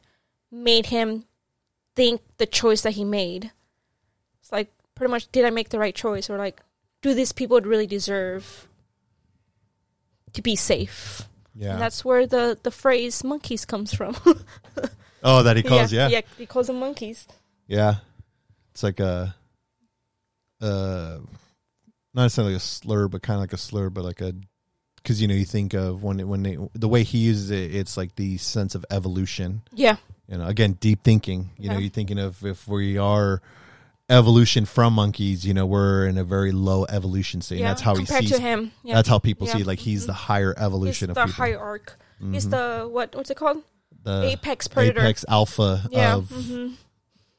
made 0.49 0.85
him 0.87 1.25
think 1.95 2.21
the 2.37 2.45
choice 2.45 2.81
that 2.83 2.91
he 2.93 3.03
made. 3.03 3.51
It's 4.39 4.51
like 4.51 4.71
pretty 4.95 5.11
much, 5.11 5.29
did 5.33 5.43
I 5.43 5.49
make 5.49 5.69
the 5.69 5.77
right 5.77 5.93
choice, 5.93 6.29
or 6.29 6.37
like, 6.37 6.61
do 7.01 7.13
these 7.13 7.33
people 7.33 7.59
really 7.59 7.85
deserve 7.85 8.67
to 10.33 10.41
be 10.41 10.55
safe? 10.55 11.23
Yeah. 11.53 11.73
And 11.73 11.81
that's 11.81 12.05
where 12.05 12.25
the 12.25 12.57
the 12.63 12.71
phrase 12.71 13.23
"monkeys" 13.25 13.65
comes 13.65 13.93
from. 13.93 14.15
oh, 15.23 15.43
that 15.43 15.57
he 15.57 15.63
calls, 15.63 15.91
yeah. 15.93 16.07
yeah, 16.09 16.21
he 16.37 16.45
calls 16.45 16.67
them 16.67 16.79
monkeys. 16.79 17.27
Yeah. 17.67 17.95
It's 18.71 18.83
like 18.83 18.99
a 18.99 19.35
uh 20.61 21.17
not 22.13 22.23
necessarily 22.23 22.55
a 22.55 22.59
slur, 22.59 23.07
but 23.07 23.21
kind 23.21 23.35
of 23.37 23.41
like 23.41 23.53
a 23.53 23.57
slur, 23.57 23.89
but 23.89 24.03
like 24.03 24.21
a 24.21 24.33
because 24.95 25.21
you 25.21 25.27
know 25.27 25.35
you 25.35 25.45
think 25.45 25.73
of 25.73 26.03
when 26.03 26.19
it, 26.19 26.27
when 26.27 26.43
they, 26.43 26.57
the 26.73 26.87
way 26.87 27.03
he 27.03 27.19
uses 27.19 27.51
it, 27.51 27.73
it's 27.75 27.95
like 27.95 28.15
the 28.15 28.37
sense 28.37 28.75
of 28.75 28.83
evolution. 28.91 29.61
Yeah, 29.71 29.97
You 30.27 30.37
know, 30.39 30.47
again, 30.47 30.73
deep 30.73 31.03
thinking. 31.03 31.51
You 31.57 31.69
know, 31.69 31.77
you're 31.77 31.89
thinking 31.91 32.19
of 32.19 32.43
if 32.43 32.67
we 32.67 32.97
are 32.97 33.41
evolution 34.09 34.65
from 34.65 34.93
monkeys. 34.93 35.45
You 35.45 35.53
know, 35.53 35.65
we're 35.65 36.07
in 36.07 36.17
a 36.17 36.23
very 36.25 36.51
low 36.51 36.85
evolution 36.89 37.41
state. 37.41 37.59
yeah. 37.59 37.67
that's 37.69 37.81
how 37.81 37.95
he 37.95 38.03
compared 38.05 38.23
sees. 38.25 38.35
to 38.35 38.41
him. 38.41 38.71
Yeah. 38.83 38.95
That's 38.95 39.07
how 39.07 39.19
people 39.19 39.47
Yeah. 39.47 39.53
see. 39.57 39.63
Like 39.63 39.79
he's 39.79 40.03
Mhm. 40.03 40.07
the 40.07 40.13
higher 40.13 40.53
He's 40.57 40.63
evolution 40.65 41.13
the 41.13 41.21
of 41.21 41.27
people. 41.27 41.43
higher 41.45 41.59
arc. 41.59 41.97
He's 42.31 42.47
Mhm. 42.47 42.51
the 42.51 42.87
what? 42.89 43.15
What's 43.15 43.29
it 43.29 43.37
called? 43.37 43.61
The 44.03 44.23
apex 44.31 44.67
predator. 44.67 45.01
apex 45.01 45.25
alpha 45.27 45.83
yeah. 45.91 46.15
of 46.15 46.29
hmm 46.29 46.67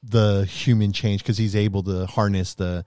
the 0.04 0.44
human 0.44 0.92
change 0.92 1.22
because 1.22 1.36
he's 1.36 1.56
able 1.56 1.82
to 1.82 2.06
harness 2.06 2.54
the 2.54 2.84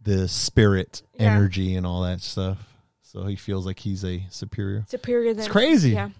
the 0.00 0.26
spirit 0.26 1.02
Yeah. 1.14 1.32
energy 1.34 1.74
and 1.74 1.86
all 1.86 2.02
that 2.02 2.20
stuff. 2.22 2.58
So 3.02 3.24
he 3.26 3.36
feels 3.36 3.66
like 3.66 3.78
he's 3.78 4.04
a 4.04 4.24
superior. 4.30 4.84
Superior 4.88 5.34
than 5.34 5.44
It's 5.44 5.52
crazy. 5.52 5.90
Yeah, 5.90 6.10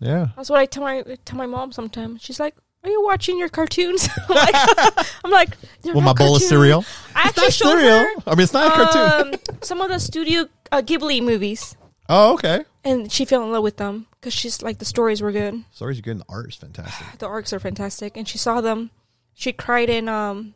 Yeah. 0.00 0.28
that's 0.36 0.50
what 0.50 0.58
I 0.58 0.66
tell 0.66 0.82
my 0.82 1.02
tell 1.24 1.38
my 1.38 1.46
mom 1.46 1.70
sometimes. 1.72 2.22
She's 2.22 2.40
like, 2.40 2.56
"Are 2.82 2.90
you 2.90 3.04
watching 3.04 3.38
your 3.38 3.48
cartoons?" 3.48 4.08
I'm 4.28 4.34
like, 4.34 4.54
I'm 5.24 5.30
like 5.30 5.56
Well, 5.84 6.00
my 6.00 6.12
bowl 6.12 6.36
of 6.36 6.42
cereal. 6.42 6.84
I 7.14 7.28
It's 7.28 7.38
actually 7.38 7.74
not 7.74 7.80
cereal. 7.80 7.98
her 7.98 8.22
I 8.26 8.30
mean, 8.34 8.40
it's 8.40 8.52
not 8.52 8.66
a 8.66 8.84
cartoon. 8.84 9.34
um, 9.34 9.40
some 9.62 9.80
of 9.80 9.88
the 9.90 10.00
Studio 10.00 10.46
uh, 10.72 10.82
Ghibli 10.82 11.22
movies, 11.22 11.76
oh, 12.08 12.34
okay. 12.34 12.64
and 12.84 13.10
she 13.10 13.24
fell 13.24 13.42
in 13.44 13.52
love 13.52 13.62
with 13.62 13.76
them 13.76 14.06
because 14.12 14.32
she's 14.34 14.62
like 14.62 14.78
the 14.78 14.84
stories 14.84 15.20
were 15.22 15.32
good. 15.32 15.64
Stories 15.72 15.98
are 15.98 16.02
good 16.02 16.10
and 16.12 16.20
the 16.20 16.26
art 16.28 16.48
is 16.48 16.54
fantastic. 16.56 17.06
The 17.18 17.26
arcs 17.26 17.52
are 17.52 17.60
fantastic, 17.60 18.16
and 18.16 18.26
she 18.28 18.38
saw 18.38 18.60
them. 18.60 18.90
She 19.34 19.52
cried 19.52 19.90
in 19.90 20.08
um, 20.08 20.54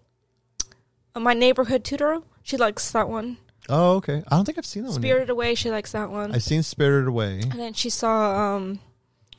my 1.15 1.35
neighborhood 1.35 1.85
Totoro. 1.85 2.23
She 2.43 2.57
likes 2.57 2.91
that 2.93 3.09
one. 3.09 3.37
Oh, 3.69 3.97
okay. 3.97 4.23
I 4.27 4.37
don't 4.37 4.45
think 4.45 4.59
I've 4.59 4.67
seen 4.67 4.83
that 4.85 4.91
one. 4.91 5.01
Spirited 5.01 5.31
Away. 5.31 5.55
She 5.55 5.71
likes 5.71 5.93
that 5.93 6.11
one. 6.11 6.35
I've 6.35 6.43
seen 6.43 6.63
Spirited 6.63 7.09
Away. 7.09 7.41
And 7.43 7.53
then 7.53 7.73
she 7.75 7.91
saw 7.91 8.57
um, 8.57 8.81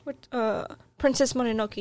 what 0.04 0.16
uh, 0.30 0.66
Princess 0.98 1.32
Mononoke. 1.34 1.76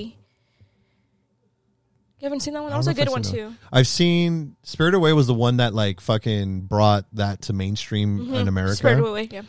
You 2.19 2.25
haven't 2.25 2.41
seen 2.41 2.53
that 2.53 2.61
one? 2.61 2.71
That 2.71 2.77
was 2.77 2.87
a 2.87 2.93
good 2.93 3.09
one 3.09 3.23
seen 3.23 3.33
too. 3.35 3.55
I've 3.71 3.87
seen 3.87 4.55
Spirited 4.63 4.95
Away 4.97 5.13
was 5.13 5.27
the 5.27 5.33
one 5.33 5.57
that 5.57 5.73
like 5.73 6.01
fucking 6.01 6.61
brought 6.61 7.05
that 7.13 7.43
to 7.43 7.53
mainstream 7.53 8.27
Mhm. 8.27 8.41
in 8.41 8.47
America. 8.47 8.75
Spirited 8.75 9.05
Away, 9.05 9.27
yeah. 9.31 9.41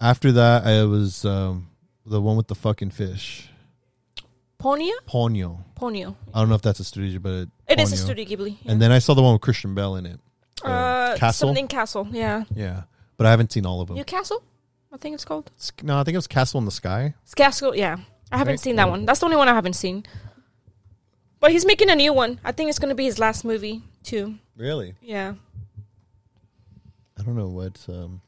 After 0.00 0.32
that, 0.32 0.66
I 0.66 0.84
was 0.84 1.24
um, 1.24 1.68
the 2.06 2.20
one 2.20 2.36
with 2.36 2.46
the 2.48 2.54
fucking 2.54 2.90
fish, 2.90 3.50
Ponyo, 4.58 4.90
Ponyo. 5.06 5.58
Ponyo. 5.78 6.14
I 6.34 6.40
don't 6.40 6.48
know 6.48 6.54
if 6.54 6.62
that's 6.62 6.80
a 6.80 6.84
studio, 6.84 7.18
but 7.20 7.48
It 7.68 7.80
is 7.80 7.92
a 7.92 7.96
Studio 7.96 8.24
Ghibli. 8.24 8.56
Yeah. 8.62 8.72
And 8.72 8.80
then 8.82 8.92
I 8.92 8.98
saw 8.98 9.14
the 9.14 9.22
one 9.22 9.32
with 9.34 9.42
Christian 9.42 9.74
Bale 9.74 9.96
in 9.96 10.06
it. 10.06 10.20
uh, 10.64 11.16
Castle. 11.16 11.48
something 11.48 11.68
Castle, 11.68 12.06
yeah. 12.10 12.44
Yeah, 12.54 12.82
but 13.16 13.26
I 13.26 13.30
haven't 13.30 13.52
seen 13.52 13.66
all 13.66 13.80
of 13.80 13.88
them. 13.88 13.96
New 13.96 14.04
Castle, 14.04 14.42
I 14.92 14.96
think 14.96 15.14
it's 15.14 15.24
called. 15.24 15.50
No, 15.82 15.98
I 15.98 16.04
think 16.04 16.14
it 16.14 16.18
was 16.18 16.26
Castle 16.26 16.58
in 16.58 16.64
the 16.64 16.70
Sky. 16.70 17.14
It's 17.24 17.34
Castle, 17.34 17.74
yeah. 17.76 17.98
I 18.32 18.38
haven't 18.38 18.52
Right. 18.52 18.60
seen 18.60 18.76
that 18.76 18.88
one. 18.88 19.04
That's 19.06 19.20
the 19.20 19.26
only 19.26 19.36
one 19.36 19.48
I 19.48 19.54
haven't 19.54 19.74
seen. 19.74 20.04
But 21.40 21.50
he's 21.52 21.64
making 21.66 21.90
a 21.90 21.96
new 21.96 22.12
one. 22.12 22.38
I 22.44 22.52
think 22.52 22.68
it's 22.70 22.78
going 22.78 22.90
to 22.90 22.94
be 22.94 23.04
his 23.06 23.18
last 23.18 23.44
movie 23.44 23.82
too. 24.02 24.36
Really? 24.56 24.94
Yeah. 25.02 25.34
I 27.18 27.22
don't 27.22 27.34
know 27.36 27.48
what. 27.48 27.78
Um, 27.88 28.20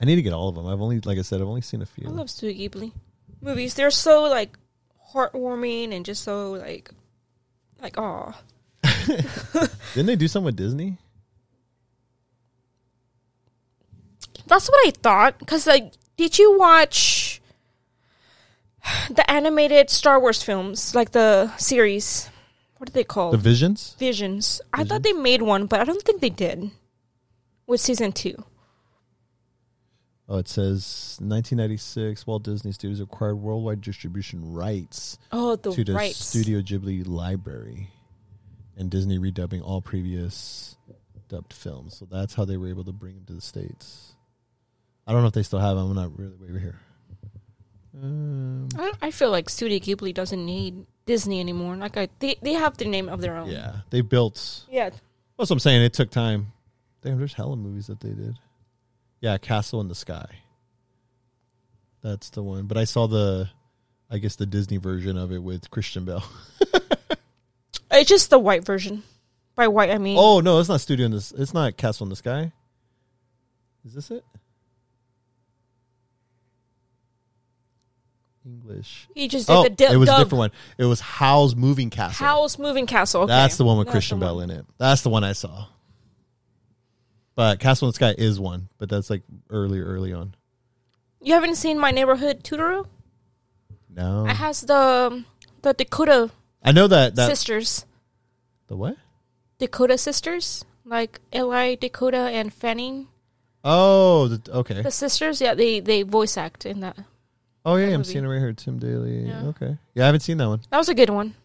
I 0.00 0.04
need 0.04 0.16
to 0.16 0.22
get 0.22 0.32
all 0.32 0.48
of 0.48 0.54
them. 0.54 0.66
I've 0.66 0.80
only, 0.80 1.00
like 1.00 1.18
I 1.18 1.22
said, 1.22 1.40
I've 1.40 1.48
only 1.48 1.60
seen 1.60 1.82
a 1.82 1.86
few. 1.86 2.06
I 2.06 2.10
love 2.10 2.30
Studio 2.30 2.68
Ghibli 2.68 2.92
movies. 3.40 3.74
They're 3.74 3.90
so 3.90 4.24
like 4.24 4.58
heartwarming 5.12 5.94
and 5.94 6.04
just 6.04 6.22
so 6.22 6.52
like 6.52 6.90
like 7.80 7.96
oh 7.96 8.34
Didn't 9.94 10.06
they 10.06 10.16
do 10.16 10.28
something 10.28 10.46
with 10.46 10.56
Disney? 10.56 10.98
That's 14.46 14.68
what 14.68 14.86
I 14.86 14.90
thought. 14.90 15.46
Cause 15.46 15.66
like, 15.66 15.92
did 16.16 16.38
you 16.38 16.58
watch 16.58 17.40
the 19.10 19.28
animated 19.30 19.90
Star 19.90 20.18
Wars 20.20 20.42
films, 20.42 20.94
like 20.94 21.12
the 21.12 21.54
series? 21.56 22.30
What 22.78 22.88
are 22.88 22.92
they 22.92 23.04
called? 23.04 23.34
The 23.34 23.38
Visions. 23.38 23.96
Visions. 23.98 24.60
I 24.72 24.84
thought 24.84 25.02
they 25.02 25.12
made 25.12 25.42
one, 25.42 25.66
but 25.66 25.80
I 25.80 25.84
don't 25.84 26.02
think 26.02 26.20
they 26.20 26.30
did. 26.30 26.70
With 27.66 27.80
season 27.80 28.12
two. 28.12 28.44
Oh, 30.30 30.36
it 30.36 30.46
says 30.48 31.16
1996. 31.20 32.26
Walt 32.26 32.42
Disney 32.42 32.72
Studios 32.72 33.00
acquired 33.00 33.36
worldwide 33.36 33.80
distribution 33.80 34.52
rights 34.52 35.18
Oh, 35.32 35.56
the 35.56 35.72
to 35.72 35.84
the 35.84 35.94
rights. 35.94 36.22
Studio 36.22 36.60
Ghibli 36.60 37.06
library, 37.08 37.88
and 38.76 38.90
Disney 38.90 39.18
redubbing 39.18 39.62
all 39.62 39.80
previous 39.80 40.76
dubbed 41.28 41.52
films. 41.54 41.96
So 41.96 42.06
that's 42.10 42.34
how 42.34 42.44
they 42.44 42.56
were 42.58 42.68
able 42.68 42.84
to 42.84 42.92
bring 42.92 43.14
them 43.14 43.24
to 43.26 43.32
the 43.34 43.40
states. 43.40 44.12
I 45.06 45.12
don't 45.12 45.22
know 45.22 45.28
if 45.28 45.34
they 45.34 45.42
still 45.42 45.60
have 45.60 45.76
them. 45.76 45.88
I'm 45.90 45.96
not 45.96 46.18
really 46.18 46.34
over 46.50 46.58
here. 46.58 46.78
Um, 48.00 48.68
I, 48.78 48.92
I 49.02 49.10
feel 49.10 49.30
like 49.30 49.48
Studio 49.48 49.78
Ghibli 49.78 50.12
doesn't 50.14 50.44
need 50.44 50.86
Disney 51.06 51.40
anymore. 51.40 51.74
Like 51.76 51.96
I, 51.96 52.08
they 52.18 52.36
they 52.42 52.52
have 52.52 52.76
the 52.76 52.84
name 52.84 53.08
of 53.08 53.20
their 53.22 53.36
own. 53.36 53.48
yeah, 53.50 53.76
they 53.90 54.02
built. 54.02 54.66
Yeah. 54.70 54.90
That's 54.90 55.00
what 55.36 55.52
I'm 55.52 55.58
saying. 55.58 55.82
It 55.82 55.94
took 55.94 56.10
time. 56.10 56.52
Damn, 57.02 57.18
there's 57.18 57.32
hella 57.32 57.56
movies 57.56 57.86
that 57.86 58.00
they 58.00 58.10
did. 58.10 58.38
Yeah, 59.20 59.36
Castle 59.38 59.80
in 59.80 59.88
the 59.88 59.94
Sky. 59.94 60.26
That's 62.02 62.30
the 62.30 62.42
one. 62.42 62.66
But 62.66 62.78
I 62.78 62.84
saw 62.84 63.06
the, 63.08 63.48
I 64.10 64.18
guess 64.18 64.36
the 64.36 64.46
Disney 64.46 64.76
version 64.76 65.16
of 65.18 65.32
it 65.32 65.42
with 65.42 65.70
Christian 65.70 66.04
Bale. 66.04 66.24
It's 67.90 68.08
just 68.08 68.28
the 68.30 68.38
white 68.38 68.64
version. 68.66 69.02
By 69.56 69.66
white, 69.68 69.90
I 69.90 69.96
mean 69.98 70.18
Oh 70.20 70.40
no, 70.40 70.60
it's 70.60 70.68
not 70.68 70.80
Studio 70.82 71.06
in 71.06 71.12
this. 71.12 71.32
It's 71.32 71.54
not 71.54 71.76
Castle 71.78 72.04
in 72.04 72.10
the 72.10 72.16
Sky. 72.16 72.52
Is 73.84 73.94
this 73.94 74.10
it? 74.10 74.22
English. 78.44 79.08
he 79.14 79.28
just 79.28 79.46
did 79.48 79.54
Oh, 79.56 79.68
di- 79.68 79.92
it 79.92 79.96
was 79.96 80.08
a 80.08 80.18
different 80.18 80.38
one. 80.38 80.50
It 80.78 80.84
was 80.84 81.00
Howl's 81.00 81.54
Moving 81.54 81.90
Castle. 81.90 82.24
Howl's 82.26 82.58
Moving 82.58 82.86
Castle. 82.86 83.22
Okay. 83.22 83.32
That's 83.32 83.56
the 83.56 83.64
one 83.64 83.78
with 83.78 83.86
That's 83.88 83.94
Christian 83.94 84.20
the 84.20 84.26
Bale 84.26 84.36
one. 84.36 84.50
in 84.50 84.58
it. 84.60 84.66
That's 84.78 85.02
the 85.02 85.10
one 85.10 85.24
I 85.24 85.32
saw. 85.32 85.66
But 87.38 87.60
Castle 87.60 87.86
in 87.86 87.90
the 87.90 87.94
Sky 87.94 88.16
is 88.18 88.40
one, 88.40 88.68
but 88.78 88.88
that's 88.88 89.10
like 89.10 89.22
early, 89.48 89.78
early 89.78 90.12
on. 90.12 90.34
You 91.22 91.34
haven't 91.34 91.54
seen 91.54 91.78
My 91.78 91.92
Neighborhood 91.92 92.42
Totoro? 92.42 92.86
No, 93.94 94.26
It 94.26 94.34
has 94.34 94.62
the 94.62 94.74
um, 94.74 95.24
the 95.62 95.72
Dakota 95.72 96.32
I 96.64 96.72
know 96.72 96.88
that 96.88 97.14
that 97.14 97.28
sisters. 97.28 97.86
the 98.66 98.74
what? 98.76 98.96
Dakota 99.60 99.96
sisters, 99.98 100.64
like 100.84 101.20
Eli, 101.32 101.76
Dakota, 101.76 102.16
and 102.18 102.52
Fanning. 102.52 103.06
Oh, 103.62 104.26
the, 104.26 104.52
okay. 104.52 104.82
The 104.82 104.90
sisters, 104.90 105.40
yeah, 105.40 105.54
they 105.54 105.78
they 105.78 106.02
voice 106.02 106.36
act 106.36 106.66
in 106.66 106.80
that. 106.80 106.98
Oh 107.64 107.76
yeah, 107.76 107.86
I'm 107.86 108.00
movie. 108.00 108.04
seeing 108.14 108.24
it 108.24 108.26
right 108.26 108.40
here. 108.40 108.52
Tim 108.52 108.80
Daly. 108.80 109.28
Yeah. 109.28 109.46
Okay, 109.54 109.78
yeah, 109.94 110.02
I 110.02 110.06
haven't 110.06 110.22
seen 110.22 110.38
that 110.38 110.48
one. 110.48 110.62
That 110.72 110.78
was 110.78 110.88
a 110.88 110.94
good 110.94 111.10
one. 111.10 111.36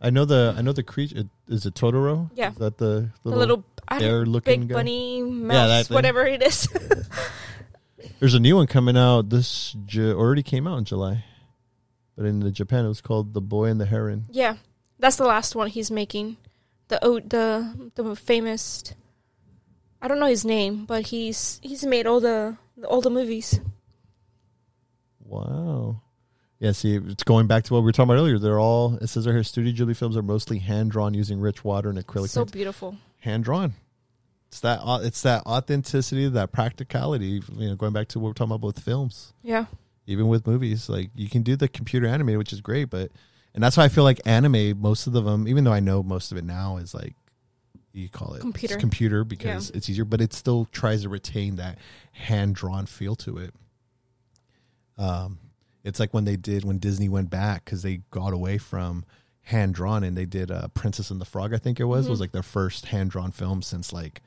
I 0.00 0.10
know 0.10 0.24
the 0.24 0.54
I 0.56 0.62
know 0.62 0.72
the 0.72 0.84
creature. 0.84 1.24
Is 1.48 1.66
it 1.66 1.74
Totoro? 1.74 2.30
Yeah. 2.36 2.50
Is 2.50 2.58
that 2.58 2.78
the 2.78 3.10
The 3.24 3.30
little 3.30 3.64
don't- 3.90 4.00
bear-looking 4.00 4.60
big 4.62 4.68
guy? 4.68 4.74
bunny 4.74 5.22
mouse, 5.22 5.88
thing. 5.88 5.94
whatever 5.94 6.26
it 6.26 6.42
is. 6.42 6.68
There's 8.20 8.34
a 8.34 8.40
new 8.40 8.56
one 8.56 8.66
coming 8.66 8.96
out. 8.96 9.28
This 9.30 9.76
Ju- 9.84 10.16
already 10.18 10.42
came 10.42 10.66
out 10.66 10.78
in 10.78 10.84
July, 10.84 11.24
but 12.16 12.24
in 12.26 12.40
the 12.40 12.50
Japan 12.50 12.84
it 12.84 12.88
was 12.88 13.00
called 13.00 13.34
The 13.34 13.40
Boy 13.40 13.66
and 13.66 13.80
the 13.80 13.86
Heron. 13.86 14.24
yeah, 14.30 14.56
that's 14.98 15.16
the 15.16 15.26
last 15.26 15.54
one 15.54 15.68
he's 15.68 15.90
making. 15.90 16.36
The 16.88 16.98
oh, 17.04 17.20
the 17.20 17.90
the 17.94 18.16
famous. 18.16 18.82
I 20.00 20.08
don't 20.08 20.20
know 20.20 20.26
his 20.26 20.44
name, 20.44 20.84
but 20.86 21.06
he's 21.08 21.58
he's 21.62 21.84
made 21.84 22.06
all 22.06 22.20
the 22.20 22.56
all 22.88 23.00
the 23.00 23.10
movies. 23.10 23.60
Wow. 25.24 26.02
Yeah, 26.58 26.72
see, 26.72 26.96
it's 26.96 27.22
going 27.24 27.46
back 27.48 27.64
to 27.64 27.74
what 27.74 27.80
we 27.80 27.84
were 27.86 27.92
talking 27.92 28.10
about 28.10 28.20
earlier. 28.20 28.38
They're 28.38 28.58
all, 28.60 28.94
it 29.02 29.08
says 29.08 29.26
right 29.26 29.34
here, 29.34 29.42
Studio 29.42 29.72
Ghibli 29.74 29.94
films 29.96 30.16
are 30.16 30.22
mostly 30.22 30.58
hand 30.58 30.90
drawn 30.90 31.12
using 31.12 31.38
rich 31.38 31.62
water 31.64 31.90
and 31.90 31.98
acrylic 31.98 32.28
So 32.30 32.42
paints. 32.42 32.52
beautiful. 32.52 32.96
Hand 33.26 33.44
drawn. 33.44 33.74
It's 34.48 34.60
that, 34.60 34.80
it's 35.02 35.20
that 35.22 35.44
authenticity, 35.46 36.28
that 36.28 36.52
practicality. 36.52 37.42
You 37.56 37.68
know, 37.68 37.74
going 37.74 37.92
back 37.92 38.06
to 38.08 38.20
what 38.20 38.28
we're 38.28 38.32
talking 38.34 38.52
about 38.54 38.64
with 38.66 38.78
films, 38.78 39.32
Yeah, 39.42 39.66
even 40.06 40.28
with 40.28 40.46
movies, 40.46 40.88
like 40.88 41.10
you 41.16 41.28
can 41.28 41.42
do 41.42 41.56
the 41.56 41.66
computer 41.68 42.06
animated, 42.06 42.38
which 42.38 42.52
is 42.52 42.60
great, 42.60 42.84
but, 42.88 43.10
and 43.52 43.62
that's 43.62 43.76
why 43.76 43.84
I 43.84 43.88
feel 43.88 44.04
like 44.04 44.20
anime, 44.24 44.80
most 44.80 45.08
of 45.08 45.12
them, 45.12 45.48
even 45.48 45.64
though 45.64 45.72
I 45.72 45.80
know 45.80 46.02
most 46.04 46.30
of 46.30 46.38
it 46.38 46.44
now 46.44 46.76
is 46.76 46.94
like, 46.94 47.14
you 47.92 48.08
call 48.08 48.34
it 48.34 48.40
Computer. 48.42 48.74
it's 48.74 48.80
computer 48.80 49.24
because 49.24 49.70
it's 49.70 49.88
easier, 49.90 50.04
but 50.04 50.20
it 50.20 50.32
still 50.32 50.66
tries 50.70 51.02
to 51.02 51.08
retain 51.08 51.56
that 51.56 51.78
hand 52.12 52.54
drawn 52.54 52.86
feel 52.86 53.16
to 53.16 53.38
it. 53.38 53.54
Um, 54.98 55.38
it's 55.82 55.98
like 56.00 56.14
when 56.14 56.24
they 56.24 56.36
did 56.36 56.64
when 56.64 56.78
Disney 56.78 57.08
went 57.08 57.30
back 57.30 57.64
because 57.64 57.82
they 57.82 58.02
got 58.10 58.32
away 58.32 58.58
from 58.58 59.04
hand 59.46 59.74
drawn 59.74 60.02
and 60.04 60.16
they 60.16 60.26
did 60.26 60.50
uh, 60.50 60.68
Princess 60.74 61.10
and 61.10 61.20
the 61.20 61.24
Frog. 61.24 61.54
I 61.54 61.58
think 61.58 61.78
it 61.80 61.84
was 61.84 62.08
was 62.08 62.20
like 62.20 62.32
their 62.32 62.42
first 62.42 62.86
hand 62.86 63.10
drawn 63.10 63.30
film 63.32 63.62
since 63.62 63.92
like 63.92 64.20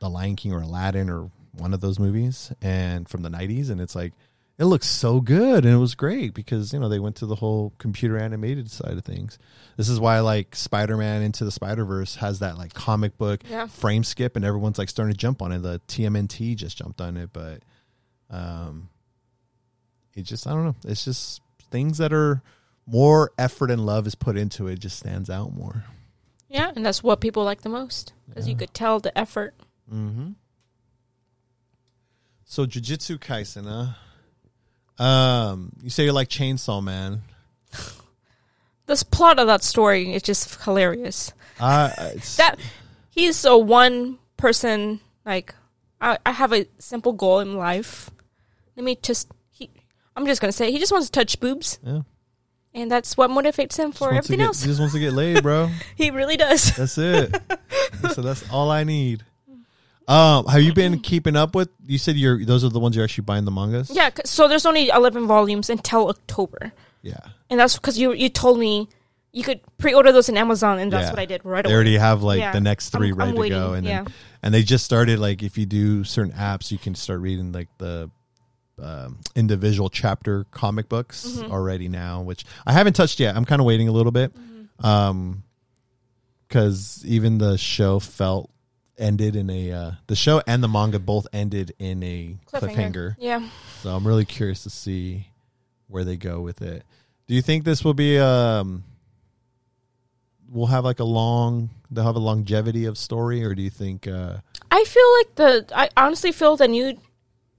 The 0.00 0.08
Lion 0.10 0.36
King 0.36 0.52
or 0.52 0.60
Aladdin 0.60 1.08
or 1.10 1.30
one 1.52 1.72
of 1.72 1.80
those 1.80 1.98
movies 1.98 2.52
and 2.60 3.08
from 3.08 3.22
the 3.22 3.30
nineties. 3.30 3.70
And 3.70 3.80
it's 3.80 3.94
like 3.94 4.12
it 4.58 4.64
looks 4.66 4.86
so 4.88 5.20
good 5.20 5.64
and 5.64 5.74
it 5.74 5.78
was 5.78 5.94
great 5.94 6.32
because 6.34 6.72
you 6.72 6.78
know 6.78 6.88
they 6.88 6.98
went 6.98 7.16
to 7.16 7.26
the 7.26 7.34
whole 7.36 7.72
computer 7.78 8.18
animated 8.18 8.70
side 8.70 8.98
of 8.98 9.04
things. 9.04 9.38
This 9.78 9.88
is 9.88 9.98
why 10.00 10.20
like 10.20 10.54
Spider 10.54 10.96
Man 10.98 11.22
Into 11.22 11.44
the 11.46 11.50
Spider 11.50 11.84
Verse 11.86 12.16
has 12.16 12.38
that 12.40 12.58
like 12.58 12.74
comic 12.74 13.16
book 13.18 13.40
Yeah. 13.48 13.66
frame 13.68 14.04
skip 14.04 14.36
and 14.36 14.44
everyone's 14.44 14.78
like 14.78 14.88
starting 14.90 15.12
to 15.12 15.18
jump 15.18 15.40
on 15.42 15.52
it. 15.52 15.58
The 15.60 15.80
TMNT 15.88 16.56
just 16.56 16.76
jumped 16.76 17.00
on 17.00 17.16
it, 17.16 17.30
but 17.32 17.62
um 18.30 18.88
it 20.14 20.22
just 20.22 20.46
I 20.46 20.50
don't 20.50 20.64
know. 20.64 20.76
It's 20.84 21.04
just 21.06 21.40
things 21.70 21.98
that 21.98 22.12
are 22.12 22.42
more 22.86 23.32
effort 23.38 23.70
and 23.70 23.84
love 23.84 24.06
is 24.06 24.14
put 24.14 24.36
into 24.36 24.68
it 24.68 24.78
just 24.78 24.98
stands 24.98 25.28
out 25.28 25.52
more. 25.54 25.84
yeah, 26.48 26.70
and 26.74 26.84
that's 26.86 27.02
what 27.02 27.20
people 27.20 27.44
like 27.44 27.62
the 27.62 27.68
most 27.68 28.12
because 28.28 28.48
you 28.48 28.56
could 28.56 28.72
tell 28.72 29.00
the 29.00 29.16
effort. 29.18 29.54
Mm-hmm. 29.92 30.30
So 32.44 32.64
Jujutsu 32.66 33.18
Kaisen, 33.18 33.64
huh? 34.98 35.02
Um, 35.04 35.72
you 35.82 35.90
say 35.90 36.04
you're 36.04 36.12
like 36.12 36.28
Chainsaw 36.28 36.82
Man. 36.82 37.22
This 38.86 39.02
plot 39.02 39.40
of 39.40 39.48
that 39.48 39.64
story 39.64 40.14
is 40.14 40.22
just 40.22 40.62
hilarious. 40.62 41.32
Uh, 41.58 41.90
That 42.36 42.56
he's 43.10 43.44
a 43.44 43.58
one 43.58 44.20
person 44.36 45.00
like 45.24 45.56
I, 46.00 46.18
I 46.24 46.30
have 46.30 46.52
a 46.52 46.68
simple 46.78 47.12
goal 47.12 47.40
in 47.40 47.56
life. 47.56 48.10
Let 48.76 48.84
me 48.84 48.96
just 49.02 49.28
he 49.50 49.70
I'm 50.14 50.24
just 50.24 50.40
gonna 50.40 50.52
say 50.52 50.70
he 50.70 50.78
just 50.78 50.92
wants 50.92 51.08
to 51.08 51.12
touch 51.12 51.40
boobs 51.40 51.80
yeah. 51.82 52.02
And 52.76 52.88
that's 52.90 53.16
what 53.16 53.30
motivates 53.30 53.76
him 53.76 53.90
for 53.90 54.08
everything 54.12 54.38
get- 54.38 54.46
else. 54.46 54.62
He 54.62 54.68
just 54.68 54.78
wants 54.78 54.94
to 54.94 55.00
get 55.00 55.12
laid, 55.12 55.42
bro. 55.42 55.70
He 55.96 56.10
really 56.10 56.36
does. 56.36 56.70
That's 56.76 56.96
it. 56.98 57.34
so 58.14 58.22
that's 58.22 58.48
all 58.50 58.70
I 58.70 58.84
need. 58.84 59.24
Um, 60.08 60.46
have 60.46 60.62
you 60.62 60.72
been 60.72 61.00
keeping 61.00 61.34
up 61.34 61.54
with? 61.56 61.68
You 61.84 61.98
said 61.98 62.16
you're 62.16 62.44
those 62.44 62.62
are 62.62 62.68
the 62.68 62.78
ones 62.78 62.94
you're 62.94 63.04
actually 63.04 63.24
buying 63.24 63.44
the 63.44 63.50
mangas. 63.50 63.90
Yeah, 63.90 64.10
so 64.24 64.46
there's 64.46 64.64
only 64.66 64.88
11 64.88 65.26
volumes 65.26 65.68
until 65.68 66.08
October. 66.08 66.72
Yeah. 67.02 67.18
And 67.50 67.58
that's 67.58 67.74
because 67.74 67.98
you 67.98 68.12
you 68.12 68.28
told 68.28 68.58
me 68.60 68.88
you 69.32 69.42
could 69.42 69.60
pre-order 69.78 70.12
those 70.12 70.28
in 70.28 70.36
Amazon 70.38 70.78
and 70.78 70.92
that's 70.92 71.06
Yeah. 71.06 71.10
what 71.10 71.18
I 71.18 71.24
did 71.26 71.44
right 71.44 71.64
They 71.64 71.68
away. 71.68 71.72
They 71.72 71.74
already 71.74 71.96
have 71.98 72.22
like 72.22 72.38
Yeah. 72.38 72.52
the 72.52 72.60
next 72.60 72.94
I'm- 72.94 73.00
3 73.00 73.10
I'm 73.10 73.16
ready 73.18 73.32
to 73.32 73.38
waiting, 73.40 73.58
go, 73.58 73.72
and 73.74 73.84
yeah. 73.86 74.02
then, 74.04 74.12
and 74.44 74.54
they 74.54 74.62
just 74.62 74.84
started 74.84 75.18
like 75.18 75.42
if 75.42 75.58
you 75.58 75.66
do 75.66 76.04
certain 76.04 76.32
apps, 76.34 76.70
you 76.70 76.78
can 76.78 76.94
start 76.94 77.20
reading 77.20 77.50
like 77.52 77.68
the 77.78 78.08
um, 78.82 79.18
individual 79.34 79.88
chapter 79.88 80.44
comic 80.50 80.88
books 80.88 81.26
Mm-hmm. 81.26 81.52
already 81.52 81.88
now, 81.88 82.22
which 82.22 82.44
I 82.66 82.72
haven't 82.72 82.92
touched 82.94 83.20
yet. 83.20 83.36
I'm 83.36 83.44
kind 83.44 83.60
of 83.60 83.66
waiting 83.66 83.88
a 83.88 83.92
little 83.92 84.12
bit, 84.12 84.34
Mm-hmm. 84.34 84.86
um, 84.86 85.42
because 86.48 87.02
even 87.04 87.38
the 87.38 87.56
show 87.58 87.98
felt 87.98 88.50
ended 88.98 89.36
in 89.36 89.50
a 89.50 89.72
uh, 89.72 89.90
the 90.06 90.16
show 90.16 90.40
and 90.46 90.62
the 90.62 90.68
manga 90.68 90.98
both 90.98 91.26
ended 91.32 91.74
in 91.78 92.02
a 92.02 92.36
cliffhanger. 92.52 93.14
Yeah. 93.18 93.48
So 93.82 93.94
I'm 93.94 94.06
really 94.06 94.24
curious 94.24 94.62
to 94.62 94.70
see 94.70 95.26
where 95.88 96.04
they 96.04 96.16
go 96.16 96.40
with 96.40 96.62
it. 96.62 96.82
Do 97.26 97.34
you 97.34 97.42
think 97.42 97.64
this 97.64 97.84
will 97.84 97.94
be 97.94 98.18
um 98.18 98.84
we'll 100.48 100.66
have 100.68 100.84
like 100.84 101.00
a 101.00 101.04
long 101.04 101.70
they'll 101.90 102.04
have 102.04 102.14
a 102.16 102.20
longevity 102.20 102.84
of 102.84 102.96
story 102.96 103.42
or 103.44 103.54
do 103.54 103.62
you 103.62 103.70
think 103.70 104.06
uh 104.06 104.36
I 104.70 104.84
feel 104.84 105.12
like 105.18 105.34
the 105.34 105.76
I 105.76 105.88
honestly 105.96 106.30
feel 106.32 106.56
the 106.56 106.68
new 106.68 106.96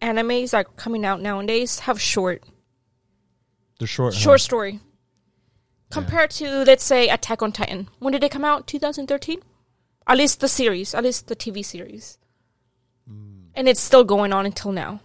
animes 0.01 0.51
that 0.51 0.65
are 0.65 0.69
coming 0.75 1.05
out 1.05 1.21
nowadays 1.21 1.79
have 1.79 1.99
short 1.99 2.43
they're 3.79 3.87
short 3.87 4.13
huh? 4.13 4.19
short 4.19 4.41
story 4.41 4.79
compared 5.89 6.29
to 6.31 6.63
let's 6.63 6.83
say 6.83 7.09
Attack 7.09 7.41
on 7.41 7.51
Titan. 7.51 7.87
When 7.99 8.11
did 8.11 8.23
it 8.23 8.31
come 8.31 8.43
out? 8.43 8.67
2013. 8.67 9.39
At 10.05 10.17
least 10.17 10.39
the 10.39 10.47
series, 10.47 10.93
at 10.93 11.03
least 11.03 11.27
the 11.27 11.35
TV 11.35 11.63
series, 11.63 12.17
Hmm. 13.07 13.47
and 13.55 13.67
it's 13.67 13.79
still 13.79 14.03
going 14.03 14.33
on 14.33 14.45
until 14.45 14.71
now. 14.71 15.01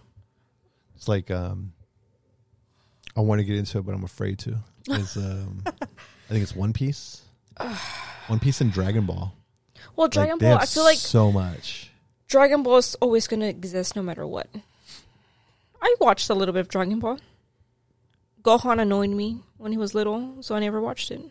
It's 0.95 1.07
like 1.07 1.31
um 1.31 1.73
I 3.15 3.21
want 3.21 3.39
to 3.39 3.45
get 3.45 3.57
into 3.57 3.77
it 3.77 3.85
but 3.85 3.93
I'm 3.95 4.03
afraid 4.03 4.39
to. 4.39 4.57
Is 4.89 5.15
um 5.17 5.63
I 5.65 6.29
think 6.29 6.43
it's 6.43 6.55
One 6.55 6.73
Piece. 6.73 7.21
One 8.27 8.39
Piece 8.39 8.61
and 8.61 8.71
Dragon 8.71 9.05
Ball. 9.05 9.33
Well, 9.95 10.07
Dragon 10.07 10.37
they 10.39 10.49
Ball, 10.49 10.59
I 10.59 10.65
feel 10.65 10.83
like 10.83 10.97
so 10.97 11.31
much. 11.31 11.91
Dragon 12.27 12.63
Ball 12.63 12.77
is 12.77 12.95
always 12.95 13.27
going 13.27 13.41
to 13.41 13.47
exist 13.47 13.95
no 13.95 14.01
matter 14.01 14.25
what. 14.25 14.47
I 15.83 15.95
watched 15.99 16.29
a 16.29 16.33
little 16.33 16.53
bit 16.53 16.61
of 16.61 16.69
Dragon 16.69 16.99
Ball. 16.99 17.19
Gohan 18.41 18.79
annoyed 18.79 19.09
me 19.09 19.41
when 19.57 19.73
he 19.73 19.77
was 19.77 19.93
little, 19.93 20.41
so 20.41 20.55
I 20.55 20.59
never 20.59 20.81
watched 20.81 21.11
it. 21.11 21.21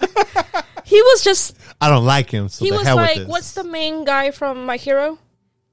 he 0.84 1.00
was 1.00 1.24
just 1.24 1.56
I 1.80 1.88
don't 1.88 2.04
like 2.04 2.30
him, 2.30 2.48
so 2.48 2.64
he 2.64 2.70
was 2.70 2.84
like 2.84 3.26
what's 3.26 3.52
the 3.52 3.64
main 3.64 4.04
guy 4.04 4.30
from 4.30 4.66
My 4.66 4.76
Hero? 4.76 5.18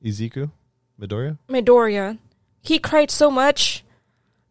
Izuku? 0.04 0.50
Midoriya? 1.00 1.38
Midoriya. 1.50 2.18
He 2.62 2.80
cried 2.80 3.12
so 3.12 3.30
much. 3.30 3.84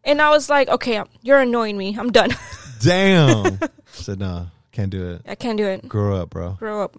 And 0.03 0.21
I 0.21 0.29
was 0.29 0.49
like, 0.49 0.67
okay, 0.67 1.01
you're 1.21 1.39
annoying 1.39 1.77
me. 1.77 1.95
I'm 1.97 2.11
done. 2.11 2.31
Damn. 2.81 3.59
I 3.61 3.69
said 3.91 4.19
no, 4.19 4.47
can't 4.71 4.91
do 4.91 5.11
it. 5.11 5.21
I 5.27 5.35
can't 5.35 5.57
do 5.57 5.65
it. 5.65 5.87
Grow 5.87 6.17
up, 6.17 6.29
bro. 6.29 6.51
Grow 6.59 6.83
up. 6.83 6.97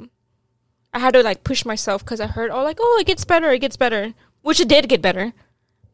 I 0.95 0.99
had 0.99 1.15
to 1.15 1.23
like 1.23 1.45
push 1.45 1.65
myself 1.65 2.05
because 2.05 2.21
I 2.21 2.27
heard, 2.27 2.51
oh, 2.51 2.63
like, 2.63 2.79
oh, 2.81 2.99
it 3.01 3.07
gets 3.07 3.25
better, 3.25 3.51
it 3.51 3.61
gets 3.61 3.77
better, 3.77 4.15
which 4.43 4.61
it 4.61 4.69
did 4.69 4.89
get 4.89 5.03
better. 5.03 5.33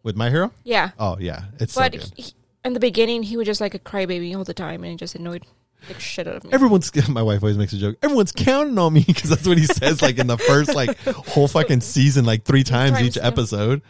With 0.03 0.17
my 0.17 0.31
hero? 0.31 0.53
Yeah, 0.65 0.91
Oh 0.99 1.17
yeah, 1.19 1.45
it's 1.59 1.75
but 1.75 1.93
so 1.93 1.99
good. 1.99 2.13
he, 2.17 2.33
in 2.65 2.73
the 2.73 2.81
beginning, 2.81 3.23
he 3.23 3.37
was 3.37 3.47
just 3.47 3.61
like 3.61 3.75
a 3.75 3.79
crybaby 3.79 4.35
all 4.37 4.45
the 4.45 4.55
time, 4.55 4.85
and 4.85 4.93
it 4.95 4.97
just 4.97 5.15
annoyed 5.15 5.45
the 5.87 5.99
shit 5.99 6.27
out 6.27 6.37
of 6.37 6.45
me. 6.45 6.51
Everyone's 6.53 6.91
my 7.09 7.23
wife 7.23 7.43
always 7.43 7.59
makes 7.59 7.73
a 7.73 7.79
joke. 7.79 7.97
Everyone's 8.03 8.33
counting 8.33 8.79
on 8.79 8.93
me 8.93 9.03
because 9.07 9.31
that's 9.31 9.47
what 9.47 9.59
he 9.59 9.67
says 9.67 10.03
like 10.03 10.19
in 10.19 10.27
the 10.27 10.39
first 10.39 10.75
like 10.75 10.99
whole 11.01 11.49
fucking 11.49 11.81
season 11.81 12.25
like 12.25 12.45
three 12.45 12.65
times, 12.65 12.93
times, 12.97 13.07
each 13.07 13.17
yeah. 13.17 13.27
episode. 13.27 13.83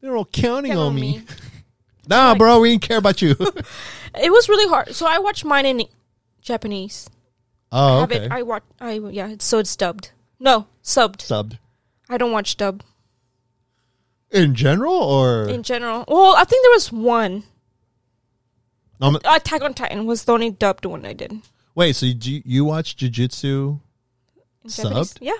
They're 0.00 0.16
all 0.16 0.24
counting 0.24 0.72
Count 0.72 0.80
on 0.80 0.86
on 0.88 0.94
me. 0.94 1.18
me. 1.18 1.22
Nah, 2.08 2.30
Like- 2.30 2.38
bro, 2.38 2.58
we 2.60 2.70
didn't 2.70 2.82
care 2.82 2.98
about 2.98 3.22
you. 3.22 3.36
It 4.20 4.30
was 4.32 4.48
really 4.48 4.68
hard, 4.68 4.92
so 4.94 5.06
I 5.06 5.18
watched 5.20 5.44
mine 5.44 5.66
in 5.66 5.84
Japanese. 6.40 7.08
Oh, 7.70 8.00
have 8.00 8.10
okay. 8.12 8.24
it. 8.26 8.32
I 8.32 8.42
watch. 8.42 8.64
I 8.80 8.94
yeah. 8.94 9.28
It's, 9.28 9.44
so 9.44 9.58
it's 9.58 9.74
dubbed. 9.76 10.10
No, 10.40 10.66
subbed. 10.82 11.18
Subbed 11.18 11.58
I 12.10 12.18
don't 12.18 12.32
watch 12.32 12.56
dub 12.56 12.82
in 14.32 14.54
general, 14.54 14.94
or 14.94 15.48
in 15.48 15.62
general. 15.62 16.04
Well, 16.08 16.34
I 16.36 16.44
think 16.44 16.64
there 16.64 16.72
was 16.72 16.90
one. 16.92 17.42
Um, 19.00 19.16
Attack 19.24 19.62
on 19.62 19.74
Titan 19.74 20.06
was 20.06 20.24
the 20.24 20.32
only 20.32 20.50
dubbed 20.50 20.84
one 20.86 21.04
I 21.04 21.12
did. 21.12 21.32
wait. 21.74 21.96
So 21.96 22.06
you 22.06 22.42
you 22.44 22.64
watch 22.64 22.96
Jujutsu? 22.96 23.80
Subbed? 24.66 25.18
Yeah. 25.20 25.32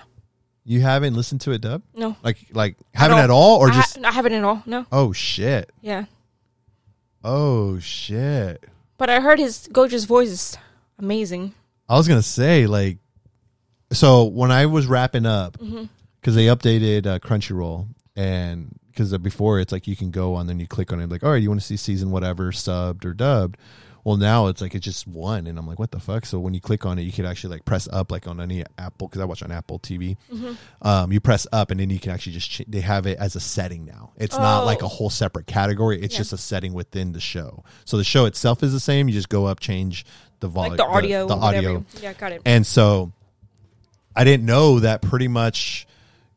You 0.65 0.81
haven't 0.81 1.15
listened 1.15 1.41
to 1.43 1.53
it 1.53 1.61
dub? 1.61 1.83
No. 1.95 2.17
Like 2.23 2.39
like 2.53 2.77
haven't 2.95 3.19
at 3.19 3.31
all, 3.31 3.59
or 3.61 3.71
I, 3.71 3.75
just 3.75 3.97
ha- 3.99 4.09
I 4.09 4.13
haven't 4.13 4.33
at 4.33 4.45
all. 4.45 4.63
No. 4.67 4.87
oh 4.93 5.13
shit, 5.13 5.71
Yeah. 5.81 6.05
oh 7.25 7.79
shit. 7.79 8.65
But 8.99 9.11
I 9.11 9.21
heard 9.21 9.39
his 9.39 9.69
Gojo's 9.73 10.05
voice 10.05 10.29
is 10.29 10.59
amazing. 10.99 11.55
I 11.89 11.97
was 11.97 12.07
gonna 12.09 12.23
say 12.23 12.67
like, 12.67 12.99
so 13.93 14.25
when 14.25 14.51
I 14.53 14.67
was 14.67 14.87
wrapping 14.87 15.27
up, 15.27 15.59
Mm-hmm. 15.59 15.85
because 16.21 16.35
they 16.37 16.47
updated 16.47 17.07
uh, 17.07 17.19
Crunchyroll, 17.19 17.89
and 18.17 18.77
because 18.93 19.17
before 19.19 19.59
it's 19.61 19.73
like 19.73 19.87
you 19.87 19.97
can 19.97 20.11
go 20.11 20.35
on, 20.35 20.47
then 20.47 20.61
you 20.61 20.67
click 20.67 20.93
on 20.93 21.01
it, 21.01 21.09
like, 21.11 21.23
all 21.25 21.31
right, 21.31 21.43
you 21.43 21.49
want 21.49 21.61
to 21.61 21.67
see 21.67 21.77
season 21.77 22.11
whatever 22.11 22.53
subbed 22.53 23.05
or 23.05 23.15
dubbed. 23.15 23.57
Well, 24.05 24.17
now 24.17 24.49
it's 24.49 24.61
like 24.61 24.75
it's 24.75 24.85
just 24.85 25.07
one, 25.07 25.47
and 25.47 25.57
I'm 25.57 25.67
like, 25.69 25.79
what 25.79 25.93
the 25.93 26.01
fuck? 26.01 26.27
So 26.27 26.41
when 26.41 26.55
you 26.55 26.61
click 26.61 26.85
on 26.85 26.99
it, 26.99 27.03
you 27.03 27.13
could 27.13 27.25
actually 27.25 27.55
like 27.55 27.65
press 27.65 27.87
up, 27.93 28.11
like 28.11 28.27
on 28.27 28.41
any 28.41 28.65
Apple, 28.77 29.07
because 29.07 29.21
I 29.21 29.25
watch 29.27 29.45
on 29.45 29.53
Apple 29.53 29.79
TV. 29.79 30.17
Mm-hmm. 30.33 30.53
Um, 30.87 31.13
you 31.13 31.21
press 31.21 31.47
up, 31.53 31.71
and 31.71 31.79
then 31.79 31.89
you 31.89 32.01
can 32.01 32.11
actually 32.11 32.33
just 32.33 32.51
ch- 32.51 32.63
they 32.67 32.81
have 32.81 33.07
it 33.07 33.17
as 33.21 33.37
a 33.37 33.41
setting 33.41 33.85
now. 33.85 34.11
It's 34.17 34.37
not 34.37 34.63
Oh. 34.63 34.67
like 34.67 34.83
a 34.83 34.89
whole 34.89 35.09
separate 35.09 35.47
category. 35.47 36.03
It's 36.03 36.15
Yeah. 36.15 36.19
just 36.19 36.33
a 36.33 36.37
setting 36.39 36.73
within 36.73 37.13
the 37.13 37.21
show. 37.21 37.63
So 37.85 37.97
the 37.97 38.03
show 38.03 38.25
itself 38.25 38.65
is 38.65 38.73
the 38.73 38.81
same. 38.81 39.07
You 39.09 39.15
just 39.15 39.29
go 39.29 39.47
up, 39.47 39.61
change 39.61 40.05
the 40.41 40.49
volume, 40.49 40.73
Like 40.73 40.79
the 40.79 40.85
audio. 40.93 41.29
the, 41.29 41.37
whatever. 41.37 41.69
audio, 41.69 41.85
Yeah, 42.03 42.13
got 42.15 42.33
it. 42.33 42.43
and 42.45 42.67
so 42.67 43.13
I 44.17 44.25
didn't 44.25 44.47
know 44.47 44.81
that 44.81 45.03
pretty 45.03 45.29
much 45.29 45.87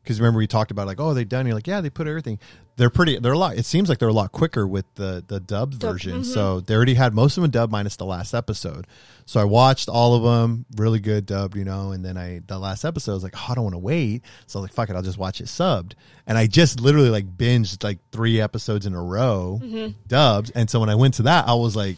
because 0.06 0.20
remember 0.20 0.38
we 0.38 0.46
talked 0.46 0.70
about 0.70 0.86
like 0.86 1.00
oh 1.00 1.12
they 1.14 1.24
done 1.24 1.46
you're 1.46 1.54
like 1.54 1.66
yeah 1.66 1.80
they 1.80 1.90
put 1.90 2.06
everything. 2.06 2.38
They're 2.76 2.90
pretty 2.90 3.18
they're 3.18 3.32
a 3.32 3.38
lot 3.38 3.56
it 3.56 3.66
seems 3.66 3.88
like 3.88 3.98
they're 3.98 4.08
a 4.08 4.12
lot 4.12 4.30
quicker 4.32 4.66
with 4.66 4.84
the 4.94 5.24
the 5.26 5.40
dubbed 5.40 5.78
Dub- 5.78 5.92
version. 5.92 6.20
mhm. 6.20 6.24
so 6.24 6.60
they 6.60 6.74
already 6.74 6.94
had 6.94 7.12
most 7.14 7.36
of 7.36 7.42
them 7.42 7.50
dubbed 7.50 7.72
minus 7.72 7.96
the 7.96 8.04
last 8.04 8.34
episode. 8.34 8.86
So 9.24 9.40
I 9.40 9.44
watched 9.44 9.88
all 9.88 10.14
of 10.14 10.22
them 10.22 10.64
really 10.76 11.00
good 11.00 11.26
dubbed 11.26 11.56
you 11.56 11.64
know 11.64 11.90
and 11.90 12.04
then 12.04 12.16
I 12.16 12.42
the 12.46 12.58
last 12.58 12.84
episode 12.84 13.12
I 13.12 13.14
was 13.14 13.22
like 13.24 13.34
oh, 13.36 13.46
I 13.50 13.54
don't 13.54 13.64
want 13.64 13.74
to 13.74 13.78
wait. 13.78 14.22
So 14.46 14.58
I 14.58 14.62
was 14.62 14.70
like 14.70 14.74
fuck 14.74 14.90
it 14.90 14.96
I'll 14.96 15.02
just 15.02 15.18
watch 15.18 15.40
it 15.40 15.46
subbed. 15.46 15.94
And 16.26 16.38
I 16.38 16.46
just 16.46 16.80
literally 16.80 17.10
like 17.10 17.26
binged 17.36 17.82
like 17.82 17.98
three 18.12 18.40
episodes 18.40 18.86
in 18.86 18.94
a 18.94 19.02
row 19.02 19.60
dubbed. 20.06 20.52
And 20.54 20.70
so 20.70 20.80
when 20.80 20.88
I 20.90 20.94
went 20.94 21.14
to 21.14 21.22
that 21.24 21.48
I 21.48 21.54
was 21.54 21.74
like 21.74 21.96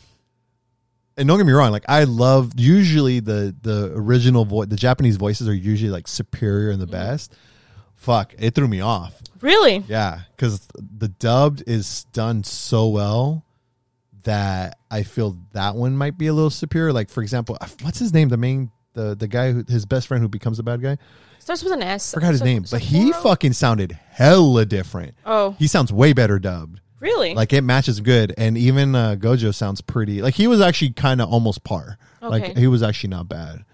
and 1.16 1.26
don't 1.26 1.36
get 1.36 1.46
me 1.46 1.52
wrong, 1.52 1.72
like 1.72 1.84
I 1.88 2.04
love 2.04 2.52
usually 2.56 3.18
the 3.18 3.52
the 3.62 3.90
original 3.96 4.44
voice, 4.44 4.68
the 4.68 4.76
Japanese 4.76 5.16
voices 5.16 5.48
are 5.48 5.54
usually 5.54 5.90
like 5.90 6.06
superior 6.06 6.70
and 6.70 6.80
the 6.80 6.86
best. 6.86 7.34
Fuck, 7.98 8.34
it 8.38 8.54
threw 8.54 8.66
me 8.68 8.80
off. 8.80 9.20
Really? 9.42 9.84
Yeah, 9.86 10.20
because 10.34 10.66
the 10.98 11.08
dubbed 11.08 11.62
is 11.66 12.04
done 12.12 12.42
so 12.42 12.88
well 12.88 13.44
that 14.24 14.78
I 14.90 15.02
feel 15.02 15.36
that 15.52 15.74
one 15.76 15.96
might 15.96 16.16
be 16.18 16.26
a 16.26 16.32
little 16.32 16.50
superior. 16.50 16.92
Like 16.92 17.08
for 17.10 17.22
example, 17.22 17.56
what's 17.82 17.98
his 17.98 18.12
name? 18.12 18.28
The 18.30 18.36
main 18.36 18.70
the 18.94 19.14
the 19.14 19.28
guy 19.28 19.52
who 19.52 19.64
his 19.68 19.84
best 19.86 20.06
friend 20.08 20.22
who 20.22 20.28
becomes 20.28 20.58
a 20.58 20.62
bad 20.62 20.80
guy. 20.82 20.98
Starts 21.38 21.62
with 21.62 21.72
an 21.72 21.82
S. 21.82 22.12
Forgot 22.14 22.30
his 22.32 22.40
Sa- 22.40 22.44
name, 22.44 22.64
but 22.70 22.80
he 22.80 23.12
fucking 23.12 23.52
sounded 23.54 23.92
hella 24.10 24.66
different. 24.66 25.14
Oh, 25.24 25.54
He 25.58 25.66
sounds 25.66 25.92
way 25.92 26.12
better 26.12 26.38
dubbed. 26.38 26.80
really? 27.00 27.34
Like 27.34 27.52
it 27.52 27.62
matches 27.62 28.00
good, 28.00 28.34
and 28.36 28.58
even 28.58 28.94
uh, 28.94 29.16
Gojo 29.18 29.54
sounds 29.54 29.80
pretty. 29.80 30.20
Like 30.20 30.34
he 30.34 30.46
was 30.46 30.60
actually 30.60 30.90
kind 30.90 31.20
of 31.22 31.30
almost 31.32 31.64
par. 31.64 31.96
Like 32.20 32.56
he 32.56 32.66
was 32.66 32.82
actually 32.82 33.10
not 33.10 33.28
bad. 33.28 33.64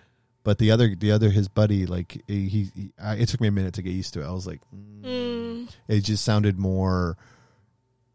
But 0.44 0.58
the 0.58 0.70
other, 0.70 0.94
the 0.94 1.10
other, 1.10 1.30
his 1.30 1.48
buddy, 1.48 1.86
like 1.86 2.22
he, 2.28 2.48
he 2.48 2.70
I, 3.02 3.16
it 3.16 3.28
took 3.28 3.40
me 3.40 3.48
a 3.48 3.50
minute 3.52 3.74
to 3.74 3.82
get 3.82 3.90
used 3.92 4.14
to 4.14 4.22
it. 4.22 4.26
I 4.26 4.30
was 4.32 4.46
like, 4.46 4.60
mm, 4.74 5.02
Mm, 5.64 5.68
it 5.88 6.00
just 6.00 6.24
sounded 6.24 6.58
more. 6.58 7.16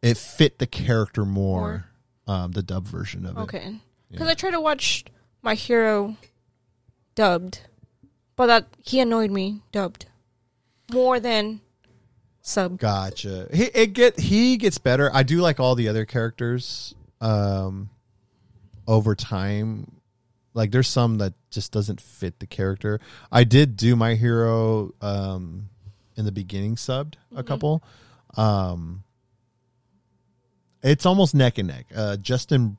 It 0.01 0.15
fit 0.17 0.59
the 0.59 0.67
character 0.67 1.25
more. 1.25 1.85
Um, 2.27 2.51
the 2.51 2.61
dub 2.63 2.85
version 2.87 3.25
of 3.25 3.35
it. 3.37 3.41
okay. 3.41 3.75
Because 4.11 4.27
Yeah. 4.27 4.31
I 4.31 4.35
tried 4.35 4.51
to 4.51 4.61
watch 4.61 5.03
My 5.41 5.55
Hero 5.55 6.15
dubbed, 7.15 7.61
but 8.35 8.45
that 8.47 8.67
he 8.83 8.99
annoyed 8.99 9.31
me 9.31 9.61
dubbed 9.71 10.05
more 10.93 11.19
than 11.19 11.61
sub. 12.43 12.77
Gotcha. 12.79 13.47
He 13.51 13.63
it 13.63 13.93
get 13.93 14.19
he 14.19 14.57
gets 14.57 14.77
better. 14.77 15.09
I 15.13 15.23
do 15.23 15.37
like 15.41 15.59
all 15.59 15.73
the 15.75 15.87
other 15.87 16.05
characters. 16.05 16.93
Um, 17.21 17.89
over 18.87 19.15
time, 19.15 19.98
like 20.59 20.71
there's 20.71 20.87
some 20.87 21.17
that 21.19 21.33
just 21.49 21.71
doesn't 21.71 22.01
fit 22.01 22.39
the 22.39 22.45
character. 22.45 22.99
I 23.31 23.45
did 23.45 23.77
do 23.77 23.95
my 23.95 24.15
hero 24.15 24.93
um 25.01 25.69
in 26.15 26.25
the 26.25 26.31
beginning 26.31 26.75
subbed 26.75 27.13
a 27.33 27.43
couple. 27.43 27.81
Um, 28.35 29.03
it's 30.83 31.05
almost 31.05 31.33
neck 31.33 31.57
and 31.57 31.69
neck. 31.69 31.87
Uh, 31.95 32.17
Justin 32.17 32.77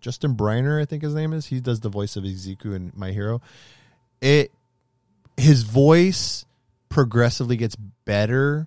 Justin 0.00 0.34
Briner, 0.34 0.80
I 0.80 0.86
think 0.86 1.02
his 1.02 1.14
name 1.14 1.32
is. 1.32 1.46
He 1.46 1.60
does 1.60 1.80
the 1.80 1.88
voice 1.90 2.16
of 2.16 2.24
Izuku 2.24 2.74
in 2.74 2.92
My 2.96 3.12
Hero. 3.12 3.42
It 4.20 4.52
his 5.36 5.62
voice 5.62 6.46
progressively 6.88 7.56
gets 7.56 7.76
better 7.76 8.66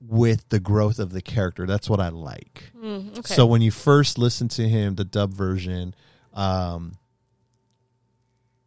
with 0.00 0.48
the 0.48 0.60
growth 0.60 0.98
of 0.98 1.12
the 1.12 1.22
character. 1.22 1.66
That's 1.66 1.88
what 1.88 2.00
I 2.00 2.08
like. 2.08 2.72
Mm, 2.76 3.18
okay. 3.18 3.34
So 3.34 3.46
when 3.46 3.62
you 3.62 3.70
first 3.70 4.18
listen 4.18 4.48
to 4.48 4.68
him, 4.68 4.94
the 4.94 5.04
dub 5.04 5.32
version, 5.32 5.94
um, 6.32 6.96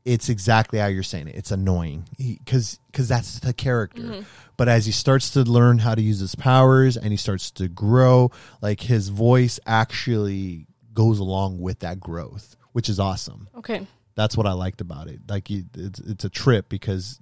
it's 0.07 0.29
exactly 0.29 0.79
how 0.79 0.87
you're 0.87 1.03
saying 1.03 1.27
it. 1.27 1.35
It's 1.35 1.51
annoying 1.51 2.05
because 2.17 2.79
because 2.89 3.09
that's 3.09 3.39
the 3.39 3.53
character. 3.53 4.23
But 4.55 4.69
as 4.69 4.85
he 4.85 4.93
starts 4.93 5.31
to 5.31 5.43
learn 5.43 5.79
how 5.79 5.93
to 5.95 6.01
use 6.01 6.19
his 6.19 6.33
powers 6.33 6.95
and 6.97 7.11
he 7.11 7.17
starts 7.17 7.51
to 7.51 7.67
grow, 7.67 8.31
like 8.61 8.79
his 8.81 9.09
voice 9.09 9.59
actually 9.67 10.65
goes 10.93 11.19
along 11.19 11.59
with 11.59 11.79
that 11.79 11.99
growth, 11.99 12.55
which 12.71 12.89
is 12.89 12.99
awesome. 12.99 13.49
okay. 13.57 13.85
That's 14.15 14.35
what 14.35 14.47
I 14.47 14.53
liked 14.53 14.81
about 14.81 15.07
it. 15.07 15.19
Like 15.29 15.51
you, 15.51 15.65
it's 15.75 15.99
it's 15.99 16.25
a 16.25 16.29
trip 16.29 16.69
because 16.69 17.19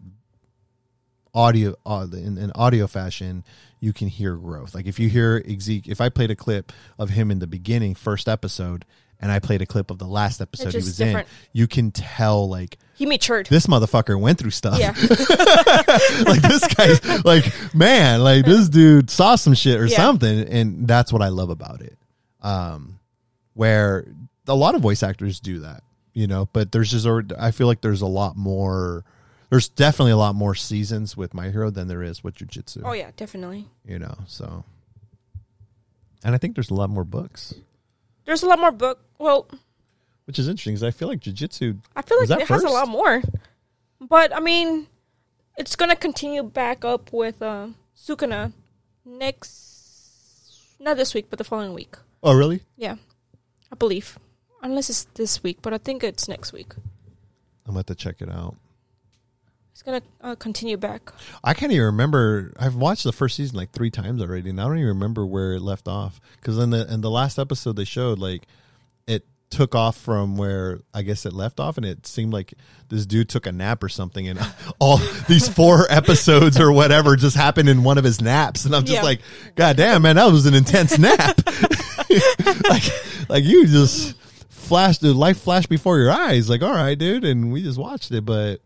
audio 1.33 1.75
uh, 1.85 2.07
in, 2.13 2.37
in 2.37 2.51
audio 2.55 2.87
fashion 2.87 3.43
you 3.81 3.91
can 3.91 4.07
hear 4.07 4.35
growth. 4.35 4.73
Like 4.73 4.85
if 4.85 4.99
you 4.99 5.09
hear 5.09 5.41
Ezek, 5.41 5.87
if 5.87 5.99
I 5.99 6.07
played 6.09 6.31
a 6.31 6.35
clip 6.35 6.71
of 6.97 7.09
him 7.09 7.31
in 7.31 7.39
the 7.39 7.47
beginning 7.47 7.95
first 7.95 8.29
episode 8.29 8.85
and 9.21 9.31
I 9.31 9.39
played 9.39 9.61
a 9.61 9.65
clip 9.65 9.91
of 9.91 9.97
the 9.97 10.05
last 10.07 10.41
episode 10.41 10.71
he 10.71 10.77
was 10.77 10.97
different. 10.97 11.27
in, 11.27 11.33
you 11.53 11.67
can 11.67 11.91
tell 11.91 12.47
like 12.49 12.77
He 12.95 13.05
matured. 13.05 13.47
this 13.47 13.67
motherfucker 13.67 14.19
went 14.19 14.39
through 14.39 14.51
stuff. 14.51 14.77
yeah. 14.79 14.89
like 16.25 16.41
this 16.41 16.67
guy, 16.73 17.19
like 17.23 17.45
man, 17.73 18.21
like 18.23 18.45
this 18.45 18.69
dude 18.69 19.09
saw 19.09 19.35
some 19.35 19.53
shit 19.53 19.79
or 19.79 19.85
Yeah. 19.85 19.97
something, 19.97 20.47
and 20.49 20.87
that's 20.87 21.11
what 21.13 21.21
I 21.21 21.29
love 21.29 21.49
about 21.49 21.81
it. 21.81 21.97
Um, 22.41 22.99
where 23.53 24.05
a 24.47 24.55
lot 24.55 24.75
of 24.75 24.81
voice 24.81 25.01
actors 25.01 25.39
do 25.39 25.59
that, 25.59 25.81
you 26.13 26.27
know, 26.27 26.47
but 26.53 26.71
there's 26.71 26.91
just 26.91 27.07
I 27.39 27.51
feel 27.51 27.67
like 27.67 27.81
there's 27.81 28.01
a 28.01 28.07
lot 28.07 28.35
more. 28.35 29.03
There's 29.49 29.69
definitely 29.69 30.11
a 30.11 30.17
lot 30.17 30.35
more 30.35 30.55
seasons 30.55 31.15
with 31.15 31.33
My 31.33 31.49
Hero 31.49 31.69
than 31.69 31.87
there 31.87 32.03
is 32.03 32.23
with 32.23 32.35
Jujitsu. 32.35 32.81
oh 32.83 32.93
yeah, 32.93 33.11
definitely. 33.15 33.67
you 33.85 33.99
know, 33.99 34.15
so. 34.27 34.65
And 36.23 36.33
I 36.33 36.39
think 36.39 36.55
there's 36.55 36.71
a 36.71 36.73
lot 36.73 36.89
more 36.89 37.03
books, 37.03 37.53
There's 38.25 38.43
a 38.43 38.47
lot 38.47 38.59
more 38.59 38.71
book. 38.71 38.99
Well, 39.17 39.47
which 40.25 40.39
is 40.39 40.47
interesting 40.47 40.73
because 40.73 40.83
I 40.83 40.91
feel 40.91 41.07
like 41.07 41.19
Jujitsu. 41.21 41.77
I 41.95 42.01
feel 42.01 42.19
like 42.19 42.41
it 42.41 42.47
has 42.47 42.63
a 42.63 42.69
lot 42.69 42.87
more. 42.87 43.21
But 44.01 44.35
I 44.35 44.39
mean, 44.39 44.87
it's 45.57 45.75
gonna 45.75 45.95
continue 45.95 46.43
back 46.43 46.83
up 46.83 47.13
with 47.13 47.41
uh, 47.41 47.67
Sukuna 47.97 48.51
next, 49.05 50.75
not 50.79 50.97
this 50.97 51.13
week, 51.13 51.27
but 51.29 51.37
the 51.37 51.43
following 51.43 51.73
week. 51.73 51.95
Oh, 52.23 52.33
really? 52.33 52.61
Yeah, 52.75 52.95
I 53.71 53.75
believe, 53.75 54.17
unless 54.61 54.89
it's 54.89 55.03
this 55.13 55.43
week, 55.43 55.59
but 55.61 55.73
I 55.73 55.77
think 55.77 56.03
it's 56.03 56.27
next 56.27 56.51
week. 56.51 56.73
I'm 57.65 57.73
gonna 57.73 57.83
to 57.83 57.95
check 57.95 58.21
it 58.21 58.29
out. 58.29 58.55
It's 59.75 59.81
gonna 59.81 60.01
uh, 60.21 60.35
continue 60.35 60.77
back. 60.77 61.11
I 61.43 61.53
can't 61.53 61.69
even 61.73 61.87
remember. 61.87 62.53
I've 62.57 62.75
watched 62.75 63.03
the 63.03 63.11
first 63.11 63.35
season 63.35 63.57
like 63.57 63.71
three 63.71 63.91
times 63.91 64.21
already, 64.21 64.49
and 64.49 64.61
I 64.61 64.63
don't 64.63 64.77
even 64.77 64.87
remember 64.87 65.25
where 65.25 65.51
it 65.51 65.59
left 65.59 65.89
off. 65.89 66.21
Because 66.37 66.57
in 66.59 66.69
the 66.69 66.89
in 66.93 67.01
the 67.01 67.09
last 67.11 67.37
episode 67.37 67.75
they 67.75 67.83
showed, 67.83 68.17
like 68.17 68.43
it 69.05 69.25
took 69.49 69.75
off 69.75 69.97
from 69.97 70.37
where 70.37 70.79
I 70.93 71.01
guess 71.01 71.25
it 71.25 71.33
left 71.33 71.59
off, 71.59 71.75
and 71.75 71.85
it 71.85 72.07
seemed 72.07 72.31
like 72.31 72.53
this 72.87 73.05
dude 73.05 73.27
took 73.27 73.47
a 73.47 73.51
nap 73.51 73.83
or 73.83 73.89
something, 73.89 74.29
and 74.29 74.39
all 74.79 74.95
these 75.27 75.49
four 75.49 75.87
episodes 75.91 76.57
or 76.57 76.71
whatever 76.71 77.17
just 77.17 77.35
happened 77.35 77.67
in 77.67 77.83
one 77.83 77.97
of 77.97 78.05
his 78.05 78.21
naps, 78.21 78.63
and 78.63 78.73
I'm 78.73 78.85
just 78.85 78.99
Yeah. 78.99 79.03
like, 79.03 79.19
God 79.55 79.75
damn, 79.75 80.03
man, 80.03 80.15
that 80.15 80.31
was 80.31 80.45
an 80.45 80.53
intense 80.53 80.97
nap. 80.97 81.37
like, 82.69 83.29
like 83.29 83.43
you 83.43 83.67
just 83.67 84.15
flashed 84.49 85.01
the 85.01 85.13
life 85.13 85.41
flashed 85.41 85.67
before 85.67 85.97
your 85.97 86.11
eyes. 86.13 86.49
Like, 86.49 86.61
all 86.61 86.71
right, 86.73 86.97
dude, 86.97 87.25
and 87.25 87.51
we 87.51 87.61
just 87.61 87.77
watched 87.77 88.13
it, 88.13 88.23
but 88.23 88.61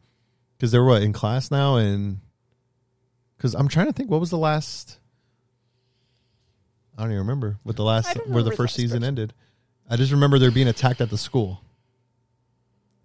because 0.60 0.72
they're 0.74 0.84
what 0.84 1.02
in 1.02 1.14
class 1.14 1.50
now, 1.50 1.78
and 1.78 2.20
because 3.38 3.56
I'm 3.56 3.70
trying 3.70 3.86
to 3.88 3.94
think, 3.94 4.12
what 4.12 4.20
was 4.20 4.30
the 4.30 4.38
last? 4.38 5.00
I 6.98 7.04
don't 7.04 7.12
even 7.12 7.22
remember 7.22 7.58
what 7.64 7.78
the 7.78 7.84
last 7.86 8.14
where 8.28 8.44
the 8.44 8.52
first 8.52 8.76
season 8.76 9.04
ended. 9.06 9.34
I 9.90 9.96
just 9.96 10.12
remember 10.12 10.38
they're 10.38 10.52
being 10.52 10.68
attacked 10.68 11.00
at 11.02 11.10
the 11.10 11.18
school. 11.18 11.62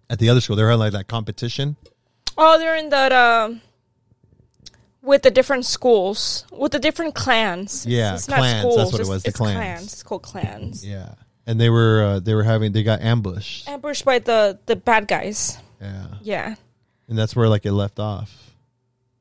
at 0.09 0.19
the 0.19 0.29
other 0.29 0.41
school. 0.41 0.55
They 0.57 0.63
were 0.63 0.75
like 0.75 0.91
that 0.91 1.07
competition. 1.07 1.77
Oh, 2.37 2.59
they're 2.59 2.75
in 2.75 2.89
that 2.89 3.13
um 3.13 3.61
with 5.01 5.21
the 5.21 5.31
different 5.31 5.65
schools, 5.65 6.45
with 6.51 6.73
the 6.73 6.79
different 6.79 7.15
clans. 7.15 7.85
Yeah, 7.85 8.15
it's 8.15 8.25
clans, 8.25 8.41
not 8.53 8.59
schools. 8.59 8.75
that's 8.77 8.91
what 8.91 8.99
it 8.99 9.01
it's- 9.03 9.09
was, 9.09 9.23
the 9.23 9.29
it's 9.29 9.37
clans. 9.37 9.83
It's 9.93 10.03
called 10.03 10.23
clans. 10.23 10.85
Yeah, 10.85 11.13
and 11.47 11.59
they 11.61 11.69
were 11.69 12.03
uh, 12.03 12.19
they 12.19 12.35
were 12.35 12.43
having 12.43 12.73
they 12.73 12.83
got 12.83 12.99
ambushed. 13.01 13.69
Ambushed 13.69 14.03
by 14.03 14.19
the 14.19 14.59
the 14.65 14.75
bad 14.75 15.07
guys. 15.07 15.57
Yeah, 15.81 16.07
Yeah, 16.21 16.55
and 17.07 17.17
that's 17.17 17.35
where 17.35 17.47
like 17.49 17.65
it 17.65 17.71
left 17.73 17.99
off. 17.99 18.53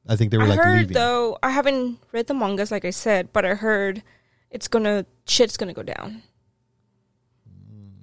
I 0.07 0.17
think 0.17 0.31
they 0.31 0.37
were 0.39 0.45
I 0.45 0.49
like 0.49 0.59
heard 0.61 0.79
leaving. 0.81 0.95
though. 0.95 1.39
I 1.43 1.51
haven't 1.51 1.99
read 2.13 2.27
the 2.27 2.35
mangas, 2.35 2.71
like 2.71 2.85
I 2.85 2.91
said, 2.91 3.33
but 3.33 3.45
I 3.45 3.55
heard 3.55 4.03
it's 4.51 4.69
gonna 4.69 5.07
shit's 5.27 5.57
gonna 5.57 5.73
go 5.75 5.83
down. 5.83 6.23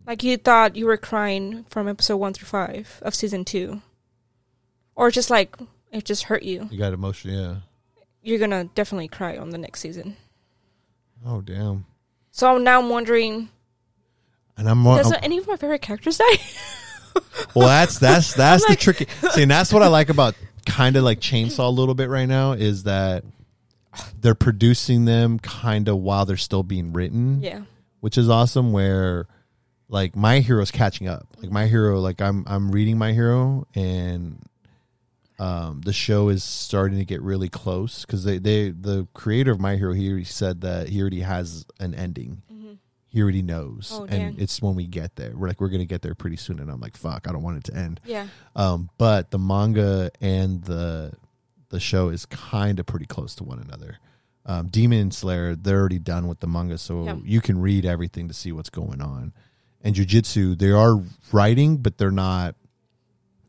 Like 0.08 0.24
you 0.24 0.38
thought 0.38 0.76
you 0.76 0.86
were 0.88 0.98
crying 0.98 1.64
from 1.70 1.88
episode 1.88 2.18
one 2.18 2.34
through 2.34 2.48
five 2.48 3.00
of 3.04 3.14
season 3.14 3.46
two, 3.46 3.82
or 4.96 5.12
just 5.12 5.30
like 5.30 5.56
it 5.92 6.06
just 6.06 6.24
hurt 6.24 6.44
you. 6.44 6.68
You 6.72 6.78
got 6.80 6.94
emotion, 6.94 7.32
yeah. 7.32 7.56
You're 8.24 8.40
gonna 8.40 8.66
definitely 8.76 9.08
cry 9.08 9.38
on 9.38 9.52
the 9.52 9.58
next 9.58 9.80
season. 9.82 10.18
Oh 11.26 11.42
damn! 11.42 11.86
So 12.32 12.58
now 12.58 12.80
I'm 12.80 12.90
wondering, 12.90 13.50
And 14.58 14.68
I'm, 14.68 14.80
more, 14.80 14.98
doesn't 14.98 15.24
any 15.24 15.38
of 15.38 15.48
my 15.48 15.56
favorite 15.56 15.82
characters 15.84 16.18
die? 16.18 16.26
well. 17.56 17.68
That's 17.68 18.00
that's 18.00 18.34
that's 18.34 18.66
the 18.68 18.76
tricky. 18.76 19.08
See, 19.32 19.44
and 19.44 19.52
that's 19.52 19.72
what 19.74 19.84
I 19.84 19.88
like 19.88 20.10
about 20.10 20.36
kind 20.66 20.96
of 20.96 21.04
like 21.04 21.20
Chainsaw 21.20 21.68
a 21.68 21.70
little 21.70 21.96
bit 21.96 22.10
right 22.10 22.28
now 22.28 22.54
is 22.54 22.84
that 22.84 23.24
they're 24.20 24.36
producing 24.36 25.06
them 25.06 25.40
kind 25.40 25.88
of 25.88 25.98
while 25.98 26.26
they're 26.26 26.38
still 26.38 26.64
being 26.64 26.94
written. 26.94 27.42
yeah, 27.42 27.62
which 28.00 28.18
is 28.18 28.30
awesome 28.30 28.72
where 28.72 29.28
like 29.90 30.16
my 30.16 30.40
hero's 30.40 30.72
catching 30.72 31.08
up 31.08 31.28
like 31.42 31.52
my 31.52 31.68
hero 31.68 32.00
like 32.00 32.22
i'm 32.22 32.46
i'm 32.48 32.72
reading 32.72 32.98
my 32.98 33.12
hero 33.12 33.68
and 33.76 34.40
um 35.38 35.82
the 35.84 35.92
show 35.92 36.30
is 36.30 36.44
starting 36.46 36.98
to 36.98 37.04
get 37.04 37.22
really 37.22 37.50
close 37.50 38.06
because 38.06 38.24
they 38.24 38.38
they 38.38 38.70
the 38.70 39.06
creator 39.14 39.52
of 39.52 39.60
my 39.60 39.76
hero 39.76 39.92
he 39.92 40.08
already 40.08 40.24
said 40.24 40.62
that 40.62 40.88
he 40.88 41.02
already 41.02 41.20
has 41.20 41.66
an 41.82 41.94
ending 41.94 42.42
he 43.12 43.22
already 43.22 43.42
knows 43.42 43.92
Oh, 43.94 44.06
and 44.06 44.40
it's 44.40 44.62
when 44.62 44.76
we 44.76 44.88
get 44.88 45.16
there 45.16 45.34
we're 45.36 45.48
like 45.48 45.62
we're 45.62 45.70
gonna 45.70 45.86
get 45.86 46.02
there 46.02 46.16
pretty 46.16 46.38
soon 46.38 46.60
and 46.60 46.72
i'm 46.72 46.80
like 46.80 46.98
fuck 46.98 47.28
i 47.28 47.32
don't 47.32 47.44
want 47.44 47.58
it 47.58 47.64
to 47.66 47.76
end 47.76 48.00
yeah. 48.06 48.28
um 48.56 48.90
but 48.98 49.32
the 49.32 49.40
manga 49.40 50.12
and 50.22 50.64
the 50.64 51.14
the 51.70 51.80
show 51.80 52.10
is 52.10 52.26
kind 52.26 52.80
of 52.80 52.86
pretty 52.86 53.06
close 53.06 53.36
to 53.36 53.44
one 53.44 53.60
another 53.60 53.98
um, 54.46 54.68
Demon 54.70 55.12
Slayer, 55.12 55.56
they're 55.56 55.80
already 55.80 56.00
done 56.00 56.28
with 56.28 56.40
the 56.40 56.48
manga, 56.48 56.78
so 56.78 57.06
Yeah. 57.06 57.18
you 57.24 57.42
can 57.42 57.62
read 57.62 57.86
everything 57.86 58.28
to 58.28 58.34
see 58.34 58.52
what's 58.52 58.72
going 58.72 59.00
on. 59.00 59.34
And 59.84 59.96
Jujitsu, 59.96 60.58
they 60.58 60.72
are 60.72 61.02
writing, 61.32 61.78
but 61.78 61.98
they're 61.98 62.12
not. 62.12 62.56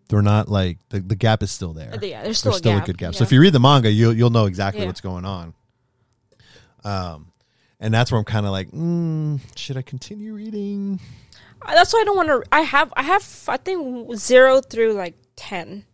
They're 0.08 0.20
not 0.20 0.50
like 0.50 0.76
the, 0.90 1.00
the 1.00 1.16
gap 1.16 1.42
is 1.42 1.50
still 1.50 1.72
there. 1.72 1.98
Yeah, 2.02 2.22
there's 2.22 2.36
still, 2.36 2.52
There's 2.52 2.58
still 2.58 2.74
a, 2.74 2.82
a, 2.82 2.84
good 2.84 2.98
gap. 2.98 3.14
Yeah. 3.14 3.18
So 3.20 3.24
if 3.24 3.32
you 3.32 3.40
read 3.40 3.54
the 3.54 3.60
manga, 3.60 3.90
you'll 3.90 4.12
you'll 4.12 4.28
know 4.28 4.44
exactly 4.44 4.82
Yeah. 4.82 4.88
what's 4.88 5.00
going 5.00 5.24
on. 5.24 5.54
Um, 6.84 7.31
and 7.82 7.92
that's 7.92 8.10
where 8.10 8.18
I'm 8.18 8.24
kind 8.24 8.46
of 8.46 8.52
like, 8.52 8.70
mm, 8.70 9.38
should 9.56 9.76
I 9.76 9.82
continue 9.82 10.32
reading? 10.32 10.98
That's 11.66 11.92
why 11.92 12.00
I 12.00 12.04
don't 12.04 12.16
want 12.16 12.28
to. 12.28 12.42
I 12.50 12.62
have, 12.62 12.92
I 12.96 13.02
have, 13.02 13.44
I 13.48 13.56
think 13.58 14.14
zero 14.16 14.60
through 14.62 14.94
like 14.94 15.14
ten, 15.36 15.84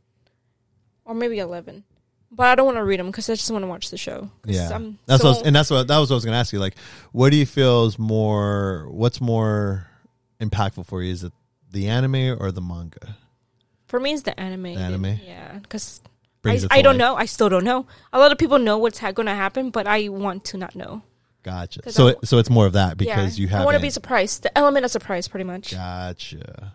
or 1.04 1.14
maybe 1.14 1.38
eleven, 1.40 1.84
but 2.30 2.46
I 2.46 2.54
don't 2.54 2.64
want 2.66 2.76
to 2.78 2.84
read 2.84 3.00
them 3.00 3.06
because 3.08 3.28
I 3.28 3.34
just 3.34 3.50
want 3.50 3.64
to 3.64 3.66
watch 3.68 3.90
the 3.90 3.98
show. 3.98 4.30
Yeah, 4.46 4.70
I'm 4.72 4.98
that's 5.06 5.22
so- 5.22 5.28
what, 5.30 5.38
was- 5.38 5.46
and 5.46 5.56
that's 5.56 5.70
what 5.70 5.88
that 5.88 5.98
was 5.98 6.10
what 6.10 6.14
I 6.14 6.18
was 6.18 6.24
going 6.24 6.32
to 6.34 6.38
ask 6.38 6.52
you. 6.52 6.58
Like, 6.60 6.76
what 7.12 7.30
do 7.30 7.36
you 7.36 7.46
feel 7.46 7.84
is 7.86 7.98
more? 7.98 8.86
What's 8.90 9.20
more 9.20 9.86
impactful 10.40 10.86
for 10.86 11.02
you? 11.02 11.12
Is 11.12 11.24
it 11.24 11.32
the 11.70 11.88
anime 11.88 12.36
or 12.40 12.50
the 12.52 12.60
manga? 12.62 13.16
for 13.88 13.98
me. 14.00 14.12
It's 14.12 14.22
the 14.22 14.38
anime. 14.38 14.74
The 14.74 14.80
anime? 14.80 15.20
yeah, 15.24 15.58
because 15.60 16.00
I, 16.04 16.08
Brings 16.42 16.64
it 16.64 16.68
to 16.68 16.74
I 16.74 16.82
don't 16.82 16.94
life. 16.94 16.98
know. 16.98 17.16
I 17.16 17.24
still 17.24 17.48
don't 17.48 17.64
know. 17.64 17.86
A 18.12 18.18
lot 18.18 18.32
of 18.32 18.38
people 18.38 18.58
know 18.58 18.78
what's 18.78 18.98
ha- 18.98 19.12
going 19.12 19.26
to 19.26 19.34
happen, 19.34 19.70
but 19.70 19.86
I 19.86 20.08
want 20.08 20.44
to 20.46 20.56
not 20.58 20.76
know. 20.76 21.02
Gotcha. 21.42 21.90
So 21.90 22.08
it, 22.08 22.18
so 22.24 22.38
it's 22.38 22.50
more 22.50 22.66
of 22.66 22.72
that 22.74 22.96
because 22.96 23.38
yeah. 23.38 23.42
you 23.42 23.48
have. 23.48 23.62
I 23.62 23.64
want 23.64 23.76
to 23.76 23.82
be 23.82 23.90
surprised. 23.90 24.42
The 24.42 24.56
element 24.58 24.84
of 24.84 24.90
surprise, 24.90 25.28
pretty 25.28 25.44
much. 25.44 25.72
Gotcha. 25.72 26.74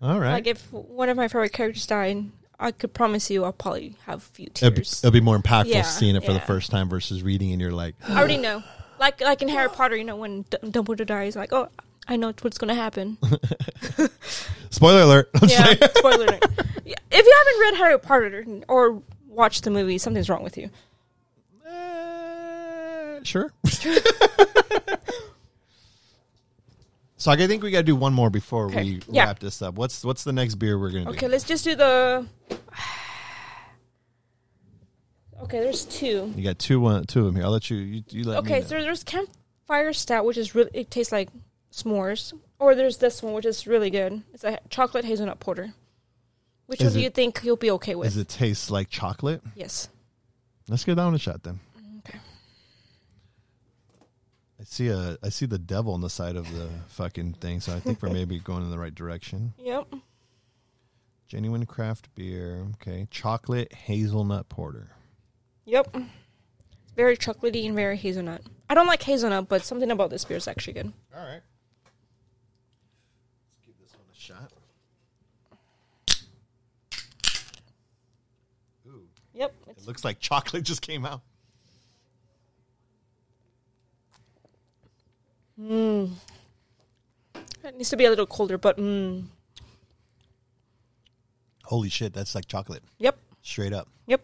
All 0.00 0.18
right. 0.18 0.32
Like 0.32 0.46
if 0.46 0.72
one 0.72 1.08
of 1.08 1.16
my 1.16 1.28
favorite 1.28 1.52
characters 1.52 1.86
died, 1.86 2.30
I 2.58 2.72
could 2.72 2.94
promise 2.94 3.30
you 3.30 3.44
I'll 3.44 3.52
probably 3.52 3.96
have 4.06 4.18
a 4.18 4.20
few 4.20 4.46
it'll, 4.46 4.70
be, 4.70 4.76
tears. 4.76 5.04
it'll 5.04 5.12
be 5.12 5.20
more 5.20 5.38
impactful 5.38 5.66
Yeah, 5.66 5.82
seeing 5.82 6.16
it 6.16 6.24
for 6.24 6.32
the 6.32 6.40
first 6.40 6.70
time 6.70 6.88
versus 6.88 7.22
reading, 7.22 7.52
and 7.52 7.60
you're 7.60 7.72
like, 7.72 7.94
I 8.06 8.18
already 8.18 8.36
know. 8.36 8.62
Like 8.98 9.20
like 9.20 9.42
in 9.42 9.48
Harry 9.48 9.68
Potter, 9.68 9.96
you 9.96 10.04
know, 10.04 10.16
when 10.16 10.42
D- 10.42 10.58
Dumbledore 10.64 11.06
dies, 11.06 11.34
like, 11.34 11.52
oh, 11.52 11.68
I 12.06 12.16
know 12.16 12.32
what's 12.40 12.58
going 12.58 12.68
to 12.68 12.74
happen. 12.74 13.18
spoiler 14.70 15.02
alert. 15.02 15.30
I'm 15.40 15.48
yeah, 15.48 15.74
spoiler 15.94 16.26
alert. 16.26 16.44
If 16.84 17.26
you 17.26 17.34
haven't 17.38 17.60
read 17.60 17.74
Harry 17.76 17.98
Potter 17.98 18.44
or 18.68 19.02
watched 19.26 19.64
the 19.64 19.70
movie, 19.70 19.96
something's 19.98 20.28
wrong 20.28 20.42
with 20.42 20.58
you. 20.58 20.70
Sure. 23.22 23.52
so 27.16 27.30
I 27.30 27.36
think 27.46 27.62
we 27.62 27.70
got 27.70 27.78
to 27.78 27.84
do 27.84 27.96
one 27.96 28.12
more 28.14 28.30
before 28.30 28.66
Okay, 28.66 28.82
we 28.84 29.02
yeah. 29.10 29.24
wrap 29.26 29.38
this 29.40 29.60
up. 29.62 29.74
What's 29.74 30.04
what's 30.04 30.24
the 30.24 30.32
next 30.32 30.54
beer 30.56 30.78
we're 30.78 30.90
gonna 30.90 31.10
Okay, 31.10 31.26
do? 31.26 31.28
let's 31.28 31.44
just 31.44 31.64
do 31.64 31.74
the. 31.74 32.26
Okay, 35.42 35.60
there's 35.60 35.86
two. 35.86 36.32
You 36.36 36.44
got 36.44 36.58
two 36.58 36.80
one 36.80 37.04
two 37.04 37.20
of 37.20 37.26
them 37.26 37.34
here. 37.36 37.44
I'll 37.44 37.50
let 37.50 37.70
you 37.70 37.78
you, 37.78 38.02
you 38.10 38.24
let 38.24 38.44
me 38.44 38.50
Okay, 38.50 38.60
know. 38.60 38.66
so 38.66 38.80
there's 38.82 39.02
campfire 39.02 39.92
stout, 39.94 40.26
which 40.26 40.36
is 40.36 40.54
really 40.54 40.70
it 40.74 40.90
tastes 40.90 41.12
like 41.12 41.30
s'mores, 41.72 42.34
or 42.58 42.74
there's 42.74 42.98
this 42.98 43.22
one, 43.22 43.32
which 43.32 43.46
is 43.46 43.66
really 43.66 43.88
good. 43.88 44.22
It's 44.34 44.44
a 44.44 44.58
chocolate 44.68 45.06
hazelnut 45.06 45.40
porter. 45.40 45.72
Which 46.66 46.82
Is 46.82 46.88
one 46.88 46.92
do 46.92 46.98
it- 47.00 47.02
you 47.04 47.10
think 47.10 47.40
you'll 47.42 47.56
be 47.56 47.70
okay 47.72 47.94
with? 47.94 48.08
Does 48.08 48.18
it 48.18 48.28
taste 48.28 48.70
like 48.70 48.90
chocolate? 48.90 49.40
yes. 49.56 49.88
Let's 50.68 50.84
get 50.84 50.96
down 50.96 51.14
a 51.14 51.18
shot 51.18 51.42
then. 51.42 51.58
Okay. 52.06 52.18
I 54.59 54.59
see 54.70 54.88
a 54.88 55.18
I 55.22 55.28
see 55.28 55.46
the 55.46 55.58
devil 55.58 55.92
on 55.94 56.00
the 56.00 56.10
side 56.10 56.36
of 56.36 56.50
the 56.54 56.68
fucking 56.88 57.34
thing, 57.34 57.60
so 57.60 57.74
I 57.74 57.80
think 57.80 58.00
we're 58.02 58.10
maybe 58.10 58.38
going 58.44 58.62
in 58.62 58.70
the 58.70 58.78
right 58.78 58.94
direction. 58.94 59.52
Yep. 59.58 59.94
Genuine 61.28 61.66
craft 61.66 62.08
beer. 62.14 62.66
Okay, 62.74 63.06
chocolate 63.10 63.72
hazelnut 63.72 64.48
porter. 64.48 64.90
Yep. 65.66 65.94
It's 65.94 66.92
very 66.96 67.16
chocolatey 67.16 67.66
and 67.66 67.74
very 67.76 67.96
hazelnut. 67.96 68.42
I 68.68 68.74
don't 68.74 68.86
like 68.86 69.02
hazelnut, 69.02 69.48
but 69.48 69.62
something 69.64 69.90
about 69.90 70.10
this 70.10 70.24
beer 70.24 70.36
is 70.38 70.48
actually 70.48 70.72
good. 70.74 70.92
All 71.14 71.22
right. 71.24 71.40
Let's 73.52 73.66
give 73.66 73.74
this 73.80 73.92
one 73.94 74.06
a 74.12 74.18
shot. 74.18 74.52
Ooh, 78.86 79.02
Yep. 79.34 79.54
it 79.68 79.86
looks 79.86 80.04
like 80.04 80.18
chocolate 80.20 80.64
just 80.64 80.82
came 80.82 81.04
out. 81.06 81.22
It 87.64 87.76
needs 87.76 87.90
to 87.90 87.96
be 87.96 88.04
a 88.06 88.10
little 88.10 88.26
colder, 88.26 88.56
but 88.58 88.78
mm, 88.78 89.24
Holy 91.64 91.88
shit, 91.88 92.12
that's 92.12 92.34
like 92.34 92.46
chocolate. 92.48 92.82
yep. 92.98 93.16
Straight 93.42 93.72
up. 93.72 93.88
Yep. 94.06 94.22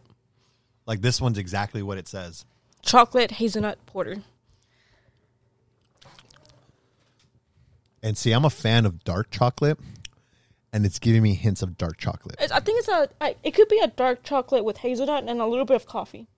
Like 0.87 1.01
this 1.01 1.21
one's 1.21 1.39
exactly 1.39 1.83
what 1.83 1.97
it 1.99 2.09
says. 2.09 2.45
Chocolate 2.83 3.31
hazelnut 3.33 3.85
porter. 3.87 4.17
And 8.03 8.17
see, 8.17 8.33
I'm 8.33 8.45
a 8.45 8.51
fan 8.51 8.85
of 8.87 9.03
dark 9.05 9.31
chocolate, 9.31 9.79
and 10.73 10.85
it's 10.87 10.99
giving 10.99 11.23
me 11.23 11.35
hints 11.35 11.63
of 11.63 11.77
dark 11.77 11.97
chocolate. 11.99 12.37
It's, 12.39 12.53
I 12.53 12.61
think 12.61 12.79
it's 12.81 12.89
a. 12.89 13.09
I, 13.21 13.37
it 13.43 13.53
could 13.53 13.69
be 13.69 13.79
a 13.81 13.89
dark 13.89 14.23
chocolate 14.23 14.65
with 14.65 14.77
hazelnut 14.79 15.25
and 15.27 15.41
a 15.41 15.47
little 15.47 15.65
bit 15.65 15.77
of 15.77 15.87
coffee. 15.87 16.29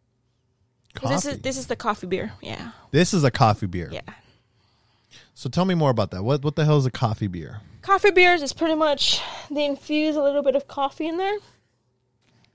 'Cause 0.94 1.10
This 1.24 1.26
is 1.34 1.40
this 1.42 1.58
is 1.58 1.66
the 1.66 1.76
coffee 1.76 2.06
beer. 2.06 2.32
Yeah. 2.40 2.70
This 2.90 3.12
is 3.12 3.22
a 3.24 3.30
coffee 3.30 3.66
beer. 3.66 3.90
Yeah. 3.92 4.00
So 5.34 5.48
tell 5.48 5.64
me 5.64 5.74
more 5.74 5.90
about 5.90 6.10
that. 6.10 6.22
What 6.22 6.42
what 6.42 6.56
the 6.56 6.64
hell 6.64 6.78
is 6.78 6.86
a 6.86 6.90
coffee 6.90 7.26
beer? 7.28 7.60
Coffee 7.82 8.10
beers 8.10 8.42
is 8.42 8.52
pretty 8.52 8.74
much 8.74 9.20
they 9.50 9.64
infuse 9.64 10.16
a 10.16 10.22
little 10.22 10.42
bit 10.42 10.54
of 10.56 10.68
coffee 10.68 11.06
in 11.08 11.16
there. 11.16 11.36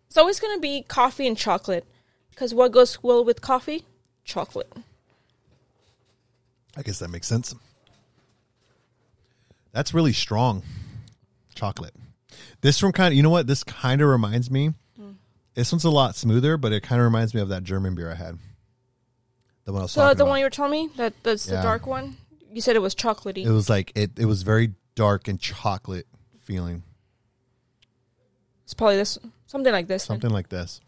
It's 0.07 0.17
always 0.17 0.39
going 0.39 0.55
to 0.55 0.61
be 0.61 0.83
coffee 0.87 1.25
and 1.27 1.35
chocolate 1.37 1.85
because 2.29 2.53
what 2.53 2.71
goes 2.71 3.01
well 3.01 3.25
with 3.25 3.41
coffee? 3.41 3.83
Chocolate. 4.25 4.71
I 6.77 6.81
guess 6.83 6.99
that 6.99 7.09
makes 7.09 7.27
sense. 7.27 7.55
That's 9.71 9.93
really 9.93 10.13
strong 10.13 10.61
chocolate. 11.55 11.93
This 12.61 12.81
one 12.81 12.91
kind 12.91 13.11
of, 13.11 13.17
you 13.17 13.23
know 13.23 13.29
what? 13.29 13.47
This 13.47 13.63
kind 13.63 14.01
of 14.01 14.07
reminds 14.09 14.49
me. 14.51 14.73
Mm. 14.99 15.15
This 15.55 15.71
one's 15.71 15.83
a 15.83 15.89
lot 15.89 16.15
smoother, 16.15 16.57
but 16.57 16.71
it 16.71 16.81
kind 16.81 16.99
of 17.01 17.05
reminds 17.05 17.33
me 17.33 17.41
of 17.41 17.49
that 17.49 17.63
German 17.63 17.95
beer 17.95 18.11
I 18.11 18.15
had. 18.15 18.37
The 19.65 19.71
one 19.73 19.81
I 19.81 19.83
was 19.83 19.91
So 19.91 20.01
the 20.05 20.11
about. 20.11 20.27
one 20.27 20.39
you 20.39 20.45
were 20.45 20.49
telling 20.49 20.71
me 20.71 20.89
that 20.97 21.13
that's 21.23 21.47
Yeah. 21.47 21.57
the 21.57 21.61
dark 21.63 21.85
one. 21.87 22.17
You 22.53 22.61
said 22.61 22.75
it 22.75 22.81
was 22.81 22.95
chocolatey. 22.95 23.45
it 23.45 23.51
was 23.51 23.69
like 23.69 23.91
it. 23.95 24.11
It 24.17 24.25
was 24.25 24.43
very 24.43 24.73
dark 24.95 25.27
and 25.27 25.39
chocolate 25.39 26.07
feeling, 26.41 26.83
it's 28.63 28.73
probably 28.73 28.97
this 28.97 29.17
something 29.47 29.71
like 29.71 29.87
this. 29.87 30.05
then. 30.07 30.15
something 30.15 30.29
like 30.31 30.49
this. 30.49 30.81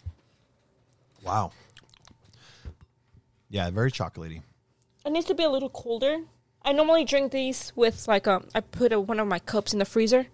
Wow. 1.24 1.52
Yeah, 3.50 3.70
very 3.72 3.92
chocolatey. 3.92 4.42
It 5.06 5.12
needs 5.12 5.26
to 5.28 5.36
be 5.36 5.44
a 5.44 5.50
little 5.50 5.70
colder. 5.70 6.18
I 6.64 6.72
normally 6.72 7.06
drink 7.06 7.32
these 7.32 7.72
with 7.76 8.08
like 8.08 8.28
um 8.28 8.48
I 8.54 8.60
put 8.62 8.92
a, 8.92 9.00
one 9.00 9.20
of 9.20 9.28
my 9.28 9.40
cups 9.40 9.74
in 9.74 9.80
the 9.80 9.86
freezer 9.86 10.28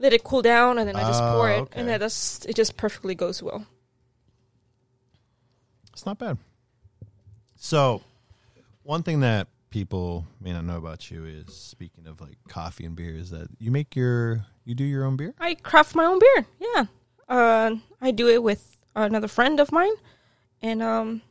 let 0.00 0.14
it 0.14 0.24
cool 0.24 0.42
down, 0.42 0.78
and 0.78 0.88
then 0.88 0.96
I 0.96 1.02
just 1.02 1.20
pour 1.20 1.48
Oh, 1.50 1.54
it, 1.54 1.60
okay. 1.60 1.80
and 1.80 1.88
then 1.88 2.00
that's 2.00 2.44
it. 2.46 2.56
Just 2.56 2.76
perfectly 2.76 3.14
goes 3.14 3.42
well. 3.42 3.66
It's 5.92 6.06
not 6.06 6.18
bad. 6.18 6.38
So, 7.56 8.02
one 8.82 9.02
thing 9.02 9.20
that 9.20 9.48
people 9.70 10.26
may 10.40 10.52
not 10.52 10.64
know 10.64 10.76
about 10.76 11.10
you 11.10 11.24
is 11.24 11.54
speaking 11.54 12.06
of 12.06 12.20
like 12.20 12.36
coffee 12.48 12.84
and 12.84 12.96
beer 12.96 13.14
is 13.14 13.30
that 13.30 13.48
you 13.58 13.70
make 13.70 13.94
your 13.96 14.44
you 14.64 14.74
do 14.74 14.84
your 14.84 15.04
own 15.04 15.16
beer. 15.16 15.34
I 15.38 15.54
craft 15.54 15.94
my 15.94 16.04
own 16.04 16.18
beer. 16.18 16.46
Yeah, 16.58 16.84
uh, 17.28 17.76
I 18.00 18.10
do 18.10 18.28
it 18.28 18.42
with 18.42 18.84
another 18.94 19.28
friend 19.28 19.60
of 19.60 19.72
mine, 19.72 19.92
and 20.60 20.82
um, 20.82 21.22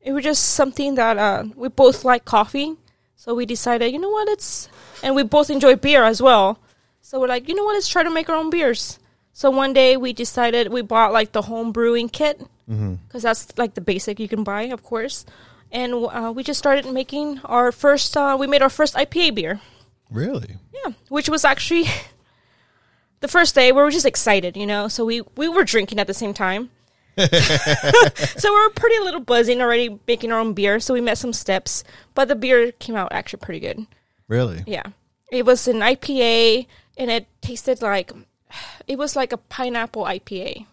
it 0.00 0.12
was 0.12 0.24
just 0.24 0.44
something 0.50 0.94
that 0.96 1.18
uh, 1.18 1.44
we 1.54 1.68
both 1.68 2.04
like 2.04 2.24
coffee, 2.24 2.76
so 3.16 3.34
we 3.34 3.46
decided, 3.46 3.92
you 3.92 3.98
know 3.98 4.10
what, 4.10 4.28
it's 4.28 4.68
and 5.02 5.14
we 5.14 5.22
both 5.22 5.50
enjoy 5.50 5.76
beer 5.76 6.04
as 6.04 6.22
well. 6.22 6.58
So 7.00 7.20
we're 7.20 7.28
like, 7.28 7.48
you 7.48 7.54
know 7.54 7.64
what, 7.64 7.74
let's 7.74 7.88
try 7.88 8.02
to 8.02 8.10
make 8.10 8.28
our 8.28 8.36
own 8.36 8.50
beers. 8.50 8.98
So 9.32 9.50
one 9.50 9.72
day 9.72 9.96
we 9.96 10.12
decided 10.12 10.72
we 10.72 10.82
bought 10.82 11.12
like 11.12 11.32
the 11.32 11.42
home 11.42 11.72
brewing 11.72 12.08
kit 12.08 12.42
because 13.06 13.22
that's 13.22 13.56
like 13.58 13.74
the 13.74 13.80
basic 13.80 14.18
you 14.18 14.28
can 14.28 14.42
buy, 14.44 14.62
of 14.62 14.82
course. 14.82 15.24
And 15.76 15.92
uh, 15.92 16.32
we 16.34 16.42
just 16.42 16.56
started 16.56 16.90
making 16.90 17.38
our 17.44 17.70
first. 17.70 18.16
Uh, 18.16 18.34
we 18.40 18.46
made 18.46 18.62
our 18.62 18.70
first 18.70 18.94
IPA 18.94 19.34
beer. 19.34 19.60
Really? 20.10 20.56
Yeah, 20.72 20.94
which 21.10 21.28
was 21.28 21.44
actually 21.44 21.84
the 23.20 23.28
first 23.28 23.54
day 23.54 23.72
we 23.72 23.82
were 23.82 23.90
just 23.90 24.06
excited, 24.06 24.56
you 24.56 24.64
know. 24.64 24.88
So 24.88 25.04
we 25.04 25.20
we 25.36 25.50
were 25.50 25.64
drinking 25.64 25.98
at 25.98 26.06
the 26.06 26.14
same 26.14 26.32
time. 26.32 26.70
so 27.18 28.54
we 28.54 28.58
were 28.58 28.70
pretty 28.70 28.98
little 29.00 29.20
buzzing 29.20 29.60
already 29.60 30.00
making 30.06 30.32
our 30.32 30.40
own 30.40 30.54
beer. 30.54 30.80
So 30.80 30.94
we 30.94 31.02
met 31.02 31.18
some 31.18 31.34
steps, 31.34 31.84
but 32.14 32.28
the 32.28 32.36
beer 32.36 32.72
came 32.72 32.96
out 32.96 33.12
actually 33.12 33.40
pretty 33.40 33.60
good. 33.60 33.86
Really? 34.28 34.64
Yeah, 34.66 34.96
it 35.30 35.44
was 35.44 35.68
an 35.68 35.80
IPA, 35.80 36.68
and 36.96 37.10
it 37.10 37.26
tasted 37.42 37.82
like 37.82 38.12
it 38.88 38.96
was 38.96 39.14
like 39.14 39.30
a 39.30 39.36
pineapple 39.52 40.04
IPA, 40.04 40.64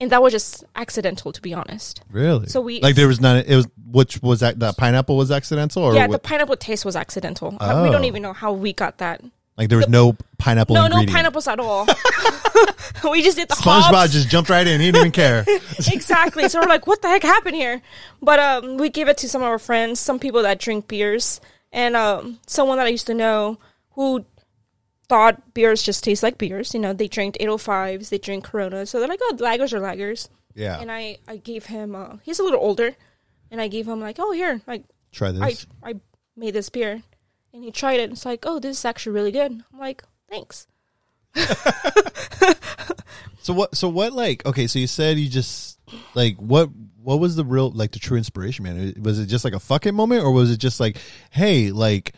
and 0.00 0.10
that 0.10 0.22
was 0.22 0.32
just 0.32 0.64
accidental, 0.76 1.32
to 1.32 1.40
be 1.42 1.52
honest. 1.54 2.02
Really? 2.10 2.46
So 2.48 2.60
we- 2.60 2.80
like 2.80 2.94
there 2.96 3.08
was 3.08 3.20
none. 3.20 3.44
It 3.46 3.54
was 3.56 3.66
which 3.90 4.22
was 4.22 4.40
that 4.40 4.58
the 4.58 4.72
pineapple 4.72 5.16
was 5.16 5.30
accidental 5.30 5.82
or 5.82 5.94
yeah, 5.94 6.06
the 6.06 6.18
pineapple 6.18 6.56
taste 6.56 6.84
was 6.84 6.94
accidental. 6.96 7.56
Uh, 7.60 7.80
we 7.84 7.90
don't 7.90 8.02
Oh. 8.02 8.06
even 8.06 8.22
know 8.22 8.32
how 8.32 8.52
we 8.52 8.72
got 8.72 8.98
that. 8.98 9.20
like 9.56 9.68
there 9.68 9.78
was 9.78 9.88
no 9.88 10.16
pineapple. 10.38 10.74
No, 10.74 10.84
ingredient. 10.86 11.10
no 11.10 11.16
pineapples 11.16 11.48
at 11.48 11.58
all. 11.60 11.86
we 13.10 13.22
just 13.22 13.36
did 13.36 13.48
the 13.48 13.54
SpongeBob 13.54 13.92
hops. 13.94 14.12
just 14.12 14.28
jumped 14.28 14.48
right 14.50 14.66
in. 14.66 14.80
He 14.80 14.86
didn't 14.86 15.00
even 15.00 15.12
care. 15.12 15.44
exactly. 15.92 16.48
So 16.48 16.60
we're 16.60 16.66
like, 16.68 16.86
what 16.86 17.02
the 17.02 17.08
heck 17.08 17.22
happened 17.22 17.56
here? 17.56 17.82
But 18.22 18.38
um, 18.38 18.76
we 18.78 18.88
gave 18.90 19.08
it 19.08 19.18
to 19.18 19.28
some 19.28 19.42
of 19.42 19.48
our 19.48 19.58
friends, 19.58 20.00
some 20.00 20.18
people 20.18 20.42
that 20.42 20.58
drink 20.60 20.88
beers, 20.88 21.40
and 21.72 21.96
um, 21.96 22.38
someone 22.46 22.78
that 22.78 22.86
I 22.86 22.90
used 22.90 23.06
to 23.08 23.14
know 23.14 23.58
who 23.92 24.24
thought 25.10 25.52
beers 25.52 25.82
just 25.82 26.02
taste 26.02 26.22
like 26.22 26.38
beers. 26.38 26.72
You 26.72 26.80
know, 26.80 26.94
they 26.94 27.08
drink 27.08 27.36
805s, 27.38 28.08
they 28.08 28.16
drink 28.18 28.44
Corona, 28.44 28.86
so 28.86 28.98
they're 28.98 29.08
like, 29.08 29.20
oh, 29.22 29.36
lagers 29.38 29.74
are 29.74 29.80
lagers. 29.80 30.30
Yeah. 30.54 30.80
And 30.80 30.90
I, 30.90 31.18
I 31.28 31.36
gave 31.36 31.66
him. 31.66 31.94
Uh, 31.94 32.16
he's 32.22 32.38
a 32.38 32.42
little 32.42 32.60
older, 32.60 32.96
and 33.50 33.60
I 33.60 33.68
gave 33.68 33.86
him 33.86 34.00
like, 34.00 34.16
oh, 34.18 34.32
here, 34.32 34.62
like 34.66 34.84
Try 35.12 35.32
this. 35.32 35.66
I 35.82 35.90
I 35.90 35.94
made 36.36 36.54
this 36.54 36.70
beer, 36.70 37.02
and 37.52 37.62
he 37.62 37.70
tried 37.70 38.00
it. 38.00 38.10
It's 38.10 38.24
like, 38.24 38.44
oh, 38.46 38.58
this 38.58 38.78
is 38.78 38.84
actually 38.86 39.12
really 39.12 39.32
good. 39.32 39.52
I'm 39.52 39.78
like, 39.78 40.02
thanks. 40.30 40.66
So 43.42 43.54
what? 43.54 43.74
So 43.74 43.88
what? 43.88 44.12
Like, 44.12 44.44
okay. 44.46 44.66
So 44.66 44.78
you 44.78 44.86
said 44.86 45.18
you 45.18 45.28
just 45.28 45.78
like 46.14 46.36
what? 46.36 46.68
What 47.02 47.18
was 47.18 47.36
the 47.36 47.44
real 47.44 47.70
like 47.70 47.92
the 47.92 47.98
true 47.98 48.18
inspiration, 48.18 48.64
man? 48.64 48.94
Was 49.00 49.18
it 49.18 49.26
just 49.26 49.44
like 49.44 49.54
a 49.54 49.60
fuck 49.60 49.86
it 49.86 49.92
moment, 49.92 50.24
or 50.24 50.30
was 50.30 50.50
it 50.50 50.58
just 50.58 50.78
like, 50.78 50.98
hey, 51.30 51.70
like 51.70 52.12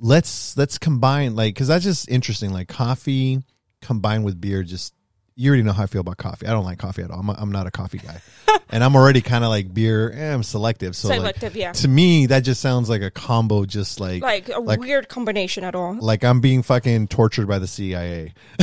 let's 0.00 0.56
let's 0.56 0.78
combine 0.78 1.34
like 1.36 1.54
because 1.54 1.68
that's 1.68 1.84
just 1.84 2.08
interesting. 2.10 2.52
Like 2.52 2.68
coffee 2.68 3.42
combined 3.82 4.24
with 4.24 4.40
beer, 4.40 4.62
just 4.62 4.94
you 5.38 5.50
already 5.50 5.62
know 5.62 5.72
how 5.72 5.82
I 5.82 5.86
feel 5.86 6.00
about 6.00 6.16
coffee. 6.16 6.46
I 6.46 6.50
don't 6.52 6.64
like 6.64 6.78
coffee 6.78 7.02
at 7.02 7.10
all. 7.10 7.20
I'm, 7.20 7.28
I'm 7.30 7.52
not 7.52 7.66
a 7.66 7.70
coffee 7.70 7.98
guy, 7.98 8.20
and 8.70 8.82
I'm 8.82 8.96
already 8.96 9.20
kind 9.20 9.44
of 9.44 9.50
like 9.50 9.72
beer. 9.72 10.10
Eh, 10.12 10.32
I'm 10.32 10.42
selective, 10.42 10.96
so 10.96 11.08
Selective, 11.08 11.54
like, 11.54 11.60
yeah. 11.60 11.72
To 11.72 11.88
me, 11.88 12.26
that 12.26 12.40
just 12.40 12.60
sounds 12.62 12.88
like 12.88 13.02
a 13.02 13.10
combo, 13.10 13.66
just 13.66 14.00
like 14.00 14.22
Like 14.22 14.48
a 14.48 14.58
like 14.60 14.80
weird 14.80 15.08
combination 15.10 15.62
at 15.62 15.74
all. 15.74 15.94
like 16.00 16.24
I'm 16.24 16.40
being 16.40 16.62
fucking 16.62 17.08
tortured 17.08 17.48
by 17.48 17.58
the 17.58 17.66
CIA. 17.66 18.32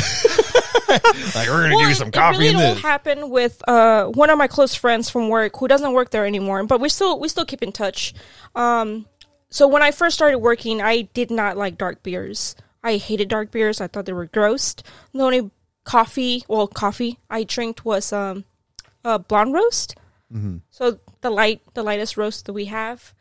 like 1.35 1.47
we're 1.47 1.63
gonna 1.63 1.77
give 1.77 1.89
you 1.89 1.95
some 1.95 2.11
coffee 2.11 2.35
It 2.35 2.39
really 2.39 2.49
in 2.49 2.55
all 2.69 2.73
this. 2.73 2.83
happened 2.83 3.31
with 3.31 3.61
uh, 3.67 4.05
one 4.05 4.29
of 4.29 4.37
my 4.37 4.47
close 4.47 4.75
friends 4.75 5.09
from 5.09 5.29
work 5.29 5.55
who 5.57 5.67
doesn't 5.67 5.93
work 5.93 6.09
there 6.11 6.25
anymore, 6.25 6.63
but 6.65 6.79
we 6.79 6.89
still 6.89 7.19
we 7.19 7.27
still 7.27 7.45
keep 7.45 7.61
in 7.63 7.71
touch. 7.71 8.13
Um, 8.55 9.05
so 9.53 9.67
when 9.67 9.83
I 9.83 9.91
first 9.91 10.15
started 10.15 10.39
working, 10.39 10.81
I 10.81 11.03
did 11.13 11.29
not 11.29 11.57
like 11.57 11.77
dark 11.77 12.01
beers. 12.01 12.55
I 12.83 12.97
hated 12.97 13.29
dark 13.29 13.51
beers. 13.51 13.79
I 13.79 13.85
thought 13.85 14.07
they 14.07 14.11
were 14.11 14.25
gross. 14.25 14.73
The 15.13 15.21
only 15.21 15.51
coffee, 15.83 16.43
well, 16.47 16.65
coffee 16.65 17.19
I 17.29 17.43
drank 17.43 17.85
was 17.85 18.11
um, 18.11 18.45
a 19.05 19.19
blonde 19.19 19.53
roast. 19.53 19.95
So 20.71 20.97
the 21.21 21.29
light, 21.29 21.61
the 21.75 21.83
lightest 21.83 22.17
roast 22.17 22.47
that 22.47 22.53
we 22.53 22.65
have. 22.65 23.13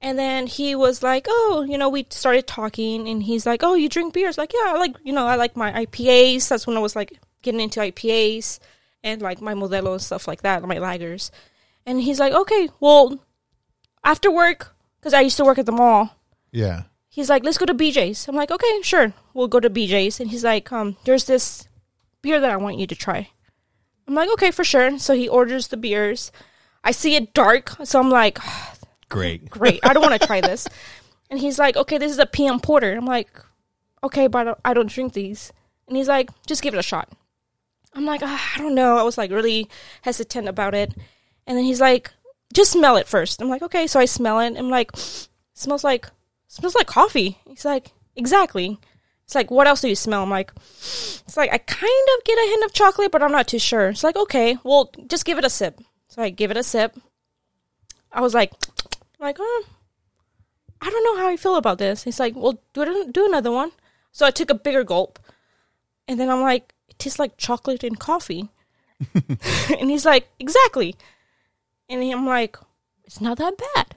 And 0.00 0.16
then 0.16 0.46
he 0.46 0.76
was 0.76 1.02
like, 1.02 1.26
"Oh, 1.28 1.66
you 1.68 1.76
know, 1.76 1.88
we 1.88 2.06
started 2.10 2.46
talking, 2.46 3.08
and 3.08 3.20
he's 3.20 3.44
like, 3.44 3.64
"Oh, 3.64 3.74
you 3.74 3.88
drink 3.88 4.14
beers?" 4.14 4.38
Like, 4.38 4.52
yeah, 4.54 4.72
I 4.72 4.78
like, 4.78 4.94
you 5.02 5.12
know, 5.12 5.26
I 5.26 5.34
like 5.34 5.56
my 5.56 5.72
IPAs. 5.72 6.48
That's 6.48 6.68
when 6.68 6.76
I 6.76 6.80
was 6.80 6.94
like 6.94 7.18
getting 7.42 7.60
into 7.60 7.80
IPAs 7.80 8.60
and 9.02 9.20
like 9.20 9.40
my 9.40 9.54
Modelo 9.54 9.92
and 9.92 10.00
stuff 10.00 10.28
like 10.28 10.42
that, 10.42 10.62
my 10.62 10.76
lagers. 10.76 11.32
And 11.84 12.00
he's 12.00 12.20
like, 12.20 12.32
"Okay, 12.32 12.68
well, 12.78 13.18
after 14.04 14.30
work, 14.30 14.74
because 15.00 15.14
I 15.14 15.20
used 15.22 15.36
to 15.38 15.44
work 15.44 15.58
at 15.58 15.66
the 15.66 15.72
mall, 15.72 16.14
Yeah. 16.52 16.82
he's 17.08 17.28
like, 17.30 17.42
let's 17.44 17.58
go 17.58 17.66
to 17.66 17.74
BJ's. 17.74 18.28
I'm 18.28 18.36
like, 18.36 18.50
okay, 18.50 18.82
sure, 18.82 19.12
we'll 19.34 19.48
go 19.48 19.60
to 19.60 19.70
BJ's. 19.70 20.20
And 20.20 20.30
he's 20.30 20.44
like, 20.44 20.70
um, 20.72 20.96
there's 21.04 21.24
this 21.24 21.66
beer 22.22 22.38
that 22.40 22.50
I 22.50 22.56
want 22.56 22.78
you 22.78 22.86
to 22.86 22.94
try. 22.94 23.30
I'm 24.06 24.14
like, 24.14 24.30
okay, 24.32 24.50
for 24.50 24.64
sure. 24.64 24.98
So 24.98 25.14
he 25.14 25.28
orders 25.28 25.68
the 25.68 25.76
beers. 25.76 26.30
I 26.84 26.90
see 26.92 27.14
it 27.16 27.32
dark, 27.34 27.70
so 27.84 27.98
I'm 28.00 28.10
like, 28.10 28.38
Great. 29.08 29.50
great, 29.50 29.80
I 29.82 29.92
don't 29.92 30.02
want 30.02 30.20
to 30.20 30.26
try 30.26 30.40
this. 30.40 30.68
And 31.30 31.38
he's 31.40 31.58
like, 31.58 31.76
okay, 31.76 31.98
this 31.98 32.12
is 32.12 32.18
a 32.18 32.26
PM 32.26 32.60
Porter. 32.60 32.92
I'm 32.92 33.06
like, 33.06 33.28
okay, 34.04 34.26
but 34.28 34.58
I 34.64 34.74
don't, 34.74 34.88
drink 34.90 35.12
these. 35.14 35.52
And 35.88 35.96
he's 35.96 36.08
like, 36.08 36.28
just 36.46 36.62
give 36.62 36.74
it 36.74 36.78
a 36.78 36.82
shot. 36.82 37.08
I'm 37.94 38.04
like, 38.04 38.20
ah, 38.22 38.52
I 38.54 38.58
don't 38.58 38.74
know. 38.76 38.96
I 38.96 39.02
was 39.02 39.18
like 39.18 39.30
really 39.32 39.68
hesitant 40.02 40.48
about 40.48 40.74
it. 40.74 40.92
And 41.46 41.56
then 41.58 41.64
he's 41.64 41.80
like, 41.80 42.12
just 42.52 42.72
smell 42.72 42.96
it 42.96 43.08
first. 43.08 43.40
I'm 43.40 43.48
like, 43.48 43.62
okay. 43.62 43.86
So 43.86 44.00
I 44.00 44.04
smell 44.04 44.40
it. 44.40 44.56
I'm 44.56 44.70
like, 44.70 44.90
smells 45.54 45.84
like 45.84 46.08
smells 46.48 46.74
like 46.74 46.86
coffee. 46.86 47.38
He's 47.46 47.64
like, 47.64 47.92
exactly. 48.16 48.78
It's 49.24 49.34
like, 49.34 49.50
what 49.50 49.68
else 49.68 49.80
do 49.80 49.88
you 49.88 49.94
smell? 49.94 50.24
I'm 50.24 50.30
like, 50.30 50.52
it's 50.56 51.36
like 51.36 51.52
I 51.52 51.58
kind 51.58 52.08
of 52.18 52.24
get 52.24 52.38
a 52.38 52.48
hint 52.50 52.64
of 52.64 52.72
chocolate, 52.72 53.12
but 53.12 53.22
I'm 53.22 53.30
not 53.30 53.46
too 53.46 53.60
sure. 53.60 53.90
It's 53.90 54.02
like, 54.02 54.16
okay, 54.16 54.58
well, 54.64 54.90
just 55.06 55.24
give 55.24 55.38
it 55.38 55.44
a 55.44 55.50
sip. 55.50 55.80
So 56.08 56.22
I 56.22 56.30
give 56.30 56.50
it 56.50 56.56
a 56.56 56.64
sip. 56.64 56.96
I 58.12 58.20
was 58.20 58.34
like, 58.34 58.52
like, 59.20 59.36
oh, 59.38 59.64
I 60.82 60.90
don't 60.90 61.04
know 61.04 61.16
how 61.22 61.28
I 61.28 61.36
feel 61.36 61.56
about 61.56 61.78
this. 61.78 62.02
He's 62.02 62.18
like, 62.18 62.34
well, 62.34 62.60
do 62.72 62.82
it, 62.82 63.12
do 63.12 63.24
another 63.24 63.52
one. 63.52 63.70
So 64.10 64.26
I 64.26 64.32
took 64.32 64.50
a 64.50 64.54
bigger 64.54 64.82
gulp, 64.82 65.20
and 66.08 66.18
then 66.18 66.28
I'm 66.28 66.40
like, 66.40 66.74
it 66.88 66.98
tastes 66.98 67.20
like 67.20 67.36
chocolate 67.36 67.84
and 67.84 68.00
coffee. 68.00 68.48
and 69.14 69.90
he's 69.90 70.04
like, 70.04 70.28
exactly. 70.40 70.96
And 71.90 72.02
I'm 72.12 72.24
like, 72.24 72.56
it's 73.04 73.20
not 73.20 73.36
that 73.38 73.54
bad 73.74 73.94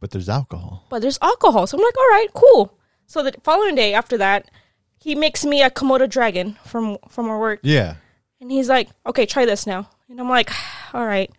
But 0.00 0.10
there's 0.10 0.28
alcohol. 0.28 0.84
but 0.90 1.00
there's 1.00 1.18
alcohol. 1.22 1.66
So 1.66 1.78
I'm 1.78 1.84
like, 1.84 1.96
all 1.98 2.08
right, 2.10 2.28
cool. 2.34 2.76
So 3.06 3.22
the 3.22 3.32
following 3.42 3.74
day 3.76 3.94
after 3.94 4.18
that, 4.18 4.50
he 4.98 5.14
makes 5.14 5.44
me 5.46 5.62
a 5.62 5.70
Komodo 5.70 6.08
dragon 6.08 6.56
from 6.66 6.98
from 7.08 7.28
our 7.30 7.38
work, 7.40 7.60
Yeah. 7.62 7.94
and 8.40 8.50
he's 8.50 8.68
like, 8.68 8.88
okay, 9.06 9.24
try 9.26 9.46
this 9.46 9.66
now. 9.66 9.88
And 10.08 10.20
I'm 10.20 10.28
like, 10.28 10.50
all 10.94 11.06
right, 11.06 11.30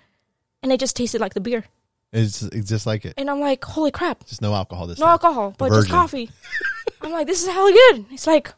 and 0.64 0.72
it 0.72 0.80
just 0.80 0.96
tasted 0.96 1.22
like 1.22 1.34
the 1.34 1.42
beer, 1.42 1.66
It's, 2.14 2.42
it's 2.42 2.70
just 2.70 2.86
like 2.88 3.06
it. 3.06 3.14
and 3.18 3.30
I'm 3.30 3.40
like, 3.40 3.64
holy 3.64 3.92
crap, 3.92 4.26
Just 4.26 4.42
no 4.42 4.54
alcohol 4.56 4.88
this 4.88 4.98
no 5.00 5.06
time. 5.06 5.12
alcohol, 5.12 5.56
but 5.58 5.70
just 5.70 5.90
coffee. 5.90 6.30
I'm 7.02 7.12
like, 7.12 7.28
this 7.28 7.42
is 7.44 7.48
hella 7.50 7.72
good. 7.72 8.06
It's 8.12 8.26
like, 8.28 8.54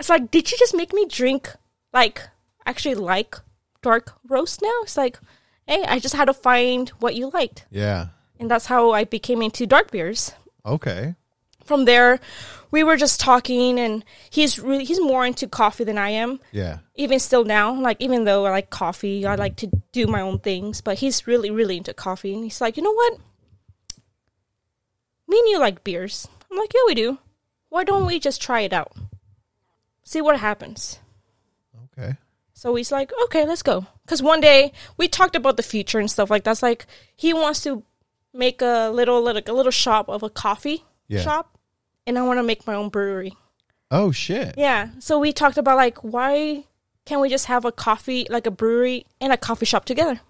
it's 0.00 0.08
like, 0.08 0.30
did 0.30 0.50
you 0.50 0.58
just 0.58 0.74
make 0.74 0.92
me 0.92 1.06
drink 1.06 1.52
like 1.92 2.20
actually 2.66 2.94
like 2.96 3.36
dark 3.82 4.12
roast 4.28 4.60
now? 4.62 4.78
It's 4.82 4.96
like, 4.96 5.18
hey, 5.66 5.84
I 5.86 5.98
just 5.98 6.14
had 6.14 6.26
to 6.26 6.34
find 6.34 6.88
what 7.00 7.14
you 7.14 7.30
liked, 7.30 7.64
Yeah. 7.70 8.08
and 8.38 8.50
that's 8.50 8.66
how 8.66 8.92
I 8.92 9.04
became 9.04 9.42
into 9.42 9.66
dark 9.66 9.90
beers. 9.90 10.32
Okay. 10.64 11.14
from 11.64 11.84
there 11.84 12.20
we 12.70 12.84
were 12.84 12.96
just 12.96 13.18
talking 13.20 13.78
and 13.78 14.04
he's 14.30 14.58
really 14.58 14.84
he's 14.84 15.00
more 15.00 15.26
into 15.26 15.48
coffee 15.48 15.82
than 15.84 15.98
i 15.98 16.10
am 16.10 16.38
Yeah. 16.52 16.78
even 16.94 17.18
still 17.18 17.44
now 17.44 17.74
like 17.74 17.96
even 18.00 18.22
though 18.24 18.46
i 18.46 18.50
like 18.50 18.70
coffee 18.70 19.26
i 19.26 19.30
mm-hmm. 19.30 19.40
like 19.40 19.56
to 19.56 19.70
do 19.90 20.06
my 20.06 20.20
own 20.20 20.38
things 20.38 20.80
but 20.80 20.98
he's 20.98 21.26
really 21.26 21.50
really 21.50 21.76
into 21.78 21.92
coffee 21.94 22.34
and 22.34 22.44
he's 22.44 22.60
like 22.60 22.76
you 22.76 22.82
know 22.84 22.92
what 22.94 23.18
me 25.28 25.38
and 25.38 25.48
you 25.48 25.58
like 25.58 25.82
beers 25.82 26.28
i'm 26.50 26.56
like 26.58 26.72
yeah 26.74 26.82
we 26.86 26.94
do 26.94 27.18
why 27.68 27.82
don't 27.84 28.06
we 28.06 28.18
just 28.20 28.40
try 28.40 28.60
it 28.60 28.72
out 28.72 28.92
see 30.04 30.20
what 30.20 30.38
happens 30.38 31.00
Okay. 31.98 32.14
So 32.56 32.74
he's 32.74 32.90
like, 32.90 33.12
okay, 33.24 33.46
let's 33.46 33.62
go. 33.62 33.84
Because 34.04 34.22
one 34.22 34.40
day 34.40 34.72
we 34.96 35.08
talked 35.08 35.36
about 35.36 35.58
the 35.58 35.62
future 35.62 35.98
and 36.00 36.10
stuff 36.10 36.30
like 36.30 36.42
that's 36.42 36.62
like 36.62 36.86
he 37.14 37.34
wants 37.34 37.60
to 37.64 37.82
make 38.32 38.62
a 38.62 38.88
little 38.90 39.22
like 39.22 39.48
a 39.48 39.52
little 39.52 39.70
shop 39.70 40.08
of 40.08 40.22
a 40.22 40.30
coffee 40.30 40.82
Yeah. 41.06 41.20
shop, 41.20 41.58
and 42.06 42.18
I 42.18 42.22
want 42.22 42.38
to 42.38 42.42
make 42.42 42.66
my 42.66 42.74
own 42.74 42.88
brewery. 42.88 43.34
Oh 43.90 44.10
shit. 44.10 44.54
Yeah. 44.56 44.88
So 45.00 45.18
we 45.18 45.32
talked 45.32 45.58
about 45.58 45.76
like 45.76 45.98
why 46.02 46.64
can't 47.04 47.20
we 47.20 47.28
just 47.28 47.44
have 47.46 47.64
a 47.66 47.72
coffee 47.72 48.26
like 48.30 48.46
a 48.46 48.50
brewery 48.50 49.04
and 49.20 49.32
a 49.32 49.36
coffee 49.36 49.66
shop 49.66 49.84
together? 49.84 50.20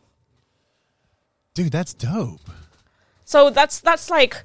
Dude, 1.55 1.73
that's 1.73 1.95
dope. 1.95 2.41
So 3.25 3.51
that's 3.51 3.79
that's 3.81 4.11
like 4.11 4.43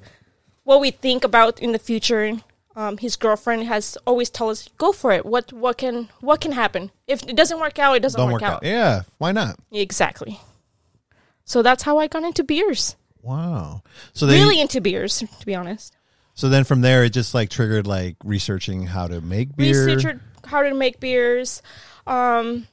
what 0.64 0.80
we 0.80 0.92
think 0.92 1.24
about 1.24 1.58
in 1.58 1.72
the 1.72 1.78
future. 1.78 2.38
Um, 2.74 2.96
his 2.96 3.16
girlfriend 3.16 3.64
has 3.64 3.98
always 4.06 4.30
told 4.30 4.52
us, 4.52 4.68
"Go 4.78 4.92
for 4.92 5.12
it. 5.12 5.26
What 5.26 5.52
what 5.52 5.76
can 5.78 6.08
what 6.20 6.40
can 6.40 6.52
happen? 6.52 6.90
If 7.06 7.22
it 7.24 7.36
doesn't 7.36 7.60
work 7.60 7.78
out, 7.78 7.96
it 7.96 8.00
doesn't 8.00 8.18
Don't 8.18 8.32
work, 8.32 8.40
work 8.40 8.50
out. 8.50 8.56
out. 8.56 8.62
Yeah, 8.64 9.02
why 9.18 9.32
not? 9.32 9.56
Exactly. 9.70 10.40
So 11.44 11.62
that's 11.62 11.82
how 11.82 11.98
I 11.98 12.06
got 12.06 12.22
into 12.22 12.42
beers. 12.44 12.96
Wow. 13.20 13.82
So 14.14 14.26
then 14.26 14.40
really 14.40 14.60
into 14.60 14.80
beers, 14.80 15.18
to 15.40 15.46
be 15.46 15.54
honest. 15.54 15.94
so 16.34 16.48
then 16.48 16.64
from 16.64 16.80
there 16.80 17.04
it 17.04 17.10
just 17.10 17.34
like 17.34 17.50
triggered 17.50 17.86
like 17.86 18.16
researching 18.24 18.86
how 18.86 19.06
to 19.06 19.20
make 19.20 19.54
beer. 19.54 19.86
Researched 19.86 20.20
how 20.46 20.62
to 20.62 20.74
make 20.74 20.98
beers. 20.98 21.60
Um, 22.06 22.66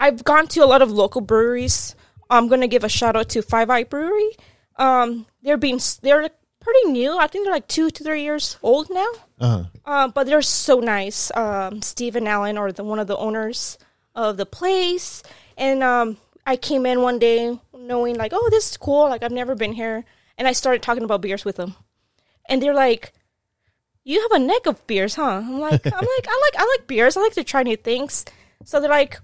I've 0.00 0.24
gone 0.24 0.46
to 0.48 0.64
a 0.64 0.66
lot 0.66 0.80
of 0.82 0.90
local 0.90 1.20
breweries. 1.20 1.94
I'm 2.30 2.48
gonna 2.48 2.68
give 2.68 2.84
a 2.84 2.88
shout 2.88 3.16
out 3.16 3.28
to 3.30 3.42
Five 3.42 3.68
Eye 3.70 3.84
Brewery. 3.84 4.30
Um, 4.76 5.26
they're 5.42 5.56
being 5.56 5.80
they're 6.02 6.30
pretty 6.68 6.92
new. 6.92 7.16
I 7.16 7.26
think 7.26 7.44
they're 7.44 7.54
like 7.54 7.68
two 7.68 7.90
to 7.90 8.04
three 8.04 8.22
years 8.22 8.58
old 8.62 8.90
now. 8.90 9.06
Uh-huh. 9.40 9.64
Uh, 9.84 10.08
but 10.08 10.26
they're 10.26 10.42
so 10.42 10.80
nice. 10.80 11.34
Um, 11.34 11.80
Stephen 11.82 12.26
Allen, 12.26 12.58
or 12.58 12.72
the 12.72 12.84
one 12.84 12.98
of 12.98 13.06
the 13.06 13.16
owners 13.16 13.78
of 14.14 14.36
the 14.36 14.46
place, 14.46 15.22
and 15.56 15.82
um, 15.82 16.16
I 16.46 16.56
came 16.56 16.84
in 16.86 17.02
one 17.02 17.18
day 17.18 17.58
knowing 17.72 18.16
like, 18.16 18.32
oh, 18.34 18.48
this 18.50 18.70
is 18.70 18.76
cool. 18.76 19.08
Like 19.08 19.22
I've 19.22 19.32
never 19.32 19.54
been 19.54 19.72
here, 19.72 20.04
and 20.36 20.46
I 20.48 20.52
started 20.52 20.82
talking 20.82 21.04
about 21.04 21.22
beers 21.22 21.44
with 21.44 21.56
them, 21.56 21.74
and 22.48 22.60
they're 22.62 22.74
like, 22.74 23.12
"You 24.04 24.20
have 24.20 24.32
a 24.42 24.44
neck 24.44 24.66
of 24.66 24.86
beers, 24.86 25.14
huh?" 25.14 25.42
I'm 25.44 25.60
like, 25.60 25.86
"I'm 25.86 25.92
like, 25.92 26.28
I 26.28 26.50
like, 26.52 26.56
I 26.58 26.76
like 26.78 26.86
beers. 26.86 27.16
I 27.16 27.22
like 27.22 27.34
to 27.34 27.44
try 27.44 27.62
new 27.62 27.76
things." 27.76 28.24
So 28.64 28.80
they're 28.80 28.90
like, 28.90 29.20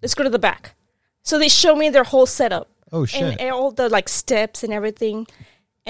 "Let's 0.00 0.14
go 0.14 0.24
to 0.24 0.30
the 0.30 0.38
back." 0.38 0.76
So 1.22 1.38
they 1.38 1.48
show 1.48 1.76
me 1.76 1.90
their 1.90 2.04
whole 2.04 2.26
setup 2.26 2.70
Oh 2.92 3.04
shit. 3.04 3.22
and, 3.22 3.40
and 3.40 3.50
all 3.50 3.70
the 3.70 3.88
like 3.88 4.08
steps 4.08 4.64
and 4.64 4.72
everything. 4.72 5.26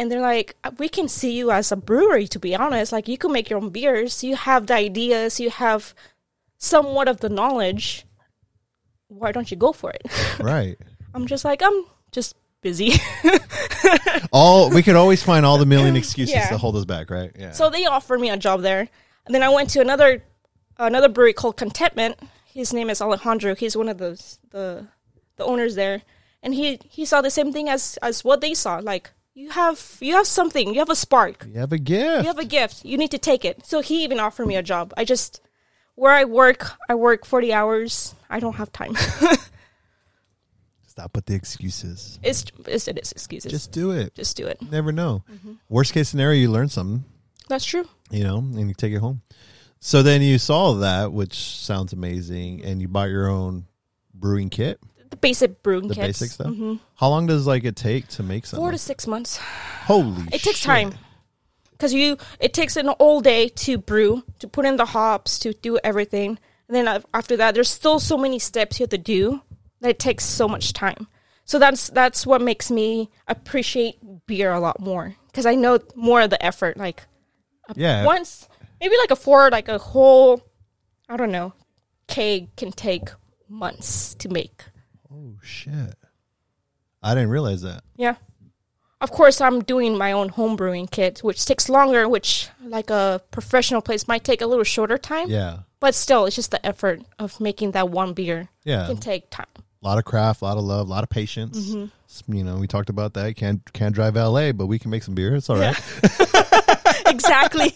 And 0.00 0.10
they're 0.10 0.22
like, 0.22 0.56
we 0.78 0.88
can 0.88 1.08
see 1.08 1.32
you 1.36 1.50
as 1.50 1.70
a 1.70 1.76
brewery. 1.76 2.26
To 2.28 2.38
be 2.38 2.56
honest, 2.56 2.90
like 2.90 3.06
you 3.06 3.18
can 3.18 3.32
make 3.32 3.50
your 3.50 3.60
own 3.60 3.68
beers. 3.68 4.24
You 4.24 4.34
have 4.34 4.66
the 4.66 4.74
ideas. 4.74 5.38
You 5.38 5.50
have 5.50 5.94
somewhat 6.56 7.06
of 7.06 7.20
the 7.20 7.28
knowledge. 7.28 8.06
Why 9.08 9.30
don't 9.30 9.50
you 9.50 9.58
go 9.58 9.72
for 9.72 9.90
it? 9.90 10.02
right. 10.40 10.78
I'm 11.12 11.26
just 11.26 11.44
like, 11.44 11.60
I'm 11.62 11.84
just 12.12 12.34
busy. 12.62 12.92
All 14.32 14.70
we 14.70 14.82
could 14.82 14.96
always 14.96 15.22
find 15.22 15.44
all 15.44 15.58
the 15.58 15.66
million 15.66 15.96
excuses 15.96 16.34
Yeah. 16.34 16.48
to 16.48 16.56
hold 16.56 16.76
us 16.76 16.84
back, 16.86 17.10
right? 17.10 17.30
Yeah. 17.38 17.52
so 17.52 17.68
they 17.68 17.84
offered 17.84 18.20
me 18.20 18.30
a 18.30 18.36
job 18.36 18.62
there, 18.62 18.88
and 19.26 19.34
then 19.34 19.42
I 19.42 19.48
went 19.48 19.70
to 19.70 19.80
another 19.80 20.22
another 20.78 21.08
brewery 21.08 21.32
called 21.32 21.56
Contentment. 21.56 22.16
His 22.44 22.72
name 22.72 22.88
is 22.90 23.00
Alejandro. 23.02 23.54
He's 23.54 23.76
one 23.76 23.88
of 23.88 23.98
the 23.98 24.22
the 24.50 24.86
the 25.36 25.44
owners 25.44 25.74
there, 25.74 26.02
and 26.42 26.54
he 26.54 26.78
he 26.88 27.04
saw 27.04 27.20
the 27.20 27.30
same 27.30 27.52
thing 27.52 27.68
as 27.68 27.98
as 28.02 28.24
what 28.24 28.40
they 28.40 28.54
saw. 28.54 28.78
Like 28.78 29.10
you 29.34 29.50
have 29.50 29.96
you 30.00 30.14
have 30.14 30.26
something, 30.26 30.72
you 30.74 30.80
have 30.80 30.90
a 30.90 30.96
spark. 30.96 31.46
you 31.52 31.58
have 31.60 31.72
a 31.72 31.78
gift. 31.78 32.22
you 32.22 32.28
have 32.28 32.38
a 32.38 32.44
gift 32.44 32.84
you 32.84 32.96
need 32.98 33.10
to 33.10 33.18
take 33.18 33.44
it 33.44 33.64
so 33.64 33.80
he 33.80 34.04
even 34.04 34.18
offered 34.20 34.46
me 34.46 34.56
a 34.56 34.62
job 34.62 34.92
i 34.96 35.04
just 35.04 35.40
where 35.94 36.12
i 36.12 36.24
work 36.24 36.72
i 36.88 36.94
work 36.94 37.24
40 37.24 37.52
hours 37.52 38.14
i 38.28 38.40
don't 38.40 38.54
have 38.56 38.72
time 38.72 38.94
Stop 40.86 41.14
with 41.14 41.26
the 41.26 41.34
excuses. 41.34 42.18
it's, 42.22 42.44
it's 42.66 42.88
it 42.88 42.98
is 42.98 43.12
excuses 43.12 43.50
just, 43.52 43.72
do 43.72 43.92
it. 43.92 44.14
just 44.14 44.36
do 44.36 44.46
it 44.46 44.58
Never 44.70 44.92
know. 44.92 45.22
Mm-hmm. 45.32 45.52
Worst 45.68 45.92
case 45.94 46.08
scenario, 46.08 46.40
you 46.40 46.50
learn 46.50 46.68
something, 46.68 47.04
that's 47.48 47.64
true 47.64 47.88
you 48.10 48.24
know, 48.24 48.38
and 48.38 48.66
you 48.68 48.74
take 48.74 48.92
it 48.92 48.98
home. 48.98 49.22
So 49.78 50.02
then 50.02 50.20
you 50.20 50.38
saw 50.38 50.74
that, 50.74 51.12
which 51.12 51.34
sounds 51.34 51.92
amazing, 51.92 52.64
and 52.64 52.80
you 52.82 52.88
bought 52.88 53.08
your 53.08 53.28
own 53.28 53.66
brewing 54.12 54.50
kit, 54.50 54.80
the 55.10 55.16
basic 55.16 55.62
brewing 55.62 55.88
the 55.88 55.94
kits. 55.94 56.20
basic 56.20 56.30
stuff. 56.32 56.54
hmm 56.54 56.76
How 56.96 57.08
long 57.08 57.26
does 57.26 57.46
like 57.46 57.64
it 57.64 57.76
take 57.76 58.08
to 58.08 58.22
make 58.22 58.46
something? 58.46 58.62
four 58.62 58.70
to 58.72 58.78
six 58.78 59.06
months. 59.06 59.36
Holy, 59.84 60.22
it 60.32 60.42
takes 60.42 60.58
shit. 60.58 60.62
time. 60.62 60.94
Because 61.72 61.92
you 61.94 62.16
it 62.38 62.52
takes 62.54 62.76
an 62.76 62.88
all 62.90 63.20
day 63.20 63.48
to 63.48 63.78
brew 63.78 64.22
to 64.40 64.48
put 64.48 64.66
in 64.66 64.76
the 64.76 64.84
hops 64.86 65.38
to 65.40 65.52
do 65.54 65.78
everything. 65.82 66.38
And 66.68 66.76
then 66.76 67.02
after 67.12 67.36
that 67.38 67.54
there's 67.54 67.70
still 67.70 67.98
so 67.98 68.16
many 68.16 68.38
steps 68.38 68.78
you 68.78 68.84
have 68.84 68.90
to 68.90 68.98
do 68.98 69.42
that 69.80 69.90
it 69.90 69.98
takes 69.98 70.24
so 70.24 70.46
much 70.46 70.72
time. 70.72 71.08
So 71.44 71.58
that's 71.58 71.88
that's 71.90 72.26
what 72.26 72.40
makes 72.42 72.70
me 72.70 73.10
appreciate 73.26 73.96
beer 74.26 74.52
a 74.52 74.60
lot 74.60 74.78
more. 74.80 75.16
Because 75.26 75.46
i 75.46 75.54
know 75.54 75.78
more 75.94 76.20
of 76.22 76.30
the 76.30 76.44
effort 76.44 76.76
like 76.76 77.06
Yeah, 77.76 78.04
once 78.04 78.48
maybe 78.80 78.96
like 78.98 79.10
a 79.12 79.16
four 79.16 79.48
like 79.50 79.68
a 79.68 79.78
whole 79.78 80.42
i 81.08 81.16
don't 81.16 81.30
know 81.30 81.52
keg 82.08 82.54
can 82.56 82.72
take 82.72 83.08
months 83.48 84.14
to 84.16 84.28
make 84.28 84.64
Oh 85.12 85.34
shit! 85.42 85.94
I 87.02 87.14
didn't 87.14 87.30
realize 87.30 87.62
that. 87.62 87.82
yeah 87.96 88.16
of 89.00 89.10
course 89.10 89.40
i'm 89.40 89.62
doing 89.62 89.96
my 89.96 90.12
own 90.12 90.28
home 90.28 90.56
brewing 90.56 90.86
kit 90.86 91.20
which 91.20 91.44
takes 91.46 91.70
longer 91.70 92.06
which 92.06 92.48
like 92.62 92.90
a 92.90 93.20
professional 93.30 93.80
place 93.80 94.06
might 94.06 94.22
take 94.24 94.42
a 94.42 94.46
little 94.46 94.62
shorter 94.64 94.98
time 94.98 95.28
Yeah, 95.30 95.60
but 95.80 95.94
still 95.94 96.26
it's 96.26 96.36
just 96.36 96.50
the 96.50 96.64
effort 96.64 97.00
of 97.18 97.40
making 97.40 97.70
that 97.72 97.88
one 97.88 98.12
beer 98.12 98.48
yeah. 98.64 98.86
can 98.86 98.98
take 98.98 99.30
time 99.30 99.46
A 99.56 99.86
lot 99.86 99.96
of 99.96 100.04
craft, 100.04 100.42
a 100.42 100.44
lot 100.44 100.58
of 100.58 100.64
love, 100.64 100.86
a 100.86 100.90
lot 100.90 101.02
of 101.02 101.08
patience. 101.08 101.70
Mm-hmm. 101.70 102.34
You 102.34 102.44
know, 102.44 102.56
we 102.58 102.66
talked 102.66 102.90
about 102.90 103.14
that. 103.14 103.36
Can't 103.36 103.62
can't 103.72 103.94
drive 103.94 104.16
LA, 104.16 104.52
but 104.52 104.66
we 104.66 104.78
can 104.78 104.90
make 104.90 105.02
some 105.02 105.14
beer. 105.14 105.34
It's 105.34 105.48
all 105.48 105.56
right. 105.56 105.78
exactly 107.06 107.72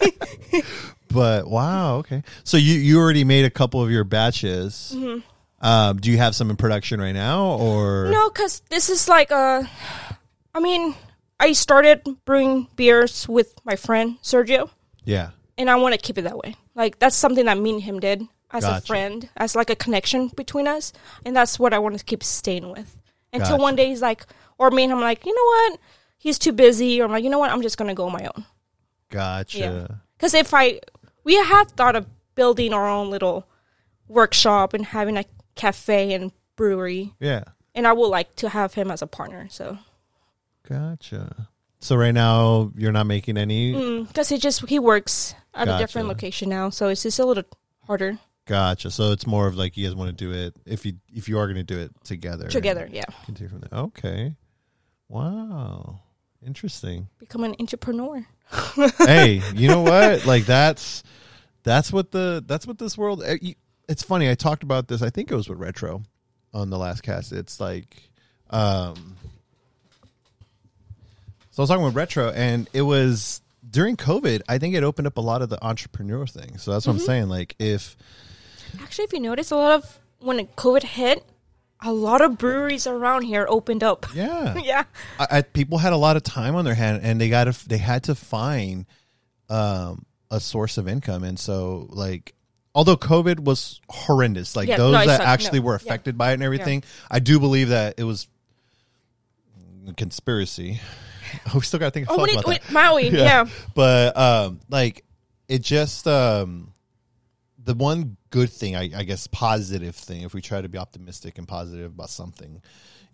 But 1.09 1.49
wow, 1.49 1.97
okay. 1.99 2.23
So 2.43 2.57
you 2.59 2.75
you 2.75 2.99
already 2.99 3.25
made 3.25 3.45
a 3.47 3.51
couple 3.51 3.81
of 3.83 3.91
your 3.91 4.05
batches. 4.05 4.93
Mm-hmm. 4.95 5.21
Um, 5.65 5.97
do 5.97 6.11
you 6.11 6.19
have 6.19 6.35
some 6.35 6.51
in 6.51 6.57
production 6.57 7.01
right 7.01 7.15
now, 7.15 7.57
or 7.57 8.11
no 8.11 8.29
because 8.29 8.61
this 8.69 8.91
is 8.91 9.09
like 9.09 9.31
a 9.31 9.67
i 10.55 10.61
mean 10.61 10.95
i 11.41 11.53
started 11.53 12.03
brewing 12.27 12.69
beers 12.77 13.27
with 13.27 13.55
my 13.65 13.75
friend 13.75 14.19
sergio 14.23 14.69
Yeah, 15.05 15.31
and 15.57 15.71
I 15.71 15.77
want 15.77 15.95
to 15.95 15.99
keep 15.99 16.19
it 16.19 16.23
that 16.23 16.37
way. 16.37 16.55
Like 16.75 16.99
that's 16.99 17.17
something 17.17 17.47
that 17.47 17.57
me 17.59 17.71
and 17.71 17.83
him 17.83 17.99
did 17.99 18.29
as 18.53 18.63
a 18.65 18.81
friend, 18.83 19.29
as 19.37 19.57
like 19.57 19.71
a 19.71 19.75
connection 19.77 20.29
between 20.37 20.69
us, 20.69 20.93
and 21.25 21.35
that's 21.35 21.59
what 21.59 21.73
I 21.73 21.79
want 21.79 21.99
to 21.99 22.05
keep 22.05 22.23
staying 22.23 22.69
with. 22.71 22.95
Until 23.33 23.57
Gotcha. 23.57 23.63
one 23.63 23.75
day 23.75 23.89
he's 23.89 24.03
like, 24.03 24.27
or 24.59 24.71
me 24.71 24.85
and 24.85 24.93
him 24.93 25.01
like, 25.01 25.25
you 25.27 25.35
know 25.35 25.45
what? 25.73 25.81
He's 26.19 26.39
too 26.39 26.53
busy, 26.53 27.01
or 27.01 27.07
I'm 27.07 27.11
like, 27.11 27.25
you 27.25 27.31
know 27.31 27.41
what? 27.41 27.51
I'm 27.51 27.63
just 27.63 27.79
gonna 27.79 27.95
go 27.95 28.07
on 28.07 28.13
my 28.13 28.27
own. 28.37 28.45
gotcha. 29.11 29.59
Yeah. 29.59 29.87
Because 30.17 30.35
if 30.35 30.55
I, 30.55 30.81
we 31.25 31.35
have 31.35 31.73
thought 31.73 31.97
of 31.97 32.07
building 32.37 32.73
our 32.73 32.87
own 32.89 33.11
little 33.11 33.47
workshop 34.09 34.75
and 34.75 34.85
having 34.85 35.17
a 35.17 35.25
cafe 35.55 36.13
and 36.15 36.33
brewery, 36.57 37.13
Yeah, 37.21 37.45
and 37.75 37.87
I 37.87 37.93
would 37.93 38.09
like 38.09 38.35
to 38.37 38.49
have 38.49 38.75
him 38.75 38.91
as 38.91 39.03
a 39.03 39.07
partner. 39.07 39.49
So, 39.51 39.79
gotcha. 40.69 41.49
So 41.81 41.97
right 41.97 42.15
now 42.15 42.73
you're 42.77 42.93
not 42.93 43.07
making 43.07 43.37
any. 43.37 44.05
because 44.05 44.29
he 44.29 44.39
just 44.39 44.67
he 44.69 44.79
works 44.79 45.35
at 45.55 45.69
a 45.69 45.79
different 45.79 46.09
location 46.09 46.49
now, 46.49 46.71
so 46.71 46.89
it's 46.89 47.03
just 47.03 47.19
a 47.19 47.25
little 47.27 47.45
harder 47.87 48.19
Gotcha. 48.47 48.91
So 48.91 49.13
it's 49.13 49.27
more 49.27 49.47
of 49.47 49.57
like 49.57 49.77
you 49.79 49.87
guys 49.87 49.95
want 49.95 50.11
to 50.11 50.25
do 50.25 50.31
it 50.33 50.55
if 50.67 50.85
you 50.85 50.95
if 51.15 51.29
you 51.31 51.39
are 51.39 51.47
going 51.47 51.57
to 51.57 51.63
do 51.65 51.79
it 51.79 51.93
together. 52.05 52.49
together. 52.49 52.87
Yeah, 52.93 53.05
Continue 53.25 53.49
from 53.49 53.61
there. 53.61 53.81
Okay. 53.85 54.35
Wow. 55.09 56.01
Interesting. 56.45 57.09
become 57.19 57.45
an 57.45 57.55
entrepreneur. 57.59 58.27
hey, 58.99 59.41
you 59.55 59.69
know 59.69 59.81
what? 59.91 60.27
Like 60.27 60.45
that's 60.45 61.03
that's 61.63 61.91
what 61.91 62.11
the 62.11 62.45
that's 62.47 62.67
what 62.67 62.79
this 62.79 62.99
world. 62.99 63.23
eh, 63.25 63.39
you- 63.41 63.55
It's 63.89 64.03
funny. 64.03 64.31
I 64.31 64.35
talked 64.35 64.63
about 64.63 64.89
this. 64.89 65.03
I 65.03 65.11
think 65.11 65.31
it 65.31 65.35
was 65.35 65.49
with 65.49 65.59
retro 65.59 66.03
on 66.53 66.71
the 66.71 66.79
last 66.79 67.03
cast. 67.03 67.33
It's 67.33 67.61
like, 67.61 68.11
um, 68.51 69.17
so 71.51 71.61
I 71.61 71.63
was 71.63 71.69
talking 71.69 71.85
with 71.85 71.95
retro, 71.95 72.31
and 72.31 72.69
it 72.73 72.83
was 72.83 73.43
during 73.69 73.97
COVID. 73.97 74.43
I 74.49 74.59
think 74.59 74.75
it 74.75 74.85
opened 74.85 75.07
up 75.07 75.17
a 75.17 75.21
lot 75.21 75.43
of 75.43 75.49
the 75.49 75.63
entrepreneur 75.65 76.27
thing. 76.27 76.59
So 76.59 76.73
that's 76.73 76.87
what 76.87 76.95
I'm 76.95 76.99
saying. 76.99 77.29
Like 77.29 77.55
if 77.59 77.97
Actually, 78.83 79.05
if 79.05 79.13
you 79.13 79.21
notice, 79.21 79.51
a 79.51 79.57
lot 79.57 79.73
of 79.73 79.99
when 80.21 80.47
COVID 80.47 80.83
hit, 80.83 81.25
a 81.83 81.93
lot 81.93 82.23
of 82.23 82.39
breweries 82.39 82.87
around 82.87 83.23
here 83.23 83.47
opened 83.49 83.83
up. 83.83 84.07
yeah, 84.15 84.57
yeah, 84.63 84.85
I, 85.19 85.27
I, 85.31 85.43
people 85.43 85.79
had 85.79 85.93
a 85.93 85.97
lot 85.97 86.17
of 86.17 86.23
time 86.23 86.57
on 86.57 86.65
their 86.65 86.75
hand, 86.75 87.01
and 87.03 87.21
they 87.21 87.29
got 87.29 87.45
to 87.45 87.69
they 87.69 87.79
had 87.79 88.05
to 88.05 88.15
find 88.15 88.87
um, 89.49 90.07
a 90.31 90.41
source 90.41 90.79
of 90.79 90.89
income, 90.89 91.25
and 91.25 91.39
so 91.39 91.87
like. 91.91 92.34
Although 92.75 92.97
COVID 92.97 93.41
was 93.41 93.81
horrendous, 93.89 94.57
like 94.57 94.69
Yeah, 94.69 94.79
those 94.79 94.93
no, 94.93 95.07
that 95.07 95.19
sucked. 95.19 95.29
actually 95.29 95.61
No, 95.61 95.67
were 95.67 95.73
yeah. 95.73 95.77
affected 95.77 96.19
by 96.19 96.31
it 96.31 96.35
and 96.35 96.43
everything, 96.43 96.83
I 97.11 97.21
do 97.21 97.39
believe 97.39 97.69
that 97.69 97.95
it 97.99 98.05
was 98.05 98.27
a 99.89 99.93
conspiracy. 99.95 100.81
we 101.55 101.61
still 101.61 101.79
got 101.79 101.87
to 101.87 101.91
think 101.93 102.07
Oh, 102.11 102.17
talk 102.17 102.27
when 102.27 102.31
it, 102.31 102.45
about 102.45 102.61
that. 102.63 102.73
Maui, 102.73 103.09
yeah. 103.11 103.47
But 103.75 104.17
um, 104.17 104.61
like 104.71 105.05
it 105.49 105.63
just 105.63 106.07
um, 106.09 106.73
the 107.63 107.75
one 107.75 108.17
good 108.31 108.51
thing, 108.51 108.75
I, 108.77 108.91
I 108.97 109.05
guess, 109.05 109.27
positive 109.29 109.95
thing, 109.95 110.23
if 110.23 110.35
we 110.35 110.41
try 110.41 110.61
to 110.61 110.69
be 110.69 110.79
optimistic 110.79 111.39
and 111.39 111.47
positive 111.47 111.93
about 111.93 112.11
something, 112.11 112.61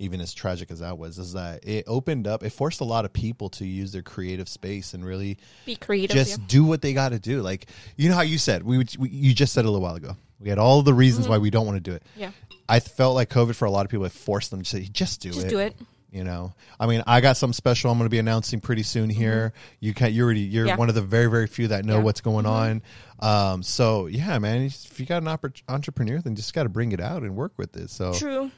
even 0.01 0.21
as 0.21 0.35
tragic 0.35 0.71
as 0.71 0.81
that 0.81 0.99
was, 0.99 1.19
is 1.19 1.35
that 1.35 1.65
it 1.69 1.85
opened 1.87 2.27
up, 2.27 2.43
it 2.43 2.51
forced 2.51 2.81
a 2.81 2.85
lot 2.85 3.05
of 3.05 3.13
people 3.13 3.49
to 3.51 3.67
use 3.67 3.93
their 3.93 4.03
creative 4.03 4.49
space 4.49 4.95
and 4.95 5.05
really 5.05 5.39
Be 5.67 5.77
creative. 5.77 6.17
just 6.17 6.39
yeah. 6.41 6.45
do 6.49 6.65
what 6.65 6.83
they 6.83 6.93
got 6.93 7.11
to 7.11 7.19
do. 7.21 7.43
Like 7.43 7.67
you 7.97 8.09
know 8.09 8.15
how 8.17 8.23
you 8.23 8.39
said 8.39 8.63
we, 8.65 8.79
would, 8.79 8.97
we 8.97 9.11
you 9.11 9.35
just 9.35 9.53
said 9.53 9.65
a 9.65 9.69
little 9.71 9.83
while 9.83 9.95
ago. 9.97 10.17
We 10.41 10.49
had 10.49 10.59
all 10.59 10.83
the 10.83 10.95
reasons 10.95 11.29
why 11.29 11.39
we 11.39 11.51
don't 11.51 11.67
want 11.67 11.77
to 11.77 11.81
do 11.83 11.93
it. 11.95 12.03
Mm-hmm. 12.13 12.21
Yeah. 12.23 12.31
I 12.69 12.81
felt 12.81 13.15
like 13.15 13.29
COVID 13.29 13.55
for 13.55 13.67
a 13.67 13.71
lot 13.71 13.85
of 13.85 13.91
people 13.91 14.07
it 14.07 14.13
forced 14.13 14.51
them 14.51 14.63
to 14.63 14.69
say 14.69 14.83
just 14.85 15.21
do 15.21 15.29
it. 15.29 15.33
Just 15.35 15.47
it. 15.47 15.51
do 15.51 15.59
it. 15.59 15.77
You 16.13 16.25
know, 16.25 16.55
I 16.81 16.87
mean, 16.87 17.05
I 17.07 17.21
got 17.21 17.37
something 17.37 17.53
special. 17.53 17.89
I'm 17.89 17.97
going 17.97 18.07
to 18.07 18.11
be 18.11 18.19
announcing 18.19 18.61
pretty 18.61 18.83
soon 18.83 19.11
here. 19.11 19.53
You 19.79 19.95
can't. 19.95 20.13
you 20.13 20.25
already 20.25 20.41
you're 20.41 20.63
Mm-hmm. 20.65 20.69
Yeah. 20.71 20.77
one 20.77 20.89
of 20.89 20.97
the 20.97 21.03
very 21.03 21.27
very 21.31 21.47
few 21.47 21.69
that 21.69 21.85
know 21.85 21.93
Yeah. 21.93 21.97
Mm-hmm. 21.99 22.05
what's 22.07 22.21
going 22.21 22.47
on. 22.47 22.83
Um, 23.21 23.63
so 23.63 24.07
yeah, 24.07 24.39
man, 24.39 24.63
if 24.63 24.99
you 24.99 25.07
got 25.07 25.23
an 25.23 25.29
oppor- 25.29 25.63
entrepreneur, 25.69 26.19
then 26.21 26.35
just 26.35 26.53
got 26.55 26.65
to 26.65 26.69
bring 26.69 26.93
it 26.93 27.01
out 27.01 27.23
and 27.23 27.37
work 27.37 27.53
with 27.59 27.77
it. 27.77 27.91
So 27.91 28.13
True. 28.15 28.51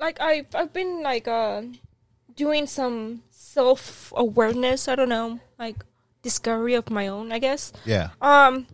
Like 0.00 0.18
I 0.20 0.46
I've 0.54 0.72
been 0.72 1.02
like 1.02 1.28
uh 1.28 1.62
doing 2.34 2.66
some 2.66 3.22
self 3.30 4.12
awareness, 4.16 4.88
I 4.88 4.94
don't 4.96 5.08
know, 5.10 5.40
like 5.58 5.76
discovery 6.22 6.74
of 6.74 6.88
my 6.90 7.06
own, 7.08 7.32
I 7.32 7.38
guess. 7.38 7.72
yeah, 7.84 8.10
Um 8.20 8.66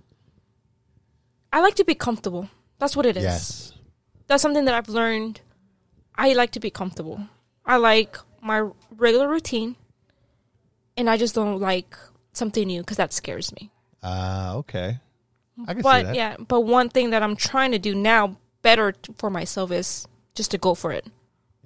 I 1.52 1.60
like 1.60 1.74
to 1.76 1.84
be 1.84 1.94
comfortable. 1.94 2.48
That's 2.78 2.94
what 2.96 3.06
it 3.06 3.16
is. 3.16 3.24
yes, 3.24 3.72
That's 4.26 4.42
something 4.42 4.64
that 4.66 4.74
I've 4.74 4.88
learned. 4.88 5.40
I 6.14 6.32
like 6.34 6.50
to 6.52 6.60
be 6.60 6.70
comfortable. 6.70 7.20
I 7.64 7.76
like 7.76 8.16
my 8.42 8.68
regular 8.96 9.28
routine 9.28 9.76
and 10.96 11.08
I 11.10 11.16
just 11.16 11.34
don't 11.34 11.58
like 11.60 11.96
something 12.32 12.66
new 12.66 12.82
cuz 12.84 12.96
that 12.98 13.12
scares 13.12 13.52
me. 13.54 13.70
uh, 14.02 14.52
okay, 14.58 14.98
I 15.66 15.72
can 15.74 15.76
see 15.78 15.82
But 15.82 16.02
that. 16.06 16.14
yeah, 16.14 16.36
but 16.38 16.60
one 16.60 16.88
thing 16.90 17.10
that 17.10 17.22
I'm 17.22 17.34
trying 17.36 17.72
to 17.72 17.78
do 17.78 17.94
now 17.94 18.36
better 18.62 18.92
t- 18.92 19.12
for 19.18 19.30
myself 19.30 19.70
is 19.72 20.06
just 20.36 20.52
to 20.52 20.58
go 20.58 20.74
for 20.74 20.92
it. 20.92 21.06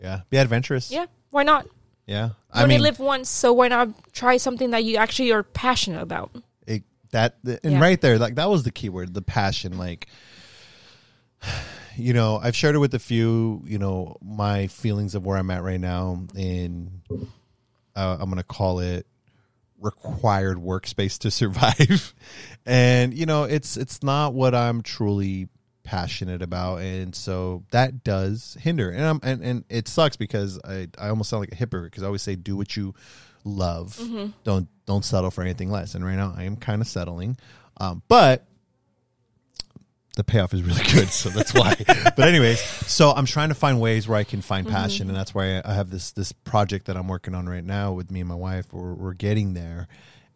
yeah, 0.00 0.20
be 0.30 0.38
adventurous. 0.38 0.90
Yeah, 0.90 1.06
why 1.30 1.42
not? 1.42 1.66
yeah. 2.06 2.26
You 2.28 2.32
I 2.52 2.62
only 2.64 2.76
mean, 2.76 2.82
live 2.82 2.98
once, 2.98 3.28
so 3.28 3.52
why 3.52 3.68
not 3.68 3.88
try 4.12 4.36
something 4.38 4.70
that 4.70 4.82
you 4.84 4.96
actually 4.96 5.30
are 5.32 5.42
passionate 5.42 6.00
about? 6.02 6.30
it, 6.66 6.82
that 7.12 7.36
and 7.44 7.58
Yeah. 7.74 7.80
right 7.80 8.00
there 8.00 8.18
like 8.18 8.36
that 8.36 8.48
was 8.48 8.62
the 8.62 8.70
key 8.70 8.88
word 8.88 9.12
the 9.14 9.22
passion 9.22 9.76
like 9.78 10.06
you 11.96 12.12
know 12.12 12.38
i've 12.42 12.54
shared 12.56 12.74
it 12.74 12.78
with 12.78 12.94
a 12.94 12.98
few 12.98 13.62
you 13.66 13.78
know 13.78 14.16
my 14.22 14.66
feelings 14.68 15.14
of 15.14 15.24
where 15.26 15.36
i'm 15.36 15.50
at 15.50 15.62
right 15.62 15.80
now 15.80 16.22
in 16.36 17.02
uh, 17.96 18.16
i'm 18.20 18.28
gonna 18.28 18.42
call 18.44 18.78
it 18.80 19.06
required 19.80 20.58
workspace 20.58 21.18
to 21.18 21.30
survive 21.40 22.14
and 22.66 23.12
you 23.14 23.26
know 23.26 23.44
it's 23.44 23.76
it's 23.76 24.02
not 24.02 24.34
what 24.34 24.54
i'm 24.54 24.82
truly 24.82 25.48
passionate 25.90 26.40
about 26.40 26.76
and 26.76 27.16
so 27.16 27.64
that 27.72 28.04
does 28.04 28.56
hinder. 28.60 28.90
And 28.90 29.04
i'm 29.04 29.20
and, 29.24 29.42
and 29.42 29.64
it 29.68 29.88
sucks 29.88 30.16
because 30.16 30.56
i 30.64 30.86
i 30.96 31.08
almost 31.08 31.30
sound 31.30 31.40
like 31.40 31.50
a 31.50 31.56
hypocrite 31.56 31.90
because 31.90 32.04
i 32.04 32.06
always 32.06 32.22
say 32.22 32.36
do 32.36 32.56
what 32.56 32.76
you 32.76 32.94
love. 33.42 33.96
Mm-hmm. 34.00 34.30
Don't 34.44 34.68
don't 34.86 35.04
settle 35.04 35.32
for 35.32 35.42
anything 35.42 35.68
less. 35.68 35.96
And 35.96 36.04
right 36.04 36.14
now 36.14 36.32
i 36.36 36.44
am 36.44 36.54
kind 36.54 36.80
of 36.80 36.86
settling. 36.86 37.36
Um 37.78 38.04
but 38.06 38.46
the 40.14 40.22
payoff 40.22 40.54
is 40.54 40.62
really 40.62 40.84
good 40.92 41.08
so 41.08 41.28
that's 41.28 41.52
why. 41.52 41.74
But 42.16 42.28
anyways 42.28 42.60
so 42.60 43.10
i'm 43.10 43.26
trying 43.26 43.48
to 43.48 43.56
find 43.56 43.80
ways 43.80 44.06
where 44.06 44.18
i 44.18 44.22
can 44.22 44.42
find 44.42 44.68
mm-hmm. 44.68 44.76
passion 44.76 45.08
and 45.08 45.16
that's 45.16 45.34
why 45.34 45.60
i 45.64 45.74
have 45.74 45.90
this 45.90 46.12
this 46.12 46.30
project 46.30 46.86
that 46.86 46.96
i'm 46.96 47.08
working 47.08 47.34
on 47.34 47.48
right 47.48 47.64
now 47.64 47.94
with 47.94 48.12
me 48.12 48.20
and 48.20 48.28
my 48.28 48.36
wife. 48.36 48.72
We're, 48.72 48.94
we're 48.94 49.14
getting 49.14 49.54
there. 49.54 49.88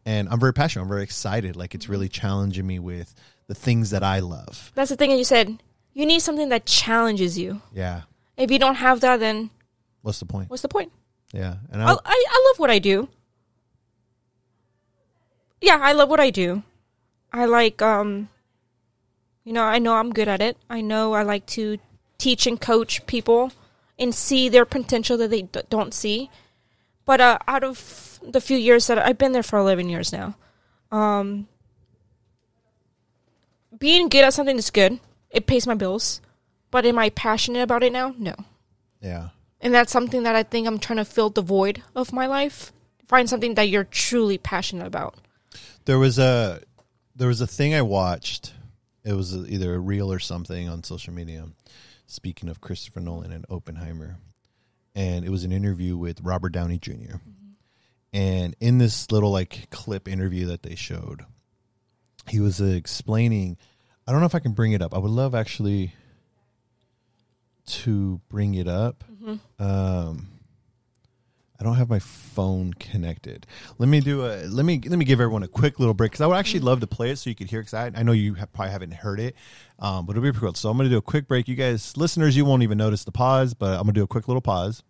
And 0.04 0.28
i'm 0.30 0.40
very 0.40 0.52
passionate. 0.52 0.82
I'm 0.82 0.88
very 0.88 1.04
excited. 1.04 1.54
Like 1.54 1.76
it's 1.76 1.84
mm-hmm. 1.84 1.92
really 1.92 2.08
challenging 2.08 2.66
me 2.66 2.80
with 2.80 3.14
the 3.46 3.54
things 3.54 3.90
that 3.90 4.02
i 4.02 4.18
love 4.20 4.72
That's 4.74 4.90
the 4.90 4.96
thing 4.96 5.10
that 5.10 5.18
you 5.18 5.24
said. 5.24 5.62
You 5.92 6.06
need 6.06 6.20
something 6.20 6.48
that 6.48 6.66
challenges 6.66 7.38
you. 7.38 7.62
yeah 7.72 8.02
If 8.36 8.50
you 8.50 8.58
don't 8.58 8.76
have 8.76 9.00
that, 9.00 9.20
then 9.20 9.50
what's 10.02 10.18
the 10.18 10.26
point 10.26 10.50
what's 10.50 10.62
the 10.62 10.68
point? 10.68 10.92
yeah 11.32 11.56
and 11.70 11.82
I, 11.82 11.92
I, 11.92 11.96
I, 12.04 12.48
love 12.50 12.58
what 12.58 12.70
I 12.70 12.78
do. 12.78 13.08
Yeah, 15.60 15.78
I 15.80 15.92
love 15.92 16.08
what 16.10 16.20
I 16.20 16.30
do. 16.30 16.62
I 17.32 17.46
like, 17.46 17.80
um, 17.80 18.28
you 19.44 19.52
know, 19.52 19.62
I 19.64 19.78
know 19.78 19.94
I'm 19.94 20.12
good 20.12 20.28
at 20.28 20.42
it. 20.42 20.56
I 20.68 20.80
know 20.80 21.14
I 21.14 21.22
like 21.22 21.46
to 21.58 21.78
teach 22.18 22.46
and 22.46 22.60
coach 22.60 23.04
people 23.06 23.50
and 23.98 24.14
see 24.14 24.48
their 24.48 24.64
potential 24.64 25.16
that 25.16 25.30
they 25.30 25.42
d- 25.42 25.60
don't 25.70 25.94
see. 25.94 26.30
But 27.04 27.20
uh, 27.20 27.38
out 27.48 27.64
of 27.64 28.20
the 28.22 28.40
few 28.40 28.56
years 28.56 28.86
that 28.88 28.98
I've 28.98 29.18
been 29.18 29.32
there 29.32 29.42
for 29.42 29.58
11 29.58 29.88
years 29.88 30.12
now, 30.12 30.36
um, 30.92 31.48
being 33.78 34.08
good 34.08 34.24
at 34.24 34.34
something 34.34 34.56
is 34.56 34.70
good. 34.70 35.00
It 35.30 35.46
pays 35.46 35.66
my 35.66 35.74
bills. 35.74 36.20
But 36.70 36.86
am 36.86 36.98
I 36.98 37.10
passionate 37.10 37.62
about 37.62 37.82
it 37.82 37.92
now? 37.92 38.14
No. 38.18 38.34
yeah 39.00 39.28
And 39.60 39.72
that's 39.72 39.92
something 39.92 40.24
that 40.24 40.34
I 40.34 40.42
think 40.42 40.66
I'm 40.66 40.78
trying 40.78 40.96
to 40.96 41.04
fill 41.04 41.30
the 41.30 41.42
void 41.42 41.82
of 41.94 42.12
my 42.12 42.26
life. 42.26 42.72
Find 43.06 43.28
something 43.28 43.54
that 43.54 43.68
you're 43.68 43.84
truly 43.84 44.38
passionate 44.38 44.86
about. 44.86 45.14
There 45.84 45.98
was 45.98 46.18
a 46.18 46.60
there 47.14 47.28
was 47.28 47.40
a 47.40 47.46
thing 47.46 47.74
I 47.74 47.82
watched. 47.82 48.52
It 49.04 49.12
was 49.12 49.36
either 49.36 49.74
a 49.74 49.78
reel 49.78 50.10
or 50.10 50.18
something 50.18 50.68
on 50.68 50.82
social 50.82 51.12
media. 51.12 51.46
Speaking 52.06 52.48
of 52.48 52.60
Christopher 52.60 53.00
Nolan 53.00 53.32
and 53.32 53.46
Oppenheimer, 53.48 54.18
and 54.94 55.24
it 55.24 55.30
was 55.30 55.44
an 55.44 55.52
interview 55.52 55.96
with 55.96 56.20
Robert 56.22 56.50
Downey 56.50 56.78
junior 56.78 57.20
mm-hmm. 57.20 57.44
And 58.14 58.54
in 58.60 58.78
this 58.78 59.10
little 59.10 59.32
like 59.32 59.68
clip 59.70 60.06
interview 60.06 60.46
that 60.46 60.62
they 60.62 60.76
showed, 60.76 61.24
he 62.28 62.40
was 62.40 62.60
uh, 62.60 62.64
explaining. 62.64 63.56
I 64.06 64.12
don't 64.12 64.20
know 64.20 64.26
if 64.26 64.34
I 64.34 64.38
can 64.40 64.52
bring 64.52 64.72
it 64.72 64.82
up. 64.82 64.94
I 64.94 64.98
would 64.98 65.10
love 65.10 65.34
actually 65.34 65.94
to 67.66 68.20
bring 68.28 68.54
it 68.54 68.68
up. 68.68 69.04
Um, 69.58 70.28
I 71.58 71.62
don't 71.62 71.76
have 71.76 71.88
my 71.88 72.00
phone 72.00 72.74
connected. 72.74 73.46
Let 73.78 73.88
me 73.88 74.00
do 74.00 74.26
a 74.26 74.44
let 74.46 74.66
me 74.66 74.80
let 74.84 74.98
me 74.98 75.04
give 75.04 75.20
everyone 75.20 75.44
a 75.44 75.48
quick 75.48 75.78
little 75.78 75.94
break 75.94 76.10
because 76.10 76.20
I 76.20 76.26
would 76.26 76.36
actually 76.36 76.60
love 76.60 76.80
to 76.80 76.86
play 76.86 77.10
it 77.10 77.16
so 77.16 77.30
you 77.30 77.36
could 77.36 77.48
hear. 77.48 77.60
Because 77.60 77.74
I, 77.74 77.90
I 77.94 78.02
know 78.02 78.12
you 78.12 78.34
have, 78.34 78.52
probably 78.52 78.72
haven't 78.72 78.92
heard 78.92 79.20
it, 79.20 79.34
um, 79.78 80.04
but 80.04 80.12
it'll 80.12 80.22
be 80.22 80.32
pretty 80.32 80.44
cool. 80.46 80.54
So 80.54 80.68
I'm 80.68 80.76
going 80.76 80.88
to 80.88 80.94
do 80.94 80.98
a 80.98 81.02
quick 81.02 81.28
break. 81.28 81.48
You 81.48 81.54
guys, 81.54 81.96
listeners, 81.96 82.36
you 82.36 82.44
won't 82.44 82.64
even 82.64 82.76
notice 82.76 83.04
the 83.04 83.12
pause, 83.12 83.54
but 83.54 83.70
I'm 83.70 83.84
going 83.84 83.94
to 83.94 84.00
do 84.00 84.02
a 84.02 84.08
quick 84.08 84.28
little 84.28 84.42
pause. 84.42 84.82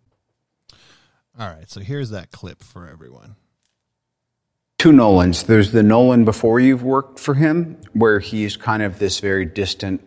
All 1.37 1.47
right, 1.49 1.69
so 1.69 1.81
here's 1.81 2.09
that 2.11 2.31
clip 2.31 2.63
for 2.63 2.87
everyone. 2.87 3.35
Two 4.85 4.91
Nolans. 4.91 5.43
There's 5.43 5.71
the 5.71 5.81
Nolan 5.81 6.25
before 6.25 6.59
you've 6.59 6.83
worked 6.83 7.19
for 7.19 7.33
him, 7.33 7.77
where 7.93 8.19
he's 8.19 8.55
kind 8.55 8.83
of 8.83 8.99
this 8.99 9.19
very 9.19 9.43
distant 9.43 9.99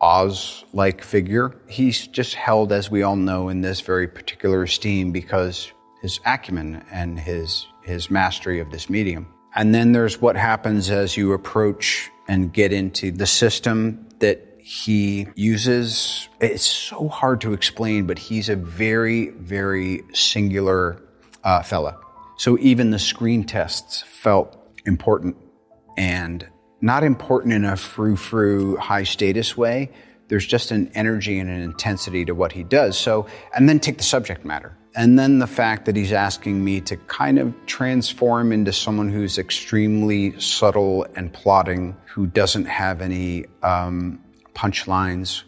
Oz 0.00 0.64
like 0.72 1.04
figure. 1.04 1.54
He's 1.68 2.08
just 2.08 2.34
held, 2.34 2.72
as 2.72 2.90
we 2.90 3.04
all 3.04 3.14
know, 3.14 3.48
in 3.48 3.60
this 3.60 3.80
very 3.80 4.08
particular 4.08 4.64
esteem 4.64 5.12
because 5.12 5.70
his 6.02 6.18
acumen 6.26 6.84
and 6.90 7.16
his 7.18 7.66
his 7.84 8.10
mastery 8.10 8.58
of 8.58 8.72
this 8.72 8.90
medium. 8.90 9.32
And 9.54 9.72
then 9.72 9.92
there's 9.92 10.20
what 10.20 10.36
happens 10.36 10.90
as 10.90 11.16
you 11.16 11.32
approach 11.32 12.10
and 12.26 12.52
get 12.52 12.72
into 12.72 13.12
the 13.12 13.26
system 13.26 14.08
that 14.18 14.58
he 14.58 15.28
uses. 15.36 16.28
It's 16.40 16.64
so 16.64 17.08
hard 17.08 17.42
to 17.42 17.52
explain, 17.52 18.06
but 18.06 18.18
he's 18.18 18.48
a 18.48 18.56
very, 18.56 19.28
very 19.28 20.02
singular 20.12 21.00
uh, 21.44 21.62
fella. 21.62 22.00
So 22.36 22.58
even 22.58 22.90
the 22.90 22.98
screen 22.98 23.44
tests 23.44 24.02
felt 24.02 24.56
important 24.86 25.36
and 25.96 26.46
not 26.80 27.04
important 27.04 27.54
in 27.54 27.64
a 27.64 27.76
frou 27.76 28.16
frou 28.16 28.76
high 28.76 29.04
status 29.04 29.56
way. 29.56 29.90
There's 30.28 30.46
just 30.46 30.70
an 30.70 30.90
energy 30.94 31.38
and 31.38 31.48
an 31.50 31.62
intensity 31.62 32.24
to 32.24 32.34
what 32.34 32.52
he 32.52 32.62
does. 32.62 32.98
So, 32.98 33.26
and 33.54 33.68
then 33.68 33.78
take 33.78 33.98
the 33.98 34.04
subject 34.04 34.44
matter. 34.44 34.76
And 34.96 35.18
then 35.18 35.38
the 35.38 35.46
fact 35.46 35.86
that 35.86 35.96
he's 35.96 36.12
asking 36.12 36.62
me 36.64 36.80
to 36.82 36.96
kind 36.96 37.38
of 37.38 37.52
transform 37.66 38.52
into 38.52 38.72
someone 38.72 39.08
who's 39.08 39.38
extremely 39.38 40.38
subtle 40.38 41.06
and 41.16 41.32
plotting, 41.32 41.96
who 42.06 42.26
doesn't 42.26 42.66
have 42.66 43.00
any 43.00 43.46
um, 43.62 44.22
punchlines, 44.54 45.42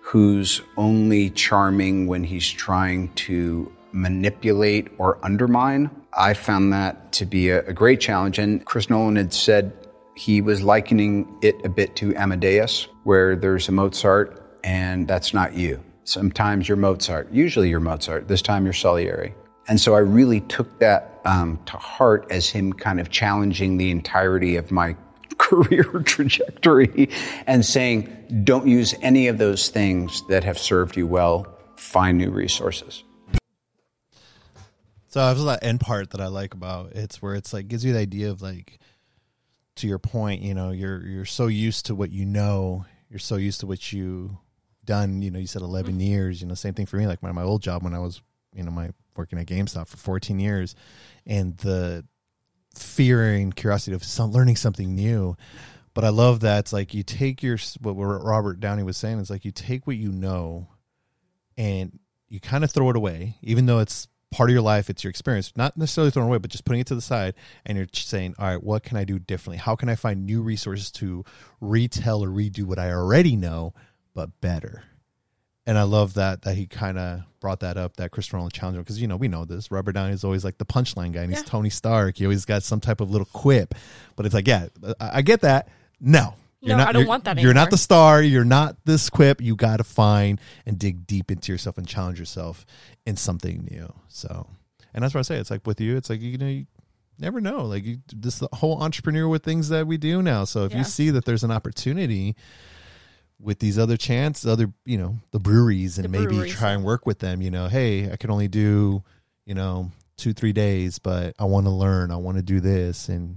who's 0.00 0.62
only 0.76 1.30
charming 1.30 2.06
when 2.06 2.24
he's 2.24 2.48
trying 2.48 3.12
to 3.14 3.70
manipulate 3.92 4.88
or 4.98 5.18
undermine. 5.22 5.90
I 6.16 6.34
found 6.34 6.72
that 6.72 7.12
to 7.12 7.26
be 7.26 7.50
a, 7.50 7.60
a 7.66 7.72
great 7.72 8.00
challenge. 8.00 8.38
And 8.38 8.64
Chris 8.64 8.88
Nolan 8.88 9.16
had 9.16 9.32
said 9.32 9.72
he 10.16 10.40
was 10.40 10.62
likening 10.62 11.38
it 11.42 11.54
a 11.64 11.68
bit 11.68 11.94
to 11.96 12.14
Amadeus, 12.16 12.88
where 13.04 13.36
there's 13.36 13.68
a 13.68 13.72
Mozart 13.72 14.42
and 14.64 15.06
that's 15.06 15.32
not 15.32 15.54
you. 15.54 15.82
Sometimes 16.04 16.68
you're 16.68 16.76
Mozart, 16.76 17.30
usually 17.32 17.68
you're 17.68 17.80
Mozart, 17.80 18.28
this 18.28 18.42
time 18.42 18.64
you're 18.64 18.72
Salieri. 18.72 19.34
And 19.68 19.80
so 19.80 19.94
I 19.94 19.98
really 19.98 20.40
took 20.42 20.78
that 20.78 21.20
um, 21.24 21.60
to 21.66 21.76
heart 21.76 22.26
as 22.30 22.48
him 22.48 22.72
kind 22.72 23.00
of 23.00 23.10
challenging 23.10 23.76
the 23.76 23.90
entirety 23.90 24.56
of 24.56 24.70
my 24.70 24.96
career 25.38 25.84
trajectory 26.04 27.10
and 27.46 27.64
saying, 27.64 28.42
don't 28.44 28.66
use 28.66 28.94
any 29.02 29.28
of 29.28 29.38
those 29.38 29.68
things 29.68 30.22
that 30.28 30.44
have 30.44 30.58
served 30.58 30.96
you 30.96 31.06
well. 31.06 31.46
Find 31.76 32.18
new 32.18 32.30
resources. 32.30 33.04
So 35.16 35.24
that 35.24 35.32
was 35.32 35.46
that 35.46 35.64
end 35.64 35.80
part 35.80 36.10
that 36.10 36.20
I 36.20 36.26
like 36.26 36.52
about 36.52 36.92
it's 36.92 37.22
where 37.22 37.34
it's 37.34 37.54
like 37.54 37.68
gives 37.68 37.82
you 37.86 37.94
the 37.94 37.98
idea 37.98 38.28
of 38.28 38.42
like 38.42 38.78
to 39.76 39.88
your 39.88 39.98
point, 39.98 40.42
you 40.42 40.52
know, 40.52 40.72
you're 40.72 41.02
you're 41.06 41.24
so 41.24 41.46
used 41.46 41.86
to 41.86 41.94
what 41.94 42.10
you 42.12 42.26
know, 42.26 42.84
you're 43.08 43.18
so 43.18 43.36
used 43.36 43.60
to 43.60 43.66
what 43.66 43.94
you 43.94 44.36
done, 44.84 45.22
you 45.22 45.30
know, 45.30 45.38
you 45.38 45.46
said 45.46 45.62
11 45.62 45.92
mm-hmm. 45.92 46.02
years, 46.02 46.42
you 46.42 46.46
know, 46.46 46.52
same 46.52 46.74
thing 46.74 46.84
for 46.84 46.98
me 46.98 47.06
like 47.06 47.22
my 47.22 47.32
my 47.32 47.44
old 47.44 47.62
job 47.62 47.82
when 47.82 47.94
I 47.94 47.98
was 47.98 48.20
you 48.52 48.62
know 48.62 48.70
my 48.70 48.90
working 49.16 49.38
at 49.38 49.46
GameStop 49.46 49.86
for 49.86 49.96
14 49.96 50.38
years, 50.38 50.74
and 51.24 51.56
the 51.56 52.04
fear 52.74 53.36
and 53.36 53.56
curiosity 53.56 53.96
of 53.96 54.04
some, 54.04 54.32
learning 54.32 54.56
something 54.56 54.94
new. 54.94 55.34
But 55.94 56.04
I 56.04 56.10
love 56.10 56.40
that 56.40 56.58
it's 56.58 56.74
like 56.74 56.92
you 56.92 57.02
take 57.02 57.42
your 57.42 57.56
what 57.80 57.94
Robert 57.94 58.60
Downey 58.60 58.82
was 58.82 58.98
saying. 58.98 59.18
It's 59.20 59.30
like 59.30 59.46
you 59.46 59.50
take 59.50 59.86
what 59.86 59.96
you 59.96 60.12
know, 60.12 60.68
and 61.56 61.98
you 62.28 62.38
kind 62.38 62.64
of 62.64 62.70
throw 62.70 62.90
it 62.90 62.96
away, 62.96 63.38
even 63.40 63.64
though 63.64 63.78
it's 63.78 64.08
part 64.30 64.50
of 64.50 64.54
your 64.54 64.62
life, 64.62 64.90
it's 64.90 65.04
your 65.04 65.10
experience, 65.10 65.52
not 65.56 65.76
necessarily 65.76 66.10
thrown 66.10 66.26
away, 66.26 66.38
but 66.38 66.50
just 66.50 66.64
putting 66.64 66.80
it 66.80 66.86
to 66.88 66.94
the 66.94 67.00
side 67.00 67.34
and 67.64 67.78
you're 67.78 67.86
saying, 67.92 68.34
all 68.38 68.48
right, 68.48 68.62
what 68.62 68.82
can 68.82 68.96
I 68.96 69.04
do 69.04 69.18
differently? 69.18 69.58
How 69.58 69.76
can 69.76 69.88
I 69.88 69.94
find 69.94 70.26
new 70.26 70.42
resources 70.42 70.90
to 70.92 71.24
retell 71.60 72.22
or 72.22 72.28
redo 72.28 72.64
what 72.64 72.78
I 72.78 72.92
already 72.92 73.36
know, 73.36 73.74
but 74.14 74.40
better? 74.40 74.84
And 75.68 75.76
I 75.76 75.82
love 75.82 76.14
that 76.14 76.42
that 76.42 76.54
he 76.54 76.66
kind 76.68 76.96
of 76.96 77.22
brought 77.40 77.60
that 77.60 77.76
up 77.76 77.96
that 77.96 78.12
Christopher 78.12 78.36
Nolan 78.36 78.50
challenge 78.50 78.78
because 78.78 79.00
you 79.00 79.08
know 79.08 79.16
we 79.16 79.26
know 79.26 79.44
this 79.44 79.70
Robert 79.72 79.92
Downey 79.92 80.12
is 80.12 80.22
always 80.22 80.44
like 80.44 80.58
the 80.58 80.64
punchline 80.64 81.12
guy 81.12 81.22
and 81.22 81.32
he's 81.32 81.42
Tony 81.42 81.70
Stark 81.70 82.16
he 82.16 82.24
always 82.24 82.44
got 82.44 82.62
some 82.62 82.78
type 82.78 83.00
of 83.00 83.10
little 83.10 83.26
quip 83.32 83.74
but 84.14 84.26
it's 84.26 84.34
like 84.34 84.46
yeah 84.46 84.68
uh, 84.84 84.94
I, 85.00 85.18
I 85.18 85.22
get 85.22 85.40
that 85.40 85.68
no 86.00 86.34
No, 86.62 86.74
I 86.76 86.86
don't 86.92 87.02
you're- 87.02 87.06
want 87.08 87.24
that 87.24 87.38
you're 87.38 87.54
not 87.54 87.70
the 87.70 87.76
star 87.78 88.22
you're 88.22 88.44
not 88.44 88.76
this 88.84 89.08
quip 89.10 89.40
you 89.40 89.54
got 89.56 89.76
to 89.76 89.84
find 89.84 90.40
and 90.64 90.78
dig 90.78 91.06
deep 91.06 91.30
into 91.30 91.52
yourself 91.52 91.78
and 91.78 91.86
challenge 91.86 92.18
yourself 92.18 92.64
in 93.06 93.16
something 93.16 93.68
new 93.70 93.92
so 94.08 94.48
and 94.94 95.04
that's 95.04 95.14
what 95.14 95.20
I 95.20 95.22
say 95.22 95.36
it's 95.36 95.50
like 95.50 95.66
with 95.66 95.80
you 95.80 95.96
it's 95.96 96.10
like 96.10 96.20
you 96.20 96.38
know 96.38 96.48
you 96.48 96.66
never 97.18 97.40
know 97.40 97.64
like 97.66 97.84
you 97.84 97.98
this 98.14 98.38
the 98.38 98.48
whole 98.54 98.82
entrepreneur 98.82 99.28
with 99.28 99.44
things 99.44 99.68
that 99.68 99.86
we 99.86 99.96
do 99.96 100.22
now 100.22 100.44
so 100.44 100.64
if 100.64 100.72
Yeah. 100.72 100.78
you 100.78 100.84
see 100.84 101.10
that 101.10 101.24
there's 101.24 101.44
an 101.44 101.50
opportunity 101.50 102.34
with 103.38 103.58
these 103.58 103.78
other 103.78 103.98
chants, 103.98 104.46
other 104.46 104.72
you 104.86 104.96
know 104.96 105.18
the 105.32 105.38
breweries, 105.38 105.98
and 105.98 106.06
The 106.06 106.08
maybe 106.08 106.26
breweries, 106.28 106.54
try 106.54 106.72
and 106.72 106.82
work 106.82 107.04
with 107.04 107.18
them. 107.18 107.42
You 107.42 107.50
know, 107.50 107.68
hey, 107.68 108.10
I 108.10 108.16
can 108.16 108.30
only 108.30 108.48
do 108.48 109.02
you 109.44 109.54
know 109.54 109.90
two 110.16 110.32
three 110.32 110.54
days, 110.54 110.98
but 110.98 111.34
I 111.38 111.44
want 111.44 111.66
to 111.66 111.70
learn. 111.70 112.10
I 112.10 112.16
want 112.16 112.38
to 112.38 112.42
do 112.42 112.60
this, 112.60 113.10
and 113.10 113.36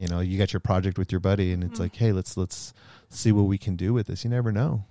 you 0.00 0.08
know, 0.08 0.20
you 0.20 0.38
got 0.38 0.52
your 0.52 0.60
project 0.60 0.98
with 0.98 1.12
your 1.12 1.20
buddy, 1.20 1.52
and 1.52 1.62
it's 1.62 1.74
Mm-hmm. 1.74 1.82
like, 1.82 1.96
hey, 1.96 2.10
let's 2.12 2.36
let's 2.36 2.72
see 3.10 3.30
what 3.32 3.42
we 3.42 3.58
can 3.58 3.76
do 3.76 3.92
with 3.92 4.06
this. 4.06 4.24
You 4.24 4.30
never 4.30 4.50
know. 4.50 4.84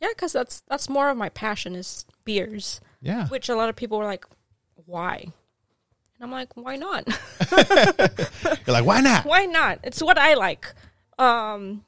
Yeah, 0.00 0.08
because 0.08 0.32
that's 0.32 0.62
that's 0.68 0.88
more 0.88 1.10
of 1.10 1.16
my 1.16 1.28
passion 1.28 1.74
is 1.74 2.06
beers, 2.24 2.80
Yeah, 3.02 3.28
which 3.28 3.48
a 3.48 3.54
lot 3.56 3.68
of 3.68 3.76
people 3.76 3.98
were 3.98 4.04
like, 4.04 4.24
"Why?" 4.86 5.18
And 5.24 6.22
I'm 6.22 6.30
like, 6.30 6.56
"Why 6.56 6.76
not? 6.76 7.06
you're 7.52 8.74
like, 8.74 8.84
why 8.86 9.00
not? 9.00 9.24
Why 9.26 9.44
not? 9.46 9.80
It's 9.82 10.02
what 10.02 10.16
I 10.18 10.34
like." 10.34 10.72
Um, 11.18 11.84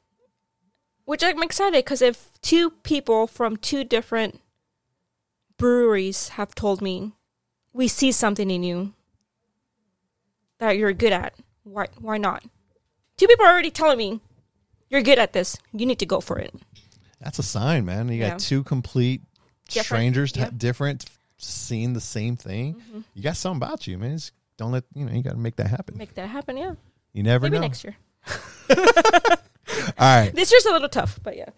which 1.04 1.22
I'm 1.24 1.42
excited 1.42 1.82
because 1.84 2.02
if 2.02 2.30
two 2.42 2.70
people 2.70 3.26
from 3.26 3.56
two 3.56 3.84
different 3.84 4.40
breweries 5.56 6.30
have 6.30 6.54
told 6.54 6.82
me 6.82 7.12
we 7.72 7.86
see 7.88 8.10
something 8.12 8.50
in 8.50 8.62
you 8.64 8.92
that 10.58 10.76
you're 10.76 10.92
good 10.92 11.12
at, 11.12 11.34
why 11.70 11.88
why 12.00 12.18
not? 12.18 12.44
Two 13.16 13.26
people 13.26 13.46
are 13.46 13.52
already 13.52 13.70
telling 13.70 13.98
me 13.98 14.20
you're 14.88 15.02
good 15.02 15.18
at 15.18 15.32
this. 15.32 15.56
You 15.72 15.86
need 15.86 15.98
to 16.00 16.06
go 16.06 16.20
for 16.20 16.38
it. 16.38 16.54
That's 17.20 17.38
a 17.38 17.42
sign, 17.42 17.84
man. 17.84 18.08
You 18.08 18.18
got 18.18 18.40
two 18.40 18.62
complete 18.64 19.22
Different, 19.68 19.84
strangers, 19.84 20.36
yep. 20.36 20.52
different, 20.56 21.04
seeing 21.36 21.92
the 21.92 22.00
same 22.00 22.36
thing. 22.36 22.74
Mm-hmm. 22.74 23.00
You 23.14 23.22
got 23.22 23.36
something 23.36 23.58
about 23.58 23.86
you, 23.86 23.98
man. 23.98 24.12
Just 24.16 24.32
don't 24.56 24.72
let 24.72 24.84
you 24.94 25.04
know. 25.04 25.12
You 25.12 25.22
got 25.22 25.32
to 25.32 25.38
make 25.38 25.56
that 25.56 25.68
happen. 25.68 25.96
Make 25.96 26.14
that 26.14 26.28
happen. 26.28 26.56
Yeah, 26.56 26.74
you 27.12 27.22
never 27.22 27.46
maybe 27.46 27.56
know. 27.56 27.62
next 27.62 27.84
year. 27.84 27.96
All 28.70 28.76
right. 29.98 30.32
This 30.34 30.50
year's 30.50 30.66
a 30.66 30.72
little 30.72 30.88
tough, 30.88 31.20
but 31.22 31.36
yeah. 31.36 31.50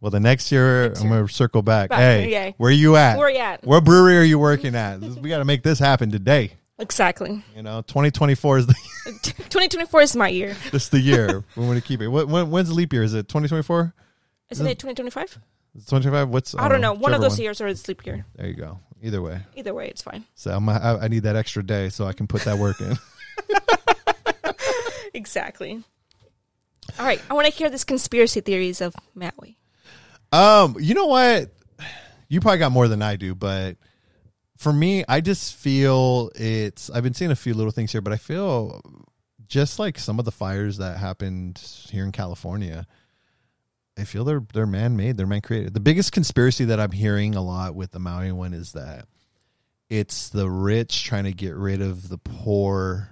Well, 0.00 0.10
the 0.10 0.20
next 0.20 0.50
year 0.50 0.88
Next 0.88 1.02
I'm 1.02 1.08
gonna 1.10 1.28
circle 1.28 1.60
back. 1.60 1.90
Back, 1.90 1.98
hey, 1.98 2.30
yeah. 2.30 2.52
where 2.56 2.70
you 2.70 2.96
at? 2.96 3.18
Where 3.18 3.28
you 3.28 3.38
at? 3.38 3.64
What 3.64 3.84
brewery 3.84 4.16
are 4.16 4.22
you 4.22 4.38
working 4.38 4.74
at? 4.74 5.00
We 5.20 5.28
got 5.28 5.38
to 5.38 5.44
make 5.44 5.62
this 5.62 5.78
happen 5.78 6.10
today. 6.10 6.52
Exactly. 6.80 7.42
You 7.54 7.62
know, 7.62 7.82
2024 7.82 8.58
is 8.58 8.66
the, 8.66 8.74
2024 9.22 10.00
is 10.02 10.16
my 10.16 10.28
year. 10.28 10.56
this 10.72 10.84
is 10.84 10.88
the 10.88 10.98
year 11.00 11.44
we 11.56 11.66
want 11.66 11.78
to 11.80 11.86
keep 11.86 12.00
it. 12.00 12.08
When, 12.08 12.50
when's 12.50 12.68
the 12.68 12.74
leap 12.74 12.92
year? 12.92 13.02
Is 13.02 13.14
it 13.14 13.28
2024? 13.28 13.94
Isn't 14.50 14.66
it 14.66 14.78
2025? 14.78 15.24
Is 15.24 15.32
it 15.32 15.38
2025? 15.86 16.28
What's 16.30 16.54
I 16.56 16.68
don't 16.68 16.80
know. 16.80 16.94
One 16.94 17.14
of 17.14 17.20
those 17.20 17.38
years 17.38 17.60
or 17.60 17.68
it's 17.68 17.80
sleep 17.80 18.04
year. 18.04 18.24
There 18.34 18.46
you 18.46 18.54
go. 18.54 18.80
Either 19.02 19.22
way, 19.22 19.40
Either 19.56 19.72
way, 19.72 19.88
it's 19.88 20.02
fine. 20.02 20.24
so 20.34 20.50
I'm, 20.50 20.68
I, 20.68 20.98
I 21.04 21.08
need 21.08 21.22
that 21.22 21.34
extra 21.34 21.62
day 21.62 21.88
so 21.88 22.04
I 22.04 22.12
can 22.12 22.26
put 22.26 22.42
that 22.42 22.58
work 22.58 22.80
in. 22.80 22.98
Exactly. 25.14 25.82
All 26.98 27.04
right. 27.04 27.20
I 27.28 27.34
want 27.34 27.46
to 27.46 27.52
hear 27.52 27.68
this 27.68 27.84
conspiracy 27.84 28.40
theories 28.40 28.80
of 28.80 28.94
Maui. 29.14 29.58
Um, 30.32 30.76
you 30.78 30.94
know 30.94 31.06
what? 31.06 31.50
You 32.28 32.40
probably 32.40 32.58
got 32.58 32.72
more 32.72 32.88
than 32.88 33.02
I 33.02 33.16
do, 33.16 33.34
but 33.34 33.76
for 34.60 34.74
me, 34.74 35.04
I 35.08 35.22
just 35.22 35.54
feel 35.56 36.30
it's. 36.34 36.90
I've 36.90 37.02
been 37.02 37.14
seeing 37.14 37.30
a 37.30 37.36
few 37.36 37.54
little 37.54 37.72
things 37.72 37.92
here, 37.92 38.02
but 38.02 38.12
I 38.12 38.18
feel 38.18 38.82
just 39.48 39.78
like 39.78 39.98
some 39.98 40.18
of 40.18 40.26
the 40.26 40.30
fires 40.30 40.76
that 40.76 40.98
happened 40.98 41.58
here 41.88 42.04
in 42.04 42.12
California. 42.12 42.86
I 43.98 44.04
feel 44.04 44.24
they're 44.24 44.44
they're 44.52 44.66
man 44.66 44.98
made, 44.98 45.16
they're 45.16 45.26
man 45.26 45.40
created. 45.40 45.72
The 45.72 45.80
biggest 45.80 46.12
conspiracy 46.12 46.66
that 46.66 46.78
I'm 46.78 46.92
hearing 46.92 47.36
a 47.36 47.42
lot 47.42 47.74
with 47.74 47.90
the 47.92 47.98
Maui 48.00 48.32
one 48.32 48.52
is 48.52 48.72
that 48.72 49.06
it's 49.88 50.28
the 50.28 50.48
rich 50.50 51.04
trying 51.04 51.24
to 51.24 51.32
get 51.32 51.54
rid 51.54 51.80
of 51.80 52.10
the 52.10 52.18
poor, 52.18 53.08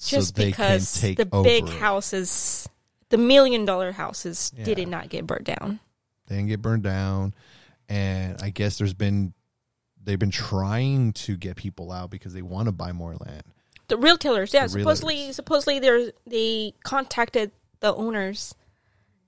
Just 0.00 0.34
so 0.36 0.42
they 0.42 0.48
because 0.50 1.00
can 1.00 1.14
take 1.14 1.16
the 1.18 1.42
big 1.42 1.68
houses, 1.68 2.68
the 3.10 3.18
million 3.18 3.64
dollar 3.64 3.92
houses, 3.92 4.52
Yeah. 4.56 4.64
did 4.64 4.88
not 4.88 5.10
get 5.10 5.28
burnt 5.28 5.44
down. 5.44 5.78
they 6.26 6.34
didn't 6.36 6.48
get 6.48 6.60
burned 6.60 6.82
down 6.82 7.34
and 7.88 8.36
i 8.42 8.50
guess 8.50 8.76
there's 8.76 8.92
been 8.92 9.32
they've 10.08 10.18
been 10.18 10.30
trying 10.32 11.12
to 11.12 11.36
get 11.36 11.54
people 11.56 11.92
out 11.92 12.10
because 12.10 12.32
they 12.32 12.42
want 12.42 12.66
to 12.66 12.72
buy 12.72 12.90
more 12.92 13.14
land 13.14 13.42
The 13.88 13.96
retailers, 13.96 14.52
yeah, 14.52 14.64
The 14.64 14.70
supposedly, 14.80 15.16
realtors. 15.16 15.34
supposedly 15.34 15.78
they 15.78 16.12
they 16.26 16.74
contacted 16.82 17.52
the 17.80 17.94
owners, 17.94 18.54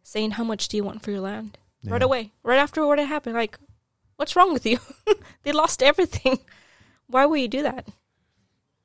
saying 0.02 0.32
how 0.32 0.44
much 0.44 0.66
do 0.68 0.76
you 0.76 0.82
want 0.84 1.02
for 1.02 1.10
your 1.12 1.20
land 1.20 1.56
right 1.84 2.02
away, 2.02 2.32
right 2.42 2.58
after 2.58 2.84
what 2.86 2.98
had 2.98 3.08
happened. 3.08 3.36
Like, 3.36 3.58
what's 4.16 4.34
wrong 4.36 4.52
with 4.52 4.66
you? 4.66 4.78
they 5.44 5.52
lost 5.52 5.82
everything. 5.82 6.38
Why 7.06 7.26
would 7.26 7.40
you 7.40 7.48
do 7.48 7.62
that? 7.62 7.86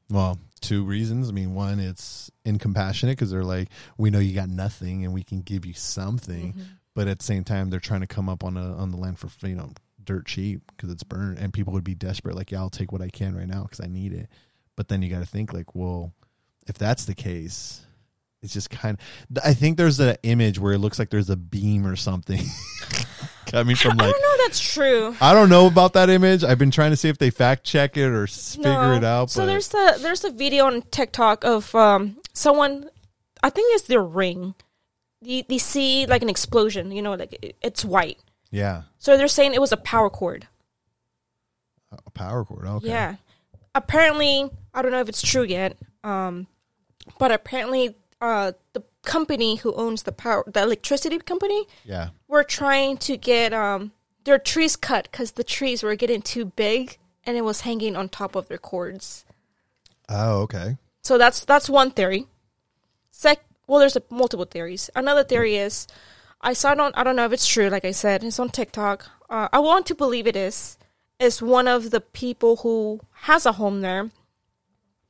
well 0.09 0.37
two 0.61 0.83
reasons 0.83 1.29
i 1.29 1.31
mean 1.31 1.55
one 1.55 1.79
it's 1.79 2.29
incompassionate 2.45 3.15
because 3.17 3.31
they're 3.31 3.43
like 3.43 3.69
we 3.97 4.11
know 4.11 4.19
you 4.19 4.33
got 4.35 4.49
nothing 4.49 5.03
and 5.03 5.11
we 5.13 5.23
can 5.23 5.41
give 5.41 5.65
you 5.65 5.73
something 5.73 6.53
Mm-hmm. 6.53 6.61
but 6.93 7.07
at 7.07 7.17
the 7.19 7.25
same 7.25 7.43
time 7.43 7.71
they're 7.71 7.79
trying 7.79 8.01
to 8.01 8.07
come 8.07 8.29
up 8.29 8.43
on 8.43 8.55
a 8.55 8.75
on 8.77 8.91
the 8.91 8.97
land 8.97 9.17
for 9.17 9.29
you 9.47 9.55
know 9.55 9.71
dirt 10.05 10.25
cheap 10.25 10.61
because 10.75 10.91
it's 10.91 11.03
burned 11.03 11.37
and 11.39 11.51
people 11.53 11.73
would 11.73 11.83
be 11.83 11.95
desperate 11.95 12.35
like 12.35 12.51
yeah 12.51 12.59
i'll 12.59 12.69
take 12.69 12.91
what 12.91 13.01
i 13.01 13.09
can 13.09 13.35
right 13.35 13.47
now 13.47 13.63
because 13.63 13.81
i 13.81 13.87
need 13.87 14.13
it 14.13 14.27
but 14.75 14.87
then 14.87 15.01
you 15.01 15.09
got 15.09 15.19
to 15.19 15.25
think 15.25 15.51
like 15.53 15.75
well 15.75 16.13
if 16.67 16.77
that's 16.77 17.05
the 17.05 17.15
case 17.15 17.81
it's 18.41 18.53
just 18.53 18.69
kind 18.69 18.97
of 19.31 19.39
i 19.43 19.53
think 19.53 19.77
there's 19.77 19.99
an 19.99 20.15
image 20.23 20.59
where 20.59 20.73
it 20.73 20.79
looks 20.79 20.99
like 20.99 21.09
there's 21.09 21.29
a 21.29 21.35
beam 21.35 21.85
or 21.85 21.95
something 21.95 22.41
coming 23.45 23.75
from 23.75 23.99
I 23.99 24.11
don't 24.11 24.21
know. 24.21 24.43
That's 24.45 24.59
true. 24.59 25.15
I 25.21 25.33
don't 25.33 25.49
know 25.49 25.67
about 25.67 25.93
that 25.93 26.09
image. 26.09 26.43
I've 26.43 26.57
been 26.57 26.71
trying 26.71 26.91
to 26.91 26.97
see 26.97 27.09
if 27.09 27.17
they 27.17 27.29
fact 27.29 27.63
check 27.63 27.95
it 27.97 28.05
or 28.07 28.27
figure 28.27 28.63
No. 28.71 28.93
it 28.93 29.03
out. 29.03 29.29
So 29.29 29.41
but 29.41 29.45
there's 29.47 29.67
the 29.69 29.97
there's 30.01 30.23
a 30.23 30.31
video 30.31 30.65
on 30.65 30.81
TikTok 30.83 31.43
of 31.45 31.73
um 31.75 32.17
someone, 32.33 32.89
I 33.43 33.49
think 33.49 33.73
it's 33.75 33.87
their 33.87 34.03
ring. 34.03 34.55
You, 35.21 35.43
you 35.47 35.59
see 35.59 36.05
like 36.05 36.21
an 36.21 36.29
explosion. 36.29 36.91
You 36.91 37.01
know, 37.01 37.13
like 37.13 37.33
it, 37.41 37.55
it's 37.61 37.85
white. 37.85 38.19
Yeah, 38.55 38.83
So 38.97 39.17
they're 39.17 39.27
saying 39.27 39.53
it 39.53 39.61
was 39.61 39.71
a 39.71 39.77
power 39.77 40.09
cord. 40.09 40.47
a 41.91 42.11
power 42.11 42.43
cord. 42.45 42.65
Okay. 42.65 42.87
Yeah. 42.87 43.15
Apparently, 43.73 44.49
I 44.73 44.81
don't 44.81 44.91
know 44.91 45.01
if 45.01 45.09
it's 45.09 45.21
true 45.21 45.43
yet. 45.43 45.77
Um, 46.03 46.47
but 47.19 47.31
apparently, 47.31 47.95
uh, 48.21 48.53
the 48.73 48.83
company 49.03 49.57
who 49.57 49.73
owns 49.73 50.03
the 50.03 50.11
power, 50.11 50.43
the 50.47 50.61
electricity 50.63 51.17
company, 51.19 51.65
Yeah. 51.83 52.09
were 52.27 52.43
trying 52.43 52.97
to 53.07 53.17
get 53.17 53.53
um 53.53 53.91
their 54.23 54.39
trees 54.39 54.75
cut 54.75 55.07
because 55.11 55.31
the 55.33 55.43
trees 55.43 55.83
were 55.83 55.95
getting 55.95 56.21
too 56.21 56.45
big 56.45 56.97
and 57.25 57.37
it 57.37 57.43
was 57.43 57.61
hanging 57.61 57.95
on 57.95 58.09
top 58.09 58.35
of 58.35 58.47
their 58.47 58.57
cords. 58.57 59.25
Oh, 60.09 60.41
okay. 60.43 60.77
So 61.03 61.17
that's 61.17 61.45
that's 61.45 61.69
one 61.69 61.91
theory. 61.91 62.25
Sec, 63.11 63.39
well, 63.67 63.79
there's 63.79 63.95
a, 63.95 64.03
multiple 64.09 64.45
theories. 64.45 64.89
Another 64.95 65.23
theory 65.23 65.55
is, 65.57 65.87
I 66.45 66.53
saw 66.53 66.71
it 66.71 66.79
on. 66.79 66.91
I 66.95 67.03
don't 67.03 67.15
know 67.17 67.25
if 67.25 67.33
it's 67.33 67.47
true. 67.47 67.69
Like 67.69 67.83
I 67.85 67.91
said, 67.91 68.23
it's 68.23 68.39
on 68.39 68.49
TikTok. 68.49 69.09
Uh, 69.29 69.49
I 69.51 69.59
want 69.59 69.85
to 69.87 69.95
believe 69.95 70.27
it 70.27 70.35
is. 70.35 70.77
Is 71.19 71.41
one 71.41 71.67
of 71.67 71.91
the 71.91 72.01
people 72.01 72.57
who 72.57 72.99
has 73.27 73.45
a 73.45 73.53
home 73.53 73.81
there, 73.81 74.11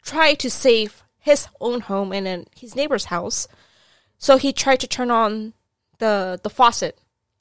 tried 0.04 0.36
to 0.40 0.50
save 0.50 1.04
his 1.20 1.48
own 1.60 1.82
home 1.82 2.12
and 2.14 2.26
then 2.28 2.46
his 2.56 2.76
neighbor's 2.76 3.06
house, 3.06 3.48
so 4.18 4.38
he 4.38 4.54
tried 4.54 4.80
to 4.82 4.88
turn 4.88 5.10
on 5.12 5.54
the 5.98 6.40
the 6.44 6.50
faucet, 6.50 6.98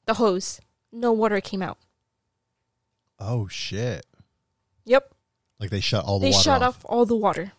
the 0.07 0.15
hose. 0.15 0.59
No 0.91 1.11
water 1.13 1.39
came 1.41 1.61
out. 1.61 1.77
Oh 3.19 3.47
shit! 3.47 4.05
Yep, 4.85 5.13
Like 5.59 5.69
they 5.69 5.79
shut 5.79 6.03
all 6.03 6.19
the 6.19 6.25
they 6.27 6.31
water 6.31 6.43
shut 6.43 6.63
off. 6.63 6.83
all 6.85 7.05
the 7.05 7.15
water, 7.15 7.53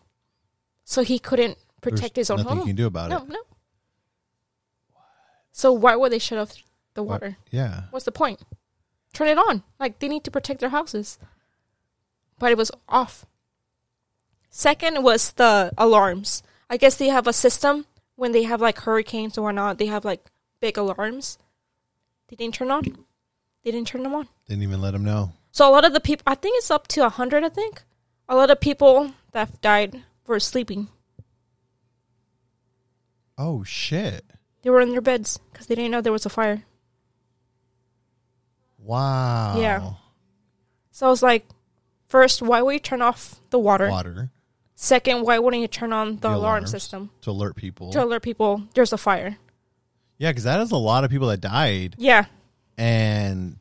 so 0.83 1.03
he 1.03 1.17
couldn't 1.19 1.57
protect 1.81 2.15
There's 2.15 2.27
his 2.27 2.31
own 2.31 2.37
nothing 2.39 2.49
home. 2.49 2.59
you 2.59 2.73
can 2.73 2.75
do 2.75 2.85
about 2.87 3.09
No, 3.09 3.17
it. 3.23 3.29
no. 3.29 3.39
So 5.57 5.73
why 5.73 5.95
would 5.95 6.11
they 6.11 6.19
shut 6.19 6.37
off 6.37 6.53
the 6.93 7.01
What- 7.01 7.21
water? 7.23 7.37
Yeah. 7.49 7.85
What's 7.89 8.05
the 8.05 8.11
point? 8.11 8.41
Turn 9.11 9.27
it 9.27 9.39
on. 9.39 9.63
Like 9.79 9.97
they 9.97 10.07
need 10.07 10.23
to 10.25 10.31
protect 10.31 10.59
their 10.59 10.69
houses. 10.69 11.17
but 12.39 12.51
it 12.51 12.57
was 12.57 12.69
off. 12.87 13.25
Second 14.51 15.01
was 15.03 15.31
the 15.31 15.71
alarms. 15.75 16.43
I 16.69 16.77
guess 16.77 16.95
they 16.95 17.07
have 17.07 17.25
a 17.25 17.33
system 17.33 17.87
when 18.15 18.31
they 18.31 18.43
have 18.43 18.61
like 18.61 18.77
hurricanes 18.81 19.39
or 19.39 19.41
whatnot. 19.41 19.79
They 19.79 19.87
have 19.87 20.05
like 20.05 20.23
big 20.59 20.77
alarms. 20.77 21.39
They 22.27 22.35
didn't 22.35 22.53
turn 22.53 22.69
on. 22.69 22.83
They 23.63 23.71
didn't 23.71 23.87
turn 23.87 24.03
them 24.03 24.13
on. 24.13 24.27
Didn't 24.47 24.61
even 24.61 24.81
let 24.81 24.91
them 24.91 25.03
know. 25.03 25.31
So 25.51 25.67
a 25.67 25.73
lot 25.73 25.83
of 25.85 25.93
the 25.93 25.99
people, 25.99 26.21
I 26.27 26.35
think 26.35 26.59
it's 26.59 26.69
up 26.69 26.87
to 26.89 27.03
a 27.07 27.09
hundred. 27.09 27.43
I 27.43 27.49
think 27.49 27.81
a 28.29 28.35
lot 28.35 28.51
of 28.51 28.59
people 28.61 29.13
that 29.31 29.59
died 29.61 30.03
were 30.27 30.39
sleeping. 30.39 30.89
Oh 33.35 33.63
shit! 33.63 34.25
They 34.67 34.71
were 34.71 34.81
in 34.81 34.91
their 34.91 34.99
beds 34.99 35.39
because 35.53 35.67
they 35.67 35.75
didn't 35.75 35.91
know 35.91 36.01
there 36.01 36.11
was 36.11 36.25
a 36.25 36.29
fire. 36.29 36.61
Wow. 38.77 39.57
Yeah. 39.57 39.91
So 40.91 41.07
I 41.07 41.09
was 41.09 41.23
like, 41.23 41.47
first, 42.09 42.41
why 42.41 42.61
would 42.61 42.73
you 42.73 42.79
turn 42.79 43.01
off 43.01 43.39
the 43.49 43.59
water? 43.59 43.87
Water 43.89 44.29
Second, 44.75 45.21
why 45.21 45.39
wouldn't 45.39 45.61
you 45.61 45.69
turn 45.69 45.93
on 45.93 46.15
the, 46.15 46.27
The 46.27 46.35
alarm 46.35 46.67
system 46.67 47.11
to 47.21 47.31
alert 47.31 47.55
people. 47.55 47.93
to 47.93 48.03
alert 48.03 48.23
people 48.23 48.63
there's 48.73 48.91
a 48.91 48.97
fire? 48.97 49.37
yeah, 50.17 50.31
because 50.31 50.43
that 50.43 50.59
is 50.59 50.71
a 50.71 50.75
lot 50.75 51.05
of 51.05 51.11
people 51.11 51.29
that 51.29 51.39
died, 51.39 51.95
Yeah, 51.97 52.25
and 52.77 53.55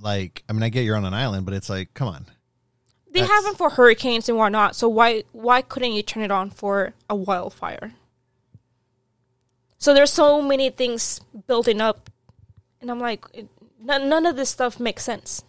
like, 0.00 0.42
I 0.48 0.52
mean, 0.54 0.64
I 0.64 0.70
get 0.70 0.84
you're 0.84 0.96
on 0.96 1.04
an 1.04 1.14
island, 1.14 1.44
but 1.44 1.54
it's 1.54 1.70
like, 1.70 1.94
come 1.94 2.08
on. 2.08 2.26
they 3.12 3.20
That's- 3.20 3.30
have 3.30 3.44
them 3.44 3.54
for 3.54 3.70
hurricanes 3.70 4.28
and 4.28 4.36
whatnot. 4.36 4.74
So 4.74 4.88
why 4.88 5.22
why 5.30 5.62
couldn't 5.62 5.92
you 5.92 6.02
turn 6.02 6.24
it 6.24 6.32
on 6.32 6.50
for 6.50 6.94
a 7.08 7.14
wildfire? 7.14 7.92
So 9.78 9.94
there's 9.94 10.12
so 10.12 10.42
many 10.42 10.70
things 10.70 11.20
building 11.46 11.80
up, 11.80 12.10
and 12.80 12.90
I'm 12.90 13.00
like, 13.00 13.24
it, 13.32 13.48
none, 13.80 14.08
none 14.08 14.26
of 14.26 14.36
this 14.36 14.50
stuff 14.50 14.80
makes 14.80 15.04
sense. 15.04 15.44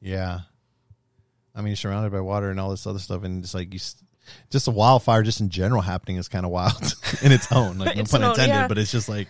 Yeah. 0.00 0.40
I 1.54 1.60
mean, 1.60 1.68
you're 1.68 1.76
surrounded 1.76 2.12
by 2.12 2.20
water 2.20 2.50
and 2.50 2.58
all 2.58 2.70
this 2.70 2.86
other 2.86 2.98
stuff, 2.98 3.24
and 3.24 3.42
it's 3.42 3.54
like 3.54 3.72
you, 3.72 3.80
just 4.50 4.68
a 4.68 4.70
wildfire, 4.70 5.22
just 5.22 5.40
in 5.40 5.50
general, 5.50 5.82
happening 5.82 6.16
is 6.16 6.28
kind 6.28 6.44
of 6.44 6.52
wild 6.52 6.94
in 7.22 7.32
its 7.32 7.50
own. 7.52 7.78
Like 7.78 7.96
no 7.96 8.04
pun 8.04 8.22
own, 8.22 8.30
intended, 8.30 8.54
yeah. 8.54 8.68
but 8.68 8.78
it's 8.78 8.92
just 8.92 9.08
like, 9.08 9.28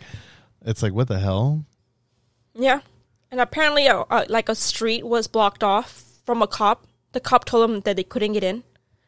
it's 0.65 0.83
like 0.83 0.93
what 0.93 1.09
the 1.09 1.19
hell? 1.19 1.65
Yeah, 2.55 2.81
and 3.31 3.41
apparently, 3.41 3.89
uh, 3.89 4.05
uh, 4.11 4.25
like 4.29 4.49
a 4.49 4.55
street 4.55 5.05
was 5.05 5.27
blocked 5.27 5.65
off 5.65 6.05
from 6.25 6.43
a 6.43 6.47
cop. 6.47 6.87
The 7.13 7.21
cop 7.21 7.45
told 7.45 7.69
them 7.69 7.81
that 7.81 7.97
they 7.97 8.05
couldn't 8.05 8.33
get 8.33 8.45
in. 8.45 8.63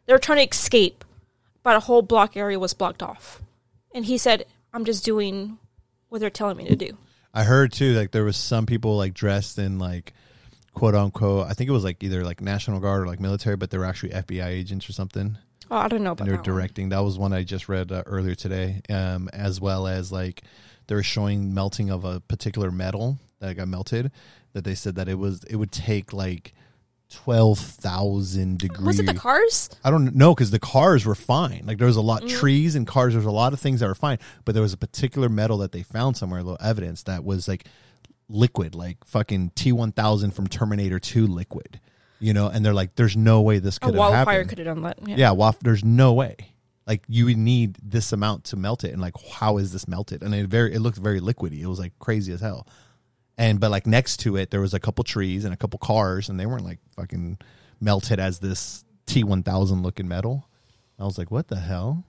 They 0.06 0.12
were 0.12 0.18
trying 0.18 0.38
to 0.38 0.50
escape, 0.50 1.04
but 1.62 1.76
a 1.76 1.80
whole 1.80 2.02
block 2.02 2.36
area 2.36 2.58
was 2.58 2.74
blocked 2.74 3.02
off. 3.02 3.42
And 3.94 4.04
he 4.04 4.18
said, 4.18 4.46
"I'm 4.76 4.84
just 4.84 5.04
doing 5.04 5.58
what 6.10 6.20
they're 6.20 6.30
telling 6.30 6.56
me 6.56 6.68
to 6.68 6.76
do." 6.76 6.96
I 7.34 7.44
heard 7.44 7.72
too, 7.72 7.94
like 7.94 8.12
there 8.12 8.24
was 8.24 8.36
some 8.36 8.66
people 8.66 8.96
like 8.96 9.14
dressed 9.14 9.58
in 9.58 9.78
like 9.78 10.12
quote 10.74 10.94
unquote. 10.94 11.48
I 11.48 11.54
think 11.54 11.68
it 11.68 11.72
was 11.72 11.84
like 11.84 12.04
either 12.04 12.22
like 12.22 12.40
National 12.40 12.78
Guard 12.78 13.02
or 13.02 13.06
like 13.06 13.20
military, 13.20 13.56
but 13.56 13.70
they 13.70 13.78
were 13.78 13.84
actually 13.84 14.10
FBI 14.10 14.46
agents 14.46 14.88
or 14.88 14.92
something. 14.92 15.36
Oh, 15.70 15.76
I 15.76 15.88
don't 15.88 16.04
know 16.04 16.12
about 16.12 16.24
and 16.24 16.28
they're 16.28 16.42
that 16.42 16.48
one. 16.48 16.56
directing. 16.58 16.88
That 16.90 17.00
was 17.00 17.18
one 17.18 17.32
I 17.32 17.42
just 17.42 17.68
read 17.68 17.90
uh, 17.90 18.04
earlier 18.06 18.34
today, 18.36 18.82
um, 18.88 19.28
as 19.32 19.60
well 19.60 19.86
as 19.86 20.12
like 20.12 20.42
they 20.86 20.94
were 20.94 21.02
showing 21.02 21.54
melting 21.54 21.90
of 21.90 22.04
a 22.04 22.20
particular 22.20 22.70
metal 22.70 23.18
that 23.40 23.56
got 23.56 23.66
melted. 23.66 24.12
That 24.52 24.64
they 24.64 24.74
said 24.74 24.94
that 24.94 25.08
it 25.08 25.18
was 25.18 25.42
it 25.44 25.56
would 25.56 25.72
take 25.72 26.12
like 26.12 26.54
twelve 27.10 27.58
thousand 27.58 28.58
degrees. 28.58 28.86
Was 28.86 28.98
it 29.00 29.06
the 29.06 29.14
cars? 29.14 29.70
I 29.84 29.90
don't 29.90 30.14
know 30.16 30.34
because 30.34 30.50
the 30.50 30.58
cars 30.58 31.04
were 31.06 31.14
fine. 31.14 31.62
Like 31.66 31.78
there 31.78 31.86
was 31.86 31.96
a 31.96 32.00
lot 32.02 32.22
Mm. 32.22 32.30
trees 32.30 32.74
and 32.74 32.86
cars. 32.86 33.12
There 33.12 33.18
was 33.20 33.26
a 33.26 33.30
lot 33.30 33.52
of 33.52 33.60
things 33.60 33.80
that 33.80 33.86
were 33.86 33.94
fine, 33.94 34.18
but 34.44 34.52
there 34.54 34.62
was 34.62 34.72
a 34.72 34.76
particular 34.76 35.28
metal 35.28 35.58
that 35.58 35.72
they 35.72 35.82
found 35.82 36.16
somewhere, 36.16 36.40
a 36.40 36.42
little 36.42 36.58
evidence 36.60 37.02
that 37.04 37.24
was 37.24 37.46
like 37.48 37.66
liquid, 38.28 38.74
like 38.74 39.04
fucking 39.04 39.50
T 39.54 39.72
one 39.72 39.92
thousand 39.92 40.32
from 40.32 40.46
Terminator 40.46 40.98
Two 40.98 41.26
liquid. 41.26 41.80
You 42.18 42.32
know, 42.32 42.48
and 42.48 42.64
they're 42.64 42.74
like, 42.74 42.94
"There's 42.96 43.16
no 43.16 43.42
way 43.42 43.58
this 43.58 43.76
A 43.76 43.80
could 43.80 43.94
have 43.94 43.98
wildfire 43.98 44.24
happened." 44.24 44.48
could 44.48 44.58
have 44.58 44.66
done 44.66 44.82
that. 44.84 44.98
Yeah. 45.06 45.16
yeah, 45.16 45.30
waf- 45.32 45.60
there's 45.60 45.84
no 45.84 46.14
way. 46.14 46.36
Like 46.86 47.02
you 47.08 47.26
would 47.26 47.36
need 47.36 47.76
this 47.82 48.12
amount 48.12 48.44
to 48.44 48.56
melt 48.56 48.84
it, 48.84 48.92
and 48.92 49.02
like 49.02 49.14
how 49.32 49.58
is 49.58 49.72
this 49.72 49.86
melted? 49.86 50.22
And 50.22 50.34
it 50.34 50.46
very 50.48 50.72
it 50.74 50.80
looked 50.80 50.98
very 50.98 51.20
liquidy. 51.20 51.60
It 51.60 51.66
was 51.66 51.78
like 51.78 51.92
crazy 51.98 52.32
as 52.32 52.40
hell. 52.40 52.66
And 53.38 53.60
but 53.60 53.70
like 53.70 53.86
next 53.86 54.18
to 54.20 54.36
it, 54.36 54.50
there 54.50 54.60
was 54.60 54.74
a 54.74 54.80
couple 54.80 55.04
trees 55.04 55.44
and 55.44 55.52
a 55.52 55.56
couple 55.56 55.78
cars, 55.78 56.28
and 56.28 56.40
they 56.40 56.46
weren't 56.46 56.64
like 56.64 56.78
fucking 56.96 57.38
melted 57.80 58.18
as 58.18 58.38
this 58.38 58.84
T 59.06 59.24
one 59.24 59.42
thousand 59.42 59.82
looking 59.82 60.08
metal. 60.08 60.48
I 60.98 61.04
was 61.04 61.18
like, 61.18 61.30
what 61.30 61.48
the 61.48 61.60
hell? 61.60 62.04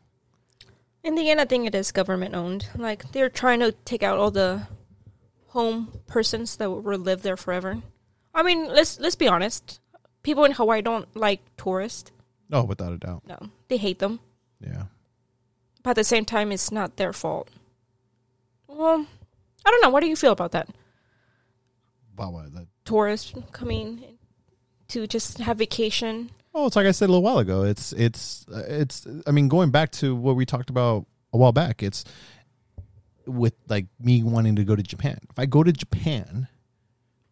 In 1.04 1.16
the 1.16 1.30
end, 1.30 1.42
I 1.42 1.46
think 1.46 1.68
it 1.68 1.76
is 1.76 1.92
government 1.92 2.36
owned. 2.36 2.68
Like 2.76 3.12
they're 3.12 3.30
trying 3.30 3.60
to 3.60 3.72
take 3.72 4.04
out 4.04 4.18
all 4.18 4.32
the 4.32 4.68
home 5.48 6.00
persons 6.08 6.58
that 6.58 6.70
will 6.70 7.00
live 7.00 7.22
there 7.22 7.38
forever. 7.38 7.82
I 8.34 8.44
mean, 8.44 8.68
let's 8.68 9.00
let's 9.00 9.16
be 9.16 9.28
honest. 9.28 9.82
People 10.24 10.46
in 10.46 10.52
Hawaii 10.54 10.82
don't 10.82 11.14
like 11.16 11.42
tourists. 11.58 12.12
Oh, 12.52 12.64
without 12.64 12.94
a 12.94 12.98
doubt. 12.98 13.24
No, 13.28 13.38
they 13.68 13.78
hate 13.78 14.00
them. 14.00 14.20
Yeah. 14.62 14.84
But 15.84 15.92
at 15.92 15.96
the 15.98 16.04
same 16.04 16.26
time, 16.26 16.52
it's 16.52 16.72
not 16.72 16.98
their 16.98 17.14
fault. 17.14 17.50
Well, 18.68 19.06
I 19.66 19.72
don't 19.72 19.82
know. 19.82 19.90
What 19.90 20.02
do 20.02 20.08
you 20.08 20.16
feel 20.16 20.32
about 20.32 20.52
that? 20.52 20.70
Wow. 22.18 22.32
what, 22.32 22.54
that- 22.54 22.68
Tourists 22.86 23.34
coming 23.52 24.04
to 24.90 25.08
just 25.08 25.40
have 25.40 25.58
vacation. 25.58 26.32
Oh, 26.54 26.66
it's 26.66 26.76
like 26.76 26.88
I 26.88 26.92
said 26.92 27.06
a 27.10 27.12
little 27.12 27.22
while 27.24 27.40
ago. 27.40 27.64
It's 27.64 27.94
it's 27.94 28.46
uh, 28.52 28.64
it's. 28.68 29.06
I 29.28 29.32
mean, 29.32 29.48
going 29.48 29.70
back 29.70 29.92
to 29.94 30.16
what 30.16 30.36
we 30.36 30.46
talked 30.46 30.70
about 30.70 31.06
a 31.34 31.38
while 31.38 31.52
back, 31.52 31.84
it's 31.84 32.04
with 33.26 33.54
like 33.68 33.86
me 34.00 34.24
wanting 34.24 34.56
to 34.56 34.64
go 34.64 34.76
to 34.76 34.82
Japan. 34.82 35.20
If 35.30 35.38
I 35.38 35.46
go 35.46 35.62
to 35.64 35.72
Japan, 35.72 36.48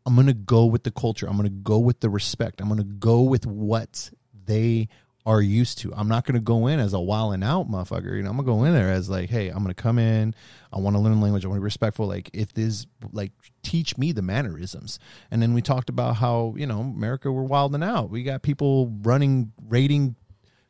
I'm 0.05 0.15
gonna 0.15 0.33
go 0.33 0.65
with 0.65 0.83
the 0.83 0.91
culture. 0.91 1.27
I'm 1.27 1.37
gonna 1.37 1.49
go 1.49 1.79
with 1.79 2.01
the 2.01 2.09
respect. 2.09 2.61
I'm 2.61 2.67
gonna 2.67 2.83
go 2.83 3.21
with 3.21 3.47
what 3.47 4.11
they 4.45 4.89
are 5.25 5.41
used 5.41 5.79
to. 5.79 5.93
I'm 5.95 6.07
not 6.07 6.25
gonna 6.25 6.39
go 6.39 6.67
in 6.67 6.79
as 6.79 6.93
a 6.93 6.99
wild 6.99 7.33
and 7.33 7.43
out 7.43 7.69
motherfucker. 7.69 8.15
You 8.15 8.23
know, 8.23 8.29
I'm 8.29 8.35
gonna 8.37 8.45
go 8.45 8.63
in 8.63 8.73
there 8.73 8.91
as 8.91 9.09
like, 9.09 9.29
hey, 9.29 9.49
I'm 9.49 9.63
gonna 9.63 9.73
come 9.73 9.97
in. 9.97 10.35
I 10.71 10.79
want 10.79 10.95
to 10.95 10.99
learn 11.01 11.19
language. 11.21 11.43
I 11.45 11.47
want 11.47 11.57
to 11.57 11.61
be 11.61 11.65
respectful. 11.65 12.05
Like, 12.05 12.29
if 12.33 12.53
this, 12.53 12.85
like, 13.11 13.31
teach 13.63 13.97
me 13.97 14.11
the 14.11 14.21
mannerisms. 14.21 14.99
And 15.31 15.41
then 15.41 15.53
we 15.53 15.61
talked 15.61 15.89
about 15.89 16.17
how 16.17 16.53
you 16.57 16.67
know 16.67 16.81
America 16.81 17.31
we're 17.31 17.43
wilding 17.43 17.81
out. 17.81 18.09
We 18.09 18.23
got 18.23 18.41
people 18.43 18.91
running, 19.01 19.51
raiding 19.67 20.15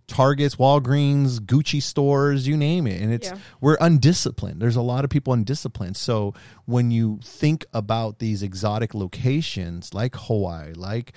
Targets, 0.08 0.58
Walgreens, 0.58 1.40
Gucci 1.40 1.82
stores, 1.82 2.48
you 2.48 2.56
name 2.56 2.86
it. 2.86 3.02
And 3.02 3.12
it's 3.12 3.30
Yeah. 3.30 3.38
we're 3.60 3.78
undisciplined. 3.82 4.62
There's 4.62 4.76
a 4.76 4.82
lot 4.84 5.04
of 5.04 5.10
people 5.10 5.34
undisciplined. 5.34 5.98
So 5.98 6.36
when 6.66 6.92
you 6.92 7.20
think 7.24 7.66
about 7.74 8.20
these 8.20 8.44
exotic 8.44 8.94
locations 8.94 9.96
like 9.96 10.16
Hawaii, 10.16 10.74
like 10.76 11.14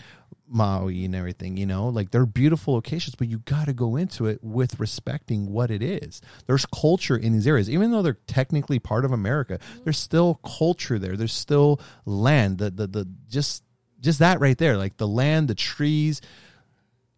Maui 0.48 1.04
and 1.04 1.14
everything, 1.14 1.56
you 1.56 1.66
know, 1.66 1.88
like 1.88 2.10
they're 2.10 2.26
beautiful 2.26 2.74
locations, 2.74 3.14
but 3.14 3.28
you 3.28 3.38
got 3.40 3.66
to 3.66 3.72
go 3.72 3.96
into 3.96 4.26
it 4.26 4.42
with 4.42 4.78
respecting 4.80 5.52
what 5.52 5.70
it 5.70 5.82
is. 5.82 6.20
There's 6.46 6.66
culture 6.66 7.16
in 7.16 7.32
these 7.32 7.46
areas, 7.46 7.70
even 7.70 7.90
though 7.90 8.02
they're 8.02 8.18
technically 8.26 8.78
part 8.78 9.04
of 9.04 9.12
America. 9.12 9.58
Mm-hmm. 9.58 9.84
There's 9.84 9.98
still 9.98 10.36
culture 10.36 10.98
there. 10.98 11.16
There's 11.16 11.32
still 11.32 11.80
land. 12.04 12.58
The 12.58 12.70
the 12.70 12.86
the 12.86 13.08
just 13.28 13.62
just 14.00 14.20
that 14.20 14.40
right 14.40 14.56
there, 14.56 14.76
like 14.76 14.96
the 14.96 15.08
land, 15.08 15.48
the 15.48 15.54
trees, 15.54 16.20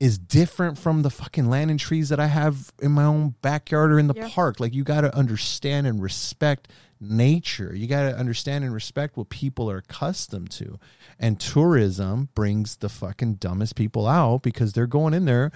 is 0.00 0.18
different 0.18 0.78
from 0.78 1.02
the 1.02 1.10
fucking 1.10 1.48
land 1.50 1.70
and 1.70 1.78
trees 1.78 2.08
that 2.08 2.18
I 2.18 2.26
have 2.26 2.72
in 2.80 2.92
my 2.92 3.04
own 3.04 3.34
backyard 3.42 3.92
or 3.92 3.98
in 3.98 4.06
the 4.06 4.14
Yeah. 4.16 4.28
park. 4.30 4.58
Like 4.58 4.74
you 4.74 4.82
got 4.82 5.02
to 5.02 5.14
understand 5.14 5.86
and 5.86 6.02
respect 6.02 6.68
nature. 7.00 7.74
You 7.74 7.86
got 7.86 8.08
to 8.10 8.16
understand 8.16 8.64
and 8.64 8.72
respect 8.72 9.16
what 9.16 9.28
people 9.28 9.70
are 9.70 9.76
accustomed 9.78 10.50
to. 10.52 10.78
And 11.18 11.38
tourism 11.38 12.30
brings 12.34 12.76
the 12.76 12.88
fucking 12.88 13.34
dumbest 13.34 13.76
people 13.76 14.06
out 14.06 14.42
because 14.42 14.72
they're 14.72 14.86
going 14.86 15.14
in 15.14 15.26
there 15.26 15.52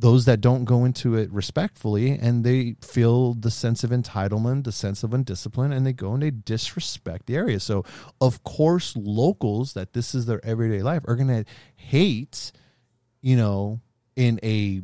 those 0.00 0.26
that 0.26 0.40
don't 0.40 0.64
go 0.64 0.84
into 0.84 1.16
it 1.16 1.28
respectfully 1.32 2.10
and 2.12 2.44
they 2.44 2.76
feel 2.80 3.34
the 3.34 3.50
sense 3.50 3.82
of 3.82 3.90
entitlement, 3.90 4.62
the 4.62 4.70
sense 4.70 5.02
of 5.02 5.10
undiscipline, 5.10 5.74
and 5.74 5.84
they 5.84 5.92
go 5.92 6.12
and 6.12 6.22
they 6.22 6.30
disrespect 6.30 7.26
the 7.26 7.34
area. 7.34 7.58
So, 7.58 7.84
of 8.20 8.44
course, 8.44 8.94
locals 8.96 9.72
that 9.72 9.94
this 9.94 10.14
is 10.14 10.26
their 10.26 10.44
everyday 10.44 10.82
life 10.82 11.02
are 11.08 11.16
going 11.16 11.28
to 11.28 11.44
hate 11.74 12.52
you 13.20 13.36
know, 13.36 13.80
in 14.16 14.40
a 14.42 14.82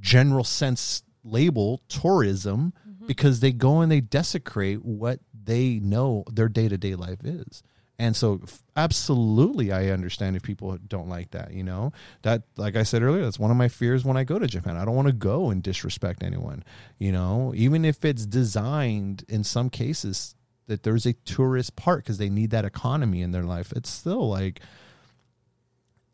general 0.00 0.44
sense 0.44 1.02
label 1.22 1.80
tourism 1.88 2.72
mm-hmm. 2.88 3.06
because 3.06 3.40
they 3.40 3.52
go 3.52 3.80
and 3.80 3.90
they 3.90 4.00
desecrate 4.00 4.84
what 4.84 5.20
they 5.44 5.78
know 5.80 6.24
their 6.30 6.48
day-to-day 6.48 6.94
life 6.94 7.24
is. 7.24 7.62
And 7.98 8.16
so 8.16 8.40
f- 8.42 8.62
absolutely 8.76 9.70
I 9.70 9.88
understand 9.88 10.36
if 10.36 10.42
people 10.42 10.76
don't 10.88 11.08
like 11.08 11.30
that, 11.30 11.52
you 11.52 11.62
know. 11.62 11.92
That 12.22 12.42
like 12.56 12.76
I 12.76 12.82
said 12.82 13.02
earlier, 13.02 13.22
that's 13.22 13.38
one 13.38 13.52
of 13.52 13.56
my 13.56 13.68
fears 13.68 14.04
when 14.04 14.16
I 14.16 14.24
go 14.24 14.38
to 14.38 14.46
Japan. 14.46 14.76
I 14.76 14.84
don't 14.84 14.96
want 14.96 15.08
to 15.08 15.14
go 15.14 15.50
and 15.50 15.62
disrespect 15.62 16.22
anyone, 16.22 16.64
you 16.98 17.12
know, 17.12 17.52
even 17.54 17.84
if 17.84 18.04
it's 18.04 18.26
designed 18.26 19.24
in 19.28 19.44
some 19.44 19.70
cases 19.70 20.34
that 20.66 20.82
there's 20.82 21.06
a 21.06 21.12
tourist 21.12 21.76
part 21.76 22.02
because 22.04 22.18
they 22.18 22.30
need 22.30 22.50
that 22.50 22.64
economy 22.64 23.22
in 23.22 23.30
their 23.30 23.44
life. 23.44 23.72
It's 23.76 23.90
still 23.90 24.28
like 24.28 24.60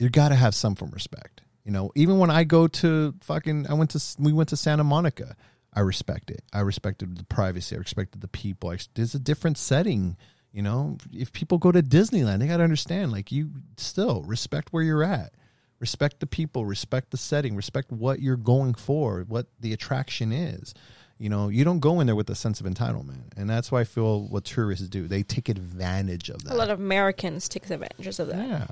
you 0.00 0.08
got 0.08 0.30
to 0.30 0.34
have 0.34 0.56
some 0.56 0.74
form 0.74 0.88
of 0.88 0.94
respect. 0.94 1.42
You 1.64 1.70
know, 1.70 1.92
even 1.94 2.18
when 2.18 2.30
I 2.30 2.42
go 2.42 2.66
to 2.66 3.14
fucking, 3.20 3.66
I 3.68 3.74
went 3.74 3.90
to, 3.90 4.02
we 4.18 4.32
went 4.32 4.48
to 4.48 4.56
Santa 4.56 4.82
Monica. 4.82 5.36
I 5.72 5.80
respect 5.80 6.30
it. 6.32 6.42
I 6.52 6.60
respected 6.60 7.16
the 7.16 7.24
privacy. 7.24 7.76
I 7.76 7.78
respected 7.78 8.20
the 8.20 8.28
people. 8.28 8.70
I, 8.70 8.78
there's 8.94 9.14
a 9.14 9.20
different 9.20 9.58
setting. 9.58 10.16
You 10.52 10.62
know, 10.62 10.98
if 11.12 11.32
people 11.32 11.58
go 11.58 11.70
to 11.70 11.80
Disneyland, 11.80 12.40
they 12.40 12.48
got 12.48 12.56
to 12.56 12.64
understand, 12.64 13.12
like, 13.12 13.30
you 13.30 13.50
still 13.76 14.24
respect 14.24 14.72
where 14.72 14.82
you're 14.82 15.04
at. 15.04 15.32
respect 15.80 16.20
the 16.20 16.26
people, 16.26 16.64
respect 16.64 17.10
the 17.10 17.16
setting, 17.16 17.56
respect 17.56 17.90
what 17.90 18.20
you're 18.20 18.36
going 18.36 18.74
for, 18.74 19.24
what 19.26 19.46
the 19.58 19.72
attraction 19.72 20.30
is. 20.30 20.74
You 21.18 21.28
know, 21.28 21.48
you 21.48 21.64
don't 21.64 21.80
go 21.80 22.00
in 22.00 22.06
there 22.06 22.16
with 22.16 22.30
a 22.30 22.34
sense 22.34 22.60
of 22.60 22.66
entitlement, 22.66 23.36
and 23.36 23.50
that's 23.50 23.70
why 23.72 23.80
I 23.80 23.84
feel 23.84 24.22
what 24.28 24.44
tourists 24.44 24.88
do. 24.88 25.06
They 25.06 25.22
take 25.22 25.48
advantage 25.48 26.30
of 26.30 26.44
that. 26.44 26.54
A 26.54 26.56
lot 26.56 26.70
of 26.70 26.78
Americans 26.80 27.48
take 27.48 27.68
advantage 27.68 28.18
of 28.18 28.28
that. 28.28 28.48
Yeah. 28.48 28.66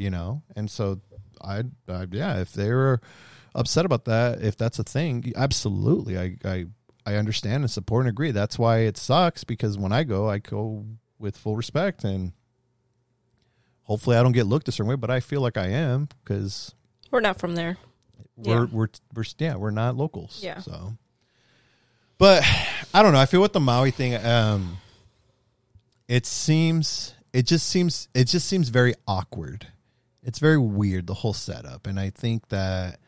You 0.00 0.08
know, 0.08 0.42
and 0.56 0.70
so 0.70 1.00
I, 1.42 1.62
I 1.86 2.06
yeah, 2.10 2.40
if 2.40 2.54
they 2.54 2.70
were 2.70 3.02
upset 3.54 3.84
about 3.84 4.06
that, 4.06 4.40
if 4.40 4.56
that's 4.56 4.78
a 4.78 4.82
thing, 4.82 5.30
absolutely, 5.36 6.16
I, 6.18 6.36
I, 6.42 6.64
I 7.04 7.16
understand 7.16 7.64
and 7.64 7.70
support 7.70 8.06
and 8.06 8.08
agree. 8.08 8.30
That's 8.30 8.58
why 8.58 8.78
it 8.78 8.96
sucks 8.96 9.44
because 9.44 9.76
when 9.76 9.92
I 9.92 10.04
go, 10.04 10.26
I 10.26 10.38
go 10.38 10.86
with 11.18 11.36
full 11.36 11.54
respect 11.54 12.02
and 12.02 12.32
hopefully 13.82 14.16
I 14.16 14.22
don't 14.22 14.32
get 14.32 14.46
looked 14.46 14.68
a 14.68 14.72
certain 14.72 14.88
way, 14.88 14.96
but 14.96 15.10
I 15.10 15.20
feel 15.20 15.42
like 15.42 15.58
I 15.58 15.66
am 15.66 16.08
because 16.24 16.74
We're 17.10 17.20
not 17.20 17.38
from 17.38 17.54
there. 17.54 17.76
we're, 18.36 18.52
Yeah. 18.60 18.66
we're, 18.72 18.88
we're, 19.14 19.24
yeah, 19.38 19.56
we're 19.56 19.70
not 19.70 19.96
locals. 19.96 20.40
Yeah. 20.42 20.60
So, 20.60 20.96
but 22.16 22.42
I 22.94 23.02
don't 23.02 23.12
know. 23.12 23.20
I 23.20 23.26
feel 23.26 23.42
with 23.42 23.52
the 23.52 23.60
Maui 23.60 23.90
thing, 23.90 24.14
um, 24.24 24.78
it 26.08 26.24
seems, 26.24 27.12
it 27.34 27.42
just 27.46 27.66
seems, 27.66 28.08
it 28.14 28.24
just 28.24 28.46
seems 28.48 28.70
very 28.70 28.94
awkward. 29.06 29.66
It's 30.22 30.38
very 30.38 30.58
weird, 30.58 31.06
the 31.06 31.14
whole 31.14 31.32
setup. 31.32 31.86
And 31.86 31.98
I 31.98 32.10
think 32.10 32.48
that 32.48 33.00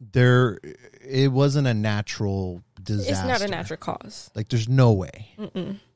there, 0.00 0.58
it 1.00 1.30
wasn't 1.30 1.66
a 1.66 1.74
natural 1.74 2.62
disaster. 2.82 3.12
It's 3.12 3.24
not 3.24 3.40
a 3.42 3.48
natural 3.48 3.76
cause. 3.76 4.30
Like, 4.34 4.48
there's 4.48 4.68
no 4.68 4.92
way. 4.92 5.28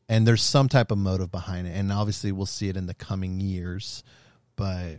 And 0.09 0.27
there's 0.27 0.43
some 0.43 0.69
type 0.69 0.91
of 0.91 0.99
motive 0.99 1.31
behind 1.31 1.67
it. 1.67 1.77
And 1.77 1.93
obviously, 1.93 2.33
we'll 2.33 2.47
see 2.47 2.69
it 2.69 2.77
in 2.77 2.86
the 2.86 2.94
coming 2.94 3.41
years. 3.41 4.05
But 4.57 4.99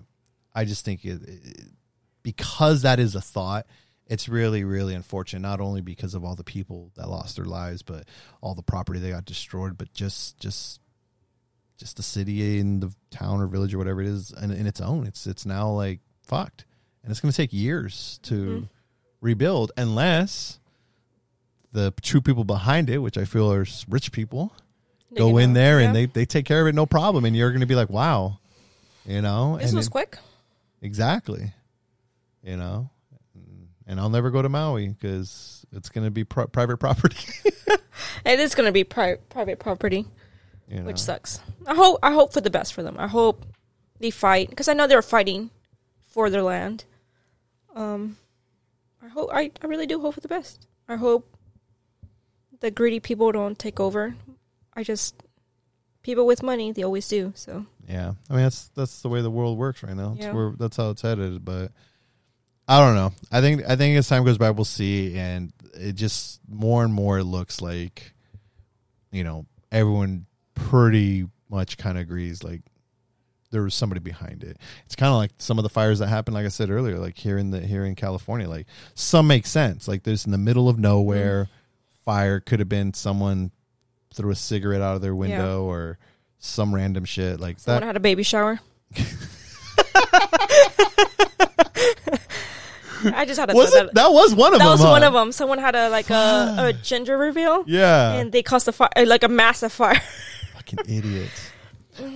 I 0.54 0.66
just 0.66 0.84
think 0.86 1.06
it, 1.06 1.22
it 1.22 1.62
because 2.24 2.82
that 2.82 3.00
is 3.00 3.16
a 3.16 3.22
thought, 3.22 3.66
it's 4.08 4.28
really, 4.28 4.64
really 4.64 4.96
unfortunate. 4.96 5.42
Not 5.42 5.62
only 5.62 5.82
because 5.82 6.14
of 6.14 6.26
all 6.26 6.36
the 6.36 6.44
people 6.44 6.92
that 6.96 7.10
lost 7.10 7.36
their 7.38 7.46
lives, 7.46 7.84
but 7.84 8.06
all 8.42 8.56
the 8.56 8.64
property 8.64 9.00
they 9.00 9.12
got 9.12 9.26
destroyed, 9.26 9.78
but 9.78 9.94
just, 9.94 10.40
just, 10.40 10.82
just 11.78 11.98
the 11.98 12.04
city 12.04 12.60
and 12.60 12.82
the 12.82 12.94
town 13.12 13.42
or 13.42 13.48
village 13.48 13.74
or 13.74 13.78
whatever 13.78 14.02
it 14.02 14.08
is, 14.08 14.32
in, 14.42 14.52
in 14.52 14.68
its 14.68 14.82
own. 14.82 15.06
It's, 15.06 15.28
it's 15.28 15.46
now 15.46 15.70
like 15.70 16.00
fucked, 16.24 16.66
and 17.04 17.12
it's 17.12 17.20
going 17.20 17.32
to 17.32 17.38
take 17.38 17.54
years 17.54 18.20
to 18.24 18.34
mm-hmm. 18.34 18.66
rebuild, 19.22 19.72
unless 19.78 20.60
the 21.72 21.94
true 22.02 22.22
people 22.22 22.44
behind 22.44 22.90
it, 22.90 23.00
which 23.00 23.18
I 23.18 23.26
feel 23.26 23.52
are 23.52 23.66
rich 23.90 24.12
people, 24.12 24.54
go 25.16 25.38
in 25.38 25.54
there 25.54 25.80
and 25.80 25.96
they 25.96 26.08
they 26.08 26.26
take 26.26 26.46
care 26.46 26.62
of 26.62 26.68
it 26.68 26.76
no 26.76 26.86
problem, 26.86 27.26
and 27.26 27.36
you're 27.36 27.52
going 27.52 27.62
to 27.62 27.68
be 27.68 27.76
like, 27.76 27.90
wow, 27.90 28.40
you 29.06 29.22
know, 29.22 29.58
This 29.58 29.70
and 29.70 29.78
was 29.78 29.88
it- 29.88 29.92
quick. 29.92 30.18
Exactly. 30.82 31.54
You 32.44 32.58
know, 32.58 32.90
and 33.88 34.00
I'll 34.00 34.10
never 34.10 34.32
go 34.32 34.42
to 34.42 34.50
Maui 34.50 34.90
because 34.90 35.66
it's 35.72 35.88
going 35.90 36.06
to 36.06 36.12
be 36.12 36.26
pri- 36.26 36.48
private 36.48 36.78
property. 36.78 37.18
It 38.26 38.40
is 38.40 38.56
going 38.56 38.68
to 38.68 38.72
be 38.72 38.84
pri- 38.84 39.18
private 39.30 39.60
property, 39.60 40.06
you 40.68 40.80
know? 40.80 40.86
which 40.86 41.00
sucks. 41.00 41.40
I 41.68 41.76
hope 41.76 42.00
I 42.04 42.12
hope 42.14 42.34
for 42.34 42.42
the 42.42 42.50
best 42.50 42.74
for 42.74 42.84
them. 42.84 42.96
I 42.98 43.08
hope 43.08 43.46
they 44.00 44.10
fight 44.12 44.50
because 44.50 44.68
I 44.68 44.74
know 44.74 44.88
they're 44.88 45.02
fighting 45.02 45.50
for 46.08 46.30
their 46.30 46.42
land. 46.44 46.86
Um, 47.76 48.18
I 49.04 49.08
hope 49.08 49.30
I, 49.34 49.52
I 49.62 49.68
really 49.68 49.88
do 49.88 50.00
hope 50.00 50.14
for 50.16 50.22
the 50.22 50.28
best. 50.28 50.68
I 50.88 50.96
hope 50.96 51.28
the 52.60 52.72
greedy 52.72 53.00
people 53.00 53.32
don't 53.32 53.58
take 53.58 53.80
over. 53.80 54.16
I 54.74 54.84
just 54.84 55.16
people 56.02 56.26
with 56.26 56.44
money 56.44 56.72
they 56.72 56.84
always 56.84 57.08
do. 57.08 57.32
So 57.36 57.66
Yeah, 57.88 58.14
I 58.30 58.34
mean 58.34 58.44
that's 58.44 58.70
that's 58.76 59.02
the 59.02 59.10
way 59.10 59.22
the 59.22 59.32
world 59.32 59.58
works 59.58 59.84
right 59.84 59.96
now. 59.96 60.10
That's 60.10 60.26
Yeah. 60.26 60.34
where 60.34 60.54
that's 60.58 60.78
how 60.78 60.90
it's 60.92 61.02
headed. 61.02 61.44
But 61.44 61.72
I 62.68 62.80
don't 62.80 62.96
know. 62.96 63.12
I 63.32 63.42
think 63.42 63.64
I 63.68 63.76
think 63.76 63.98
as 63.98 64.08
time 64.08 64.24
goes 64.24 64.38
by, 64.38 64.52
we'll 64.52 64.66
see, 64.66 65.18
and 65.18 65.52
it 65.74 65.94
just 65.94 66.40
more 66.48 66.84
and 66.84 66.94
more 66.94 67.22
looks 67.24 67.62
like, 67.62 68.14
you 69.12 69.24
know, 69.24 69.46
everyone 69.72 70.26
pretty 70.54 71.26
much 71.50 71.78
kind 71.78 71.98
of 71.98 72.02
agrees 72.02 72.44
like 72.44 72.62
there 73.52 73.62
was 73.62 73.76
somebody 73.76 74.00
behind 74.00 74.44
it. 74.44 74.58
It's 74.86 74.96
kind 74.96 75.12
of 75.12 75.18
like 75.18 75.32
some 75.38 75.60
of 75.60 75.64
the 75.64 75.70
fires 75.70 76.00
that 76.00 76.08
happened, 76.08 76.34
like 76.34 76.46
I 76.46 76.50
said 76.50 76.72
earlier, 76.72 76.98
like 76.98 77.16
here 77.16 77.38
in 77.38 77.52
the 77.52 77.60
here 77.62 77.86
in 77.86 77.96
California. 77.96 78.50
Like 78.50 78.66
some 78.96 79.28
make 79.28 79.46
sense. 79.46 79.88
Like 79.88 80.04
there's 80.04 80.26
in 80.26 80.32
the 80.32 80.38
middle 80.38 80.68
of 80.68 80.80
nowhere, 80.80 81.50
fire 82.04 82.40
could 82.40 82.60
have 82.60 82.70
been 82.70 82.94
someone 82.94 83.52
threw 84.14 84.32
a 84.32 84.36
cigarette 84.36 84.82
out 84.82 84.96
of 84.96 85.02
their 85.02 85.16
window 85.16 85.64
or 85.64 85.98
some 86.40 86.76
random 86.76 87.06
shit 87.06 87.40
like 87.40 87.60
someone 87.60 87.82
that. 87.82 87.88
had 87.88 87.96
a 87.96 88.02
baby 88.02 88.24
shower. 88.24 88.60
I 93.06 93.26
just 93.26 93.40
had 93.40 93.50
a 93.50 93.54
Was 93.54 93.72
throw 93.72 93.82
it? 93.82 93.94
That 93.94 94.12
was 94.12 94.34
one 94.34 94.54
of 94.54 94.60
that 94.60 94.66
them. 94.66 94.68
That 94.68 94.72
was 94.72 94.82
huh? 94.82 94.90
one 94.90 95.04
of 95.04 95.14
them. 95.14 95.32
Someone 95.32 95.58
had 95.60 95.76
a 95.76 95.90
like 95.90 96.10
a, 96.10 96.56
a 96.58 96.74
gender 96.74 97.18
reveal, 97.18 97.64
Yeah, 97.68 98.14
and 98.14 98.32
they 98.32 98.42
caused 98.44 98.68
a 98.68 98.72
fire, 98.72 98.90
like 99.06 99.24
a 99.24 99.28
massive 99.28 99.72
fire. 99.72 100.02
fucking 100.66 100.94
idiots. 100.96 101.52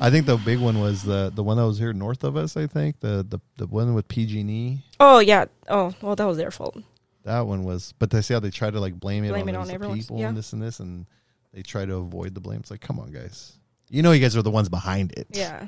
I 0.01 0.09
think 0.09 0.25
the 0.25 0.37
big 0.37 0.59
one 0.59 0.79
was 0.79 1.03
the 1.03 1.31
the 1.33 1.43
one 1.43 1.57
that 1.57 1.65
was 1.65 1.77
here 1.77 1.93
north 1.93 2.23
of 2.23 2.35
us. 2.35 2.57
I 2.57 2.65
think 2.67 2.99
the 2.99 3.25
the 3.27 3.39
the 3.57 3.67
one 3.67 3.93
with 3.93 4.07
PG&E. 4.07 4.83
oh 4.99 5.19
yeah. 5.19 5.45
Oh 5.69 5.93
well, 6.01 6.15
that 6.15 6.25
was 6.25 6.37
their 6.37 6.51
fault. 6.51 6.77
That 7.25 7.41
one 7.41 7.63
was, 7.63 7.93
but 7.99 8.09
they 8.09 8.21
see 8.21 8.33
how 8.33 8.39
they 8.39 8.49
try 8.49 8.71
to 8.71 8.79
like 8.79 8.99
blame 8.99 9.23
it 9.25 9.29
Blame 9.29 9.49
on, 9.49 9.55
it 9.55 9.57
on 9.57 9.69
everyone, 9.69 9.97
people 9.97 10.17
yeah. 10.17 10.29
and 10.29 10.37
this 10.37 10.53
and 10.53 10.61
this, 10.61 10.79
and 10.79 11.05
they 11.53 11.61
try 11.61 11.85
to 11.85 11.95
avoid 11.95 12.33
the 12.33 12.39
blame. 12.39 12.59
It's 12.61 12.71
like, 12.71 12.81
come 12.81 12.99
on, 12.99 13.11
guys. 13.11 13.53
You 13.89 14.01
know, 14.01 14.13
you 14.13 14.21
guys 14.21 14.35
are 14.37 14.41
the 14.41 14.49
ones 14.51 14.69
behind 14.69 15.11
it. 15.11 15.27
Yeah. 15.31 15.67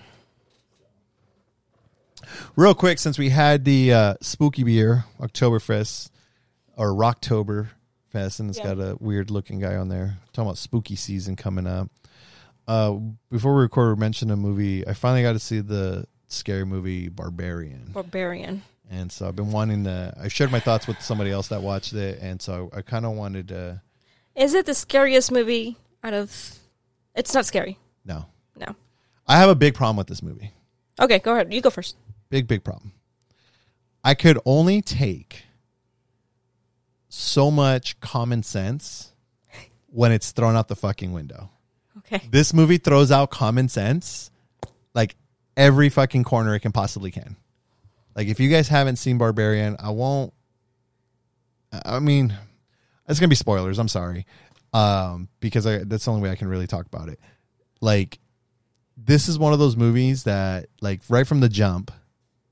Real 2.55 2.73
quick, 2.73 2.99
since 2.99 3.17
we 3.17 3.29
had 3.29 3.63
the 3.65 3.93
uh, 3.93 4.13
spooky 4.21 4.63
beer 4.63 5.05
Oktoberfest 5.19 6.09
or 6.75 6.89
Rocktober 6.93 7.69
Fest, 8.09 8.39
and 8.39 8.49
it's 8.49 8.57
Yeah. 8.59 8.75
got 8.75 8.79
a 8.79 8.97
weird 8.99 9.29
looking 9.29 9.59
guy 9.59 9.75
on 9.75 9.89
there 9.89 10.17
talking 10.33 10.47
about 10.47 10.57
spooky 10.57 10.95
season 10.95 11.35
coming 11.35 11.67
up. 11.67 11.89
Uh, 12.69 12.99
before 13.31 13.55
we 13.55 13.61
record, 13.63 13.97
we 13.97 13.99
mentioned 13.99 14.31
a 14.31 14.35
movie. 14.35 14.87
I 14.87 14.93
finally 14.93 15.23
got 15.23 15.33
to 15.33 15.39
see 15.39 15.59
the 15.59 16.05
scary 16.27 16.65
movie 16.65 17.09
Barbarian, 17.09 17.89
Barbarian. 17.91 18.61
and 18.91 19.11
so 19.11 19.27
I've 19.27 19.35
been 19.35 19.51
wanting 19.51 19.85
to. 19.85 20.13
I 20.21 20.27
shared 20.27 20.51
my 20.51 20.59
thoughts 20.59 20.85
with 20.87 21.01
somebody 21.01 21.31
else 21.31 21.47
that 21.47 21.63
watched 21.63 21.93
it, 21.93 22.19
and 22.21 22.39
so 22.39 22.69
I 22.71 22.83
kind 22.83 23.07
of 23.07 23.13
wanted 23.13 23.47
to. 23.47 23.81
Is 24.35 24.53
it 24.53 24.67
the 24.67 24.75
scariest 24.75 25.31
movie 25.31 25.77
out 26.03 26.13
of? 26.13 26.59
It's 27.15 27.33
not 27.33 27.47
scary. 27.47 27.79
No, 28.05 28.27
No. 28.55 28.75
I 29.27 29.37
have 29.37 29.49
a 29.49 29.55
big 29.55 29.73
problem 29.73 29.97
with 29.97 30.07
this 30.07 30.21
movie. 30.21 30.51
Okay, 31.01 31.17
go 31.19 31.33
ahead. 31.33 31.51
You 31.51 31.61
go 31.61 31.69
first. 31.71 31.95
big 32.29 32.47
big 32.47 32.63
problem 32.63 32.91
i 34.03 34.13
could 34.13 34.37
only 34.45 34.81
take 34.83 35.43
so 37.09 37.49
much 37.51 37.99
common 37.99 38.43
sense 38.43 39.11
when 39.87 40.11
it's 40.11 40.31
thrown 40.31 40.55
out 40.55 40.67
the 40.67 40.75
fucking 40.75 41.11
window 41.11 41.49
Okay. 42.11 42.27
this 42.31 42.53
movie 42.53 42.77
throws 42.77 43.11
out 43.11 43.29
common 43.29 43.69
sense 43.69 44.31
like 44.95 45.15
every 45.55 45.89
fucking 45.89 46.23
corner 46.23 46.55
it 46.55 46.61
can 46.61 46.71
possibly 46.71 47.11
can. 47.11 47.35
Like 48.15 48.27
if 48.27 48.39
you 48.39 48.49
guys 48.49 48.67
haven't 48.67 48.95
seen 48.95 49.17
barbarian 49.17 49.77
i 49.79 49.91
won't 49.91 50.33
i 51.71 51.99
mean 51.99 52.35
it's 53.07 53.19
gonna 53.19 53.27
be 53.29 53.35
spoilers 53.35 53.77
i'm 53.79 53.87
sorry. 53.87 54.25
Um 54.73 55.29
because 55.39 55.65
I, 55.65 55.79
that's 55.83 56.05
the 56.05 56.11
only 56.11 56.23
way 56.23 56.31
i 56.31 56.35
can 56.35 56.47
really 56.47 56.67
talk 56.67 56.85
about 56.85 57.09
it. 57.09 57.19
Like 57.81 58.19
this 58.97 59.27
is 59.29 59.39
one 59.39 59.53
of 59.53 59.59
those 59.59 59.77
movies 59.77 60.23
that 60.23 60.67
like 60.81 61.01
right 61.09 61.25
from 61.27 61.39
the 61.39 61.49
jump 61.49 61.91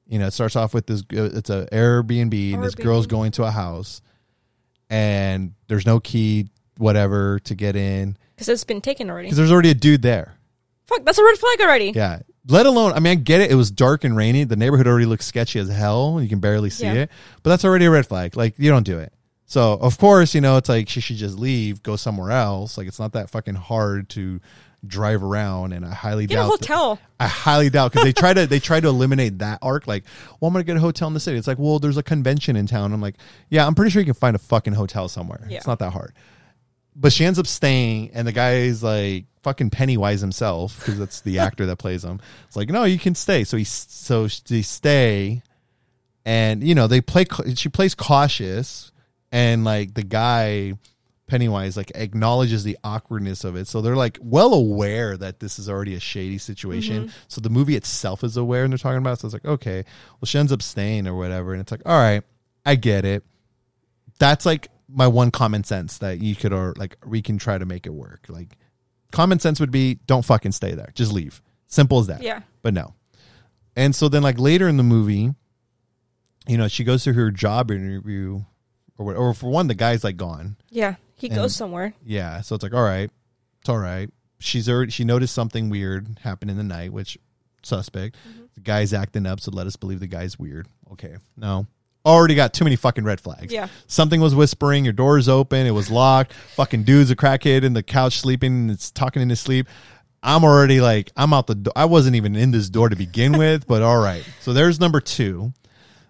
you 0.08 0.20
know 0.20 0.28
it 0.28 0.32
starts 0.32 0.56
off 0.56 0.74
with 0.74 0.88
this 0.88 1.04
it's 1.10 1.50
a 1.50 1.68
airbnb 1.72 2.54
and 2.54 2.64
this 2.64 2.76
girl's 2.76 3.08
going 3.08 3.32
to 3.32 3.44
a 3.44 3.52
house 3.52 4.02
and 4.90 5.54
there's 5.68 5.86
no 5.86 6.00
key 6.00 6.48
whatever 6.78 7.40
to 7.40 7.56
get 7.56 7.76
in 7.76 8.18
Because 8.38 8.50
it's 8.50 8.64
been 8.64 8.80
taken 8.82 9.10
already. 9.10 9.26
because 9.28 9.38
there's 9.38 9.52
already 9.52 9.72
a 9.72 9.74
dude 9.76 10.02
there 10.04 10.36
Fuck, 10.86 11.04
that's 11.04 11.18
a 11.18 11.24
red 11.24 11.38
flag 11.38 11.60
already. 11.62 11.92
yeah 11.96 12.20
let 12.48 12.66
alone 12.66 12.94
i 12.94 13.00
mean 13.00 13.12
i 13.12 13.16
get 13.16 13.42
it 13.42 13.52
it 13.52 13.56
was 13.56 13.70
dark 13.72 14.04
and 14.06 14.16
rainy 14.16 14.46
the 14.46 14.56
neighborhood 14.56 14.88
already 14.88 15.06
looks 15.06 15.26
sketchy 15.26 15.60
as 15.60 15.68
hell 15.70 16.22
you 16.22 16.30
can 16.30 16.40
barely 16.40 16.70
see 16.70 16.86
Yeah. 16.86 16.94
it 16.94 17.12
but 17.44 17.50
that's 17.50 17.66
already 17.66 17.84
a 17.86 17.92
red 17.92 18.06
flag 18.08 18.38
like 18.38 18.54
you 18.58 18.70
don't 18.70 18.84
do 18.84 19.00
it 19.00 19.12
so 19.48 19.74
of 19.74 19.98
course 19.98 20.34
you 20.34 20.40
know 20.40 20.56
it's 20.58 20.70
like 20.70 20.88
she 20.88 21.02
should 21.02 21.18
just 21.18 21.38
leave 21.38 21.84
go 21.84 21.98
somewhere 21.98 22.32
else 22.32 22.78
like 22.78 22.88
it's 22.88 23.00
not 23.00 23.12
that 23.14 23.30
fucking 23.30 23.56
hard 23.56 24.08
to 24.10 24.40
drive 24.86 25.24
around 25.24 25.74
and 25.74 25.84
i 25.86 25.94
highly 25.94 26.26
Get 26.28 26.36
a 26.36 26.38
doubt 26.44 26.60
that- 26.62 26.68
hotel. 26.68 27.00
I 27.20 27.28
highly 27.28 27.70
doubt 27.72 27.92
because 27.92 28.06
they 28.06 28.14
try 28.14 28.32
to 28.34 28.46
they 28.46 28.60
try 28.60 28.80
to 28.80 28.88
eliminate 28.88 29.40
that 29.40 29.58
arc. 29.64 29.88
Like, 29.88 30.04
well, 30.40 30.50
I'm 30.50 30.54
gonna 30.54 30.64
get 30.64 30.78
a 30.78 30.80
hotel 30.80 31.08
in 31.08 31.16
the 31.16 31.20
city. 31.20 31.36
It's 31.36 31.48
like, 31.48 31.58
well, 31.58 31.80
there's 31.80 31.98
a 31.98 32.04
convention 32.04 32.56
in 32.56 32.68
town. 32.68 32.94
I'm 32.94 33.02
like, 33.02 33.16
yeah, 33.50 33.66
I'm 33.66 33.74
pretty 33.74 33.90
sure 33.90 34.00
you 34.02 34.06
can 34.06 34.14
find 34.14 34.36
a 34.36 34.40
fucking 34.40 34.74
hotel 34.74 35.08
somewhere. 35.10 35.48
Yeah. 35.50 35.58
It's 35.58 35.66
not 35.66 35.80
that 35.80 35.94
hard. 35.94 36.14
But 37.00 37.14
she 37.14 37.26
ends 37.26 37.38
up 37.38 37.46
staying, 37.46 38.12
and 38.14 38.28
the 38.28 38.32
guy's 38.32 38.82
like 38.82 39.26
fucking 39.44 39.70
Pennywise 39.70 40.20
himself 40.20 40.78
because 40.80 40.98
that's 40.98 41.22
the 41.22 41.40
actor 41.48 41.68
that 41.68 41.78
plays 41.78 42.04
him. 42.04 42.20
It's 42.48 42.56
like, 42.56 42.70
no, 42.70 42.84
you 42.86 42.98
can 42.98 43.14
stay. 43.14 43.44
So 43.44 43.56
he 43.56 43.64
so 43.64 44.28
they 44.48 44.64
stay, 44.64 45.44
and 46.26 46.64
you 46.64 46.74
know 46.76 46.88
they 46.88 47.02
play. 47.02 47.26
She 47.56 47.70
plays 47.70 47.94
cautious, 47.94 48.92
and 49.32 49.64
like 49.64 49.94
the 49.94 50.04
guy 50.04 50.74
Pennywise 51.28 51.76
like 51.76 51.92
acknowledges 51.94 52.64
the 52.64 52.78
awkwardness 52.86 53.44
of 53.44 53.58
it. 53.58 53.68
So 53.68 53.82
they're 53.82 53.98
like 53.98 54.18
well 54.22 54.54
aware 54.54 55.18
that 55.18 55.42
this 55.42 55.60
is 55.60 55.70
already 55.70 55.94
a 55.94 56.00
shady 56.00 56.38
situation. 56.38 57.04
Mm-hmm. 57.04 57.18
So 57.28 57.42
the 57.42 57.50
movie 57.50 57.76
itself 57.76 58.24
is 58.24 58.38
aware 58.38 58.64
and 58.64 58.72
they're 58.72 58.78
talking 58.78 59.00
about 59.00 59.14
it. 59.14 59.20
So 59.20 59.28
it's 59.28 59.34
like, 59.34 59.46
okay, 59.46 59.84
well 60.20 60.26
she 60.26 60.40
ends 60.40 60.54
up 60.54 60.62
staying 60.62 61.06
or 61.06 61.16
whatever. 61.16 61.52
And 61.52 61.62
it's 61.62 61.72
like, 61.72 61.82
all 61.86 62.00
right, 62.00 62.24
I 62.66 62.76
get 62.76 63.04
it. 63.04 63.26
That's 64.20 64.46
like 64.46 64.70
my 64.90 65.08
one 65.08 65.32
common 65.32 65.64
sense 65.64 65.98
that 66.00 66.20
you 66.20 66.36
could 66.36 66.54
or 66.54 66.74
like 66.78 66.98
we 67.06 67.22
can 67.22 67.38
try 67.38 67.58
to 67.58 67.66
make 67.66 67.86
it 67.86 67.94
work. 67.94 68.26
Like 68.30 68.58
common 69.12 69.40
sense 69.40 69.60
would 69.60 69.72
be 69.72 69.96
don't 70.08 70.24
fucking 70.26 70.52
stay 70.54 70.74
there. 70.74 70.92
Just 70.96 71.12
leave. 71.12 71.42
Simple 71.68 72.00
as 72.00 72.08
that. 72.08 72.22
Yeah. 72.22 72.42
But 72.62 72.74
no. 72.74 72.94
And 73.76 73.94
so 73.96 74.08
then 74.10 74.24
like 74.24 74.40
later 74.40 74.68
in 74.68 74.78
the 74.78 74.84
movie, 74.84 75.34
you 76.48 76.58
know, 76.58 76.68
she 76.68 76.84
goes 76.84 77.04
through 77.04 77.14
her 77.14 77.32
job 77.32 77.70
interview 77.72 78.42
or 78.98 79.06
what 79.06 79.16
or 79.18 79.34
for 79.34 79.50
one, 79.50 79.68
the 79.68 79.76
guy's 79.76 80.04
like 80.04 80.18
gone. 80.18 80.56
Yeah. 80.70 80.96
He 81.16 81.28
And- 81.28 81.36
goes 81.36 81.56
somewhere. 81.56 81.94
Yeah. 82.06 82.42
So 82.42 82.56
it's 82.56 82.64
like, 82.64 82.74
all 82.74 82.84
right, 82.84 83.10
it's 83.60 83.70
all 83.70 83.78
right. 83.78 84.10
She's 84.40 84.70
already 84.70 84.92
she 84.92 85.04
noticed 85.04 85.34
something 85.34 85.70
weird 85.70 86.20
happened 86.22 86.52
in 86.52 86.58
the 86.58 86.64
night, 86.64 86.94
which 86.94 87.18
suspect. 87.64 88.16
Mm-hmm. 88.28 88.44
The 88.56 88.62
guy's 88.62 88.94
acting 88.94 89.26
up, 89.26 89.40
so 89.40 89.52
let 89.52 89.68
us 89.68 89.76
believe 89.76 90.00
the 90.00 90.08
guy's 90.08 90.38
weird. 90.40 90.68
Okay. 90.94 91.16
No. 91.36 91.68
Already 92.08 92.36
got 92.36 92.54
too 92.54 92.64
many 92.64 92.76
fucking 92.78 93.04
red 93.04 93.20
flags. 93.20 93.52
Yeah. 93.54 93.68
Something 93.88 94.22
was 94.22 94.34
whispering, 94.34 94.84
your 94.86 94.94
door's 94.94 95.28
open, 95.28 95.68
it 95.68 95.72
was 95.72 95.92
locked, 95.92 96.34
fucking 96.56 96.84
dude's 96.84 97.12
a 97.12 97.16
crackhead 97.16 97.64
in 97.64 97.74
the 97.74 97.84
couch 97.84 98.20
sleeping, 98.20 98.54
and 98.54 98.72
it's 98.72 98.90
talking 98.92 99.22
in 99.22 99.30
his 99.30 99.40
sleep. 99.42 99.68
I'm 100.24 100.44
already 100.44 100.82
like, 100.82 101.12
I'm 101.18 101.34
out 101.34 101.48
the 101.48 101.56
door. 101.56 101.74
I 101.76 101.86
wasn't 101.86 102.16
even 102.16 102.36
in 102.36 102.52
this 102.52 102.70
door 102.70 102.90
to 102.90 102.96
begin 102.96 103.38
with, 103.38 103.68
but 103.68 103.82
all 103.82 104.00
right. 104.02 104.24
So 104.42 104.54
there's 104.54 104.80
number 104.80 105.00
two. 105.02 105.52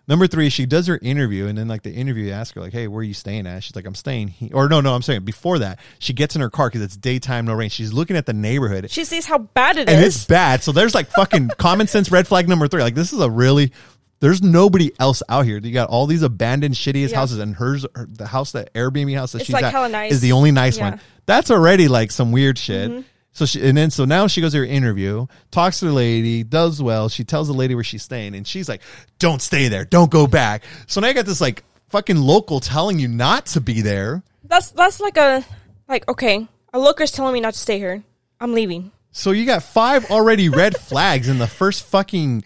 Number 0.09 0.25
three, 0.25 0.49
she 0.49 0.65
does 0.65 0.87
her 0.87 0.97
interview, 1.01 1.47
and 1.47 1.57
then 1.57 1.67
like 1.67 1.83
the 1.83 1.91
interview 1.91 2.31
asks 2.31 2.53
her 2.55 2.61
like, 2.61 2.71
"Hey, 2.71 2.87
where 2.87 3.01
are 3.01 3.03
you 3.03 3.13
staying 3.13 3.45
at?" 3.45 3.61
She's 3.65 3.75
like, 3.75 3.85
"I'm 3.85 3.93
staying 3.93 4.29
here." 4.29 4.51
Or 4.53 4.69
no, 4.69 4.79
no, 4.79 4.95
I'm 4.95 5.01
saying 5.01 5.25
before 5.25 5.59
that, 5.59 5.79
she 5.99 6.13
gets 6.13 6.33
in 6.33 6.39
her 6.41 6.49
car 6.49 6.69
because 6.69 6.81
it's 6.81 6.95
daytime, 6.95 7.43
no 7.45 7.53
rain. 7.53 7.69
She's 7.69 7.91
looking 7.91 8.15
at 8.15 8.25
the 8.25 8.31
neighborhood, 8.31 8.89
She 8.89 9.03
sees 9.03 9.25
how 9.25 9.39
bad 9.39 9.75
it 9.75 9.89
and 9.89 9.99
is. 9.99 10.15
it's 10.15 10.25
bad. 10.25 10.63
So 10.63 10.71
there's 10.71 10.95
like 10.95 11.09
fucking 11.09 11.49
common 11.57 11.87
sense 11.87 12.09
red 12.09 12.25
flag 12.25 12.47
number 12.47 12.69
three. 12.69 12.81
Like 12.83 12.95
this 12.95 13.11
is 13.11 13.19
a 13.19 13.29
really 13.29 13.73
there's 14.19 14.41
nobody 14.41 14.91
else 14.99 15.21
out 15.29 15.45
here. 15.45 15.57
You 15.59 15.71
got 15.73 15.89
all 15.89 16.07
these 16.07 16.23
abandoned 16.23 16.75
shittiest 16.75 17.11
Yeah. 17.11 17.17
houses, 17.17 17.39
and 17.39 17.55
hers 17.55 17.85
her, 17.95 18.07
the 18.11 18.27
house 18.27 18.51
that 18.53 18.73
Airbnb 18.73 19.15
house 19.15 19.31
that 19.33 19.39
It's, 19.39 19.45
she's 19.47 19.53
like, 19.53 19.65
at 19.65 19.71
hella 19.71 19.89
nice. 19.89 20.11
is 20.11 20.21
the 20.21 20.31
only 20.31 20.51
nice 20.51 20.77
Yeah. 20.77 20.85
Mm-hmm. 20.85 20.91
one. 20.97 21.01
That's 21.25 21.51
already 21.51 21.87
like 21.87 22.11
some 22.11 22.31
weird 22.31 22.57
shit. 22.57 23.03
So 23.33 23.45
she 23.45 23.61
and 23.67 23.77
then 23.77 23.91
so 23.91 24.05
now 24.05 24.25
she 24.25 24.41
goes 24.41 24.53
to 24.53 24.59
her 24.59 24.65
interview, 24.65 25.27
talks 25.51 25.79
to 25.79 25.85
the 25.85 25.91
lady, 25.93 26.43
does 26.43 26.81
well. 26.81 27.07
She 27.09 27.23
tells 27.23 27.47
the 27.47 27.53
lady 27.53 27.75
where 27.75 27.83
she's 27.83 28.01
staying, 28.01 28.33
and 28.33 28.47
she's 28.47 28.67
like, 28.67 28.81
"Don't 29.19 29.41
stay 29.43 29.67
there. 29.67 29.85
Don't 29.85 30.09
go 30.09 30.25
back." 30.25 30.63
So 30.87 31.01
now 31.01 31.07
you 31.09 31.13
got 31.13 31.27
this 31.27 31.39
like 31.39 31.63
fucking 31.89 32.17
local 32.17 32.59
telling 32.59 32.97
you 32.97 33.07
not 33.07 33.45
to 33.47 33.61
be 33.61 33.81
there. 33.81 34.23
That's 34.43 34.71
that's 34.71 34.99
like 34.99 35.17
a 35.17 35.45
like 35.87 36.07
okay. 36.09 36.47
A 36.73 36.79
looker's 36.79 37.11
telling 37.11 37.33
me 37.33 37.39
not 37.39 37.53
to 37.53 37.59
stay 37.59 37.77
here. 37.77 38.01
I'm 38.39 38.53
leaving. 38.55 38.91
So 39.11 39.31
you 39.31 39.45
got 39.45 39.61
five 39.61 40.09
already 40.09 40.49
red 40.49 40.75
flags 40.75 41.29
in 41.29 41.37
the 41.37 41.47
first 41.47 41.83
fucking 41.85 42.43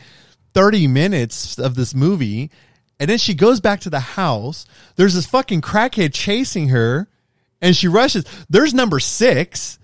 30 0.53 0.87
minutes 0.87 1.57
of 1.59 1.75
this 1.75 1.93
movie. 1.93 2.51
And 2.99 3.09
then 3.09 3.17
she 3.17 3.33
goes 3.33 3.59
back 3.59 3.79
to 3.81 3.89
the 3.89 3.99
house. 3.99 4.65
There's 4.95 5.15
this 5.15 5.25
fucking 5.25 5.61
crackhead 5.61 6.13
chasing 6.13 6.69
her 6.69 7.07
and 7.61 7.75
she 7.75 7.87
rushes. 7.87 8.25
There's 8.49 8.73
number 8.73 8.99
six. 8.99 9.79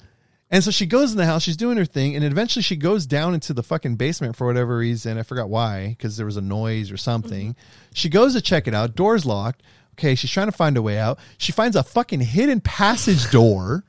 And 0.49 0.63
so 0.63 0.71
she 0.71 0.85
goes 0.85 1.11
in 1.11 1.17
the 1.17 1.25
house, 1.25 1.43
she's 1.43 1.57
doing 1.57 1.77
her 1.77 1.83
thing, 1.83 2.15
and 2.15 2.23
eventually 2.23 2.63
she 2.63 2.77
goes 2.77 3.05
down 3.05 3.33
into 3.33 3.53
the 3.53 3.63
fucking 3.63 3.97
basement 3.97 4.37
for 4.37 4.47
whatever 4.47 4.77
reason. 4.77 5.17
I 5.17 5.23
forgot 5.23 5.49
why, 5.49 5.89
because 5.89 6.15
there 6.15 6.25
was 6.25 6.37
a 6.37 6.41
noise 6.41 6.89
or 6.89 6.95
something. 6.95 7.49
Mm-hmm. 7.49 7.91
She 7.93 8.07
goes 8.07 8.33
to 8.33 8.41
check 8.41 8.65
it 8.65 8.73
out, 8.73 8.95
door's 8.95 9.25
locked. 9.25 9.61
Okay, 9.95 10.15
she's 10.15 10.31
trying 10.31 10.47
to 10.47 10.53
find 10.53 10.77
a 10.77 10.81
way 10.81 10.97
out. 10.97 11.19
She 11.37 11.51
finds 11.51 11.75
a 11.75 11.83
fucking 11.83 12.21
hidden 12.21 12.61
passage 12.61 13.29
door. 13.31 13.83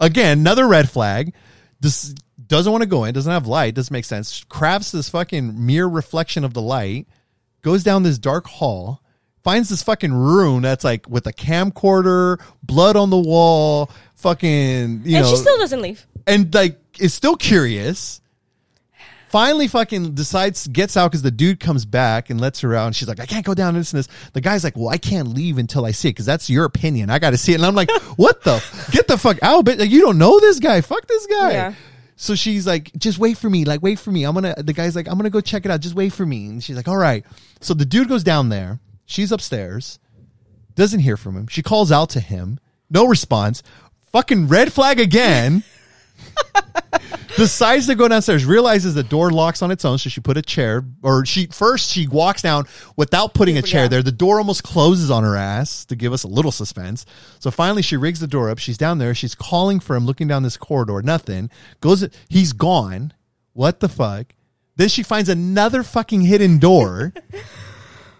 Again, 0.00 0.40
another 0.40 0.66
red 0.66 0.90
flag. 0.90 1.34
This 1.80 2.14
doesn't 2.48 2.70
want 2.70 2.82
to 2.82 2.88
go 2.88 3.04
in, 3.04 3.14
doesn't 3.14 3.30
have 3.32 3.46
light, 3.46 3.74
doesn't 3.74 3.92
make 3.92 4.04
sense. 4.04 4.44
Crafts 4.44 4.90
this 4.92 5.08
fucking 5.08 5.66
mirror 5.66 5.88
reflection 5.88 6.44
of 6.44 6.54
the 6.54 6.62
light, 6.62 7.06
goes 7.62 7.82
down 7.82 8.02
this 8.02 8.18
dark 8.18 8.46
hall, 8.46 9.02
finds 9.42 9.68
this 9.68 9.82
fucking 9.82 10.12
room 10.12 10.62
that's 10.62 10.84
like 10.84 11.08
with 11.08 11.26
a 11.26 11.32
camcorder, 11.32 12.40
blood 12.62 12.96
on 12.96 13.10
the 13.10 13.18
wall, 13.18 13.90
fucking, 14.14 14.50
you 14.50 15.12
know. 15.12 15.18
and 15.18 15.26
know, 15.26 15.30
she 15.30 15.36
still 15.36 15.58
doesn't 15.58 15.80
leave. 15.82 16.06
and 16.26 16.52
like 16.54 16.78
is 16.98 17.14
still 17.14 17.36
curious. 17.36 18.20
Finally, 19.28 19.66
fucking 19.66 20.14
decides 20.14 20.68
gets 20.68 20.96
out 20.96 21.10
because 21.10 21.20
the 21.20 21.32
dude 21.32 21.58
comes 21.58 21.84
back 21.84 22.30
and 22.30 22.40
lets 22.40 22.60
her 22.60 22.74
out, 22.76 22.86
and 22.86 22.96
she's 22.96 23.08
like, 23.08 23.18
"I 23.18 23.26
can't 23.26 23.44
go 23.44 23.54
down 23.54 23.74
this 23.74 23.92
and 23.92 23.98
this." 23.98 24.08
The 24.32 24.40
guy's 24.40 24.62
like, 24.62 24.76
"Well, 24.76 24.88
I 24.88 24.98
can't 24.98 25.28
leave 25.28 25.58
until 25.58 25.84
I 25.84 25.90
see 25.90 26.08
it 26.08 26.12
because 26.12 26.26
that's 26.26 26.48
your 26.48 26.64
opinion. 26.64 27.10
I 27.10 27.18
got 27.18 27.30
to 27.30 27.36
see 27.36 27.52
it." 27.52 27.56
And 27.56 27.66
I'm 27.66 27.74
like, 27.74 27.90
"What 28.16 28.44
the? 28.44 28.64
Get 28.92 29.08
the 29.08 29.18
fuck 29.18 29.42
out, 29.42 29.64
bitch! 29.64 29.80
Like, 29.80 29.90
you 29.90 30.00
don't 30.00 30.16
know 30.18 30.38
this 30.38 30.60
guy. 30.60 30.80
Fuck 30.80 31.06
this 31.08 31.26
guy." 31.26 31.52
Yeah. 31.52 31.74
So 32.16 32.34
she's 32.34 32.66
like, 32.66 32.90
"Just 32.96 33.18
wait 33.18 33.36
for 33.36 33.48
me. 33.50 33.64
Like, 33.64 33.82
wait 33.82 33.98
for 33.98 34.10
me. 34.10 34.24
I'm 34.24 34.34
gonna." 34.34 34.54
The 34.56 34.72
guy's 34.72 34.96
like, 34.96 35.06
"I'm 35.06 35.16
gonna 35.16 35.30
go 35.30 35.40
check 35.40 35.64
it 35.64 35.70
out. 35.70 35.80
Just 35.80 35.94
wait 35.94 36.12
for 36.12 36.24
me." 36.26 36.46
And 36.46 36.64
she's 36.64 36.76
like, 36.76 36.88
"All 36.88 36.96
right." 36.96 37.24
So 37.60 37.74
the 37.74 37.84
dude 37.84 38.08
goes 38.08 38.24
down 38.24 38.48
there. 38.48 38.80
She's 39.04 39.30
upstairs. 39.32 39.98
Doesn't 40.74 41.00
hear 41.00 41.16
from 41.16 41.36
him. 41.36 41.46
She 41.46 41.62
calls 41.62 41.92
out 41.92 42.10
to 42.10 42.20
him. 42.20 42.58
No 42.90 43.06
response. 43.06 43.62
Fucking 44.12 44.48
red 44.48 44.72
flag 44.72 44.98
again. 44.98 45.62
Decides 47.36 47.86
to 47.88 47.94
go 47.94 48.08
downstairs. 48.08 48.46
Realizes 48.46 48.94
the 48.94 49.02
door 49.02 49.30
locks 49.30 49.60
on 49.60 49.70
its 49.70 49.84
own, 49.84 49.98
so 49.98 50.08
she 50.08 50.20
put 50.22 50.38
a 50.38 50.42
chair. 50.42 50.82
Or 51.02 51.26
she 51.26 51.46
first 51.48 51.90
she 51.90 52.08
walks 52.08 52.40
down 52.40 52.64
without 52.96 53.34
putting 53.34 53.58
a 53.58 53.62
chair 53.62 53.82
Yeah. 53.82 53.88
there. 53.88 54.02
The 54.02 54.10
door 54.12 54.38
almost 54.38 54.62
closes 54.62 55.10
on 55.10 55.22
her 55.22 55.36
ass 55.36 55.84
to 55.86 55.96
give 55.96 56.14
us 56.14 56.22
a 56.22 56.28
little 56.28 56.50
suspense. 56.50 57.04
So 57.38 57.50
finally, 57.50 57.82
she 57.82 57.98
rigs 57.98 58.20
the 58.20 58.26
door 58.26 58.48
up. 58.48 58.58
She's 58.58 58.78
down 58.78 58.96
there. 58.98 59.14
She's 59.14 59.34
calling 59.34 59.80
for 59.80 59.94
him, 59.94 60.06
looking 60.06 60.28
down 60.28 60.44
this 60.44 60.56
corridor. 60.56 61.02
Nothing. 61.02 61.50
Goes. 61.80 62.08
He's 62.30 62.54
gone. 62.54 63.12
What 63.52 63.80
the 63.80 63.88
fuck? 63.90 64.32
Then 64.76 64.88
she 64.88 65.02
finds 65.02 65.28
another 65.28 65.82
fucking 65.82 66.22
hidden 66.22 66.58
door. 66.58 67.12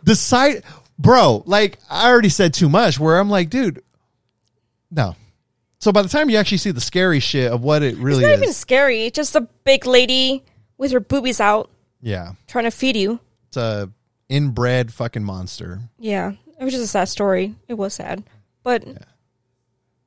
Decide, 0.04 0.62
bro. 0.98 1.42
Like 1.46 1.78
I 1.88 2.08
already 2.10 2.28
said 2.28 2.52
too 2.52 2.68
much. 2.68 2.98
Where 3.00 3.18
I'm 3.18 3.30
like, 3.30 3.48
dude, 3.48 3.82
no. 4.90 5.16
So 5.86 5.92
by 5.92 6.02
the 6.02 6.08
time 6.08 6.28
you 6.28 6.36
actually 6.36 6.58
see 6.58 6.72
the 6.72 6.80
scary 6.80 7.20
shit 7.20 7.52
of 7.52 7.62
what 7.62 7.84
it 7.84 7.96
really 7.98 8.24
is. 8.24 8.24
It's 8.24 8.26
not 8.26 8.32
is, 8.32 8.42
even 8.42 8.52
scary. 8.54 9.04
It's 9.04 9.14
just 9.14 9.36
a 9.36 9.42
big 9.62 9.86
lady 9.86 10.42
with 10.78 10.90
her 10.90 10.98
boobies 10.98 11.40
out 11.40 11.70
yeah, 12.02 12.32
trying 12.48 12.64
to 12.64 12.72
feed 12.72 12.96
you. 12.96 13.20
it's 13.46 13.56
a 13.56 13.88
inbred 14.28 14.92
fucking 14.92 15.22
monster. 15.22 15.82
Yeah, 16.00 16.32
it 16.58 16.64
was 16.64 16.72
just 16.72 16.82
a 16.82 16.88
sad 16.88 17.04
story. 17.04 17.54
It 17.68 17.74
was 17.74 17.94
sad, 17.94 18.24
but 18.64 18.84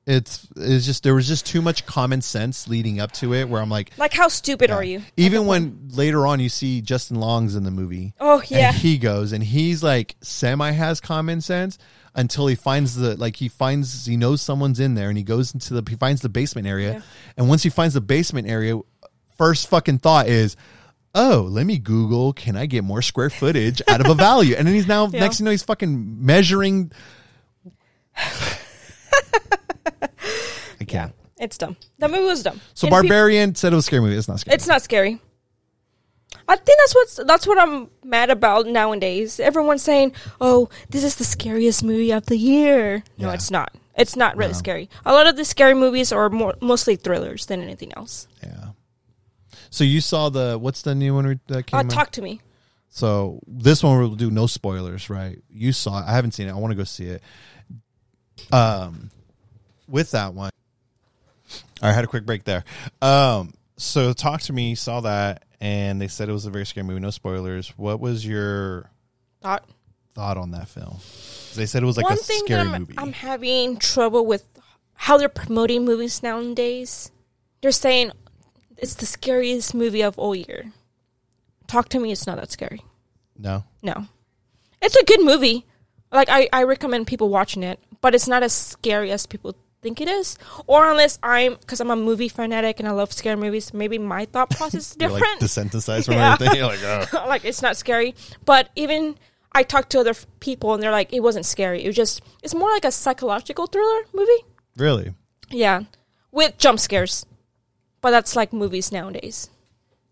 It's 0.06 0.50
it's 0.58 0.86
just 0.86 1.04
there 1.04 1.16
was 1.16 1.30
just 1.30 1.46
too 1.46 1.62
much 1.62 1.86
common 1.86 2.22
sense 2.22 2.68
leading 2.68 3.00
up 3.00 3.14
to 3.14 3.34
it. 3.34 3.48
Where 3.48 3.62
I'm 3.62 3.70
like, 3.70 3.92
like, 3.98 4.14
how 4.14 4.28
stupid 4.28 4.72
are 4.72 4.84
you? 4.84 5.02
even 5.16 5.46
when 5.46 5.88
later 5.92 6.28
on 6.28 6.42
you 6.42 6.50
see 6.50 6.82
Justin 6.82 7.22
Long's 7.22 7.56
in 7.56 7.64
the 7.64 7.72
movie, 7.72 8.14
Oh 8.20 8.42
yeah, 8.50 8.68
and 8.68 8.76
he 8.76 8.98
goes 8.98 9.32
and 9.32 9.42
he's 9.42 9.82
like 9.82 10.18
semi 10.20 10.72
has 10.72 11.00
common 11.00 11.40
sense 11.40 11.78
until 12.16 12.48
he 12.48 12.56
finds 12.56 12.96
the 12.96 13.16
like 13.18 13.36
he 13.36 13.48
finds 13.48 14.06
he 14.06 14.18
knows 14.18 14.42
someone's 14.42 14.80
in 14.80 14.96
there 14.96 15.10
and 15.10 15.18
he 15.18 15.24
goes 15.24 15.54
into 15.54 15.74
the 15.74 15.84
he 15.90 15.96
finds 15.96 16.22
the 16.22 16.30
basement 16.30 16.68
area 16.68 16.94
Yeah. 16.94 17.02
and 17.38 17.48
once 17.50 17.64
he 17.64 17.70
finds 17.70 17.94
the 17.94 18.02
basement 18.02 18.48
area 18.50 18.80
first 19.38 19.68
fucking 19.70 20.00
thought 20.00 20.28
is 20.28 20.56
oh 21.16 21.48
let 21.50 21.66
me 21.66 21.78
google 21.78 22.34
can 22.34 22.56
i 22.56 22.66
get 22.66 22.84
more 22.84 23.02
square 23.02 23.30
footage 23.30 23.82
out 23.88 24.02
of 24.02 24.08
a 24.08 24.16
value 24.16 24.56
and 24.56 24.68
then 24.68 24.76
he's 24.76 24.88
now 24.88 25.08
Yeah. 25.14 25.22
next 25.22 25.40
you 25.40 25.46
know 25.46 25.52
he's 25.52 25.64
fucking 25.64 26.26
measuring 26.26 26.92
i 28.16 28.58
can't 30.88 31.14
it's 31.42 31.58
dumb. 31.58 31.78
That 32.00 32.12
movie 32.12 32.24
was 32.24 32.44
dumb. 32.44 32.60
so 32.74 32.88
And 32.88 32.92
barbarian 32.92 33.56
said 33.56 33.72
it 33.72 33.76
was 33.78 33.86
a 33.86 33.88
scary 33.88 34.02
movie 34.02 34.18
it's 34.18 34.28
not 34.28 34.42
scary 34.42 34.56
It's 34.56 34.68
not 34.68 34.82
scary. 34.82 35.22
I 36.50 36.56
think 36.56 36.80
that's 36.80 36.96
what's 36.96 37.16
that's 37.28 37.46
what 37.48 37.60
I'm 37.60 37.90
mad 38.04 38.30
about 38.32 38.66
nowadays. 38.66 39.40
Everyone's 39.40 39.84
saying, 39.84 40.14
"Oh, 40.42 40.68
this 40.90 41.04
is 41.04 41.16
the 41.16 41.24
scariest 41.24 41.84
movie 41.84 42.12
of 42.12 42.26
the 42.26 42.38
year." 42.38 43.04
No, 43.18 43.28
Yeah. 43.30 43.36
it's 43.36 43.52
not. 43.52 43.72
It's 43.96 44.16
not 44.16 44.36
really 44.36 44.54
scary. 44.56 44.90
A 45.06 45.14
lot 45.14 45.28
of 45.28 45.36
the 45.36 45.46
scary 45.46 45.76
movies 45.76 46.12
are 46.12 46.30
more 46.30 46.56
mostly 46.62 46.96
thrillers 46.96 47.46
than 47.46 47.62
anything 47.62 47.94
else. 47.96 48.28
yeah 48.44 48.70
so 49.72 49.84
you 49.84 50.02
saw 50.02 50.30
the 50.30 50.58
what's 50.58 50.82
the 50.82 50.96
new 50.96 51.14
one 51.14 51.40
that 51.48 51.68
came 51.68 51.78
Uh, 51.80 51.84
out? 51.84 51.90
talk 51.92 52.12
to 52.12 52.22
me. 52.24 52.42
So 52.90 53.40
this 53.46 53.84
one 53.84 54.00
we'll 54.00 54.16
do 54.16 54.32
no 54.32 54.48
spoilers, 54.48 55.12
right? 55.12 55.38
You 55.48 55.72
saw 55.74 56.00
it. 56.02 56.06
I 56.08 56.14
haven't 56.14 56.32
seen 56.32 56.48
it. 56.48 56.52
I 56.52 56.56
want 56.56 56.72
to 56.72 56.76
go 56.78 56.84
see 56.86 57.06
it. 57.06 57.22
Um, 58.52 59.12
with 59.88 60.10
that 60.12 60.34
one, 60.34 60.50
I 61.84 61.92
had 61.92 62.04
a 62.04 62.08
quick 62.08 62.26
break 62.26 62.46
there. 62.46 62.64
Um, 63.02 63.54
so 63.78 64.14
talk 64.14 64.42
to 64.44 64.54
me. 64.54 64.74
Saw 64.76 65.02
that, 65.02 65.44
and 65.62 66.02
they 66.02 66.08
said 66.08 66.30
it 66.30 66.34
was 66.34 66.46
a 66.46 66.50
very 66.50 66.66
scary 66.66 66.86
movie. 66.86 67.00
No 67.00 67.10
spoilers. 67.12 67.70
What 67.78 68.00
was 68.00 68.26
your 68.26 68.90
Thought. 69.42 69.66
thought 70.16 70.38
on 70.38 70.52
that 70.52 70.68
film? 70.68 70.98
They 71.56 71.66
said 71.66 71.84
it 71.84 71.86
was 71.86 71.98
like 71.98 72.06
One 72.06 72.14
a 72.14 72.18
thing 72.18 72.42
scary 72.46 72.62
I'm, 72.68 72.80
movie. 72.82 72.96
I'm 72.98 73.14
having 73.14 73.78
trouble 73.78 74.26
with 74.26 74.46
how 74.94 75.18
they're 75.18 75.30
promoting 75.30 75.86
movies 75.86 76.22
nowadays. 76.24 77.12
They're 77.62 77.72
saying 77.72 78.12
it's 78.78 78.96
the 78.96 79.06
scariest 79.06 79.74
movie 79.74 80.02
of 80.04 80.18
all 80.18 80.36
year. 80.36 80.72
Talk 81.68 81.90
to 81.90 82.00
me. 82.00 82.12
It's 82.12 82.26
not 82.28 82.38
that 82.38 82.52
scary. 82.52 82.82
no, 83.38 83.64
No. 83.82 84.08
It's 84.82 84.96
a 84.96 85.04
good 85.04 85.24
movie. 85.24 85.66
Like 86.12 86.30
I, 86.30 86.48
I 86.54 86.64
recommend 86.64 87.06
people 87.08 87.30
watching 87.30 87.64
it, 87.64 87.80
but 88.02 88.16
it's 88.16 88.28
not 88.30 88.44
as 88.44 88.54
scary 88.54 89.12
as 89.12 89.26
people 89.26 89.56
think 89.82 90.02
it 90.02 90.08
is, 90.08 90.38
or 90.68 90.90
unless 90.90 91.18
I'm 91.24 91.56
because 91.56 91.80
I'm 91.80 91.90
a 91.92 91.96
movie 91.96 92.30
fanatic 92.30 92.80
and 92.80 92.88
I 92.88 92.92
love 92.92 93.12
scary 93.14 93.36
movies. 93.38 93.74
Maybe 93.74 93.98
my 93.98 94.26
thought 94.26 94.50
process 94.50 94.92
is 94.92 94.98
You're 95.00 95.10
different. 95.10 95.42
like 95.42 95.50
desensitized 95.50 96.06
from 96.06 96.14
Yeah. 96.16 96.34
everything. 96.34 96.56
You're 96.58 96.68
like, 96.68 97.14
oh. 97.14 97.26
like 97.28 97.46
it's 97.46 97.62
not 97.62 97.78
scary. 97.78 98.16
But 98.46 98.70
even 98.76 99.16
I 99.54 99.64
talked 99.64 99.90
to 99.92 100.00
other 100.00 100.14
people 100.40 100.74
and 100.74 100.84
they're 100.84 100.92
like, 100.92 101.14
it 101.14 101.22
wasn't 101.22 101.46
scary. 101.46 101.84
It 101.84 101.88
was 101.88 101.96
just 101.96 102.22
it's 102.44 102.54
more 102.54 102.70
like 102.72 102.86
a 102.86 102.92
psychological 102.92 103.68
thriller 103.68 104.02
movie. 104.14 104.44
really? 104.78 105.14
Yeah, 105.50 105.84
with 106.32 106.58
jump 106.58 106.80
scares. 106.80 107.26
But 108.02 108.12
that's 108.12 108.36
like 108.36 108.54
movies 108.54 108.92
nowadays. 108.92 109.50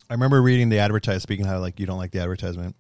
I 0.10 0.14
remember 0.14 0.42
reading 0.42 0.70
the 0.70 0.80
advertisement. 0.80 1.22
Speaking 1.24 1.46
how 1.46 1.60
like 1.60 1.80
you 1.80 1.86
don't 1.86 1.98
like 2.00 2.12
the 2.12 2.20
advertisement. 2.22 2.76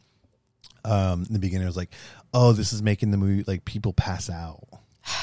Um, 0.85 1.23
in 1.27 1.33
the 1.33 1.39
beginning, 1.39 1.63
it 1.63 1.69
was 1.69 1.75
like, 1.77 1.91
"Oh, 2.33 2.53
this 2.53 2.71
is 2.71 2.81
making 2.81 3.11
the 3.11 3.17
movie 3.17 3.43
like 3.45 3.65
people 3.65 3.91
pass 3.93 4.29
out." 4.29 4.61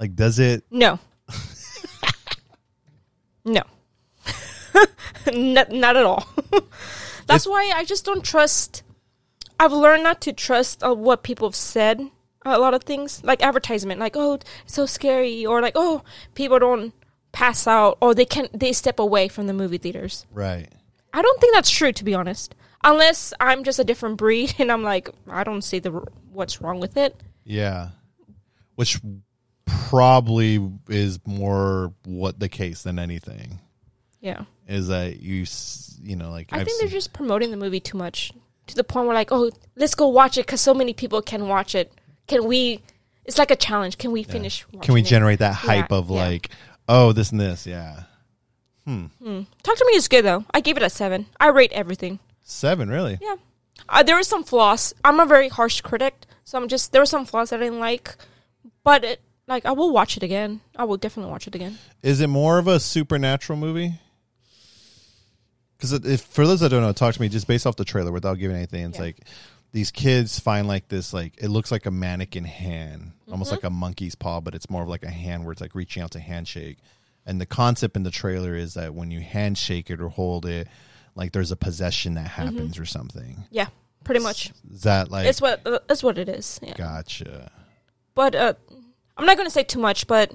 Like, 0.00 0.14
does 0.14 0.38
it? 0.38 0.62
No. 0.70 1.00
no. 3.44 3.62
not, 5.32 5.70
not 5.70 5.96
at 5.96 6.04
all. 6.04 6.28
That's 7.26 7.46
why 7.46 7.72
I 7.74 7.84
just 7.84 8.04
don't 8.04 8.24
trust. 8.24 8.82
I've 9.60 9.72
learned 9.72 10.02
not 10.02 10.20
to 10.22 10.32
trust 10.32 10.82
uh, 10.82 10.94
what 10.94 11.22
people 11.22 11.48
have 11.48 11.56
said. 11.56 12.00
A 12.44 12.58
lot 12.58 12.72
of 12.72 12.84
things 12.84 13.22
like 13.24 13.42
advertisement, 13.42 14.00
like 14.00 14.16
oh, 14.16 14.34
it's 14.34 14.46
so 14.66 14.86
scary, 14.86 15.44
or 15.44 15.60
like 15.60 15.74
oh, 15.74 16.02
people 16.34 16.58
don't 16.58 16.94
pass 17.32 17.66
out, 17.66 17.98
or 18.00 18.14
they 18.14 18.24
can 18.24 18.48
they 18.54 18.72
step 18.72 18.98
away 18.98 19.28
from 19.28 19.46
the 19.46 19.52
movie 19.52 19.76
theaters. 19.76 20.24
Right. 20.32 20.68
I 21.12 21.20
don't 21.20 21.40
think 21.40 21.54
that's 21.54 21.70
true, 21.70 21.92
to 21.92 22.04
be 22.04 22.14
honest. 22.14 22.54
Unless 22.84 23.34
I'm 23.40 23.64
just 23.64 23.78
a 23.78 23.84
different 23.84 24.16
breed, 24.16 24.54
and 24.58 24.72
I'm 24.72 24.82
like, 24.82 25.10
I 25.28 25.44
don't 25.44 25.62
see 25.62 25.78
the 25.78 25.90
what's 26.32 26.62
wrong 26.62 26.80
with 26.80 26.96
it. 26.96 27.20
Yeah. 27.44 27.90
Which 28.76 29.00
probably 29.88 30.70
is 30.88 31.18
more 31.26 31.92
what 32.04 32.38
the 32.38 32.48
case 32.48 32.82
than 32.82 32.98
anything 32.98 33.58
Yeah. 34.20 34.42
is 34.66 34.88
that 34.88 35.20
you 35.20 35.46
you 36.02 36.16
know 36.16 36.30
like 36.30 36.48
I 36.52 36.58
I've 36.60 36.66
think 36.66 36.78
seen- 36.78 36.86
they're 36.86 36.92
just 36.92 37.12
promoting 37.12 37.50
the 37.50 37.56
movie 37.56 37.80
too 37.80 37.96
much 37.96 38.32
to 38.66 38.74
the 38.74 38.84
point 38.84 39.06
where 39.06 39.14
like, 39.14 39.32
oh, 39.32 39.50
let's 39.76 39.94
go 39.94 40.08
watch 40.08 40.36
it 40.36 40.44
because 40.46 40.60
so 40.60 40.74
many 40.74 40.92
people 40.92 41.22
can 41.22 41.48
watch 41.48 41.74
it. 41.74 41.90
Can 42.26 42.44
we? 42.46 42.82
It's 43.24 43.38
like 43.38 43.50
a 43.50 43.56
challenge. 43.56 43.96
Can 43.98 44.12
we 44.12 44.22
finish? 44.22 44.66
can 44.82 44.92
we 44.94 45.00
it? 45.00 45.06
generate 45.06 45.38
that 45.38 45.54
hype 45.54 45.90
Yeah, 45.90 45.96
of 45.98 46.10
yeah. 46.10 46.16
like 46.16 46.50
oh 46.88 47.12
this 47.12 47.30
and 47.32 47.40
this 47.40 47.66
yeah 47.66 48.02
hmm 48.84 49.06
Talk 49.62 49.76
to 49.76 49.84
Me 49.86 49.94
is 49.96 50.08
good 50.08 50.24
though. 50.24 50.44
I 50.52 50.60
gave 50.60 50.76
it 50.76 50.82
a 50.82 50.90
seven. 50.90 51.26
I 51.40 51.48
rate 51.48 51.72
everything. 51.72 52.18
seven 52.42 52.88
really 52.90 53.18
Yeah, 53.20 53.36
uh, 53.88 54.02
there 54.02 54.16
were 54.16 54.22
some 54.22 54.44
flaws. 54.44 54.94
I'm 55.04 55.20
a 55.20 55.26
very 55.26 55.48
harsh 55.48 55.80
critic, 55.80 56.14
so 56.44 56.58
I'm 56.58 56.68
just 56.68 56.92
there 56.92 57.00
were 57.02 57.06
some 57.06 57.24
flaws 57.26 57.50
that 57.50 57.60
I 57.60 57.64
didn't 57.64 57.80
like, 57.80 58.16
but 58.84 59.04
it 59.04 59.20
like 59.48 59.66
I 59.66 59.72
will 59.72 59.92
watch 59.92 60.16
it 60.16 60.22
again. 60.22 60.60
I 60.76 60.84
will 60.84 60.96
definitely 60.98 61.32
watch 61.32 61.46
it 61.48 61.54
again. 61.54 61.78
Is 62.02 62.20
it 62.20 62.28
more 62.28 62.58
of 62.58 62.68
a 62.68 62.78
supernatural 62.78 63.58
movie? 63.58 63.94
Because 65.76 65.92
if 65.92 66.22
for 66.22 66.46
those 66.46 66.60
that 66.60 66.70
don't 66.70 66.82
know, 66.82 66.92
talk 66.92 67.14
to 67.14 67.20
me 67.20 67.28
just 67.28 67.46
based 67.46 67.66
off 67.66 67.76
the 67.76 67.84
trailer 67.84 68.10
without 68.12 68.34
giving 68.38 68.56
anything. 68.56 68.84
It's 68.86 68.98
Yeah. 68.98 69.04
like 69.04 69.20
these 69.72 69.90
kids 69.90 70.38
find 70.38 70.66
like 70.66 70.88
this 70.88 71.12
like 71.12 71.34
it 71.38 71.48
looks 71.48 71.70
like 71.70 71.86
a 71.86 71.90
mannequin 71.90 72.44
hand, 72.44 73.12
almost 73.30 73.50
Mm-hmm. 73.50 73.56
like 73.56 73.64
a 73.64 73.70
monkey's 73.70 74.14
paw, 74.14 74.40
but 74.40 74.54
it's 74.54 74.68
more 74.70 74.82
of 74.82 74.88
like 74.88 75.04
a 75.04 75.10
hand 75.10 75.44
where 75.44 75.52
it's 75.52 75.60
like 75.60 75.74
reaching 75.74 76.02
out 76.02 76.10
to 76.12 76.20
handshake. 76.20 76.78
And 77.26 77.40
the 77.40 77.46
concept 77.46 77.96
in 77.96 78.02
the 78.02 78.10
trailer 78.10 78.54
is 78.56 78.74
that 78.74 78.94
when 78.94 79.10
you 79.10 79.20
handshake 79.20 79.90
it 79.90 80.00
or 80.00 80.08
hold 80.08 80.46
it, 80.46 80.66
like 81.14 81.32
there's 81.32 81.52
a 81.52 81.56
possession 81.56 82.14
that 82.14 82.26
Mm-hmm. 82.30 82.42
happens 82.56 82.78
or 82.78 82.86
something. 82.86 83.44
Yeah, 83.50 83.68
pretty 84.02 84.20
much. 84.20 84.50
Is 84.72 84.82
that 84.82 85.10
like 85.10 85.26
It's 85.26 85.40
what 85.40 85.60
uh, 85.66 85.78
it's 85.88 86.02
what 86.02 86.18
it 86.18 86.28
is. 86.28 86.58
Yeah. 86.62 86.74
gotcha? 86.74 87.52
but 88.14 88.34
uh, 88.34 88.54
I'm 89.18 89.26
not 89.26 89.36
going 89.36 89.46
to 89.48 89.52
say 89.52 89.64
too 89.64 89.80
much. 89.80 90.06
But 90.06 90.34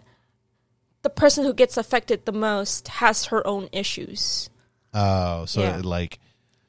the 1.01 1.09
person 1.09 1.43
who 1.43 1.53
gets 1.53 1.77
affected 1.77 2.25
the 2.25 2.31
most 2.33 2.87
has 2.87 3.25
her 3.25 3.45
own 3.47 3.69
issues. 3.71 4.49
Oh, 4.93 5.45
so 5.45 5.61
Yeah. 5.61 5.79
it 5.79 5.85
like 5.85 6.19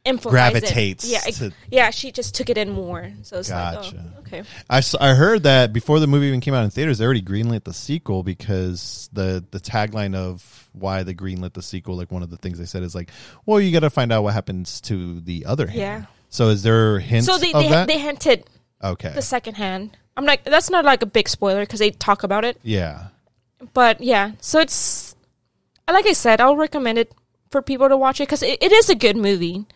it. 0.06 0.20
Gravitates 0.20 1.06
Yeah, 1.10 1.20
it- 1.26 1.34
to- 1.36 1.52
yeah. 1.70 1.90
She 1.90 2.12
just 2.12 2.34
took 2.34 2.50
it 2.50 2.58
in 2.58 2.70
more. 2.70 3.10
So 3.22 3.38
it's 3.38 3.48
Gotcha. 3.48 3.96
like, 3.96 4.04
oh, 4.16 4.18
okay. 4.20 4.42
I, 4.68 4.82
I 5.00 5.14
heard 5.14 5.44
that 5.44 5.72
before 5.72 5.98
the 5.98 6.06
movie 6.06 6.26
even 6.26 6.40
came 6.40 6.52
out 6.54 6.62
in 6.64 6.70
theaters, 6.70 6.98
they 6.98 7.04
already 7.06 7.22
greenlit 7.22 7.64
the 7.64 7.72
sequel 7.72 8.22
because 8.22 9.08
the 9.12 9.44
the 9.50 9.60
tagline 9.60 10.14
of 10.14 10.68
why 10.72 11.04
they 11.04 11.14
greenlit 11.14 11.52
the 11.54 11.62
sequel, 11.62 11.96
like 11.96 12.10
one 12.12 12.22
of 12.22 12.28
the 12.30 12.36
things 12.36 12.58
they 12.58 12.66
said 12.66 12.82
is 12.82 12.94
like, 12.94 13.10
well, 13.46 13.60
you 13.60 13.72
got 13.72 13.80
to 13.80 13.88
find 13.90 14.12
out 14.12 14.24
what 14.24 14.34
happens 14.34 14.80
to 14.82 15.20
the 15.20 15.46
other 15.46 15.66
hand. 15.66 15.78
Yeah. 15.78 16.04
So 16.28 16.48
is 16.48 16.62
there 16.62 16.98
hints 16.98 17.26
So 17.26 17.38
they 17.38 17.52
of 17.52 17.62
they, 17.86 17.94
they 17.94 17.98
hinted 17.98 18.44
okay. 18.82 19.12
the 19.14 19.22
second 19.22 19.54
hand. 19.54 19.96
I'm 20.16 20.24
like, 20.24 20.44
that's 20.44 20.70
not 20.70 20.84
like 20.84 21.02
a 21.02 21.06
big 21.06 21.28
spoiler 21.28 21.60
because 21.62 21.80
they 21.80 21.90
talk 21.90 22.22
about 22.22 22.44
it. 22.44 22.58
yeah. 22.62 23.08
But 23.72 24.00
yeah, 24.00 24.32
so 24.40 24.60
it's 24.60 25.16
like 25.90 26.06
I 26.06 26.12
said, 26.12 26.40
I'll 26.40 26.56
recommend 26.56 26.98
it 26.98 27.12
for 27.50 27.62
people 27.62 27.88
to 27.88 27.96
watch 27.96 28.20
it 28.20 28.24
because 28.28 28.42
it, 28.42 28.62
it 28.62 28.72
is 28.72 28.90
a 28.90 28.94
good 28.94 29.16
movie. 29.16 29.66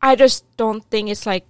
I 0.00 0.16
just 0.16 0.44
don't 0.56 0.82
think 0.90 1.08
it's 1.10 1.26
like 1.26 1.46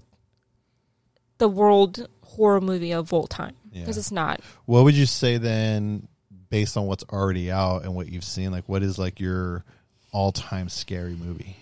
the 1.38 1.48
world 1.48 2.08
horror 2.24 2.60
movie 2.60 2.92
of 2.92 3.12
all 3.12 3.26
time 3.26 3.54
because 3.72 3.96
Yeah. 3.96 4.00
it's 4.00 4.10
not. 4.12 4.40
What 4.66 4.84
would 4.84 4.94
you 4.96 5.06
say 5.06 5.36
then, 5.38 6.08
based 6.50 6.76
on 6.76 6.86
what's 6.86 7.04
already 7.04 7.50
out 7.50 7.82
and 7.84 7.94
what 7.94 8.08
you've 8.08 8.24
seen? 8.24 8.50
Like, 8.50 8.68
what 8.68 8.82
is 8.82 8.98
like 8.98 9.20
your 9.20 9.64
all 10.12 10.32
time 10.32 10.68
scary 10.68 11.14
movie? 11.14 11.56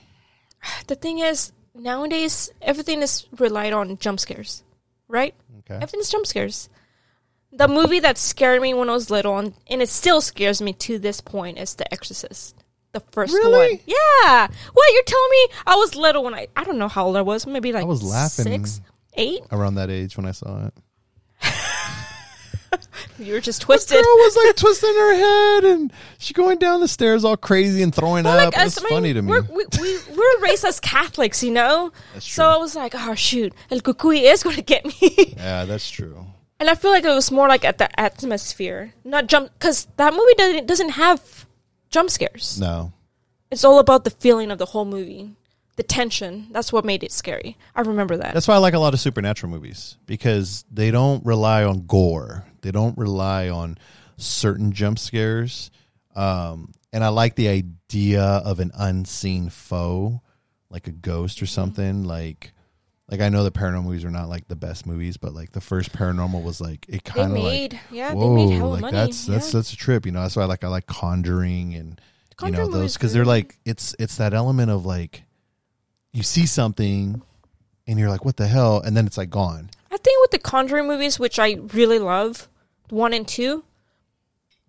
The 0.86 0.94
thing 0.94 1.18
is, 1.18 1.52
nowadays 1.74 2.50
everything 2.62 3.02
is 3.02 3.26
relied 3.38 3.72
on 3.72 3.98
jump 3.98 4.20
scares, 4.20 4.62
right? 5.08 5.34
Okay. 5.64 5.76
Everything 5.76 6.00
is 6.00 6.10
jump 6.10 6.26
scares. 6.26 6.68
The 7.52 7.68
movie 7.68 8.00
that 8.00 8.16
scared 8.16 8.62
me 8.62 8.72
when 8.72 8.88
I 8.88 8.92
was 8.92 9.10
little, 9.10 9.36
and, 9.38 9.52
and 9.68 9.82
it 9.82 9.88
still 9.90 10.20
scares 10.20 10.62
me 10.62 10.72
to 10.74 10.98
this 10.98 11.20
point, 11.20 11.58
is 11.58 11.74
The 11.74 11.92
Exorcist. 11.92 12.56
The 12.92 13.00
first 13.12 13.32
Really? 13.32 13.70
one. 13.74 13.80
Yeah. 13.86 14.48
What, 14.72 14.92
you're 14.92 15.02
telling 15.04 15.30
me 15.30 15.48
I 15.66 15.76
was 15.76 15.94
little 15.94 16.24
when 16.24 16.34
I, 16.34 16.48
I 16.56 16.64
don't 16.64 16.78
know 16.78 16.88
how 16.88 17.06
old 17.06 17.16
I 17.16 17.22
was, 17.22 17.46
maybe 17.46 17.72
like 17.72 17.82
I 17.82 17.86
was 17.86 18.02
laughing. 18.02 18.44
six, 18.44 18.80
eight? 19.14 19.40
Around 19.50 19.74
that 19.76 19.90
age 19.90 20.16
when 20.16 20.26
I 20.26 20.32
saw 20.32 20.66
it, 20.66 20.74
You 23.18 23.34
were 23.34 23.40
just 23.40 23.62
twisted. 23.62 23.94
girl 23.96 24.02
twisted. 24.02 24.36
was 24.40 24.44
like 24.46 24.56
twisting 24.56 24.94
her 24.94 25.14
head 25.14 25.64
and 25.64 25.92
she 26.18 26.34
going 26.34 26.58
down 26.58 26.80
the 26.80 26.88
stairs 26.88 27.24
all 27.24 27.36
crazy 27.36 27.82
and 27.82 27.94
throwing 27.94 28.24
Well, 28.24 28.38
up. 28.48 28.56
like, 28.56 28.66
It's 28.66 28.78
I 28.78 28.82
mean, 28.84 28.90
funny 28.92 29.12
to 29.12 29.22
me. 29.22 29.30
We're, 29.30 29.42
we, 29.42 29.64
we, 29.80 29.98
we're 30.16 30.40
raised 30.40 30.64
as 30.64 30.80
Catholics, 30.80 31.42
you 31.42 31.50
know? 31.52 31.92
So. 32.18 32.44
I 32.48 32.56
was 32.56 32.74
like, 32.74 32.94
oh, 32.96 33.14
shoot, 33.14 33.52
El 33.70 33.80
Cucuy 33.80 34.22
is 34.32 34.42
going 34.42 34.56
to 34.56 34.62
get 34.62 34.84
me. 34.84 35.34
Yeah, 35.36 35.64
that's 35.66 35.88
true. 35.90 36.26
And 36.58 36.70
I 36.70 36.74
feel 36.74 36.90
like 36.92 37.04
it 37.04 37.08
was 37.14 37.30
more 37.30 37.48
like 37.48 37.64
at 37.64 37.78
the 37.78 37.88
atmosphere, 38.00 38.94
not 39.04 39.26
jump, 39.26 39.52
because 39.58 39.86
that 39.96 40.12
movie 40.14 40.34
doesn't 40.36 40.66
doesn't 40.66 40.90
have 40.90 41.46
jump 41.90 42.08
scares. 42.10 42.58
No. 42.60 42.92
It's 43.50 43.64
all 43.64 43.78
about 43.80 44.04
the 44.04 44.10
feeling 44.10 44.50
of 44.50 44.58
the 44.58 44.66
whole 44.66 44.84
movie, 44.84 45.34
the 45.76 45.82
tension. 45.82 46.48
That's 46.50 46.72
what 46.72 46.84
made 46.84 47.02
it 47.02 47.12
scary. 47.12 47.56
I 47.74 47.82
remember 47.82 48.16
that. 48.18 48.34
That's 48.34 48.48
why 48.48 48.54
I 48.54 48.58
like 48.58 48.74
a 48.74 48.78
lot 48.78 48.94
of 48.94 49.00
supernatural 49.00 49.50
movies 49.50 49.96
because 50.06 50.64
they 50.70 50.90
don't 50.90 51.24
rely 51.24 51.64
on 51.64 51.86
gore. 51.86 52.44
They 52.60 52.70
don't 52.70 52.96
rely 52.98 53.48
on 53.48 53.78
certain 54.16 54.72
jump 54.72 54.98
scares. 54.98 55.70
Um, 56.14 56.72
and 56.92 57.02
I 57.02 57.08
like 57.08 57.36
the 57.36 57.48
idea 57.48 58.22
of 58.22 58.60
an 58.60 58.70
unseen 58.74 59.48
foe, 59.48 60.20
like 60.68 60.86
a 60.86 60.92
ghost 60.92 61.42
or 61.42 61.46
something. 61.46 62.04
Like, 62.04 62.52
like 63.10 63.20
I 63.20 63.30
know 63.30 63.44
the 63.44 63.50
paranormal 63.50 63.84
movies 63.84 64.04
are 64.04 64.10
not 64.10 64.28
like 64.28 64.46
the 64.48 64.56
best 64.56 64.86
movies, 64.86 65.16
but 65.16 65.32
like 65.32 65.52
the 65.52 65.60
first 65.60 65.92
paranormal 65.92 66.42
was 66.42 66.60
like 66.60 66.86
it 66.88 67.02
kind 67.04 67.28
of 67.28 67.32
made, 67.32 67.72
like 67.72 67.82
yeah, 67.90 68.12
whoa, 68.12 68.36
they 68.36 68.46
made 68.46 68.56
hella 68.56 68.68
like 68.72 68.80
money. 68.82 68.96
that's 68.96 69.26
that's 69.26 69.48
yeah. 69.48 69.58
that's 69.58 69.72
a 69.72 69.76
trip. 69.76 70.04
You 70.04 70.12
know, 70.12 70.20
that's 70.20 70.36
why 70.36 70.42
I 70.42 70.46
like 70.46 70.64
I 70.64 70.68
like 70.68 70.86
Conjuring 70.86 71.74
and 71.74 72.00
you 72.42 72.50
know 72.50 72.68
those 72.68 72.94
because 72.94 73.12
they're 73.12 73.24
like 73.24 73.58
it's 73.64 73.94
it's 73.98 74.16
that 74.16 74.34
element 74.34 74.70
of 74.70 74.84
like 74.84 75.24
you 76.12 76.22
see 76.22 76.46
something 76.46 77.22
and 77.86 77.98
you're 77.98 78.08
like 78.10 78.24
what 78.24 78.36
the 78.36 78.46
hell 78.46 78.80
and 78.80 78.96
then 78.96 79.06
it's 79.06 79.16
like 79.18 79.30
gone 79.30 79.70
I 79.90 79.96
think 79.98 80.20
with 80.22 80.30
the 80.30 80.38
Conjuring 80.38 80.86
movies, 80.86 81.18
which 81.18 81.38
I 81.38 81.58
really 81.74 81.98
love, 81.98 82.48
one 82.88 83.12
and 83.12 83.28
two, 83.28 83.62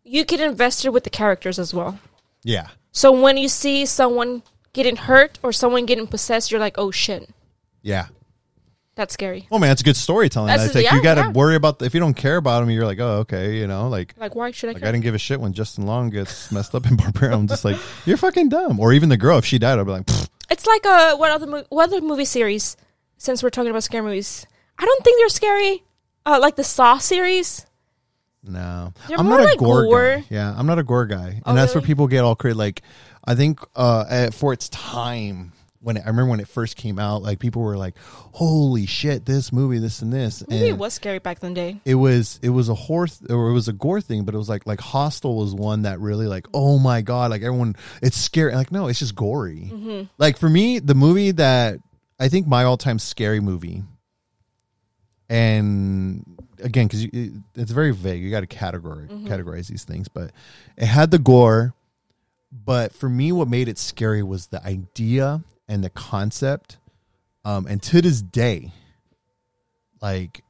you 0.03 0.25
get 0.25 0.41
invested 0.41 0.89
with 0.91 1.05
the 1.05 1.09
characters 1.09 1.57
as 1.59 1.73
well. 1.73 1.97
yeah 2.43 2.67
So 2.91 3.11
when 3.11 3.38
you 3.38 3.47
see 3.47 3.85
someone 3.85 4.43
getting 4.73 4.95
hurt 4.97 5.39
or 5.41 5.53
someone 5.53 5.85
getting 5.85 6.07
possessed, 6.07 6.51
you're 6.51 6.59
like, 6.59 6.75
oh 6.77 6.91
shit, 6.91 7.30
yeah 7.81 8.07
that's 8.95 9.13
scary. 9.15 9.47
well 9.49 9.59
man 9.59 9.72
it's 9.72 9.81
good 9.81 9.95
storytelling 9.95 10.47
That's- 10.49 10.67
it's 10.67 10.75
like 10.75 10.83
yeah, 10.85 10.95
you 10.95 11.01
gotta 11.01 11.22
yeah. 11.22 11.30
worry 11.31 11.55
about 11.55 11.80
the, 11.80 11.85
if 11.85 11.95
you 11.95 11.99
don't 11.99 12.13
care 12.13 12.38
about 12.38 12.59
them 12.59 12.69
you're 12.69 12.85
like 12.85 12.99
oh 12.99 13.22
okay 13.22 13.57
you 13.57 13.65
know 13.65 13.88
like 13.89 14.13
Like, 14.19 14.35
why 14.35 14.51
should 14.51 14.69
I 14.69 14.73
like 14.73 14.81
care? 14.81 14.89
I 14.89 14.91
didn't 14.91 15.03
give 15.03 15.15
a 15.15 15.17
shit 15.17 15.39
when 15.41 15.51
Justin 15.53 15.88
Long 15.88 16.11
gets 16.11 16.51
messed 16.51 16.75
up 16.75 16.85
in 16.85 16.95
Barbarian. 16.97 17.33
I'm 17.39 17.47
just 17.47 17.65
like, 17.65 17.77
you're 18.05 18.17
fucking 18.17 18.49
dumb. 18.49 18.80
Or 18.80 18.93
even 18.93 19.09
the 19.09 19.17
girl, 19.17 19.39
if 19.39 19.45
she 19.45 19.57
died, 19.57 19.80
I'd 19.80 19.85
be 19.85 19.91
like, 19.93 20.05
"Pfft, 20.05 20.23
It's 20.53 20.67
like 20.67 20.85
a 20.85 21.15
what 21.17 21.32
other 21.32 21.48
mo- 21.48 21.65
what 21.69 21.90
other 21.90 21.99
movie 22.01 22.25
series? 22.25 22.77
Since 23.17 23.41
we're 23.41 23.49
talking 23.49 23.72
about 23.72 23.83
scary 23.83 24.03
movies, 24.03 24.45
I 24.77 24.85
don't 24.85 25.03
think 25.03 25.19
they're 25.19 25.30
scary. 25.30 25.83
Uh, 26.25 26.38
like 26.40 26.56
the 26.56 26.64
Saw 26.64 26.99
series. 26.99 27.65
no. 28.43 28.93
They're 29.07 29.17
I'm 29.19 29.27
not 29.27 29.40
a 29.40 29.43
like 29.45 29.57
gore, 29.57 29.83
gore. 29.85 30.15
guy. 30.17 30.25
Yeah, 30.30 30.53
I'm 30.56 30.67
not 30.67 30.77
a 30.77 30.83
gore 30.83 31.06
guy, 31.07 31.30
and 31.30 31.41
Oh, 31.45 31.53
that's 31.56 31.73
where 31.73 31.82
people 31.82 32.07
get 32.07 32.23
all 32.23 32.35
crazy. 32.35 32.53
Like, 32.53 32.82
I 33.25 33.33
think 33.35 33.59
uh, 33.75 34.30
for 34.32 34.53
its 34.53 34.69
time, 34.69 35.53
when 35.84 35.98
it, 35.98 36.03
I 36.06 36.10
remember 36.10 36.32
when 36.32 36.40
it 36.40 36.48
first 36.48 36.78
came 36.78 36.98
out, 36.98 37.22
like 37.22 37.40
people 37.40 37.62
were 37.62 37.78
like, 37.78 37.98
"Holy 38.32 38.86
shit, 38.86 39.26
this 39.26 39.52
movie, 39.52 39.78
this 39.78 40.02
and 40.02 40.12
this." 40.12 40.44
Maybe 40.48 40.68
it 40.68 40.78
was 40.78 40.94
scary 40.94 41.20
back 41.20 41.44
in 41.44 41.50
the 41.50 41.56
day. 41.56 41.82
it 41.86 41.95
was 41.95 42.40
it 42.42 42.50
was 42.50 42.70
a 42.70 42.74
horror 42.74 43.08
th- 43.08 43.30
or 43.30 43.50
it 43.50 43.53
was 43.53 43.68
a 43.68 43.74
gore 43.74 44.02
thing, 44.02 44.24
but 44.24 44.34
it 44.34 44.38
was 44.38 44.50
like 44.50 44.66
like 44.66 44.80
Hostel 44.80 45.36
was 45.36 45.53
one 45.53 45.84
that 45.84 46.00
really 46.00 46.26
like 46.26 46.48
oh 46.53 46.80
my 46.80 47.02
god, 47.02 47.32
like 47.32 47.42
everyone 47.42 47.76
it's 48.02 48.18
scary. 48.18 48.56
Like 48.56 48.72
no, 48.72 48.88
it's 48.88 49.00
just 49.00 49.16
gory. 49.16 49.70
Mm-hmm. 49.72 50.03
Like 50.18 50.38
for 50.38 50.50
me, 50.50 50.80
the 50.80 50.95
movie 50.95 51.32
that 51.32 51.80
I 52.20 52.30
think 52.30 52.48
my 52.48 52.64
all 52.64 52.78
time 52.78 52.98
scary 52.98 53.42
movie, 53.42 53.84
and 55.30 56.26
again 56.60 56.88
because 56.88 57.03
it, 57.03 57.34
it's 57.56 57.72
very 57.72 57.92
vague, 57.92 58.24
you 58.24 58.32
got 58.32 58.40
to 58.40 58.48
categorize 58.48 59.10
mm-hmm. 59.10 59.28
categorize 59.28 59.68
these 59.68 59.84
things, 59.84 60.08
but 60.08 60.32
it 60.78 60.86
had 60.86 61.12
the 61.12 61.20
gore. 61.20 61.74
But 62.56 62.94
for 62.94 63.10
me, 63.10 63.32
what 63.32 63.48
made 63.48 63.68
it 63.68 63.80
scary 63.80 64.22
was 64.22 64.45
the 64.45 64.64
idea 64.64 65.44
and 65.67 65.83
the 65.83 65.90
concept. 65.90 66.77
Um, 67.45 67.66
and 67.67 67.82
to 67.83 68.01
this 68.01 68.22
day, 68.22 68.72
like 70.01 70.43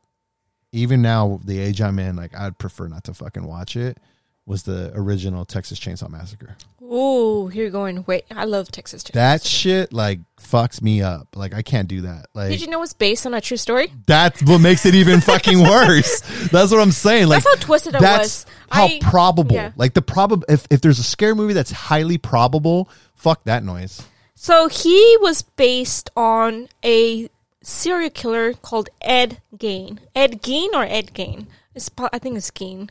even 0.71 1.01
now 1.01 1.39
the 1.43 1.59
age 1.59 1.81
I'm 1.81 1.99
in, 1.99 2.15
like 2.15 2.35
I'd 2.37 2.57
prefer 2.57 2.87
not 2.87 3.03
to 3.05 3.13
fucking 3.13 3.45
watch 3.45 3.75
it. 3.75 3.97
Was 4.45 4.63
the 4.63 4.91
original 4.93 5.45
Texas 5.45 5.79
Chainsaw 5.79 6.09
Massacre? 6.09 6.57
Oh, 6.81 7.49
you're 7.49 7.69
going. 7.69 8.03
Wait, 8.05 8.25
I 8.29 8.43
love 8.43 8.69
Texas 8.73 9.01
Chainsaw. 9.01 9.13
That 9.13 9.41
shit 9.43 9.93
like 9.93 10.19
fucks 10.37 10.81
me 10.81 11.01
up. 11.01 11.37
Like 11.37 11.53
I 11.53 11.61
can't 11.61 11.87
do 11.87 12.01
that. 12.01 12.25
Like 12.33 12.49
Did 12.49 12.59
you 12.59 12.67
know 12.67 12.83
it's 12.83 12.91
based 12.91 13.25
on 13.25 13.33
a 13.33 13.39
true 13.39 13.55
story? 13.55 13.89
that's 14.05 14.43
what 14.43 14.59
makes 14.59 14.85
it 14.85 14.95
even 14.95 15.21
fucking 15.21 15.59
worse. 15.61 16.19
That's 16.49 16.71
what 16.73 16.81
I'm 16.81 16.91
saying. 16.91 17.27
Like 17.29 17.41
That's 17.43 17.55
how 17.55 17.65
twisted 17.65 17.95
it 17.95 18.01
that's 18.01 18.43
was. 18.43 18.53
How 18.69 18.85
I- 18.87 18.99
probable? 19.01 19.55
yeah. 19.55 19.71
Like 19.77 19.93
the 19.93 20.01
probable. 20.01 20.43
If 20.49 20.67
if 20.69 20.81
there's 20.81 20.99
a 20.99 21.03
scary 21.03 21.35
movie 21.35 21.53
that's 21.53 21.71
highly 21.71 22.17
probable, 22.17 22.89
fuck 23.15 23.45
that 23.45 23.63
noise. 23.63 24.01
So 24.43 24.67
he 24.67 25.15
was 25.21 25.41
based 25.41 26.09
on 26.17 26.67
a 26.83 27.29
serial 27.61 28.09
killer 28.09 28.51
called 28.51 28.89
Ed 28.99 29.41
Gain. 29.57 30.01
Ed 30.13 30.41
Gein 30.41 30.73
or 30.73 30.83
Ed 30.83 31.13
Gain? 31.13 31.47
It's, 31.73 31.89
I 31.97 32.19
think 32.19 32.35
it's 32.35 32.51
Gein. 32.51 32.89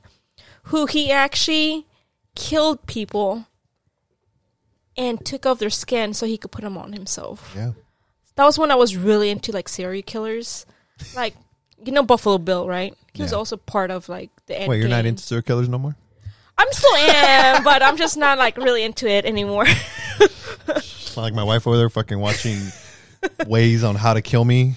Who 0.64 0.86
he 0.86 1.12
actually 1.12 1.86
killed 2.34 2.86
people 2.86 3.48
and 4.96 5.22
took 5.26 5.44
off 5.44 5.58
their 5.58 5.68
skin 5.68 6.14
so 6.14 6.24
he 6.24 6.38
could 6.38 6.52
put 6.52 6.62
them 6.62 6.78
on 6.78 6.94
himself. 6.94 7.52
Yeah. 7.54 7.72
That 8.36 8.44
was 8.46 8.58
when 8.58 8.70
I 8.70 8.76
was 8.76 8.96
really 8.96 9.28
into 9.28 9.52
like 9.52 9.68
serial 9.68 10.02
killers. 10.02 10.64
Like, 11.14 11.34
you 11.84 11.92
know 11.92 12.02
Buffalo 12.02 12.38
Bill, 12.38 12.66
right? 12.66 12.94
He 13.12 13.22
was 13.22 13.34
also 13.34 13.58
part 13.58 13.90
of 13.90 14.08
like 14.08 14.30
the 14.46 14.58
Ed 14.58 14.70
Wait, 14.70 14.78
you're 14.78 14.88
not 14.88 15.04
into 15.04 15.22
serial 15.22 15.42
killers 15.42 15.68
no 15.68 15.78
more? 15.78 15.96
I'm 16.56 16.72
still 16.72 16.96
am, 16.96 17.62
but 17.62 17.82
I'm 17.82 17.98
just 17.98 18.16
not 18.16 18.38
like 18.38 18.56
really 18.56 18.84
into 18.84 19.06
it 19.06 19.26
anymore. 19.26 19.66
Like 21.16 21.34
my 21.34 21.44
wife 21.44 21.66
over 21.66 21.76
there 21.76 21.90
fucking 21.90 22.18
watching 22.18 22.58
ways 23.46 23.84
on 23.84 23.94
how 23.94 24.14
to 24.14 24.22
kill 24.22 24.44
me. 24.44 24.76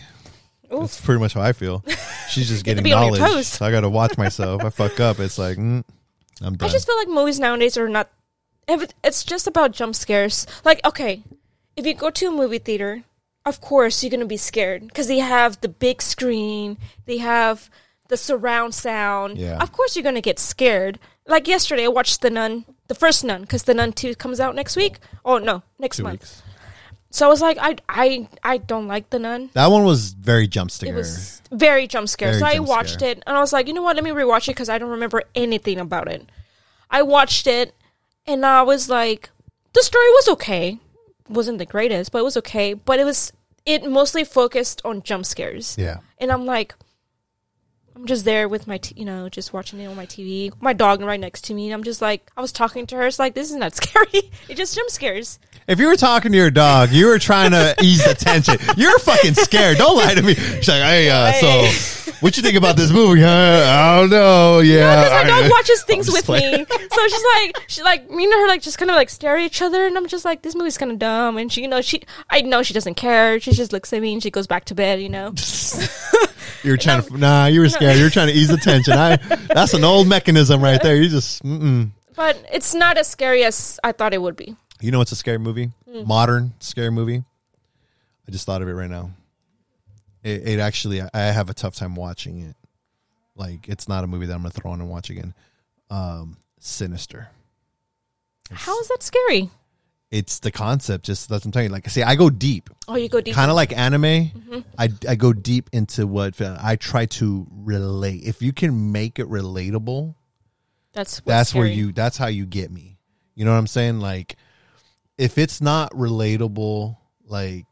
That's 0.69 0.99
pretty 0.99 1.19
much 1.19 1.33
how 1.33 1.41
I 1.41 1.53
feel. 1.53 1.83
She's 2.29 2.49
just 2.49 2.65
getting 2.65 2.83
to 2.83 2.83
be 2.83 2.93
on 2.93 3.13
your 3.13 3.19
knowledge. 3.19 3.45
So 3.45 3.65
I 3.65 3.71
got 3.71 3.81
to 3.81 3.89
watch 3.89 4.17
myself. 4.17 4.63
I 4.63 4.69
fuck 4.69 4.99
up. 4.99 5.19
It's 5.19 5.37
like, 5.37 5.57
mm, 5.57 5.83
I'm 6.41 6.55
done. 6.55 6.69
I 6.69 6.71
just 6.71 6.87
feel 6.87 6.97
like 6.97 7.07
movies 7.07 7.39
nowadays 7.39 7.77
are 7.77 7.87
not. 7.87 8.09
It's 8.67 9.23
just 9.23 9.47
about 9.47 9.71
jump 9.71 9.95
scares. 9.95 10.47
Like, 10.63 10.81
okay, 10.85 11.23
if 11.75 11.85
you 11.85 11.93
go 11.93 12.09
to 12.09 12.27
a 12.27 12.31
movie 12.31 12.57
theater, 12.57 13.03
of 13.45 13.61
course 13.61 14.03
you're 14.03 14.09
gonna 14.09 14.25
be 14.25 14.37
scared 14.37 14.87
because 14.87 15.07
they 15.07 15.19
have 15.19 15.61
the 15.61 15.69
big 15.69 16.01
screen, 16.01 16.77
they 17.05 17.17
have 17.17 17.69
the 18.07 18.17
surround 18.17 18.73
sound. 18.73 19.37
Yeah. 19.37 19.61
Of 19.61 19.71
course 19.71 19.95
you're 19.95 20.03
gonna 20.03 20.21
get 20.21 20.39
scared. 20.39 20.99
Like 21.27 21.47
yesterday, 21.47 21.85
I 21.85 21.89
watched 21.89 22.21
The 22.21 22.29
Nun, 22.31 22.65
the 22.87 22.95
first 22.95 23.23
Nun, 23.23 23.41
because 23.41 23.63
The 23.63 23.73
Nun 23.73 23.93
Two 23.93 24.15
comes 24.15 24.39
out 24.39 24.55
next 24.55 24.75
week. 24.75 24.99
Oh 25.23 25.37
no, 25.37 25.63
next 25.79 25.97
Two 25.97 26.03
month. 26.03 26.21
weeks. 26.21 26.41
So 27.11 27.25
I 27.25 27.29
was 27.29 27.39
like, 27.39 27.57
I, 27.61 27.77
I, 27.87 28.27
I 28.43 28.57
don't 28.57 28.87
like 28.87 29.09
The 29.09 29.19
Nun. 29.19 29.49
That 29.53 29.67
one 29.67 29.85
was 29.85 30.11
very 30.11 30.47
jump 30.47 30.69
scare. 30.69 30.93
It 30.93 30.97
was 30.97 31.41
very 31.49 31.87
jump 31.87 32.09
scare. 32.09 32.29
Very 32.31 32.39
so 32.39 32.45
I 32.45 32.55
jump 32.55 32.67
watched 32.67 32.93
scare. 32.95 33.11
it 33.11 33.23
and 33.25 33.37
I 33.37 33.39
was 33.39 33.53
like, 33.53 33.67
you 33.67 33.73
know 33.73 33.81
what? 33.81 33.95
Let 33.95 34.03
me 34.03 34.09
rewatch 34.11 34.49
it 34.49 34.51
because 34.51 34.67
I 34.67 34.77
don't 34.77 34.89
remember 34.89 35.23
anything 35.33 35.79
about 35.79 36.09
it. 36.11 36.29
I 36.91 37.03
watched 37.03 37.47
it 37.47 37.73
and 38.27 38.45
I 38.45 38.63
was 38.63 38.89
like, 38.89 39.29
the 39.73 39.81
story 39.81 40.07
was 40.09 40.27
okay. 40.29 40.77
wasn't 41.29 41.57
the 41.59 41.65
greatest, 41.65 42.11
but 42.11 42.19
it 42.19 42.23
was 42.23 42.35
okay. 42.37 42.73
But 42.73 42.99
it 42.99 43.05
was 43.05 43.31
it 43.65 43.89
mostly 43.89 44.25
focused 44.25 44.81
on 44.83 45.01
jump 45.01 45.25
scares. 45.25 45.75
yeah. 45.77 45.99
And 46.17 46.31
I'm 46.31 46.45
like, 46.45 46.75
I'm 47.95 48.05
just 48.05 48.25
there 48.25 48.47
with 48.49 48.67
my, 48.67 48.77
t- 48.77 48.93
you 48.97 49.05
know, 49.05 49.29
just 49.29 49.53
watching 49.53 49.79
it 49.79 49.85
on 49.87 49.95
my 49.95 50.05
TV. 50.05 50.51
My 50.61 50.73
dog 50.73 51.01
right 51.01 51.19
next 51.19 51.45
to 51.45 51.53
me. 51.53 51.65
And 51.67 51.73
I'm 51.73 51.83
just 51.83 52.01
like, 52.01 52.29
I 52.35 52.41
was 52.41 52.51
talking 52.51 52.85
to 52.87 52.95
her. 52.97 53.07
It's 53.07 53.19
like, 53.19 53.33
this 53.35 53.49
is 53.49 53.55
not 53.55 53.73
scary. 53.81 54.31
It 54.49 54.57
just 54.57 54.75
jump 54.75 54.89
scares. 54.89 55.39
If 55.67 55.79
you 55.79 55.87
were 55.87 55.95
talking 55.95 56.31
to 56.31 56.37
your 56.37 56.51
dog, 56.51 56.91
you 56.91 57.07
were 57.07 57.17
trying 57.19 57.51
to 57.51 57.75
ease 57.81 58.03
the 58.05 58.13
tension. 58.13 58.57
You're 58.77 58.99
fucking 58.99 59.33
scared. 59.35 59.77
Don't 59.77 59.95
lie 59.97 60.13
to 60.13 60.21
me. 60.21 60.35
She's 60.35 60.67
like, 60.67 60.83
hey, 60.83 61.09
uh, 61.09 61.31
Hey. 61.31 61.71
so 61.71 62.11
what 62.19 62.37
you 62.37 62.43
think 62.43 62.55
about 62.57 62.75
this 62.75 62.91
movie? 62.91 63.21
Huh? 63.21 63.27
I 63.67 63.99
don't 64.01 64.09
know. 64.11 64.59
Yeah. 64.59 65.03
Because 65.05 65.23
my 65.23 65.41
dog 65.41 65.51
watches 65.51 65.83
things 65.83 66.07
with 66.11 66.25
playing. 66.25 66.59
me, 66.59 66.65
so 66.69 67.07
she's 67.07 67.23
like, 67.35 67.63
she 67.67 67.81
like 67.83 68.09
me 68.11 68.25
and 68.25 68.33
her 68.33 68.47
like 68.47 68.61
just 68.61 68.77
kind 68.77 68.91
of 68.91 68.95
like 68.95 69.09
stare 69.09 69.37
at 69.37 69.43
each 69.43 69.61
other, 69.61 69.85
and 69.87 69.97
I'm 69.97 70.07
just 70.07 70.23
like, 70.25 70.41
this 70.43 70.53
movie's 70.55 70.77
kind 70.77 70.91
of 70.91 70.99
dumb, 70.99 71.37
and 71.37 71.51
she, 71.51 71.61
you 71.61 71.67
know, 71.67 71.81
she, 71.81 72.01
I 72.29 72.41
know 72.41 72.61
she 72.61 72.73
doesn't 72.73 72.95
care. 72.95 73.39
She 73.39 73.51
just 73.51 73.73
looks 73.73 73.91
at 73.93 74.01
me 74.01 74.13
and 74.13 74.21
she 74.21 74.29
goes 74.31 74.47
back 74.47 74.65
to 74.65 74.75
bed, 74.75 75.01
you 75.01 75.09
know. 75.09 75.33
You 76.63 76.71
were 76.71 76.77
trying 76.77 77.03
to, 77.03 77.17
nah, 77.17 77.45
you 77.45 77.59
were 77.59 77.69
scared. 77.69 77.97
You 77.97 78.05
were 78.05 78.09
trying 78.09 78.27
to 78.27 78.33
ease 78.33 78.47
the 78.47 78.57
tension. 78.57 78.93
I, 78.93 79.17
that's 79.17 79.73
an 79.73 79.83
old 79.83 80.07
mechanism 80.07 80.61
right 80.61 80.81
there. 80.81 80.95
You 80.95 81.09
just, 81.09 81.43
mm-mm. 81.43 81.91
But 82.15 82.43
it's 82.51 82.73
not 82.73 82.97
as 82.97 83.07
scary 83.07 83.43
as 83.43 83.79
I 83.83 83.91
thought 83.91 84.13
it 84.13 84.21
would 84.21 84.35
be. 84.35 84.55
You 84.81 84.91
know 84.91 85.01
it's 85.01 85.11
a 85.11 85.15
scary 85.15 85.37
movie? 85.37 85.71
Hmm. 85.89 86.07
Modern 86.07 86.53
scary 86.59 86.91
movie. 86.91 87.23
I 88.27 88.31
just 88.31 88.45
thought 88.45 88.61
of 88.61 88.67
it 88.67 88.73
right 88.73 88.89
now. 88.89 89.11
It, 90.23 90.47
it 90.47 90.59
actually, 90.59 91.01
I 91.01 91.19
have 91.19 91.49
a 91.49 91.53
tough 91.53 91.75
time 91.75 91.95
watching 91.95 92.41
it. 92.41 92.55
Like, 93.35 93.67
it's 93.67 93.87
not 93.87 94.03
a 94.03 94.07
movie 94.07 94.25
that 94.25 94.33
I'm 94.33 94.41
gonna 94.41 94.51
throw 94.51 94.71
on 94.71 94.81
and 94.81 94.89
watch 94.89 95.09
again. 95.09 95.33
Um, 95.89 96.37
Sinister. 96.59 97.29
How 98.51 98.79
is 98.79 98.87
that 98.87 99.03
scary? 99.03 99.49
It's 100.11 100.39
the 100.39 100.51
concept. 100.51 101.05
Just 101.05 101.29
that's 101.29 101.41
what 101.41 101.47
I'm 101.47 101.51
telling 101.51 101.67
you. 101.67 101.73
Like, 101.73 101.87
I 101.87 101.89
see, 101.89 102.03
I 102.03 102.15
go 102.15 102.29
deep, 102.29 102.69
Oh, 102.87 102.95
you 102.95 103.09
go 103.09 103.19
deep. 103.21 103.33
kind 103.35 103.49
of 103.49 103.55
like 103.55 103.75
anime. 103.75 104.01
Mm-hmm. 104.03 104.59
I 104.77 104.89
I 105.07 105.15
go 105.15 105.33
deep 105.33 105.69
into 105.73 106.05
what 106.07 106.39
I 106.41 106.75
try 106.75 107.05
to 107.07 107.47
relate. 107.51 108.23
If 108.23 108.41
you 108.41 108.53
can 108.53 108.91
make 108.91 109.17
it 109.19 109.27
relatable, 109.27 110.13
That's 110.93 111.19
that's 111.21 111.53
where 111.55 111.65
you 111.67 111.91
that's 111.91 112.17
how 112.17 112.27
you 112.27 112.45
get 112.45 112.71
me 112.71 112.97
you 113.37 113.43
know 113.43 113.51
what 113.51 113.57
i'm 113.57 113.67
saying 113.67 113.99
like 113.99 114.37
if 115.17 115.37
it's 115.37 115.59
not 115.59 115.91
relatable 115.91 116.95
like 117.27 117.65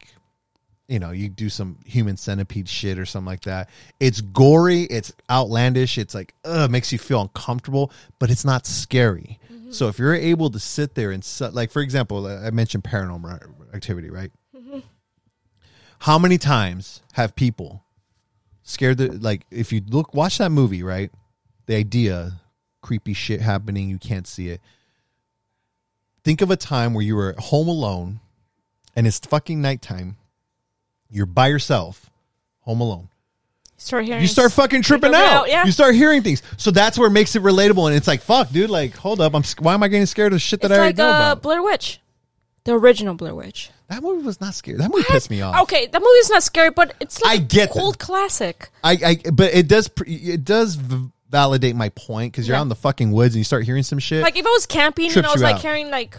you 0.88 0.98
know 0.98 1.10
you 1.10 1.30
do 1.30 1.48
some 1.48 1.78
human 1.86 2.18
centipede 2.18 2.68
shit 2.68 2.98
or 2.98 3.06
something 3.06 3.24
like 3.32 3.40
that 3.44 3.70
it's 3.98 4.20
gory 4.20 4.82
it's 4.82 5.10
outlandish 5.30 5.96
it's 5.96 6.14
like 6.14 6.34
uh 6.44 6.68
makes 6.70 6.92
you 6.92 6.98
feel 6.98 7.22
uncomfortable 7.22 7.90
but 8.18 8.30
it's 8.30 8.44
not 8.44 8.66
scary 8.66 9.38
Mm-hmm. 9.50 9.70
so 9.72 9.88
if 9.88 9.98
you're 9.98 10.14
able 10.14 10.50
to 10.50 10.58
sit 10.58 10.94
there 10.94 11.10
and 11.12 11.26
like 11.52 11.70
for 11.70 11.80
example 11.80 12.26
i 12.26 12.50
mentioned 12.50 12.84
paranormal 12.84 13.40
activity 13.74 14.10
right. 14.10 14.30
How 16.04 16.18
many 16.18 16.36
times 16.36 17.00
have 17.12 17.34
people 17.34 17.82
scared 18.62 18.98
the 18.98 19.10
like 19.10 19.46
if 19.50 19.72
you 19.72 19.80
look 19.88 20.12
watch 20.12 20.36
that 20.36 20.50
movie 20.50 20.82
right? 20.82 21.10
The 21.64 21.76
idea 21.76 22.32
creepy 22.82 23.14
shit 23.14 23.40
happening 23.40 23.88
you 23.88 23.98
can't 23.98 24.26
see 24.26 24.50
it. 24.50 24.60
Think 26.22 26.42
of 26.42 26.50
a 26.50 26.56
time 26.56 26.92
where 26.92 27.02
you 27.02 27.16
were 27.16 27.34
home 27.38 27.68
alone 27.68 28.20
and 28.94 29.06
it's 29.06 29.18
fucking 29.20 29.62
nighttime. 29.62 30.18
You're 31.08 31.24
by 31.24 31.46
yourself 31.46 32.10
home 32.60 32.82
alone. 32.82 33.08
Start 33.78 34.04
hearing. 34.04 34.20
you 34.20 34.28
start 34.28 34.52
fucking 34.52 34.82
tripping 34.82 35.14
out. 35.14 35.24
out, 35.24 35.48
yeah. 35.48 35.64
you 35.64 35.72
start 35.72 35.94
hearing 35.94 36.22
things. 36.22 36.42
So 36.58 36.70
that's 36.70 36.98
where 36.98 37.08
it 37.08 37.12
makes 37.12 37.34
it 37.34 37.42
relatable 37.42 37.86
and 37.86 37.96
it's 37.96 38.06
like 38.06 38.20
fuck 38.20 38.50
dude 38.50 38.68
like 38.68 38.94
hold 38.94 39.22
up. 39.22 39.34
I'm 39.34 39.42
why 39.58 39.72
am 39.72 39.82
i 39.82 39.88
getting 39.88 40.04
scared 40.04 40.34
of 40.34 40.42
shit 40.42 40.60
that 40.60 40.70
It's 40.70 40.78
i 40.78 40.88
like 40.88 40.98
already 40.98 40.98
know 40.98 41.08
uh, 41.08 41.32
about? 41.32 41.40
Blair 41.40 41.62
Witch, 41.62 42.02
the 42.64 42.74
original 42.74 43.14
Blair 43.14 43.34
Witch. 43.34 43.70
That 43.88 44.02
movie 44.02 44.24
was 44.24 44.40
not 44.40 44.54
scary 44.54 44.78
that 44.78 44.90
movie 44.90 45.04
pissed 45.08 45.30
me 45.30 45.42
off 45.42 45.62
Okay, 45.64 45.86
that 45.86 46.00
movie's 46.00 46.30
not 46.30 46.42
scary, 46.42 46.70
but 46.70 46.94
it's 47.00 47.20
like 47.22 47.40
I 47.40 47.42
get 47.42 47.70
a 47.70 47.72
cult 47.74 47.98
classic. 47.98 48.70
I, 48.82 48.92
I 49.24 49.30
but 49.30 49.54
it 49.54 49.68
does 49.68 49.90
it 50.06 50.44
does 50.44 50.74
v- 50.76 51.10
validate 51.30 51.76
my 51.76 51.88
point 51.90 52.32
because 52.32 52.46
you're 52.48 52.54
Yeah. 52.54 52.60
out 52.60 52.64
in 52.64 52.68
the 52.68 52.74
fucking 52.76 53.10
woods 53.12 53.34
and 53.34 53.40
you 53.40 53.44
start 53.44 53.64
hearing 53.64 53.82
some 53.82 53.98
shit 53.98 54.22
Like 54.22 54.36
if 54.36 54.46
I 54.46 54.50
was 54.50 54.66
camping 54.66 55.06
and 55.06 55.12
Trips 55.12 55.28
I 55.28 55.32
was 55.32 55.40
you 55.40 55.46
like 55.46 55.56
out. 55.56 55.62
hearing 55.62 55.90
like 55.90 56.16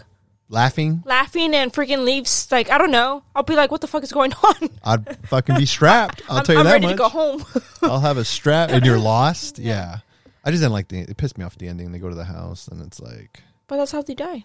laughing 0.48 1.02
laughing 1.04 1.54
and 1.54 1.72
freaking 1.72 2.04
leaves, 2.04 2.48
like 2.52 2.70
I 2.70 2.78
don't 2.78 2.90
know, 2.92 3.22
I'll 3.34 3.42
be 3.42 3.54
like, 3.56 3.70
what 3.70 3.80
the 3.80 3.86
fuck 3.88 4.02
is 4.04 4.12
going 4.12 4.32
on? 4.44 4.68
I'd 4.84 5.26
fucking 5.28 5.56
be 5.56 5.66
strapped. 5.66 6.22
I'll 6.28 6.42
tell 6.42 6.54
you 6.54 6.60
I'm 6.60 6.66
that 6.66 6.72
ready 6.72 6.86
much. 6.86 6.92
to 6.94 6.98
go 6.98 7.08
home. 7.08 7.44
I'll 7.82 8.00
have 8.00 8.16
a 8.16 8.24
strap, 8.24 8.70
and 8.70 8.84
you're 8.86 8.98
lost. 8.98 9.58
Yeah, 9.58 9.98
I 10.44 10.50
just 10.52 10.62
didn't 10.62 10.72
like 10.74 10.86
the. 10.88 11.00
It 11.00 11.16
pissed 11.16 11.36
me 11.38 11.44
off 11.44 11.58
the 11.58 11.66
ending. 11.68 11.90
They 11.92 11.98
go 11.98 12.08
to 12.08 12.14
the 12.14 12.24
house, 12.24 12.68
and 12.68 12.80
it's 12.82 13.00
like, 13.00 13.42
but 13.66 13.76
that's 13.78 13.90
how 13.90 14.02
they 14.02 14.14
die. 14.14 14.44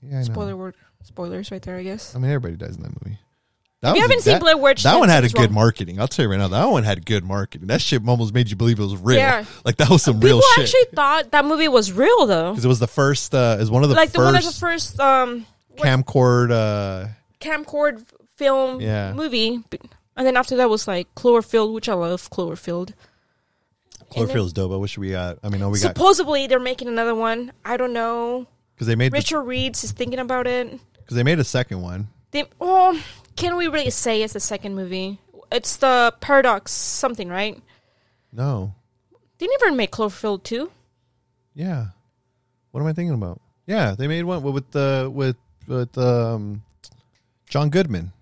yeah, 0.00 0.14
I 0.16 0.18
know. 0.20 0.22
Spoiler 0.22 0.56
word, 0.56 0.76
spoilers 1.02 1.50
right 1.50 1.62
there, 1.62 1.76
I 1.76 1.82
guess. 1.82 2.14
I 2.14 2.18
mean, 2.18 2.30
everybody 2.30 2.56
dies 2.56 2.76
in 2.76 2.82
that 2.82 2.92
movie. 3.04 3.18
That 3.80 3.90
If 3.90 3.96
you 3.96 4.02
haven't 4.02 4.22
seen 4.22 4.32
that, 4.34 4.40
Blair 4.40 4.56
Witch, 4.56 4.82
that 4.82 4.98
one 4.98 5.08
had 5.08 5.22
a 5.22 5.28
good 5.28 5.46
wrong. 5.50 5.54
marketing. 5.54 6.00
I'll 6.00 6.08
tell 6.08 6.24
you 6.24 6.30
right 6.32 6.36
now, 6.38 6.48
that 6.48 6.64
one 6.64 6.82
had 6.82 7.06
good 7.06 7.22
marketing. 7.24 7.68
That 7.68 7.80
shit 7.80 8.02
almost 8.08 8.34
made 8.34 8.50
you 8.50 8.56
believe 8.56 8.80
it 8.80 8.82
was 8.82 8.96
real. 8.96 9.18
Yeah. 9.18 9.44
like 9.64 9.76
that 9.76 9.88
was 9.88 10.02
some 10.02 10.16
People 10.18 10.38
real 10.38 10.40
shit. 10.40 10.48
People 10.50 10.62
actually 10.64 10.96
thought 10.96 11.30
that 11.30 11.44
movie 11.44 11.68
was 11.68 11.92
real 11.92 12.26
though. 12.26 12.50
Because 12.50 12.64
it 12.64 12.68
was 12.68 12.80
the 12.80 12.88
first. 12.88 13.32
Uh, 13.34 13.56
is 13.60 13.70
one 13.70 13.84
of 13.84 13.88
the 13.88 13.94
Like 13.94 14.10
the 14.10 14.18
one 14.18 14.34
of 14.34 14.42
the 14.42 14.50
first 14.50 14.96
first 14.96 15.00
um 15.00 15.46
camcord. 15.76 16.50
Uh, 16.50 17.08
camcord 17.40 18.04
film 18.34 18.80
Yeah. 18.80 19.12
movie, 19.12 19.62
and 20.16 20.26
then 20.26 20.36
after 20.36 20.56
that 20.56 20.68
was 20.68 20.88
like 20.88 21.06
Cloverfield, 21.14 21.72
which 21.72 21.88
I 21.88 21.94
love 21.94 22.28
Cloverfield. 22.30 22.94
Then- 24.12 24.26
Cloverfield's 24.26 24.54
dope. 24.54 24.72
I 24.72 24.76
wish 24.76 24.98
we 24.98 25.10
got. 25.10 25.38
I 25.44 25.50
mean, 25.50 25.60
no, 25.60 25.68
we 25.68 25.78
got 25.78 25.88
Supposedly 25.88 26.48
they're 26.48 26.58
making 26.58 26.88
another 26.88 27.14
one. 27.14 27.52
I 27.64 27.76
don't 27.76 27.92
know. 27.92 28.48
Because 28.78 28.86
they 28.86 28.94
made 28.94 29.12
Richard 29.12 29.42
Reeds 29.42 29.82
is 29.82 29.90
thinking 29.90 30.20
about 30.20 30.46
it. 30.46 30.78
because 30.98 31.16
they 31.16 31.24
made 31.24 31.40
a 31.40 31.44
second 31.44 31.82
one. 31.82 32.06
They, 32.30 32.44
oh, 32.60 33.02
can 33.34 33.56
we 33.56 33.66
really 33.66 33.90
say 33.90 34.22
it's 34.22 34.34
the 34.34 34.40
second 34.40 34.76
movie? 34.76 35.18
It's 35.50 35.76
the 35.78 36.14
Paradox 36.20 36.70
something, 36.72 37.28
right? 37.28 37.60
No, 38.32 38.74
They 39.38 39.46
never 39.46 39.74
made 39.74 39.90
Cloverfield 39.90 40.42
two. 40.44 40.70
yeah. 41.54 41.86
What 42.70 42.80
am 42.82 42.86
I 42.86 42.92
thinking 42.92 43.14
about? 43.14 43.40
Yeah, 43.66 43.94
they 43.96 44.06
made 44.06 44.22
one 44.24 44.42
with 44.42 44.70
the 44.70 45.10
with 45.12 45.36
with 45.66 45.96
um, 45.98 46.62
John 47.48 47.70
Goodman, 47.70 48.12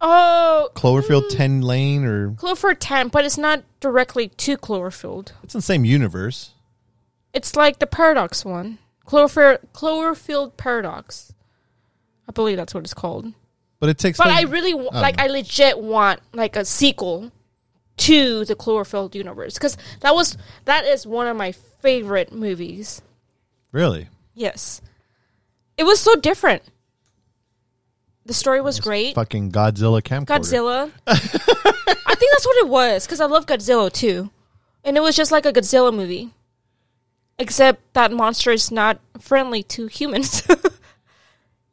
Oh, 0.00 0.70
Cloverfield 0.74 1.28
Ten 1.28 1.60
Lane, 1.60 2.04
or 2.04 2.30
Cloverfield 2.30 2.76
ten, 2.80 3.08
but 3.08 3.24
it's 3.26 3.36
not 3.36 3.62
directly 3.80 4.28
to 4.28 4.56
Cloverfield. 4.56 5.32
it's 5.42 5.54
in 5.54 5.58
the 5.58 5.62
same 5.62 5.84
universe. 5.84 6.52
It's 7.34 7.54
like 7.54 7.78
the 7.78 7.86
Paradox 7.86 8.44
one, 8.44 8.78
Cloverfield 9.10 9.58
Cloverfield 9.74 10.56
Paradox. 10.56 11.32
I 12.28 12.32
believe 12.32 12.56
that's 12.56 12.72
what 12.72 12.84
it's 12.84 12.94
called. 12.94 13.32
But 13.80 13.88
it 13.88 13.98
takes. 13.98 14.18
But 14.18 14.24
place- 14.24 14.38
I 14.38 14.42
really 14.42 14.74
like. 14.74 15.18
I 15.18 15.26
legit 15.26 15.78
want 15.80 16.20
like 16.32 16.54
a 16.54 16.64
sequel 16.64 17.32
to 17.96 18.44
the 18.44 18.54
Cloverfield 18.54 19.14
universe 19.16 19.54
because 19.54 19.76
that 20.00 20.14
was 20.14 20.36
that 20.64 20.84
is 20.84 21.06
one 21.06 21.26
of 21.26 21.36
my 21.36 21.52
favorite 21.52 22.32
movies. 22.32 23.02
really 23.72 24.08
Yes, 24.34 24.80
it 25.76 25.84
was 25.84 25.98
so 25.98 26.14
different. 26.14 26.62
The 28.26 28.34
story 28.34 28.60
was 28.60 28.78
great. 28.78 29.16
fucking 29.16 29.50
Godzilla 29.50 30.00
camcorder. 30.02 30.26
Godzilla. 30.26 30.90
I 31.06 32.14
think 32.14 32.32
that's 32.32 32.46
what 32.46 32.56
it 32.58 32.68
was 32.68 33.06
because 33.06 33.20
I 33.20 33.26
love 33.26 33.46
Godzilla 33.46 33.92
too, 33.92 34.30
and 34.84 34.96
it 34.96 35.00
was 35.00 35.16
just 35.16 35.32
like 35.32 35.46
a 35.46 35.52
Godzilla 35.52 35.92
movie, 35.92 36.30
except 37.40 37.94
that 37.94 38.12
monster 38.12 38.52
is 38.52 38.70
not 38.70 39.00
friendly 39.18 39.64
to 39.64 39.88
humans. 39.88 40.46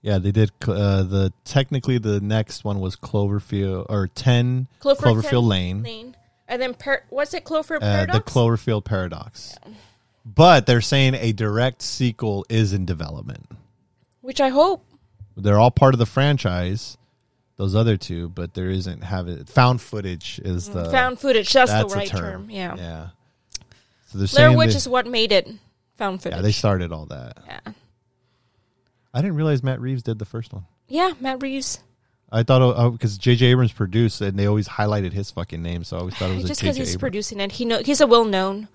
Yeah, 0.04 0.20
they 0.20 0.32
did. 0.32 0.52
Uh, 0.66 1.04
the 1.04 1.34
technically 1.44 1.98
the 1.98 2.22
next 2.22 2.64
one 2.64 2.80
was 2.80 2.96
Cloverfield 2.96 3.88
or 3.90 4.08
ten 4.08 4.68
Clover- 4.80 5.02
Cloverfield 5.02 5.46
Lane. 5.46 5.84
Lane. 5.84 6.16
And 6.48 6.62
then 6.62 6.76
per- 6.76 7.04
what's 7.10 7.34
it? 7.34 7.44
Cloverfield 7.44 7.78
uh, 7.78 8.06
Paradox. 8.06 8.18
the 8.18 8.32
Cloverfield 8.32 8.86
Paradox. 8.86 9.56
But 10.24 10.66
they're 10.66 10.80
saying 10.82 11.16
a 11.16 11.34
direct 11.34 11.82
sequel 11.82 12.46
is 12.48 12.72
in 12.72 12.86
development. 12.86 13.48
which 14.22 14.40
I 14.40 14.48
hope. 14.48 14.86
They're 15.36 15.60
all 15.60 15.72
part 15.72 15.94
of 15.94 16.00
the 16.00 16.06
franchise. 16.06 16.98
Those 17.58 17.76
other 17.76 17.98
two, 17.98 18.30
but 18.30 18.54
there 18.54 18.70
isn't 18.70 19.04
have 19.04 19.28
it. 19.28 19.50
Found 19.50 19.82
footage 19.82 20.40
is 20.46 20.70
the 20.70 20.90
found 20.90 21.20
footage. 21.20 21.52
That's, 21.52 21.72
that's 21.72 21.92
the 21.92 21.98
right 21.98 22.08
term. 22.08 22.22
term. 22.22 22.50
Yeah. 22.50 22.76
yeah. 22.78 23.08
So 24.08 24.18
they're 24.18 24.28
Blair 24.28 24.58
Witch 24.58 24.72
they- 24.72 24.78
is 24.78 24.88
what 24.90 25.06
made 25.08 25.32
it 25.32 25.48
found 25.98 26.22
footage. 26.22 26.38
yeah 26.38 26.42
they 26.42 26.52
started 26.52 26.92
all 26.92 27.06
that. 27.08 27.38
yeah. 27.46 27.60
I 29.14 29.22
didn't 29.22 29.36
realize 29.38 29.64
Matt 29.64 29.80
Reeves 29.82 30.04
did 30.04 30.20
the 30.20 30.26
first 30.26 30.54
one. 30.54 30.66
Yeah, 30.88 31.14
Matt 31.20 31.42
Reeves. 31.42 31.80
I 32.32 32.44
thought 32.44 32.62
oh, 32.62 32.74
oh, 32.76 32.90
because 32.92 33.18
J.J. 33.18 33.48
Abrams 33.48 33.72
produced 33.72 34.20
and 34.22 34.38
they 34.38 34.46
always 34.48 34.68
highlighted 34.68 35.14
his 35.14 35.32
fucking 35.32 35.62
name, 35.62 35.84
so 35.84 35.96
I 35.96 36.00
always 36.02 36.16
thought 36.16 36.30
it 36.30 36.36
was 36.36 36.46
Just 36.46 36.60
because 36.62 36.76
he's 36.76 36.90
Abrams. 36.90 37.00
producing 37.00 37.40
it, 37.40 37.54
he 37.54 37.66
know 37.66 37.80
he's 37.84 38.02
a 38.02 38.08
well 38.08 38.26
known. 38.26 38.68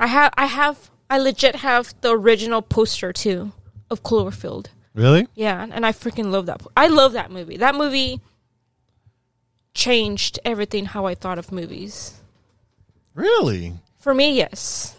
I 0.00 0.08
have, 0.08 0.32
I 0.36 0.46
have, 0.46 0.90
I 1.08 1.18
legit 1.18 1.56
have 1.56 1.94
the 2.00 2.10
original 2.10 2.60
poster 2.60 3.12
too 3.12 3.52
of 3.90 4.02
Cloverfield. 4.02 4.66
Really? 4.94 5.28
Yeah, 5.34 5.66
and 5.70 5.86
I 5.86 5.92
freaking 5.92 6.30
love 6.30 6.46
that. 6.46 6.60
I 6.76 6.88
love 6.88 7.12
that 7.12 7.30
movie. 7.30 7.56
That 7.56 7.74
movie 7.76 8.20
changed 9.74 10.38
everything 10.44 10.86
how 10.86 11.06
I 11.06 11.14
thought 11.14 11.38
of 11.38 11.52
movies. 11.52 12.14
Really? 13.14 13.74
For 13.98 14.14
me, 14.14 14.36
yes, 14.36 14.96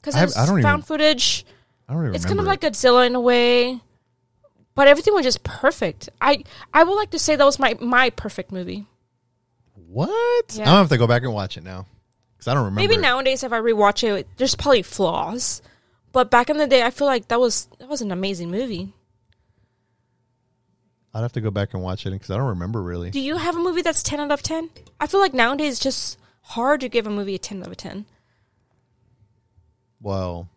because 0.00 0.14
I 0.14 0.24
it's 0.24 0.36
I 0.36 0.46
don't 0.46 0.56
even- 0.58 0.62
found 0.62 0.86
footage. 0.86 1.44
I 1.88 1.94
don't 1.94 2.02
even 2.04 2.14
It's 2.14 2.24
kind 2.24 2.38
of 2.40 2.46
like 2.46 2.60
Godzilla 2.60 3.06
in 3.06 3.14
a 3.14 3.20
way, 3.20 3.80
but 4.74 4.88
everything 4.88 5.12
was 5.14 5.24
just 5.24 5.42
perfect. 5.42 6.08
I 6.20 6.44
I 6.72 6.84
would 6.84 6.94
like 6.94 7.10
to 7.10 7.18
say 7.18 7.36
that 7.36 7.44
was 7.44 7.58
my 7.58 7.76
my 7.80 8.10
perfect 8.10 8.52
movie. 8.52 8.86
what? 9.74 10.54
Yeah. 10.54 10.62
I'm 10.62 10.66
gonna 10.66 10.78
have 10.78 10.88
to 10.90 10.98
go 10.98 11.06
back 11.06 11.22
and 11.22 11.34
watch 11.34 11.56
it 11.56 11.64
now 11.64 11.86
because 12.36 12.48
I 12.48 12.54
don't 12.54 12.64
remember. 12.64 12.80
Maybe 12.80 12.94
it. 12.94 13.00
nowadays, 13.00 13.42
if 13.42 13.52
I 13.52 13.58
rewatch 13.60 14.02
it, 14.04 14.26
there's 14.36 14.54
probably 14.54 14.82
flaws. 14.82 15.60
But 16.12 16.30
back 16.30 16.48
in 16.50 16.56
the 16.58 16.66
day, 16.66 16.82
I 16.82 16.90
feel 16.90 17.06
like 17.06 17.28
that 17.28 17.40
was 17.40 17.66
that 17.78 17.88
was 17.88 18.00
an 18.00 18.12
amazing 18.12 18.50
movie. 18.50 18.94
I'd 21.14 21.20
have 21.20 21.32
to 21.32 21.40
go 21.42 21.50
back 21.50 21.74
and 21.74 21.82
watch 21.82 22.06
it 22.06 22.10
because 22.10 22.30
I 22.30 22.36
don't 22.36 22.48
remember 22.48 22.82
really. 22.82 23.10
Do 23.10 23.20
you 23.20 23.36
have 23.36 23.56
a 23.56 23.60
movie 23.60 23.82
that's 23.82 24.02
ten 24.02 24.20
out 24.20 24.30
of 24.30 24.42
ten? 24.42 24.70
I 24.98 25.06
feel 25.06 25.20
like 25.20 25.34
nowadays 25.34 25.78
just 25.78 26.18
hard 26.42 26.80
to 26.80 26.88
give 26.88 27.06
a 27.06 27.10
movie 27.10 27.34
a 27.34 27.38
ten 27.38 27.62
out 27.62 27.68
of 27.68 27.76
ten. 27.76 28.06
Well, 30.00 30.48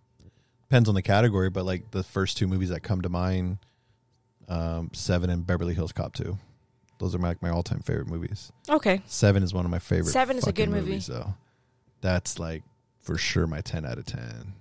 depends 0.64 0.90
on 0.90 0.96
the 0.96 1.02
category, 1.02 1.50
but 1.50 1.66
like 1.66 1.92
the 1.92 2.04
first 2.04 2.38
two 2.38 2.48
movies 2.48 2.70
that 2.70 2.82
come 2.82 3.02
to 3.02 3.10
mind, 3.10 3.60
um, 4.50 4.90
Seven 4.94 5.30
and 5.30 5.46
Beverly 5.46 5.74
Hills 5.74 5.92
Cop 5.92 6.14
Two. 6.14 6.38
Those 6.98 7.14
are 7.14 7.20
my, 7.20 7.30
like 7.30 7.42
my 7.42 7.50
all 7.50 7.64
time 7.64 7.82
favorite 7.82 8.08
movies. 8.08 8.52
Okay, 8.70 9.02
Seven 9.06 9.44
is 9.44 9.54
one 9.54 9.66
of 9.66 9.72
my 9.72 9.80
favorite. 9.80 10.12
Seven 10.12 10.38
is 10.38 10.48
a 10.48 10.54
good 10.54 10.70
movie. 10.70 10.90
movies, 10.90 11.08
though. 11.08 11.34
That's 12.02 12.40
like 12.40 12.64
for 13.02 13.18
sure 13.18 13.48
my 13.48 13.62
ten 13.62 13.86
out 13.86 13.98
of 13.98 14.06
ten. 14.06 14.54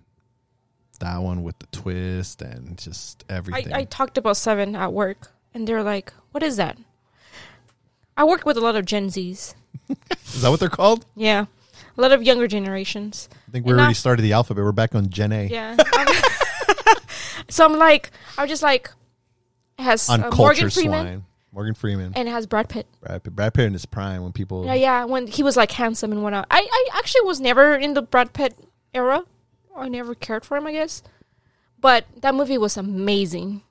That 1.00 1.18
one 1.18 1.42
with 1.42 1.58
the 1.58 1.66
twist 1.66 2.40
and 2.42 2.78
just 2.78 3.24
I, 3.28 3.34
everything. 3.34 3.72
I 3.72 3.84
talked 3.84 4.18
about 4.18 4.36
Seven 4.36 4.76
at 4.76 4.92
work, 4.92 5.32
and 5.52 5.66
they're 5.66 5.82
like, 5.82 6.12
"What 6.32 6.42
is 6.42 6.56
that?" 6.56 6.78
I 8.16 8.24
work 8.24 8.44
with 8.44 8.56
a 8.56 8.60
lot 8.60 8.76
of 8.76 8.84
Gen 8.84 9.08
Zs. 9.08 9.54
Is 9.88 10.42
that 10.42 10.50
what 10.50 10.60
they're 10.60 10.68
called? 10.68 11.04
Yeah, 11.16 11.46
a 11.96 12.00
lot 12.00 12.12
of 12.12 12.22
younger 12.22 12.46
generations. 12.48 13.28
I 13.48 13.50
think 13.52 13.64
we 13.66 13.72
And 13.72 13.80
already 13.80 13.90
I- 13.90 13.94
started 13.94 14.22
the 14.22 14.32
alphabet. 14.32 14.64
We're 14.64 14.72
back 14.72 14.94
on 14.94 15.10
Gen 15.10 15.32
A. 15.32 15.46
Yeah. 15.46 15.76
so 17.48 17.64
I'm 17.64 17.78
like, 17.78 18.10
I'm 18.38 18.48
just 18.48 18.62
like, 18.62 18.90
it 19.78 19.82
has 19.82 20.08
On 20.08 20.20
uh, 20.22 20.30
culture 20.30 20.38
Morgan 20.42 20.70
Freeman 20.70 21.02
swine. 21.06 21.24
Morgan 21.52 21.74
Freeman. 21.74 22.12
and 22.16 22.28
it 22.28 22.32
has 22.32 22.46
Brad 22.46 22.68
Pitt. 22.68 22.86
Brad 23.00 23.22
Pitt. 23.22 23.34
Brad 23.36 23.54
Pitt 23.54 23.66
in 23.66 23.72
his 23.72 23.86
prime 23.86 24.22
when 24.22 24.32
people. 24.32 24.64
Yeah, 24.66 24.74
yeah. 24.74 25.04
When 25.04 25.26
he 25.26 25.42
was 25.42 25.56
like 25.56 25.70
handsome 25.70 26.10
and 26.12 26.22
whatnot. 26.22 26.46
I, 26.50 26.60
I 26.70 26.98
actually 26.98 27.22
was 27.22 27.40
never 27.40 27.74
in 27.74 27.94
the 27.94 28.02
Brad 28.02 28.32
Pitt 28.32 28.54
era. 28.92 29.22
I 29.76 29.88
never 29.88 30.14
cared 30.14 30.44
for 30.44 30.56
him, 30.56 30.66
I 30.66 30.72
guess. 30.72 31.02
But 31.80 32.06
that 32.22 32.34
movie 32.34 32.58
was 32.58 32.76
amazing. 32.76 33.62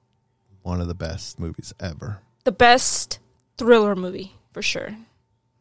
One 0.62 0.80
of 0.80 0.88
the 0.88 0.94
best 0.96 1.40
movies 1.40 1.74
ever. 1.80 2.20
The 2.46 2.52
best 2.52 3.20
thriller 3.58 3.96
movie 3.96 4.34
for 4.54 4.62
sure. 4.62 4.96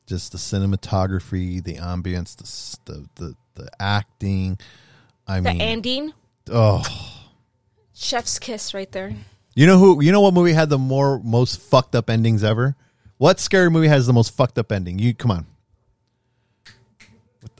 Just 0.07 0.33
the 0.33 0.39
cinematography, 0.39 1.63
the 1.63 1.77
ambience, 1.77 2.37
the 2.37 2.93
the 2.93 3.09
the, 3.17 3.35
the 3.63 3.71
acting. 3.81 4.59
I 5.27 5.37
The 5.41 5.51
mean, 5.53 5.61
ending, 5.61 6.13
oh, 6.51 6.83
chef's 7.95 8.39
kiss 8.39 8.75
right 8.75 8.91
there. 8.91 9.15
you 9.55 9.67
know 9.67 9.79
who? 9.79 10.03
You 10.03 10.11
know 10.13 10.21
what 10.21 10.35
movie 10.35 10.53
had 10.53 10.69
the 10.71 10.79
more 10.79 11.21
most 11.23 11.61
fucked 11.61 11.95
up 11.95 12.11
endings 12.11 12.43
ever? 12.43 12.75
What 13.19 13.39
scary 13.39 13.71
movie 13.71 13.87
has 13.89 14.07
the 14.09 14.13
most 14.13 14.35
fucked 14.37 14.59
up 14.59 14.73
ending? 14.73 14.99
You 14.99 15.15
come 15.15 15.31
on. 15.31 15.47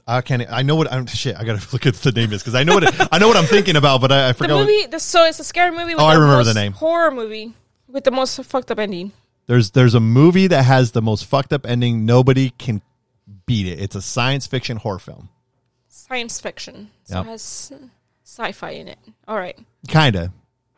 I 0.05 0.19
can't. 0.19 0.43
I 0.51 0.63
know 0.63 0.75
what 0.75 0.91
I'm. 0.91 1.05
Shit, 1.05 1.37
I 1.37 1.45
gotta 1.45 1.65
look 1.73 1.85
at 1.85 1.93
the 1.95 2.11
name 2.11 2.33
is 2.33 2.41
because 2.41 2.55
I 2.55 2.63
know 2.63 2.73
what 2.75 2.83
it, 2.83 3.07
I 3.11 3.19
know 3.19 3.29
what 3.29 3.37
I'm 3.37 3.45
thinking 3.45 3.77
about, 3.77 4.01
but 4.01 4.11
I, 4.11 4.25
I 4.25 4.27
The 4.29 4.33
forgot. 4.33 4.55
what- 4.55 4.61
movie, 4.65 4.85
the, 4.87 4.99
so 4.99 5.23
it's 5.25 5.39
a 5.39 5.43
scary 5.45 5.71
movie. 5.71 5.93
With 5.95 6.03
Oh, 6.03 6.05
I 6.05 6.15
remember 6.15 6.37
most 6.37 6.47
the 6.47 6.53
name. 6.53 6.73
Horror 6.73 7.11
movie 7.11 7.53
with 7.87 8.03
the 8.03 8.11
most 8.11 8.43
fucked 8.43 8.69
up 8.71 8.79
ending. 8.79 9.13
There's 9.45 9.71
there's 9.71 9.93
a 9.93 9.99
movie 9.99 10.47
that 10.47 10.63
has 10.63 10.91
the 10.91 11.01
most 11.01 11.25
fucked 11.25 11.51
up 11.53 11.65
ending. 11.65 12.05
Nobody 12.05 12.51
can 12.51 12.81
beat 13.45 13.67
it. 13.67 13.79
It's 13.79 13.95
a 13.95 14.01
science 14.01 14.47
fiction 14.47 14.77
horror 14.77 14.99
film. 14.99 15.29
Science 15.89 16.39
fiction. 16.39 16.91
So 17.05 17.15
Yep. 17.17 17.25
it 17.25 17.29
has 17.29 17.71
uh, 17.75 17.85
sci-fi 18.23 18.69
in 18.71 18.87
it. 18.87 18.99
All 19.27 19.37
right. 19.37 19.57
Kinda. 19.87 20.31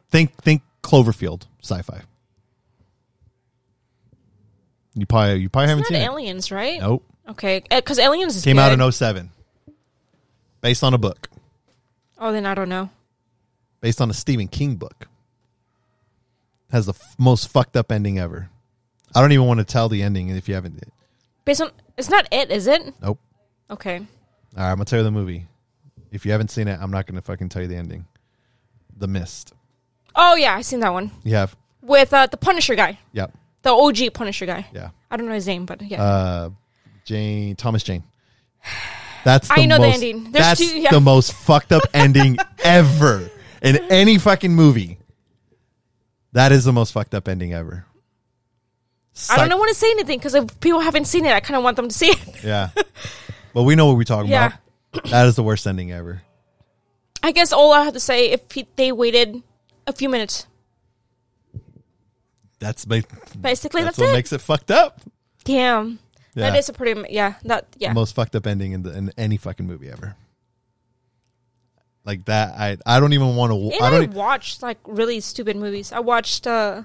Think 0.10 0.36
think 0.42 0.62
Cloverfield 0.82 1.44
sci-fi. 1.62 2.02
You 4.94 5.06
probably 5.06 5.42
you 5.42 5.50
probably 5.50 5.70
haven't 5.70 5.82
It's 5.82 5.90
seen 5.90 6.00
not 6.00 6.04
it. 6.06 6.12
aliens, 6.12 6.52
right? 6.52 6.80
Nope. 6.80 7.04
Okay, 7.28 7.64
because 7.70 8.00
aliens 8.00 8.36
is 8.36 8.44
Came 8.44 8.58
good. 8.58 8.62
out 8.62 8.72
in 8.72 8.92
07. 8.92 9.32
Based 10.62 10.84
on 10.84 10.94
a 10.94 10.98
book. 10.98 11.28
Oh, 12.20 12.32
then 12.32 12.46
I 12.46 12.54
don't 12.54 12.70
know. 12.70 12.90
Based 13.82 14.00
on 14.00 14.10
a 14.10 14.14
Stephen 14.14 14.48
King 14.48 14.76
book. 14.76 15.08
Has 16.72 16.86
the 16.86 16.94
f- 16.94 17.16
most 17.18 17.48
fucked 17.50 17.76
up 17.76 17.92
ending 17.92 18.20
ever. 18.20 18.50
I 19.16 19.22
don't 19.22 19.32
even 19.32 19.46
want 19.48 19.60
to 19.60 19.64
tell 19.64 19.88
the 19.90 20.04
ending 20.04 20.30
if 20.30 20.48
you 20.50 20.56
haven't. 20.56 20.84
Based 21.46 21.62
on, 21.62 21.72
it's 21.98 22.10
not 22.10 22.28
it, 22.32 22.52
is 22.52 22.68
it? 22.68 22.94
Nope. 23.02 23.20
Okay. 23.70 23.98
All 23.98 24.04
right, 24.64 24.72
I'm 24.72 24.76
gonna 24.76 24.86
tell 24.86 25.00
you 25.00 25.04
the 25.04 25.12
movie. 25.12 25.48
If 26.12 26.26
you 26.26 26.32
haven't 26.32 26.50
seen 26.52 26.68
it, 26.68 26.78
I'm 26.82 26.92
not 26.92 27.06
gonna 27.08 27.22
fucking 27.22 27.50
tell 27.50 27.62
you 27.62 27.68
the 27.68 27.76
ending. 27.76 28.06
The 28.98 29.08
Mist. 29.08 29.54
Oh 30.16 30.36
yeah, 30.36 30.56
I 30.56 30.62
seen 30.62 30.80
that 30.82 30.94
one 30.94 31.12
You 31.24 31.36
have. 31.36 31.56
with 31.82 32.14
uh, 32.14 32.28
the 32.28 32.38
Punisher 32.38 32.76
guy, 32.76 33.00
Yep. 33.14 33.34
the 33.64 33.72
OG 33.74 34.14
Punisher 34.14 34.46
guy. 34.46 34.66
Yeah. 34.74 34.90
I 35.12 35.18
don't 35.18 35.28
know 35.28 35.34
his 35.34 35.48
name, 35.48 35.66
but 35.66 35.82
yeah. 35.82 36.02
Uh, 36.02 36.50
Jane 37.06 37.56
Thomas 37.56 37.84
Jane. 37.84 38.04
That's 39.24 39.48
the 39.48 39.56
I 39.56 39.66
know 39.66 39.78
the 39.80 39.88
ending. 39.88 40.24
There's 40.32 40.34
that's 40.46 40.60
two- 40.72 40.80
yeah. 40.80 40.92
the 40.92 41.00
most 41.02 41.34
fucked 41.34 41.72
up 41.72 41.84
ending 41.94 42.38
ever 42.64 43.30
in 43.62 43.78
any 43.92 44.18
fucking 44.18 44.54
movie. 44.54 44.98
That 46.34 46.52
is 46.52 46.64
the 46.66 46.74
most 46.74 46.92
fucked 46.92 47.14
up 47.14 47.28
ending 47.28 47.54
ever. 47.54 47.86
I 49.30 49.48
don't 49.48 49.60
want 49.60 49.70
to 49.70 49.76
say 49.76 49.90
anything 49.92 50.20
because 50.20 50.36
if 50.36 50.60
people 50.60 50.80
haven't 50.82 51.06
seen 51.06 51.26
it, 51.26 51.32
I 51.34 51.40
kind 51.40 51.58
of 51.58 51.64
want 51.64 51.78
them 51.78 51.88
to 51.88 51.94
see 51.94 52.08
it. 52.08 52.20
Yeah. 52.44 52.70
Well, 53.54 53.64
we 53.66 53.76
know 53.76 53.86
what 53.88 53.96
we're 53.98 54.04
talking 54.04 54.30
Yeah. 54.32 54.58
about. 54.94 55.06
That 55.10 55.28
is 55.28 55.36
the 55.36 55.44
worst 55.44 55.66
ending 55.66 55.92
ever. 55.92 56.22
I 57.24 57.32
guess 57.32 57.52
all 57.54 57.72
I 57.74 57.84
have 57.84 57.94
to 57.94 58.00
say, 58.00 58.32
if 58.32 58.52
he, 58.52 58.68
they 58.76 58.92
waited 58.92 59.42
a 59.88 59.94
few 59.94 60.10
minutes, 60.10 60.46
That's 62.60 62.86
ba- 62.86 63.04
basically 63.40 63.84
that's, 63.84 63.98
that's, 63.98 64.08
what 64.08 64.10
it. 64.12 64.14
makes 64.14 64.32
it 64.34 64.42
fucked 64.42 64.72
up. 64.72 65.02
Damn, 65.44 66.00
Yeah. 66.34 66.50
that 66.50 66.58
is 66.60 66.70
a 66.70 66.74
pretty 66.74 67.02
yeah. 67.14 67.36
That 67.44 67.68
yeah. 67.78 67.94
most 67.94 68.16
fucked 68.16 68.36
up 68.36 68.46
ending 68.48 68.72
in, 68.74 68.84
the, 68.84 68.96
in 68.98 69.12
any 69.18 69.38
fucking 69.38 69.66
movie 69.66 69.90
ever. 69.90 70.16
Like 72.06 72.26
that, 72.26 72.54
I 72.60 72.78
I 72.86 73.00
don't 73.00 73.14
even 73.14 73.36
want 73.36 73.52
to. 73.52 73.84
I 73.84 73.88
I, 73.88 73.90
don't. 73.92 74.14
watched 74.14 74.62
like 74.62 74.78
really 74.86 75.20
stupid 75.20 75.56
movies. 75.56 75.92
I 75.92 76.00
watched 76.00 76.46
uh, 76.46 76.84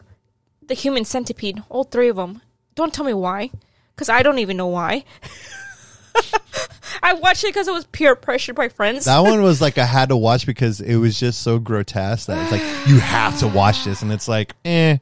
the 0.71 0.75
Human 0.75 1.05
Centipede, 1.05 1.63
all 1.69 1.85
three 1.85 2.09
of 2.09 2.17
them. 2.17 2.41
Don't 2.77 2.95
tell 2.95 3.05
me 3.05 3.13
why, 3.13 3.51
because 3.95 4.09
I 4.09 4.23
don't 4.23 4.39
even 4.39 4.57
know 4.57 4.69
why. 4.69 5.05
I 7.03 7.15
watched 7.15 7.43
it 7.45 7.49
because 7.49 7.67
it 7.67 7.75
was 7.75 7.87
peer 7.87 8.15
pressure 8.15 8.55
by 8.55 8.69
friends. 8.69 9.05
that 9.07 9.19
one 9.21 9.43
was 9.43 9.61
like 9.67 9.79
I 9.79 9.85
had 9.85 10.11
to 10.11 10.17
watch 10.17 10.47
because 10.47 10.81
it 10.81 10.97
was 10.97 11.19
just 11.19 11.43
so 11.43 11.59
grotesque 11.59 12.29
that 12.29 12.41
it's 12.41 12.53
like 12.53 12.89
you 12.89 13.01
have 13.01 13.39
to 13.41 13.49
watch 13.49 13.85
this, 13.85 14.03
and 14.03 14.13
it's 14.13 14.29
like, 14.29 14.55
eh. 14.65 14.99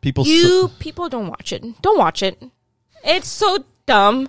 People, 0.00 0.26
you 0.26 0.70
people 0.78 1.08
don't 1.08 1.28
watch 1.28 1.52
it. 1.52 1.64
Don't 1.82 1.98
watch 1.98 2.22
it. 2.22 2.40
It's 3.04 3.26
so 3.26 3.64
dumb. 3.86 4.28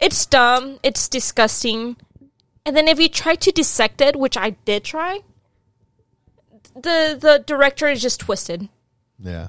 It's 0.00 0.24
dumb. 0.24 0.78
It's 0.82 1.08
disgusting. 1.08 1.96
And 2.64 2.74
then 2.74 2.88
if 2.88 2.98
you 2.98 3.10
try 3.10 3.34
to 3.34 3.52
dissect 3.52 4.00
it, 4.00 4.16
which 4.16 4.36
I 4.36 4.50
did 4.50 4.82
try, 4.82 5.20
the 6.74 7.18
the 7.20 7.42
director 7.46 7.88
is 7.88 8.00
just 8.00 8.20
twisted 8.20 8.68
yeah, 9.22 9.48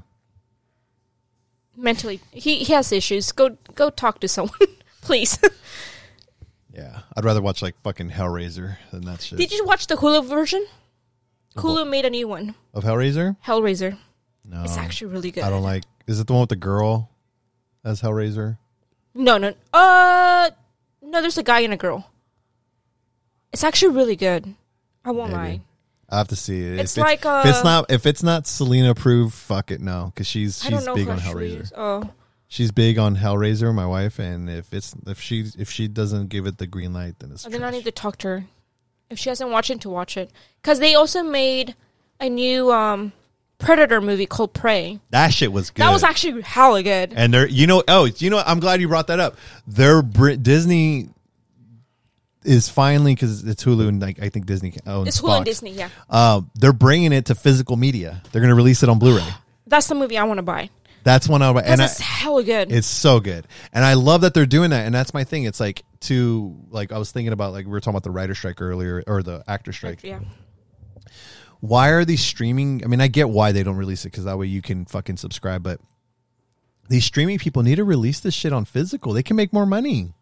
mentally. 1.75 2.19
He 2.31 2.63
he 2.63 2.73
has 2.73 2.91
issues. 2.91 3.31
Go 3.31 3.57
go 3.75 3.89
talk 3.89 4.19
to 4.21 4.27
someone, 4.27 4.59
please. 5.01 5.39
yeah. 6.73 6.99
I'd 7.15 7.25
rather 7.25 7.41
watch 7.41 7.61
like 7.61 7.75
fucking 7.81 8.09
Hellraiser 8.11 8.77
than 8.91 9.05
that 9.05 9.21
shit. 9.21 9.37
Did 9.37 9.51
you 9.51 9.65
watch 9.65 9.87
the 9.87 9.95
Hulu 9.95 10.25
version? 10.27 10.65
Hulu 11.55 11.89
made 11.89 12.03
a 12.05 12.09
new 12.09 12.27
one, 12.27 12.53
of 12.73 12.83
Hellraiser? 12.83 13.37
Hellraiser. 13.45 13.97
No, 14.43 14.63
It's 14.63 14.77
actually 14.77 15.11
really 15.13 15.31
good. 15.31 15.43
I 15.43 15.49
don't 15.49 15.63
like. 15.63 15.83
Is 16.05 16.19
it 16.19 16.27
the 16.27 16.33
one 16.33 16.41
with 16.41 16.49
the 16.49 16.55
girl 16.57 17.09
as 17.83 18.01
Hellraiser? 18.01 18.57
No, 19.13 19.37
no. 19.37 19.53
Uh, 19.73 20.49
no. 21.01 21.21
There's 21.21 21.37
a 21.37 21.43
guy 21.43 21.61
and 21.61 21.73
a 21.73 21.77
girl. 21.77 22.11
It's 23.53 23.63
actually 23.63 23.95
really 23.95 24.17
good. 24.17 24.53
I 25.05 25.11
won't 25.11 25.31
Maybe. 25.31 25.37
lie. 25.41 25.61
I 26.09 26.17
have 26.17 26.27
to 26.29 26.35
see 26.35 26.59
it. 26.61 26.79
It's 26.79 26.97
if 26.97 27.03
like, 27.03 27.25
if 27.25 27.45
it's 27.45 27.59
uh, 27.59 27.63
not 27.63 27.91
if 27.91 28.05
it's 28.05 28.23
not 28.23 28.47
Selena 28.47 28.91
approved, 28.91 29.33
fuck 29.33 29.71
it, 29.71 29.81
no, 29.81 30.11
because 30.13 30.27
she's 30.27 30.61
she's 30.61 30.87
big 30.87 31.07
on 31.09 31.19
she 31.19 31.27
Hellraiser. 31.27 31.61
is. 31.61 31.73
Oh, 31.75 32.09
She's 32.47 32.71
big 32.71 32.99
on 32.99 33.17
Hellraiser, 33.17 33.73
my 33.73 33.87
wife, 33.87 34.19
and 34.19 34.49
if 34.49 34.71
it's 34.73 34.95
if 35.07 35.19
she 35.19 35.45
if 35.57 35.69
she 35.69 35.87
doesn't 35.87 36.29
give 36.29 36.45
it 36.45 36.57
the 36.57 36.67
green 36.67 36.93
light, 36.93 37.15
then 37.19 37.31
it's 37.31 37.43
then 37.43 37.63
I 37.63 37.71
need 37.71 37.85
to 37.85 37.91
talk 37.91 38.17
to 38.19 38.27
her 38.27 38.45
if 39.09 39.17
she 39.19 39.29
hasn't 39.29 39.49
watched 39.49 39.71
it 39.71 39.81
to 39.81 39.89
watch 39.89 40.15
it 40.15 40.31
because 40.61 40.79
they 40.79 40.95
also 40.95 41.23
made 41.23 41.75
a 42.19 42.29
new 42.29 42.71
um 42.71 43.11
Predator 43.57 43.99
movie 43.99 44.25
called 44.25 44.53
Prey. 44.53 44.99
that 45.09 45.33
shit 45.33 45.51
was 45.51 45.69
good. 45.69 45.81
That 45.81 45.91
was 45.91 46.03
actually 46.03 46.41
hella 46.41 46.83
good. 46.83 47.13
and 47.15 47.33
they're 47.33 47.47
you 47.47 47.65
know 47.67 47.83
oh 47.87 48.05
you 48.05 48.29
know 48.29 48.41
I'm 48.45 48.59
glad 48.59 48.79
you 48.79 48.87
brought 48.87 49.07
that 49.07 49.19
up. 49.19 49.37
They're 49.65 50.01
Disney 50.01 51.09
is 52.45 52.69
finally 52.69 53.13
because 53.13 53.43
it's 53.43 53.63
Hulu 53.63 53.87
and 53.87 54.01
like 54.01 54.21
I 54.21 54.29
think 54.29 54.45
Disney 54.45 54.73
owns 54.85 55.07
It's 55.09 55.19
Hulu 55.21 55.27
Fox. 55.27 55.37
and 55.37 55.45
Disney. 55.45 55.71
Yeah, 55.71 55.89
Um, 56.09 56.51
they're 56.55 56.73
bringing 56.73 57.11
it 57.11 57.25
to 57.25 57.35
physical 57.35 57.75
media. 57.75 58.21
They're 58.31 58.41
going 58.41 58.49
to 58.49 58.55
release 58.55 58.83
it 58.83 58.89
on 58.89 58.99
Blu-ray. 58.99 59.27
that's 59.67 59.87
the 59.87 59.95
movie 59.95 60.17
I 60.17 60.23
want 60.23 60.37
to 60.37 60.43
buy. 60.43 60.69
That's 61.03 61.29
one. 61.29 61.41
Because 61.41 61.69
And 61.69 61.81
I, 61.81 61.85
it's 61.85 61.99
hella 61.99 62.43
good. 62.43 62.71
It's 62.71 62.87
so 62.87 63.19
good. 63.19 63.47
And 63.71 63.85
I 63.85 63.93
love 63.93 64.21
that 64.21 64.33
they're 64.33 64.47
doing 64.47 64.71
that. 64.71 64.87
And 64.87 64.95
that's 64.95 65.13
my 65.13 65.23
thing. 65.23 65.43
It's 65.43 65.59
like 65.59 65.83
to 66.01 66.55
like 66.71 66.91
I 66.91 66.97
was 66.97 67.11
thinking 67.11 67.31
about 67.31 67.53
like 67.53 67.65
we 67.65 67.71
were 67.71 67.79
talking 67.79 67.91
about 67.93 68.03
the 68.03 68.11
writer 68.11 68.33
strike 68.33 68.59
earlier 68.59 69.03
or 69.05 69.21
the 69.21 69.43
actor 69.47 69.71
strike. 69.71 70.03
yeah, 70.03 70.19
Why 71.59 71.89
are 71.89 72.05
these 72.05 72.23
streaming 72.23 72.83
I 72.83 72.87
mean 72.87 73.01
I 73.01 73.07
get 73.07 73.29
why 73.29 73.51
they 73.51 73.61
don't 73.61 73.77
release 73.77 74.05
it 74.05 74.11
cuz 74.11 74.23
that 74.23 74.37
way 74.39 74.47
you 74.47 74.63
can 74.63 74.85
fucking 74.85 75.17
subscribe 75.17 75.61
but 75.61 75.79
these 76.89 77.05
streaming 77.05 77.37
people 77.37 77.61
need 77.63 77.75
to 77.75 77.83
release 77.83 78.19
this 78.19 78.33
shit 78.33 78.51
on 78.53 78.65
physical. 78.65 79.13
They 79.13 79.23
can 79.23 79.35
make 79.35 79.53
more 79.53 79.65
money. 79.67 80.13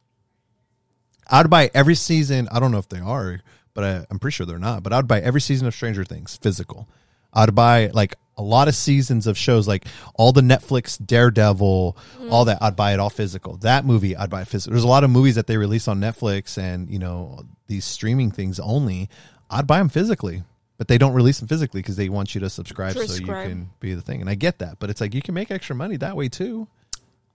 I'd 1.28 1.50
buy 1.50 1.72
every 1.74 1.96
season. 1.96 2.48
I 2.52 2.60
don't 2.60 2.72
know 2.72 2.78
if 2.78 2.90
they 2.90 3.00
are, 3.00 3.40
but 3.74 3.84
I, 3.84 4.06
I'm 4.10 4.20
pretty 4.20 4.36
sure 4.36 4.46
they're 4.46 4.60
not. 4.60 4.84
But 4.84 4.94
I'd 4.94 5.08
buy 5.08 5.20
every 5.20 5.42
season 5.42 5.68
of 5.68 5.74
Stranger 5.74 6.04
Things 6.04 6.38
physical. 6.38 6.88
I'd 7.34 7.56
buy 7.56 7.88
like 7.88 8.16
a 8.38 8.44
lot 8.44 8.68
of 8.68 8.76
seasons 8.76 9.28
of 9.28 9.38
shows, 9.38 9.68
like 9.68 9.86
all 10.16 10.32
the 10.32 10.42
Netflix 10.42 11.04
Daredevil, 11.04 11.98
mm-hmm. 11.98 12.32
all 12.32 12.46
that. 12.46 12.60
I'd 12.62 12.76
buy 12.76 12.94
it 12.94 13.00
all 13.00 13.10
physical. 13.10 13.58
That 13.58 13.86
movie, 13.86 14.16
I'd 14.16 14.30
buy 14.30 14.44
physical. 14.44 14.74
There's 14.74 14.84
a 14.84 14.88
lot 14.88 15.04
of 15.04 15.10
movies 15.10 15.36
that 15.36 15.48
they 15.48 15.58
release 15.58 15.88
on 15.88 16.00
Netflix 16.00 16.58
and 16.58 16.90
you 16.90 17.00
know 17.00 17.44
these 17.68 17.86
streaming 17.86 18.32
things 18.32 18.60
only. 18.60 19.10
I'd 19.50 19.68
buy 19.68 19.78
them 19.78 19.90
physically, 19.90 20.44
but 20.78 20.88
they 20.88 20.98
don't 20.98 21.14
release 21.14 21.40
them 21.40 21.48
physically 21.48 21.82
because 21.82 21.96
they 21.96 22.10
want 22.10 22.34
you 22.34 22.42
to 22.42 22.50
subscribe 22.50 22.96
so 22.96 23.14
you 23.14 23.26
can 23.26 23.70
be 23.80 23.94
the 23.94 24.02
thing. 24.02 24.22
And 24.22 24.30
I 24.30 24.36
get 24.36 24.60
that, 24.60 24.80
but 24.80 24.90
it's 24.90 25.02
like 25.02 25.14
you 25.14 25.22
can 25.22 25.34
make 25.34 25.52
extra 25.52 25.76
money 25.76 25.98
that 25.98 26.16
way 26.16 26.30
too. 26.30 26.68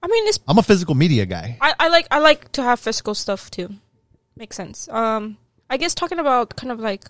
I 0.03 0.07
mean, 0.07 0.27
it's 0.29 0.39
I'm 0.47 0.59
a 0.59 0.63
physical 0.63 0.95
media 0.95 1.27
guy. 1.27 1.59
I, 1.61 1.75
I 1.79 1.89
like 1.89 2.07
I 2.11 2.19
like 2.21 2.53
to 2.53 2.63
have 2.63 2.79
physical 2.81 3.15
stuff 3.15 3.51
too. 3.51 3.71
Makes 4.37 4.57
sense. 4.57 4.89
Um, 4.89 5.37
I 5.69 5.77
guess 5.77 5.95
talking 5.95 6.19
about 6.21 6.55
kind 6.57 6.71
of 6.73 6.79
like 6.79 7.05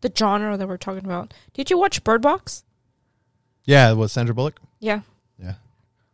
the 0.00 0.10
genre 0.16 0.56
that 0.56 0.66
we're 0.66 0.78
talking 0.78 1.04
about. 1.04 1.34
Did 1.52 1.68
you 1.70 1.78
watch 1.78 2.02
Bird 2.02 2.22
Box? 2.22 2.64
Yeah, 3.64 3.90
it 3.90 3.94
was 3.96 4.10
Sandra 4.12 4.34
Bullock? 4.34 4.58
Yeah. 4.80 5.00
Yeah, 5.38 5.54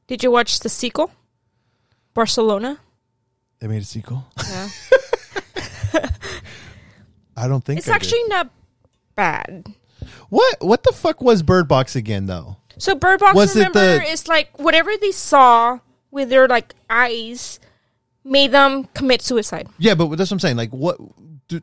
Did 0.08 0.22
you 0.24 0.30
watch 0.32 0.60
the 0.60 0.68
sequel? 0.68 1.10
Barcelona. 2.14 2.78
they 3.60 3.66
made 3.68 3.82
a 3.82 3.84
sequel. 3.84 4.24
Yeah. 4.48 4.68
I 7.36 7.48
don't 7.48 7.64
think 7.64 7.78
it's 7.78 7.88
I 7.88 7.92
did. 7.92 7.96
actually 8.02 8.24
not 8.28 8.50
bad. 9.14 9.66
what. 10.28 10.56
What 10.60 10.82
the 10.84 10.92
fuck 10.92 11.20
was 11.20 11.42
Bird 11.42 11.68
Box 11.68 11.94
again 11.96 12.26
though? 12.26 12.56
So 12.78 12.94
Bird 12.94 13.20
Box, 13.20 13.34
Was 13.34 13.54
remember, 13.54 13.98
the- 13.98 14.04
is 14.04 14.26
like 14.28 14.58
whatever 14.58 14.90
they 15.00 15.12
saw 15.12 15.78
with 16.16 16.28
their 16.30 16.48
like 16.48 16.74
eyes 16.90 17.60
made 18.24 18.50
them 18.50 18.84
commit 18.94 19.20
suicide. 19.22 19.68
Yeah, 19.78 19.94
but 19.94 20.08
that's 20.16 20.30
what 20.30 20.36
I'm 20.36 20.40
saying. 20.40 20.56
Like, 20.56 20.70
what? 20.72 20.96
Do, 21.46 21.60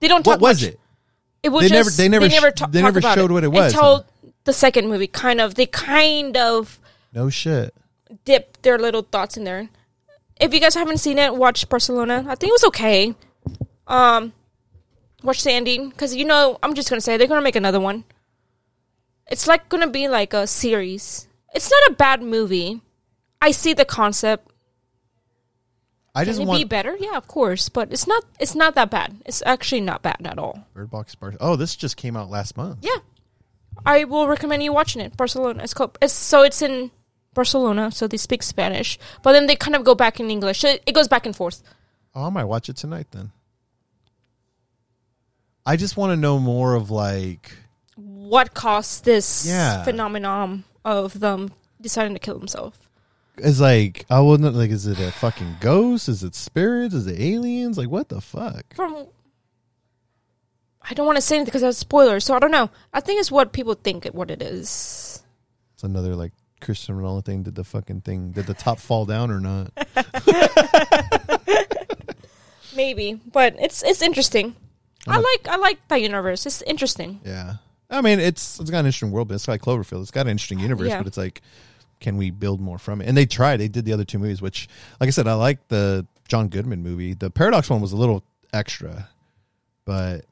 They 0.00 0.08
don't. 0.08 0.24
Talk 0.24 0.40
what 0.40 0.48
talk 0.48 0.48
was 0.56 0.62
it? 0.64 0.80
It 1.42 1.50
was 1.50 1.62
They 1.62 1.68
just, 1.68 1.78
never- 1.78 1.90
they 1.96 2.08
never 2.08 2.28
They 2.28 2.34
never, 2.34 2.50
ta- 2.50 2.66
they 2.66 2.82
never 2.82 2.98
about 2.98 3.14
showed 3.14 3.30
what 3.30 3.44
it 3.44 3.48
was, 3.52 3.72
until 3.72 3.96
huh? 3.98 4.02
the 4.44 4.52
second 4.52 4.88
movie. 4.88 5.06
Kind 5.06 5.40
of, 5.40 5.54
they 5.54 5.66
kind 5.66 6.36
of 6.36 6.80
No 7.14 7.30
shit. 7.30 7.72
dip 8.24 8.60
their 8.62 8.78
little 8.78 9.02
thoughts 9.02 9.36
in 9.36 9.44
there. 9.44 9.68
If 10.40 10.52
you 10.54 10.60
guys 10.60 10.74
haven't 10.74 10.98
seen 10.98 11.18
it, 11.18 11.34
watch 11.36 11.68
Barcelona. 11.68 12.24
I 12.28 12.34
think 12.34 12.50
it 12.50 12.58
was 12.60 12.64
okay. 12.64 13.14
Um, 13.86 14.32
watch 15.22 15.44
the 15.44 15.52
ending 15.52 15.90
because 15.90 16.14
you 16.16 16.24
know 16.24 16.58
I'm 16.62 16.74
just 16.74 16.88
gonna 16.88 17.00
say 17.00 17.16
they're 17.16 17.26
gonna 17.28 17.40
make 17.42 17.56
another 17.56 17.80
one. 17.80 18.04
It's 19.30 19.46
like 19.46 19.68
gonna 19.68 19.88
be 19.88 20.08
like 20.08 20.32
a 20.34 20.46
series. 20.46 21.28
It's 21.54 21.70
not 21.70 21.90
a 21.90 21.94
bad 21.94 22.22
movie. 22.22 22.80
I 23.40 23.50
see 23.52 23.72
the 23.74 23.84
concept. 23.84 24.50
I 26.14 26.24
Can 26.24 26.32
just 26.32 26.40
it 26.40 26.46
want 26.46 26.60
be 26.60 26.64
better? 26.64 26.96
Yeah, 26.98 27.16
of 27.16 27.28
course, 27.28 27.68
but 27.68 27.92
it's 27.92 28.06
not. 28.06 28.24
It's 28.40 28.54
not 28.54 28.74
that 28.74 28.90
bad. 28.90 29.16
It's 29.26 29.42
actually 29.46 29.80
not 29.82 30.02
bad 30.02 30.16
at 30.24 30.38
all. 30.38 30.66
Bird 30.74 30.90
Box. 30.90 31.14
Bar- 31.14 31.34
oh, 31.40 31.56
this 31.56 31.76
just 31.76 31.96
came 31.96 32.16
out 32.16 32.28
last 32.28 32.56
month. 32.56 32.78
Yeah, 32.82 32.96
I 33.86 34.04
will 34.04 34.26
recommend 34.26 34.62
you 34.62 34.72
watching 34.72 35.00
it. 35.00 35.16
Barcelona. 35.16 35.62
It's 35.62 35.72
called. 35.72 35.96
It's 36.02 36.12
so 36.12 36.42
it's 36.42 36.62
in 36.62 36.90
Barcelona, 37.32 37.92
so 37.92 38.08
they 38.08 38.16
speak 38.16 38.42
Spanish, 38.42 38.98
but 39.22 39.32
then 39.32 39.46
they 39.46 39.54
kind 39.54 39.76
of 39.76 39.84
go 39.84 39.94
back 39.94 40.18
in 40.18 40.30
English. 40.30 40.64
It, 40.64 40.82
it 40.84 40.92
goes 40.96 41.06
back 41.06 41.26
and 41.26 41.34
forth. 41.36 41.62
Oh, 42.12 42.24
I 42.26 42.30
might 42.30 42.44
watch 42.44 42.68
it 42.68 42.76
tonight 42.76 43.06
then. 43.12 43.30
I 45.64 45.76
just 45.76 45.96
want 45.96 46.10
to 46.10 46.16
know 46.16 46.40
more 46.40 46.74
of 46.74 46.90
like. 46.90 47.52
What 47.96 48.52
caused 48.54 49.04
this 49.04 49.46
Yeah. 49.46 49.84
phenomenon 49.84 50.64
of 50.84 51.20
them 51.20 51.52
deciding 51.80 52.14
to 52.14 52.18
kill 52.20 52.38
themselves? 52.38 52.76
It's 53.42 53.60
like 53.60 54.04
I 54.10 54.20
wasn't 54.20 54.54
like. 54.54 54.70
Is 54.70 54.86
it 54.86 54.98
a 55.00 55.10
fucking 55.12 55.56
ghost? 55.60 56.08
Is 56.08 56.22
it 56.22 56.34
spirits? 56.34 56.94
Is 56.94 57.06
it 57.06 57.20
aliens? 57.20 57.78
Like 57.78 57.88
what 57.88 58.08
the 58.08 58.20
fuck? 58.20 58.74
From 58.74 59.06
I 60.82 60.94
don't 60.94 61.06
want 61.06 61.16
to 61.16 61.22
say 61.22 61.36
anything 61.36 61.46
because 61.46 61.62
that's 61.62 61.78
spoilers, 61.78 62.24
so 62.24 62.34
I 62.34 62.38
don't 62.38 62.50
know. 62.50 62.70
I 62.92 63.00
think 63.00 63.20
it's 63.20 63.30
what 63.30 63.52
people 63.52 63.74
think 63.74 64.06
it 64.06 64.14
what 64.14 64.30
it 64.30 64.42
is. 64.42 65.22
It's 65.74 65.84
another 65.84 66.14
like 66.16 66.32
Christian 66.60 66.96
Ronaldo 66.96 67.24
thing. 67.24 67.42
Did 67.42 67.54
the 67.54 67.64
fucking 67.64 68.02
thing? 68.02 68.32
Did 68.32 68.46
the 68.46 68.54
top 68.54 68.78
fall 68.78 69.06
down 69.06 69.30
or 69.30 69.40
not? 69.40 69.72
Maybe, 72.76 73.20
but 73.32 73.56
it's 73.58 73.82
it's 73.82 74.00
interesting. 74.02 74.54
I 75.06 75.14
I'm 75.14 75.20
a- 75.20 75.22
like 75.22 75.48
I 75.48 75.56
like 75.56 75.88
that 75.88 76.00
universe. 76.02 76.46
It's 76.46 76.62
interesting. 76.62 77.20
Yeah. 77.24 77.54
I 77.90 78.00
mean, 78.02 78.20
it's 78.20 78.60
it's 78.60 78.70
got 78.70 78.80
an 78.80 78.86
interesting 78.86 79.10
world, 79.10 79.28
but 79.28 79.34
it's 79.34 79.48
like 79.48 79.62
Cloverfield. 79.62 80.02
It's 80.02 80.10
got 80.12 80.22
an 80.22 80.28
interesting 80.28 80.60
universe, 80.60 80.88
Yeah. 80.88 80.98
but 80.98 81.08
it's 81.08 81.16
like, 81.16 81.42
can 82.00 82.16
we 82.16 82.30
build 82.30 82.60
more 82.60 82.78
from 82.78 83.00
it? 83.00 83.08
And 83.08 83.16
they 83.16 83.26
tried. 83.26 83.58
They 83.58 83.68
did 83.68 83.84
the 83.84 83.92
other 83.92 84.04
two 84.04 84.18
movies, 84.18 84.42
which, 84.42 84.68
like 84.98 85.08
I 85.08 85.10
said, 85.10 85.26
I 85.26 85.34
like 85.34 85.68
the 85.68 86.06
John 86.28 86.48
Goodman 86.48 86.82
movie. 86.82 87.14
The 87.14 87.30
Paradox 87.30 87.70
one 87.70 87.80
was 87.80 87.92
a 87.92 87.96
little 87.96 88.24
extra, 88.52 89.08
but 89.84 90.24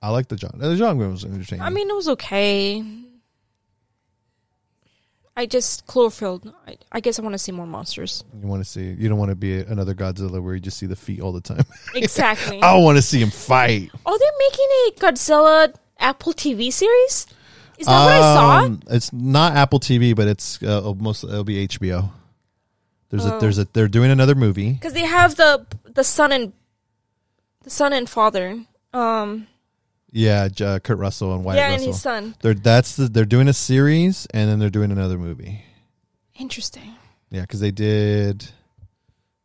I 0.00 0.10
like 0.10 0.28
the 0.28 0.36
John. 0.36 0.52
The 0.56 0.76
John 0.76 0.96
Goodman 0.96 1.12
was 1.12 1.24
interesting. 1.24 1.60
I 1.60 1.70
mean, 1.70 1.90
it 1.90 1.94
was 1.94 2.08
okay. 2.08 2.84
I 5.36 5.46
just 5.46 5.86
Cloverfield. 5.86 6.52
I, 6.66 6.76
I 6.92 7.00
guess 7.00 7.18
I 7.18 7.22
want 7.22 7.32
to 7.32 7.38
see 7.38 7.52
more 7.52 7.66
monsters. 7.66 8.22
You 8.40 8.46
want 8.46 8.62
to 8.62 8.68
see? 8.68 8.82
You 8.82 9.08
don't 9.08 9.18
want 9.18 9.30
to 9.30 9.34
be 9.34 9.60
another 9.60 9.94
Godzilla 9.94 10.42
where 10.42 10.54
you 10.54 10.60
just 10.60 10.76
see 10.76 10.86
the 10.86 10.96
feet 10.96 11.20
all 11.20 11.32
the 11.32 11.40
time. 11.40 11.64
Exactly. 11.94 12.60
I 12.62 12.76
want 12.76 12.96
to 12.96 13.02
see 13.02 13.20
him 13.20 13.30
fight. 13.30 13.90
Oh, 14.04 14.18
they're 14.18 15.00
making 15.00 15.08
a 15.08 15.12
Godzilla 15.12 15.74
Apple 15.98 16.32
TV 16.34 16.72
series. 16.72 17.26
Is 17.78 17.86
that 17.86 18.04
what 18.04 18.12
I 18.12 18.20
saw? 18.20 18.58
Um, 18.64 18.80
It's 18.90 19.12
not 19.12 19.56
Apple 19.56 19.80
TV, 19.80 20.14
but 20.14 20.28
it's 20.28 20.62
uh, 20.62 20.82
almost 20.84 21.24
it'll 21.24 21.44
be 21.44 21.66
HBO. 21.66 22.10
There's 23.10 23.24
a 23.26 23.34
Oh. 23.34 23.40
there's 23.40 23.58
a 23.58 23.66
they're 23.72 23.88
doing 23.88 24.10
another 24.10 24.34
movie. 24.34 24.72
Because 24.72 24.92
they 24.92 25.04
have 25.06 25.36
the 25.36 25.66
the 25.84 26.04
son 26.04 26.32
and 26.32 26.52
the 27.62 27.70
son 27.70 27.92
and 27.92 28.08
father. 28.08 28.64
Um, 28.92 29.46
Yeah, 30.10 30.48
J- 30.48 30.64
uh, 30.64 30.78
Kurt 30.78 30.98
Russell 30.98 31.34
and 31.34 31.44
Wyatt 31.44 31.56
yeah, 31.58 31.64
and 31.66 31.72
Russell. 31.74 31.92
his 31.92 32.00
son. 32.02 32.34
They're 32.42 32.54
that's 32.54 32.96
the, 32.96 33.08
they're 33.08 33.24
doing 33.24 33.48
a 33.48 33.52
series 33.52 34.26
and 34.34 34.48
then 34.50 34.58
they're 34.58 34.70
doing 34.70 34.90
another 34.92 35.18
movie. 35.18 35.64
Interesting. 36.38 36.94
Yeah, 37.30 37.42
because 37.42 37.60
they 37.60 37.70
did. 37.70 38.46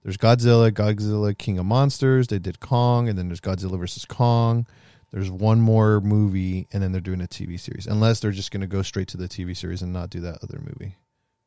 There's 0.03 0.17
Godzilla, 0.17 0.71
Godzilla 0.71 1.37
King 1.37 1.57
of 1.57 1.65
Monsters. 1.65 2.27
They 2.27 2.39
did 2.39 2.59
Kong, 2.61 3.09
and 3.09 3.17
then 3.17 3.27
there's 3.27 3.41
Godzilla 3.41 3.77
versus 3.77 4.05
Kong. 4.05 4.65
There's 5.11 5.31
one 5.31 5.61
more 5.61 6.01
movie, 6.01 6.67
and 6.73 6.83
then 6.83 6.91
they're 6.91 7.01
doing 7.01 7.21
a 7.21 7.27
TV 7.27 7.59
series. 7.59 7.87
Unless 7.87 8.19
they're 8.19 8.31
just 8.31 8.51
going 8.51 8.61
to 8.61 8.67
go 8.67 8.81
straight 8.81 9.07
to 9.09 9.17
the 9.17 9.27
TV 9.27 9.55
series 9.55 9.81
and 9.81 9.93
not 9.93 10.09
do 10.09 10.19
that 10.21 10.39
other 10.43 10.59
movie. 10.59 10.95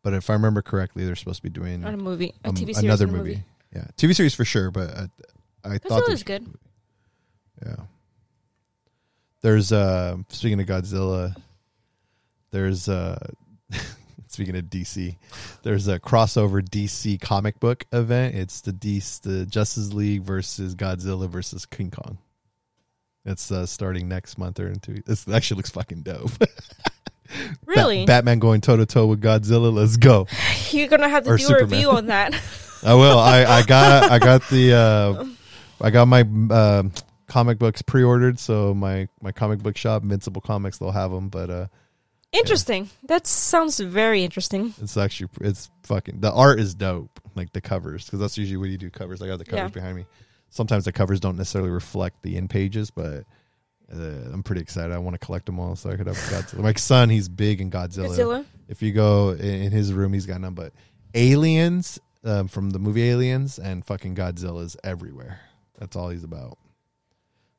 But 0.03 0.15
if 0.15 0.31
I 0.31 0.33
remember 0.33 0.63
correctly, 0.63 1.05
they're 1.05 1.17
supposed 1.17 1.39
to 1.39 1.43
be 1.43 1.51
doing 1.51 1.83
Not 1.83 1.93
a 1.93 1.99
movie, 1.99 2.35
a 2.45 2.49
um, 2.49 2.55
TV 2.55 2.59
series, 2.75 2.79
another 2.79 3.05
and 3.07 3.15
a 3.15 3.19
movie. 3.19 3.43
Yeah, 3.75 3.85
TV 3.97 4.17
series 4.17 4.35
for 4.35 4.47
sure. 4.47 4.71
But 4.71 4.97
I, 4.97 5.09
I 5.75 5.79
thought 5.79 6.07
this- 6.07 6.15
is 6.15 6.23
good. 6.23 6.47
Yeah. 7.65 7.77
There's 9.43 9.73
uh 9.73 10.17
speaking 10.29 10.61
of 10.61 10.67
Godzilla, 10.67 11.35
there's 12.51 12.89
uh 12.89 13.19
speaking 14.29 14.57
of 14.57 14.65
DC, 14.65 15.17
there's 15.63 15.89
a 15.89 15.99
crossover 15.99 16.63
DC 16.63 17.21
comic 17.21 17.59
book 17.59 17.85
event. 17.93 18.35
It's 18.35 18.61
the 18.61 18.73
DC, 18.73 19.23
the 19.23 19.47
Justice 19.47 19.93
League 19.93 20.23
versus 20.23 20.75
Godzilla 20.75 21.29
versus 21.29 21.65
King 21.65 21.91
Kong. 21.91 22.19
It's 23.25 23.51
uh, 23.53 23.67
starting 23.67 24.09
next 24.09 24.39
month 24.39 24.59
or 24.61 24.69
in 24.69 24.79
two. 24.81 25.03
It 25.07 25.25
actually 25.33 25.57
looks 25.59 25.71
fucking 25.71 26.03
dope. 26.03 26.31
Really? 27.65 28.07
Batman 28.07 28.41
going 28.41 28.61
toe 28.61 28.77
to 28.77 28.87
toe 28.87 29.07
with 29.07 29.21
Godzilla. 29.21 29.73
Let's 29.73 29.97
go. 29.97 30.27
You're 30.71 30.89
gonna 30.89 31.09
have 31.09 31.23
to 31.25 31.31
Or 31.31 31.37
do 31.37 31.45
Superman. 31.45 31.63
a 31.73 31.77
review 31.77 31.91
on 31.93 32.07
that. 32.07 32.35
I 32.83 32.95
will. 32.95 33.19
I, 33.21 33.45
I 33.45 33.63
got 33.63 34.11
I 34.11 34.19
got 34.19 34.43
the 34.49 34.75
uh, 34.75 35.25
I 35.81 35.91
got 35.91 36.09
my 36.09 36.23
uh, 36.51 36.83
comic 37.29 37.61
books 37.61 37.83
pre-ordered. 37.83 38.41
So 38.41 38.75
my 38.75 39.07
my 39.21 39.31
comic 39.31 39.61
book 39.61 39.77
shop, 39.77 40.03
Invincible 40.03 40.41
Comics, 40.41 40.79
they'll 40.79 40.91
have 40.91 41.13
them. 41.13 41.29
But 41.29 41.51
uh, 41.51 41.67
interesting. 42.33 42.91
That 43.05 43.29
sounds 43.29 43.79
very 43.79 44.25
interesting. 44.25 44.75
it's 44.83 44.97
actually 44.97 45.31
it's 45.43 45.71
fucking 45.85 46.19
the 46.21 46.33
art 46.33 46.59
is 46.59 46.75
dope. 46.75 47.21
Like 47.37 47.53
the 47.53 47.61
covers, 47.61 48.07
because 48.07 48.19
that's 48.19 48.37
usually 48.39 48.57
when 48.57 48.73
you 48.73 48.77
do 48.79 48.91
covers. 48.91 49.23
I 49.23 49.29
got 49.29 49.39
the 49.39 49.45
covers 49.45 49.71
Yeah. 49.71 49.75
behind 49.75 49.97
me. 49.99 50.07
Sometimes 50.51 50.85
the 50.85 50.93
covers 50.93 51.21
don't 51.21 51.37
necessarily 51.37 51.71
reflect 51.71 52.23
the 52.23 52.37
in 52.37 52.49
pages, 52.49 52.91
but. 52.91 53.25
Uh, 53.93 54.31
I'm 54.33 54.45
pretty 54.45 54.61
excited. 54.61 54.93
I 54.93 54.99
want 54.99 55.15
to 55.15 55.19
collect 55.19 55.47
them 55.47 55.59
all 55.59 55.75
so 55.75 55.91
I 55.91 55.97
could 55.97 56.07
have 56.07 56.15
Godzilla. 56.15 56.61
My 56.61 56.73
son, 56.75 57.11
he's 57.11 57.29
big 57.29 57.61
in 57.61 57.73
Godzilla. 57.73 58.17
Godzilla. 58.17 58.45
If 58.69 58.83
you 58.83 58.93
go 58.93 59.31
in, 59.31 59.41
in 59.41 59.73
his 59.73 59.93
room, 59.93 60.13
he's 60.13 60.27
got 60.27 60.41
none 60.41 60.55
but 60.55 60.73
aliens 61.13 61.99
um, 62.25 62.49
from 62.49 62.71
the 62.71 62.79
movie 62.79 63.09
Aliens 63.09 63.59
and 63.59 63.85
fucking 63.85 64.15
Godzilla's 64.15 64.77
everywhere. 64.85 65.41
That's 65.79 65.97
all 65.97 66.11
he's 66.11 66.25
about. 66.25 66.59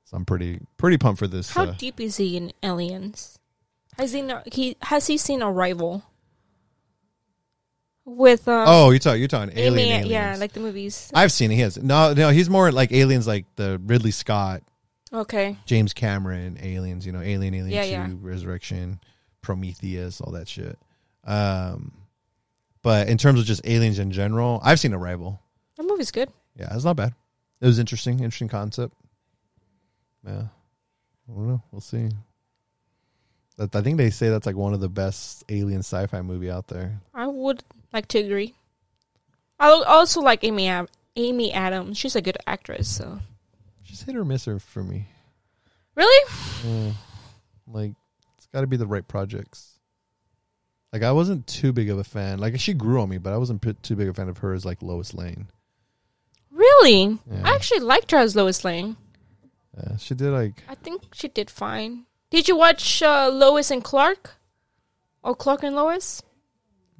So 0.05 0.17
I'm 0.17 0.25
pretty 0.25 0.59
pretty 0.77 0.97
pumped 0.97 1.19
for 1.19 1.27
this. 1.27 1.49
How 1.51 1.63
uh, 1.63 1.73
deep 1.77 1.99
is 1.99 2.17
he 2.17 2.37
in 2.37 2.51
Aliens? 2.63 3.39
Has 3.97 4.13
he 4.13 4.21
no, 4.21 4.41
he 4.51 4.77
has 4.81 5.07
he 5.07 5.17
seen 5.17 5.41
Arrival? 5.41 6.03
With 8.03 8.47
um, 8.47 8.65
oh, 8.67 8.89
you're 8.89 8.99
talking 8.99 9.19
you're 9.19 9.27
talking 9.27 9.55
alien 9.57 9.89
aliens. 9.89 10.07
yeah, 10.07 10.35
like 10.39 10.53
the 10.53 10.59
movies. 10.59 11.11
I've 11.13 11.31
seen 11.31 11.51
it. 11.51 11.55
He 11.55 11.61
has 11.61 11.77
no, 11.77 12.13
no. 12.13 12.29
He's 12.29 12.49
more 12.49 12.71
like 12.71 12.91
aliens, 12.91 13.27
like 13.27 13.45
the 13.57 13.79
Ridley 13.85 14.09
Scott, 14.11 14.63
Okay, 15.13 15.55
James 15.65 15.93
Cameron 15.93 16.57
aliens. 16.61 17.05
You 17.05 17.11
know, 17.11 17.21
Alien, 17.21 17.53
Alien 17.53 17.69
Yeah, 17.69 17.83
Two, 17.83 17.89
yeah. 17.89 18.09
Resurrection, 18.21 18.99
Prometheus, 19.41 20.19
all 20.19 20.31
that 20.33 20.47
shit. 20.47 20.79
Um, 21.25 21.91
but 22.81 23.07
in 23.07 23.17
terms 23.19 23.39
of 23.39 23.45
just 23.45 23.61
aliens 23.67 23.99
in 23.99 24.11
general, 24.11 24.59
I've 24.63 24.79
seen 24.79 24.93
Arrival. 24.93 25.39
that 25.77 25.83
movie's 25.83 26.09
good. 26.11 26.29
Yeah, 26.55 26.73
it's 26.73 26.83
not 26.83 26.95
bad. 26.95 27.13
It 27.61 27.67
was 27.67 27.77
interesting, 27.77 28.15
interesting 28.19 28.47
concept. 28.49 28.95
Yeah, 30.25 30.45
I 31.29 31.33
don't 31.33 31.47
know. 31.47 31.61
We'll 31.71 31.81
see. 31.81 32.09
That 33.57 33.75
I 33.75 33.81
think 33.81 33.97
they 33.97 34.09
say 34.09 34.29
that's 34.29 34.47
like 34.47 34.55
one 34.55 34.73
of 34.73 34.79
the 34.79 34.89
best 34.89 35.43
alien 35.49 35.79
sci-fi 35.79 36.21
movie 36.23 36.49
out 36.49 36.67
there. 36.67 36.99
I 37.13 37.27
would 37.27 37.63
like 37.93 38.07
to 38.09 38.19
agree. 38.19 38.55
I 39.59 39.69
also 39.69 40.21
like 40.21 40.43
Amy 40.43 40.67
Ad- 40.67 40.89
Amy 41.15 41.51
Adams. 41.53 41.97
She's 41.97 42.15
a 42.15 42.21
good 42.21 42.37
actress. 42.47 42.87
So 42.89 43.19
she's 43.83 44.01
hit 44.01 44.15
or 44.15 44.25
miss 44.25 44.45
her 44.45 44.59
for 44.59 44.83
me. 44.83 45.07
really, 45.95 46.33
Yeah. 46.65 46.91
Like 47.67 47.93
it's 48.37 48.47
got 48.47 48.61
to 48.61 48.67
be 48.67 48.77
the 48.77 48.87
right 48.87 49.07
projects. 49.07 49.67
Like 50.91 51.03
I 51.03 51.11
wasn't 51.11 51.47
too 51.47 51.71
big 51.71 51.89
of 51.89 51.99
a 51.99 52.03
fan. 52.03 52.39
Like 52.39 52.59
she 52.59 52.73
grew 52.73 53.01
on 53.01 53.09
me, 53.09 53.17
but 53.17 53.33
I 53.33 53.37
wasn't 53.37 53.61
p- 53.61 53.73
too 53.81 53.95
big 53.95 54.07
a 54.09 54.13
fan 54.13 54.27
of 54.29 54.39
her 54.39 54.53
as 54.53 54.65
like 54.65 54.81
Lois 54.81 55.13
Lane. 55.13 55.47
really, 56.49 57.17
Yeah. 57.31 57.41
I 57.43 57.55
actually 57.55 57.79
liked 57.81 58.11
her 58.11 58.17
as 58.17 58.35
Lois 58.35 58.63
Lane. 58.65 58.97
Yeah, 59.77 59.95
she 59.97 60.15
did 60.15 60.31
like 60.31 60.63
I 60.67 60.75
think 60.75 61.03
she 61.13 61.27
did 61.29 61.49
fine. 61.49 62.05
Did 62.29 62.47
you 62.47 62.57
watch 62.57 63.01
uh, 63.03 63.29
Lois 63.31 63.71
and 63.71 63.83
Clark? 63.83 64.35
Or 65.23 65.35
Clark 65.35 65.63
and 65.63 65.75
Lois? 65.75 66.21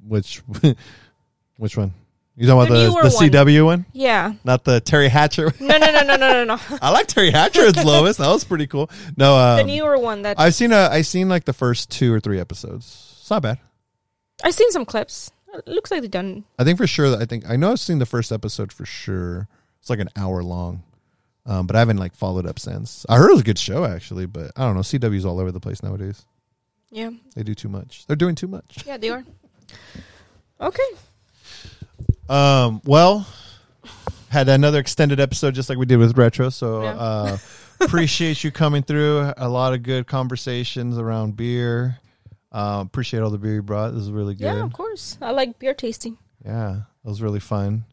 Which 0.06 0.38
which 1.58 1.76
one? 1.76 1.92
You 2.34 2.46
talking 2.46 2.72
The 2.72 2.86
about 2.88 3.02
the, 3.02 3.26
the 3.28 3.30
CW 3.30 3.64
one, 3.66 3.84
Yeah. 3.92 4.32
not 4.42 4.64
the 4.64 4.80
Teri 4.80 5.08
Hatcher. 5.08 5.50
one? 5.50 5.68
No, 5.68 5.76
no, 5.76 5.90
no, 5.92 6.02
no, 6.02 6.16
no, 6.16 6.32
no, 6.32 6.44
no. 6.44 6.58
I 6.82 6.90
like 6.90 7.06
Teri 7.06 7.30
Hatcher 7.30 7.60
as 7.66 7.84
Lois. 7.84 8.16
That 8.16 8.28
was 8.28 8.42
pretty 8.44 8.66
cool. 8.66 8.90
No, 9.18 9.36
um, 9.36 9.58
the 9.58 9.64
newer 9.64 9.98
one 9.98 10.22
that 10.22 10.40
I've 10.40 10.54
seen 10.54 10.72
a, 10.72 10.88
I've 10.90 11.06
seen 11.06 11.28
like 11.28 11.44
the 11.44 11.52
first 11.52 11.90
two 11.90 12.12
or 12.12 12.20
three 12.20 12.40
episodes. 12.40 13.16
It's 13.20 13.28
not 13.30 13.42
bad. 13.42 13.58
I've 14.42 14.54
seen 14.54 14.70
some 14.72 14.86
clips. 14.86 15.30
It 15.54 15.68
looks 15.68 15.90
like 15.90 16.00
they've 16.00 16.10
done. 16.10 16.44
I 16.58 16.64
think 16.64 16.78
for 16.78 16.86
sure. 16.86 17.20
I 17.20 17.26
think 17.26 17.44
I 17.48 17.56
know 17.56 17.72
I've 17.72 17.80
seen 17.80 17.98
the 17.98 18.06
first 18.06 18.32
episode 18.32 18.72
for 18.72 18.86
sure. 18.86 19.46
It's 19.80 19.90
like 19.90 19.98
an 20.00 20.08
hour 20.16 20.42
long, 20.42 20.82
um, 21.44 21.66
but 21.66 21.76
I 21.76 21.80
haven't 21.80 21.98
like 21.98 22.14
followed 22.14 22.46
up 22.46 22.58
since. 22.58 23.04
I 23.10 23.18
heard 23.18 23.28
it 23.28 23.34
was 23.34 23.42
a 23.42 23.44
good 23.44 23.58
show 23.58 23.84
actually, 23.84 24.24
but 24.24 24.52
I 24.56 24.62
don't 24.64 24.74
know. 24.74 24.80
CW's 24.80 25.26
all 25.26 25.38
over 25.38 25.52
the 25.52 25.60
place 25.60 25.82
nowadays. 25.82 26.24
Yeah, 26.90 27.10
They 27.36 27.42
do 27.42 27.54
too 27.54 27.68
much. 27.68 28.06
They're 28.06 28.16
doing 28.16 28.34
too 28.34 28.48
much. 28.48 28.84
yeah, 28.86 28.96
they 28.96 29.10
are. 29.10 29.24
Okay. 30.60 30.82
Um, 32.28 32.80
well, 32.84 33.26
had 34.28 34.48
another 34.48 34.78
extended 34.78 35.20
episode 35.20 35.54
just 35.54 35.68
like 35.68 35.78
we 35.78 35.86
did 35.86 35.98
with 35.98 36.16
retro. 36.16 36.48
So 36.48 36.82
Yeah. 36.82 36.90
uh, 36.92 37.38
appreciate 37.80 38.42
you 38.44 38.50
coming 38.50 38.82
through. 38.82 39.32
A 39.36 39.48
lot 39.48 39.74
of 39.74 39.82
good 39.82 40.06
conversations 40.06 40.98
around 40.98 41.36
beer. 41.36 41.98
Um, 42.52 42.86
appreciate 42.86 43.20
all 43.20 43.30
the 43.30 43.38
beer 43.38 43.54
you 43.54 43.62
brought. 43.62 43.90
This 43.92 44.02
is 44.02 44.10
really 44.10 44.34
good. 44.34 44.44
Yeah, 44.44 44.62
of 44.64 44.72
course. 44.72 45.18
I 45.20 45.30
like 45.32 45.58
beer 45.58 45.74
tasting. 45.74 46.18
Yeah, 46.44 46.76
it 47.04 47.08
was 47.08 47.22
really 47.22 47.40
fun. 47.40 47.84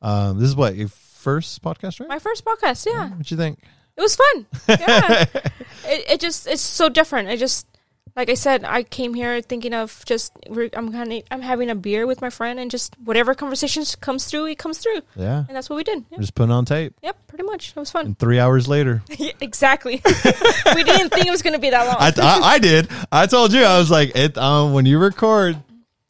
Um, 0.00 0.38
this 0.38 0.48
is 0.48 0.56
what 0.56 0.74
your 0.74 0.88
first 0.88 1.62
podcast, 1.62 2.00
right? 2.00 2.08
My 2.08 2.18
first 2.18 2.44
podcast. 2.44 2.84
Yeah, 2.86 3.10
What 3.10 3.26
do 3.26 3.34
you 3.34 3.38
think? 3.38 3.60
it 3.96 4.00
was 4.00 4.16
fun. 4.16 4.46
Yeah, 4.68 5.24
it 5.34 6.10
it 6.10 6.20
just 6.20 6.46
it's 6.48 6.62
so 6.62 6.88
different. 6.88 7.28
I 7.28 7.36
just 7.36 7.66
like 8.14 8.28
I 8.28 8.34
said, 8.34 8.64
I 8.64 8.82
came 8.82 9.14
here 9.14 9.40
thinking 9.40 9.72
of 9.74 10.04
just 10.04 10.32
I'm 10.74 10.92
kind 10.92 11.12
of 11.12 11.22
I'm 11.30 11.40
having 11.40 11.70
a 11.70 11.74
beer 11.74 12.06
with 12.06 12.20
my 12.20 12.30
friend 12.30 12.58
and 12.60 12.70
just 12.70 12.94
whatever 13.04 13.34
conversations 13.34 13.96
comes 13.96 14.26
through, 14.26 14.46
it 14.46 14.58
comes 14.58 14.78
through, 14.78 15.00
Yeah, 15.16 15.44
and 15.48 15.56
that's 15.56 15.70
what 15.70 15.76
we 15.76 15.84
did. 15.84 16.04
Yeah. 16.10 16.18
just 16.18 16.34
putting 16.34 16.52
on 16.52 16.64
tape. 16.64 16.94
Yep, 17.02 17.16
pretty 17.26 17.44
much. 17.44 17.70
It 17.70 17.76
was 17.76 17.90
fun. 17.90 18.06
And 18.06 18.18
three 18.18 18.38
hours 18.38 18.68
later, 18.68 19.02
Yeah, 19.18 19.32
exactly. 19.40 20.02
we 20.74 20.84
didn't 20.84 21.10
think 21.10 21.26
it 21.26 21.30
was 21.30 21.42
going 21.42 21.54
to 21.54 21.58
be 21.58 21.70
that 21.70 21.86
long. 21.86 21.96
I, 21.98 22.12
I, 22.20 22.52
I 22.54 22.58
did. 22.58 22.88
I 23.10 23.26
told 23.26 23.52
you 23.52 23.62
I 23.64 23.78
was 23.78 23.90
like, 23.90 24.14
it. 24.16 24.36
Um, 24.36 24.72
when 24.74 24.84
you 24.86 24.98
record, 24.98 25.56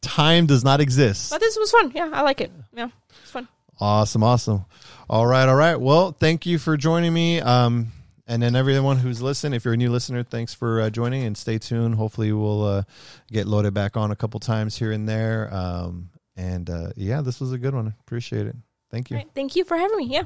time 0.01 0.45
does 0.45 0.63
not 0.63 0.81
exist. 0.81 1.31
but 1.31 1.39
this 1.39 1.57
was 1.57 1.71
fun. 1.71 1.91
Yeah, 1.95 2.09
I 2.11 2.21
like 2.23 2.41
it. 2.41 2.51
Yeah, 2.75 2.89
it's 3.21 3.31
fun. 3.31 3.47
Awesome, 3.79 4.23
awesome. 4.23 4.65
All 5.09 5.25
right, 5.25 5.47
all 5.47 5.55
right. 5.55 5.79
Well, 5.79 6.11
thank 6.11 6.45
you 6.45 6.57
for 6.59 6.75
joining 6.77 7.13
me. 7.13 7.39
Um, 7.39 7.91
and 8.27 8.41
then 8.41 8.55
everyone 8.55 8.97
who's 8.97 9.21
listening, 9.21 9.53
if 9.53 9.65
you're 9.65 9.73
a 9.73 9.77
new 9.77 9.91
listener, 9.91 10.23
thanks 10.23 10.53
for 10.53 10.81
uh, 10.81 10.89
joining 10.89 11.23
and 11.23 11.37
stay 11.37 11.57
tuned. 11.57 11.95
Hopefully, 11.95 12.31
we'll 12.31 12.63
uh, 12.63 12.83
get 13.31 13.47
loaded 13.47 13.73
back 13.73 13.97
on 13.97 14.11
a 14.11 14.15
couple 14.15 14.39
times 14.39 14.77
here 14.77 14.91
and 14.91 15.07
there. 15.07 15.53
Um, 15.53 16.09
and 16.35 16.69
uh, 16.69 16.91
yeah, 16.95 17.21
this 17.21 17.39
was 17.39 17.51
a 17.51 17.57
good 17.57 17.75
one. 17.75 17.93
Appreciate 18.01 18.47
it. 18.47 18.55
Thank 18.89 19.09
you. 19.09 19.17
Right, 19.17 19.29
thank 19.35 19.55
you 19.55 19.65
for 19.65 19.77
having 19.77 19.97
me. 19.97 20.05
Yeah. 20.05 20.23